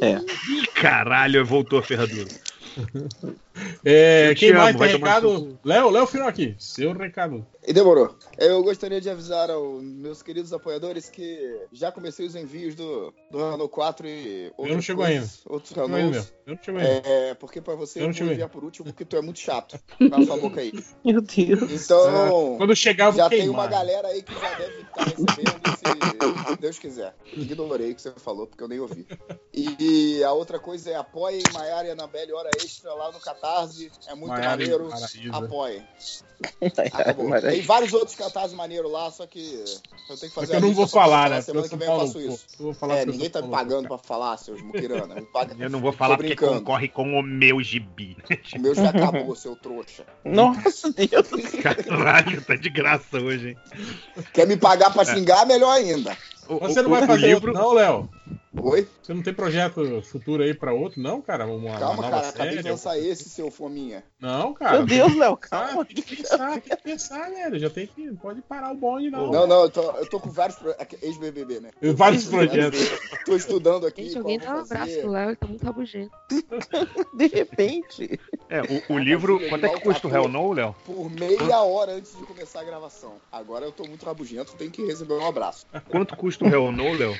É. 0.00 0.18
Ih, 0.50 0.66
caralho, 0.74 1.44
voltou 1.44 1.78
a 1.78 1.82
ferradura. 1.82 2.28
É, 3.84 4.30
Eu 4.30 4.34
quem 4.34 4.50
amo, 4.50 4.60
mais 4.60 4.76
vai 4.76 4.88
tem 4.88 4.98
recado? 4.98 5.58
Léo, 5.64 5.90
Léo 5.90 6.08
aqui. 6.26 6.54
Seu 6.58 6.92
recado. 6.92 7.46
E 7.66 7.72
demorou. 7.72 8.14
Eu 8.38 8.62
gostaria 8.62 9.00
de 9.00 9.08
avisar 9.08 9.48
aos 9.50 9.82
meus 9.82 10.20
queridos 10.22 10.52
apoiadores 10.52 11.08
que 11.08 11.60
já 11.72 11.92
comecei 11.92 12.26
os 12.26 12.34
envios 12.34 12.74
do, 12.74 13.14
do 13.30 13.38
Renault 13.38 13.68
4 13.68 14.08
e 14.08 14.52
não 14.58 14.80
chegou 14.80 15.04
Outros 15.46 15.70
Não 15.76 15.84
chegou 15.84 15.96
ainda, 15.96 15.96
Renaults. 15.96 16.34
Eu 16.46 16.54
não 16.54 16.62
chegou 16.62 16.80
ainda. 16.80 17.08
É, 17.08 17.34
porque 17.34 17.60
pra 17.60 17.74
você 17.74 18.00
Eu 18.00 18.04
eu 18.04 18.08
não 18.08 18.14
vou 18.14 18.26
enviar 18.32 18.48
por 18.48 18.64
último, 18.64 18.86
porque 18.86 19.04
tu 19.04 19.16
é 19.16 19.22
muito 19.22 19.38
chato. 19.38 19.78
Cala 20.10 20.26
sua 20.26 20.36
boca 20.38 20.60
aí. 20.60 20.72
Meu 21.04 21.20
Deus. 21.20 21.84
Então, 21.84 22.56
Quando 22.56 22.74
chegar, 22.74 23.06
eu 23.06 23.12
vou 23.12 23.22
já 23.22 23.28
tem 23.28 23.40
queimar. 23.40 23.60
uma 23.60 23.66
galera 23.68 24.08
aí 24.08 24.22
que 24.22 24.34
já 24.34 24.54
deve 24.54 24.82
estar 24.82 25.04
recebendo, 25.04 25.76
se 25.76 26.56
Deus 26.60 26.78
quiser. 26.78 27.14
Ignorei 27.32 27.92
o 27.92 27.94
que 27.94 28.02
você 28.02 28.12
falou, 28.16 28.46
porque 28.46 28.62
eu 28.64 28.68
nem 28.68 28.80
ouvi. 28.80 29.06
E 29.52 30.22
a 30.24 30.32
outra 30.32 30.58
coisa 30.58 30.90
é 30.90 30.94
apoiem 30.96 31.42
Maiara 31.52 31.88
e 31.88 31.90
Anabelle 31.90 32.32
Hora 32.32 32.50
Extra 32.56 32.92
lá 32.94 33.12
no 33.12 33.20
Catarse. 33.46 33.90
É 34.06 34.14
muito 34.14 34.28
Maiara 34.28 34.50
maneiro. 34.50 34.88
Apoiem. 35.32 35.82
Acabou. 36.92 37.40
Tem 37.40 37.60
vários 37.62 37.92
outros 37.92 38.16
catarses 38.16 38.52
maneiros 38.56 38.90
lá, 38.90 39.10
só 39.10 39.26
que 39.26 39.38
eu 40.08 40.16
tenho 40.16 40.18
que 40.18 40.28
Só 40.28 40.40
fazer 40.40 40.46
que 40.52 40.56
eu 40.56 40.60
não 40.60 40.72
vou 40.72 40.86
falar, 40.88 41.30
né? 41.30 41.40
Semana 41.40 41.68
que 41.68 41.76
vem 41.76 41.88
eu 41.88 41.98
faço 41.98 42.20
isso. 42.20 42.46
Eu 42.58 42.64
vou 42.66 42.74
falar 42.74 42.96
É, 42.98 43.06
ninguém 43.06 43.30
tá 43.30 43.42
me 43.42 43.48
pagando 43.50 43.88
pra 43.88 43.98
falar, 43.98 44.36
seus 44.38 44.60
muquirana. 44.62 45.14
Me 45.16 45.22
paga- 45.22 45.54
Eu 45.58 45.70
não 45.70 45.80
vou 45.80 45.92
falar 45.92 46.16
porque 46.16 46.34
concorre 46.36 46.88
com 46.88 47.02
o 47.18 47.22
meu 47.22 47.60
gibi. 47.62 48.16
O 48.56 48.60
meu 48.60 48.74
já 48.74 48.90
acabou, 48.90 49.34
seu 49.36 49.54
trouxa. 49.56 50.04
Nossa, 50.24 50.92
Deus. 50.92 51.28
Caralho, 51.62 52.42
tá 52.44 52.56
de 52.56 52.70
graça 52.70 53.18
hoje, 53.18 53.50
hein? 53.50 53.56
Quer 54.32 54.46
me 54.46 54.56
pagar 54.56 54.92
pra 54.92 55.04
xingar, 55.04 55.46
melhor 55.46 55.72
ainda. 55.72 56.16
Você 56.48 56.80
o- 56.80 56.82
não 56.82 56.90
vai 56.90 57.04
o 57.04 57.06
fazer 57.06 57.26
livro. 57.26 57.50
outro, 57.50 57.52
não, 57.52 57.72
Léo? 57.72 58.08
Oi? 58.54 58.86
Você 59.02 59.14
não 59.14 59.22
tem 59.22 59.32
projeto 59.32 60.02
futuro 60.02 60.42
aí 60.42 60.52
pra 60.52 60.74
outro, 60.74 61.00
não, 61.00 61.22
cara? 61.22 61.46
Uma, 61.46 61.54
uma 61.70 61.78
Calma, 61.78 61.96
nova 61.96 62.10
cara, 62.10 62.28
acabei 62.28 62.50
série? 62.50 62.62
de 62.62 62.70
lançar 62.70 62.98
esse, 62.98 63.30
seu 63.30 63.50
fominha. 63.50 64.04
Não, 64.20 64.52
cara. 64.52 64.78
Meu 64.78 64.86
Deus, 64.86 65.16
Léo, 65.16 65.36
calma. 65.38 65.84
tem 65.86 65.96
que 65.96 66.16
pensar, 66.16 66.60
tem 66.60 66.76
que 66.76 66.82
pensar, 66.82 67.30
velho. 67.30 67.58
Já 67.58 67.70
tem 67.70 67.86
que. 67.86 68.12
Pode 68.16 68.42
parar 68.42 68.70
o 68.70 68.74
bonde, 68.74 69.10
não. 69.10 69.30
Não, 69.32 69.46
não, 69.46 69.62
eu 69.62 69.70
tô, 69.70 69.80
eu 69.92 70.06
tô 70.06 70.20
com 70.20 70.30
vários 70.30 70.58
pro- 70.58 70.70
aqui, 70.78 70.98
ex-BBB, 71.00 71.60
né? 71.60 71.70
Vários 71.94 72.26
projetos. 72.26 72.90
Tô 73.24 73.34
estudando 73.34 73.86
aqui. 73.86 74.04
Gente, 74.04 74.18
alguém 74.18 74.36
eu 74.36 74.42
dá 74.42 74.54
um 74.56 74.60
abraço 74.60 74.98
pro 75.00 75.10
Léo, 75.10 75.28
ele 75.30 75.36
tá 75.36 75.46
muito 75.46 75.64
rabugento. 75.64 76.12
De 77.16 77.26
repente. 77.28 78.20
É, 78.50 78.60
o, 78.60 78.94
o 78.94 78.98
livro. 78.98 79.40
Quanto 79.48 79.64
é 79.64 79.68
que 79.70 79.80
custa 79.80 80.08
o 80.08 80.14
Hell 80.14 80.28
No, 80.28 80.52
Léo? 80.52 80.74
Por 80.84 81.10
meia 81.10 81.62
hora 81.62 81.92
antes 81.92 82.14
de 82.16 82.22
começar 82.26 82.60
a 82.60 82.64
gravação. 82.64 83.14
Agora 83.32 83.64
eu 83.64 83.72
tô 83.72 83.84
muito 83.84 84.04
rabugento, 84.04 84.52
tem 84.56 84.68
que 84.68 84.84
receber 84.84 85.14
um 85.14 85.26
abraço. 85.26 85.66
Quanto 85.88 86.14
custa 86.16 86.44
o 86.44 86.48
Hell 86.48 86.70
No, 86.70 86.92
Léo? 86.92 87.16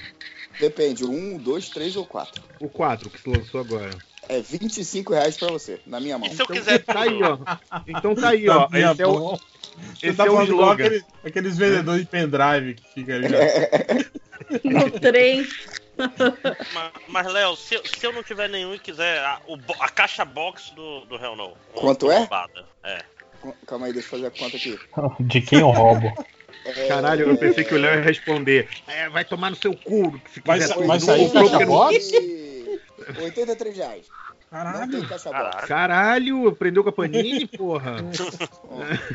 Depende, 0.61 1.03
um, 1.05 1.22
dois, 1.39 1.69
três 1.69 1.97
ou 1.97 2.05
quatro. 2.05 2.43
O 2.61 2.69
4 2.69 3.11
que 3.11 3.21
se 3.21 3.29
lançou 3.29 3.61
agora. 3.61 3.91
É 4.29 4.41
25 4.41 5.13
reais 5.13 5.37
pra 5.37 5.49
você, 5.49 5.81
na 5.87 5.99
minha 6.01 6.17
mão. 6.19 6.29
E 6.29 6.35
se 6.35 6.41
eu 6.41 6.45
Então 6.45 6.57
quiser 6.57 6.79
tá 6.85 7.01
aí, 7.01 7.21
ó. 7.23 7.39
Então 7.87 8.15
tá 8.15 8.29
aí, 8.29 8.49
ó. 8.49 8.67
Tá 8.69 8.79
Esse 8.79 9.03
é 9.03 9.07
o. 9.07 9.37
Você 9.37 10.07
esse 10.09 10.17
tá 10.17 10.27
é 10.27 10.31
o 10.31 10.43
slogan. 10.43 10.73
aquele- 10.85 11.05
aqueles 11.25 11.57
vendedores 11.57 12.03
de 12.03 12.09
pendrive 12.09 12.75
que 12.75 12.95
fica 12.95 13.15
ali. 13.17 13.27
ó. 13.35 14.69
No 14.71 14.91
trem. 14.91 15.47
Mas, 16.73 16.93
mas, 17.07 17.27
Léo, 17.33 17.55
se, 17.55 17.75
eu- 17.75 17.83
se 17.85 18.07
eu 18.07 18.13
não 18.13 18.23
tiver 18.23 18.49
nenhum 18.49 18.75
e 18.75 18.79
quiser 18.79 19.19
a, 19.19 19.41
o 19.47 19.59
a 19.79 19.89
caixa 19.91 20.25
box 20.25 20.71
do, 20.75 21.05
do 21.05 21.17
Hell 21.17 21.37
No. 21.37 21.53
Quanto 21.75 22.11
é? 22.11 22.27
É. 22.83 22.99
Calma 23.67 23.87
aí, 23.87 23.93
deixa 23.93 24.07
eu 24.07 24.11
fazer 24.11 24.27
a 24.27 24.31
conta 24.31 24.57
aqui. 24.57 24.79
De 25.21 25.41
quem 25.43 25.61
eu 25.61 25.71
roubo? 25.71 26.13
É, 26.65 26.89
Caralho, 26.89 27.29
eu 27.29 27.37
pensei 27.37 27.65
que 27.65 27.75
o 27.75 27.79
Léo 27.79 27.97
ia 27.97 28.01
responder. 28.03 28.69
É, 28.87 29.09
vai 29.09 29.25
tomar 29.25 29.51
no 29.51 29.57
seu 29.57 29.75
cu. 29.77 30.19
que 30.19 30.31
Se 30.31 30.41
Vai 30.45 30.61
quiser 30.61 30.87
vai 30.87 31.01
sair 31.01 31.31
caixa 31.33 31.67
box? 31.67 32.13
E 32.13 32.81
83 33.21 33.77
reais. 33.77 34.07
Caralho. 34.53 35.09
Caralho. 35.09 35.67
Caralho, 35.67 36.49
aprendeu 36.49 36.83
com 36.83 36.91
a 36.91 36.93
Panini, 36.93 37.47
porra. 37.47 37.97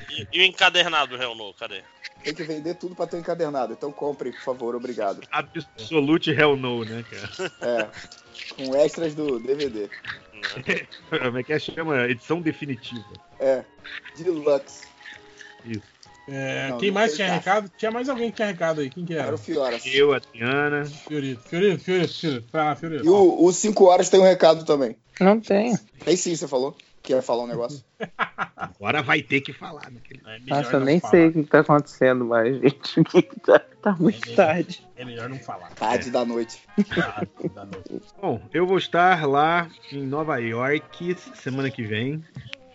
E, 0.09 0.27
e 0.33 0.41
o 0.41 0.43
encadernado 0.43 1.15
No, 1.17 1.53
cadê? 1.53 1.83
Tem 2.23 2.33
que 2.33 2.43
vender 2.43 2.75
tudo 2.75 2.95
pra 2.95 3.05
ter 3.05 3.17
encadernado. 3.17 3.73
Então 3.73 3.91
compre, 3.91 4.31
por 4.31 4.41
favor, 4.41 4.75
obrigado. 4.75 5.21
Absolute 5.31 6.31
Hell 6.31 6.57
No, 6.57 6.83
né, 6.83 7.05
cara? 7.09 7.51
É. 7.61 7.87
Com 8.55 8.75
extras 8.75 9.13
do 9.13 9.39
DVD. 9.39 9.87
Como 11.09 11.37
é 11.37 11.43
que 11.43 11.53
é? 11.53 11.59
Chama 11.59 12.07
edição 12.07 12.41
definitiva. 12.41 13.05
É. 13.39 13.63
Deluxe. 14.17 14.87
É, 16.27 16.69
Não, 16.69 16.77
quem 16.77 16.89
não 16.89 16.95
mais 16.95 17.15
tinha 17.15 17.31
recado? 17.31 17.71
Tinha 17.77 17.89
mais 17.91 18.09
alguém 18.09 18.29
que 18.29 18.35
tinha 18.35 18.49
recado 18.49 18.81
aí. 18.81 18.89
Quem 18.89 19.05
que 19.05 19.13
Era 19.13 19.27
era? 19.27 19.35
o 19.35 19.37
Fioras. 19.37 19.83
Eu, 19.85 20.13
a 20.13 20.17
Adriana. 20.17 20.85
Fiorito. 20.85 21.41
Fiorito, 21.47 21.83
Fiorito, 21.83 22.13
Fiorito. 22.13 22.47
Vai 22.51 22.65
lá, 22.65 22.75
Fiorito. 22.75 23.05
E 23.05 23.09
o, 23.09 23.45
o 23.45 23.51
5 23.53 23.85
horas 23.85 24.09
tem 24.09 24.19
um 24.19 24.23
recado 24.23 24.65
também. 24.65 24.97
Não 25.21 25.39
tem. 25.39 25.77
Tem 26.03 26.15
sim, 26.17 26.35
você 26.35 26.47
falou 26.47 26.75
que 27.01 27.13
ia 27.13 27.21
falar 27.21 27.43
um 27.43 27.47
negócio. 27.47 27.81
Agora 28.57 29.01
vai 29.01 29.21
ter 29.21 29.39
que 29.39 29.53
falar, 29.53 29.89
né? 29.89 30.01
É 30.25 30.39
Nossa, 30.45 30.73
eu 30.73 30.79
nem 30.81 30.99
falar. 30.99 31.11
sei 31.11 31.27
o 31.27 31.31
que 31.33 31.43
tá 31.43 31.59
acontecendo 31.61 32.25
mais, 32.25 32.55
gente. 32.59 33.01
tá, 33.45 33.59
tá 33.81 33.95
muito 33.97 34.35
tarde. 34.35 34.85
É 34.97 35.05
melhor 35.05 35.29
não 35.29 35.39
falar. 35.39 35.69
Tarde 35.75 36.11
da 36.11 36.25
noite. 36.25 36.59
Tá, 36.93 37.23
da 37.55 37.63
noite. 37.65 38.01
Bom, 38.21 38.41
eu 38.53 38.67
vou 38.67 38.77
estar 38.77 39.25
lá 39.25 39.69
em 39.91 40.05
Nova 40.05 40.37
York 40.39 41.15
semana 41.35 41.71
que 41.71 41.83
vem. 41.83 42.21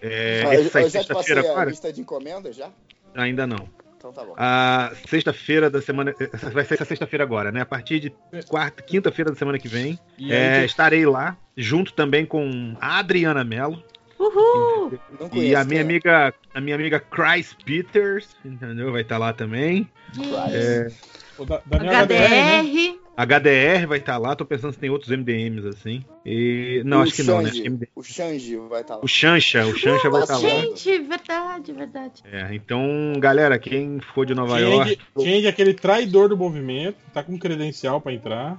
É, 0.01 0.43
Ah, 0.47 0.55
eu, 0.55 0.63
eu 0.63 0.89
já 0.91 1.05
te 1.05 1.13
passei 1.13 1.37
a 1.37 1.41
agora? 1.41 1.69
lista 1.71 1.93
de 1.93 2.01
encomenda 2.01 2.51
já? 2.53 2.71
Ainda 3.15 3.47
não. 3.47 3.69
Então 3.97 4.13
tá 4.13 4.25
bom. 4.25 4.35
A 4.37 4.93
sexta-feira 5.07 5.71
da 5.71 5.81
semana. 5.81 6.13
Vai 6.53 6.65
ser 6.65 6.75
essa 6.75 6.85
sexta-feira 6.85 7.23
agora, 7.23 7.53
né? 7.53 7.61
A 7.61 7.67
partir 7.67 8.01
de 8.01 8.13
quarta, 8.49 8.83
quinta-feira 8.83 9.31
da 9.31 9.37
semana 9.37 9.59
que 9.59 9.69
vem. 9.69 9.99
É, 10.29 10.65
estarei 10.65 11.07
lá, 11.07 11.37
junto 11.57 11.93
também 11.93 12.27
com 12.27 12.75
a 12.81 12.99
Adriana 12.99 13.45
Mello. 13.45 13.83
Uhul! 14.19 14.99
E 15.33 15.55
a 15.55 15.65
minha 15.65 15.67
quem 15.67 15.79
é. 15.79 15.81
amiga, 15.81 16.35
a 16.55 16.61
minha 16.61 16.77
amiga 16.77 17.01
Chris 17.01 17.57
Peters, 17.65 18.37
entendeu? 18.45 18.93
Vai 18.93 19.03
estar 19.03 19.19
lá 19.19 19.33
também. 19.33 19.89
É, 20.53 20.89
o 21.39 21.45
Da- 21.45 21.63
Daniel 21.67 21.93
HDR, 22.05 22.29
né? 22.31 22.99
HDR. 23.17 23.83
HDR 23.83 23.87
vai 23.87 23.99
estar 23.99 24.19
lá, 24.19 24.35
tô 24.35 24.45
pensando 24.45 24.73
se 24.73 24.79
tem 24.79 24.91
outros 24.91 25.11
MDMs 25.11 25.67
assim. 25.67 26.05
E. 26.25 26.83
Não, 26.85 27.01
o 27.01 27.03
acho 27.03 27.15
que 27.15 27.23
não, 27.23 27.43
né? 27.43 27.51
Acho 27.51 27.63
que 27.63 27.67
MD... 27.67 27.89
O 27.95 28.03
Xanji 28.03 28.57
vai 28.57 28.83
estar 28.83 28.97
lá. 28.97 29.01
O 29.03 29.09
Xancha, 29.09 29.67
o 29.67 29.77
Xancha 29.77 30.09
vai 30.09 30.23
estar 30.23 30.39
lá. 30.39 30.49
Gente, 30.49 30.99
verdade, 31.01 31.73
verdade. 31.73 32.23
É, 32.31 32.55
então, 32.55 33.13
galera, 33.19 33.59
quem 33.59 34.01
for 34.15 34.25
de 34.25 34.35
Nova 34.35 34.59
Change, 34.59 34.73
York. 34.73 34.99
Change, 35.19 35.47
aquele 35.47 35.75
traidor 35.75 36.29
do 36.29 36.37
movimento, 36.37 36.97
tá 37.13 37.23
com 37.23 37.39
credencial 37.39 38.01
pra 38.01 38.13
entrar. 38.13 38.59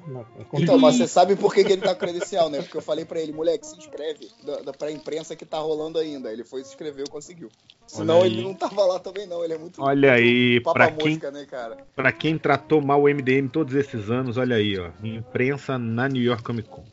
Então, 0.53 0.77
mas 0.77 0.97
você 0.97 1.07
sabe 1.07 1.35
por 1.35 1.53
que, 1.53 1.63
que 1.63 1.73
ele 1.73 1.81
tá 1.81 1.93
com 1.93 2.01
credencial, 2.01 2.49
né? 2.49 2.61
Porque 2.61 2.77
eu 2.77 2.81
falei 2.81 3.05
pra 3.05 3.19
ele, 3.19 3.31
moleque, 3.31 3.65
se 3.65 3.77
inscreve 3.77 4.27
da, 4.45 4.61
da, 4.61 4.73
pra 4.73 4.91
imprensa 4.91 5.35
que 5.35 5.45
tá 5.45 5.59
rolando 5.59 5.97
ainda. 5.97 6.31
Ele 6.31 6.43
foi 6.43 6.63
se 6.63 6.69
inscreveu, 6.69 7.05
conseguiu. 7.09 7.49
Senão 7.87 8.25
ele 8.25 8.41
não 8.41 8.53
tava 8.53 8.85
lá 8.85 8.99
também, 8.99 9.27
não. 9.27 9.43
Ele 9.43 9.53
é 9.53 9.57
muito. 9.57 9.81
Olha 9.81 10.13
aí, 10.13 10.59
Papa 10.61 10.73
pra 10.73 10.91
quem, 10.91 11.17
né, 11.17 11.45
cara? 11.49 11.77
pra 11.95 12.11
quem 12.11 12.37
tratou 12.37 12.81
mal 12.81 13.01
o 13.01 13.07
MDM 13.07 13.47
todos 13.47 13.75
esses 13.75 14.09
anos, 14.09 14.37
olha 14.43 14.55
aí, 14.57 14.77
ó. 14.77 14.89
Imprensa 15.03 15.77
na 15.77 16.07
New 16.07 16.21
York 16.21 16.43
Comic 16.43 16.69
Con. 16.69 16.83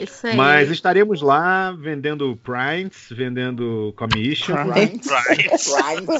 Isso 0.00 0.26
aí. 0.26 0.34
Mas 0.34 0.70
estaremos 0.70 1.20
lá 1.20 1.70
vendendo 1.72 2.34
Primes, 2.42 3.08
vendendo 3.10 3.92
commission. 3.96 4.54
Bryant. 4.54 5.02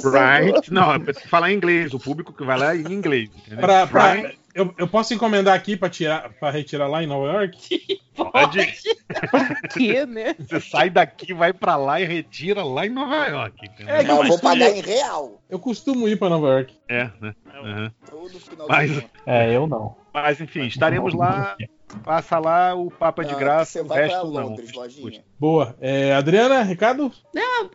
Primes. 0.01 0.69
Não, 0.69 0.93
eu 0.93 0.99
preciso 0.99 1.27
falar 1.27 1.51
em 1.51 1.55
inglês, 1.55 1.93
o 1.93 1.99
público 1.99 2.31
que 2.33 2.43
vai 2.43 2.57
lá 2.59 2.75
é 2.75 2.77
em 2.77 2.93
inglês. 2.93 3.29
Pra, 3.59 3.87
pra- 3.87 4.11
Primes, 4.11 4.31
eu, 4.53 4.73
eu 4.77 4.87
posso 4.87 5.13
encomendar 5.13 5.55
aqui 5.55 5.75
pra, 5.75 5.89
tirar, 5.89 6.29
pra 6.39 6.49
retirar 6.51 6.87
lá 6.87 7.03
em 7.03 7.07
Nova 7.07 7.31
York? 7.33 7.99
pode. 8.17 8.59
Que, 9.73 10.05
né? 10.05 10.35
Você 10.37 10.59
sai 10.59 10.89
daqui, 10.89 11.33
vai 11.33 11.53
pra 11.53 11.75
lá 11.77 12.01
e 12.01 12.05
retira 12.05 12.63
lá 12.63 12.85
em 12.85 12.89
Nova 12.89 13.27
York. 13.27 13.65
entendeu? 13.65 13.95
É, 13.95 14.01
eu 14.09 14.23
vou 14.25 14.39
pagar 14.39 14.69
em 14.69 14.81
real. 14.81 15.41
Eu 15.49 15.59
costumo 15.59 16.07
ir 16.07 16.17
pra 16.17 16.29
Nova 16.29 16.47
York. 16.49 16.75
É, 16.89 17.09
né? 17.21 17.33
Aham. 17.53 17.91
Todo 18.09 18.39
final 18.39 18.67
Mas-. 18.67 19.03
É, 19.25 19.55
eu 19.55 19.65
não. 19.67 19.95
Mas 20.13 20.41
enfim, 20.41 20.65
estaremos 20.65 21.13
lá. 21.13 21.55
Passa 22.03 22.37
lá, 22.37 22.75
o 22.75 22.91
papo 22.91 23.21
é 23.21 23.25
de 23.25 23.33
Ah, 23.33 23.37
graça, 23.37 23.71
Você 23.71 23.79
o 23.81 23.85
vai 23.85 23.99
pra 23.99 24.07
resto 24.07 24.27
não. 24.29 24.47
Londres, 24.49 24.73
lojinha. 24.73 25.23
Boa. 25.39 25.73
É, 25.79 26.13
Adriana, 26.13 26.61
recado? 26.61 27.09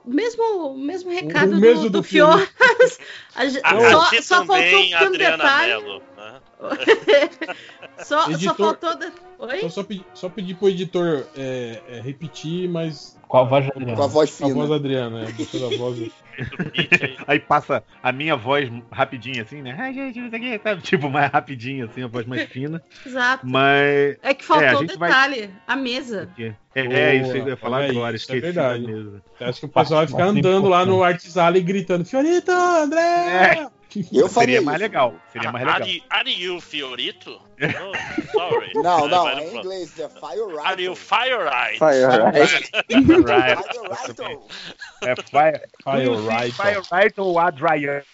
Mesmo, 0.04 0.76
mesmo 0.76 1.10
recado 1.10 1.52
O 1.52 1.56
mesmo 1.58 1.84
do, 1.84 1.90
do 1.90 1.98
do 2.00 2.02
Fioras. 2.02 2.46
A 3.34 3.46
gente- 3.46 3.64
A 3.64 3.70
só 3.90 4.22
só 4.22 4.44
faltou 4.44 4.56
um 4.56 4.82
pequeno 4.82 5.06
Adriana 5.06 5.36
detalhe. 5.38 5.82
Mello. 5.82 6.02
né? 6.16 6.40
Só, 8.04 8.30
só 8.36 8.54
faltou. 8.54 8.90
Oi? 9.42 9.56
Então 9.56 9.70
só 9.70 9.82
pedir, 9.82 10.04
só 10.14 10.28
pedir 10.28 10.54
pro 10.54 10.68
editor 10.68 11.26
é, 11.36 11.80
é, 11.88 12.00
repetir, 12.00 12.68
mas. 12.68 13.18
Com 13.26 13.38
a 13.38 13.42
voz 13.44 13.66
da 13.66 13.72
Adriana. 13.74 13.96
Com 13.96 14.02
a 14.02 14.06
voz 14.06 14.30
Com 14.38 14.44
a 14.44 14.46
fina. 14.48 14.54
voz 14.58 14.70
da 14.70 14.76
Adriana, 14.76 15.20
é, 15.22 15.24
a 15.26 15.78
voz. 15.78 16.10
Aí 17.26 17.40
passa 17.40 17.82
a 18.02 18.12
minha 18.12 18.36
voz 18.36 18.70
rapidinho 18.90 19.42
assim, 19.42 19.60
né? 19.62 19.74
Ai, 19.78 19.92
gente, 19.92 20.18
isso 20.20 20.36
aqui, 20.36 20.60
sabe? 20.62 20.82
Tipo, 20.82 21.10
mais 21.10 21.30
rapidinho, 21.32 21.86
assim, 21.86 22.02
a 22.04 22.06
voz 22.06 22.24
mais 22.26 22.44
fina. 22.48 22.80
Exato. 23.04 23.44
Mas. 23.46 24.16
É 24.22 24.32
que 24.32 24.44
faltou 24.44 24.64
É, 24.66 24.70
a 24.70 24.76
o 24.76 24.80
gente 24.80 24.96
vai- 24.96 25.08
detalhe, 25.10 25.50
a 25.66 25.74
mesa. 25.76 26.28
É, 26.38 26.80
é 26.80 27.14
isso 27.16 27.32
que 27.32 27.38
eu 27.38 27.48
ia 27.48 27.56
falar 27.56 27.84
agora, 27.90 28.14
isso 28.14 28.30
é 28.32 28.36
esqueci 28.36 28.52
verdade. 28.52 28.86
da 28.86 28.92
mesa. 28.92 29.22
Acho 29.40 29.60
que 29.60 29.66
o 29.66 29.68
pessoal 29.68 29.98
vai 30.00 30.06
ficar 30.06 30.24
andando 30.26 30.68
lá 30.68 30.84
no 30.86 30.92
importante. 30.98 31.14
Artisale 31.14 31.60
gritando: 31.60 32.04
Fiorito, 32.04 32.50
André! 32.52 33.00
É. 33.00 33.66
Eu 34.12 34.28
Seria 34.28 34.62
mais 34.62 34.76
isso. 34.76 34.84
legal. 34.84 35.14
Seria 35.32 35.52
mais 35.52 35.64
legal. 35.64 35.82
Are, 35.82 36.04
are 36.10 36.30
you 36.30 36.60
Fiorito? 36.60 37.40
Oh, 37.62 38.28
sorry. 38.32 38.72
Não, 38.82 39.06
não, 39.06 39.28
é 39.28 39.44
em 39.44 39.56
inglês, 39.56 39.98
é 39.98 40.08
Fire 40.08 40.58
Are 40.64 40.82
you 40.82 40.94
Right. 40.94 40.96
Firelight? 40.96 41.78
Fire 41.78 42.06
Right. 42.06 42.70
Fire 42.88 43.22
Right. 43.22 43.58
É 45.02 45.16
Fire, 45.16 45.60
Fire 45.82 46.06
Fire, 46.06 46.16
Right. 46.26 46.52
Fire 46.52 46.82
Right 46.92 47.20
ou 47.20 47.38
Adriana 47.38 48.04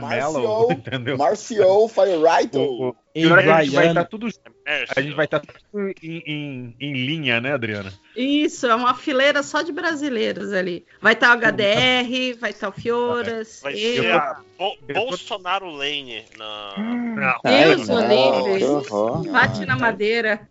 Mello, 0.00 0.72
entendeu? 0.72 1.16
Marcio, 1.18 1.88
Fire 1.88 2.18
Right. 2.18 2.56
É 3.24 3.52
a 3.52 3.62
gente 3.64 3.74
vai 3.74 3.88
estar 3.88 4.04
tudo. 4.04 4.28
A 4.96 5.00
gente 5.00 5.14
vai 5.14 5.24
estar 5.24 5.40
tudo 5.40 5.88
em, 6.02 6.22
em, 6.26 6.76
em 6.80 6.92
linha, 6.92 7.40
né, 7.40 7.52
Adriana? 7.54 7.92
Isso, 8.14 8.66
é 8.66 8.74
uma 8.74 8.94
fileira 8.94 9.42
só 9.42 9.62
de 9.62 9.72
brasileiros 9.72 10.52
ali. 10.52 10.84
Vai 11.00 11.12
estar 11.14 11.30
o 11.36 11.40
HDR, 11.40 12.38
vai 12.38 12.50
estar 12.50 12.68
o 12.68 12.72
Fioras. 12.72 13.60
Vai 13.62 13.74
eu. 13.74 14.02
ser 14.02 14.12
a 14.12 14.40
Bo- 14.58 14.76
Bolsonaro 14.92 15.70
Lane 15.70 16.24
na. 16.36 17.38
Deus 17.44 17.88
o 17.88 18.00
livre. 18.00 19.30
Bate 19.30 19.64
na 19.64 19.76
madeira. 19.76 20.46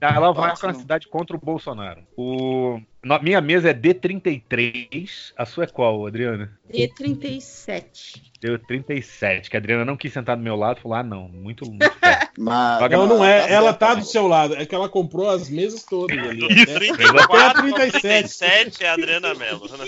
Ela 0.00 0.32
vai 0.32 0.56
com 0.56 0.66
a 0.66 0.74
cidade 0.74 1.08
contra 1.08 1.36
o 1.36 1.40
Bolsonaro. 1.40 2.02
O, 2.16 2.80
minha 3.22 3.40
mesa 3.40 3.70
é 3.70 3.74
D33. 3.74 5.32
A 5.36 5.46
sua 5.46 5.64
é 5.64 5.66
qual, 5.66 6.06
Adriana? 6.06 6.58
D37. 6.70 8.22
Deu 8.44 8.58
37, 8.58 9.48
que 9.48 9.56
a 9.56 9.58
Adriana 9.58 9.86
não 9.86 9.96
quis 9.96 10.12
sentar 10.12 10.36
do 10.36 10.42
meu 10.42 10.54
lado, 10.54 10.78
falou: 10.78 10.98
ah, 10.98 11.02
não, 11.02 11.30
muito, 11.30 11.64
muito. 11.64 11.80
Mas, 12.36 12.90
Não, 12.90 13.06
não 13.06 13.24
é. 13.24 13.40
tá 13.40 13.48
Ela 13.48 13.72
tá 13.72 13.94
do 13.94 14.04
seu 14.04 14.26
lado. 14.26 14.54
É 14.56 14.66
que 14.66 14.74
ela 14.74 14.88
comprou 14.88 15.30
as 15.30 15.48
mesas 15.48 15.84
todas 15.84 16.18
ali. 16.18 16.40
Do 16.40 16.48
né? 16.48 16.64
34 16.66 17.20
Até 17.20 17.36
a 17.36 17.46
ao 17.46 17.54
37. 17.54 18.00
37 18.00 18.84
é 18.84 18.88
a 18.88 18.92
Adriana 18.94 19.34
Mello. 19.34 19.66
Né? 19.68 19.86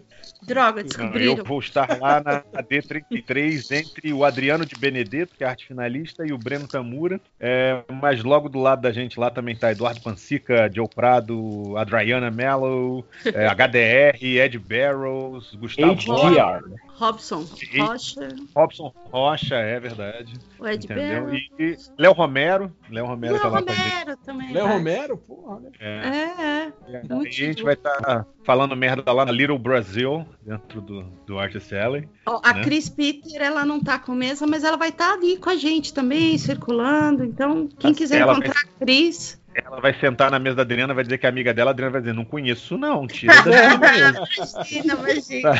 Droga, 0.42 0.80
Não, 0.80 0.88
descobriram. 0.88 1.36
eu 1.36 1.44
vou 1.44 1.58
estar 1.58 1.98
lá 2.00 2.22
na 2.22 2.42
D33 2.62 3.70
entre 3.70 4.12
o 4.12 4.24
Adriano 4.24 4.64
de 4.64 4.74
Benedetto, 4.76 5.34
que 5.36 5.44
é 5.44 5.46
arte 5.46 5.66
finalista, 5.66 6.26
e 6.26 6.32
o 6.32 6.38
Breno 6.38 6.66
Tamura. 6.66 7.20
É, 7.38 7.82
mas 7.92 8.22
logo 8.22 8.48
do 8.48 8.58
lado 8.58 8.82
da 8.82 8.92
gente 8.92 9.20
lá 9.20 9.30
também 9.30 9.56
tá 9.56 9.72
Eduardo 9.72 10.00
Pansica, 10.00 10.70
Joe 10.74 10.88
Prado, 10.88 11.76
Adriana 11.76 12.30
Mello, 12.30 13.04
é, 13.26 13.46
HDR, 13.46 14.22
Ed 14.22 14.58
Barrows, 14.58 15.54
Gustavo 15.54 15.94
HDR. 15.94 16.64
Robson 17.04 17.44
E- 17.72 17.80
Rocha, 17.80 18.28
Robson 18.56 18.92
Rocha, 19.12 19.54
é 19.56 19.78
verdade. 19.78 20.34
o 20.58 20.66
Ed 20.66 20.84
Entendeu? 20.84 21.24
Barrow. 21.24 21.34
E, 21.34 21.50
e 21.58 21.76
Léo 21.98 22.12
Romero. 22.12 22.72
Léo 22.90 23.06
Romero 23.06 23.34
Léo 23.34 23.42
tá 23.42 23.48
lá 23.48 23.62
com 23.62 23.70
a 23.70 23.74
gente. 23.74 23.88
Romero 23.90 24.16
também. 24.24 24.52
Léo 24.52 24.64
vai. 24.64 24.72
Romero, 24.74 25.18
porra, 25.18 25.60
né? 25.60 25.70
É. 25.78 25.88
É, 25.88 26.72
é. 26.88 27.02
E 27.22 27.26
a 27.28 27.30
gente 27.30 27.62
vai 27.62 27.74
estar 27.74 28.26
falando 28.44 28.74
merda 28.76 29.12
lá 29.12 29.24
na 29.26 29.32
Little 29.32 29.58
Brasil, 29.58 30.26
dentro 30.42 30.80
do, 30.80 31.02
do 31.26 31.38
Artist 31.38 31.72
Alley. 31.74 32.08
Ó, 32.26 32.40
A 32.42 32.54
né? 32.54 32.62
Cris 32.64 32.88
Peter, 32.88 33.40
ela 33.42 33.64
não 33.64 33.80
tá 33.80 33.98
com 33.98 34.12
mesa, 34.14 34.46
mas 34.46 34.64
ela 34.64 34.76
vai 34.76 34.88
estar 34.88 35.12
ali 35.12 35.36
com 35.36 35.50
a 35.50 35.56
gente 35.56 35.92
também, 35.92 36.36
circulando. 36.38 37.24
Então, 37.24 37.68
quem 37.78 37.92
quiser 37.92 38.20
Ela 38.20 38.32
encontrar 38.32 38.60
a 38.60 38.84
Cris, 38.84 39.40
Ela 39.54 39.80
vai 39.80 39.94
sentar 39.98 40.30
na 40.30 40.38
mesa 40.38 40.56
da 40.56 40.62
Adriana, 40.62 40.94
vai 40.94 41.04
dizer 41.04 41.18
que 41.18 41.26
é 41.26 41.28
amiga 41.28 41.54
dela, 41.54 41.70
a 41.70 41.72
Adriana 41.72 41.92
vai 41.92 42.00
dizer, 42.00 42.12
não 42.12 42.24
conheço 42.24 42.76
não, 42.76 43.06
tira 43.06 43.34
imagina, 43.74 44.92
imagina. 44.94 45.52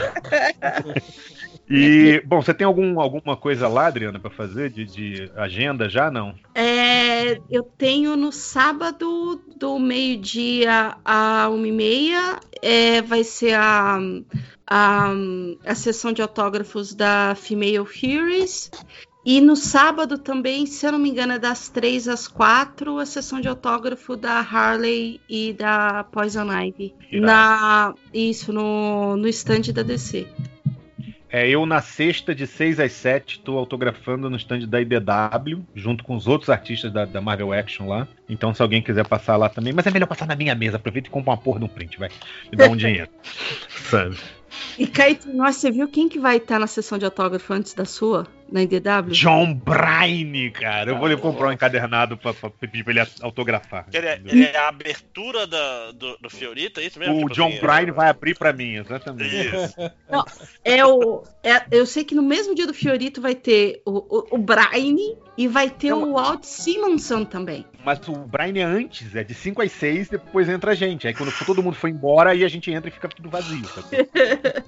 E, 1.69 2.23
bom, 2.27 2.43
você 2.43 2.53
tem 2.53 2.67
algum, 2.67 3.01
alguma 3.01 3.37
coisa 3.37 3.67
lá, 3.69 3.87
Adriana, 3.87 4.19
pra 4.19 4.31
fazer 4.31 4.69
de, 4.69 4.85
de 4.85 5.31
agenda 5.35 5.89
já? 5.89 6.11
Não? 6.11 6.35
É, 6.55 7.39
eu 7.51 7.63
tenho 7.63 8.17
no 8.17 8.31
sábado, 8.31 9.41
do 9.57 9.79
meio-dia 9.79 10.97
a 11.05 11.49
uma 11.49 11.67
e 11.67 11.73
meia, 11.73 12.39
é, 12.61 13.01
vai 13.01 13.25
ser 13.25 13.55
a, 13.55 13.99
a, 14.67 15.13
a 15.65 15.75
sessão 15.75 16.13
de 16.13 16.21
autógrafos 16.21 16.95
da 16.95 17.35
Female 17.35 17.87
Furies. 17.87 18.71
E 19.25 19.41
no 19.41 19.57
sábado 19.57 20.19
também, 20.19 20.67
se 20.67 20.85
eu 20.85 20.93
não 20.93 20.99
me 20.99 21.09
engano, 21.09 21.33
é 21.33 21.39
das 21.39 21.69
três 21.69 22.07
às 22.07 22.29
quatro, 22.29 22.99
a 22.99 23.07
sessão 23.07 23.41
de 23.41 23.49
autógrafo 23.49 24.17
da 24.17 24.41
Harley 24.41 25.19
e 25.29 25.55
da 25.55 26.05
Poison 26.05 26.53
Ivy. 26.53 26.95
Irado. 27.11 27.27
Na, 27.27 27.95
isso, 28.13 28.53
no, 28.53 29.17
no 29.17 29.27
stand 29.29 29.73
da 29.73 29.83
DC. 29.83 30.27
É, 31.37 31.49
eu 31.49 31.67
na 31.67 31.83
sexta, 31.83 32.33
de 32.33 32.47
6 32.47 32.79
às 32.79 32.93
7, 32.93 33.41
tô 33.41 33.59
autografando 33.59 34.31
no 34.31 34.37
stand 34.37 34.69
da 34.69 34.81
IDW, 34.81 35.65
junto 35.75 36.05
com 36.05 36.15
os 36.15 36.29
outros 36.29 36.49
artistas 36.49 36.93
da, 36.93 37.05
da 37.05 37.21
Marvel 37.21 37.53
Action 37.53 37.89
lá. 37.89 38.07
Então, 38.29 38.55
se 38.55 38.63
alguém 38.63 38.81
quiser 38.81 39.05
passar 39.05 39.37
lá 39.37 39.49
também, 39.49 39.73
mas 39.73 39.85
é 39.85 39.91
melhor 39.91 40.07
passar 40.07 40.29
na 40.29 40.37
minha 40.37 40.55
mesa, 40.55 40.77
aproveita 40.77 41.09
e 41.09 41.11
compra 41.11 41.33
uma 41.33 41.37
porra 41.37 41.59
de 41.59 41.65
um 41.65 41.69
print, 41.69 41.99
vai. 41.99 42.09
Me 42.53 42.57
dá 42.57 42.69
um 42.69 42.77
dinheiro. 42.79 43.11
Sabe? 43.69 44.17
E 44.79 44.87
Caetano, 44.87 45.35
nossa, 45.35 45.59
você 45.59 45.73
viu 45.73 45.89
quem 45.89 46.09
que 46.09 46.21
vai 46.21 46.37
estar 46.37 46.61
na 46.61 46.69
sessão 46.69 46.99
de 46.99 47.05
autógrafo 47.05 47.53
antes 47.53 47.75
da 47.75 47.85
sua, 47.85 48.29
na 48.51 48.63
IDW? 48.63 49.11
John 49.11 49.55
Bryan, 49.55 50.51
cara. 50.51 50.91
Eu 50.91 50.99
vou 50.99 51.09
lhe 51.09 51.17
comprar 51.17 51.49
um 51.49 51.53
encadernado 51.53 52.17
pra, 52.17 52.33
pra 52.35 52.51
pedir 52.51 52.85
pra 52.85 52.93
ele 52.93 53.09
autografar. 53.23 53.87
Ele 53.93 54.07
é, 54.07 54.21
ele 54.25 54.45
é 54.45 54.57
a 54.57 54.69
abertura 54.69 55.47
da, 55.47 55.93
do, 55.93 56.17
do 56.19 56.31
Fiorita, 56.31 56.81
é 56.81 56.87
isso 56.87 56.99
mesmo? 56.99 57.15
O 57.15 57.19
Tipo 57.29 57.35
John 57.35 57.49
assim, 57.49 57.61
Bryan 57.61 57.93
vai 57.93 58.09
abrir 58.09 58.37
pra 58.37 58.53
mim, 58.53 58.77
exatamente. 58.77 59.35
Isso. 59.35 59.75
É 60.65 60.85
o, 60.85 61.23
é- 61.43 61.65
eu 61.71 61.87
sei 61.87 62.05
que 62.05 62.15
no 62.15 62.23
mesmo 62.23 62.55
dia 62.55 62.67
do 62.67 62.75
Fiorito 62.75 63.21
vai 63.21 63.35
ter 63.35 63.83
o, 63.85 63.99
o, 63.99 64.37
o 64.37 64.39
Brian 64.39 64.97
e 65.37 65.49
vai 65.49 65.69
ter 65.69 65.93
o 65.93 66.13
Walt 66.13 66.45
Simonson 66.45 67.25
também. 67.25 67.65
Mas 67.85 67.99
o 68.09 68.13
Brian 68.13 68.59
é 68.59 68.63
antes, 68.63 69.15
é 69.15 69.23
de 69.23 69.35
5 69.35 69.61
às 69.61 69.73
6, 69.73 70.09
depois 70.09 70.49
entra 70.49 70.71
a 70.71 70.75
gente. 70.75 71.07
Aí 71.07 71.13
quando 71.13 71.31
todo 71.45 71.63
mundo 71.63 71.75
for 71.75 71.89
embora, 71.89 72.31
aí 72.31 72.43
a 72.45 72.49
gente 72.49 72.71
entra 72.71 72.89
e 72.89 72.93
fica 72.93 73.09
tudo 73.09 73.29
vazio. 73.29 73.65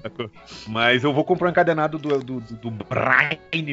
Sacou? 0.03 0.31
Mas 0.69 1.03
eu 1.03 1.13
vou 1.15 1.25
comprar 1.25 1.49
um 1.49 1.51
encadenado 1.51 1.99
do, 1.99 2.19
do, 2.19 2.41
do, 2.41 2.71
do 2.71 2.85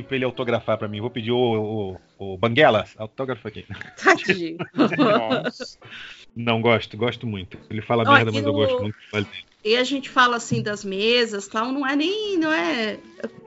Brian 0.02 0.08
pra 0.08 0.16
ele 0.16 0.26
autografar 0.26 0.78
pra 0.78 0.88
mim. 0.88 1.00
Vou 1.02 1.10
pedir 1.10 1.32
o, 1.32 1.98
o, 2.18 2.34
o 2.34 2.38
Banguela, 2.38 2.86
autógrafo 2.98 3.48
aqui. 3.48 3.66
Tadinho. 4.04 4.58
Nossa. 4.98 5.78
Não 6.36 6.62
gosto, 6.62 6.98
gosto 6.98 7.28
muito. 7.28 7.58
Ele 7.70 7.82
fala 7.82 8.04
Ó, 8.08 8.12
merda, 8.14 8.32
mas 8.32 8.44
eu 8.44 8.52
no- 8.52 8.58
gosto 8.58 8.82
muito. 8.82 8.98
E 9.64 9.76
a 9.78 9.84
gente 9.84 10.10
fala 10.10 10.36
assim 10.38 10.62
das 10.62 10.84
mesas, 10.84 11.48
tal, 11.48 11.72
não 11.72 11.88
é 11.88 11.96
nem, 11.96 12.38
não 12.38 12.52
é 12.52 12.98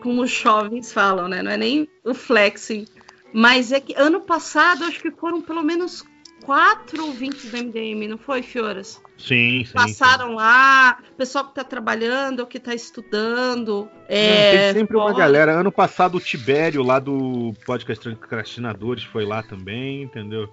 como 0.01 0.23
os 0.23 0.31
jovens 0.31 0.93
falam, 0.93 1.29
né? 1.29 1.43
Não 1.43 1.51
é 1.51 1.57
nem 1.57 1.89
o 2.05 2.15
flexing. 2.15 2.87
Mas 3.33 3.71
é 3.73 3.81
que 3.81 3.95
ano 3.97 4.21
passado 4.21 4.85
acho 4.85 5.01
que 5.01 5.11
foram 5.11 5.43
pelo 5.43 5.63
menos 5.63 6.05
quatro 6.47 7.05
ouvintes 7.05 7.51
do 7.51 7.57
MDM, 7.57 8.07
não 8.09 8.17
foi, 8.17 8.41
Fioras? 8.41 9.03
Sim, 9.19 9.65
sim. 9.65 9.73
Passaram 9.73 10.35
lá, 10.37 10.99
pessoal 11.19 11.47
que 11.49 11.55
tá 11.57 11.65
trabalhando 11.65 12.47
que 12.47 12.61
tá 12.61 12.73
estudando. 12.73 13.89
sim. 13.93 14.07
É, 14.09 14.73
Tem 14.73 14.81
sempre 14.81 14.97
uma 14.97 15.07
fora- 15.07 15.19
galera. 15.19 15.53
Ano 15.61 15.73
passado 15.73 16.17
o 16.17 16.21
Tibério 16.21 16.83
lá 16.85 16.99
do 17.01 17.53
podcast 17.67 18.09
Procrastinadores 18.15 19.03
foi 19.05 19.25
lá 19.25 19.43
também, 19.43 20.03
entendeu? 20.03 20.49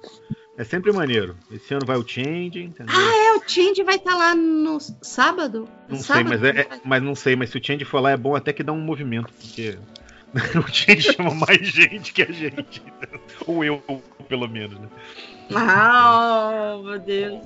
É 0.57 0.63
sempre 0.63 0.91
maneiro. 0.91 1.35
Esse 1.51 1.73
ano 1.73 1.85
vai 1.85 1.97
o 1.97 2.07
Change, 2.07 2.63
entendeu? 2.63 2.95
Ah, 2.95 3.15
é, 3.15 3.37
o 3.37 3.43
Change 3.47 3.83
vai 3.83 3.95
estar 3.95 4.15
lá 4.15 4.33
no 4.35 4.79
sábado? 5.01 5.67
Não 5.89 5.97
sei, 5.97 6.05
sábado? 6.15 6.29
mas, 6.29 6.43
é, 6.43 6.59
é- 6.61 6.67
mas 6.83 7.03
não 7.03 7.15
sei, 7.15 7.35
mas 7.35 7.49
se 7.49 7.57
o 7.57 7.63
Change 7.63 7.85
for 7.85 7.99
lá 7.99 8.11
é 8.11 8.17
bom 8.17 8.35
até 8.35 8.51
que 8.53 8.63
dá 8.63 8.71
um 8.71 8.79
movimento, 8.81 9.31
porque 9.33 9.77
o 10.57 10.67
Change 10.71 11.13
chama 11.13 11.33
mais 11.35 11.59
gente 11.67 12.13
que 12.13 12.21
a 12.21 12.31
gente. 12.31 12.81
Ou 13.45 13.63
eu, 13.63 13.83
pelo 14.29 14.47
menos, 14.47 14.79
né? 14.79 14.87
Ah, 15.55 16.77
meu 16.83 16.99
Deus. 16.99 17.41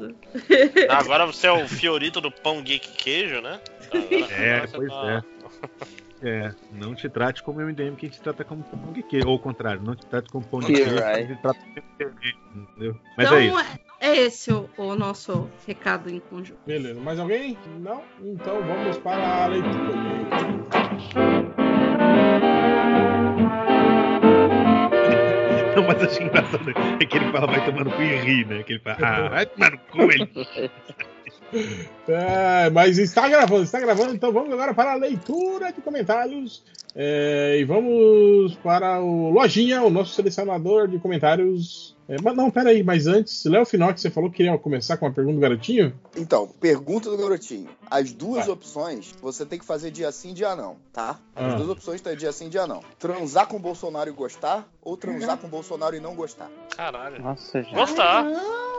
Agora 0.89 1.25
você 1.25 1.47
é 1.47 1.51
o 1.51 1.67
Fiorito 1.67 2.19
do 2.21 2.31
Pão 2.31 2.61
Geek 2.61 2.89
Queijo, 2.93 3.41
né? 3.41 3.59
Agora- 3.91 4.34
É, 4.34 4.67
pois 4.67 4.89
tá- 4.89 5.23
É, 6.19 6.51
não 6.71 6.95
te 6.95 7.07
trate 7.07 7.43
como 7.43 7.61
MDM 7.61 7.95
que 7.95 8.09
te 8.09 8.19
trata 8.19 8.43
como 8.43 8.63
pão 8.63 8.91
de 8.91 9.03
queijo. 9.03 9.27
Ou 9.27 9.34
ao 9.34 9.39
contrário, 9.39 9.84
não 9.84 9.95
te 9.95 10.03
trate 10.07 10.31
como 10.31 10.43
pão 10.43 10.59
de 10.61 10.73
queijo, 10.73 10.95
right. 10.95 11.27
te 11.27 11.39
trata 11.43 11.59
como 11.59 11.73
pão 11.75 11.84
de 12.09 12.19
queijo, 12.19 12.38
entendeu? 12.55 12.97
Mas 13.15 13.27
então, 13.27 13.38
é 13.38 13.45
isso. 13.45 13.59
é, 13.59 14.07
é 14.09 14.17
esse 14.17 14.51
o, 14.51 14.67
o 14.77 14.95
nosso 14.95 15.47
recado 15.67 16.09
em 16.09 16.19
conjunto. 16.19 16.57
Beleza, 16.65 16.99
mais 16.99 17.19
alguém? 17.19 17.55
Não? 17.79 18.01
Então 18.23 18.59
vamos 18.63 18.97
para 18.97 19.43
a 19.43 19.47
leitura. 19.47 20.97
Mas 25.88 26.03
acho 26.03 26.23
engraçado 26.23 26.69
é 26.99 27.05
que 27.05 27.18
ele 27.18 27.31
fala 27.31 27.47
vai 27.47 27.65
tomando 27.65 27.91
cu 27.91 28.01
e 28.01 28.15
ri, 28.18 28.45
né? 28.45 28.64
Que 28.64 28.73
ele 28.73 28.80
fala, 28.80 28.97
ah, 29.01 29.30
vai 29.30 29.45
tomar 29.45 29.72
no 29.72 29.77
cu 29.77 30.01
ele. 30.11 30.30
É, 32.07 32.69
mas 32.72 32.97
está 32.97 33.27
gravando, 33.30 33.64
está 33.64 33.80
gravando, 33.80 34.14
então 34.14 34.34
vamos 34.34 34.51
agora 34.51 34.73
para 34.73 34.91
a 34.91 34.95
leitura 34.95 35.72
de 35.72 35.81
comentários. 35.81 36.61
É, 36.99 37.57
e 37.60 37.64
vamos 37.64 38.56
para 38.56 38.99
o 38.99 39.30
Lojinha, 39.30 39.84
o 39.84 39.90
nosso 39.91 40.15
selecionador 40.15 40.88
de 40.88 40.98
comentários. 40.98 41.95
É, 42.10 42.15
mas 42.24 42.36
não, 42.36 42.49
peraí, 42.49 42.82
mas 42.82 43.06
antes, 43.06 43.45
Léo 43.45 43.65
Finox, 43.68 44.02
você 44.02 44.10
falou 44.10 44.32
que 44.32 44.38
queria 44.38 44.57
começar 44.57 44.98
com 44.98 45.06
uma 45.06 45.14
pergunta 45.14 45.36
do 45.36 45.41
garotinho? 45.41 45.94
Então, 46.15 46.48
pergunta 46.48 47.07
do 47.10 47.18
garotinho. 47.18 47.69
As 47.91 48.11
duas 48.14 48.45
Vai. 48.45 48.53
opções, 48.56 49.14
você 49.22 49.45
tem 49.45 49.60
que 49.60 49.65
fazer 49.65 49.91
dia 49.91 50.11
sim, 50.11 50.34
dia 50.34 50.56
não, 50.56 50.78
tá? 50.91 51.19
As 51.36 51.53
Ah. 51.53 51.57
duas 51.57 51.69
opções 51.69 52.02
tá 52.02 52.15
dia 52.15 52.32
sim, 52.32 52.49
dia 52.49 52.65
não. 52.65 52.82
Transar 52.98 53.45
com 53.45 53.57
o 53.57 53.60
Bolsonaro 53.60 54.10
e 54.10 54.14
gostar, 54.14 54.68
ou 54.82 54.98
transar 54.98 55.38
com 55.38 55.45
o 55.45 55.49
Bolsonaro 55.52 55.95
e 55.95 55.99
não 55.99 56.15
gostar. 56.15 56.49
Caralho. 56.76 57.22
Nossa, 57.22 57.61
gente. 57.61 57.76
Gostar. 57.76 58.26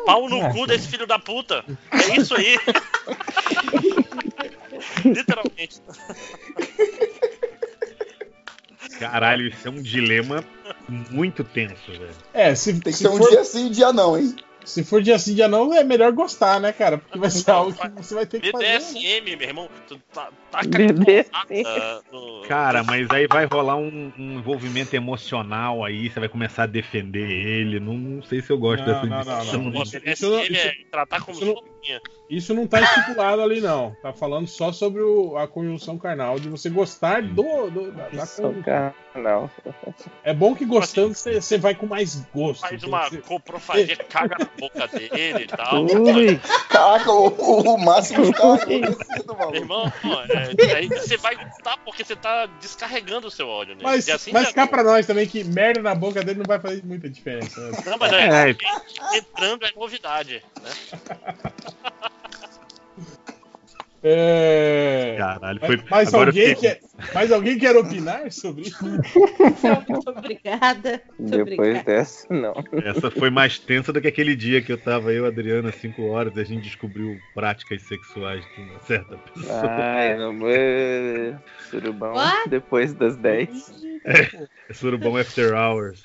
Pau 0.07 0.29
no 0.29 0.41
Ah, 0.43 0.51
cu 0.53 0.67
desse 0.67 0.89
filho 0.89 1.07
da 1.07 1.21
puta. 1.21 1.65
É 1.93 2.17
isso 2.19 2.35
aí. 2.35 2.59
Literalmente. 5.05 5.81
Caralho, 8.99 9.47
isso 9.49 9.67
é 9.69 9.71
um 9.71 9.83
dilema 9.83 10.45
muito 11.11 11.45
tenso, 11.45 11.91
velho. 11.93 12.11
É, 12.33 12.55
se, 12.55 12.73
Tem 12.73 12.81
que 12.81 12.93
se 12.93 12.99
ser 13.05 13.09
um 13.09 13.17
for, 13.19 13.29
dia 13.31 13.45
sim, 13.45 13.71
dia 13.71 13.93
não, 13.93 14.17
hein? 14.19 14.35
se 14.65 14.85
for 14.85 15.01
dia 15.03 15.19
sim, 15.19 15.35
dia 15.35 15.49
não, 15.49 15.73
é 15.73 15.83
melhor 15.83 16.13
gostar, 16.13 16.61
né, 16.61 16.73
cara? 16.73 16.99
Porque 16.99 17.19
vai 17.19 17.31
ser 17.31 17.51
algo 17.51 17.73
que 17.73 17.89
você 18.03 18.15
vai 18.15 18.27
ter 18.27 18.39
que 18.39 18.51
fazer. 18.53 18.65
né? 18.67 18.79
BDSM, 18.79 19.37
meu 19.37 19.49
irmão. 19.49 19.69
Tu 19.89 19.99
tá, 20.13 20.29
tá 20.51 20.61
BDSM. 20.69 21.65
no- 22.13 22.43
Cara, 22.47 22.83
mas 22.85 23.09
aí 23.11 23.27
vai 23.27 23.47
rolar 23.47 23.77
um, 23.77 24.13
um 24.19 24.35
envolvimento 24.39 24.95
emocional 24.95 25.83
aí, 25.85 26.11
você 26.11 26.21
vai 26.21 26.29
começar 26.29 26.65
a 26.65 26.67
defender 26.67 27.31
ele. 27.31 27.81
Não, 27.81 27.95
não 27.95 28.23
sei 28.23 28.43
se 28.43 28.51
eu 28.51 28.59
gosto 28.59 28.81
Não, 28.85 28.93
dessa 28.93 29.07
não, 29.07 29.25
não, 29.25 29.39
discussão. 29.39 29.63
não. 29.63 29.83
Isso- 29.83 29.93
BDSM 30.01 30.13
isso 30.13 30.31
não- 30.31 30.39
é 30.41 30.75
tratar 30.91 31.21
como 31.23 31.37
isso 31.39 31.47
não-. 31.47 31.63
Isso 32.29 32.53
não 32.53 32.67
tá 32.67 32.81
estipulado 32.83 33.41
ali, 33.41 33.61
não. 33.61 33.97
Tá 34.03 34.13
falando 34.13 34.47
só 34.47 34.71
sobre 34.71 35.01
o- 35.01 35.37
a 35.39 35.49
conjunção 35.49 35.97
carnal, 35.97 36.39
de 36.39 36.49
você 36.51 36.69
gostar 36.69 37.23
do, 37.23 37.71
do- 37.71 37.91
da, 37.93 38.05
da 38.05 38.11
conjunção. 38.27 38.55
canal. 39.15 39.51
É 40.23 40.35
bom 40.35 40.55
que 40.55 40.65
gostando 40.67 41.15
você 41.15 41.41
você 41.41 41.57
vai 41.57 41.75
com 41.75 41.87
mais 41.87 42.17
gosto. 42.35 42.61
Faz 42.61 42.83
uma 42.85 43.09
Você- 43.09 43.19
coprofagia, 43.23 43.97
caga 43.97 44.37
na 44.39 44.49
boca 44.59 44.87
dele 44.89 45.45
e 45.45 45.47
tal. 45.47 45.85
Ui, 45.87 46.39
Caraca, 46.69 47.11
o, 47.11 47.29
o 47.75 47.79
máximo 47.79 48.31
tá 48.33 48.45
maluco. 48.45 49.57
irmão, 49.57 49.93
é, 50.29 50.75
aí 50.77 50.87
você 50.89 51.17
vai 51.17 51.35
gostar 51.35 51.79
porque 51.79 52.05
você 52.05 52.15
tá 52.15 52.47
descarregando 52.61 53.27
o 53.27 53.31
seu 53.31 53.49
ódio, 53.49 53.75
né? 53.75 53.81
Mas, 53.83 54.09
assim 54.09 54.33
mas 54.33 54.49
já- 54.49 54.53
cá 54.53 54.67
pra 54.67 54.85
nós 54.85 55.07
também 55.07 55.27
que 55.27 55.43
merda 55.45 55.81
na 55.83 55.95
boca 55.95 56.23
dele 56.23 56.39
não 56.41 56.47
vai 56.47 56.61
fazer 56.61 56.85
muita 56.85 57.09
diferença. 57.09 57.59
né? 57.71 57.83
Não, 57.87 57.97
mas 57.99 58.13
É. 58.13 58.51
é, 58.51 58.57
entrando 59.19 59.65
é 59.65 59.73
novidade, 59.75 60.43
né? 60.63 60.71
É... 64.03 65.17
Caralho, 65.19 65.61
foi. 65.61 65.83
mas 65.91 66.09
agora 66.09 66.31
alguém 66.31 66.49
fiquei- 66.55 66.75
quer, 66.75 66.81
mas 67.15 67.33
alguém 67.33 67.59
quer 67.59 67.77
opinar 67.77 68.31
sobre 68.33 68.63
isso? 68.63 68.85
Muito 68.85 70.11
obrigada. 70.11 71.03
Muito 71.19 71.31
depois 71.31 71.59
obrigada. 71.59 71.85
dessa, 71.85 72.27
não. 72.33 72.55
Essa 72.85 73.11
foi 73.11 73.31
mais 73.31 73.59
tensa 73.59 73.93
do 73.93 74.01
que 74.01 74.09
aquele 74.09 74.35
dia 74.35 74.63
que 74.63 74.73
eu 74.73 74.79
tava 74.79 75.13
eu 75.13 75.25
e 75.25 75.27
a 75.27 75.29
Adriana, 75.29 75.71
5 75.73 76.03
horas, 76.07 76.37
e 76.37 76.41
a 76.41 76.45
gente 76.45 76.65
descobriu 76.65 77.19
práticas 77.35 77.83
sexuais 77.83 78.45
de 78.55 78.63
uma 78.63 78.81
certa 78.81 79.17
pessoa. 79.17 79.63
Ai, 79.63 80.15
amor. 80.15 81.41
Surubão 81.71 82.15
What? 82.15 82.49
depois 82.49 82.95
das 82.95 83.17
10. 83.17 83.89
É 84.05 84.73
surubom 84.73 85.17
after 85.17 85.55
hours. 85.55 86.03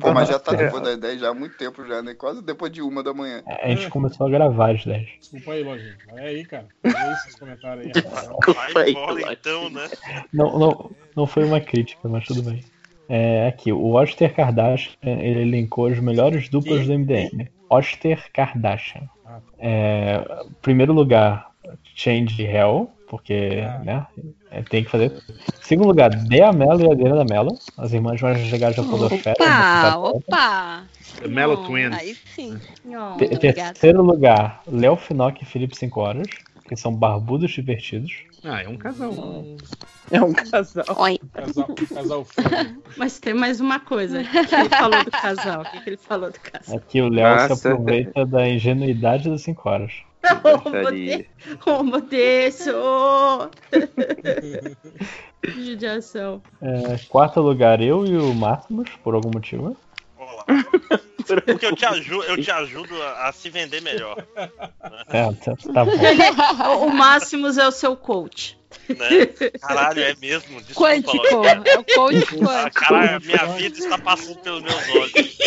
Pô, 0.00 0.12
mas 0.12 0.28
já 0.28 0.38
tá 0.38 0.52
depois 0.52 0.82
das 0.82 0.98
10 0.98 1.20
já 1.20 1.30
há 1.30 1.34
muito 1.34 1.56
tempo 1.56 1.86
já, 1.86 2.02
né? 2.02 2.14
Quase 2.14 2.42
depois 2.42 2.70
de 2.70 2.82
uma 2.82 3.02
da 3.02 3.14
manhã. 3.14 3.42
A 3.46 3.68
gente 3.68 3.88
começou 3.88 4.26
a 4.26 4.30
gravar 4.30 4.74
às 4.74 4.84
10. 4.84 5.08
Desculpa 5.20 5.52
aí, 5.52 5.64
Lojinha. 5.64 5.96
Olha 6.12 6.22
aí, 6.24 6.44
cara. 6.44 6.66
Olha 6.84 7.12
esses 7.12 7.34
comentários 7.38 7.86
aí. 7.86 8.02
rapaz. 8.02 8.72
Vai 8.72 8.90
embora 8.90 9.32
então, 9.32 9.70
né? 9.70 9.88
Não, 10.32 10.58
não, 10.58 10.90
não 11.16 11.26
foi 11.26 11.44
uma 11.44 11.60
crítica, 11.60 12.08
mas 12.08 12.24
tudo 12.24 12.42
bem. 12.42 12.60
É, 13.08 13.48
aqui, 13.48 13.72
o 13.72 13.94
Oster 13.94 14.32
Kardashian, 14.32 14.92
ele 15.02 15.42
elencou 15.42 15.86
as 15.86 15.98
melhores 15.98 16.48
duplas 16.48 16.86
do 16.86 16.92
MDM. 16.96 17.48
Oster 17.68 18.30
Kardashian. 18.32 19.02
Ah, 19.26 19.38
tá. 19.38 19.40
É, 19.58 20.24
primeiro 20.62 20.92
lugar, 20.92 21.50
Change 21.94 22.42
Hell, 22.44 22.88
porque 23.08 23.64
Ah. 23.66 23.78
né, 23.84 24.06
é, 24.52 24.62
tem 24.62 24.84
que 24.84 24.90
fazer. 24.90 25.12
Segundo 25.60 25.88
lugar, 25.88 26.10
Dea 26.10 26.52
Mello 26.52 26.82
e 26.82 26.92
Adriana 26.92 27.24
Mello, 27.28 27.58
as 27.76 27.92
irmãs 27.92 28.20
mais 28.22 28.38
chegadas 28.46 28.76
da 28.76 28.84
Podosfera. 28.84 29.34
Opa, 29.40 29.96
opa. 29.98 30.84
The 31.20 31.26
Mellow 31.28 31.56
Não, 31.56 31.66
Twins. 31.66 31.92
Aí 31.96 32.14
sim. 32.14 32.56
Obrigada. 33.14 33.38
terceiro 33.40 34.02
lugar, 34.02 34.62
Léo 34.70 34.94
Finock 34.96 35.42
e 35.42 35.46
Felipe 35.46 35.76
5 35.76 36.00
Horas, 36.00 36.28
que 36.70 36.76
são 36.76 36.94
barbudos 36.94 37.50
divertidos. 37.50 38.12
Ah, 38.44 38.62
é 38.62 38.68
um 38.68 38.76
casal. 38.76 39.44
É 40.08 40.22
um 40.22 40.32
casal. 40.32 40.84
Oi. 40.98 41.18
Casal, 41.32 41.74
casal 41.92 42.24
feio. 42.24 42.82
Mas 42.96 43.18
tem 43.18 43.34
mais 43.34 43.60
uma 43.60 43.80
coisa. 43.80 44.20
O 44.20 44.24
que 44.24 44.54
ele 44.54 44.68
falou 44.68 45.04
do 45.04 45.10
casal? 45.10 45.62
O 45.62 45.64
que 45.64 45.80
que 45.80 45.90
ele 45.90 45.96
falou 45.96 46.30
do 46.30 46.38
casal? 46.38 46.76
Aqui 46.76 47.02
o 47.02 47.08
Léo 47.08 47.44
se 47.48 47.52
aproveita 47.54 48.24
da 48.24 48.48
ingenuidade 48.48 49.28
das 49.28 49.42
5 49.42 49.68
horas. 49.68 49.92
Ô, 51.66 52.00
Deus! 52.02 52.68
Judiação. 55.42 56.40
É, 56.62 56.98
quarto 57.08 57.40
lugar, 57.40 57.80
eu 57.80 58.06
e 58.06 58.16
o 58.16 58.32
Máximos, 58.32 58.90
por 59.02 59.14
algum 59.14 59.30
motivo. 59.32 59.76
Porque 61.46 61.66
eu 61.66 61.76
te 61.76 61.84
ajudo, 61.84 62.24
eu 62.24 62.42
te 62.42 62.50
ajudo 62.50 63.02
a, 63.02 63.28
a 63.28 63.32
se 63.32 63.50
vender 63.50 63.80
melhor. 63.82 64.16
É, 65.08 65.32
tá, 65.32 65.56
tá 65.72 65.84
bom. 65.84 65.92
O, 66.86 66.90
Máximos 66.90 67.58
é 67.58 67.66
o 67.66 67.70
seu 67.72 67.96
coach. 67.96 68.58
Né? 68.88 69.26
Caralho, 69.60 70.02
é 70.02 70.14
mesmo. 70.20 70.60
Desculpa, 70.62 70.90
Quântico. 70.92 71.44
É 71.46 71.78
o 71.78 71.84
coach 71.84 72.26
Ah, 72.48 72.70
quântico. 72.70 72.80
caralho, 72.80 73.24
minha 73.26 73.46
vida 73.56 73.78
está 73.78 73.98
passando 73.98 74.36
pelos 74.38 74.62
meus 74.62 74.88
olhos. 74.88 75.38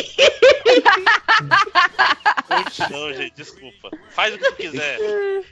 Coach 2.48 2.92
não, 2.92 3.14
gente, 3.14 3.34
desculpa. 3.36 3.90
Faz 4.12 4.36
o 4.36 4.38
que 4.38 4.46
tu 4.52 4.56
quiser. 4.56 4.98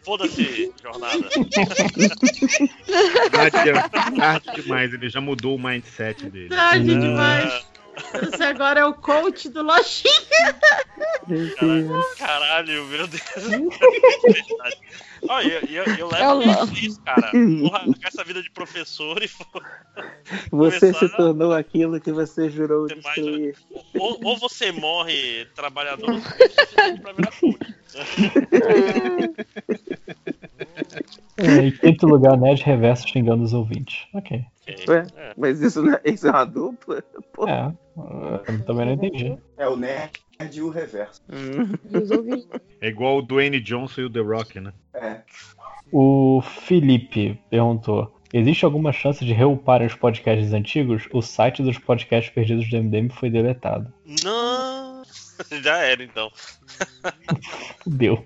Foda-se, 0.03 0.72
jornada. 0.82 1.30
Adianta, 3.40 4.11
tarde 4.15 4.61
demais, 4.61 4.94
ele 4.94 5.10
já 5.10 5.22
mudou 5.22 5.56
o 5.56 5.60
mindset 5.60 6.30
dele. 6.30 6.49
Tarde 6.49 6.86
demais. 6.86 7.65
Você 8.13 8.43
agora 8.43 8.81
é 8.81 8.85
o 8.85 8.93
coach 8.93 9.49
do 9.49 9.63
Lojinha. 9.63 10.11
Caralho, 11.57 12.05
caralho, 12.18 12.85
meu 12.85 13.07
Deus. 13.07 13.23
Ó, 15.30 15.41
eu, 15.41 15.59
eu, 15.61 15.84
eu 15.85 15.95
Eu 15.97 16.09
levo 16.39 16.61
amo. 16.61 16.73
isso, 16.73 16.99
cara. 17.01 17.31
Porra, 17.31 17.85
com 17.85 17.93
essa 18.03 18.23
vida 18.23 18.41
de 18.41 18.49
professor 18.49 19.22
e 19.22 19.27
for- 19.27 19.47
Você 20.51 20.93
se 20.93 21.09
tornou 21.09 21.53
aquilo 21.53 21.99
que 22.01 22.11
você 22.11 22.49
jurou 22.49 22.88
Você 22.88 22.95
mais- 22.95 23.15
destruir. 23.15 23.55
ou, 23.99 24.19
ou 24.23 24.38
você 24.38 24.72
morre 24.72 25.45
trabalhador 25.55 26.19
pra 27.01 27.13
virar 27.13 27.31
coach. 27.39 27.76
É, 31.41 31.68
em 31.68 31.72
quinto 31.72 32.07
lugar, 32.07 32.38
Ned 32.38 32.61
Reverso 32.63 33.07
xingando 33.07 33.43
os 33.43 33.53
ouvintes. 33.53 34.07
Ok. 34.13 34.43
Ué, 34.88 35.07
É. 35.18 35.34
mas 35.38 35.59
isso, 35.61 35.81
não 35.81 35.93
é, 35.93 36.01
isso 36.05 36.27
é 36.27 36.30
uma 36.31 36.45
dupla? 36.45 37.03
Pô. 37.34 37.47
É, 37.47 37.72
eu 38.47 38.65
também 38.65 38.85
não 38.85 38.93
entendi. 38.93 39.38
É 39.57 39.68
o 39.68 39.76
nerd 39.76 40.11
e 40.53 40.61
o 40.61 40.69
reverso. 40.69 41.22
Hum. 41.31 41.73
É 42.80 42.88
igual 42.88 43.18
o 43.18 43.22
Dwayne 43.22 43.59
Johnson 43.59 44.01
e 44.01 44.05
o 44.05 44.09
The 44.09 44.19
Rock, 44.22 44.59
né? 44.59 44.73
É. 44.93 45.22
O 45.91 46.41
Felipe 46.41 47.39
perguntou: 47.49 48.15
Existe 48.34 48.63
alguma 48.63 48.91
chance 48.93 49.26
de 49.26 49.34
reuparem 49.34 49.88
os 49.88 49.93
podcasts 49.95 50.53
antigos? 50.53 51.03
O 51.13 51.22
site 51.22 51.61
dos 51.61 51.77
podcasts 51.77 52.34
perdidos 52.34 52.69
do 52.69 52.77
MDM 52.77 53.09
foi 53.09 53.30
deletado. 53.30 53.91
Não. 54.23 55.03
Já 55.61 55.77
era, 55.80 56.03
então. 56.03 56.31
Deu. 57.85 58.23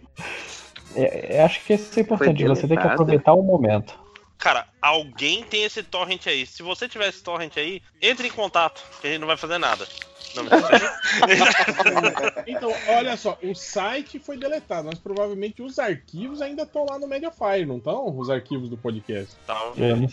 É, 0.96 1.38
é, 1.38 1.44
acho 1.44 1.64
que 1.64 1.74
isso 1.74 2.00
é 2.00 2.02
importante, 2.02 2.46
você 2.46 2.68
tem 2.68 2.78
que 2.78 2.88
aproveitar 2.88 3.34
o 3.34 3.42
momento. 3.42 4.06
Cara, 4.38 4.68
alguém 4.82 5.44
tem 5.44 5.64
esse 5.64 5.82
torrent 5.82 6.28
aí. 6.28 6.46
Se 6.46 6.62
você 6.62 6.88
tiver 6.88 7.08
esse 7.08 7.24
torrent 7.24 7.58
aí, 7.58 7.82
entre 8.02 8.28
em 8.28 8.32
contato, 8.32 8.84
que 9.00 9.08
a 9.08 9.10
gente 9.10 9.22
não 9.22 9.28
vai 9.28 9.38
fazer 9.38 9.58
nada. 9.58 9.88
Não. 10.36 10.46
Então, 12.46 12.72
olha 12.90 13.18
só, 13.18 13.38
o 13.42 13.56
site 13.56 14.20
foi 14.20 14.38
deletado, 14.38 14.88
mas 14.88 15.00
provavelmente 15.00 15.62
os 15.62 15.80
arquivos 15.80 16.42
ainda 16.42 16.64
estão 16.64 16.86
lá 16.86 17.00
no 17.00 17.08
Mediafire, 17.08 17.66
não 17.66 17.78
estão? 17.78 18.16
Os 18.18 18.30
arquivos 18.30 18.70
do 18.70 18.78
podcast. 18.78 19.36
Talvez, 19.48 19.90
Eu 19.90 19.98
não 19.98 20.10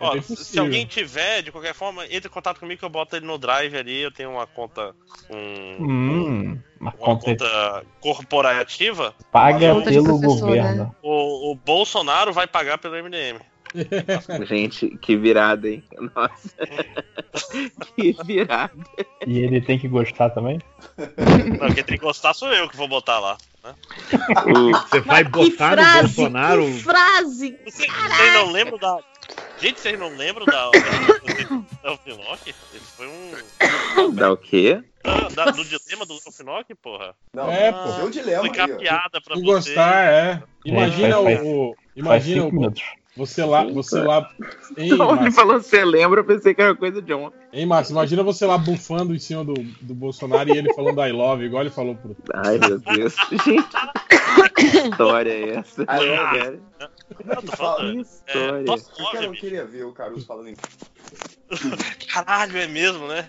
é. 0.00 0.04
Ó, 0.04 0.20
se- 0.22 0.58
alguém 0.58 0.86
tiver, 0.86 1.42
de 1.42 1.50
qualquer 1.52 1.74
forma, 1.74 2.04
entre 2.06 2.28
em 2.28 2.32
contato 2.32 2.60
comigo 2.60 2.78
que 2.78 2.84
eu 2.84 2.88
boto 2.90 3.16
ele 3.16 3.26
no 3.26 3.38
Drive 3.38 3.74
ali. 3.76 4.00
Eu 4.02 4.10
tenho 4.12 4.30
uma 4.30 4.46
conta. 4.46 4.94
Um, 5.30 5.76
Hum, 5.80 6.58
uma 6.80 6.90
uma 6.90 6.92
conta 6.92 7.26
conta 7.26 7.86
corporativa. 8.00 9.14
paga 9.32 9.74
pelo 9.82 10.18
governo. 10.20 10.94
O, 11.02 11.52
o 11.52 11.54
Bolsonaro 11.54 12.32
vai 12.32 12.46
pagar 12.46 12.78
pelo 12.78 12.94
MDM. 13.02 13.40
Gente, 14.48 14.96
que 15.02 15.14
virada, 15.16 15.68
hein? 15.68 15.84
Nossa. 16.16 16.56
que 17.96 18.16
virada. 18.24 18.72
E 19.26 19.38
ele 19.40 19.60
tem 19.60 19.78
que 19.78 19.86
gostar 19.88 20.30
também? 20.30 20.58
Não, 21.60 21.66
quem 21.74 21.84
tem 21.84 21.98
que 21.98 22.04
gostar 22.04 22.32
sou 22.32 22.48
eu 22.52 22.68
que 22.68 22.76
vou 22.76 22.88
botar 22.88 23.18
lá. 23.18 23.36
né? 23.62 23.74
Você 24.88 25.00
vai 25.00 25.22
Que 25.24 25.30
botar 25.30 25.76
no 25.76 25.82
frase, 25.82 26.14
Bolsonaro. 26.16 26.64
que 26.64 26.82
frase! 26.82 27.58
Vocês 27.66 28.32
não 28.34 28.50
lembram 28.50 28.78
da. 28.78 28.98
Gente, 29.58 29.80
vocês 29.80 29.98
não 29.98 30.08
lembram 30.16 30.46
da. 30.46 30.70
da 30.70 31.90
Elfinock? 31.90 32.48
Esse 32.48 32.92
foi 32.96 33.06
um. 33.08 33.32
Dá 34.14 34.32
o 34.32 34.36
quê? 34.36 34.82
Da, 35.04 35.28
da- 35.28 35.50
do 35.50 35.64
dilema 35.64 36.06
do 36.06 36.14
Elfinock, 36.26 36.74
porra? 36.76 37.14
Não, 37.34 37.50
É, 37.50 37.68
Ah, 37.68 37.72
pô. 37.72 37.92
Deu 37.92 38.06
um 38.06 38.10
dilema 38.10 38.42
Explicar 38.46 38.68
piada 38.76 39.20
pra 39.20 39.34
você. 39.34 39.42
gostar, 39.42 40.04
é. 40.12 40.42
Imagina 40.64 41.16
faz- 41.22 41.24
faz- 41.38 41.46
o. 41.46 41.74
Faz 41.74 41.88
imagina 41.96 42.42
cinco 42.42 42.56
o, 42.56 42.60
minutos. 42.60 42.82
Você 43.18 43.44
lá. 43.44 43.64
Você 43.64 44.00
lá. 44.00 44.30
Hein, 44.76 44.90
Ele 44.90 44.96
Márcio? 44.96 45.32
falou, 45.32 45.60
você 45.60 45.84
lembra? 45.84 46.20
Eu 46.20 46.24
pensei 46.24 46.54
que 46.54 46.62
era 46.62 46.74
coisa 46.74 47.02
de 47.02 47.12
ontem. 47.12 47.36
Hein, 47.52 47.66
Márcio? 47.66 47.92
Imagina 47.92 48.22
você 48.22 48.46
lá 48.46 48.56
bufando 48.56 49.14
em 49.14 49.18
cima 49.18 49.44
do, 49.44 49.54
do 49.82 49.94
Bolsonaro 49.94 50.48
e 50.48 50.56
ele 50.58 50.72
falando 50.74 51.02
I 51.04 51.10
love, 51.10 51.44
igual 51.44 51.62
ele 51.62 51.70
falou 51.70 51.96
pro. 51.96 52.16
Ai, 52.34 52.58
meu 52.58 52.78
Deus. 52.78 53.14
Gente, 53.44 53.66
que 54.54 54.66
história 54.88 55.30
é 55.32 55.50
essa? 55.56 55.84
Ai, 55.88 56.08
eu- 56.08 56.16
Cara, 56.16 56.60
Não, 57.24 57.34
tô 57.36 57.42
Que 57.42 57.56
falando. 57.56 57.92
que 57.92 57.98
É, 57.98 58.00
história. 58.02 58.64
tosse 58.66 58.90
Eu 58.98 59.10
quero- 59.10 59.24
eu 59.24 59.30
bicho. 59.30 59.40
queria 59.42 59.64
ver 59.64 59.84
o 59.84 59.92
Caruso 59.92 60.26
falando 60.26 60.48
em 60.48 60.54
Caralho, 62.12 62.58
é 62.58 62.66
mesmo, 62.66 63.06
né? 63.08 63.28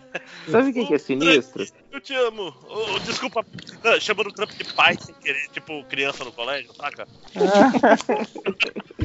Sabe 0.49 0.69
o 0.69 0.73
que, 0.73 0.85
que 0.85 0.93
é 0.93 0.97
sinistro? 0.97 1.65
Eu 1.91 2.01
te 2.01 2.14
amo. 2.14 2.53
Ô, 2.68 2.99
desculpa, 2.99 3.45
ah, 3.84 3.99
chamando 3.99 4.27
o 4.27 4.31
Trump 4.34 4.51
de 4.51 4.64
pai 4.73 4.97
sem 4.99 5.15
querer, 5.15 5.47
tipo 5.53 5.84
criança 5.85 6.23
no 6.26 6.31
colégio, 6.31 6.69
saca? 6.76 7.07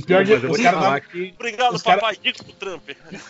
Pior 0.06 0.24
que 0.24 0.30
Mas 0.30 0.30
eu 0.30 0.40
vou 0.40 0.50
os 0.50 0.56
te 0.56 0.62
caras. 0.64 1.02
Obrigado, 1.38 1.74
Os 1.74 1.82
cara- 1.82 2.00
papai, 2.00 2.16
diga 2.22 2.42
pro 2.42 2.52
Trump. 2.54 2.82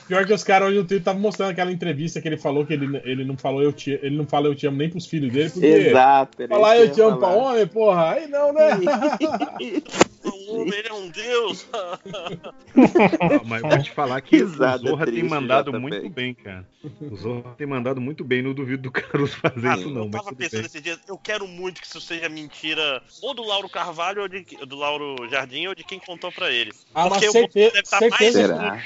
Pior 0.09 0.27
que 0.27 0.33
os 0.33 0.43
caras 0.45 0.69
hoje 0.69 0.79
no 0.79 0.83
Twitter 0.85 0.99
estavam 0.99 1.21
mostrando 1.21 1.51
aquela 1.51 1.71
entrevista 1.71 2.21
que 2.21 2.29
ele 2.29 2.39
falou 2.39 2.65
que 2.65 2.73
ele, 2.73 3.01
ele 3.05 3.25
não 3.25 3.37
falou 3.37 3.63
eu 3.63 3.73
te 3.73 3.91
ele 4.03 4.17
não 4.17 4.27
fala 4.27 4.47
eu 4.47 4.55
te 4.55 4.67
amo 4.67 4.79
nem 4.79 4.89
pros 4.91 5.07
filhos 5.07 5.33
dele, 5.33 5.51
porque 5.51 5.67
Exato. 5.67 6.49
falar 6.49 6.79
eu 6.79 6.91
te 6.91 7.01
amo 7.01 7.19
pra 7.19 7.29
falar. 7.29 7.43
homem, 7.43 7.67
porra, 7.67 8.11
aí 8.13 8.27
não, 8.27 8.53
né? 8.53 8.71
O 10.49 10.61
homem, 10.63 10.79
ele 10.79 10.89
é 10.89 10.93
um 10.93 11.09
deus. 11.09 11.67
Ah, 11.73 13.41
mas 13.45 13.63
vou 13.63 13.83
te 13.83 13.91
falar 13.93 14.21
que 14.21 14.37
o 14.37 14.47
Risada 14.47 14.79
Zorra 14.89 15.05
tem 15.07 15.15
triste, 15.15 15.31
mandado 15.31 15.73
muito 15.79 16.09
bem, 16.11 16.35
cara. 16.35 16.67
O 17.01 17.17
Zorra 17.17 17.55
tem 17.57 17.67
mandado 17.67 18.01
muito 18.01 18.25
bem. 18.25 18.43
Não 18.43 18.53
duvido 18.53 18.83
do 18.85 18.91
Caruso 18.91 19.37
fazer 19.37 19.79
isso, 19.79 19.91
não. 19.91 20.03
eu 20.03 20.09
Mas 20.09 20.13
tava 20.13 20.29
tudo 20.31 20.37
pensando 20.39 20.61
bem. 20.61 20.67
esses 20.67 20.83
dias, 20.83 20.99
eu 21.09 21.17
quero 21.19 21.47
muito 21.47 21.81
que 21.81 21.87
isso 21.87 22.01
seja 22.01 22.29
mentira, 22.29 23.03
ou 23.23 23.35
do 23.35 23.43
Lauro 23.45 23.69
Carvalho, 23.69 24.23
ou 24.23 24.29
de, 24.29 24.43
do 24.67 24.77
Lauro 24.77 25.29
Jardim, 25.31 25.67
ou 25.67 25.75
de 25.75 25.85
quem 25.85 25.99
contou 25.99 26.31
pra 26.33 26.51
ele. 26.51 26.73
Ah, 26.95 27.09
mas 27.09 27.25
Porque 27.25 27.29
o 27.29 27.33
certe- 27.33 27.53
Bolsonaro 27.55 27.73
deve 27.73 27.81
estar 27.85 28.01
mais 28.01 28.15
certeza- 28.17 28.47
Será? 28.47 28.83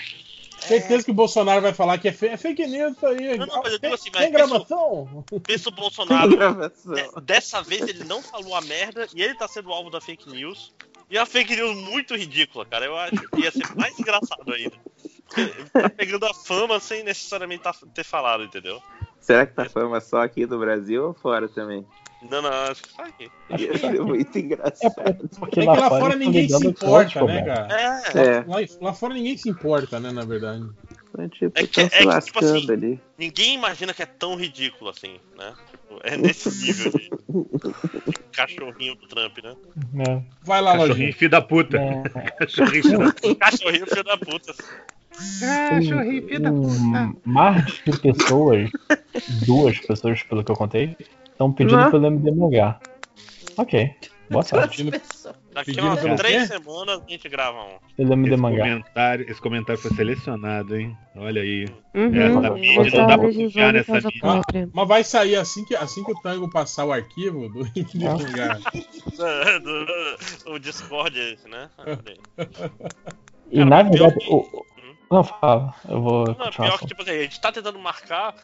Certeza 0.60 1.04
que 1.04 1.10
o 1.12 1.14
Bolsonaro 1.14 1.62
vai 1.62 1.72
falar 1.72 1.98
que 1.98 2.08
é, 2.08 2.12
fe- 2.12 2.26
é 2.26 2.36
fake 2.36 2.66
news 2.66 2.96
isso 2.96 3.06
aí. 3.06 3.38
Não, 3.38 3.46
não, 3.46 3.62
mas 3.62 3.72
eu 3.72 3.78
tem, 3.78 3.90
digo 3.90 3.94
assim, 3.94 4.10
tem 4.10 4.22
mas 4.22 4.32
gravação? 4.32 5.24
Pensa 5.46 5.68
o 5.68 5.72
Tem 5.72 5.80
Bolsonaro. 5.80 6.36
gravação. 6.36 6.94
de- 6.94 7.20
dessa 7.22 7.62
vez 7.62 7.82
ele 7.82 8.02
não 8.02 8.20
falou 8.20 8.56
a 8.56 8.60
merda 8.60 9.06
e 9.14 9.22
ele 9.22 9.34
tá 9.36 9.46
sendo 9.46 9.72
alvo 9.72 9.88
da 9.88 10.00
fake 10.00 10.28
news. 10.28 10.74
E 11.10 11.16
é 11.16 11.20
uma 11.20 11.26
fake 11.26 11.56
news 11.56 11.76
muito 11.76 12.14
ridícula, 12.14 12.66
cara. 12.66 12.84
Eu 12.84 12.96
acho 12.98 13.16
que 13.30 13.40
ia 13.40 13.50
ser 13.50 13.66
mais 13.76 13.98
engraçado 13.98 14.52
ainda. 14.52 14.76
Tá 15.72 15.88
pegando 15.90 16.26
a 16.26 16.34
fama 16.34 16.78
sem 16.80 17.02
necessariamente 17.02 17.62
tá- 17.62 17.74
ter 17.94 18.04
falado, 18.04 18.44
entendeu? 18.44 18.80
Será 19.20 19.46
que 19.46 19.54
tá 19.54 19.64
fama 19.66 20.00
só 20.00 20.22
aqui 20.22 20.46
do 20.46 20.58
Brasil 20.58 21.08
ou 21.08 21.14
fora 21.14 21.48
também? 21.48 21.84
Não, 22.22 22.42
não, 22.42 22.50
acho 22.50 22.82
que 22.82 22.96
tá 22.96 23.04
aqui. 23.04 23.30
Ia 23.58 23.78
ser 23.78 24.00
muito 24.02 24.36
É 24.36 24.40
engraçado. 24.40 25.28
porque 25.38 25.60
É 25.60 25.62
que 25.62 25.66
lá, 25.68 25.74
lá 25.74 25.88
fora, 25.88 26.16
ninguém 26.16 26.48
se 26.48 26.66
importa, 26.66 27.24
né, 27.24 27.42
cara? 27.44 27.68
É, 28.12 28.18
É, 28.18 28.44
Lá, 28.46 28.56
lá 28.80 28.92
fora 28.92 29.14
ninguém 29.14 29.36
se 29.36 29.48
importa, 29.48 30.00
né, 30.00 30.10
na 30.10 30.24
verdade. 30.24 30.66
Então, 31.24 31.28
tipo, 31.28 31.58
É 31.58 31.66
que- 31.66 31.80
é 31.80 31.88
que, 31.88 32.20
tipo 32.26 32.38
assim, 32.44 32.70
ali. 32.70 33.00
ninguém 33.18 33.54
imagina 33.54 33.92
que 33.92 34.02
é 34.02 34.06
tão 34.06 34.36
ridículo 34.36 34.90
assim, 34.90 35.16
né? 35.36 35.52
Tipo, 35.70 36.00
é 36.04 36.16
nesse 36.16 36.48
nível 36.66 36.92
de 36.92 38.18
cachorrinho 38.32 38.94
do 38.94 39.06
Trump, 39.08 39.38
né? 39.42 39.56
É. 40.06 40.22
Vai 40.42 40.60
lá, 40.60 40.72
Cachorrinho 40.72 40.88
Lojinha. 40.96 41.12
filho 41.14 41.30
da 41.30 41.40
puta. 41.42 41.76
É. 41.78 42.02
Cachorrinho 42.38 42.82
filho 42.82 42.98
da 42.98 43.12
puta. 43.12 43.34
Cachorrinho 43.36 43.86
filho 43.86 44.04
da 44.04 44.16
puta. 44.18 44.54
Cachorrinho 45.70 46.28
filho 46.28 46.40
da 46.40 46.52
puta. 46.52 47.16
Mais 47.24 47.64
de 47.84 47.98
pessoas, 48.00 48.70
duas 49.46 49.78
pessoas, 49.80 50.22
pelo 50.22 50.44
que 50.44 50.52
eu 50.52 50.56
contei, 50.56 50.96
estão 51.30 51.52
pedindo 51.52 51.76
Não. 51.78 51.90
pelo 51.90 52.06
MDMH. 52.10 52.80
Ok, 53.56 53.90
boa 54.30 54.42
sorte. 54.44 54.84
Pedindo- 54.84 55.00
Daqui 55.58 55.74
Pedindo 55.74 55.88
umas 55.88 56.20
três 56.20 56.42
quê? 56.42 56.46
semanas 56.56 57.02
a 57.04 57.10
gente 57.10 57.28
grava 57.28 57.58
um. 57.64 57.78
Pelo 57.96 58.26
Esse 58.28 58.40
comentário, 58.40 59.26
esse 59.28 59.40
comentário 59.40 59.82
foi 59.82 59.90
selecionado, 59.90 60.76
hein? 60.76 60.96
Olha 61.16 61.42
aí. 61.42 61.68
Uhum. 61.94 62.14
Essa 62.14 62.50
mídia 62.54 63.00
não 63.00 63.06
dá 63.08 63.18
pra 63.18 63.32
confiar 63.32 63.72
nessa 63.72 63.92
mídia. 63.94 64.10
própria. 64.20 64.70
Mas 64.72 64.88
vai 64.88 65.02
sair 65.02 65.34
assim 65.34 65.64
que, 65.64 65.74
assim 65.74 66.04
que 66.04 66.12
o 66.12 66.20
Tango 66.22 66.48
passar 66.48 66.84
o 66.84 66.92
arquivo 66.92 67.48
do 67.48 67.58
lugar. 68.24 68.60
É, 69.18 69.58
do- 70.46 70.52
o 70.52 70.58
Discord 70.60 71.18
é 71.18 71.32
esse, 71.32 71.48
né? 71.48 71.68
E 73.50 73.56
Cara, 73.56 73.70
na 73.70 73.82
mas 73.82 73.98
verdade, 73.98 74.26
o- 74.28 74.64
não 75.10 75.24
fala, 75.24 75.74
eu 75.88 76.00
vou 76.02 76.26
Não, 76.26 76.50
pior 76.50 76.78
que, 76.78 76.86
tipo 76.86 77.02
assim, 77.02 77.10
a 77.10 77.22
gente 77.22 77.40
tá 77.40 77.50
tentando 77.52 77.78
marcar, 77.78 78.34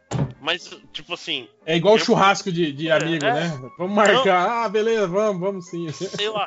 mas, 0.41 0.71
tipo 0.93 1.15
assim, 1.15 1.49
É 1.67 1.77
igual 1.77 1.95
Eu- 1.97 2.05
churrasco 2.05 2.51
de, 2.53 2.73
de 2.73 2.91
amigo, 2.91 3.25
É. 3.25 3.33
né? 3.33 3.71
Vamos 3.79 3.95
marcar. 3.95 4.65
Ah, 4.65 4.69
beleza, 4.69 5.07
vamos, 5.07 5.41
vamos 5.41 5.67
sim. 5.69 5.91
sei 5.91 6.29
lá, 6.29 6.47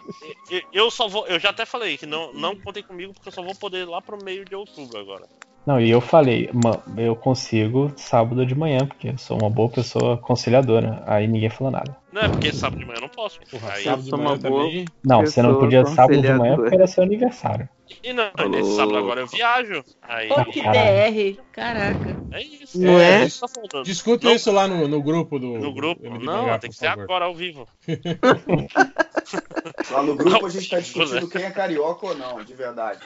eu, 0.49 0.61
eu 0.73 0.91
só 0.91 1.07
vou, 1.07 1.25
eu 1.27 1.39
já 1.39 1.49
até 1.49 1.65
falei 1.65 1.97
que 1.97 2.05
não, 2.05 2.33
não 2.33 2.55
contem 2.55 2.83
comigo 2.83 3.13
porque 3.13 3.29
eu 3.29 3.33
só 3.33 3.41
vou 3.41 3.55
poder 3.55 3.79
ir 3.79 3.85
lá 3.89 4.01
pro 4.01 4.17
meio 4.23 4.43
de 4.45 4.55
outubro 4.55 4.99
agora. 4.99 5.25
Não, 5.67 5.81
e 5.81 5.91
eu 5.91 5.99
falei, 5.99 6.49
eu 6.95 7.13
consigo 7.13 7.91
sábado 7.97 8.45
de 8.45 8.55
manhã, 8.55 8.87
porque 8.87 9.09
eu 9.09 9.17
sou 9.17 9.37
uma 9.37 9.49
boa 9.49 9.67
pessoa 9.69 10.15
conciliadora. 10.17 11.03
Aí 11.05 11.27
ninguém 11.27 11.49
falou 11.49 11.69
nada. 11.71 11.93
Não 12.09 12.21
é 12.21 12.29
porque 12.29 12.53
sábado 12.53 12.79
de 12.79 12.85
manhã 12.85 12.99
eu 12.99 13.01
não 13.01 13.09
posso. 13.09 13.37
Porra, 13.51 13.73
Aí, 13.73 13.83
sábado 13.83 14.03
de 14.03 14.09
sou 14.09 14.17
manhã 14.17 14.29
uma 14.31 14.37
boa- 14.37 14.63
também. 14.63 14.85
Não, 15.03 15.25
você 15.25 15.41
não 15.41 15.59
podia 15.59 15.85
sábado 15.85 16.21
de 16.21 16.33
manhã 16.33 16.55
porque 16.55 16.73
era 16.73 16.87
seu 16.87 17.03
aniversário. 17.03 17.67
e 18.01 18.13
não, 18.13 18.31
nesse 18.49 18.77
sábado 18.77 18.97
agora 18.97 19.19
eu 19.19 19.27
viajo. 19.27 19.83
Aí, 20.01 20.29
Pô, 20.29 20.45
que. 20.45 20.61
DR. 20.61 21.37
Caraca. 21.51 22.17
é 22.31 22.41
isso. 22.41 22.79
Não 22.79 22.97
é? 22.97 23.25
isso 23.25 23.45
que 23.45 23.67
tá. 23.67 23.81
Discuta 23.83 24.27
Não- 24.27 24.35
isso 24.35 24.49
lá 24.53 24.69
no, 24.69 24.87
no 24.87 25.01
grupo 25.03 25.37
do. 25.37 25.59
No 25.59 25.73
grupo? 25.73 26.05
MD 26.05 26.25
Não, 26.25 26.57
tem 26.59 26.69
que 26.69 26.77
ser 26.77 26.87
favor. 26.87 27.03
agora 27.03 27.25
ao 27.25 27.35
vivo. 27.35 27.67
Lá 29.91 30.01
no 30.01 30.15
grupo 30.15 30.45
a 30.45 30.49
gente 30.49 30.69
tá 30.69 30.77
Não, 30.77 30.83
discutindo 30.83 31.27
quem 31.29 31.43
é 31.43 31.51
carioca 31.51 32.07
ou 32.07 32.15
não, 32.15 32.41
de 32.43 32.53
verdade. 32.53 32.99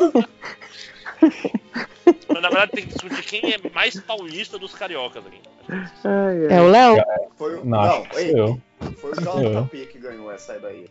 Mas 2.28 2.42
na 2.42 2.48
verdade 2.48 2.72
tem 2.72 2.86
que 2.86 2.92
discutir 2.92 3.22
quem 3.22 3.52
é 3.52 3.58
mais 3.74 3.98
paulista 4.00 4.58
dos 4.58 4.74
cariocas 4.74 5.24
aqui. 5.26 5.40
É 6.48 6.60
o 6.60 6.68
Léo? 6.68 7.04
Foi 7.36 7.58
o. 7.58 7.64
Não, 7.64 8.02
que 8.04 8.18
ei, 8.18 8.38
eu. 8.38 8.60
foi 8.96 9.12
o. 9.12 9.64
JP 9.64 9.86
que 9.86 9.98
ganhou 9.98 10.30
essa 10.32 10.54
aí 10.54 10.60
daí. 10.60 10.86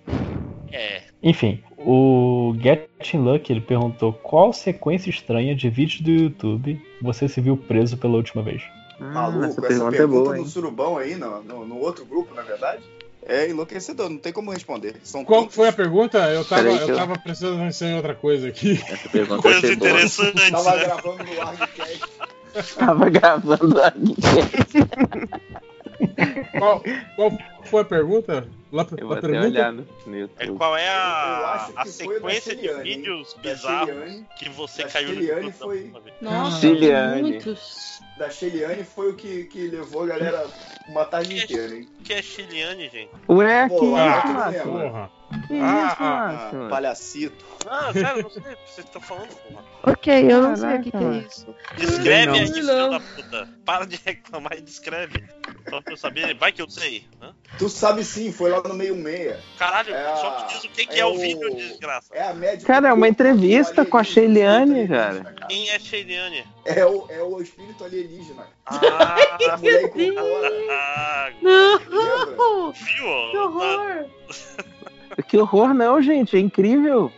É. 0.72 1.02
Enfim, 1.24 1.64
o 1.78 2.56
Getting 2.62 3.18
Luck 3.18 3.52
ele 3.52 3.62
perguntou 3.62 4.14
qual 4.14 4.54
sequência 4.54 5.10
estranha 5.10 5.56
de 5.56 5.70
vídeo 5.70 6.04
do 6.04 6.12
YouTube 6.12 6.80
você 7.02 7.28
se 7.28 7.42
viu 7.42 7.58
preso 7.58 7.98
pela 7.98 8.16
última 8.16 8.44
vez. 8.44 8.62
Maluco, 9.00 9.46
essa 9.46 9.52
essa 9.52 9.62
pergunta 9.62 9.92
pergunta, 9.92 10.04
é 10.04 10.24
boa, 10.24 10.36
no 10.36 10.42
hein? 10.42 10.46
surubão 10.48 10.98
aí, 10.98 11.16
no, 11.16 11.42
no, 11.42 11.66
no 11.66 11.80
outro 11.80 12.06
grupo, 12.06 12.34
na 12.36 12.42
verdade, 12.42 12.84
é 13.30 13.50
enlouquecedor, 13.50 14.10
não 14.10 14.18
tem 14.18 14.34
como 14.34 14.52
responder. 14.52 14.96
São 15.04 15.24
Qual 15.24 15.42
todos- 15.42 15.56
foi 15.56 15.68
a 15.70 15.74
pergunta? 15.74 16.18
Eu 16.30 16.44
tava, 16.44 16.64
Peraí 16.64 16.78
eu 16.82 16.88
eu- 16.90 16.96
tava 16.96 17.18
prestando 17.20 17.58
atenção 17.62 17.88
em 17.88 17.96
outra 17.96 18.16
coisa 18.16 18.48
aqui. 18.50 18.82
Essa 18.90 19.10
pergunta 19.10 19.42
Coisas 19.42 19.64
achei 19.64 19.76
boa. 19.76 19.90
interessantes, 19.92 20.50
Tava 20.50 20.76
né? 20.76 20.84
gravando 20.86 21.24
no 21.24 21.42
Argcast. 21.42 22.02
Tava 22.78 23.10
gravando 23.10 23.82
aqui. 23.82 24.16
Qual, 26.58 26.84
qual 27.16 27.38
foi 27.66 27.82
a 27.82 27.86
pergunta? 27.86 28.48
Lá, 28.72 28.86
Eu 28.98 29.08
vou 29.08 29.18
pergunta? 29.18 29.48
olhar 29.48 29.72
no, 29.74 29.88
no 30.06 30.30
É, 30.38 30.48
qual 30.48 30.78
é 30.78 30.88
a, 30.88 31.70
que 31.74 31.80
a 31.80 31.86
sequência 31.86 32.56
de 32.56 32.72
vídeos 32.84 33.36
bizarros 33.42 34.24
que 34.38 34.48
você 34.50 34.84
da 34.84 34.90
caiu 34.90 35.16
no 35.16 35.22
YouTube 35.22 35.46
da 35.48 35.52
foi-? 35.54 35.92
Nossa, 36.22 36.60
Ciliane. 36.62 37.22
muitos. 37.24 38.00
da 38.20 38.30
Sheliane 38.30 38.84
foi 38.84 39.10
o 39.10 39.16
que, 39.16 39.46
que 39.46 39.68
levou 39.70 40.04
a 40.04 40.08
galera 40.08 40.46
uma 40.88 41.04
tarde 41.06 41.36
inteira, 41.44 41.74
hein? 41.76 41.88
O 42.00 42.04
que 42.04 42.14
é 42.14 42.22
Chiliane, 42.22 42.90
gente? 42.90 43.10
Ué, 43.28 43.70
que 43.70 43.76
Pô, 43.76 43.86
isso, 43.86 43.96
ah, 43.96 44.34
Márcio? 44.34 44.64
Porra. 44.64 45.12
Que 45.48 45.54
isso, 45.54 45.64
Ah, 45.64 46.52
Ah, 46.54 46.68
palhacito. 46.70 47.46
Ah, 47.68 47.94
sério, 47.94 48.24
não 48.24 48.30
sei 48.30 48.42
o 48.42 48.46
que 48.46 48.56
vocês 48.72 48.86
estão 48.86 49.02
falando, 49.02 49.28
porra. 49.30 49.64
Ok, 49.84 50.32
eu 50.32 50.42
não 50.44 50.56
sei 50.56 50.76
o 50.76 50.82
que, 50.82 50.92
que 50.92 50.98
é 50.98 51.12
isso. 51.28 51.56
Descreve 51.78 52.32
aí, 52.40 52.48
filho 52.48 52.66
da 52.68 53.00
puta. 53.00 53.50
Para 53.66 53.86
de 53.86 54.00
reclamar 54.06 54.58
e 54.58 54.62
descreve. 54.62 55.24
Só 55.70 55.82
pra 55.82 55.94
eu 55.94 55.98
saber, 55.98 56.09
vai 56.40 56.52
que 56.52 56.62
eu 56.62 56.70
sei. 56.70 57.04
Né? 57.20 57.32
Tu 57.58 57.68
sabe 57.70 58.04
sim, 58.04 58.32
foi 58.32 58.50
lá 58.52 58.62
no 58.62 58.74
meio 58.74 58.96
meia. 58.96 59.40
Caralho, 59.58 59.94
É 59.94 60.16
só 60.16 60.42
me 60.42 60.48
diz 60.54 60.64
o 60.64 60.70
que, 60.70 60.86
que 60.86 60.96
é, 60.96 61.00
é 61.00 61.06
o 61.06 61.18
vídeo, 61.18 61.54
desgraça. 61.56 62.14
É 62.14 62.24
a 62.24 62.34
médica. 62.34 62.72
Cara, 62.74 62.90
é 62.90 62.94
uma 62.94 63.08
entrevista 63.08 63.86
com 63.86 63.98
a 63.98 64.04
espírito 64.04 64.88
cara. 64.88 65.36
Quem 65.48 65.70
é 65.70 65.80
Chiliane? 65.80 66.46
É 66.66 66.86
o, 66.86 67.06
é 67.10 67.22
o 67.24 67.42
espírito 67.42 67.84
alienígena. 67.84 68.48
Ah, 68.66 69.16
A 69.52 69.58
mulher 69.58 69.84
incorpora. 69.86 70.52
ah, 70.72 71.30
Não! 71.42 72.72
Viu? 72.72 73.32
Que 73.32 73.38
horror! 73.38 74.06
Que 75.28 75.38
horror 75.38 75.74
não, 75.74 76.02
gente. 76.02 76.36
É 76.38 76.40
incrível. 76.40 77.12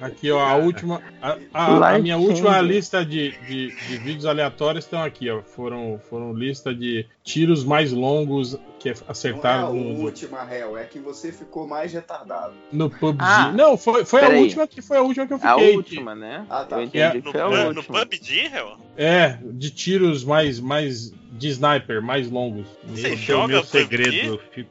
Aqui, 0.00 0.30
ó, 0.30 0.38
a 0.38 0.56
última. 0.56 1.00
A, 1.22 1.38
a- 1.54 1.94
a 1.94 1.98
minha 1.98 2.18
última 2.18 2.60
lista 2.60 3.04
de, 3.04 3.30
de, 3.46 3.68
de 3.68 3.96
vídeos 3.96 4.26
aleatórios 4.26 4.84
estão 4.84 5.02
aqui, 5.02 5.30
ó. 5.30 5.40
Foram, 5.42 5.98
foram 6.10 6.34
lista 6.34 6.74
de 6.74 7.06
tiros 7.24 7.64
mais 7.64 7.92
longos 7.92 8.58
que 8.78 8.90
Não 8.90 8.94
é 8.94 9.04
a 9.06 9.10
acertaram 9.10 9.74
no, 9.74 10.02
última, 10.04 10.44
réu, 10.44 10.76
é 10.76 10.84
que 10.84 10.98
você 10.98 11.32
ficou 11.32 11.66
mais 11.66 11.92
retardado. 11.92 12.52
no 12.70 12.90
PUBG. 12.90 13.24
Ah, 13.26 13.52
não, 13.52 13.76
foi, 13.78 14.04
foi 14.04 14.22
a 14.22 14.28
última 14.38 14.66
que 14.66 14.82
foi 14.82 14.98
a 14.98 15.02
última 15.02 15.26
que 15.26 15.32
eu 15.32 15.38
A 15.42 15.54
fiquei. 15.54 15.76
última, 15.76 16.14
né? 16.14 16.44
Ah, 16.50 16.64
tá. 16.64 16.76
Eu 16.76 16.82
entendi 16.82 17.20
que 17.22 17.26
No, 17.26 17.32
foi 17.32 17.40
a 17.40 17.46
pu- 17.48 17.56
no 17.56 17.66
última. 17.78 17.98
PUBG, 18.06 18.50
Hel? 18.54 18.76
É, 18.98 19.38
de 19.42 19.70
tiros 19.70 20.22
mais, 20.24 20.60
mais 20.60 21.12
de 21.36 21.48
sniper, 21.48 22.02
mais 22.02 22.30
longos. 22.30 22.66
Você 22.84 23.08
Esse 23.08 23.32
é 23.32 23.34
o 23.34 23.38
joga 23.38 23.46
meu 23.48 23.62
PUBG? 23.62 23.78
segredo. 23.78 24.40
Fico... 24.52 24.70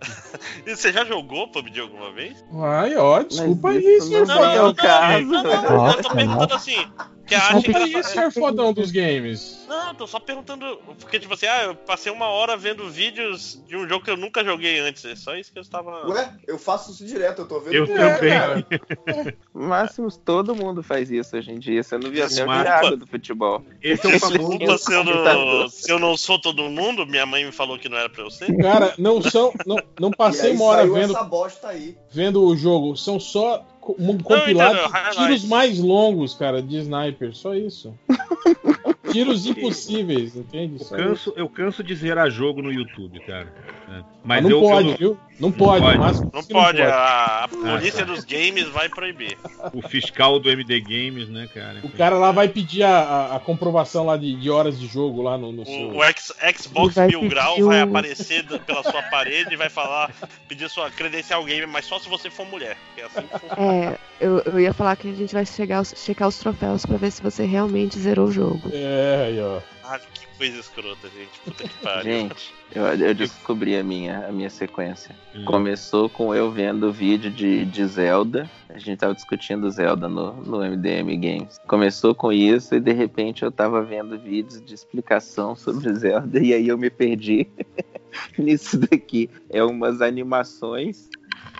E 0.66 0.76
você 0.76 0.92
já 0.92 1.06
jogou 1.06 1.48
PUBG 1.48 1.80
alguma 1.80 2.12
vez? 2.12 2.44
Ai, 2.62 2.96
ó, 2.96 3.22
desculpa 3.24 3.70
Mas 3.70 3.78
aí, 3.86 3.98
isso 3.98 4.08
senhor 4.08 4.28
não 4.28 4.44
é 4.44 4.56
fodão. 4.56 4.70
o 4.70 4.76
caso. 4.76 5.26
Não, 5.26 5.44
não, 5.44 5.64
eu 5.64 5.72
Nossa, 5.78 6.02
tô 6.04 6.10
perguntando 6.16 6.54
assim. 6.54 6.88
Que 7.26 7.34
acha 7.34 7.56
Desculpa 7.56 7.80
aí, 7.80 7.90
engraçado. 7.90 8.14
senhor 8.14 8.32
fodão 8.32 8.72
dos 8.74 8.92
games. 8.92 9.66
Não, 9.68 9.96
tô 9.96 10.06
só 10.06 10.20
perguntando. 10.20 10.78
Porque, 11.00 11.20
tipo 11.20 11.34
assim, 11.34 11.48
ah, 11.48 11.64
eu 11.64 11.76
passei 11.76 12.12
uma 12.12 12.28
hora 12.28 12.56
vendo 12.56 12.88
vídeos 12.90 13.60
de 13.68 13.76
um 13.76 13.88
jogo 13.90 14.06
que 14.06 14.12
eu 14.12 14.18
nunca 14.18 14.44
joguei 14.44 14.80
antes. 14.80 15.04
É 15.06 15.16
só 15.16 15.36
isso 15.36 15.52
que 15.52 15.58
eu 15.58 15.64
estava. 15.64 16.08
Ué, 16.08 16.32
eu 16.48 16.60
faço 16.60 16.92
isso 16.92 17.04
direto, 17.06 17.42
eu 17.42 17.48
tô 17.48 17.60
vendo. 17.60 17.74
Eu 17.74 17.88
também. 17.88 18.30
cara. 18.30 18.68
Máximos, 19.54 20.18
todo 20.18 20.56
mundo 20.56 20.84
faz 20.84 21.10
isso 21.10 21.36
hoje 21.36 21.52
em 21.52 21.60
dia. 21.60 21.82
Você 21.82 21.98
não 21.98 22.12
via 22.12 22.24
Mas- 22.46 22.64
Thiago 22.64 22.98
do 22.98 23.08
futebol. 23.08 23.64
Esse 23.82 24.08
é 24.08 24.20
famoso. 24.20 24.38
Desculpa 24.38 24.78
se 24.78 24.94
eu, 24.94 25.04
não, 25.04 25.70
se 25.70 25.92
eu 25.92 26.00
não 26.00 26.18
sou 26.18 26.40
todo 26.40 26.62
mundo, 26.70 27.06
minha 27.08 27.26
mãe 27.26 27.46
me 27.46 27.52
falou 27.52 27.78
que 27.80 27.90
não 27.90 27.98
era 27.98 28.10
pra 28.10 28.24
eu 28.24 28.30
ser. 28.30 28.56
Cara, 28.58 28.94
não 28.98 29.22
são. 29.22 29.52
Não, 29.66 29.78
não 30.00 30.10
E 30.10 30.16
passei 30.16 30.52
aí 30.52 30.56
uma 30.56 30.66
hora 30.66 30.82
saiu 30.82 30.94
vendo, 30.94 31.14
essa 31.16 31.24
bosta 31.24 31.68
aí. 31.70 31.98
vendo 32.12 32.44
o 32.44 32.56
jogo. 32.56 32.96
São 32.96 33.20
só 33.20 33.66
um 34.00 34.18
compilado 34.18 34.74
entendeu, 34.74 34.88
de 34.88 34.94
highlights. 34.94 35.18
tiros 35.18 35.46
mais 35.46 35.80
longos, 35.80 36.34
cara, 36.34 36.62
de 36.62 36.78
sniper. 36.78 37.36
Só 37.36 37.54
isso. 37.54 37.94
Tiros 39.16 39.46
impossíveis, 39.46 40.36
entende? 40.36 40.78
Eu 40.82 40.88
canso, 40.98 41.34
eu 41.36 41.50
canso 41.50 41.84
de 41.84 41.96
zerar 41.96 42.30
jogo 42.30 42.62
no 42.62 42.72
YouTube, 42.72 43.20
cara. 43.22 43.54
É. 43.90 44.02
Mas 44.24 44.44
não 44.44 44.50
eu, 44.50 44.62
pode, 44.62 44.90
eu- 44.92 44.98
viu? 44.98 45.18
Não 45.38 45.52
pode, 45.52 45.82
pode. 45.84 46.00
mas 46.00 46.22
Não 46.34 46.44
pode, 46.44 46.82
a, 46.82 47.44
a 47.44 47.48
polícia 47.50 48.06
dos 48.06 48.24
games 48.24 48.68
vai 48.70 48.88
proibir. 48.88 49.38
o 49.74 49.82
fiscal 49.82 50.40
do 50.40 50.50
MD 50.50 50.80
Games, 50.80 51.28
né, 51.28 51.48
cara? 51.54 51.82
O 51.84 51.90
cara 51.90 52.16
lá 52.16 52.32
vai 52.32 52.48
pedir 52.48 52.84
a, 52.84 53.00
a- 53.00 53.36
a 53.36 53.40
comprovação 53.40 54.06
lá 54.06 54.16
de, 54.16 54.34
de 54.38 54.50
horas 54.50 54.80
de 54.80 54.88
jogo 54.88 55.22
lá 55.22 55.38
no, 55.38 55.52
no 55.52 55.66
seu. 55.66 55.90
O, 55.90 55.98
o 55.98 56.04
X- 56.06 56.34
Xbox 56.58 56.96
Mil 56.96 57.28
Grau 57.28 57.58
vai 57.66 57.82
o- 57.82 57.84
aparecer 57.84 58.46
pela 58.62 58.82
sua 58.84 59.02
parede 59.04 59.54
e 59.54 59.58
vai 59.58 59.70
falar, 59.70 60.10
pedir 60.48 60.70
sua 60.70 60.90
credencial 60.90 61.44
game, 61.44 61.66
mas 61.68 61.86
só 61.86 62.00
se 62.00 62.08
você 62.08 62.30
for 62.30 62.46
mulher. 62.48 62.78
É 62.98 63.04
assim 63.04 63.22
que 63.28 63.40
funciona. 63.40 63.56
É, 63.62 63.98
eu, 64.22 64.40
eu 64.40 64.60
ia 64.60 64.74
falar 64.74 64.96
que 64.96 65.10
a 65.10 65.14
gente 65.14 65.34
vai 65.34 65.46
chegar, 65.46 65.86
checar 65.86 66.30
os 66.30 66.38
troféus 66.40 66.86
pra 66.86 66.96
ver 66.96 67.12
se 67.12 67.22
você 67.22 67.44
realmente 67.46 68.00
zerou 68.00 68.28
o 68.28 68.32
jogo. 68.32 68.62
É, 68.72 69.05
aí, 69.06 69.40
ó. 69.40 69.60
Ah, 69.84 70.00
que 70.00 70.26
coisa 70.38 70.60
escrota, 70.60 71.08
gente. 71.10 71.40
Puta 71.44 71.64
que 71.64 71.78
pariu. 71.84 72.04
Gente, 72.04 72.54
eu, 72.74 72.84
eu 72.84 73.14
descobri 73.14 73.78
a 73.78 73.84
minha, 73.84 74.28
a 74.28 74.32
minha 74.32 74.50
sequência. 74.50 75.16
Hum. 75.36 75.46
Começou 75.46 76.10
com 76.10 76.34
eu 76.34 76.52
vendo 76.52 76.88
o 76.88 76.92
vídeo 76.92 77.30
de, 77.30 77.66
de 77.66 77.86
Zelda. 77.86 78.50
A 78.70 78.78
gente 78.78 79.00
tava 79.00 79.14
discutindo 79.14 79.70
Zelda 79.70 80.08
no, 80.08 80.34
no 80.44 80.58
MDM 80.60 81.18
Games. 81.18 81.60
Começou 81.68 82.16
com 82.16 82.32
isso 82.32 82.76
e 82.76 82.80
de 82.80 82.92
repente 82.92 83.44
eu 83.44 83.52
tava 83.52 83.84
vendo 83.84 84.18
vídeos 84.18 84.64
de 84.64 84.74
explicação 84.74 85.56
sobre 85.56 85.94
Zelda 85.94 86.40
e 86.40 86.54
aí 86.54 86.68
eu 86.68 86.78
me 86.78 86.90
perdi 86.90 87.48
nisso 88.38 88.78
daqui. 88.78 89.30
É 89.50 89.64
umas 89.64 90.02
animações 90.02 91.10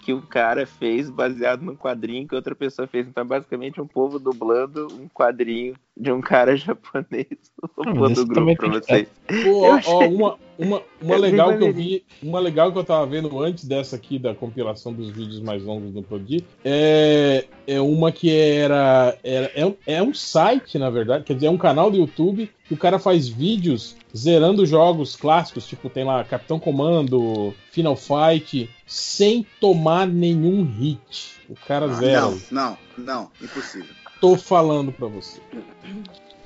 que 0.06 0.14
o 0.14 0.22
cara 0.22 0.68
fez 0.68 1.10
baseado 1.10 1.64
num 1.64 1.76
quadrinho 1.76 2.28
que 2.28 2.36
outra 2.36 2.54
pessoa 2.54 2.88
fez. 2.88 3.08
Então 3.08 3.24
é 3.24 3.26
basicamente 3.26 3.82
um 3.82 3.88
povo 3.88 4.20
dublando 4.20 4.88
um 4.94 5.10
quadrinho 5.10 5.74
de 5.98 6.12
um 6.12 6.22
cara 6.22 6.56
japonês. 6.56 7.26
Vou 7.76 7.86
pôr 7.96 8.14
do 8.14 8.24
grupo 8.28 8.56
pra 8.56 8.68
vocês. 8.70 9.08
Pô, 9.28 9.34
Eu 9.34 9.62
ó, 9.64 9.74
achei- 9.74 10.08
uma, 10.16 10.38
uma, 10.58 10.82
uma 11.02 11.16
É 11.16 11.18
legal 11.18 11.58
que 11.58 11.64
eu 11.64 11.74
vi, 11.74 12.04
uma 12.24 12.40
legal 12.40 12.72
que 12.72 12.78
eu 12.80 12.84
tava 12.84 13.06
vendo 13.06 13.40
antes 13.42 13.66
dessa 13.66 13.96
aqui, 13.96 14.18
da 14.20 14.34
compilação 14.34 14.94
dos 14.94 15.10
vídeos 15.10 15.40
mais 15.42 15.64
longos 15.64 15.92
do 15.92 16.02
PUBG, 16.02 16.44
é, 16.64 17.46
é 17.68 17.82
uma 17.82 18.12
que 18.12 18.30
era, 18.32 19.18
era 19.24 19.52
é, 19.56 19.66
um- 19.66 19.76
é 19.86 20.02
um 20.04 20.14
site, 20.14 20.78
na 20.78 20.90
verdade, 20.90 21.24
quer 21.24 21.34
dizer, 21.34 21.48
é 21.48 21.52
um 21.52 21.58
canal 21.58 21.92
do 21.92 21.98
YouTube 21.98 22.50
que 22.68 22.74
o 22.74 22.78
cara 22.78 22.98
faz 23.00 23.28
vídeos 23.28 23.96
zerando 24.16 24.66
jogos 24.66 25.16
clássicos, 25.16 25.68
tipo, 25.68 25.90
tem 25.90 26.04
lá 26.04 26.24
Capitão 26.24 26.60
Comando, 26.60 27.54
Final 27.72 27.96
Fight, 27.96 28.70
sem 28.88 29.46
tomar 29.60 30.08
nenhum 30.08 30.64
hit. 30.64 31.36
O 31.50 31.56
cara 31.68 31.86
Ah, 31.86 31.94
zera. 31.94 32.22
não, 32.22 32.38
não, 32.50 32.78
não, 32.98 33.32
impossível. 33.42 33.94
Tô 34.22 34.36
falando 34.38 34.92
pra 34.92 35.08
você. 35.08 35.40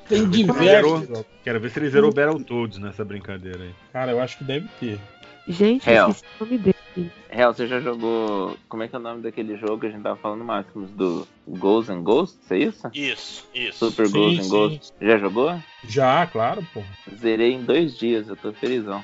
Tem 0.10 0.30
Quero 0.30 0.32
ver 0.32 0.36
se 0.36 0.40
ele 0.40 0.70
diversos. 0.70 1.00
zerou- 1.08 1.26
Quero 1.44 1.60
ver 1.60 1.70
se 1.72 1.80
ele 1.80 1.90
zerou 1.90 2.12
Battletoads 2.14 2.80
nessa 2.80 3.06
brincadeira 3.06 3.64
aí. 3.64 3.74
Cara, 3.94 4.12
eu 4.12 4.20
acho 4.20 4.38
que 4.40 4.44
deve 4.44 4.68
ter. 4.80 5.00
Gente, 5.48 5.88
eu 5.88 5.94
Real. 5.94 6.10
esqueci 6.10 6.26
o 6.40 6.44
nome 6.46 6.58
dele. 6.58 7.12
Real, 7.30 7.54
você 7.54 7.68
já 7.68 7.80
jogou. 7.80 8.58
Como 8.68 8.84
é 8.84 8.88
que 8.88 8.96
é 8.96 9.00
o 9.00 9.02
nome 9.02 9.22
daquele 9.22 9.56
jogo 9.58 9.80
que 9.80 9.86
a 9.88 9.90
gente 9.92 10.02
tava 10.04 10.16
falando, 10.18 10.44
Máximos? 10.44 10.90
Do 10.92 11.28
Ghosts 11.48 11.90
and 11.96 12.04
Ghosts? 12.04 12.52
É 12.52 12.58
isso? 12.58 12.88
Isso, 12.94 13.48
isso. 13.54 13.78
Super 13.90 14.08
Sim, 14.08 14.14
Ghosts 14.14 14.46
and. 14.46 14.50
Ghosts. 14.50 14.94
Já 15.02 15.18
jogou? 15.18 15.60
Já, 15.88 16.28
claro, 16.28 16.66
pô. 16.74 16.84
Zerei 17.16 17.54
em 17.54 17.64
dois 17.64 17.98
dias, 17.98 18.28
eu 18.28 18.36
tô 18.36 18.52
felizão. 18.52 19.04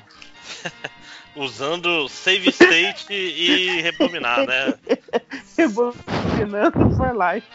Usando 1.36 2.08
save 2.08 2.48
state 2.50 3.12
e 3.12 3.80
rebobinar, 3.82 4.46
né? 4.46 4.74
Rebobinando 5.56 6.90
for 6.96 7.12
life. 7.14 7.46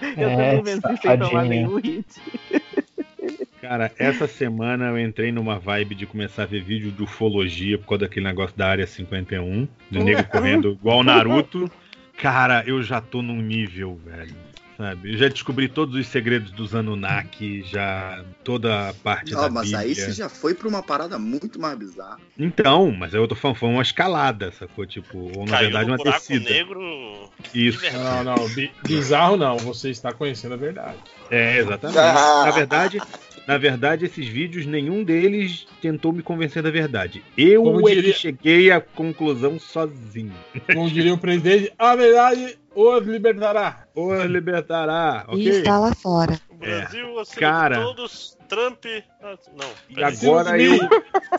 Eu 0.16 0.28
É, 0.28 0.36
também 0.36 0.62
venci 0.62 0.96
sem 1.00 1.18
tomar 1.18 1.44
nenhum 1.44 1.76
hit. 1.76 2.06
Cara, 3.60 3.90
essa 3.98 4.28
semana 4.28 4.86
eu 4.86 4.98
entrei 5.00 5.32
numa 5.32 5.58
vibe 5.58 5.94
de 5.96 6.06
começar 6.06 6.44
a 6.44 6.46
ver 6.46 6.62
vídeo 6.62 6.92
de 6.92 7.02
ufologia 7.02 7.76
por 7.78 7.86
causa 7.88 8.02
daquele 8.02 8.26
negócio 8.26 8.56
da 8.56 8.68
área 8.68 8.86
51, 8.86 9.66
do 9.90 9.98
nego 10.04 10.22
correndo 10.24 10.72
igual 10.72 10.98
o 10.98 11.02
Naruto. 11.02 11.68
Cara, 12.16 12.62
eu 12.66 12.82
já 12.82 13.00
tô 13.00 13.22
num 13.22 13.42
nível, 13.42 13.98
velho. 14.04 14.34
Sabe? 14.76 15.12
Eu 15.14 15.16
já 15.16 15.28
descobri 15.28 15.68
todos 15.68 15.94
os 15.94 16.06
segredos 16.06 16.50
dos 16.52 16.74
Anunnaki, 16.74 17.62
já 17.62 18.22
toda 18.44 18.90
a 18.90 18.92
parte 18.92 19.32
Não, 19.32 19.40
da 19.42 19.48
mas 19.50 19.64
Bíblia. 19.70 19.80
aí 19.86 19.94
você 19.94 20.12
já 20.12 20.28
foi 20.28 20.54
pra 20.54 20.68
uma 20.68 20.82
parada 20.82 21.18
muito 21.18 21.58
mais 21.58 21.78
bizarra. 21.78 22.18
Então, 22.38 22.90
mas 22.92 23.14
eu 23.14 23.26
tô 23.26 23.34
falando, 23.34 23.56
foi 23.56 23.68
uma 23.70 23.80
escalada, 23.82 24.52
sacou? 24.52 24.84
Tipo, 24.84 25.16
ou 25.34 25.46
na 25.46 25.52
Caiu 25.52 25.70
verdade 25.70 25.90
uma 25.90 25.96
descida. 25.96 26.50
negro. 26.50 27.30
Isso. 27.54 27.80
Não, 27.92 28.24
não, 28.24 28.48
bi- 28.50 28.70
bizarro 28.84 29.38
não, 29.38 29.56
você 29.56 29.88
está 29.88 30.12
conhecendo 30.12 30.52
a 30.52 30.58
verdade. 30.58 30.98
É, 31.30 31.58
exatamente. 31.58 31.98
Ah. 31.98 32.42
Na 32.44 32.50
verdade, 32.50 33.00
na 33.46 33.56
verdade, 33.56 34.04
esses 34.04 34.26
vídeos, 34.28 34.66
nenhum 34.66 35.02
deles 35.02 35.66
tentou 35.80 36.12
me 36.12 36.22
convencer 36.22 36.62
da 36.62 36.70
verdade. 36.70 37.22
Eu 37.38 37.80
é 37.88 37.94
diria- 37.94 38.12
cheguei 38.12 38.70
à 38.70 38.80
conclusão 38.80 39.58
sozinho. 39.58 40.34
Como 40.74 40.90
diria 40.90 41.14
o 41.14 41.18
presidente, 41.18 41.72
a 41.78 41.96
verdade 41.96 42.58
os 42.76 43.06
libertará. 43.06 43.86
Ou 43.94 44.14
libertará, 44.24 45.24
E 45.30 45.32
ok? 45.32 45.48
está 45.48 45.78
lá 45.78 45.94
fora. 45.94 46.38
O 46.50 46.54
Brasil, 46.56 47.18
acima 47.18 47.40
Cara. 47.40 47.76
de 47.78 47.82
todos, 47.82 48.36
Trump. 48.48 48.84
ah, 49.22 49.34
Não, 49.56 49.70
E 49.88 50.04
agora 50.04 50.60
eu. 50.60 50.78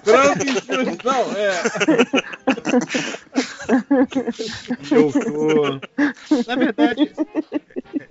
Trump, 0.04 0.42
não, 1.04 1.32
é. 1.38 1.52
Eu 4.92 5.12
tô. 5.12 5.80
Na 6.48 6.56
verdade, 6.56 7.12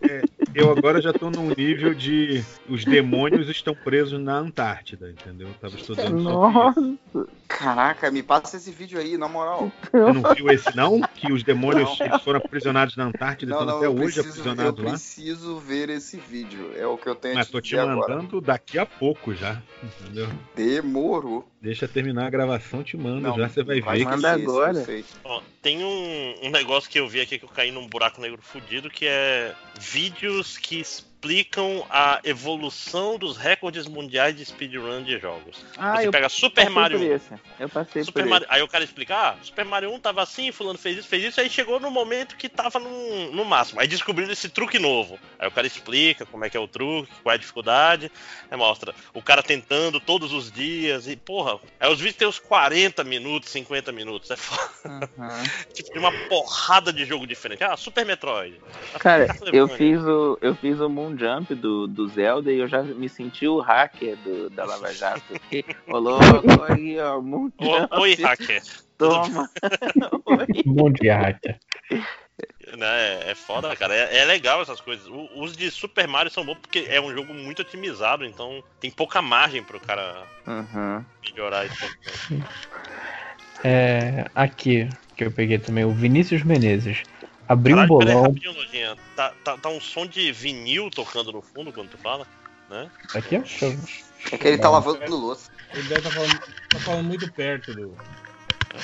é, 0.02 0.16
é, 0.16 0.22
eu 0.56 0.70
agora 0.70 1.00
já 1.00 1.12
tô 1.12 1.30
num 1.30 1.52
nível 1.56 1.94
de. 1.94 2.42
Os 2.68 2.84
demônios 2.84 3.48
estão 3.48 3.74
presos 3.74 4.18
na 4.20 4.36
Antártida, 4.38 5.10
entendeu? 5.10 5.48
Eu 5.48 5.54
tava 5.54 5.76
estudando 5.76 6.06
sobre 6.06 6.18
isso. 6.20 6.30
Nossa. 6.30 6.96
Caraca, 7.48 8.10
me 8.10 8.22
passa 8.22 8.56
esse 8.56 8.70
vídeo 8.72 8.98
aí, 8.98 9.16
na 9.16 9.28
moral. 9.28 9.70
Você 9.92 10.12
não 10.12 10.34
viu 10.34 10.48
esse, 10.50 10.74
não? 10.76 11.00
Que 11.14 11.32
os 11.32 11.42
demônios 11.44 11.96
Não. 11.98 12.18
foram 12.20 12.38
aprisionados 12.44 12.96
na 12.96 13.04
Antártida 13.04 13.52
e 13.52 13.54
Não, 13.54 13.60
estão 13.60 13.66
não, 13.70 13.76
até 13.78 13.86
eu 13.86 13.92
hoje 13.92 14.20
preciso, 14.22 14.26
eu 14.26 14.30
aprisionados 14.52 14.84
lá. 14.84 14.90
preciso 14.90 15.58
ver 15.58 15.88
esse 15.90 16.16
vídeo. 16.16 16.72
É 16.76 16.86
o 16.86 16.98
que 16.98 17.08
eu 17.08 17.14
tenho 17.14 17.34
a 17.34 17.38
Mas 17.38 17.46
te 17.46 17.52
tô 17.52 17.60
te 17.60 17.70
dizer 17.70 17.80
agora. 17.80 18.16
mandando 18.16 18.40
daqui 18.40 18.78
a 18.78 18.84
pouco 18.84 19.32
já, 19.34 19.62
entendeu? 19.82 20.28
Demorou. 20.56 21.48
Deixa 21.62 21.88
terminar 21.88 22.26
a 22.26 22.30
gravação, 22.30 22.82
te 22.82 22.96
mando 22.96 23.22
Não, 23.22 23.36
já, 23.36 23.48
você 23.48 23.62
vai, 23.62 23.80
vai 23.80 23.98
ver. 23.98 24.04
manda 24.04 24.32
agora. 24.32 24.84
eu. 24.88 25.04
Ó, 25.24 25.40
tem 25.62 25.82
um, 25.84 26.34
um 26.46 26.50
negócio 26.50 26.88
que 26.90 26.98
eu 26.98 27.08
vi 27.08 27.20
aqui 27.20 27.38
que 27.38 27.44
eu 27.44 27.48
caí 27.48 27.70
num 27.72 27.86
buraco 27.88 28.20
negro 28.20 28.40
fudido 28.42 28.90
que 28.90 29.06
é 29.06 29.52
vídeos 29.80 30.45
que 30.54 30.84
explicam 31.16 31.84
a 31.90 32.20
evolução 32.24 33.18
dos 33.18 33.36
recordes 33.36 33.86
mundiais 33.88 34.36
de 34.36 34.44
speedrun 34.44 35.02
de 35.02 35.18
jogos. 35.18 35.64
Ah, 35.76 35.96
Você 35.96 36.06
eu 36.06 36.12
pega 36.12 36.28
Super 36.28 36.70
Mario 36.70 36.98
por 36.98 37.06
1. 37.06 37.12
esse. 37.14 37.34
Eu 37.58 37.68
passei 37.68 38.04
Super 38.04 38.22
por 38.22 38.30
Mario-. 38.30 38.46
Aí 38.50 38.62
o 38.62 38.68
cara 38.68 38.84
explica, 38.84 39.16
ah, 39.16 39.36
Super 39.42 39.64
Mario 39.64 39.92
1 39.92 39.98
tava 40.00 40.22
assim, 40.22 40.52
fulano 40.52 40.78
fez 40.78 40.98
isso, 40.98 41.08
fez 41.08 41.24
isso, 41.24 41.40
aí 41.40 41.48
chegou 41.48 41.80
no 41.80 41.90
momento 41.90 42.36
que 42.36 42.48
tava 42.48 42.78
no, 42.78 43.32
no 43.32 43.44
máximo. 43.44 43.80
Aí 43.80 43.88
descobriram 43.88 44.30
esse 44.32 44.48
truque 44.48 44.78
novo. 44.78 45.18
Aí 45.38 45.48
o 45.48 45.50
cara 45.50 45.66
explica 45.66 46.26
como 46.26 46.44
é 46.44 46.50
que 46.50 46.56
é 46.56 46.60
o 46.60 46.68
truque, 46.68 47.10
qual 47.22 47.32
é 47.32 47.36
a 47.36 47.38
dificuldade, 47.38 48.10
aí 48.50 48.56
mostra 48.56 48.94
o 49.12 49.22
cara 49.22 49.42
tentando 49.42 49.98
todos 49.98 50.32
os 50.32 50.52
dias, 50.52 51.08
e 51.08 51.16
porra, 51.16 51.58
aí 51.80 51.90
os 51.90 51.98
vídeos 51.98 52.16
tem 52.16 52.28
uns 52.28 52.38
40 52.38 53.02
minutos, 53.04 53.50
50 53.50 53.90
minutos, 53.90 54.30
é 54.30 54.36
foda. 54.36 55.10
tipo, 55.72 55.90
tem 55.90 55.98
uma 55.98 56.12
porrada 56.28 56.92
de 56.92 57.04
jogo 57.04 57.26
diferente. 57.26 57.64
Ah, 57.64 57.76
Super 57.76 58.04
Metroid. 58.04 58.60
Cara, 58.98 59.22
eu 59.52 59.68
Castlevania. 59.68 59.76
fiz 59.76 60.02
o 60.04 60.38
eu 60.40 60.54
fiz 60.54 60.78
o 60.80 60.88
Moon 61.06 61.16
Jump 61.16 61.54
do, 61.54 61.86
do 61.86 62.08
Zelda 62.08 62.52
e 62.52 62.58
eu 62.58 62.66
já 62.66 62.82
me 62.82 63.08
senti 63.08 63.46
o 63.46 63.60
hacker 63.60 64.16
do, 64.16 64.50
da 64.50 64.64
Lava 64.64 64.92
Jato. 64.92 65.22
Ô 65.86 65.98
louco, 65.98 66.62
aí, 66.68 66.98
ó, 66.98 67.20
Moon 67.20 67.50
Jump. 67.60 67.88
Oi, 68.00 68.14
hacker. 68.14 68.62
Toma. 68.98 69.48
Bom 70.66 70.90
dia, 70.90 71.16
hacker. 71.16 71.58
Né, 72.76 73.30
é 73.30 73.34
foda, 73.34 73.74
cara. 73.76 73.94
É, 73.94 74.18
é 74.18 74.24
legal 74.24 74.60
essas 74.60 74.80
coisas. 74.80 75.06
O- 75.06 75.28
os 75.42 75.56
de 75.56 75.70
Super 75.70 76.08
Mario 76.08 76.30
são 76.30 76.44
bons 76.44 76.58
porque 76.58 76.86
é 76.88 77.00
um 77.00 77.14
jogo 77.14 77.32
muito 77.32 77.62
otimizado, 77.62 78.24
então 78.24 78.62
tem 78.80 78.90
pouca 78.90 79.22
margem 79.22 79.62
pro 79.62 79.78
cara 79.80 80.24
Uhum. 80.46 81.04
melhorar 81.30 81.66
isso. 81.66 81.86
É, 83.64 84.26
aqui, 84.34 84.88
que 85.16 85.24
eu 85.24 85.30
peguei 85.30 85.58
também, 85.58 85.84
o 85.84 85.92
Vinícius 85.92 86.42
Menezes. 86.42 87.02
Abriu 87.48 87.76
um 87.76 87.80
Caralho, 87.80 87.98
peraí, 87.98 88.14
bolão. 88.14 88.54
Lojinha. 88.54 88.96
Tá, 89.14 89.32
tá, 89.44 89.56
tá 89.56 89.68
um 89.68 89.80
som 89.80 90.06
de 90.06 90.32
vinil 90.32 90.90
tocando 90.90 91.32
no 91.32 91.42
fundo 91.42 91.72
quando 91.72 91.90
tu 91.90 91.98
fala, 91.98 92.26
né? 92.68 92.90
Aqui. 93.14 93.38
Deixa 93.38 93.66
eu... 93.66 93.78
É 94.32 94.38
que 94.38 94.48
ele 94.48 94.58
tá 94.58 94.68
lavando 94.68 95.16
louça. 95.16 95.50
Ele 95.72 95.88
deve 95.88 96.00
estar 96.00 96.10
falando, 96.10 96.40
tá 96.70 96.78
falando 96.80 97.04
muito 97.04 97.32
perto 97.32 97.74
do. 97.74 97.94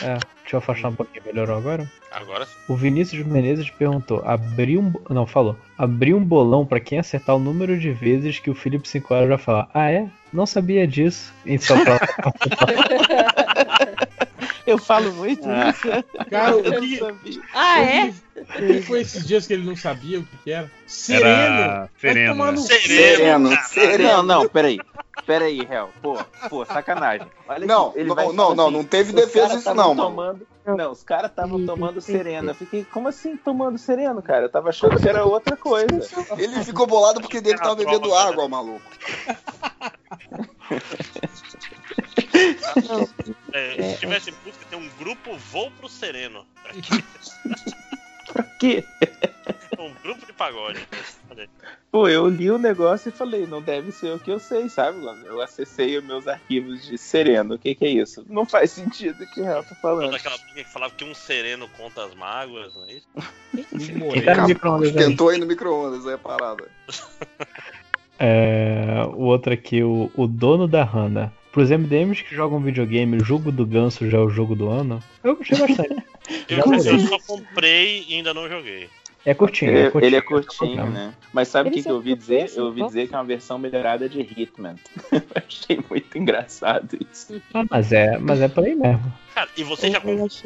É, 0.03 0.19
deixa 0.43 0.55
eu 0.55 0.59
afastar 0.59 0.89
um 0.89 0.95
pouquinho. 0.95 1.25
Melhorou 1.25 1.57
agora? 1.57 1.91
Agora 2.11 2.47
sim. 2.47 2.53
O 2.69 2.77
Vinícius 2.77 3.27
Menezes 3.27 3.69
perguntou: 3.71 4.23
abriu 4.25 4.81
um. 4.81 4.93
Não, 5.13 5.27
falou. 5.27 5.57
Abriu 5.77 6.17
um 6.17 6.25
bolão 6.25 6.65
pra 6.65 6.81
quem 6.81 6.99
acertar 6.99 7.37
o 7.37 7.41
número 7.41 7.79
de 7.79 7.93
vezes 7.93 8.39
que 8.39 8.51
o 8.51 8.55
Felipe 8.55 8.89
5 8.89 9.13
horas 9.13 9.29
vai 9.29 9.39
falar. 9.39 9.69
Ah, 9.75 9.91
é? 9.91 10.09
Não 10.33 10.47
sabia 10.47 10.87
disso. 10.87 11.33
Em 11.45 11.59
sua 11.59 11.79
prova. 11.83 12.01
Eu 14.67 14.79
falo 14.79 15.13
muito 15.13 15.49
Ah. 15.49 15.71
isso. 15.71 15.89
Cara, 16.31 16.57
o 16.57 16.61
Eu 16.61 16.81
que- 16.81 16.99
sabia. 16.99 17.43
Ah, 17.55 17.81
é? 17.81 18.15
O 18.37 18.67
que 18.67 18.83
foi 18.83 19.01
esses 19.01 19.27
dias 19.27 19.47
que 19.47 19.55
ele 19.55 19.65
não 19.67 19.77
sabia 19.77 20.21
o 20.21 20.25
que, 20.45 20.53
era? 20.53 20.71
Sereno! 20.87 21.69
Vai 21.69 21.89
Sereno, 21.99 22.45
né? 22.45 22.51
no 22.53 22.59
Sereno, 23.69 24.05
Não, 24.05 24.23
não, 24.23 24.49
peraí. 24.49 24.79
Peraí, 25.27 25.61
Hel. 25.61 25.91
Pô, 26.01 26.19
pô, 26.49 26.65
sacanagem. 26.65 27.27
Olha 27.47 27.67
Não, 27.67 27.91
aqui, 27.91 27.99
ele 28.01 28.09
não, 28.09 28.15
vai 28.17 28.25
não, 28.27 28.35
falar 28.35 28.55
não, 28.55 28.65
assim, 28.67 28.77
não 28.77 28.85
teve 28.85 29.13
defesa 29.13 29.55
isso 29.57 29.75
não, 29.75 29.95
mano. 29.95 30.11
tomando, 30.11 30.47
Não, 30.67 30.91
os 30.91 31.03
caras 31.05 31.31
estavam 31.31 31.65
tomando 31.65 32.01
sereno. 32.01 32.51
Eu 32.51 32.55
fiquei, 32.55 32.85
como 32.85 33.09
assim 33.09 33.37
tomando 33.37 33.79
sereno, 33.79 34.21
cara? 34.23 34.47
Eu 34.47 34.51
tava 34.51 34.71
achando 34.71 34.99
que 35.01 35.09
era 35.09 35.25
outra 35.25 35.57
coisa. 35.57 35.87
Ele 36.39 36.65
ficou 36.65 36.87
bolado 36.87 37.21
porque 37.21 37.41
dele 37.41 37.59
tava 37.59 37.77
bebendo 37.77 38.13
água, 38.15 38.49
maluco. 38.49 38.83
É, 43.53 43.93
se 43.93 44.01
tivesse 44.01 44.33
música, 44.45 44.65
tem 44.71 44.79
um 44.79 44.89
grupo 44.99 45.37
Voo 45.37 45.71
pro 45.73 45.89
Sereno. 45.89 46.47
Pra 48.33 48.45
quê? 48.59 48.83
um 49.79 49.93
grupo 50.03 50.25
de 50.25 50.33
pagode. 50.33 50.81
Pô, 51.91 52.09
eu 52.09 52.29
li 52.29 52.51
o 52.51 52.59
negócio 52.59 53.09
e 53.09 53.13
falei, 53.13 53.47
não 53.47 53.61
deve 53.61 53.93
ser 53.93 54.15
o 54.15 54.19
que 54.19 54.31
eu 54.31 54.39
sei, 54.39 54.69
sabe? 54.69 54.99
Eu 55.27 55.41
acessei 55.41 55.99
os 55.99 56.05
meus 56.05 56.27
arquivos 56.27 56.87
de 56.87 56.97
sereno. 56.97 57.55
O 57.55 57.59
que, 57.59 57.75
que 57.75 57.85
é 57.85 57.89
isso? 57.89 58.25
Não 58.29 58.47
faz 58.47 58.71
sentido 58.71 59.23
o 59.23 59.27
que 59.27 59.41
o 59.41 59.45
Hel 59.45 59.65
tá 59.65 59.75
falando. 59.77 60.13
Daquela 60.13 60.39
briga 60.39 60.65
que 60.65 60.73
falava 60.73 60.95
que 60.95 61.05
um 61.05 61.15
sereno 61.15 61.69
conta 61.77 62.05
as 62.05 62.15
mágoas, 62.15 62.75
não 62.75 62.85
é 62.85 62.93
isso? 62.93 63.09
Micro-ondas 64.47 64.97
aí? 64.97 65.39
No 65.39 65.47
micro-ondas, 65.47 66.07
aí 66.07 66.15
a 66.15 66.19
parada. 66.19 66.65
É, 68.25 69.05
o 69.15 69.23
outro 69.23 69.53
aqui, 69.53 69.83
o, 69.83 70.09
o 70.15 70.29
dono 70.29 70.69
da 70.69 70.85
Hanna. 70.85 71.33
Pros 71.53 71.71
MDMs 71.71 72.25
que 72.25 72.35
jogam 72.35 72.59
videogame, 72.61 73.19
o 73.19 73.25
jogo 73.25 73.53
do 73.53 73.67
ganso 73.67 74.09
já 74.09 74.17
é 74.17 74.21
o 74.21 74.31
jogo 74.31 74.57
do 74.57 74.71
ano? 74.71 75.03
Eu 75.23 75.37
gostei 75.37 75.59
bastante. 75.59 76.03
Eu, 76.49 76.79
Já 76.79 76.93
eu 76.93 76.99
só 77.01 77.19
comprei 77.19 78.05
e 78.09 78.15
ainda 78.15 78.33
não 78.33 78.49
joguei. 78.49 78.89
É 79.25 79.35
curtinho, 79.35 79.73
Ele, 79.73 79.79
é 79.87 79.91
curtinho. 79.91 80.09
ele 80.09 80.17
é 80.17 80.21
curtinho, 80.21 80.87
né? 80.91 81.15
Mas 81.33 81.49
sabe 81.49 81.69
o 81.69 81.73
que, 81.73 81.83
que 81.83 81.89
eu 81.89 81.97
ouvi 81.97 82.15
dizer? 82.15 82.51
Eu 82.57 82.67
ouvi 82.67 82.85
dizer 82.87 83.09
que 83.09 83.15
é 83.15 83.19
uma 83.19 83.25
versão 83.25 83.59
melhorada 83.59 84.09
de 84.09 84.21
Hitman. 84.21 84.77
Eu 85.13 85.23
achei 85.35 85.81
muito 85.91 86.17
engraçado 86.19 86.97
isso. 87.13 87.41
Ah, 87.55 87.65
mas 87.69 87.93
é, 87.93 88.19
mas 88.19 88.41
é 88.41 88.49
por 88.49 88.65
aí 88.65 88.75
mesmo. 88.75 89.13
Cara, 89.35 89.49
e 89.57 89.65
vocês 89.65 89.91
já 89.93 90.01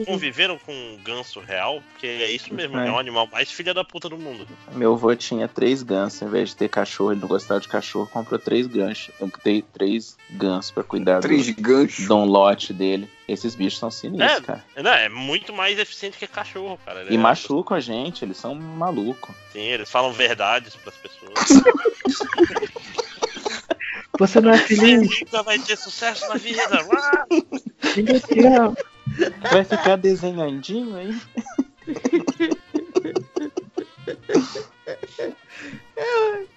conviveram 0.04 0.58
com 0.58 0.72
um 0.72 0.96
ganso 1.02 1.40
real? 1.40 1.82
Porque 1.92 2.06
é 2.06 2.30
isso 2.30 2.54
mesmo, 2.54 2.78
É. 2.78 2.86
é 2.86 2.90
o 2.92 2.98
animal 2.98 3.26
mais 3.30 3.50
filha 3.50 3.74
da 3.74 3.82
puta 3.82 4.08
do 4.08 4.16
mundo. 4.16 4.46
Meu 4.72 4.94
avô 4.94 5.14
tinha 5.16 5.48
três 5.48 5.82
gansos, 5.82 6.22
em 6.22 6.28
vez 6.28 6.50
de 6.50 6.56
ter 6.56 6.68
cachorro, 6.68 7.12
ele 7.12 7.20
não 7.20 7.26
gostava 7.28 7.58
de 7.60 7.66
cachorro, 7.68 8.08
comprou 8.12 8.38
três 8.38 8.66
ganchos. 8.66 9.12
Eu 9.20 9.28
tenho 9.42 9.62
três 9.62 10.16
gansos 10.30 10.70
pra 10.70 10.84
cuidar 10.84 11.20
Três 11.20 11.46
do, 11.52 11.60
ganchos. 11.60 12.04
de 12.06 12.12
um 12.12 12.24
lote 12.24 12.72
dele. 12.72 13.10
Esses 13.26 13.56
bichos 13.56 13.80
são 13.80 13.90
sinistros, 13.90 14.46
cara. 14.46 14.64
É, 14.76 14.82
não, 14.82 14.92
é 14.92 15.08
muito 15.08 15.52
mais 15.52 15.76
eficiente 15.80 16.16
que 16.16 16.28
cachorro, 16.28 16.78
cara. 16.84 17.04
E 17.10 17.14
É- 17.16 17.18
machucam 17.18 17.76
a 17.76 17.80
gente, 17.80 18.24
eles 18.24 18.36
são 18.36 18.54
malucos. 18.54 19.34
Sim, 19.52 19.62
eles 19.62 19.90
falam 19.90 20.12
verdades 20.12 20.76
pras 20.76 20.94
pessoas. 20.96 21.34
Você 24.18 24.40
não 24.40 24.50
é 24.52 24.58
Você 24.58 24.76
feliz, 24.76 25.20
nunca 25.20 25.42
vai 25.42 25.58
ter 25.58 25.76
sucesso 25.76 26.28
na 26.28 26.36
vida. 26.36 26.62
Ninguém 27.96 28.18
te 28.18 28.46
ama. 28.46 28.76
Vai 29.50 29.64
ficar 29.64 29.96
desenhandinho 29.96 30.96
aí? 30.96 31.20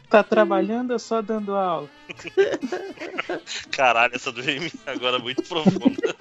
Tá 0.10 0.24
trabalhando 0.24 0.92
ou 0.92 1.00
só 1.00 1.22
dando 1.22 1.56
aula? 1.56 1.88
Caralho, 3.72 4.16
essa 4.16 4.32
do 4.32 4.42
Jamie 4.42 4.72
agora 4.88 5.18
é 5.18 5.20
muito 5.20 5.44
profunda. 5.44 6.16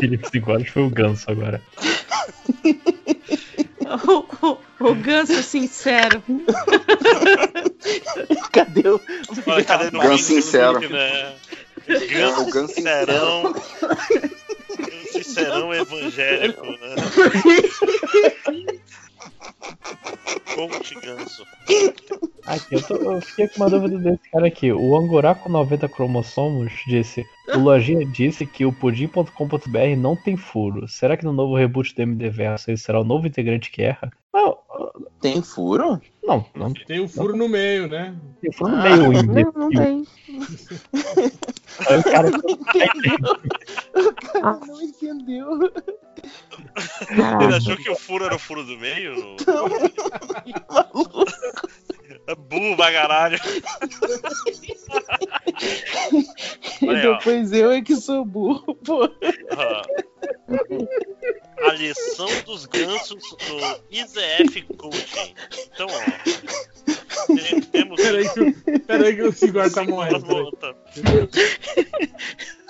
Felipe 0.00 0.28
5 0.28 0.50
horas 0.50 0.68
foi 0.68 0.82
o 0.82 0.90
ganso 0.90 1.30
agora. 1.30 1.62
O, 4.06 4.24
o- 4.46 4.58
o 4.90 4.94
ganso 4.94 5.42
sincero. 5.42 6.22
Cadê 8.52 8.88
o. 8.88 9.00
Olha, 9.46 9.64
cadê 9.64 9.90
no 9.90 10.00
Ganso 10.00 10.16
vídeo, 10.16 10.36
no 10.36 10.42
sincero. 10.42 10.80
né? 10.90 11.34
É, 11.88 11.96
o 11.96 12.08
Ganso 12.08 12.50
ganso 12.52 12.74
sincerão. 12.74 13.52
Ganso 14.78 15.12
sincerão 15.12 15.74
evangélico, 15.74 16.64
né? 16.66 16.76
Coach 20.54 20.94
ganso. 21.00 21.44
Aqui, 22.46 22.74
eu, 22.74 22.82
tô- 22.82 22.96
eu 22.96 23.20
fiquei 23.20 23.48
com 23.48 23.56
uma 23.62 23.70
dúvida 23.70 23.98
desse 23.98 24.30
cara 24.30 24.46
aqui. 24.46 24.72
O 24.72 24.96
Angorá 24.96 25.34
com 25.34 25.48
90 25.48 25.88
cromossomos 25.88 26.72
disse: 26.86 27.24
O 27.54 27.58
Lojinha 27.58 28.04
disse 28.06 28.44
que 28.46 28.64
o 28.64 28.72
pudim.com.br 28.72 29.96
não 29.96 30.16
tem 30.16 30.36
furo. 30.36 30.88
Será 30.88 31.16
que 31.16 31.24
no 31.24 31.32
novo 31.32 31.54
reboot 31.56 31.94
do 31.94 32.02
MD 32.02 32.30
ele 32.66 32.76
será 32.76 33.00
o 33.00 33.04
novo 33.04 33.26
integrante 33.26 33.70
que 33.70 33.82
erra? 33.82 34.10
Não, 34.32 34.58
Tem 35.20 35.42
furo? 35.42 36.00
não, 36.22 36.44
não 36.54 36.72
Tem 36.72 37.00
o 37.00 37.08
furo 37.08 37.36
no 37.36 37.48
meio, 37.48 37.88
né? 37.88 38.16
tem 38.40 38.50
furo 38.52 38.70
no 38.70 38.82
meio, 38.82 39.12
Não, 39.12 39.52
não 39.54 39.68
tem. 39.68 40.06
Aí 41.88 41.98
o 41.98 42.02
cara 42.04 42.30
Ah. 44.42 44.58
Não 44.66 44.82
entendeu. 44.82 45.72
Ele 47.10 47.54
achou 47.54 47.76
que 47.76 47.90
o 47.90 47.96
furo 47.96 48.24
era 48.24 48.34
o 48.34 48.38
furo 48.38 48.64
do 48.64 48.78
meio? 48.78 49.14
É 49.14 49.40
burro 52.48 52.76
pra 52.76 52.92
caralho. 52.92 53.38
E 56.82 56.88
aí, 56.88 57.06
ó. 57.06 57.16
depois 57.18 57.52
eu 57.52 57.70
é 57.72 57.82
que 57.82 57.96
sou 57.96 58.24
burro, 58.24 58.74
pô. 58.76 59.04
Ah. 59.56 59.82
A 61.68 61.72
lição 61.74 62.28
dos 62.46 62.66
gansos 62.66 63.22
do 63.36 63.80
IZF 63.90 64.62
Coaching. 64.76 65.34
Então, 65.72 65.86
ó. 65.88 66.00
tem- 67.36 67.60
Temos. 67.60 68.00
Peraí 68.00 68.28
que, 68.32 68.40
o- 68.40 68.80
peraí 68.80 69.16
que 69.16 69.22
o 69.22 69.32
cigarro 69.32 69.70
tá 69.72 69.84
morrendo. 69.84 70.26
peraí. 70.26 70.42
Volta. 70.42 70.76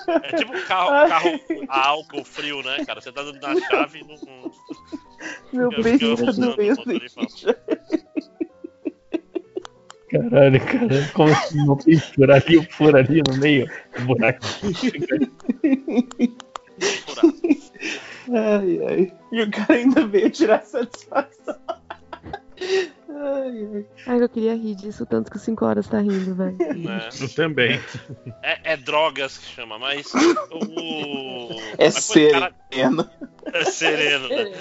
É 0.09 0.37
tipo 0.37 0.53
carro, 0.67 1.09
carro 1.09 1.41
a 1.69 1.89
álcool 1.89 2.25
frio, 2.25 2.63
né, 2.63 2.85
cara? 2.85 3.01
Você 3.01 3.13
tá 3.13 3.23
dando 3.23 3.41
na 3.41 3.61
chave 3.69 4.01
e 4.01 4.05
não. 4.05 4.53
Meu 5.53 5.71
fica 5.83 6.17
tá 6.17 6.33
doendo. 6.33 6.83
Caralho, 10.11 10.61
cara, 10.67 11.11
como 11.15 11.31
assim 11.33 11.65
não 11.67 11.77
tem 11.77 11.99
furo 11.99 12.33
ali, 12.33 12.59
o 12.59 12.63
furo 12.73 12.97
ali 12.97 13.23
no 13.29 13.37
meio? 13.39 13.71
Um 13.99 14.07
buraco. 14.07 14.41
Ai, 18.33 18.81
ai. 18.89 19.13
E 19.33 19.43
o 19.43 19.51
cara 19.51 19.75
ainda 19.75 20.07
veio 20.07 20.31
tirar 20.31 20.65
satisfação. 20.65 21.57
Ai, 24.07 24.23
eu 24.23 24.29
queria 24.29 24.55
rir 24.55 24.75
disso, 24.75 25.05
tanto 25.07 25.31
que 25.31 25.37
o 25.37 25.41
5 25.41 25.65
horas 25.65 25.89
tá 25.89 26.01
rindo, 26.01 26.35
velho. 26.35 26.57
né? 26.59 27.09
Eu 27.21 27.29
também. 27.35 27.81
É, 28.43 28.73
é 28.73 28.77
drogas 28.77 29.39
que 29.39 29.47
chama, 29.47 29.79
mas 29.79 30.07
o. 30.15 31.51
É 31.79 31.85
mas, 31.85 31.97
esse 31.97 32.31
cara- 32.31 32.55
sereno. 32.73 33.11
É 33.53 33.65
sereno, 33.65 34.29
né? 34.29 34.53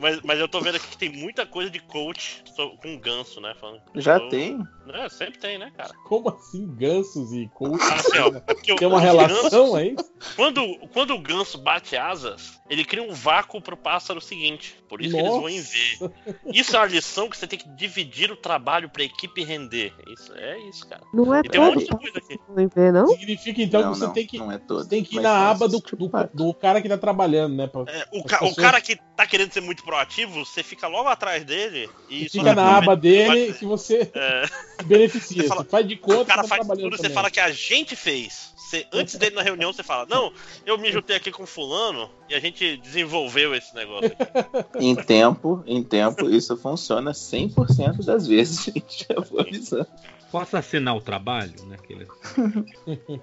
Mas, 0.00 0.20
mas 0.22 0.38
eu 0.38 0.48
tô 0.48 0.60
vendo 0.60 0.76
aqui 0.76 0.86
que 0.88 0.98
tem 0.98 1.10
muita 1.10 1.44
coisa 1.46 1.70
de 1.70 1.80
coach 1.80 2.42
com 2.82 2.98
ganso, 2.98 3.40
né? 3.40 3.54
Falando, 3.60 3.80
Já 3.94 4.16
eu- 4.18 4.28
tem? 4.28 4.58
É, 4.92 5.08
sempre 5.08 5.38
tem, 5.38 5.58
né, 5.58 5.70
cara? 5.76 5.92
Como 6.04 6.28
assim, 6.30 6.66
gansos 6.76 7.32
e 7.32 7.46
coach? 7.48 7.82
Assim, 7.82 8.18
ó, 8.18 8.28
é 8.36 8.74
Tem 8.76 8.86
o- 8.86 8.90
uma 8.90 9.00
relação 9.00 9.74
aí? 9.74 9.94
Quando, 10.34 10.62
quando 10.92 11.14
o 11.14 11.18
ganso 11.18 11.58
bate 11.58 11.96
asas, 11.96 12.60
ele 12.70 12.84
cria 12.84 13.02
um 13.02 13.12
vácuo 13.12 13.60
pro 13.60 13.76
pássaro 13.76 14.20
seguinte. 14.20 14.76
Por 14.88 15.02
isso 15.02 15.14
que 15.14 15.20
eles 15.20 15.30
vão 15.32 15.48
em 15.48 15.60
V. 15.60 16.10
Isso 16.52 16.74
é 16.74 16.78
uma 16.78 16.86
lição 16.86 17.28
que 17.28 17.36
você 17.36 17.46
tem 17.46 17.58
que 17.58 17.68
dividir 17.68 18.30
o 18.32 18.36
trabalho 18.36 18.88
pra 18.88 19.02
equipe 19.02 19.44
render. 19.44 19.92
Isso, 20.08 20.32
é 20.34 20.58
isso, 20.60 20.86
cara. 20.88 21.02
Não 21.12 21.34
é 21.34 21.40
E 21.40 21.48
tem 21.48 21.60
um 21.60 21.64
todo 21.66 21.74
monte 21.74 21.84
de 21.90 21.96
coisa 21.98 22.18
aqui. 22.18 22.38
não 22.48 22.68
vê, 22.68 22.90
não? 22.92 23.06
Significa 23.08 23.62
então 23.62 23.82
Não, 23.82 23.92
que 23.92 23.98
você 23.98 24.06
não, 24.06 24.12
tem 24.14 24.26
que, 24.26 24.38
não 24.38 24.50
é 24.52 24.58
todo, 24.58 24.82
você 24.84 24.88
tem 24.88 25.04
que 25.04 25.16
ir 25.18 25.20
na 25.20 25.50
aba 25.50 25.68
do, 25.68 25.76
esses 25.76 25.80
do, 25.82 25.86
tipo- 25.86 26.28
do 26.34 26.54
cara 26.54 26.80
que 26.80 26.88
tá 26.88 26.96
trabalhando, 26.96 27.54
né? 27.54 27.66
pra- 27.66 27.84
É, 27.86 28.06
o, 28.12 28.24
ca- 28.24 28.36
o 28.36 28.48
pessoas- 28.48 28.54
cara 28.56 28.80
que 28.80 28.96
tá 29.14 29.26
querendo 29.26 29.52
ser 29.52 29.60
muito 29.60 29.84
proativo, 29.88 30.44
você 30.44 30.62
fica 30.62 30.86
logo 30.86 31.08
atrás 31.08 31.42
dele 31.44 31.88
e 32.10 32.28
Fica 32.28 32.54
na 32.54 32.76
aba 32.76 32.94
dele 32.94 33.54
que 33.54 33.64
você 33.64 34.10
É, 34.14 34.46
se 34.80 34.84
beneficia. 34.84 35.36
Você 35.36 35.42
Você, 35.44 35.48
fala- 35.48 35.64
faz 35.64 35.88
de 35.88 35.96
conta 35.96 36.20
o 36.20 36.26
cara 36.26 36.42
que 36.42 36.48
tá 36.50 36.56
faz 36.56 36.68
tudo, 36.68 36.90
você 36.94 37.02
também. 37.04 37.14
fala 37.14 37.30
que 37.30 37.40
a 37.40 37.50
gente 37.50 37.96
fez. 37.96 38.52
Você, 38.54 38.86
antes 38.92 39.14
dele 39.14 39.34
na 39.34 39.40
reunião, 39.40 39.72
você 39.72 39.82
fala: 39.82 40.04
Não, 40.04 40.30
eu 40.66 40.76
me 40.76 40.92
juntei 40.92 41.16
aqui 41.16 41.30
com 41.32 41.46
fulano 41.46 42.10
e 42.28 42.34
a 42.34 42.38
gente 42.40 42.76
desenvolveu 42.76 43.54
esse 43.54 43.74
negócio 43.74 44.12
aqui. 44.12 44.76
Em 44.78 44.94
tempo, 44.94 45.64
em 45.66 45.82
tempo, 45.82 46.28
isso 46.28 46.54
funciona 46.54 47.12
100% 47.12 48.04
das 48.04 48.26
vezes, 48.26 48.64
gente. 48.70 49.06
Já 49.08 49.18
vou 49.22 49.40
avisando. 49.40 49.86
Posso 50.30 50.54
assinar 50.54 50.94
o 50.94 51.00
trabalho, 51.00 51.54
né? 51.64 51.76
Aquele... 51.82 52.06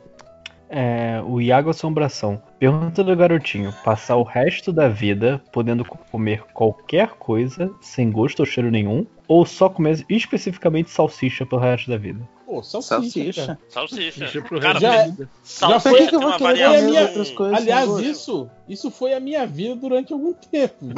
É, 0.68 1.22
o 1.24 1.40
Iago 1.40 1.69
Assombração. 1.69 2.42
Pergunta 2.59 3.03
do 3.03 3.16
garotinho: 3.16 3.74
passar 3.84 4.16
o 4.16 4.24
resto 4.24 4.72
da 4.72 4.88
vida 4.88 5.42
podendo 5.51 5.84
comer 5.85 6.43
qualquer 6.53 7.09
coisa 7.09 7.72
sem 7.82 8.11
gosto 8.11 8.40
ou 8.42 8.45
cheiro 8.45 8.72
nenhum? 8.72 9.06
Ou 9.27 9.45
só 9.45 9.67
comer 9.69 10.06
especificamente 10.08 10.90
salsicha 10.90 11.45
pelo 11.45 11.61
resto 11.61 11.90
da 11.90 11.98
vida? 11.98 12.27
Pô, 12.45 12.61
salsicha. 12.61 13.58
Salsicha. 13.69 14.22
Salsicha. 14.30 14.42
Pro 14.43 14.59
Cara, 14.59 14.74
resto 14.80 14.82
já 14.82 14.95
da 14.98 15.03
vida. 15.08 15.30
Já 15.43 15.80
salsicha 15.80 15.90
foi, 15.98 16.08
que 16.08 16.16
eu 16.16 16.19
vou 16.22 16.32
querer 16.34 16.43
variação. 16.43 16.90
minha, 16.90 17.01
outras 17.01 17.32
coisas 17.32 17.58
aliás, 17.58 17.90
isso, 18.00 18.50
isso 18.69 18.92
foi 18.92 19.14
a 19.14 19.19
minha 19.19 19.45
vida 19.48 19.75
durante 19.75 20.14
algum 20.14 20.32
tempo. 20.34 20.85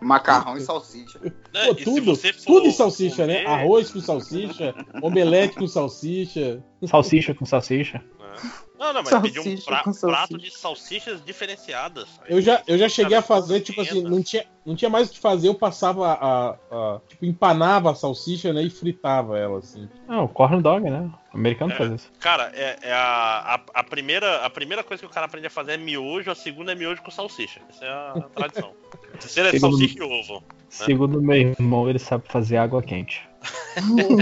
Macarrão 0.00 0.56
e 0.56 0.60
salsicha. 0.60 1.18
né? 1.20 1.30
Pô, 1.66 1.72
E 1.72 1.84
tudo, 1.84 2.12
tudo 2.44 2.66
em 2.66 2.72
salsicha, 2.72 3.26
né? 3.26 3.42
comer, 3.44 3.54
Arroz 3.54 3.90
com 3.90 4.00
salsicha, 4.00 4.74
omelete 5.02 5.56
com 5.56 5.66
salsicha. 5.66 6.62
Salsicha 6.84 7.34
com 7.34 7.44
salsicha? 7.46 8.02
né? 8.18 8.40
Não, 8.78 8.92
não, 8.92 9.02
mas 9.02 9.20
pedir 9.22 9.40
um 9.40 9.56
pra- 9.62 9.82
prato 10.00 10.36
de 10.36 10.50
salsichas 10.50 11.24
diferenciadas. 11.24 12.06
Eu 12.28 12.40
já, 12.42 12.62
eu 12.66 12.76
já 12.76 12.88
cheguei 12.88 13.16
a 13.16 13.22
fazer, 13.22 13.60
tipo 13.60 13.80
assim, 13.80 14.02
não 14.02 14.22
tinha, 14.22 14.44
não 14.66 14.76
tinha 14.76 14.90
mais 14.90 15.08
o 15.08 15.12
que 15.12 15.18
fazer, 15.18 15.48
eu 15.48 15.54
passava 15.54 16.08
a, 16.12 16.50
a- 16.70 17.00
Tipo, 17.08 17.24
empanava 17.24 17.90
a 17.90 17.94
salsicha, 17.94 18.52
né? 18.52 18.62
E 18.62 18.70
fritava 18.70 19.38
ela, 19.38 19.58
assim. 19.60 19.88
Não, 20.06 20.24
o 20.24 20.28
corn 20.28 20.60
dog, 20.62 20.88
né? 20.90 21.10
O 21.32 21.36
americano 21.38 21.72
É. 21.72 21.76
faz 21.76 21.92
isso. 21.92 22.10
Cara, 22.20 22.50
é, 22.54 22.76
é 22.82 22.92
a, 22.92 23.54
a, 23.74 23.80
a 23.80 23.84
primeira, 23.84 24.44
a 24.44 24.50
primeira 24.50 24.84
coisa 24.84 25.00
que 25.02 25.06
o 25.06 25.10
cara 25.12 25.26
aprende 25.26 25.46
a 25.46 25.50
fazer 25.50 25.72
é 25.72 25.76
miojo, 25.76 26.30
a 26.30 26.34
segunda 26.34 26.72
é 26.72 26.74
miojo 26.74 27.02
com 27.02 27.10
salsicha. 27.10 27.60
Essa 27.70 27.84
é 27.84 27.88
a 27.88 28.12
tradição. 28.34 28.72
A 29.14 29.16
terceira 29.18 29.48
é 29.48 29.52
Segundo- 29.52 29.78
salsicha 29.78 29.98
e 29.98 30.02
ovo. 30.02 30.42
Segundo 30.68 31.22
meu 31.22 31.36
irmão, 31.36 31.88
ele 31.88 31.98
sabe 31.98 32.24
fazer 32.28 32.56
água 32.58 32.82
quente. 32.82 33.22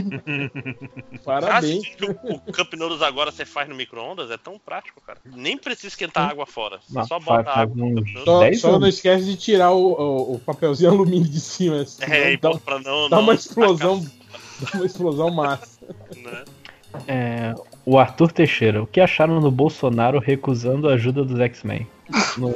Ah, 1.27 1.41
Parabéns. 1.41 1.85
o, 2.25 2.35
o 2.35 2.53
Cup 2.53 2.75
Noodles 2.75 3.03
agora 3.03 3.31
você 3.31 3.45
faz 3.45 3.69
no 3.69 3.75
micro-ondas? 3.75 4.31
É 4.31 4.37
tão 4.45 4.59
prático, 4.59 5.01
cara. 5.01 5.19
Nem 5.25 5.57
precisa 5.59 5.89
esquentar 5.89 6.31
água 6.31 6.45
fora. 6.47 6.79
Você 6.87 6.95
Não, 6.99 7.05
só 7.07 7.19
faz- 7.21 7.25
bota 7.39 7.45
faz 7.53 7.59
água 7.71 7.77
Noodles. 7.77 8.25
Só, 8.25 8.41
10 8.41 8.61
só 8.61 8.79
não 8.79 8.87
esquece 8.87 9.25
de 9.25 9.37
tirar 9.37 9.71
o, 9.73 9.93
o- 9.93 10.35
o 10.35 10.39
papelzinho 10.41 10.91
alumínio 10.93 11.29
de 11.29 11.41
cima. 11.41 11.81
assim, 11.81 12.05
É, 12.05 12.33
e 12.33 12.37
dá, 12.37 12.51
pra 12.59 12.79
não, 12.79 13.09
dá 13.09 13.17
não 13.17 13.23
uma 13.25 13.35
explosão. 13.35 14.05
Dá 14.61 14.71
uma 14.79 14.87
explosão 14.87 15.31
massa. 15.35 15.79
né? 16.17 16.45
É, 17.09 17.55
o 17.85 17.99
Arthur 17.99 18.31
Teixeira. 18.31 18.83
O 18.83 18.87
que 18.87 19.01
acharam 19.01 19.41
do 19.41 19.51
Bolsonaro 19.51 20.21
recusando 20.21 20.89
a 20.89 20.93
ajuda 20.95 21.25
dos 21.25 21.41
X-Men? 21.41 21.87
No, 22.37 22.51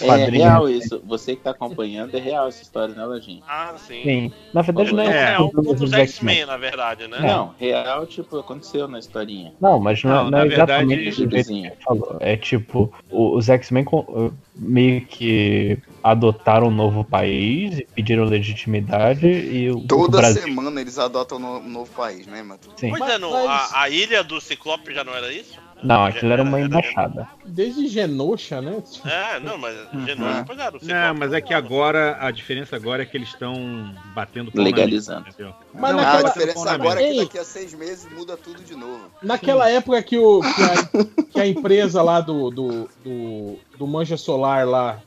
É 0.00 0.24
real 0.30 0.68
isso. 0.68 1.00
Você 1.06 1.36
que 1.36 1.42
tá 1.42 1.50
acompanhando, 1.50 2.14
é 2.16 2.20
real 2.20 2.48
essa 2.48 2.62
história, 2.62 2.94
né, 2.94 3.04
Lojinha? 3.04 3.42
Ah, 3.46 3.74
sim. 3.78 4.02
Sim. 4.02 4.32
Na 4.52 4.62
verdade, 4.62 4.92
não 4.92 5.02
é, 5.02 5.06
É, 5.06 5.34
é 5.34 5.38
o 5.38 5.46
um 5.54 5.74
dos 5.74 5.92
X-Men, 5.92 6.46
na 6.46 6.56
verdade, 6.56 7.06
né? 7.06 7.18
Não, 7.20 7.54
real, 7.58 8.06
tipo, 8.06 8.38
aconteceu 8.38 8.88
na 8.88 8.98
historinha. 8.98 9.52
Não, 9.60 9.78
mas 9.78 10.02
não, 10.02 10.10
é- 10.10 10.14
Não, 10.14 10.24
não 10.24 10.30
na 10.30 10.38
é 10.38 10.48
verdade, 10.48 10.70
exatamente 10.72 11.04
do 11.26 11.30
jeito 11.42 11.48
que 11.76 11.82
falou. 11.84 12.16
É 12.20 12.36
tipo, 12.36 12.92
o- 13.10 13.36
os 13.36 13.48
X-Men 13.48 13.84
uh, 13.92 14.32
meio 14.54 15.06
que 15.06 15.78
adotaram 16.02 16.68
um 16.68 16.70
novo 16.70 17.04
país 17.04 17.78
e 17.78 17.86
pediram 17.94 18.24
legitimidade 18.24 19.26
e 19.28 19.70
o, 19.70 19.78
o 19.78 19.86
Toda 19.86 20.18
Brasil. 20.18 20.42
semana 20.42 20.80
eles 20.80 20.98
adotam 20.98 21.38
um 21.38 21.40
no- 21.40 21.60
novo 21.68 21.90
país, 21.92 22.26
né, 22.26 22.42
Matheus? 22.42 22.74
Sim. 22.76 22.88
Pois 22.90 23.00
Mas- 23.00 23.10
é, 23.10 23.18
mas- 23.18 23.72
a, 23.72 23.82
a 23.82 23.90
ilha 23.90 24.24
do 24.24 24.40
Ciclope 24.40 24.92
já 24.94 25.04
não 25.04 25.14
era 25.14 25.32
isso? 25.32 25.58
Não, 25.82 26.04
aquilo 26.04 26.32
era 26.32 26.42
uma 26.42 26.60
embaixada. 26.60 27.28
Desde 27.44 27.86
Genosha, 27.88 28.60
né? 28.60 28.82
É, 29.06 29.40
não, 29.40 29.56
mas 29.58 29.74
Genosha, 30.04 30.44
pois 30.46 30.58
era. 30.58 30.76
o 30.76 30.80
Não, 30.84 31.14
mas 31.14 31.32
é 31.32 31.40
que 31.40 31.52
era. 31.54 31.64
agora, 31.64 32.16
a 32.20 32.30
diferença 32.30 32.76
agora 32.76 33.02
é 33.02 33.06
que 33.06 33.16
eles 33.16 33.28
estão 33.28 33.94
batendo 34.14 34.50
pau 34.50 34.62
na 34.62 34.70
Legalizando. 34.70 35.26
lista, 35.26 35.42
entendeu? 35.42 35.54
Mas 35.74 35.92
Não, 35.92 35.98
Ah, 36.00 36.02
naquela- 36.04 36.28
a 36.28 36.32
diferença 36.32 36.70
agora 36.70 37.02
é 37.02 37.10
que 37.12 37.20
daqui 37.24 37.38
a 37.38 37.44
seis 37.44 37.74
meses 37.74 38.10
muda 38.12 38.36
tudo 38.36 38.62
de 38.62 38.74
novo. 38.74 39.10
Naquela 39.22 39.68
época 39.70 40.02
que, 40.02 40.18
o, 40.18 40.40
que, 40.40 40.62
a, 40.62 41.24
que 41.32 41.40
a 41.40 41.46
empresa 41.46 42.02
lá 42.02 42.20
do, 42.20 42.50
do, 42.50 42.88
do, 43.04 43.58
do 43.78 43.86
Mancha 43.86 44.16
Solar 44.16 44.66
lá 44.66 45.00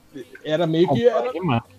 era 0.43 0.67
meio 0.67 0.90
que. 0.93 1.08
Era, 1.08 1.32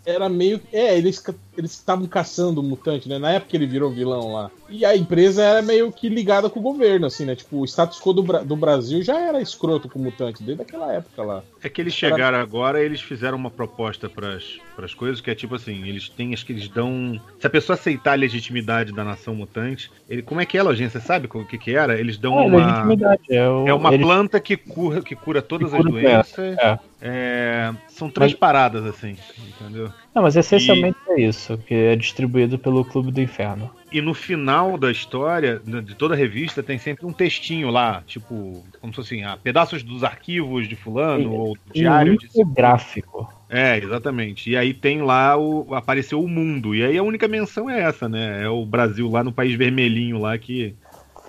era 0.07 0.29
meio. 0.29 0.61
É, 0.73 0.97
eles 0.97 1.23
eles 1.57 1.73
estavam 1.73 2.07
caçando 2.07 2.61
o 2.61 2.65
mutante, 2.65 3.09
né? 3.09 3.19
Na 3.19 3.31
época 3.33 3.51
que 3.51 3.57
ele 3.57 3.67
virou 3.67 3.91
vilão 3.91 4.33
lá. 4.33 4.51
E 4.69 4.85
a 4.85 4.97
empresa 4.97 5.43
era 5.43 5.61
meio 5.63 5.93
que 5.93 6.09
ligada 6.09 6.49
com 6.49 6.59
o 6.61 6.63
governo, 6.63 7.07
assim, 7.07 7.25
né? 7.27 7.35
Tipo, 7.37 7.59
o 7.59 7.65
status 7.65 8.01
quo 8.01 8.13
do, 8.13 8.23
Bra- 8.23 8.43
do 8.43 8.57
Brasil 8.57 9.03
já 9.03 9.21
era 9.21 9.41
escroto 9.41 9.89
com 9.89 9.99
o 9.99 10.03
mutante, 10.03 10.43
desde 10.43 10.63
aquela 10.63 10.93
época 10.93 11.23
lá. 11.23 11.43
É 11.63 11.69
que 11.69 11.81
eles 11.81 11.93
chegaram 11.95 12.39
agora, 12.39 12.83
eles 12.83 13.01
fizeram 13.01 13.37
uma 13.37 13.51
proposta 13.51 14.09
para 14.09 14.39
as 14.85 14.95
coisas 14.95 15.21
que 15.21 15.31
é 15.31 15.35
tipo 15.35 15.55
assim, 15.55 15.87
eles 15.87 16.09
têm, 16.09 16.33
acho 16.33 16.45
que 16.47 16.53
eles 16.53 16.69
dão, 16.69 17.21
se 17.39 17.47
a 17.47 17.51
pessoa 17.51 17.75
aceitar 17.75 18.13
a 18.13 18.17
legitimidade 18.17 18.93
da 18.93 19.05
nação 19.05 19.35
mutante, 19.35 19.91
ele, 20.09 20.23
como 20.23 20.41
é 20.41 20.47
que 20.47 20.57
é, 20.57 20.63
Lojinha? 20.63 20.89
Você 20.89 21.01
sabe 21.01 21.29
o 21.33 21.45
que 21.45 21.59
que 21.59 21.77
era? 21.77 21.99
Eles 22.01 22.17
dão 22.17 22.39
É, 22.41 22.47
uma 22.47 22.67
legitimidade. 22.67 23.23
É, 23.31 23.49
o, 23.49 23.69
é 23.69 23.75
uma 23.75 23.93
eles- 23.93 24.07
planta 24.07 24.41
que 24.41 24.57
cura, 24.57 25.03
que 25.03 25.15
cura 25.15 25.43
todas 25.43 25.71
que 25.71 25.77
as 25.77 25.83
cura 25.83 25.93
doenças. 25.93 26.39
É. 26.59 26.79
É, 27.05 27.73
são 27.89 28.09
três 28.09 28.31
Mas- 28.33 28.39
paradas 28.39 28.87
assim, 28.87 29.17
entendeu? 29.61 29.93
Não, 30.15 30.23
mas 30.23 30.37
essencialmente 30.37 30.97
é 31.09 31.21
isso, 31.23 31.57
que 31.59 31.73
é 31.75 31.97
distribuído 31.97 32.59
pelo 32.59 32.85
Clube 32.85 33.11
do 33.11 33.21
Inferno. 33.21 33.71
E 33.91 34.01
no 34.03 34.13
final 34.13 34.77
da 34.77 34.91
história, 34.91 35.61
né, 35.67 35.81
de 35.81 35.95
toda 35.95 36.15
a 36.15 36.17
revista, 36.17 36.63
tem 36.63 36.77
sempre 36.79 37.07
um 37.07 37.13
textinho 37.13 37.71
lá, 37.71 38.03
tipo, 38.07 38.63
como 38.81 38.93
se 38.93 38.97
fosse 38.97 39.15
assim, 39.15 39.25
ah, 39.25 39.39
pedaços 39.43 39.83
dos 39.83 40.05
arquivos 40.05 40.69
de 40.69 40.77
fulano, 40.77 41.23
Sim. 41.31 41.37
ou 41.37 41.57
diário 41.73 42.19
de 42.19 42.29
gráfico. 42.45 43.27
É, 43.49 43.77
exatamente. 43.79 44.51
E 44.51 44.57
aí 44.57 44.73
tem 44.73 45.03
lá 45.03 45.37
o. 45.37 45.75
apareceu 45.75 46.23
o 46.23 46.29
mundo. 46.29 46.75
E 46.75 46.83
aí 46.83 46.97
a 46.97 47.03
única 47.03 47.29
menção 47.29 47.69
é 47.69 47.81
essa, 47.83 48.09
né? 48.09 48.45
É 48.45 48.49
o 48.49 48.65
Brasil 48.65 49.11
lá 49.11 49.23
no 49.23 49.31
país 49.33 49.55
vermelhinho 49.55 50.19
lá 50.19 50.39
que, 50.39 50.75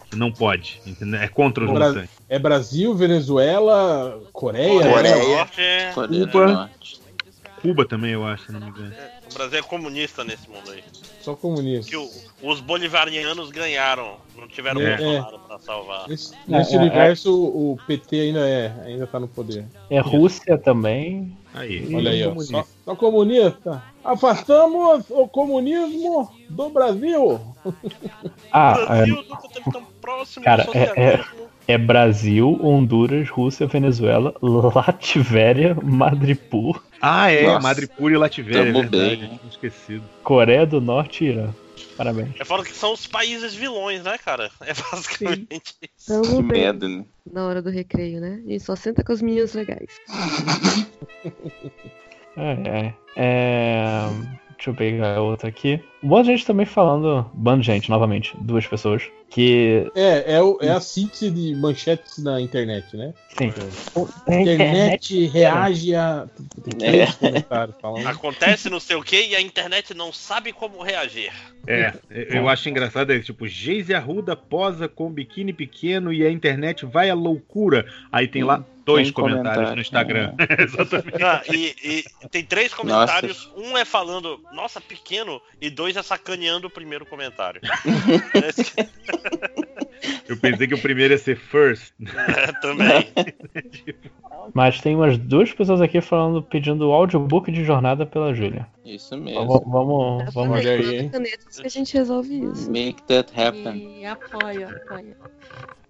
que 0.10 0.16
não 0.16 0.32
pode. 0.32 0.80
Entendeu? 0.86 1.20
É 1.20 1.28
contra 1.28 1.66
os 1.66 1.70
O 1.70 1.74
Bra- 1.74 1.90
mutantes. 1.90 2.16
É 2.30 2.40
Brasil, 2.40 2.96
Venezuela, 2.96 4.22
Coreia. 4.32 4.90
Coreia 4.90 5.16
né? 5.46 5.50
é- 5.58 5.92
Coreia 5.94 6.28
Cuba. 6.28 6.48
Norte. 6.48 7.03
Cuba 7.64 7.86
também, 7.88 8.12
eu 8.12 8.26
acho, 8.26 8.46
se 8.48 8.52
não 8.52 8.60
me 8.60 8.68
engano. 8.68 8.94
O 9.32 9.34
Brasil 9.34 9.58
é 9.60 9.62
comunista 9.64 10.24
nesse 10.24 10.48
mundo 10.50 10.70
aí. 10.70 10.84
Só 11.22 11.34
comunista. 11.36 11.90
Que 11.90 11.96
o- 11.98 12.10
os 12.44 12.60
bolivarianos 12.60 13.50
ganharam. 13.50 14.18
Não 14.38 14.48
tiveram 14.48 14.82
É. 14.82 14.98
Bolsonaro 14.98 15.40
pra 15.40 15.58
salvar. 15.60 16.08
Nesse, 16.10 16.36
É, 16.36 16.38
nesse 16.48 16.76
é, 16.76 16.78
universo, 16.78 17.34
o 17.34 17.80
PT 17.88 18.20
ainda 18.20 18.40
é, 18.48 18.74
ainda 18.86 19.08
tá 19.08 19.20
no 19.20 19.28
poder. 19.30 19.66
É 19.90 20.00
Rússia 20.00 20.58
também. 20.58 21.36
Aí. 21.54 21.88
Olha 21.96 22.12
aí, 22.12 22.24
ó. 22.26 22.30
comunista. 22.30 22.54
Só, 22.58 22.68
só 22.86 22.96
comunista. 22.96 23.84
Afastamos 24.04 25.06
o 25.10 25.28
comunismo 25.28 26.30
do 26.50 26.70
Brasil. 26.70 27.40
Ah, 28.52 28.74
Brasil 28.86 29.16
é, 29.20 29.30
nunca 29.30 29.48
teve 29.50 29.72
tão 29.72 29.84
próximo 30.02 30.44
Cara, 30.44 30.64
do 30.66 30.78
é- 30.78 30.88
socialismo. 30.88 31.43
É 31.68 31.78
Brasil, 31.78 32.60
Honduras, 32.62 33.30
Rússia, 33.30 33.66
Venezuela, 33.68 34.34
Latvéria, 34.42 35.76
Madripoor, 35.82 36.84
Ah, 37.02 37.30
é, 37.32 37.44
Nossa. 37.44 37.60
Madripoor 37.62 38.12
e 38.12 38.18
Lativéria, 38.18 38.60
é 38.70 38.72
Tamo 38.74 38.82
verdade. 38.90 39.16
bem, 39.28 39.40
Esquecido. 39.50 40.04
Coreia 40.24 40.66
do 40.66 40.80
Norte 40.82 41.24
e 41.24 41.28
Irã. 41.30 41.50
Parabéns. 41.98 42.30
É 42.40 42.44
fora 42.46 42.64
que 42.64 42.72
são 42.74 42.92
os 42.94 43.06
países 43.06 43.54
vilões, 43.54 44.04
né, 44.04 44.18
cara? 44.18 44.50
É 44.62 44.74
basicamente 44.74 45.76
isso. 45.96 46.08
Tamo 46.08 46.38
Que 46.38 46.44
bem 46.44 46.62
medo, 46.64 46.90
né? 46.90 47.06
na 47.32 47.46
hora 47.46 47.62
do 47.62 47.70
recreio, 47.70 48.20
né? 48.20 48.42
Gente 48.48 48.64
só 48.64 48.76
senta 48.76 49.04
com 49.04 49.14
os 49.14 49.22
meninos 49.22 49.54
legais. 49.54 49.90
É, 52.36 52.54
é. 52.68 52.94
É, 53.16 54.10
Deixa 54.56 54.72
eu 54.72 54.74
pegar 54.76 55.22
outra 55.22 55.50
aqui. 55.50 55.80
Um 56.04 56.08
monte 56.08 56.26
de 56.26 56.32
gente 56.32 56.46
também 56.46 56.66
falando. 56.66 57.26
Bando 57.34 57.62
de 57.62 57.68
gente, 57.68 57.90
novamente. 57.90 58.34
Duas 58.42 58.68
pessoas. 58.68 59.04
Que. 59.30 59.90
É, 59.96 60.36
é, 60.36 60.42
o- 60.44 60.58
é 60.62 60.70
a 60.70 60.80
síntese 60.82 61.32
de 61.32 61.56
manchetes 61.56 62.18
na 62.22 62.40
internet, 62.42 62.96
né? 62.96 63.14
Sim. 63.30 63.52
A 64.28 64.36
internet 64.42 65.26
reage 65.28 65.96
a. 65.96 66.28
Tem 66.64 66.74
três 66.78 67.10
É. 67.10 67.14
comentários 67.14 67.76
falando. 67.82 68.06
Acontece 68.08 68.70
não 68.70 68.80
sei 68.80 68.96
o 68.98 69.02
que 69.04 69.28
e 69.30 69.36
a 69.36 69.42
internet 69.42 69.94
não 69.94 70.12
sabe 70.14 70.52
como 70.54 70.84
reagir. 70.84 71.32
É, 71.66 71.94
eu 72.12 72.50
acho 72.50 72.68
engraçado 72.68 73.14
é 73.14 73.20
tipo, 73.20 73.48
Geise 73.48 73.94
Arruda 73.94 74.36
posa 74.36 74.88
com 74.90 75.10
biquíni 75.10 75.54
pequeno 75.54 76.12
e 76.12 76.26
a 76.26 76.30
internet 76.30 76.86
vai 76.86 77.10
à 77.10 77.14
loucura. 77.16 77.86
Aí 78.12 78.28
tem 78.28 78.44
lá 78.44 78.64
dois 78.86 79.10
um 79.10 79.14
comentários 79.14 79.70
comentário. 79.72 79.76
no 79.76 79.82
Instagram. 79.82 80.34
Exatamente. 80.60 81.24
Ah, 81.24 81.42
e, 81.50 82.04
e 82.22 82.28
tem 82.30 82.44
três 82.44 82.74
comentários. 82.74 83.50
Um 83.56 83.78
é 83.78 83.86
falando, 83.86 84.42
nossa, 84.52 84.82
pequeno, 84.82 85.42
e 85.62 85.70
dois 85.70 85.93
é 85.96 86.04
sacaneando 86.04 86.68
o 86.68 86.70
primeiro 86.70 87.06
comentário. 87.06 87.62
Eu 90.28 90.38
pensei 90.38 90.68
que 90.68 90.74
o 90.74 90.82
primeiro 90.82 91.14
ia 91.14 91.18
ser 91.18 91.38
first. 91.38 91.94
É, 92.02 92.52
também. 92.60 93.08
Mas 94.54 94.82
tem 94.82 94.96
umas 94.96 95.18
duas 95.18 95.54
pessoas 95.54 95.80
aqui 95.82 96.02
falando, 96.02 96.44
pedindo 96.44 96.90
o 96.90 96.92
audiobook 96.92 97.52
de 97.52 97.64
jornada 97.64 98.06
pela 98.06 98.34
Júlia. 98.34 98.68
Isso 98.84 99.18
mesmo. 99.18 99.48
Vamos, 99.48 99.64
vamos, 99.66 100.34
vamos 100.34 100.60
Olha 100.60 100.72
aí, 100.72 101.10
canetas 101.10 101.60
que 101.60 101.68
a 101.68 101.70
gente 101.70 101.94
resolve 101.94 102.44
isso. 102.52 102.70
Make 102.70 103.02
that 103.04 103.32
happen. 103.40 104.02
E 104.02 104.06
apoio, 104.06 104.68
apoio. 104.70 105.16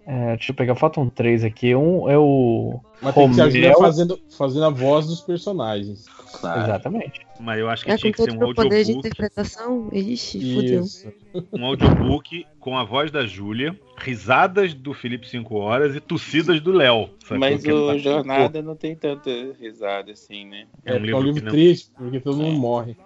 É, 0.06 0.36
deixa 0.36 0.52
eu 0.52 0.54
pegar, 0.56 0.74
faltam 0.74 1.08
três 1.08 1.42
aqui. 1.44 1.74
Um 1.74 2.08
é 2.10 2.18
o. 2.18 2.78
Mas 3.00 3.14
tem 3.14 3.28
que 3.30 3.34
ser 3.34 3.42
Romeu- 3.42 3.78
fazendo, 3.80 4.20
fazendo 4.36 4.64
a 4.66 4.70
voz 4.70 5.06
dos 5.06 5.20
personagens. 5.22 6.04
Exatamente. 6.34 7.20
Mas 7.40 7.58
eu 7.58 7.68
acho 7.68 7.84
que 7.84 7.90
É 7.90 7.96
tinha 7.96 8.12
que 8.12 8.18
ser 8.22 8.28
todo 8.28 8.36
um 8.36 8.38
meu 8.46 8.54
poder 8.54 8.68
de 8.68 8.92
audiobook. 8.92 9.06
interpretação? 9.08 9.88
Ixi. 9.92 10.74
Isso. 10.76 11.12
Um 11.52 11.64
audiobook 11.64 12.46
com 12.60 12.76
a 12.76 12.84
voz 12.84 13.10
da 13.10 13.26
Júlia, 13.26 13.78
risadas 13.98 14.72
do 14.74 14.92
Felipe 14.94 15.28
5 15.28 15.54
Horas 15.56 15.94
e 15.96 16.00
tossidas 16.00 16.60
do 16.60 16.72
Léo. 16.72 17.10
Mas 17.30 17.64
o 17.64 17.86
tá- 17.88 17.98
Jornada 17.98 18.62
não 18.62 18.76
tem 18.76 18.94
tanta 18.94 19.30
risada 19.60 20.12
assim, 20.12 20.44
né? 20.46 20.66
É, 20.84 20.92
é 20.92 20.96
um 20.96 20.98
livro, 21.00 21.34
que 21.34 21.40
não- 21.40 21.50
triste, 21.52 21.90
porque 21.96 22.20
todo 22.20 22.36
mundo 22.36 22.58
morre. 22.58 22.96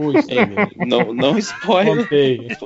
Ui, 0.00 0.14
É, 0.16 0.86
não, 0.86 1.12
não 1.12 1.36
spoiler. 1.38 2.02
Contei. 2.02 2.46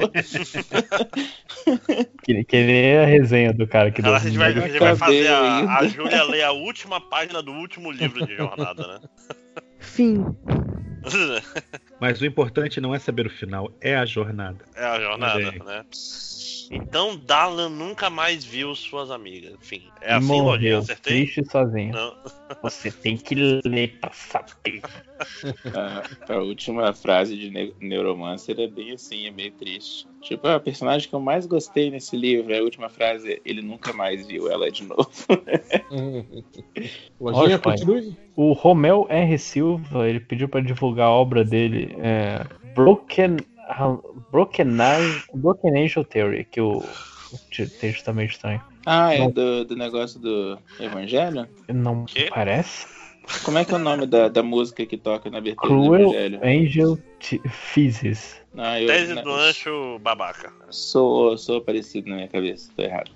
Queria, 2.22 2.44
queria 2.44 3.02
a 3.02 3.06
resenha 3.06 3.52
do 3.54 3.66
cara 3.66 3.90
que 3.90 4.02
Cara, 4.02 4.16
a 4.16 4.18
deu- 4.20 4.28
gente 4.28 4.38
vai, 4.38 4.50
a 4.52 4.60
gente 4.68 4.78
vai 4.78 4.94
fazer 4.96 5.28
a, 5.28 5.78
a. 5.78 5.86
Júlia 5.86 6.22
ler 6.24 6.42
a 6.42 6.52
última 6.52 7.00
página 7.00 7.42
do 7.42 7.52
último 7.52 7.90
livro 7.90 8.26
de 8.26 8.36
jornada, 8.36 8.86
né? 8.86 9.00
Fim. 9.82 10.24
Mas 12.00 12.20
o 12.20 12.26
importante 12.26 12.80
não 12.80 12.94
é 12.94 12.98
saber 12.98 13.26
o 13.26 13.30
final, 13.30 13.70
é 13.80 13.96
a 13.96 14.06
jornada. 14.06 14.64
É 14.74 14.84
a 14.84 15.00
jornada, 15.00 15.38
aí. 15.38 15.58
né? 15.58 15.84
Então 16.70 17.16
Dalan 17.18 17.68
nunca 17.68 18.08
mais 18.08 18.44
viu 18.44 18.74
suas 18.74 19.10
amigas. 19.10 19.52
Enfim, 19.54 19.82
é 20.00 20.14
assim, 20.14 20.26
Morreu, 20.26 20.44
Lojinha, 20.44 20.78
acertei? 20.78 21.24
triste 21.24 21.50
sozinho. 21.50 21.92
Não. 21.92 22.16
Você 22.62 22.90
tem 22.90 23.16
que 23.16 23.34
ler 23.34 23.98
pra 24.00 24.12
saber. 24.12 24.80
A, 26.28 26.32
a 26.32 26.38
última 26.38 26.92
frase 26.92 27.36
de 27.36 27.50
ne 27.50 27.74
Neuromancer 27.80 28.58
é 28.58 28.66
bem 28.66 28.92
assim, 28.92 29.26
é 29.26 29.30
meio 29.30 29.52
triste. 29.52 30.06
Tipo, 30.22 30.46
a 30.46 30.60
personagem 30.60 31.08
que 31.08 31.14
eu 31.14 31.20
mais 31.20 31.46
gostei 31.46 31.90
nesse 31.90 32.16
livro, 32.16 32.56
a 32.56 32.62
última 32.62 32.88
frase, 32.88 33.32
é, 33.32 33.40
ele 33.44 33.60
nunca 33.60 33.92
mais 33.92 34.24
viu 34.26 34.50
ela 34.50 34.70
de 34.70 34.84
novo. 34.84 35.10
Lojinha, 37.20 37.58
continue. 37.60 38.16
O 38.36 38.52
Romel 38.52 39.06
R. 39.10 39.38
Silva, 39.38 40.08
ele 40.08 40.20
pediu 40.20 40.48
pra 40.48 40.60
divulgar 40.60 41.08
a 41.08 41.10
obra 41.10 41.44
dele, 41.44 41.94
é, 41.98 42.46
Broken, 42.74 43.36
Broken, 44.30 44.80
Age- 44.80 45.24
Broken 45.34 45.84
Angel 45.84 46.04
Theory, 46.04 46.44
que 46.44 46.60
o, 46.60 46.78
o 46.78 47.38
te- 47.50 47.66
texto 47.66 48.04
tá 48.04 48.12
meio 48.12 48.26
estranho. 48.28 48.60
Ah, 48.86 49.12
é 49.14 49.18
Não. 49.18 49.30
do, 49.30 49.64
do 49.64 49.76
negócio 49.76 50.18
do 50.18 50.58
Evangelho? 50.80 51.48
Não 51.68 52.04
Quê? 52.04 52.28
parece? 52.30 52.86
Como 53.44 53.58
é 53.58 53.64
que 53.64 53.72
é 53.72 53.76
o 53.76 53.78
nome 53.78 54.06
da, 54.06 54.28
da 54.28 54.42
música 54.42 54.84
que 54.84 54.96
toca 54.96 55.30
na 55.30 55.38
abertura 55.38 55.72
do 55.72 55.80
Cruel 55.82 56.00
Evangelho? 56.10 56.40
Angel 56.42 56.98
Physis. 57.48 58.40
Ah, 58.56 58.80
eu 58.80 58.86
Tese 58.86 59.14
do 59.22 59.32
ancho 59.32 59.98
babaca. 60.00 60.52
sou, 60.70 61.38
sou 61.38 61.60
parecido 61.60 62.10
na 62.10 62.16
minha 62.16 62.28
cabeça, 62.28 62.70
tô 62.76 62.82
errado. 62.82 63.10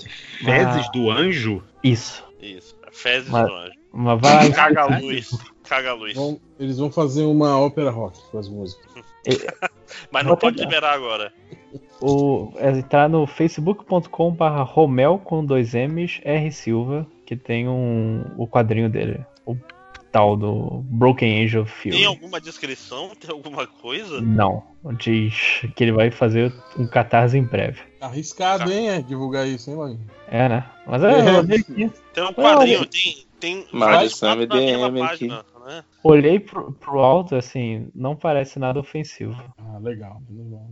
Fezes 0.45 0.87
Ah. 0.87 0.91
do 0.93 1.11
anjo? 1.11 1.63
Isso. 1.85 2.25
Isso. 2.41 2.77
Fezes 2.93 3.29
Mas- 3.29 3.47
do 3.47 3.55
anjo. 3.55 3.73
Mas 3.93 4.21
vai. 4.21 4.51
Caga 4.53 4.83
a 4.83 4.99
luz. 4.99 5.31
Caga 5.69 5.91
a 5.91 5.95
luz. 5.95 6.15
Vão- 6.15 6.41
eles 6.59 6.79
vão 6.79 6.91
fazer 6.91 7.25
uma 7.25 7.59
ópera 7.61 7.91
rock 7.91 8.19
com 8.31 8.39
as 8.39 8.49
músicas. 8.49 8.87
Mas 10.11 10.23
não 10.23 10.31
Vou 10.31 10.37
pode 10.37 10.57
pegar. 10.57 10.69
liberar 10.69 10.93
agora. 10.95 11.33
O, 12.01 12.53
é 12.57 12.71
entrar 12.71 13.09
no 13.09 13.27
facebook.com 13.27 14.31
barra 14.33 14.63
Romel 14.63 15.19
com 15.19 15.45
dois 15.45 15.75
M's 15.75 16.21
R 16.25 16.51
Silva, 16.53 17.07
que 17.25 17.35
tem 17.37 17.69
um, 17.69 18.25
o 18.37 18.47
quadrinho 18.47 18.89
dele. 18.89 19.21
O 19.45 19.57
tal 20.17 20.35
do 20.35 20.83
Broken 20.85 21.45
Angel 21.45 21.67
Theory. 21.67 21.99
Tem 21.99 22.07
alguma 22.07 22.41
descrição? 22.41 23.11
Tem 23.21 23.31
alguma 23.31 23.67
coisa? 23.67 24.19
Não. 24.19 24.63
Diz 24.99 25.67
que 25.75 25.85
ele 25.85 25.93
vai 25.93 26.11
fazer 26.11 26.55
um 26.79 26.87
catarse 26.87 27.37
em 27.37 27.43
breve. 27.43 27.81
Arriscado, 28.01 28.73
hein? 28.73 28.89
É, 28.89 29.03
divulgar 29.03 29.47
isso, 29.47 29.69
hein, 29.69 29.77
Lojinha? 29.77 30.07
É, 30.29 30.49
né? 30.49 30.65
Mas 30.87 31.03
é, 31.03 31.39
aqui. 31.39 31.91
Tem 32.15 32.25
um 32.25 32.33
quadrinho, 32.33 32.87
tem. 32.87 33.27
Tem 33.39 33.67
vários 33.71 34.19
quadros 34.19 34.49
na 34.49 34.57
mesma 34.57 34.89
MDM 34.89 35.05
aqui. 35.05 35.29
Né? 35.67 35.85
Olhei 36.03 36.39
pro, 36.39 36.73
pro 36.73 37.01
alto, 37.01 37.35
assim, 37.35 37.89
não 37.95 38.15
parece 38.15 38.59
nada 38.59 38.79
ofensivo. 38.79 39.35
Ah, 39.59 39.79
legal. 39.79 40.23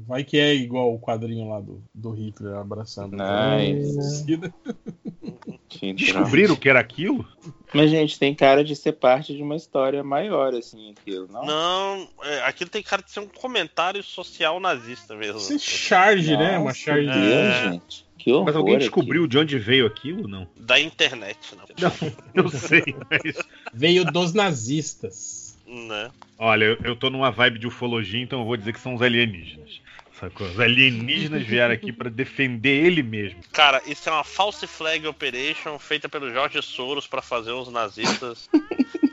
Vai 0.06 0.23
que 0.23 0.39
é 0.39 0.55
igual 0.55 0.94
o 0.94 1.00
quadrinho 1.00 1.48
lá 1.48 1.60
do, 1.60 1.82
do 1.92 2.12
Hitler 2.12 2.55
abraçando. 2.55 3.16
Nice. 3.16 4.24
Descobriram 5.97 6.55
que 6.55 6.68
era 6.68 6.78
aquilo? 6.78 7.26
Mas, 7.74 7.90
gente, 7.90 8.18
tem 8.18 8.32
cara 8.34 8.62
de 8.62 8.76
ser 8.76 8.92
parte 8.92 9.34
de 9.34 9.42
uma 9.42 9.56
história 9.56 10.05
maior, 10.05 10.55
assim, 10.55 10.92
aquilo, 10.92 11.26
não? 11.31 11.44
Não, 11.44 12.08
é, 12.23 12.42
aquilo 12.44 12.70
tem 12.70 12.82
cara 12.82 13.02
de 13.02 13.10
ser 13.10 13.20
um 13.20 13.26
comentário 13.26 14.02
social 14.02 14.60
nazista 14.60 15.16
mesmo. 15.16 15.39
Esse 15.39 15.58
charge, 15.58 16.36
né? 16.36 16.56
Uma 16.56 16.66
Nossa, 16.66 16.78
charge. 16.78 17.06
Deus, 17.06 17.16
É. 17.18 17.73
gente. 17.73 18.03
Que 18.24 18.32
horror 18.32 18.46
Mas 18.46 18.56
alguém 18.56 18.76
aqui. 18.76 18.84
descobriu 18.84 19.26
de 19.26 19.36
onde 19.36 19.58
veio 19.58 19.84
aquilo? 19.84 20.26
Não. 20.26 20.48
Da 20.56 20.80
internet, 20.80 21.54
não. 21.54 21.92
Eu 22.34 22.48
sei, 22.48 22.82
mas. 23.10 23.36
Veio 23.70 24.02
dos 24.02 24.32
nazistas. 24.32 25.58
Né? 25.66 26.10
Olha, 26.38 26.64
eu, 26.64 26.78
eu 26.84 26.96
tô 26.96 27.10
numa 27.10 27.30
vibe 27.30 27.58
de 27.58 27.66
ufologia, 27.66 28.22
então 28.22 28.40
eu 28.40 28.46
vou 28.46 28.56
dizer 28.56 28.72
que 28.72 28.80
são 28.80 28.94
os 28.94 29.02
alienígenas. 29.02 29.78
Sacou? 30.18 30.46
Os 30.46 30.58
alienígenas 30.58 31.42
vieram 31.42 31.74
aqui 31.74 31.92
pra 31.92 32.08
defender 32.08 32.86
ele 32.86 33.02
mesmo. 33.02 33.40
Cara, 33.52 33.82
isso 33.86 34.08
é 34.08 34.12
uma 34.12 34.24
false 34.24 34.66
flag 34.66 35.06
operation 35.06 35.78
feita 35.78 36.08
pelo 36.08 36.32
Jorge 36.32 36.62
Soros 36.62 37.06
pra 37.06 37.20
fazer 37.20 37.52
os 37.52 37.70
nazistas. 37.70 38.48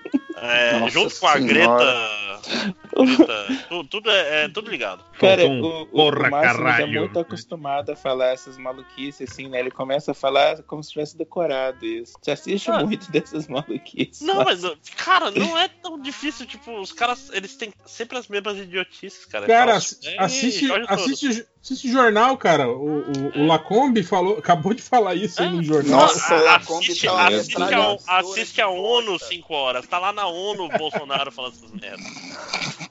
É, 0.41 0.89
junto 0.89 1.19
com 1.19 1.27
a 1.27 1.33
Senhora. 1.33 1.53
Greta. 1.53 2.81
Greta 3.05 3.65
tu- 3.69 3.83
tudo 3.85 4.09
é, 4.11 4.45
é 4.45 4.49
tudo 4.49 4.69
ligado. 4.69 5.03
Cara, 5.19 5.45
o, 5.45 5.81
o, 5.83 5.85
porra, 5.87 6.27
o 6.27 6.31
Máximo 6.31 6.67
já 6.67 6.81
é 6.81 6.85
muito 6.85 7.19
acostumado 7.19 7.91
a 7.91 7.95
falar 7.95 8.33
essas 8.33 8.57
maluquices, 8.57 9.29
assim, 9.31 9.47
né? 9.47 9.59
Ele 9.59 9.71
começa 9.71 10.11
a 10.11 10.13
falar 10.13 10.61
como 10.63 10.83
se 10.83 10.91
tivesse 10.91 11.17
decorado 11.17 11.85
isso. 11.85 12.13
Você 12.21 12.31
assiste 12.31 12.69
Ah. 12.71 12.83
muito 12.83 13.09
dessas 13.11 13.47
maluquices. 13.47 14.21
Não, 14.21 14.43
Nossa. 14.43 14.75
mas, 14.75 14.89
cara, 14.95 15.31
não 15.31 15.57
é 15.57 15.67
tão 15.67 15.99
difícil. 16.01 16.45
Tipo, 16.45 16.79
os 16.79 16.91
caras, 16.91 17.29
eles 17.33 17.55
têm 17.55 17.71
sempre 17.85 18.17
as 18.17 18.27
mesmas 18.27 18.57
idiotices, 18.57 19.25
cara. 19.25 19.45
Cara, 19.47 19.71
False 19.73 19.95
assi- 19.95 20.01
flag, 20.15 20.17
assiste, 20.25 20.67
Soros. 20.67 20.87
assiste, 20.89 21.45
assiste 21.61 21.91
jornal, 21.91 22.37
cara. 22.37 22.69
O, 22.69 22.99
o, 23.01 23.39
o 23.41 23.47
Lacombe 23.47 24.03
falou, 24.03 24.37
acabou 24.37 24.73
de 24.73 24.81
falar 24.81 25.15
isso 25.15 25.41
aí 25.41 25.49
no 25.49 25.63
jornal. 25.63 26.01
Nossa, 26.01 26.35
Ah, 26.35 26.39
o 26.39 26.43
Lacombe 26.45 26.85
assiste, 26.85 27.05
tá 27.05 27.27
assiste, 27.27 27.57
a, 27.57 28.19
assiste 28.19 28.61
a 28.61 28.69
ONU 28.69 29.11
bosta. 29.11 29.27
5 29.27 29.53
horas. 29.53 29.87
Tá 29.87 29.99
lá 29.99 30.11
na 30.11 30.27
ONU 30.27 30.65
o 30.65 30.77
Bolsonaro 30.77 31.31
falando 31.31 31.53
essas 31.53 31.71
merdas. 31.71 32.05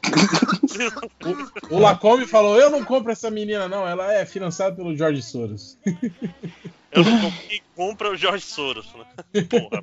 O 1.70 1.78
Lacombe 1.78 2.26
falou: 2.26 2.56
Eu 2.56 2.70
não 2.70 2.84
compro 2.84 3.12
essa 3.12 3.30
menina, 3.30 3.68
não. 3.68 3.86
Ela 3.86 4.12
é 4.14 4.24
financiada 4.24 4.74
pelo 4.74 4.96
Jorge 4.96 5.22
Soros. 5.22 5.78
Eu 6.92 7.04
não 7.04 7.20
compro 7.20 7.40
quem 7.48 7.62
compra 7.76 8.10
o 8.10 8.16
Jorge 8.16 8.44
Soros. 8.44 8.86
Né? 8.94 9.42
Porra. 9.48 9.80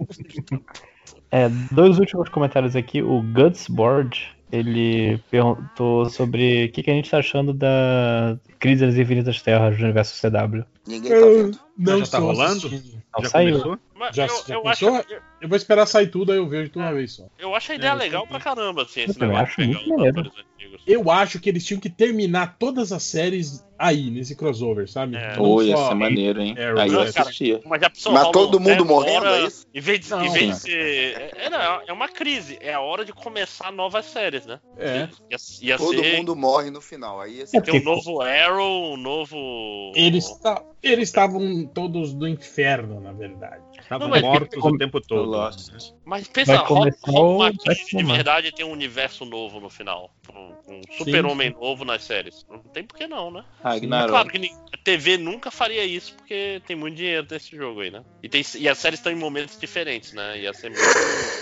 É, 1.31 1.47
dois 1.71 1.99
últimos 1.99 2.29
comentários 2.29 2.75
aqui. 2.75 3.01
O 3.01 3.21
Gutsboard, 3.21 4.35
ele 4.51 5.19
perguntou 5.29 6.09
sobre 6.09 6.65
o 6.65 6.71
que, 6.71 6.83
que 6.83 6.91
a 6.91 6.93
gente 6.93 7.09
tá 7.09 7.17
achando 7.17 7.53
da 7.53 8.37
Crise 8.59 8.85
das 8.85 8.95
Infinitas 8.95 9.41
Terras 9.41 9.77
do 9.77 9.83
universo 9.83 10.19
CW. 10.21 10.63
Ninguém 10.87 11.11
tá 11.11 11.25
vendo. 11.25 11.66
Não 11.77 11.99
já 11.99 12.11
tá 12.11 12.19
rolando? 12.19 12.67
assistindo. 12.67 13.01
Já 13.19 13.29
saiu. 13.29 13.51
começou? 13.59 13.79
Mas 13.95 14.15
Já, 14.15 14.25
eu, 14.27 14.43
já 14.47 14.55
eu 14.55 14.61
começou? 14.61 14.95
acho, 14.95 15.11
eu, 15.13 15.21
Eu 15.41 15.49
vou 15.49 15.55
esperar 15.57 15.85
sair 15.87 16.07
tudo, 16.07 16.31
aí 16.31 16.37
eu 16.37 16.47
vejo 16.47 16.69
de 16.71 16.77
uma 16.77 16.93
vez 16.93 17.13
só. 17.13 17.23
eu 17.39 17.53
acho 17.55 17.71
a 17.71 17.75
ideia 17.75 17.91
É, 17.91 17.95
legal 17.95 18.23
eu 18.23 18.27
pra 18.27 18.39
caramba, 18.39 18.83
assim, 18.83 19.01
esse 19.01 19.13
também 19.17 19.35
negócio 19.35 19.47
acho 19.53 19.61
de 19.61 19.67
muito 19.67 19.79
pegar 19.79 19.91
os 19.93 19.97
maneiro. 19.97 20.19
atores 20.19 20.45
antigos. 20.55 20.81
Eu 20.85 21.11
acho 21.11 21.39
que 21.39 21.49
eles 21.49 21.65
tinham 21.65 21.79
que 21.79 21.89
terminar 21.89 22.57
todas 22.59 22.91
as 22.91 23.01
séries 23.03 23.65
aí, 23.79 24.09
nesse 24.11 24.35
crossover, 24.35 24.87
sabe? 24.89 25.15
É. 25.15 25.39
Ô, 25.39 25.61
ia 25.63 25.75
ser 25.77 25.93
maneiro, 25.95 26.41
hein? 26.41 26.55
Arrow, 26.59 26.79
Aí 26.79 26.89
eu 26.89 27.01
né? 27.03 27.07
assistia. 27.15 27.59
Mas 27.65 27.81
já 27.81 27.91
Mas 28.11 28.29
todo 28.31 28.59
mundo 28.59 28.83
é 28.83 28.87
morrendo, 28.87 29.25
hora- 29.25 29.37
é 29.37 29.47
isso? 29.47 29.65
Em 29.73 29.81
vez 29.81 29.99
de, 29.99 30.09
Não. 30.11 30.25
em 30.25 30.31
vez 30.31 30.47
de 30.55 30.61
ser. 30.61 31.31
É, 31.35 31.49
não, 31.49 31.81
é 31.87 31.93
uma 31.93 32.07
crise. 32.07 32.57
É 32.61 32.73
a 32.73 32.79
hora 32.81 33.03
de 33.05 33.13
começar 33.13 33.71
novas 33.71 34.05
séries, 34.05 34.45
né? 34.45 34.59
É. 34.77 35.07
Ia, 35.31 35.37
ia 35.61 35.77
Todo 35.77 36.01
ser. 36.03 36.17
mundo 36.17 36.35
morre 36.35 36.69
no 36.71 36.81
final. 36.81 37.19
Aí 37.21 37.37
ia 37.37 37.47
ser... 37.47 37.61
Tem 37.61 37.79
um 37.79 37.83
novo 37.83 38.21
Arrow, 38.21 38.93
um 38.93 38.97
novo. 38.97 39.91
Eles 39.95 40.29
ta- 40.39 40.63
eles 40.81 41.09
estavam 41.09 41.65
todos 41.67 42.13
do 42.13 42.27
inferno, 42.27 42.99
na 43.01 43.11
verdade. 43.11 43.63
Estavam 43.79 44.09
mas- 44.09 44.21
mortos 44.21 44.63
o 44.63 44.77
tempo 44.77 45.01
todo. 45.01 45.29
Lost. 45.29 45.71
né? 45.71 45.77
Mas 46.05 46.27
pensa, 46.27 46.63
crise 46.63 47.85
de 47.97 48.03
né? 48.03 48.13
verdade 48.15 48.47
e 48.47 48.51
tem 48.51 48.65
um 48.65 48.71
universo 48.71 49.25
novo 49.25 49.59
no 49.59 49.69
final. 49.69 50.11
Um, 50.33 50.53
um 50.75 50.81
super-homem 50.97 51.51
novo 51.51 51.83
nas 51.85 52.03
séries. 52.03 52.45
Não 52.49 52.59
tem 52.59 52.83
por 52.83 52.97
que 52.97 53.07
não, 53.07 53.31
né? 53.31 53.43
Ragnarok. 53.63 54.09
Claro 54.09 54.29
que 54.29 54.51
a 54.73 54.77
TV 54.77 55.17
nunca 55.17 55.49
faria 55.49 55.83
isso, 55.85 56.13
porque 56.15 56.61
tem 56.67 56.75
muito 56.75 56.95
dinheiro 56.95 57.25
nesse 57.29 57.55
jogo 57.55 57.81
aí, 57.81 57.91
né? 57.91 58.03
E, 58.21 58.29
tem, 58.29 58.43
e 58.57 58.67
as 58.69 58.77
séries 58.77 58.99
estão 58.99 59.11
em 59.11 59.15
momentos 59.15 59.57
diferentes, 59.59 60.13
né? 60.13 60.39
Ia 60.41 60.53
ser 60.53 60.69
muito. 60.71 60.81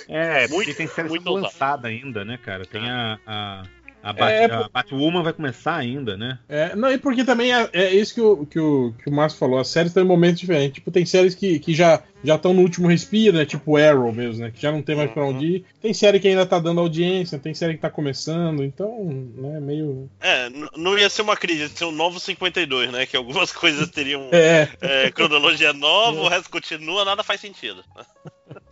É, 0.10 0.48
porque 0.48 0.56
Muito- 0.56 0.78
tem 0.78 0.88
série 0.88 1.10
muito 1.10 1.30
lançada 1.30 1.88
ainda, 1.88 2.24
né, 2.24 2.38
cara? 2.38 2.66
Tem 2.66 2.90
a. 2.90 3.20
A, 3.26 3.64
a, 4.06 4.14
Bat, 4.14 4.32
É, 4.32 4.45
a 4.45 4.69
Batwoman 4.72 5.24
vai 5.24 5.34
começar 5.34 5.75
ainda, 5.75 6.16
né? 6.16 6.38
É, 6.48 6.75
não, 6.75 6.92
e 6.92 6.98
porque 7.00 7.24
também 7.24 7.51
é, 7.51 7.67
é 7.74 7.92
isso 7.92 8.14
que 8.14 8.22
o, 8.22 8.45
que, 8.45 8.59
o, 8.59 8.93
que 9.01 9.09
o 9.09 9.11
Márcio 9.11 9.40
falou, 9.40 9.58
as 9.58 9.67
séries 9.67 9.90
estão 9.90 10.03
em 10.03 10.08
momentos 10.08 10.40
diferentes. 10.40 10.75
Tipo, 10.75 10.92
tem 10.92 11.06
séries 11.08 11.34
que, 11.34 11.58
que 11.58 11.74
já 11.74 12.03
já 12.24 12.35
estão 12.35 12.53
no 12.53 12.61
último 12.61 12.88
respiro, 12.88 13.38
né? 13.38 13.45
Tipo 13.45 13.77
Arrow 13.77 14.11
mesmo, 14.11 14.43
né? 14.43 14.51
Que 14.51 14.61
já 14.61 14.72
não 14.72 14.82
tem 14.82 14.95
mais 14.95 15.11
pra 15.11 15.25
onde 15.25 15.45
ir. 15.45 15.66
Tem 15.82 15.93
série 15.93 16.19
que 16.19 16.27
ainda 16.27 16.45
tá 16.45 16.59
dando 16.59 16.82
audiência, 16.82 17.40
tem 17.40 17.53
série 17.53 17.75
que 17.75 17.82
tá 17.82 17.90
começando, 17.90 18.64
então, 18.64 19.08
né, 19.35 19.59
meio. 19.59 20.09
É, 20.19 20.50
não 20.75 20.98
ia 20.98 21.09
ser 21.09 21.22
uma 21.22 21.38
crise, 21.38 21.61
ia 21.61 21.69
ser 21.69 21.85
um 21.85 21.92
novo 21.92 22.19
52, 22.19 22.92
né? 22.92 23.06
Que 23.06 23.16
algumas 23.16 23.51
coisas 23.53 23.90
teriam 23.90 24.30
É. 24.32 24.67
é, 24.82 25.11
cronologia 25.11 25.74
nova, 25.74 26.19
o 26.22 26.27
resto 26.27 26.50
continua, 26.50 27.06
nada 27.06 27.24
faz 27.24 27.42
sentido. 27.42 27.84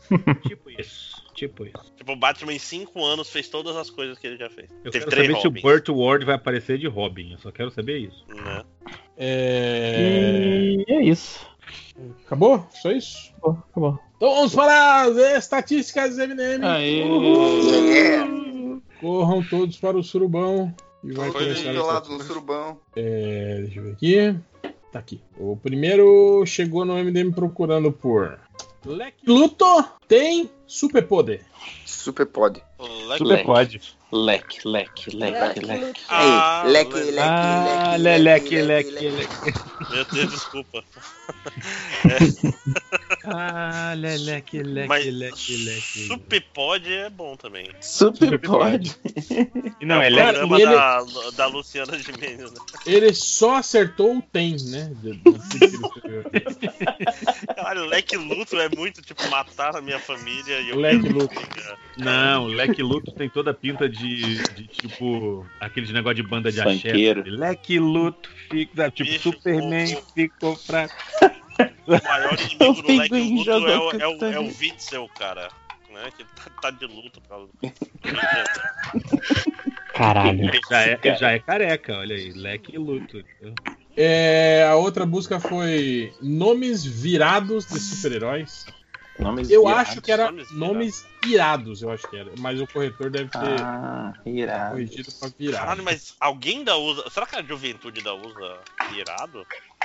tipo 0.47 0.69
isso. 0.69 1.22
Tipo 1.47 1.65
isso. 1.65 1.93
Tipo, 1.95 2.13
o 2.13 2.15
Batman 2.15 2.53
em 2.53 2.59
5 2.59 3.03
anos 3.03 3.29
fez 3.29 3.47
todas 3.47 3.75
as 3.75 3.89
coisas 3.89 4.17
que 4.17 4.27
ele 4.27 4.37
já 4.37 4.49
fez. 4.49 4.69
Eu 4.83 4.91
Teve 4.91 5.05
quero 5.05 5.15
saber 5.15 5.39
se 5.39 5.47
o 5.47 5.49
Robins, 5.49 5.61
Burt 5.61 5.89
Ward 5.89 6.25
vai 6.25 6.35
aparecer 6.35 6.77
de 6.77 6.87
Robin. 6.87 7.31
Eu 7.33 7.39
só 7.39 7.51
quero 7.51 7.71
saber 7.71 7.97
isso. 7.97 8.25
né? 8.27 8.63
É... 9.17 10.75
E 10.87 10.93
é 10.93 11.01
isso. 11.03 11.45
Acabou? 12.25 12.67
Só 12.71 12.91
isso? 12.91 13.31
Acabou, 13.37 13.63
acabou. 13.71 13.99
Então 14.17 14.35
vamos 14.35 14.55
para 14.55 15.01
as 15.01 15.17
estatísticas 15.17 16.17
MNM. 16.17 16.63
Aê. 16.65 17.03
Corram 18.99 19.43
todos 19.43 19.77
para 19.77 19.97
o 19.97 20.03
surubão. 20.03 20.73
E 21.03 21.11
vai 21.11 21.29
Foi 21.31 21.43
começar 21.43 21.69
a 21.69 21.73
isolado 21.73 22.09
no 22.09 22.23
surubão. 22.23 22.79
É, 22.95 23.61
deixa 23.63 23.79
eu 23.79 23.83
ver 23.83 23.91
aqui. 23.91 24.35
Tá 24.93 24.99
aqui. 24.99 25.19
O 25.37 25.57
primeiro 25.57 26.45
chegou 26.45 26.85
no 26.85 26.93
MDM 27.03 27.31
procurando 27.33 27.91
por 27.91 28.39
Leque 28.85 29.25
Luto 29.27 29.65
tem 30.07 30.49
superpoder. 30.67 31.41
Super 31.83 32.25
pode. 32.27 32.61
Super 33.17 33.43
pode. 33.43 33.81
Leque, 34.11 34.59
leque, 34.67 35.15
leque, 35.15 35.59
leque. 35.65 36.01
Ei, 36.11 36.71
leque, 36.71 36.93
le- 36.93 37.11
leque, 37.11 37.21
leque, 37.97 37.97
leleque, 37.97 38.61
leque, 38.61 38.91
leque, 38.91 39.09
leque. 39.09 39.59
Meu 39.89 40.05
Deus, 40.05 40.31
desculpa. 40.31 40.83
Ah, 43.25 43.93
leleque, 43.95 44.61
leque, 44.61 44.87
Mas 44.87 45.05
leque, 45.05 45.57
leque. 45.65 46.07
Superpod 46.07 46.91
é 46.93 47.09
bom 47.09 47.35
também. 47.37 47.69
Super 47.81 48.37
pode. 48.39 48.95
Não, 49.81 50.01
é 50.01 50.07
é 50.07 50.11
o 50.11 50.15
leque. 50.15 50.37
programa 50.39 50.59
ele- 50.59 50.75
da, 50.75 51.29
da 51.37 51.45
Luciana 51.47 51.97
Gimenez, 51.97 52.51
né? 52.51 52.59
Ele 52.85 53.13
só 53.13 53.55
acertou 53.55 54.17
o 54.17 54.21
tem, 54.21 54.55
né? 54.65 54.91
de-. 55.01 55.21
Caralho, 57.55 57.85
leque 57.85 58.17
luto 58.17 58.57
é 58.59 58.69
muito 58.75 59.01
tipo 59.01 59.27
matar 59.29 59.75
a 59.75 59.81
minha 59.81 59.99
família 59.99 60.59
e 60.61 60.69
eu. 60.69 60.77
Leque 60.79 61.09
luto. 61.09 61.33
Não, 61.97 62.47
Leque 62.47 62.81
Luto 62.81 63.11
tem 63.11 63.29
toda 63.29 63.51
a 63.51 63.53
pinta 63.53 63.87
de, 63.87 64.37
de 64.53 64.67
tipo 64.67 65.45
aqueles 65.59 65.91
negócio 65.91 66.15
de 66.15 66.23
banda 66.23 66.51
de 66.51 66.59
axé. 66.59 66.91
Leque 67.25 67.79
Luto 67.79 68.29
fica, 68.49 68.89
tipo, 68.91 69.09
Bicho, 69.09 69.31
Superman 69.31 69.95
o- 69.95 70.03
ficou 70.13 70.57
pra. 70.65 70.89
O 71.87 72.07
maior 72.07 72.39
inimigo 72.39 72.81
do 72.81 72.97
leque 72.97 73.09
pinguim 73.09 73.43
luto 73.43 73.51
é 73.51 73.57
o, 73.57 73.91
é, 73.91 74.07
o, 74.07 74.25
é 74.25 74.39
o. 74.39 74.45
Witzel, 74.45 75.09
cara. 75.17 75.49
Né? 75.91 76.09
Que 76.17 76.23
tá, 76.23 76.49
tá 76.61 76.71
de 76.71 76.87
causa 77.27 77.47
do. 77.61 77.73
Caralho. 79.93 80.51
Já 80.69 80.81
é, 80.81 80.99
ele 81.03 81.15
já 81.15 81.31
é 81.31 81.39
careca, 81.39 81.97
olha 81.99 82.15
aí. 82.15 82.31
Leque 82.31 82.77
Luto. 82.77 83.23
É, 83.95 84.67
a 84.67 84.75
outra 84.75 85.05
busca 85.05 85.39
foi 85.39 86.11
nomes 86.19 86.83
virados 86.83 87.67
de 87.67 87.79
super-heróis. 87.79 88.65
Nomes 89.19 89.49
Eu 89.49 89.61
virados. 89.65 89.89
acho 89.89 90.01
que 90.01 90.11
era 90.11 90.25
nomes 90.31 90.51
nomes 90.51 91.05
irados, 91.25 91.81
eu 91.83 91.91
acho 91.91 92.09
que 92.09 92.17
era. 92.17 92.31
Mas 92.39 92.59
o 92.59 92.65
corretor 92.67 93.09
deve 93.11 93.29
ter 93.29 93.61
Ah, 93.61 94.13
irado. 94.25 94.71
corrigido 94.71 95.09
pra 95.19 95.29
virar. 95.37 95.59
Caralho, 95.59 95.83
mas 95.83 96.15
alguém 96.19 96.57
ainda 96.59 96.75
usa. 96.77 97.09
Será 97.11 97.25
que 97.25 97.35
a 97.35 97.43
juventude 97.43 97.99
ainda 97.99 98.13
usa 98.15 98.57
irado? 98.95 99.37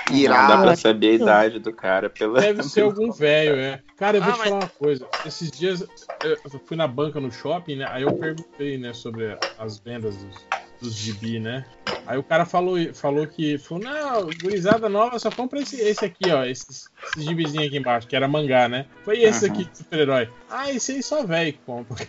Não 0.09 0.15
dá 0.15 0.15
Irado. 0.17 0.63
pra 0.63 0.75
saber 0.75 1.09
a 1.11 1.13
idade 1.13 1.59
do 1.59 1.71
cara 1.71 2.09
pela. 2.09 2.39
Deve 2.41 2.63
ser 2.63 2.81
algum 2.81 3.11
velho, 3.11 3.55
é. 3.55 3.81
Cara, 3.97 4.17
eu 4.17 4.23
vou 4.23 4.31
Ah, 4.31 4.33
te 4.33 4.39
mas- 4.39 4.49
falar 4.49 4.61
uma 4.63 4.69
coisa. 4.69 5.07
Esses 5.25 5.51
dias 5.51 5.85
eu 6.23 6.59
fui 6.65 6.75
na 6.75 6.87
banca 6.87 7.19
no 7.19 7.31
shopping, 7.31 7.75
né? 7.75 7.85
Aí 7.89 8.01
eu 8.03 8.13
perguntei, 8.13 8.77
né, 8.77 8.93
sobre 8.93 9.37
as 9.59 9.77
vendas 9.77 10.15
dos, 10.17 10.35
dos 10.81 10.95
gibi, 10.95 11.39
né? 11.39 11.65
Aí 12.05 12.17
o 12.17 12.23
cara 12.23 12.45
falou, 12.45 12.77
falou 12.93 13.27
que, 13.27 13.57
falou, 13.57 13.83
não, 13.83 14.29
gurizada 14.41 14.89
nova, 14.89 15.19
só 15.19 15.29
compra 15.29 15.59
esse, 15.59 15.79
esse 15.79 16.03
aqui, 16.03 16.31
ó, 16.31 16.43
esses, 16.43 16.89
esses 17.07 17.23
gibizinhos 17.23 17.67
aqui 17.67 17.77
embaixo, 17.77 18.07
que 18.07 18.15
era 18.15 18.27
mangá, 18.27 18.67
né? 18.67 18.85
Foi 19.03 19.21
esse 19.21 19.45
Aham. 19.45 19.53
aqui 19.53 19.69
super-herói. 19.73 20.29
Ah, 20.49 20.71
esse 20.71 20.93
aí 20.93 21.03
só 21.03 21.23
velho 21.23 21.53
que 21.53 21.59
compra. 21.65 21.95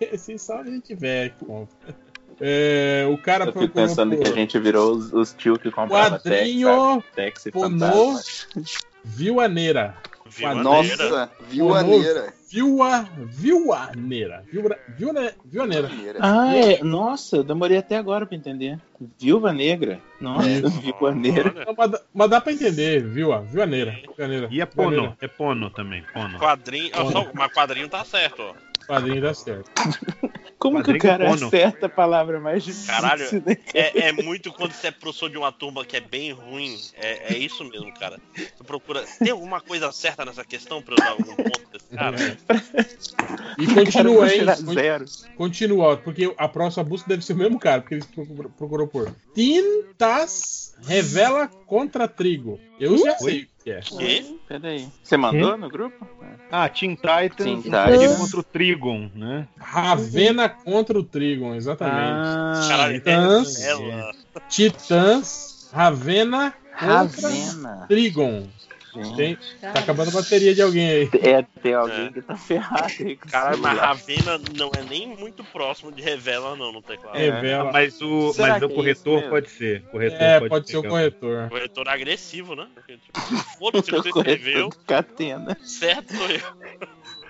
esse 0.00 0.32
aí 0.32 0.38
só 0.38 0.60
a 0.60 0.64
gente 0.64 0.94
velho 0.94 1.32
compra. 1.38 1.94
É, 2.40 3.06
o 3.08 3.16
cara 3.16 3.44
Eu 3.44 3.52
fico 3.52 3.68
pensando 3.68 4.16
que 4.16 4.26
a 4.26 4.32
gente 4.32 4.58
virou 4.58 4.96
os, 4.96 5.12
os 5.12 5.32
tio 5.32 5.56
que 5.58 5.70
compravam 5.70 6.18
Quadrinho, 6.18 6.68
Tex, 6.68 6.96
sabe? 6.96 7.04
Tex 7.14 7.46
e 7.46 7.52
Fantasma. 7.52 8.20
Viu 9.04 9.34
Nossa, 9.36 9.72
viuaneira. 10.36 11.32
Viua, 12.50 13.02
viuaneira. 13.38 14.42
Viua, 14.50 14.76
viua, 14.88 15.32
viuaneira. 15.44 15.88
Ah, 16.20 16.54
é. 16.54 16.82
Nossa, 16.84 17.36
eu 17.36 17.42
demorei 17.44 17.78
até 17.78 17.96
agora 17.96 18.26
pra 18.26 18.36
entender. 18.36 18.78
Viúva 19.18 19.52
Negra. 19.52 19.98
Nossa, 20.20 20.48
É. 20.48 20.60
Não, 21.66 21.74
mas, 21.76 21.90
dá- 21.90 22.00
mas 22.12 22.30
dá 22.30 22.40
pra 22.40 22.52
entender, 22.52 23.02
viu? 23.04 23.30
Viuaneira. 23.42 23.96
Viuaneira. 24.16 24.48
E 24.50 24.60
é 24.60 24.66
pono, 24.66 25.16
é 25.20 25.28
pono 25.28 25.70
também, 25.70 26.04
pono. 26.12 26.38
Quadrinho. 26.38 26.90
ó, 26.94 27.10
só, 27.10 27.30
mas 27.34 27.52
quadrinho 27.52 27.88
tá 27.88 28.04
certo, 28.04 28.42
ó. 28.42 28.54
Quadrinho 28.86 29.22
dá 29.22 29.34
certo. 29.34 29.70
Como 30.62 30.80
que 30.80 30.92
o 30.92 30.98
cara 30.98 31.26
porno. 31.26 31.48
acerta 31.48 31.86
a 31.86 31.88
palavra 31.88 32.38
mais 32.38 32.62
difícil? 32.62 32.86
Caralho, 32.86 33.42
né? 33.44 33.56
É, 33.74 34.08
é 34.08 34.12
muito 34.12 34.52
quando 34.52 34.72
você 34.72 34.86
é 34.86 34.90
professor 34.92 35.28
de 35.28 35.36
uma 35.36 35.50
turma 35.50 35.84
que 35.84 35.96
é 35.96 36.00
bem 36.00 36.30
ruim. 36.30 36.78
É, 36.94 37.34
é 37.34 37.36
isso 37.36 37.64
mesmo, 37.64 37.92
cara. 37.94 38.20
Você 38.32 38.62
procura. 38.64 39.02
Tem 39.18 39.32
alguma 39.32 39.60
coisa 39.60 39.90
certa 39.90 40.24
nessa 40.24 40.44
questão 40.44 40.80
pra 40.80 40.94
eu 40.94 40.98
dar 40.98 41.10
algum 41.10 41.34
ponto 41.34 41.68
desse 41.72 41.88
cara? 41.92 42.16
E 43.58 43.66
continua, 43.74 44.32
hein? 44.32 44.46
Con- 44.64 44.72
zero. 44.74 45.04
Continua, 45.36 45.96
porque 45.96 46.32
a 46.38 46.48
próxima 46.48 46.84
busca 46.84 47.08
deve 47.08 47.24
ser 47.24 47.32
o 47.32 47.38
mesmo 47.38 47.58
cara, 47.58 47.80
porque 47.80 47.96
ele 47.96 48.04
procurou, 48.14 48.50
procurou 48.56 48.86
por 48.86 49.12
Tintas 49.34 50.76
revela 50.86 51.48
contra 51.66 52.06
trigo. 52.06 52.60
Eu 52.78 52.98
já 52.98 53.16
sei 53.18 53.48
que 53.62 53.70
é. 53.70 53.80
Que? 53.80 54.38
Peraí. 54.48 54.88
Você 55.02 55.16
mandou 55.16 55.56
no 55.56 55.68
grupo? 55.68 56.06
Ah, 56.50 56.68
Teen 56.68 56.94
Titans 56.94 57.34
Teen 57.36 57.62
Titans 57.62 58.18
contra 58.18 58.40
o 58.40 58.42
Trigon, 58.42 59.10
né? 59.14 59.48
Ravena 59.58 60.48
contra 60.48 60.98
o 60.98 61.02
Trigon, 61.02 61.54
exatamente. 61.54 61.96
Ah, 61.98 62.66
Caralho, 62.68 62.98
Titãs. 62.98 63.60
ela. 63.62 64.12
Titãs, 64.48 65.70
Ravena 65.72 66.54
contra 66.78 67.28
Ravena. 67.28 67.86
Trigon. 67.88 68.48
Tem, 69.16 69.38
tá 69.60 69.70
acabando 69.80 70.10
a 70.10 70.12
bateria 70.12 70.54
de 70.54 70.60
alguém 70.60 70.90
aí. 70.90 71.10
É, 71.22 71.42
tem 71.62 71.72
alguém 71.74 72.06
É. 72.06 72.12
que 72.12 72.20
tá 72.22 72.36
ferrado 72.36 72.92
aí 73.00 73.12
isso. 73.24 73.60
mas 73.60 73.78
Ravena 73.78 74.40
não 74.56 74.70
é 74.76 74.82
nem 74.82 75.08
muito 75.08 75.42
próximo 75.44 75.90
de 75.90 76.02
Revela, 76.02 76.54
não, 76.56 76.72
no 76.72 76.82
teclado. 76.82 77.16
É. 77.16 77.30
Revela. 77.30 77.72
Mas 77.72 78.00
o, 78.02 78.32
Será 78.34 78.48
mas 78.54 78.62
o 78.62 78.66
é 78.66 78.68
corretor 78.68 79.14
mesmo? 79.16 79.30
pode 79.30 79.50
ser. 79.50 79.82
Corretor 79.90 80.20
É, 80.20 80.40
pode 80.48 80.70
ser 80.70 80.76
o 80.76 80.82
pegar. 80.82 80.90
corretor. 80.92 81.48
Corretor 81.48 81.88
agressivo, 81.88 82.54
né? 82.54 82.66
Porque, 82.74 82.92
tipo, 82.98 83.12
foda-se 83.58 83.90
você 83.90 84.08
O 84.08 84.12
corretor 84.12 84.26
escreveu, 84.36 84.68
Catena. 84.86 85.56
certo 85.64 86.14
sou 86.14 86.26
eu. 86.28 86.40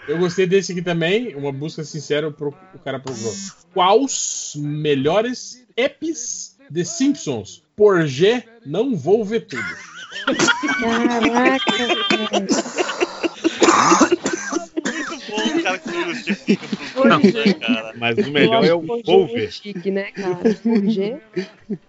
Eu 0.08 0.18
gostei 0.18 0.47
desse 0.49 0.73
aqui 0.73 0.82
também, 0.82 1.32
uma 1.36 1.52
busca 1.52 1.84
sincera, 1.84 2.26
o 2.26 2.32
pro- 2.32 2.52
o 2.74 2.78
cara 2.81 2.99
procurou. 2.99 3.32
Quais 3.73 4.55
melhores 4.57 5.65
eps 5.76 6.58
de 6.68 6.84
Simpsons? 6.84 7.62
Por 7.76 8.05
G, 8.07 8.42
não 8.66 8.97
vou 8.97 9.24
ver 9.24 9.47
tudo. 9.47 9.62
Caraca. 10.81 11.73
Muito 14.84 15.31
bom 15.31 15.62
cara 15.62 15.78
que 15.78 15.89
se 15.91 16.02
justifica 16.05 16.66
cara? 17.55 17.92
Mas 17.97 18.18
o 18.18 18.31
melhor 18.31 18.65
é 18.65 18.74
o 18.74 18.81
Volver. 19.05 19.50
chique, 19.52 19.91
né, 19.91 20.10
cara? 20.12 20.36
Por 20.62 20.86
G. 20.89 21.16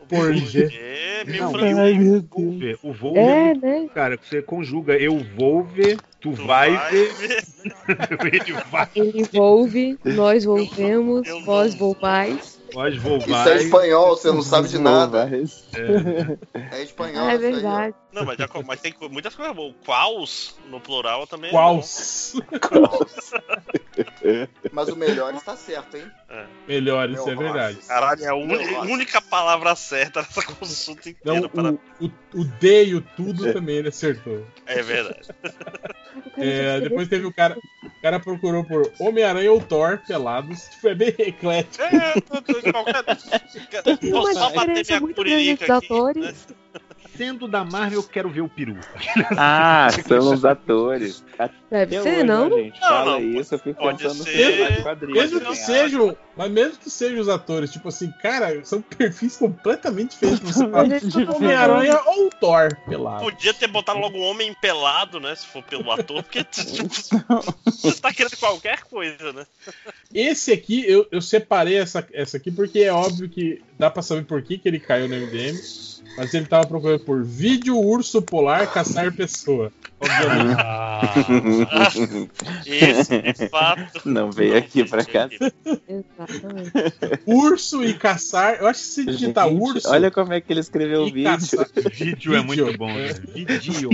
Por 0.07 0.33
G. 0.33 0.69
É, 0.73 1.23
meio 1.25 1.43
Não. 1.43 1.55
Ai, 1.79 1.93
meu 1.93 2.21
Volver. 2.29 2.77
O 2.83 2.93
Volver, 2.93 3.21
É, 3.21 3.53
né? 3.55 3.89
cara, 3.93 4.17
você 4.21 4.41
conjuga 4.41 4.93
eu 4.93 5.19
vou 5.37 5.63
ver, 5.63 5.97
tu, 6.19 6.31
Tu 6.31 6.31
vai, 6.31 6.71
vai 6.75 6.91
ver, 6.91 7.13
ver. 7.13 7.43
ele 8.33 8.53
vai, 8.71 8.87
Ele 8.95 9.21
envolve, 9.21 9.97
nós 10.05 10.43
volvemos, 10.45 11.27
eu 11.27 11.43
vós 11.43 11.73
vou. 11.75 11.93
volvais. 11.93 12.59
nós 12.73 12.95
vou, 12.97 13.17
Isso 13.17 13.49
é 13.49 13.57
espanhol, 13.57 14.15
você 14.15 14.31
não 14.31 14.41
sabe 14.41 14.67
de 14.69 14.79
nada. 14.79 15.29
É. 15.29 16.77
É 16.77 16.83
espanhol. 16.83 17.25
Ah, 17.27 17.33
é 17.33 17.35
aí, 17.35 17.37
ó. 17.37 17.39
verdade. 17.39 17.95
Não, 18.13 18.23
mas, 18.25 18.37
já, 18.37 18.47
mas 18.65 18.79
tem 18.79 18.93
muitas 19.09 19.33
coisas 19.35 19.55
boas. 19.55 19.73
Quals, 19.83 20.55
no 20.69 20.79
plural, 20.79 21.25
também 21.25 21.49
é 21.49 21.51
Quals? 21.51 22.35
Mas 24.71 24.87
o 24.89 24.95
melhor 24.95 25.33
está 25.35 25.55
certo, 25.55 25.97
hein? 25.97 26.09
Melhor, 26.67 27.09
isso 27.09 27.23
é 27.29 27.35
Meu 27.35 27.37
verdade. 27.37 27.77
Caralho, 27.87 28.23
é 28.23 28.27
a 28.27 28.33
Rosses. 28.33 28.91
única 28.91 29.21
palavra 29.21 29.75
certa 29.75 30.21
nessa 30.21 30.41
consulta 30.43 31.13
Não, 31.23 31.35
inteira. 31.37 31.49
para- 31.49 31.71
o, 31.99 32.05
o, 32.05 32.41
o 32.41 32.43
D 32.45 32.85
e 32.85 32.95
o 32.95 33.01
tudo 33.01 33.51
também 33.53 33.75
ele 33.77 33.89
acertou. 33.89 34.45
É 34.65 34.81
verdade. 34.81 35.27
É, 36.37 36.79
depois 36.81 37.07
teve 37.07 37.25
o 37.25 37.33
cara. 37.33 37.57
O 37.83 38.01
cara 38.01 38.19
procurou 38.19 38.63
por 38.65 38.91
Homem-Aranha 38.99 39.51
ou 39.51 39.61
Thor 39.61 39.99
pelados. 40.05 40.63
Tipo, 40.69 40.87
é 40.89 40.95
bem 40.95 41.15
eclético. 41.19 41.83
É, 41.83 42.13
tô- 42.21 42.41
tô- 42.41 42.71
qualquer... 42.71 43.03
Vou 44.11 44.33
só 44.33 44.49
bater 44.51 44.85
minha 44.99 45.13
curirica 45.13 45.77
os 45.77 45.83
aqui. 45.83 46.19
né? 46.19 46.33
Sendo 47.15 47.47
da 47.47 47.63
Marvel, 47.63 47.99
eu 47.99 48.03
quero 48.03 48.29
ver 48.29 48.41
o 48.41 48.49
peru. 48.49 48.75
Ah, 49.37 49.87
são 50.07 50.33
os 50.33 50.43
atores. 50.45 51.23
Deve 51.69 51.97
Até 51.97 52.01
ser, 52.03 52.15
hoje, 52.17 52.23
não? 52.23 52.45
A 52.45 52.49
gente 52.59 52.81
Não, 52.81 52.87
fala 52.87 53.11
não, 53.11 53.19
isso, 53.19 53.53
eu 53.55 53.59
fico 53.59 53.79
pode 53.79 53.97
pensando 54.03 54.17
no 54.19 54.23
ser- 54.23 54.83
quadrinhos. 54.83 55.17
Mesmo 55.21 55.39
que 55.41 55.47
assim, 55.47 55.65
sejam. 55.65 56.17
Mas 56.35 56.51
mesmo 56.51 56.77
que 56.77 56.89
sejam 56.89 57.19
os 57.19 57.29
atores, 57.29 57.71
tipo 57.71 57.87
assim, 57.89 58.11
cara, 58.21 58.63
são 58.65 58.81
perfis 58.81 59.37
completamente 59.37 60.11
diferentes. 60.11 60.57
Homem-Aranha 61.35 61.99
ou 62.05 62.29
Thor 62.29 62.75
pelado. 62.87 63.23
Podia 63.23 63.53
ter 63.53 63.67
botado 63.67 63.99
logo 63.99 64.17
um 64.17 64.23
homem 64.23 64.53
pelado, 64.61 65.19
né? 65.19 65.35
Se 65.35 65.45
for 65.47 65.63
pelo 65.63 65.91
ator, 65.91 66.23
porque 66.23 66.43
tipo, 66.49 66.87
você 67.65 67.99
tá 68.01 68.13
querendo 68.13 68.37
qualquer 68.37 68.83
coisa, 68.83 69.31
né? 69.33 69.45
Esse 70.13 70.51
aqui, 70.51 70.83
eu, 70.87 71.07
eu 71.11 71.21
separei 71.21 71.75
essa, 71.77 72.05
essa 72.13 72.37
aqui 72.37 72.51
porque 72.51 72.79
é 72.79 72.93
óbvio 72.93 73.29
que 73.29 73.61
dá 73.77 73.89
pra 73.89 74.01
saber 74.01 74.25
por 74.25 74.41
que, 74.41 74.57
que 74.57 74.67
ele 74.67 74.79
caiu 74.79 75.07
no 75.07 75.15
MDM. 75.15 75.57
Mas 76.17 76.33
ele 76.33 76.45
tava 76.45 76.67
procurando 76.67 76.99
por 76.99 77.23
vídeo 77.23 77.77
urso 77.77 78.21
polar 78.21 78.71
caçar 78.71 79.11
pessoa. 79.13 79.71
Obviamente. 79.99 80.57
Esse, 82.67 83.21
de 83.21 83.49
fato. 83.49 84.01
Não 84.07 84.31
veio 84.31 84.57
aqui 84.57 84.83
pra 84.87 85.03
cá. 85.05 85.29
Exatamente. 85.87 86.71
urso 87.25 87.83
e 87.83 87.93
caçar. 87.93 88.57
Eu 88.59 88.67
acho 88.67 88.79
que 88.81 88.85
se 88.85 89.05
digitar 89.05 89.49
Gente, 89.49 89.61
urso. 89.61 89.89
Olha 89.89 90.11
como 90.11 90.33
é 90.33 90.41
que 90.41 90.51
ele 90.53 90.59
escreveu 90.59 91.03
o 91.03 91.05
vídeo. 91.05 91.23
caçar- 91.23 91.67
Vídeo 91.91 92.35
é 92.35 92.41
Vídeo. 92.41 92.65
muito 92.65 92.77
bom, 92.77 92.89
É. 92.89 93.13
velho. 93.13 93.23
Vídeo. 93.33 93.89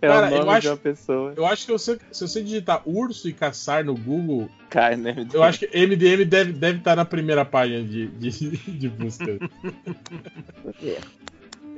É 0.00 0.06
Cara, 0.08 0.26
o 0.28 0.30
eu 0.30 0.38
nome 0.38 0.50
acho- 0.52 0.60
de 0.62 0.68
uma 0.68 0.76
pessoa. 0.76 1.32
Eu 1.36 1.46
acho 1.46 1.66
que 1.66 1.72
você- 1.72 1.98
se 2.12 2.26
você 2.26 2.42
digitar 2.42 2.82
urso 2.86 3.28
e 3.28 3.32
caçar 3.32 3.84
no 3.84 3.94
Google, 3.94 4.48
Cai, 4.70 4.96
né? 4.96 5.26
eu 5.32 5.42
acho 5.42 5.58
que 5.60 5.66
MDM 5.72 6.24
deve 6.24 6.50
estar 6.52 6.58
deve 6.60 6.78
estar 6.78 6.96
na 6.96 7.04
primeira 7.04 7.44
página 7.44 7.82
de, 7.82 8.06
de, 8.08 8.30
de 8.78 8.88
busca. 8.88 9.38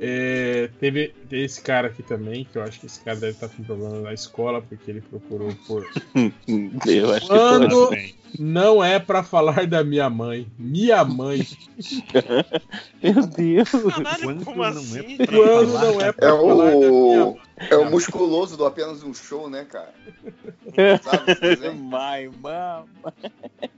É, 0.03 0.67
teve, 0.79 1.09
teve 1.29 1.43
esse 1.45 1.61
cara 1.61 1.87
aqui 1.89 2.01
também, 2.01 2.43
que 2.43 2.57
eu 2.57 2.63
acho 2.63 2.79
que 2.79 2.87
esse 2.87 2.99
cara 3.01 3.17
deve 3.19 3.33
estar 3.33 3.47
com 3.49 3.63
problema 3.63 3.99
na 3.99 4.11
escola, 4.13 4.59
porque 4.59 4.89
ele 4.89 4.99
procurou 5.01 5.53
por. 5.67 5.85
Eu 6.87 7.11
acho 7.13 7.27
que 7.27 7.31
Quando 7.31 7.87
pode. 7.87 8.15
não 8.39 8.83
é 8.83 8.97
pra 8.97 9.21
falar 9.21 9.67
da 9.67 9.83
minha 9.83 10.09
mãe. 10.09 10.47
Minha 10.57 11.05
mãe. 11.05 11.45
Meu 13.03 13.27
Deus. 13.27 13.69
Caralho, 13.69 14.23
Quando 14.23 14.45
como 14.45 14.57
não 14.57 14.63
assim? 14.69 15.15
é 15.19 15.25
pra 15.25 15.37
Quando 15.37 15.71
falar 15.71 15.83
não 15.91 16.01
é 16.01 16.05
da- 16.05 16.13
pra 16.13 16.27
É 16.27 16.31
falar 16.31 16.55
da 16.71 16.77
minha 16.77 16.91
o. 16.91 17.31
mãe. 17.35 17.41
É 17.69 17.77
o 17.77 17.91
musculoso 17.91 18.57
do 18.57 18.65
apenas 18.65 19.03
um 19.03 19.13
show, 19.13 19.47
né, 19.47 19.65
cara? 19.65 19.93
Sabe? 21.03 21.69
Mãe, 21.77 22.27
mama. 22.41 22.87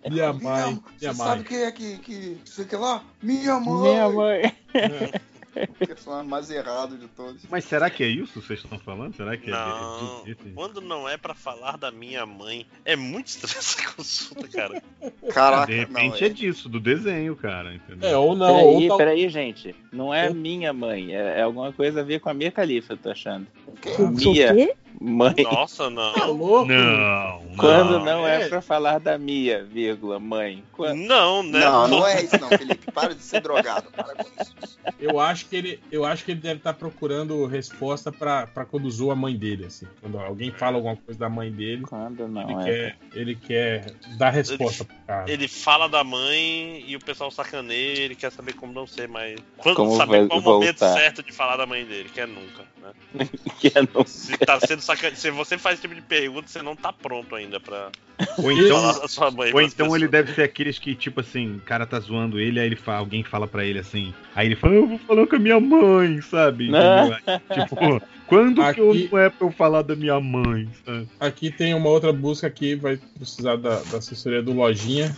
Minha 0.10 0.32
mãe. 0.32 0.72
Minha 0.72 0.82
Você 0.98 1.08
mãe. 1.08 1.16
sabe 1.16 1.44
quem 1.44 1.64
é 1.64 1.72
que. 1.74 1.98
que 1.98 2.38
sei 2.46 2.64
que 2.64 2.78
lá? 2.78 3.04
Minha 3.22 3.60
mãe! 3.60 3.82
Minha 3.82 4.10
mãe. 4.10 4.54
O 5.70 5.88
personagem 5.88 6.30
mais 6.30 6.50
errado 6.50 6.98
de 6.98 7.08
todos. 7.08 7.44
Mas 7.50 7.64
será 7.66 7.90
que 7.90 8.04
é 8.04 8.08
isso 8.08 8.34
que 8.42 8.48
vocês 8.48 8.60
estão 8.64 8.80
falando? 8.80 9.16
Será 9.16 9.38
que 9.38 9.50
é 9.50 9.54
Não. 9.54 10.24
é 10.26 10.32
esse- 10.32 10.50
Quando 10.56 10.82
não 10.82 11.08
é 11.08 11.18
pra 11.18 11.34
falar 11.34 11.78
da 11.78 11.92
minha 11.92 12.26
mãe, 12.26 12.66
é 12.86 12.96
muito 12.96 13.28
estranha 13.28 13.58
essa 13.60 13.94
consulta, 13.96 14.48
cara. 14.48 14.82
Caraca, 15.34 15.68
De 15.72 15.74
não, 15.74 16.02
repente 16.02 16.24
é 16.26 16.30
disso, 16.30 16.68
do 16.70 16.80
desenho, 16.80 17.36
cara. 17.36 17.74
Entendeu? 17.76 18.10
É, 18.10 18.18
ou 18.18 18.36
não. 18.36 18.56
ou 18.64 18.74
Peraí, 18.76 18.88
tal- 18.88 18.98
peraí, 18.98 19.30
gente. 19.30 19.76
Não 19.92 20.14
é 20.14 20.28
Ou- 20.30 20.34
minha 20.36 20.74
mãe. 20.74 21.14
É, 21.16 21.40
é 21.40 21.42
alguma 21.44 21.72
coisa 21.72 22.02
a 22.02 22.04
ver 22.04 22.20
com 22.20 22.30
a 22.30 22.34
minha 22.34 22.52
califa, 22.52 22.94
eu 22.94 22.98
tô 22.98 23.10
achando. 23.12 23.48
O 24.00 24.08
Mia, 24.08 24.54
quê? 24.54 24.76
Mãe. 25.04 25.36
Nossa, 25.44 25.90
não. 25.90 26.14
Tá 26.14 26.26
louco? 26.26 26.66
Não, 26.66 27.42
Quando 27.58 28.00
não. 28.00 28.06
não 28.06 28.28
é 28.28 28.44
é. 28.44 28.48
pra 28.50 28.62
falar 28.62 29.00
da 29.00 29.18
Mia, 29.18 29.64
vírgula, 29.64 30.20
mãe. 30.20 30.64
Quando... 30.72 30.98
Não, 30.98 31.44
né? 31.44 31.60
Não, 31.60 31.88
não 31.88 32.08
é 32.08 32.24
isso 32.24 32.40
não, 32.40 32.50
Felipe. 32.50 32.92
Para 32.92 33.14
de 33.14 33.22
ser 33.22 33.42
drogado. 33.42 33.92
Para 33.92 34.16
com 34.16 34.30
isso. 34.42 34.54
Eu 35.00 35.20
acho 35.20 35.48
que 35.48 35.56
ele, 35.56 35.80
eu 35.92 36.06
acho 36.06 36.24
que 36.24 36.32
ele 36.32 36.40
deve 36.40 36.58
estar 36.58 36.74
procurando 36.74 37.46
resposta 37.46 38.12
pra, 38.12 38.48
pra 38.48 38.66
quando 38.66 38.86
usou 38.86 39.12
a 39.12 39.16
mãe 39.16 39.36
dele, 39.36 39.66
assim. 39.66 39.88
Quando 40.02 40.18
alguém 40.20 40.52
fala 40.52 40.78
alguma 40.78 40.96
coisa 40.96 41.20
da 41.20 41.30
mãe 41.30 41.52
dele, 41.52 41.84
Quando 41.84 42.28
não 42.28 42.62
ele, 42.62 42.62
é. 42.62 42.64
quer, 42.66 42.98
ele 43.14 43.36
quer 43.36 43.94
dar 44.18 44.30
resposta 44.30 44.86
pro 44.86 44.96
cara. 45.06 45.30
Ele 45.32 45.48
fala 45.48 45.88
da 45.88 46.04
mãe 46.04 46.84
e 46.88 46.96
o 46.96 47.00
pessoal 47.00 47.30
sacaneia, 47.32 48.00
ele 48.00 48.16
quer 48.16 48.32
saber 48.32 48.54
como 48.54 48.72
não 48.72 48.88
ser 48.88 49.08
mais. 49.08 49.40
Quando 49.58 49.76
Como 49.76 49.96
saber 49.98 50.28
qual 50.28 50.40
o 50.40 50.44
momento 50.44 50.80
certo 50.80 51.22
de 51.24 51.32
falar 51.32 51.58
da 51.58 51.66
mãe 51.66 51.86
dele, 51.86 52.10
que 52.10 52.22
é 52.22 52.26
nunca, 52.26 52.64
né? 52.82 53.28
Que 53.60 53.68
é 53.68 53.82
não- 53.94 54.06
Se 54.06 54.38
tá 54.38 54.60
sendo 54.60 54.82
Se 55.16 55.32
você 55.32 55.58
faz 55.58 55.74
esse 55.76 55.82
tipo 55.84 55.96
de 55.96 56.02
pergunta, 56.02 56.48
você 56.48 56.62
não 56.62 56.76
tá 56.76 56.92
pronto 56.94 57.36
ainda 57.36 57.60
pra 57.60 57.90
Ou 58.38 58.52
então, 58.52 58.80
falar 58.82 59.00
da 59.00 59.08
sua 59.08 59.32
mãe. 59.32 59.52
ou 59.54 59.62
então 59.62 59.96
ele 59.96 60.08
deve 60.08 60.34
ser 60.34 60.44
aqueles 60.44 60.78
que, 60.80 60.96
tipo 60.96 61.20
assim, 61.22 61.56
o 61.56 61.60
cara 61.62 61.86
tá 61.86 62.00
zoando 62.00 62.40
ele, 62.40 62.60
aí 62.60 62.66
ele 62.68 62.76
fala, 62.76 63.00
alguém 63.00 63.24
fala 63.24 63.48
pra 63.48 63.66
ele 63.66 63.80
assim. 63.80 64.14
Aí 64.36 64.48
ele 64.48 64.56
fala, 64.56 64.74
eu 64.76 64.88
vou 64.88 64.98
falar 65.00 65.26
com 65.28 65.36
a 65.36 65.40
minha 65.40 65.60
mãe, 65.60 66.22
sabe? 66.22 66.70
Aí, 66.76 67.40
tipo, 67.54 67.76
quando 68.28 68.74
que 68.74 68.80
eu 68.80 68.92
Aqui- 68.92 69.10
é 69.14 69.30
pra 69.30 69.48
eu 69.48 69.52
falar 69.52 69.82
da 69.82 69.96
minha 69.96 70.20
mãe, 70.20 70.68
sabe? 70.86 71.08
Aqui 71.20 71.52
tem 71.52 71.74
uma 71.74 71.90
outra 71.90 72.14
busca 72.14 72.50
que 72.50 72.76
vai 72.76 72.98
precisar 73.18 73.56
da, 73.58 73.82
da 73.84 73.98
assessoria 73.98 74.42
do 74.42 74.54
Lojinha. 74.54 75.16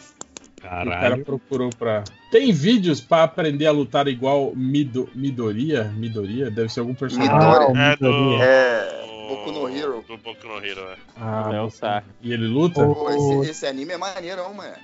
O 0.58 0.62
cara 0.68 0.90
Caralho. 0.90 1.26
procurou 1.26 1.72
pra. 1.72 2.04
Tem 2.32 2.52
vídeos 2.52 3.00
pra 3.00 3.22
aprender 3.24 3.68
a 3.68 3.72
lutar 3.72 4.08
igual 4.08 4.52
Mido, 4.56 5.08
Midoriya? 5.14 5.84
Midoriya? 5.96 6.50
Deve 6.50 6.70
ser 6.70 6.80
algum 6.80 6.96
personagem. 6.96 7.32
Midori. 7.36 7.78
É 7.80 7.96
do. 7.98 8.42
É. 8.42 9.06
Boku 9.28 9.52
no 9.52 9.68
Hero. 9.78 10.04
Do 10.08 10.18
Boku 10.18 10.48
no 10.48 10.66
Hero, 10.66 10.82
é. 10.82 10.96
Ah, 11.18 11.52
É 11.54 11.62
o 11.62 11.70
saco. 11.70 12.08
E 12.22 12.34
ele 12.34 12.48
luta? 12.48 12.86
Pô, 12.86 13.10
esse, 13.42 13.52
esse 13.52 13.66
anime 13.68 13.94
é 13.94 13.98
maneirão, 13.98 14.54
mano. 14.54 14.76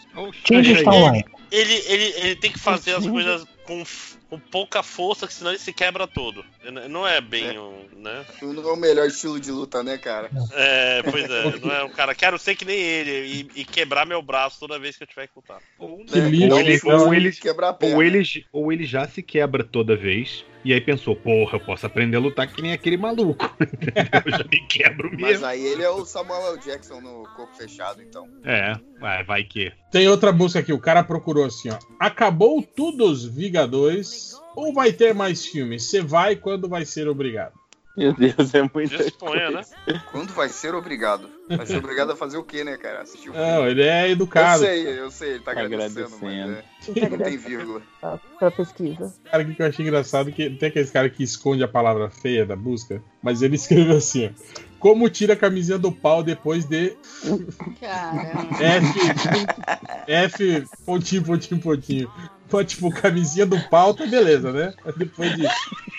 Quem 0.43 0.61
que 0.63 0.71
está 0.71 0.91
online? 0.91 1.25
Ele, 1.51 1.73
ele, 1.85 2.03
ele 2.17 2.35
tem 2.35 2.51
que 2.51 2.59
fazer 2.59 2.95
as 2.95 3.05
coisas 3.05 3.45
com, 3.65 3.83
com 4.29 4.39
pouca 4.39 4.81
força, 4.81 5.27
que 5.27 5.33
senão 5.33 5.51
ele 5.51 5.59
se 5.59 5.73
quebra 5.73 6.07
todo. 6.07 6.45
Ele 6.63 6.87
Não 6.87 7.05
é 7.05 7.19
bem 7.19 7.59
um. 7.59 7.85
né? 7.97 8.25
Não 8.41 8.69
é 8.69 8.73
o 8.73 8.77
melhor 8.77 9.05
estilo 9.07 9.37
de 9.39 9.51
luta, 9.51 9.83
né, 9.83 9.97
cara? 9.97 10.29
É, 10.53 11.03
pois 11.03 11.29
é, 11.29 11.59
não 11.59 11.71
é 11.73 11.83
um 11.83 11.89
cara. 11.89 12.15
Quero 12.15 12.39
ser 12.39 12.55
que 12.55 12.63
nem 12.63 12.77
ele 12.79 13.11
e, 13.55 13.61
e 13.61 13.65
quebrar 13.65 14.05
meu 14.05 14.21
braço 14.21 14.59
toda 14.59 14.79
vez 14.79 14.95
que 14.95 15.03
eu 15.03 15.07
tiver 15.07 15.27
que 15.27 15.33
lutar. 15.35 15.59
Que 16.07 16.19
Né? 16.21 16.47
Não, 16.47 16.59
ele- 16.59 16.79
fosse 16.79 17.03
ou 17.05 17.13
ele-. 17.13 17.31
Ou 17.81 18.01
ele, 18.03 18.23
ou 18.53 18.71
ele 18.71 18.85
já 18.85 19.05
se 19.07 19.21
quebra 19.21 19.63
toda 19.63 19.95
vez, 19.95 20.45
e 20.63 20.73
aí 20.73 20.81
pensou, 20.81 21.15
porra, 21.15 21.57
eu 21.57 21.59
posso 21.59 21.85
aprender 21.85 22.17
a 22.17 22.19
lutar 22.19 22.47
que 22.47 22.61
nem 22.61 22.73
aquele 22.73 22.97
maluco. 22.97 23.45
eu 24.25 24.31
já 24.31 24.43
me 24.43 24.67
quebro 24.67 25.09
Mas 25.13 25.21
mesmo. 25.21 25.45
aí 25.45 25.65
ele 25.65 25.83
é 25.83 25.89
o 25.89 26.05
Samuel 26.05 26.53
L. 26.53 26.59
Jackson 26.59 27.01
no 27.01 27.23
corpo 27.35 27.55
fechado, 27.55 28.01
então. 28.01 28.27
É, 28.43 28.75
vai, 28.99 29.23
vai 29.23 29.43
que. 29.43 29.71
Tem 29.91 30.07
outra 30.07 30.31
busca 30.31 30.59
aqui, 30.59 30.71
o 30.73 30.79
cara 30.79 31.03
procurou 31.03 31.45
assim, 31.45 31.69
ó. 31.69 31.77
Acabou 31.99 32.61
tudo 32.61 33.05
os 33.05 33.25
Vingadores 33.25 34.39
ou 34.55 34.73
vai 34.73 34.91
ter 34.91 35.13
mais 35.13 35.45
filmes? 35.45 35.83
Você 35.83 36.01
vai 36.01 36.35
quando 36.35 36.67
vai 36.69 36.85
ser 36.85 37.07
obrigado. 37.07 37.61
Meu 37.97 38.13
Deus, 38.13 38.53
é 38.53 38.61
muito. 38.73 38.97
Disponha, 38.97 39.51
né? 39.51 39.61
Quando 40.11 40.33
vai 40.33 40.47
ser 40.47 40.73
obrigado? 40.73 41.29
Vai 41.57 41.65
ser 41.65 41.77
obrigado 41.77 42.11
a 42.11 42.15
fazer 42.15 42.37
o 42.37 42.43
quê, 42.43 42.63
né, 42.63 42.77
cara? 42.77 43.01
Assistir 43.01 43.29
o 43.29 43.33
filme. 43.33 43.47
Não, 43.47 43.67
ele 43.67 43.81
é 43.83 44.07
Eu 44.07 44.11
educado. 44.11 44.63
sei, 44.63 44.99
eu 44.99 45.11
sei, 45.11 45.31
ele 45.31 45.39
tá 45.39 45.51
agradecendo, 45.51 46.05
Agradecendo. 46.15 46.63
mas 46.87 46.97
é, 47.03 47.09
não 47.09 47.17
tem 47.17 47.37
vírgula. 47.37 47.81
Pra, 47.99 48.19
pra 48.39 48.51
pesquisa. 48.51 49.13
cara 49.29 49.43
aqui 49.43 49.55
que 49.55 49.61
eu 49.61 49.65
achei 49.67 49.85
engraçado 49.85 50.31
que 50.31 50.49
tem 50.49 50.69
aqueles 50.69 50.91
cara 50.91 51.09
que 51.09 51.23
esconde 51.23 51.63
a 51.63 51.67
palavra 51.67 52.09
feia 52.09 52.45
da 52.45 52.55
busca, 52.55 53.01
mas 53.21 53.41
ele 53.41 53.55
escreveu 53.55 53.97
assim, 53.97 54.27
ó. 54.27 54.70
Como 54.81 55.09
tira 55.09 55.33
a 55.33 55.37
camisinha 55.37 55.77
do 55.77 55.91
pau 55.91 56.23
depois 56.23 56.65
de 56.65 56.97
Cara. 57.79 58.31
F 58.59 58.99
F 60.07 60.65
pontinho 60.85 61.23
pontinho 61.23 61.61
pontinho. 61.61 62.11
Pô, 62.49 62.61
tipo, 62.63 62.91
camisinha 62.91 63.45
do 63.45 63.57
pau, 63.69 63.93
tá 63.93 64.05
beleza, 64.05 64.51
né? 64.51 64.73
Depois 64.97 65.33
de, 65.37 65.47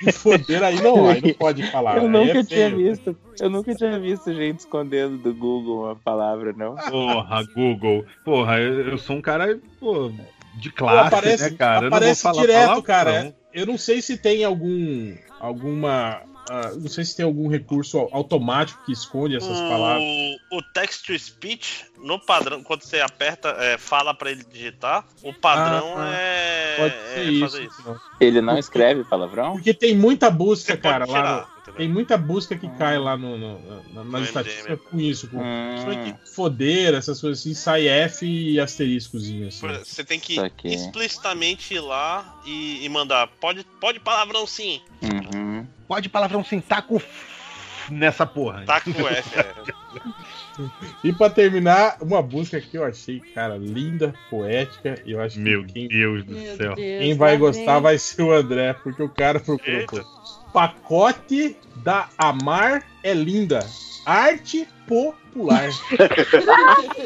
de 0.03 0.13
foder, 0.13 0.63
aí 0.63 0.83
não, 0.83 1.09
aí 1.09 1.23
não 1.23 1.33
pode 1.33 1.63
falar. 1.71 1.97
Eu 1.97 2.03
aí 2.03 2.09
nunca 2.09 2.41
é 2.41 2.45
tinha 2.45 2.69
visto. 2.69 3.17
Eu 3.41 3.49
nunca 3.49 3.75
tinha 3.75 3.99
visto 3.99 4.35
gente 4.35 4.59
escondendo 4.59 5.17
do 5.17 5.33
Google 5.33 5.85
uma 5.85 5.97
palavra, 5.97 6.53
não. 6.53 6.75
Porra, 6.75 7.43
Google. 7.55 8.05
Porra, 8.23 8.59
eu, 8.61 8.91
eu 8.91 8.99
sou 8.99 9.17
um 9.17 9.23
cara, 9.23 9.59
pô, 9.81 10.13
de 10.57 10.71
Pô, 10.71 10.77
classe, 10.77 11.07
aparece 11.07 11.51
né, 11.51 11.57
cara? 11.57 11.87
Eu 11.87 11.91
não 11.91 11.91
vou 11.91 11.97
aparece 11.99 12.23
falar 12.23 12.41
direto, 12.43 12.67
palavrão. 12.67 12.83
cara. 12.83 13.35
Eu 13.55 13.65
não 13.65 13.79
sei 13.79 14.03
se 14.03 14.19
tem 14.19 14.45
algum. 14.45 15.15
alguma. 15.41 16.21
Ah, 16.49 16.73
não 16.75 16.89
sei 16.89 17.05
se 17.05 17.17
tem 17.17 17.25
algum 17.25 17.49
recurso 17.49 17.99
au- 17.99 18.09
automático 18.13 18.81
que 18.85 18.93
esconde 18.93 19.37
essas 19.37 19.61
palavras. 19.63 20.03
O, 20.51 20.59
o 20.59 20.63
text 20.63 21.07
to 21.07 21.19
speech, 21.19 21.85
no 21.99 22.19
padrão, 22.19 22.63
quando 22.63 22.83
você 22.83 23.01
aperta, 23.01 23.49
é, 23.59 23.79
fala 23.79 24.13
pra 24.15 24.31
ele 24.31 24.45
digitar, 24.45 25.07
o 25.23 25.33
padrão 25.33 25.95
Ah, 25.97 26.13
é, 26.15 26.77
Pode 26.79 26.95
é 26.95 27.15
ser 27.15 27.31
isso. 27.31 27.41
fazer 27.41 27.65
isso. 27.67 28.01
Ele 28.21 28.41
não 28.41 28.57
escreve 28.59 29.05
palavrão? 29.05 29.53
Porque 29.53 29.75
tem 29.75 29.97
muita 29.97 30.31
busca, 30.31 30.77
cara, 30.77 31.07
tirar, 31.07 31.23
lá 31.23 31.47
no- 31.67 31.73
Tem 31.75 31.89
muita 31.89 32.17
busca 32.19 32.57
que 32.57 32.69
cai 32.77 32.99
lá 32.99 33.17
no, 33.17 33.39
no- 33.39 33.83
na- 33.93 34.05
nas 34.05 34.21
No 34.21 34.25
estatísticas 34.25 34.81
com 34.91 35.01
isso. 35.01 35.29
Com, 35.29 35.39
Hum. 35.43 36.15
foder, 36.25 36.95
essas 36.95 37.21
coisas 37.21 37.41
assim, 37.41 37.55
sai 37.55 37.87
F 37.89 38.27
e 38.27 38.59
asteriscozinho. 38.59 39.49
Assim. 39.49 39.67
Você 39.85 40.05
tem 40.05 40.19
que 40.19 40.37
explicitamente 40.65 41.75
ir 41.75 41.81
lá 41.81 42.37
e, 42.45 42.85
e 42.85 42.89
mandar. 42.89 43.29
Pode, 43.41 43.65
pode 43.81 44.01
palavrão 44.01 44.47
sim. 44.47 44.81
Uhum. 45.03 45.52
Pode 45.93 46.09
palavrão 46.09 46.43
sim, 46.43 46.59
tá 46.59 46.81
com 46.81 46.97
f- 46.97 47.07
nessa 47.91 48.25
porra. 48.25 48.65
Tá 48.65 48.81
com 48.81 48.93
F. 48.93 49.39
é. 49.39 49.53
E 51.05 51.13
pra 51.13 51.29
terminar, 51.29 51.99
uma 52.01 52.23
busca 52.23 52.59
que 52.63 52.79
eu 52.79 52.83
achei, 52.85 53.21
cara, 53.35 53.59
linda, 53.59 54.15
poética. 54.31 54.99
E 55.05 55.13
eu 55.13 55.21
acho 55.21 55.39
Meu 55.39 55.63
que 55.67 55.73
quem, 55.75 55.89
Deus 55.89 56.25
do 56.25 56.33
Meu 56.33 56.57
céu. 56.57 56.75
Deus, 56.75 56.99
quem 57.03 57.15
vai 57.15 57.33
lá 57.35 57.39
gostar 57.41 57.75
vem. 57.75 57.83
vai 57.83 57.99
ser 57.99 58.23
o 58.23 58.33
André, 58.33 58.73
porque 58.73 59.03
o 59.03 59.09
cara 59.11 59.39
procurou. 59.39 59.81
Eita. 59.81 60.03
Pacote 60.51 61.57
da 61.77 62.09
Amar 62.17 62.87
é 63.03 63.13
linda. 63.13 63.61
Arte 64.07 64.67
popular. 65.33 65.69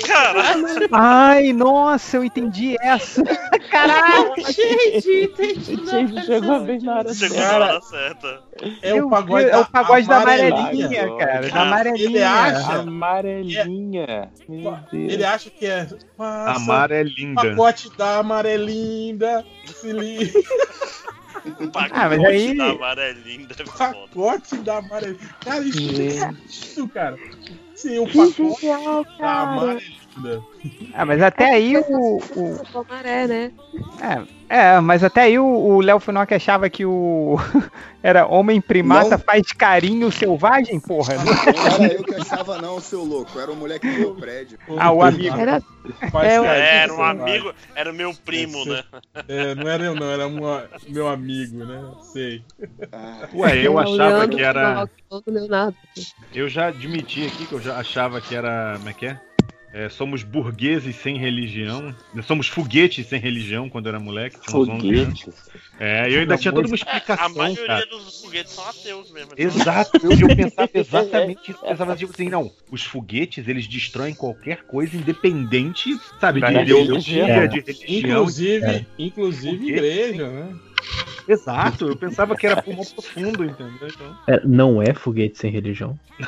Caralho, 0.06 0.66
Ai, 0.92 1.52
nossa, 1.52 2.16
eu 2.16 2.24
entendi 2.24 2.76
essa. 2.80 3.22
Caralho, 3.70 4.32
entendi, 4.38 5.24
entendi. 5.24 5.86
Gente, 5.90 6.26
chegou 6.26 6.60
bem 6.60 6.80
na 6.80 6.96
hora 6.98 7.14
chegou 7.14 7.36
certa. 7.36 7.58
na 7.58 7.64
hora 7.66 7.80
certa. 7.82 8.42
É 8.82 9.02
o 9.02 9.08
pagode 9.08 9.48
é 9.50 9.56
o 9.58 9.66
pagode 9.66 10.06
da 10.08 10.16
amarelinha. 10.18 11.16
cara. 11.18 11.48
Da 11.50 11.62
amarelinha. 11.62 12.06
ele 12.08 12.22
acha- 12.22 12.72
Amarelinha. 12.80 14.30
Meu 14.48 14.78
Deus. 14.92 15.12
Ele 15.12 15.24
acha 15.24 15.50
que 15.50 15.66
é. 15.66 15.86
Passa, 16.16 16.56
Amar 16.56 16.90
é 16.90 17.02
linda. 17.02 17.42
Pacote 17.42 17.96
da 17.96 18.18
amarelinda. 18.18 19.44
Se 19.66 19.92
liga. 19.92 20.32
Pacote 21.72 21.92
Ah, 21.94 22.08
mas 22.08 22.24
aí- 22.24 22.56
da 22.56 23.54
ser 23.54 23.66
foda. 23.66 23.94
Pacote 24.12 24.56
da 24.58 24.78
amarelinda. 24.78 25.18
Cara, 25.44 25.60
isso 25.60 25.78
Gente. 25.94 26.50
sentido, 26.50 26.88
cara. 26.88 27.16
Sim, 27.86 28.00
o 28.00 28.06
Que 28.06 28.18
pacote 28.18 28.60
genial, 28.60 29.04
da 29.04 29.10
cara. 29.16 29.80
Ah, 30.94 31.04
mas 31.04 31.20
até 31.22 31.54
aí 31.54 31.76
o. 31.76 31.82
o- 32.36 32.62
O 32.74 32.86
maré, 32.88 33.26
né? 33.26 33.52
é, 34.48 34.56
é, 34.74 34.80
mas 34.80 35.04
até 35.04 35.22
aí 35.22 35.38
o- 35.38 35.80
Léo 35.80 36.00
Finock 36.00 36.32
achava 36.34 36.68
que 36.70 36.84
o. 36.84 37.36
Era 38.02 38.26
homem 38.26 38.60
primata 38.60 39.10
Não. 39.10 39.18
faz 39.18 39.50
carinho 39.52 40.10
selvagem, 40.12 40.78
porra. 40.78 41.14
Não 41.16 41.74
era 41.84 41.92
eu 41.92 42.04
que 42.04 42.14
achava, 42.14 42.56
não, 42.58 42.80
seu 42.80 43.02
louco. 43.02 43.38
Era 43.38 43.50
o 43.50 43.56
moleque 43.56 43.88
do 43.90 43.98
meu 43.98 44.14
prédio. 44.14 44.58
Ah, 44.78 44.92
o 44.92 45.02
amigo. 45.02 45.36
Era, 45.36 45.60
Faz 46.10 46.32
É, 46.32 46.40
o- 46.40 46.44
carinho, 46.44 46.64
Era 46.66 46.94
um 46.94 47.02
amigo, 47.02 47.54
era 47.74 47.90
o 47.90 47.94
meu 47.94 48.14
primo, 48.14 48.58
Esse- 48.58 48.70
né? 48.70 48.82
É, 49.28 49.54
não 49.54 49.68
era 49.68 49.84
eu, 49.84 49.94
não, 49.94 50.10
era 50.10 50.26
uma- 50.26 50.64
meu 50.88 51.08
amigo, 51.08 51.64
né? 51.64 51.84
Sei. 52.12 52.42
Ah, 52.92 53.28
Ué, 53.34 53.58
eu 53.66 53.78
achava 53.78 53.96
Leandro 54.18 54.36
que 54.36 54.42
era. 54.42 54.88
Leonardo. 55.26 55.76
Eu 56.34 56.48
já 56.48 56.66
admiti 56.68 57.26
aqui 57.26 57.46
que 57.46 57.52
eu 57.52 57.60
já 57.60 57.76
achava 57.78 58.20
que 58.20 58.34
era. 58.34 58.74
Como 58.78 58.88
é 58.88 58.92
que 58.92 59.06
é? 59.06 59.20
É, 59.78 59.90
somos 59.90 60.22
burgueses 60.22 60.96
sem 60.96 61.18
religião. 61.18 61.94
Somos 62.26 62.48
foguetes 62.48 63.06
sem 63.06 63.20
religião 63.20 63.68
quando 63.68 63.90
era 63.90 64.00
moleque. 64.00 64.38
tinha 64.40 64.58
uns 64.58 64.68
11 64.70 64.94
anos. 64.94 65.20
Foguetes. 65.20 65.50
É, 65.78 66.10
eu 66.10 66.20
ainda 66.20 66.38
tinha 66.38 66.50
toda 66.50 66.66
uma 66.66 66.74
A 66.74 66.76
explicação, 66.76 67.34
maioria 67.34 67.66
cara. 67.66 67.86
dos 67.86 68.22
foguetes 68.22 68.52
são 68.52 68.66
ateus 68.66 69.10
mesmo. 69.10 69.32
Exato, 69.36 70.00
eu 70.02 70.28
pensava 70.34 70.70
exatamente 70.72 71.50
isso. 71.50 71.60
Eu 71.62 71.68
pensava 71.68 71.94
tipo 71.94 72.10
assim, 72.14 72.30
não, 72.30 72.50
os 72.70 72.84
foguetes 72.84 73.46
eles 73.46 73.66
destroem 73.66 74.14
qualquer 74.14 74.62
coisa 74.62 74.96
independente, 74.96 75.94
sabe, 76.18 76.40
de 76.40 76.52
Da 76.52 76.62
ideologia, 76.62 77.26
religião. 77.26 77.48
de 77.48 77.60
religião. 77.60 77.98
Inclusive, 78.20 78.86
inclusive 78.98 79.56
Foguete, 79.58 79.72
igreja, 79.72 80.28
né? 80.30 80.54
Exato, 81.28 81.88
eu 81.88 81.96
pensava 81.96 82.36
que 82.36 82.46
era 82.46 82.62
pulmão 82.62 82.84
profundo, 82.84 83.44
entendeu? 83.44 83.88
Então, 83.88 84.16
É, 84.28 84.40
não 84.46 84.80
é 84.80 84.94
foguete 84.94 85.38
sem 85.38 85.50
religião. 85.50 85.98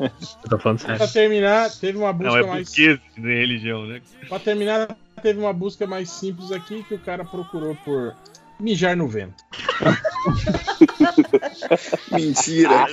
Eu 0.00 0.50
tô 0.50 0.58
falando 0.58 0.78
Pra 0.84 0.96
sério. 0.98 1.12
terminar, 1.12 1.68
teve 1.72 1.98
uma 1.98 2.12
busca 2.12 2.30
não, 2.30 2.38
é 2.38 2.46
mais. 2.46 2.68
sem 2.68 3.00
religião, 3.16 3.84
né? 3.86 4.00
Pra 4.28 4.38
terminar, 4.38 4.96
teve 5.20 5.40
uma 5.40 5.52
busca 5.52 5.84
mais 5.84 6.10
simples 6.10 6.52
aqui 6.52 6.84
que 6.84 6.94
o 6.94 6.98
cara 6.98 7.24
procurou 7.24 7.74
por 7.84 8.14
mijar 8.60 8.96
no 8.96 9.08
vento. 9.08 9.42
mentira. 12.12 12.86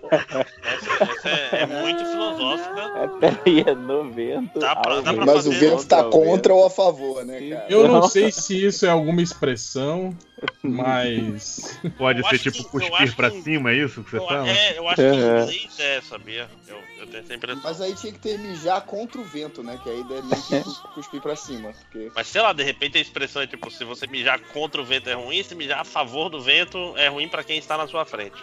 Essa, 0.00 0.46
essa 1.00 1.28
é, 1.28 1.62
é 1.62 1.66
muito 1.66 2.04
filosófica. 2.04 2.76
É, 2.96 3.08
Peraí, 3.30 3.64
é 3.66 3.74
no 3.74 4.10
vento. 4.10 4.58
Dá 4.58 4.76
pra- 4.76 5.00
dá 5.00 5.14
pra 5.14 5.26
Mas 5.26 5.46
o 5.46 5.50
vento 5.52 5.86
tá 5.86 6.06
o 6.06 6.10
contra 6.10 6.32
vento. 6.34 6.52
ou 6.54 6.66
a 6.66 6.70
favor, 6.70 7.24
né, 7.24 7.50
cara? 7.50 7.66
Eu 7.68 7.88
não 7.88 8.02
sei 8.08 8.30
se 8.30 8.64
isso 8.66 8.86
é 8.86 8.90
alguma 8.90 9.22
expressão, 9.22 10.16
mas. 10.62 11.78
Pode 11.98 12.20
Eu 12.22 12.28
ser 12.28 12.38
tipo 12.38 12.64
cuspir 12.64 13.14
pra 13.16 13.30
que- 13.30 13.42
cima, 13.42 13.70
é 13.70 13.74
isso 13.74 14.02
que 14.02 14.10
você 14.10 14.18
Eu, 14.18 14.26
fala? 14.26 14.48
é, 14.48 14.78
eu 14.78 14.86
acho 14.88 14.96
que 14.96 15.02
em 15.02 15.10
Uhum. 15.10 15.42
inglês 15.42 15.80
é, 15.80 16.00
sabia? 16.02 16.48
Eu, 16.68 16.76
eu 17.06 17.10
tenho 17.12 17.24
essa 17.24 17.34
impressão. 17.34 17.62
Mas 17.64 17.80
aí 17.80 17.94
tinha 17.94 18.12
que 18.12 18.18
ter 18.18 18.38
mijar 18.38 18.80
contra 18.82 19.20
o 19.20 19.24
vento, 19.24 19.62
né? 19.62 19.78
Que 19.82 19.90
aí 19.90 20.04
deve 20.04 20.28
que 20.28 20.60
cus- 20.62 20.78
cuspir 20.94 21.20
pra 21.20 21.36
cima. 21.36 21.72
Porque... 21.72 22.10
Mas 22.14 22.26
sei 22.26 22.40
lá, 22.42 22.52
de 22.52 22.62
repente 22.62 22.98
a 22.98 23.00
expressão 23.00 23.42
é 23.42 23.46
tipo, 23.46 23.70
se 23.70 23.84
você 23.84 24.06
mijar 24.06 24.40
contra 24.52 24.80
o 24.80 24.84
vento 24.84 25.08
é 25.08 25.14
ruim, 25.14 25.42
se 25.42 25.54
mijar 25.54 25.80
a 25.80 25.84
favor 25.84 26.28
do 26.28 26.40
vento 26.40 26.94
é 26.96 27.08
ruim 27.08 27.28
pra 27.28 27.42
quem 27.44 27.58
está 27.58 27.76
na 27.76 27.86
sua 27.86 28.04
frente. 28.04 28.36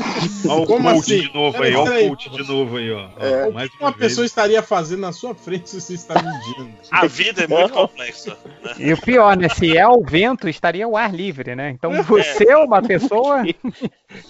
Ó 0.48 0.62
o 0.62 0.66
Como 0.66 0.88
coach 0.88 0.98
assim? 0.98 1.20
de 1.20 1.34
novo 1.34 1.62
aí, 1.62 1.74
ó 1.74 1.84
o 1.84 2.08
coach 2.08 2.30
de 2.30 2.48
novo 2.48 2.76
aí, 2.76 2.90
ó. 2.92 3.08
É. 3.18 3.46
O 3.46 3.52
que 3.68 3.76
uma 3.80 3.90
vez. 3.90 3.96
pessoa 3.96 4.26
estaria 4.26 4.62
fazendo 4.62 5.00
na 5.00 5.12
sua 5.12 5.34
frente 5.34 5.70
se 5.70 5.80
você 5.80 5.94
está 5.94 6.14
medindo? 6.14 6.70
A 6.90 7.06
vida 7.06 7.44
é 7.44 7.46
muito 7.46 7.72
complexa. 7.72 8.36
Né? 8.62 8.74
E 8.78 8.92
o 8.92 9.00
pior, 9.00 9.36
né? 9.36 9.48
Se 9.48 9.76
é 9.76 9.86
o 9.88 10.02
vento, 10.02 10.48
estaria 10.48 10.86
o 10.86 10.96
ar 10.96 11.14
livre, 11.14 11.54
né? 11.54 11.70
Então 11.70 11.90
você 12.02 12.50
é 12.50 12.56
uma 12.56 12.82
pessoa. 12.82 13.42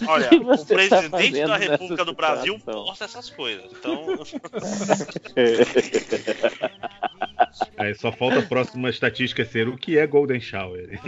Olha, 0.07 0.29
o 0.41 0.57
tá 0.57 0.65
presidente 0.65 1.47
da 1.47 1.57
República 1.57 2.05
do 2.05 2.13
Brasil 2.13 2.59
posta 2.59 3.05
essas 3.05 3.29
coisas. 3.29 3.65
Então, 3.81 4.05
Aí 7.77 7.93
só 7.95 8.11
falta 8.11 8.39
a 8.39 8.43
próxima 8.43 8.89
estatística 8.89 9.43
ser 9.43 9.67
o 9.67 9.77
que 9.77 9.97
é 9.97 10.07
Golden 10.07 10.39
Shower. 10.39 10.99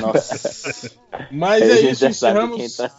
Nossa. 0.00 0.92
Mas 1.30 1.62
é 1.62 1.90
isso, 1.90 2.06
encerramos 2.06 2.76
tá 2.76 2.90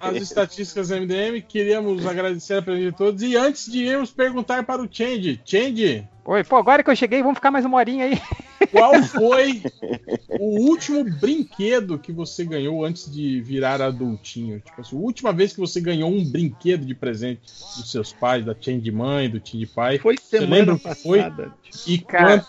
as 0.00 0.16
estatísticas 0.16 0.88
do 0.88 0.96
MDM. 0.96 1.42
Queríamos 1.46 2.06
agradecer 2.06 2.54
a 2.54 2.62
presença 2.62 2.90
de 2.90 2.96
todos. 2.96 3.22
E 3.22 3.36
antes 3.36 3.70
de 3.70 3.84
irmos 3.84 4.12
perguntar 4.12 4.64
para 4.64 4.82
o 4.82 4.88
Change, 4.90 5.40
Change, 5.44 6.08
Oi, 6.28 6.42
pô, 6.42 6.56
agora 6.56 6.82
que 6.82 6.90
eu 6.90 6.96
cheguei, 6.96 7.22
vamos 7.22 7.36
ficar 7.38 7.52
mais 7.52 7.64
uma 7.64 7.76
horinha 7.76 8.06
aí. 8.06 8.20
qual 8.72 9.00
foi 9.04 9.62
o 10.40 10.68
último 10.68 11.04
brinquedo 11.04 12.00
que 12.00 12.10
você 12.10 12.44
ganhou 12.44 12.84
antes 12.84 13.08
de 13.08 13.40
virar 13.40 13.80
adultinho? 13.80 14.58
Tipo 14.58 14.80
assim, 14.80 14.96
a 14.96 14.98
última 14.98 15.32
vez 15.32 15.52
que 15.52 15.60
você 15.60 15.80
ganhou 15.80 16.10
um 16.10 16.24
brinquedo 16.24 16.84
de 16.84 16.96
presente 16.96 17.42
dos 17.76 17.92
seus 17.92 18.12
pais, 18.12 18.44
da 18.44 18.56
Change 18.58 18.80
de 18.80 18.90
mãe, 18.90 19.30
do 19.30 19.38
Change 19.38 19.66
de 19.66 19.66
pai. 19.66 19.98
Foi 20.00 20.16
semana 20.16 20.56
lembra 20.56 20.74
o 20.74 20.78
que 20.80 20.94
foi? 20.96 21.18
passada. 21.18 21.52
E, 21.86 21.98
Cara. 21.98 22.38
quanto, 22.38 22.46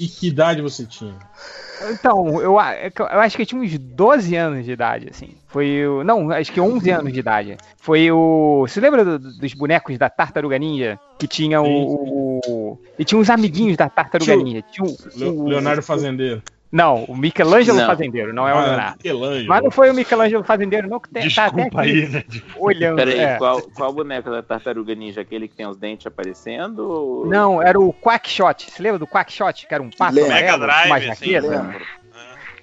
e 0.00 0.08
que 0.08 0.26
idade 0.26 0.60
você 0.60 0.84
tinha? 0.84 1.16
Então, 1.90 2.40
eu, 2.40 2.60
é 2.60 2.86
eu 2.86 3.06
eu 3.06 3.20
acho 3.20 3.36
que 3.36 3.42
eu 3.42 3.46
tinha 3.46 3.60
uns 3.60 3.78
12 3.78 4.36
anos 4.36 4.64
de 4.64 4.72
idade, 4.72 5.08
assim. 5.10 5.30
Foi 5.48 5.86
o. 5.86 6.04
Não, 6.04 6.30
acho 6.30 6.52
que 6.52 6.60
11 6.60 6.90
anos 6.90 7.12
de 7.12 7.20
idade. 7.20 7.56
Foi 7.78 8.10
o. 8.10 8.66
Você 8.68 8.80
lembra 8.80 9.04
do- 9.04 9.18
dos 9.18 9.54
bonecos 9.54 9.96
da 9.98 10.10
Tartaruga 10.10 10.58
Ninja? 10.58 10.98
Que 11.18 11.26
tinha 11.26 11.60
o. 11.62 11.66
o- 12.46 12.78
E 12.98 13.04
tinha 13.04 13.18
uns 13.18 13.30
amiguinhos 13.30 13.76
da 13.76 13.88
Tartaruga. 13.88 14.32
Ninja. 14.36 14.62
Tinha 14.70 14.84
o- 14.86 14.96
Leonardo 15.48 15.82
Fazendeiro. 15.82 16.42
Não, 16.72 17.02
o 17.04 17.16
Michelangelo 17.16 17.78
Não. 17.78 17.86
Fazendeiro, 17.86 18.32
não 18.32 18.46
é 18.46 18.54
o 18.54 18.56
Ah, 18.58 18.64
Leonardo. 18.64 18.96
Michelangelo. 19.02 19.48
Mas 19.48 19.62
não 19.64 19.70
foi 19.72 19.90
o 19.90 19.94
Michelangelo 19.94 20.44
Fazendeiro, 20.44 20.88
não, 20.88 21.00
que 21.00 21.08
tá 21.10 21.18
até 21.18 21.28
Desculpa 21.28 21.80
aqui 21.80 21.90
aí, 21.90 22.08
né? 22.08 22.24
olhando. 22.56 22.96
Peraí, 22.96 23.18
é. 23.18 23.36
qual, 23.38 23.60
qual 23.62 23.92
boneco 23.92 24.30
da 24.30 24.40
tartaruga 24.42 24.94
ninja? 24.94 25.20
Aquele 25.20 25.48
que 25.48 25.56
tem 25.56 25.66
os 25.66 25.76
dentes 25.76 26.06
aparecendo? 26.06 26.78
ou- 26.88 27.26
Não, 27.26 27.60
era 27.60 27.78
o 27.80 27.92
Quackshot. 27.92 28.70
Você 28.70 28.82
lembra 28.82 28.98
do 29.00 29.06
Quackshot? 29.06 29.66
Que 29.66 29.74
era 29.74 29.82
um 29.82 29.90
pato 29.90 30.18
amarelo, 30.20 30.28
Mega 30.28 30.58
Drive, 30.58 30.88
mais 30.88 31.10
assim, 31.10 31.32
jaqueta? 31.32 31.48
Lembro. 31.48 31.86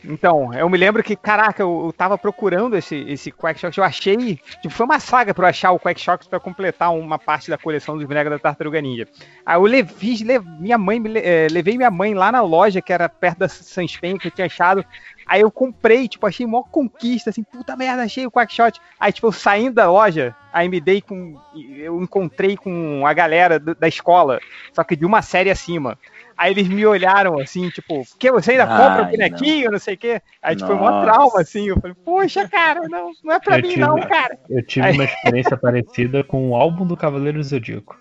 Então, 0.10 0.54
eu 0.54 0.70
me 0.70 0.78
lembro 0.78 1.04
que, 1.04 1.16
caraca, 1.16 1.62
eu, 1.62 1.84
eu 1.88 1.94
tava 1.94 2.18
procurando 2.18 2.78
esse, 2.78 2.96
esse 3.10 3.30
Quackshot, 3.32 3.78
eu 3.78 3.84
achei, 3.84 4.38
tipo, 4.62 4.70
foi 4.70 4.86
uma 4.86 5.00
saga 5.00 5.34
pra 5.34 5.46
eu 5.46 5.50
achar 5.50 5.72
o 5.72 5.80
Quackshot 5.80 6.30
pra 6.30 6.40
completar 6.40 6.94
uma 6.94 7.20
parte 7.20 7.50
da 7.50 7.58
coleção 7.58 7.98
dos 7.98 8.06
bonecos 8.06 8.32
da 8.32 8.40
Tartaruga 8.40 8.80
Ninja. 8.80 9.06
Aí 9.46 9.58
eu 9.58 9.64
levi, 9.64 10.24
le- 10.24 10.40
minha 10.40 10.78
mãe, 10.78 11.02
eh, 11.16 11.48
levei 11.52 11.76
minha 11.76 11.92
mãe 11.92 12.14
lá 12.14 12.32
na 12.32 12.42
loja, 12.42 12.82
que 12.82 12.94
era 12.94 13.10
perto 13.10 13.40
da 13.40 13.50
Sunspen, 13.50 14.18
que 14.18 14.28
eu 14.28 14.32
tinha 14.32 14.48
achado, 14.48 14.86
Aí 15.30 15.42
eu 15.42 15.52
comprei, 15.52 16.08
tipo, 16.08 16.26
achei 16.26 16.46
mó 16.46 16.64
conquista, 16.64 17.32
assim, 17.32 17.44
puta 17.44 17.76
merda, 17.76 18.02
achei 18.04 18.26
o 18.26 18.32
Quackshot. 18.32 18.80
Aí, 18.98 19.12
tipo, 19.12 19.28
eu 19.28 19.32
saindo 19.34 19.76
da 19.76 19.92
loja, 19.92 20.34
aí 20.54 20.70
me 20.70 20.80
dei 20.80 21.02
com. 21.02 21.36
Eu 21.76 22.02
encontrei 22.02 22.56
com 22.56 23.06
a 23.06 23.12
galera 23.12 23.60
do- 23.60 23.76
da 23.76 23.90
escola, 23.90 24.40
só 24.72 24.86
que 24.86 24.96
de 24.96 25.06
uma 25.06 25.22
série 25.22 25.50
acima. 25.52 26.00
Aí 26.38 26.52
eles 26.54 26.68
me 26.68 26.86
olharam 26.86 27.40
assim, 27.40 27.68
tipo, 27.70 28.04
que 28.20 28.32
você 28.32 28.52
ainda 28.52 28.68
compra 28.68 29.06
Ai, 29.06 29.12
bonequinho, 29.12 29.72
não. 29.72 29.80
sei 29.80 29.96
o 29.96 29.98
quê? 29.98 30.22
Aí, 30.42 30.56
tipo, 30.56 30.68
foi 30.68 30.76
Nossa. 30.78 31.06
trauma, 31.12 31.42
assim. 31.42 31.68
Eu 31.68 31.80
falei, 31.82 31.96
poxa, 32.06 32.48
cara, 32.48 32.82
não, 32.88 33.12
não 33.24 33.34
é 33.34 33.40
pra 33.40 33.58
Eu 33.58 33.62
mim, 33.64 33.70
tive- 33.70 33.82
não, 33.82 34.00
cara. 34.02 34.38
Eu 34.50 34.64
tive 34.66 34.86
Aí- 34.86 34.94
uma 34.94 35.04
experiência 35.06 35.58
parecida 35.58 36.24
com 36.24 36.52
o 36.52 36.56
álbum 36.56 36.86
do 36.86 36.96
Cavaleiro 36.96 37.42
Zodíaco. 37.44 37.98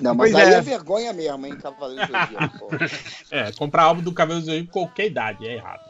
Não, 0.00 0.14
mas 0.14 0.32
Pois 0.32 0.46
aí 0.46 0.54
é. 0.54 0.58
é. 0.58 0.60
vergonha 0.60 1.12
mesmo, 1.12 1.44
hein, 1.46 1.56
Cavaleiro 1.56 2.06
Zodíaco. 2.06 2.58
pô. 2.58 2.68
É, 3.32 3.50
comprar 3.52 3.84
álbum 3.84 4.02
do 4.02 4.12
Cabelo 4.12 4.40
Zodíaco 4.40 4.66
com 4.70 4.84
qualquer 4.86 5.06
idade, 5.06 5.46
é 5.48 5.54
errado. 5.54 5.80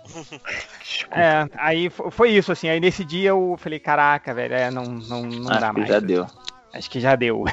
É, 1.10 1.46
aí 1.56 1.90
fo- 1.90 2.10
foi 2.10 2.30
isso, 2.30 2.52
assim. 2.52 2.68
Aí 2.68 2.80
nesse 2.80 3.04
dia 3.04 3.30
eu 3.30 3.56
falei, 3.58 3.78
caraca, 3.78 4.32
velho, 4.32 4.54
é, 4.54 4.70
não, 4.70 4.84
não, 4.84 5.22
não 5.22 5.50
Acho 5.50 5.60
dá 5.60 5.72
mais. 5.72 5.88
já 5.88 6.00
deu. 6.00 6.26
Acho 6.74 6.90
que 6.90 7.00
já 7.00 7.14
deu. 7.16 7.44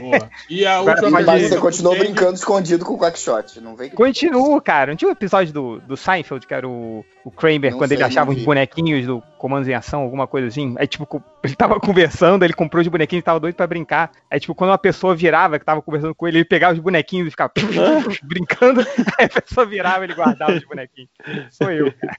Boa. 0.00 0.30
E 0.48 0.64
a 0.64 0.80
última 0.80 1.20
Mas 1.22 1.48
você 1.48 1.58
continuou 1.58 1.94
Teve- 1.94 2.06
brincando 2.06 2.34
escondido 2.34 2.84
com 2.84 2.94
o 2.94 2.98
Quackshot. 2.98 3.60
Não 3.60 3.74
vem 3.74 3.90
Continuo, 3.90 4.60
cara. 4.60 4.92
Não 4.92 4.96
tinha 4.96 5.08
um 5.08 5.12
episódio 5.12 5.52
do, 5.52 5.80
do 5.80 5.96
Seinfeld, 5.96 6.46
que 6.46 6.54
era 6.54 6.66
o, 6.68 7.04
o 7.24 7.30
Kramer, 7.30 7.72
Não 7.72 7.78
quando 7.78 7.88
sei, 7.88 7.96
ele 7.96 8.04
achava 8.04 8.32
vi. 8.32 8.44
bonequinhos 8.44 9.04
do 9.04 9.20
Comandos 9.36 9.68
em 9.68 9.74
Ação, 9.74 10.02
alguma 10.02 10.26
coisa 10.28 10.46
assim. 10.48 10.74
Aí, 10.78 10.86
tipo, 10.86 11.22
ele 11.42 11.54
tava 11.56 11.78
conversando, 11.80 12.44
ele 12.44 12.52
comprou 12.52 12.80
os 12.80 12.86
bonequinhos 12.88 13.22
e 13.22 13.24
tava 13.24 13.40
doido 13.40 13.54
pra 13.56 13.66
brincar. 13.66 14.12
Aí, 14.30 14.38
tipo, 14.38 14.54
quando 14.54 14.70
uma 14.70 14.78
pessoa 14.78 15.14
virava, 15.14 15.58
que 15.58 15.64
tava 15.64 15.82
conversando 15.82 16.14
com 16.14 16.28
ele, 16.28 16.38
ele 16.38 16.44
pegava 16.44 16.72
os 16.74 16.78
bonequinhos 16.80 17.26
e 17.26 17.30
ficava 17.32 17.52
brincando. 18.22 18.80
Aí 19.18 19.26
a 19.34 19.40
pessoa 19.40 19.66
virava 19.66 20.04
e 20.04 20.06
ele 20.06 20.14
guardava 20.14 20.52
os 20.52 20.64
bonequinhos. 20.64 21.10
Sou 21.50 21.70
eu, 21.70 21.92
cara. 21.92 22.16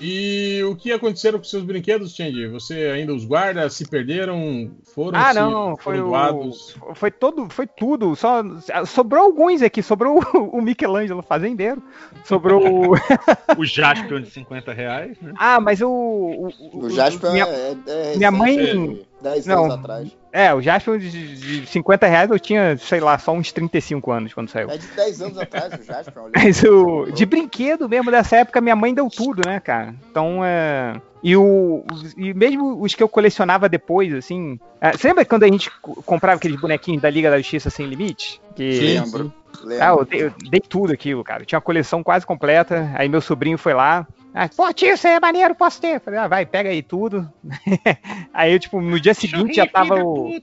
E 0.00 0.62
o 0.64 0.76
que 0.76 0.92
aconteceram 0.92 1.38
com 1.38 1.44
seus 1.44 1.64
brinquedos, 1.64 2.14
Change? 2.14 2.46
Você 2.48 2.74
ainda 2.94 3.12
os 3.14 3.24
guarda? 3.24 3.68
Se 3.68 3.84
perderam? 3.88 4.70
Foram? 4.94 5.18
Ah, 5.18 5.32
se 5.32 5.40
não, 5.40 5.76
foi 5.88 6.00
o. 6.00 6.94
Foi 6.94 7.10
todo, 7.10 7.48
foi 7.50 7.66
tudo. 7.66 8.14
Só 8.16 8.42
sobrou 8.86 9.24
alguns 9.24 9.62
aqui. 9.62 9.82
Sobrou 9.82 10.20
o 10.52 10.60
Michelangelo 10.60 11.22
fazendeiro. 11.22 11.82
Sobrou 12.24 12.92
o. 12.92 12.94
O 13.58 13.64
Jaspion 13.64 14.20
de 14.20 14.30
50 14.30 14.72
reais, 14.72 15.16
né? 15.20 15.32
Ah, 15.36 15.58
mas 15.60 15.80
o. 15.80 15.88
O, 15.88 16.78
O 16.78 16.90
Jasper 16.90 17.32
minha, 17.32 17.44
é, 17.46 17.76
é 17.86 18.16
minha 18.16 18.30
mãe- 18.30 18.58
é 18.58 19.17
10 19.20 19.46
Não. 19.46 19.64
anos 19.64 19.78
atrás. 19.78 20.16
É, 20.32 20.52
o 20.54 20.60
Jasper 20.60 20.98
de, 20.98 21.60
de 21.60 21.66
50 21.66 22.06
reais 22.06 22.30
eu 22.30 22.38
tinha, 22.38 22.76
sei 22.76 23.00
lá, 23.00 23.18
só 23.18 23.32
uns 23.32 23.50
35 23.50 24.12
anos 24.12 24.34
quando 24.34 24.48
saiu. 24.50 24.70
É 24.70 24.76
de 24.76 24.86
10 24.86 25.22
anos 25.22 25.38
atrás 25.38 25.72
o 25.74 25.82
Jasper. 25.82 26.22
olha. 26.22 26.32
Mas 26.36 26.62
o. 26.64 27.06
De 27.12 27.24
brinquedo 27.26 27.88
mesmo 27.88 28.10
dessa 28.10 28.36
época, 28.36 28.60
minha 28.60 28.76
mãe 28.76 28.94
deu 28.94 29.08
tudo, 29.08 29.42
né, 29.46 29.58
cara? 29.60 29.94
Então 30.10 30.40
é. 30.44 30.92
E, 31.20 31.36
o, 31.36 31.82
e 32.16 32.32
mesmo 32.32 32.80
os 32.80 32.94
que 32.94 33.02
eu 33.02 33.08
colecionava 33.08 33.68
depois, 33.68 34.14
assim. 34.14 34.58
é, 34.80 34.92
você 34.92 35.08
lembra 35.08 35.24
quando 35.24 35.42
a 35.42 35.48
gente 35.48 35.68
co- 35.80 36.00
comprava 36.04 36.36
aqueles 36.36 36.60
bonequinhos 36.60 37.02
da 37.02 37.10
Liga 37.10 37.28
da 37.28 37.38
Justiça 37.38 37.70
Sem 37.70 37.86
Limite? 37.86 38.40
Que, 38.54 38.72
Sim, 38.72 39.00
Lembro. 39.00 39.32
Ah, 39.80 39.88
eu 39.88 40.04
dei, 40.04 40.22
eu 40.22 40.32
dei 40.50 40.60
tudo 40.60 40.92
aquilo, 40.92 41.24
cara. 41.24 41.42
Eu 41.42 41.46
tinha 41.46 41.58
a 41.58 41.62
coleção 41.62 42.04
quase 42.04 42.24
completa. 42.24 42.92
Aí 42.94 43.08
meu 43.08 43.20
sobrinho 43.20 43.58
foi 43.58 43.74
lá. 43.74 44.06
Ah, 44.34 44.48
pô, 44.48 44.72
tio, 44.72 44.94
isso 44.94 45.06
aí 45.06 45.14
é 45.14 45.20
maneiro, 45.20 45.54
posso 45.54 45.80
ter. 45.80 45.96
Eu 45.96 46.00
Falei, 46.00 46.20
ah, 46.20 46.28
vai, 46.28 46.46
pega 46.46 46.70
aí 46.70 46.82
tudo. 46.82 47.30
aí 48.32 48.52
eu, 48.52 48.58
tipo, 48.58 48.80
no 48.80 49.00
dia 49.00 49.14
seguinte 49.14 49.54
já 49.54 49.66
tava 49.66 50.02
o. 50.02 50.40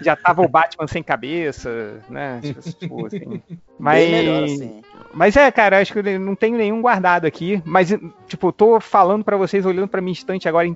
Já 0.00 0.16
tava 0.16 0.42
o 0.42 0.48
Batman 0.48 0.86
sem 0.86 1.02
cabeça, 1.02 2.00
né? 2.08 2.40
Tipo, 2.78 3.06
assim. 3.06 3.42
Mas. 3.78 4.00
Bem 4.00 4.12
melhor 4.12 4.44
assim. 4.44 4.82
Mas 5.12 5.36
é, 5.36 5.50
cara, 5.50 5.80
acho 5.80 5.92
que 5.92 5.98
eu 5.98 6.20
não 6.20 6.34
tenho 6.34 6.56
nenhum 6.56 6.80
guardado 6.80 7.26
aqui. 7.26 7.62
Mas, 7.64 7.88
tipo, 8.26 8.48
eu 8.48 8.52
tô 8.52 8.80
falando 8.80 9.24
pra 9.24 9.36
vocês, 9.36 9.64
olhando 9.66 9.88
pra 9.88 10.00
minha 10.00 10.12
estante 10.12 10.48
agora 10.48 10.66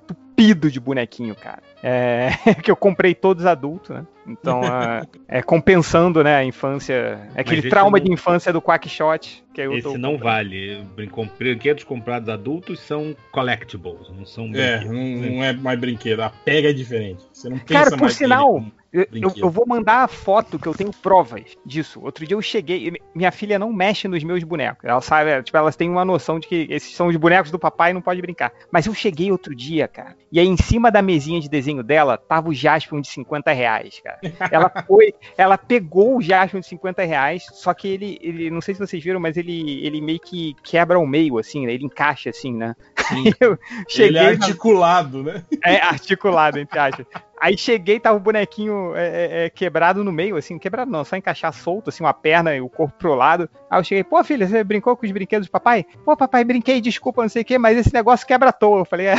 entupido 0.43 0.71
de 0.71 0.81
bonequinho, 0.81 1.35
cara. 1.35 1.63
É. 1.83 2.31
que 2.63 2.71
eu 2.71 2.77
comprei 2.77 3.15
todos 3.15 3.45
adultos, 3.47 3.91
né? 3.91 4.05
Então, 4.27 4.61
é, 5.29 5.39
é 5.39 5.43
compensando, 5.43 6.23
né, 6.23 6.37
a 6.37 6.45
infância. 6.45 7.29
É 7.35 7.41
aquele 7.41 7.69
trauma 7.69 7.99
não- 7.99 8.05
de 8.05 8.13
infância 8.13 8.53
do 8.53 8.61
Quackshot. 8.63 9.43
Que 9.53 9.61
eu 9.61 9.73
Esse 9.75 9.83
tô 9.83 9.99
não 9.99 10.17
vale. 10.17 10.85
Brin- 10.97 11.11
Brinquedos 11.39 11.85
comprados 11.85 12.29
adultos 12.29 12.81
são 12.81 13.15
collectibles, 13.31 14.09
não 14.17 14.25
são 14.25 14.47
É, 14.55 14.79
brinquedos. 14.79 14.87
não, 14.87 15.31
não 15.37 15.45
é 15.45 15.53
mais 15.53 15.79
brinquedo. 15.79 16.21
A 16.21 16.31
pega 16.31 16.71
é 16.71 16.73
diferente. 16.73 17.23
Você 17.33 17.49
não 17.49 17.59
pensa 17.59 17.85
Cara, 17.85 17.91
por 17.91 18.01
mais 18.03 18.15
sinal, 18.15 18.65
Eu, 18.93 19.07
eu- 19.43 19.51
vou 19.51 19.67
mandar 19.67 20.05
a 20.05 20.09
foto 20.09 20.59
que 20.59 20.67
eu 20.67 20.75
tenho 20.75 20.91
provas 20.93 21.57
disso. 21.65 22.01
Outro 22.03 22.27
dia 22.27 22.37
eu 22.37 22.43
cheguei. 22.43 22.93
Minha 23.15 23.33
filha 23.33 23.59
não 23.59 23.73
mexe 23.73 24.07
nos 24.07 24.23
meus 24.23 24.43
bonecos. 24.45 24.85
Ela 24.85 25.01
sabe, 25.01 25.43
tipo, 25.43 25.57
elas 25.57 25.77
têm 25.77 25.89
uma 25.89 26.05
noção 26.05 26.39
de 26.39 26.47
que 26.47 26.67
esses 26.69 26.95
são 26.95 27.07
os 27.07 27.17
bonecos 27.17 27.51
do 27.51 27.59
papai 27.59 27.91
e 27.91 27.95
não 27.95 28.03
pode 28.03 28.21
brincar. 28.21 28.53
Mas 28.71 28.87
eu 28.87 28.93
cheguei 28.95 29.33
outro 29.33 29.55
dia, 29.55 29.89
cara. 29.89 30.17
E 30.31 30.39
aí 30.39 30.47
em 30.47 30.57
cima 30.57 30.91
da 30.91 31.01
mesinha 31.01 31.41
de 31.41 31.49
desenho 31.49 31.83
dela 31.83 32.19
tava 32.19 32.49
o 32.51 32.55
Jaspion 32.55 33.01
de 33.01 33.09
50 33.09 33.53
reais, 33.53 34.01
cara. 34.03 34.21
Ela 34.51 34.71
foi, 34.87 35.15
ela 35.37 35.57
pegou 35.57 36.19
o 36.19 36.23
Jaspion 36.23 36.61
de 36.61 36.67
50 36.67 37.03
reais, 37.05 37.45
só 37.53 37.73
que 37.73 37.89
ele, 37.89 38.19
ele 38.23 38.51
não 38.51 38.61
sei 38.61 38.75
se 38.75 38.81
vocês 38.81 39.03
viram, 39.03 39.21
mas 39.21 39.37
ele, 39.37 39.85
ele 39.85 40.01
meio 40.01 40.21
que 40.21 40.55
quebra 40.63 40.97
ao 40.99 41.07
meio, 41.07 41.39
assim, 41.39 41.67
né? 41.67 41.73
Ele 41.73 41.85
encaixa 41.87 42.31
assim, 42.31 42.53
né? 42.55 42.75
Eu 43.41 43.59
Ele 43.97 44.19
é 44.19 44.27
articulado, 44.27 45.23
né? 45.23 45.45
é, 45.65 45.77
articulado, 45.81 46.59
entre 46.59 46.79
aspas. 46.79 47.07
Aí 47.41 47.59
cheguei, 47.59 47.99
tava 47.99 48.17
o 48.17 48.21
bonequinho 48.21 48.95
é, 48.95 49.07
é, 49.07 49.45
é, 49.47 49.51
quebrado 49.51 50.05
no 50.05 50.13
meio, 50.13 50.37
assim, 50.37 50.59
quebrado 50.59 50.91
não, 50.91 51.05
só 51.05 51.17
encaixar 51.17 51.53
solto, 51.53 51.89
assim, 51.89 52.05
uma 52.05 52.15
perna 52.15 52.55
e 52.55 52.61
o 52.61 52.69
corpo 52.69 52.95
pro 52.97 53.15
lado. 53.15 53.51
Aí 53.69 53.81
eu 53.81 53.85
cheguei, 53.85 54.05
pô, 54.05 54.23
filha, 54.23 54.47
você 54.47 54.63
brincou 54.63 54.97
com 54.97 55.05
os 55.05 55.11
brinquedos 55.11 55.49
do 55.49 55.51
papai? 55.51 55.85
Pô, 56.05 56.17
papai, 56.17 56.45
brinquei, 56.45 56.81
desculpa, 56.81 57.23
não 57.23 57.29
sei 57.29 57.43
o 57.43 57.45
quê, 57.45 57.59
mas 57.59 57.77
esse 57.77 57.93
negócio 57.93 58.27
quebra 58.27 58.51
à 58.51 58.53
toa. 58.53 58.81
Eu 58.81 58.85
falei, 58.85 59.09
é. 59.09 59.17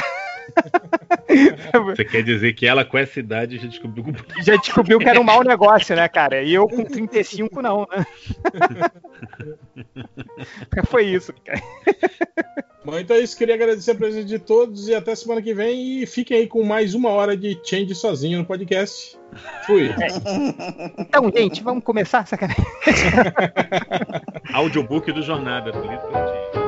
Você 1.96 2.06
quer 2.06 2.24
dizer 2.24 2.54
que 2.54 2.66
ela, 2.66 2.86
com 2.86 2.98
essa 2.98 3.20
idade, 3.20 3.58
já 3.58 3.68
descobriu 3.68 4.04
que 4.04 4.44
Já 4.44 4.56
descobriu 4.56 5.00
que 5.00 5.08
era 5.08 5.20
um 5.20 5.24
mau 5.24 5.44
negócio, 5.46 5.96
né, 5.96 6.08
cara? 6.08 6.42
E 6.44 6.54
eu 6.54 6.68
com 6.68 6.84
35, 6.84 7.62
não, 7.62 7.88
né? 7.92 8.06
Foi 10.88 11.06
isso, 11.06 11.34
cara. 11.44 11.62
Bom, 12.86 13.00
então 13.00 13.16
é 13.16 13.22
isso. 13.22 13.38
Queria 13.38 13.56
agradecer 13.56 13.92
a 13.92 13.96
presença 13.96 14.28
de 14.28 14.40
todos 14.40 14.88
e 14.90 14.96
até 14.96 15.16
semana 15.16 15.42
que 15.42 15.54
vem. 15.54 16.04
E 16.04 16.06
fiquem 16.06 16.38
aí 16.38 16.48
com 16.48 16.64
mais 16.64 16.94
uma 16.94 17.10
hora 17.10 17.36
de 17.36 17.58
Change 17.64 17.96
sozinho 17.96 18.40
no 18.40 18.46
podcast. 18.46 19.18
Fui. 19.66 19.90
Então, 21.00 21.32
gente, 21.36 21.64
vamos 21.64 21.84
começar, 21.84 22.28
sacanagem. 22.28 22.64
audiobook 24.54 25.12
do 25.12 25.22
Jornada, 25.22 25.72
do 25.72 25.82
Lito. 25.82 26.63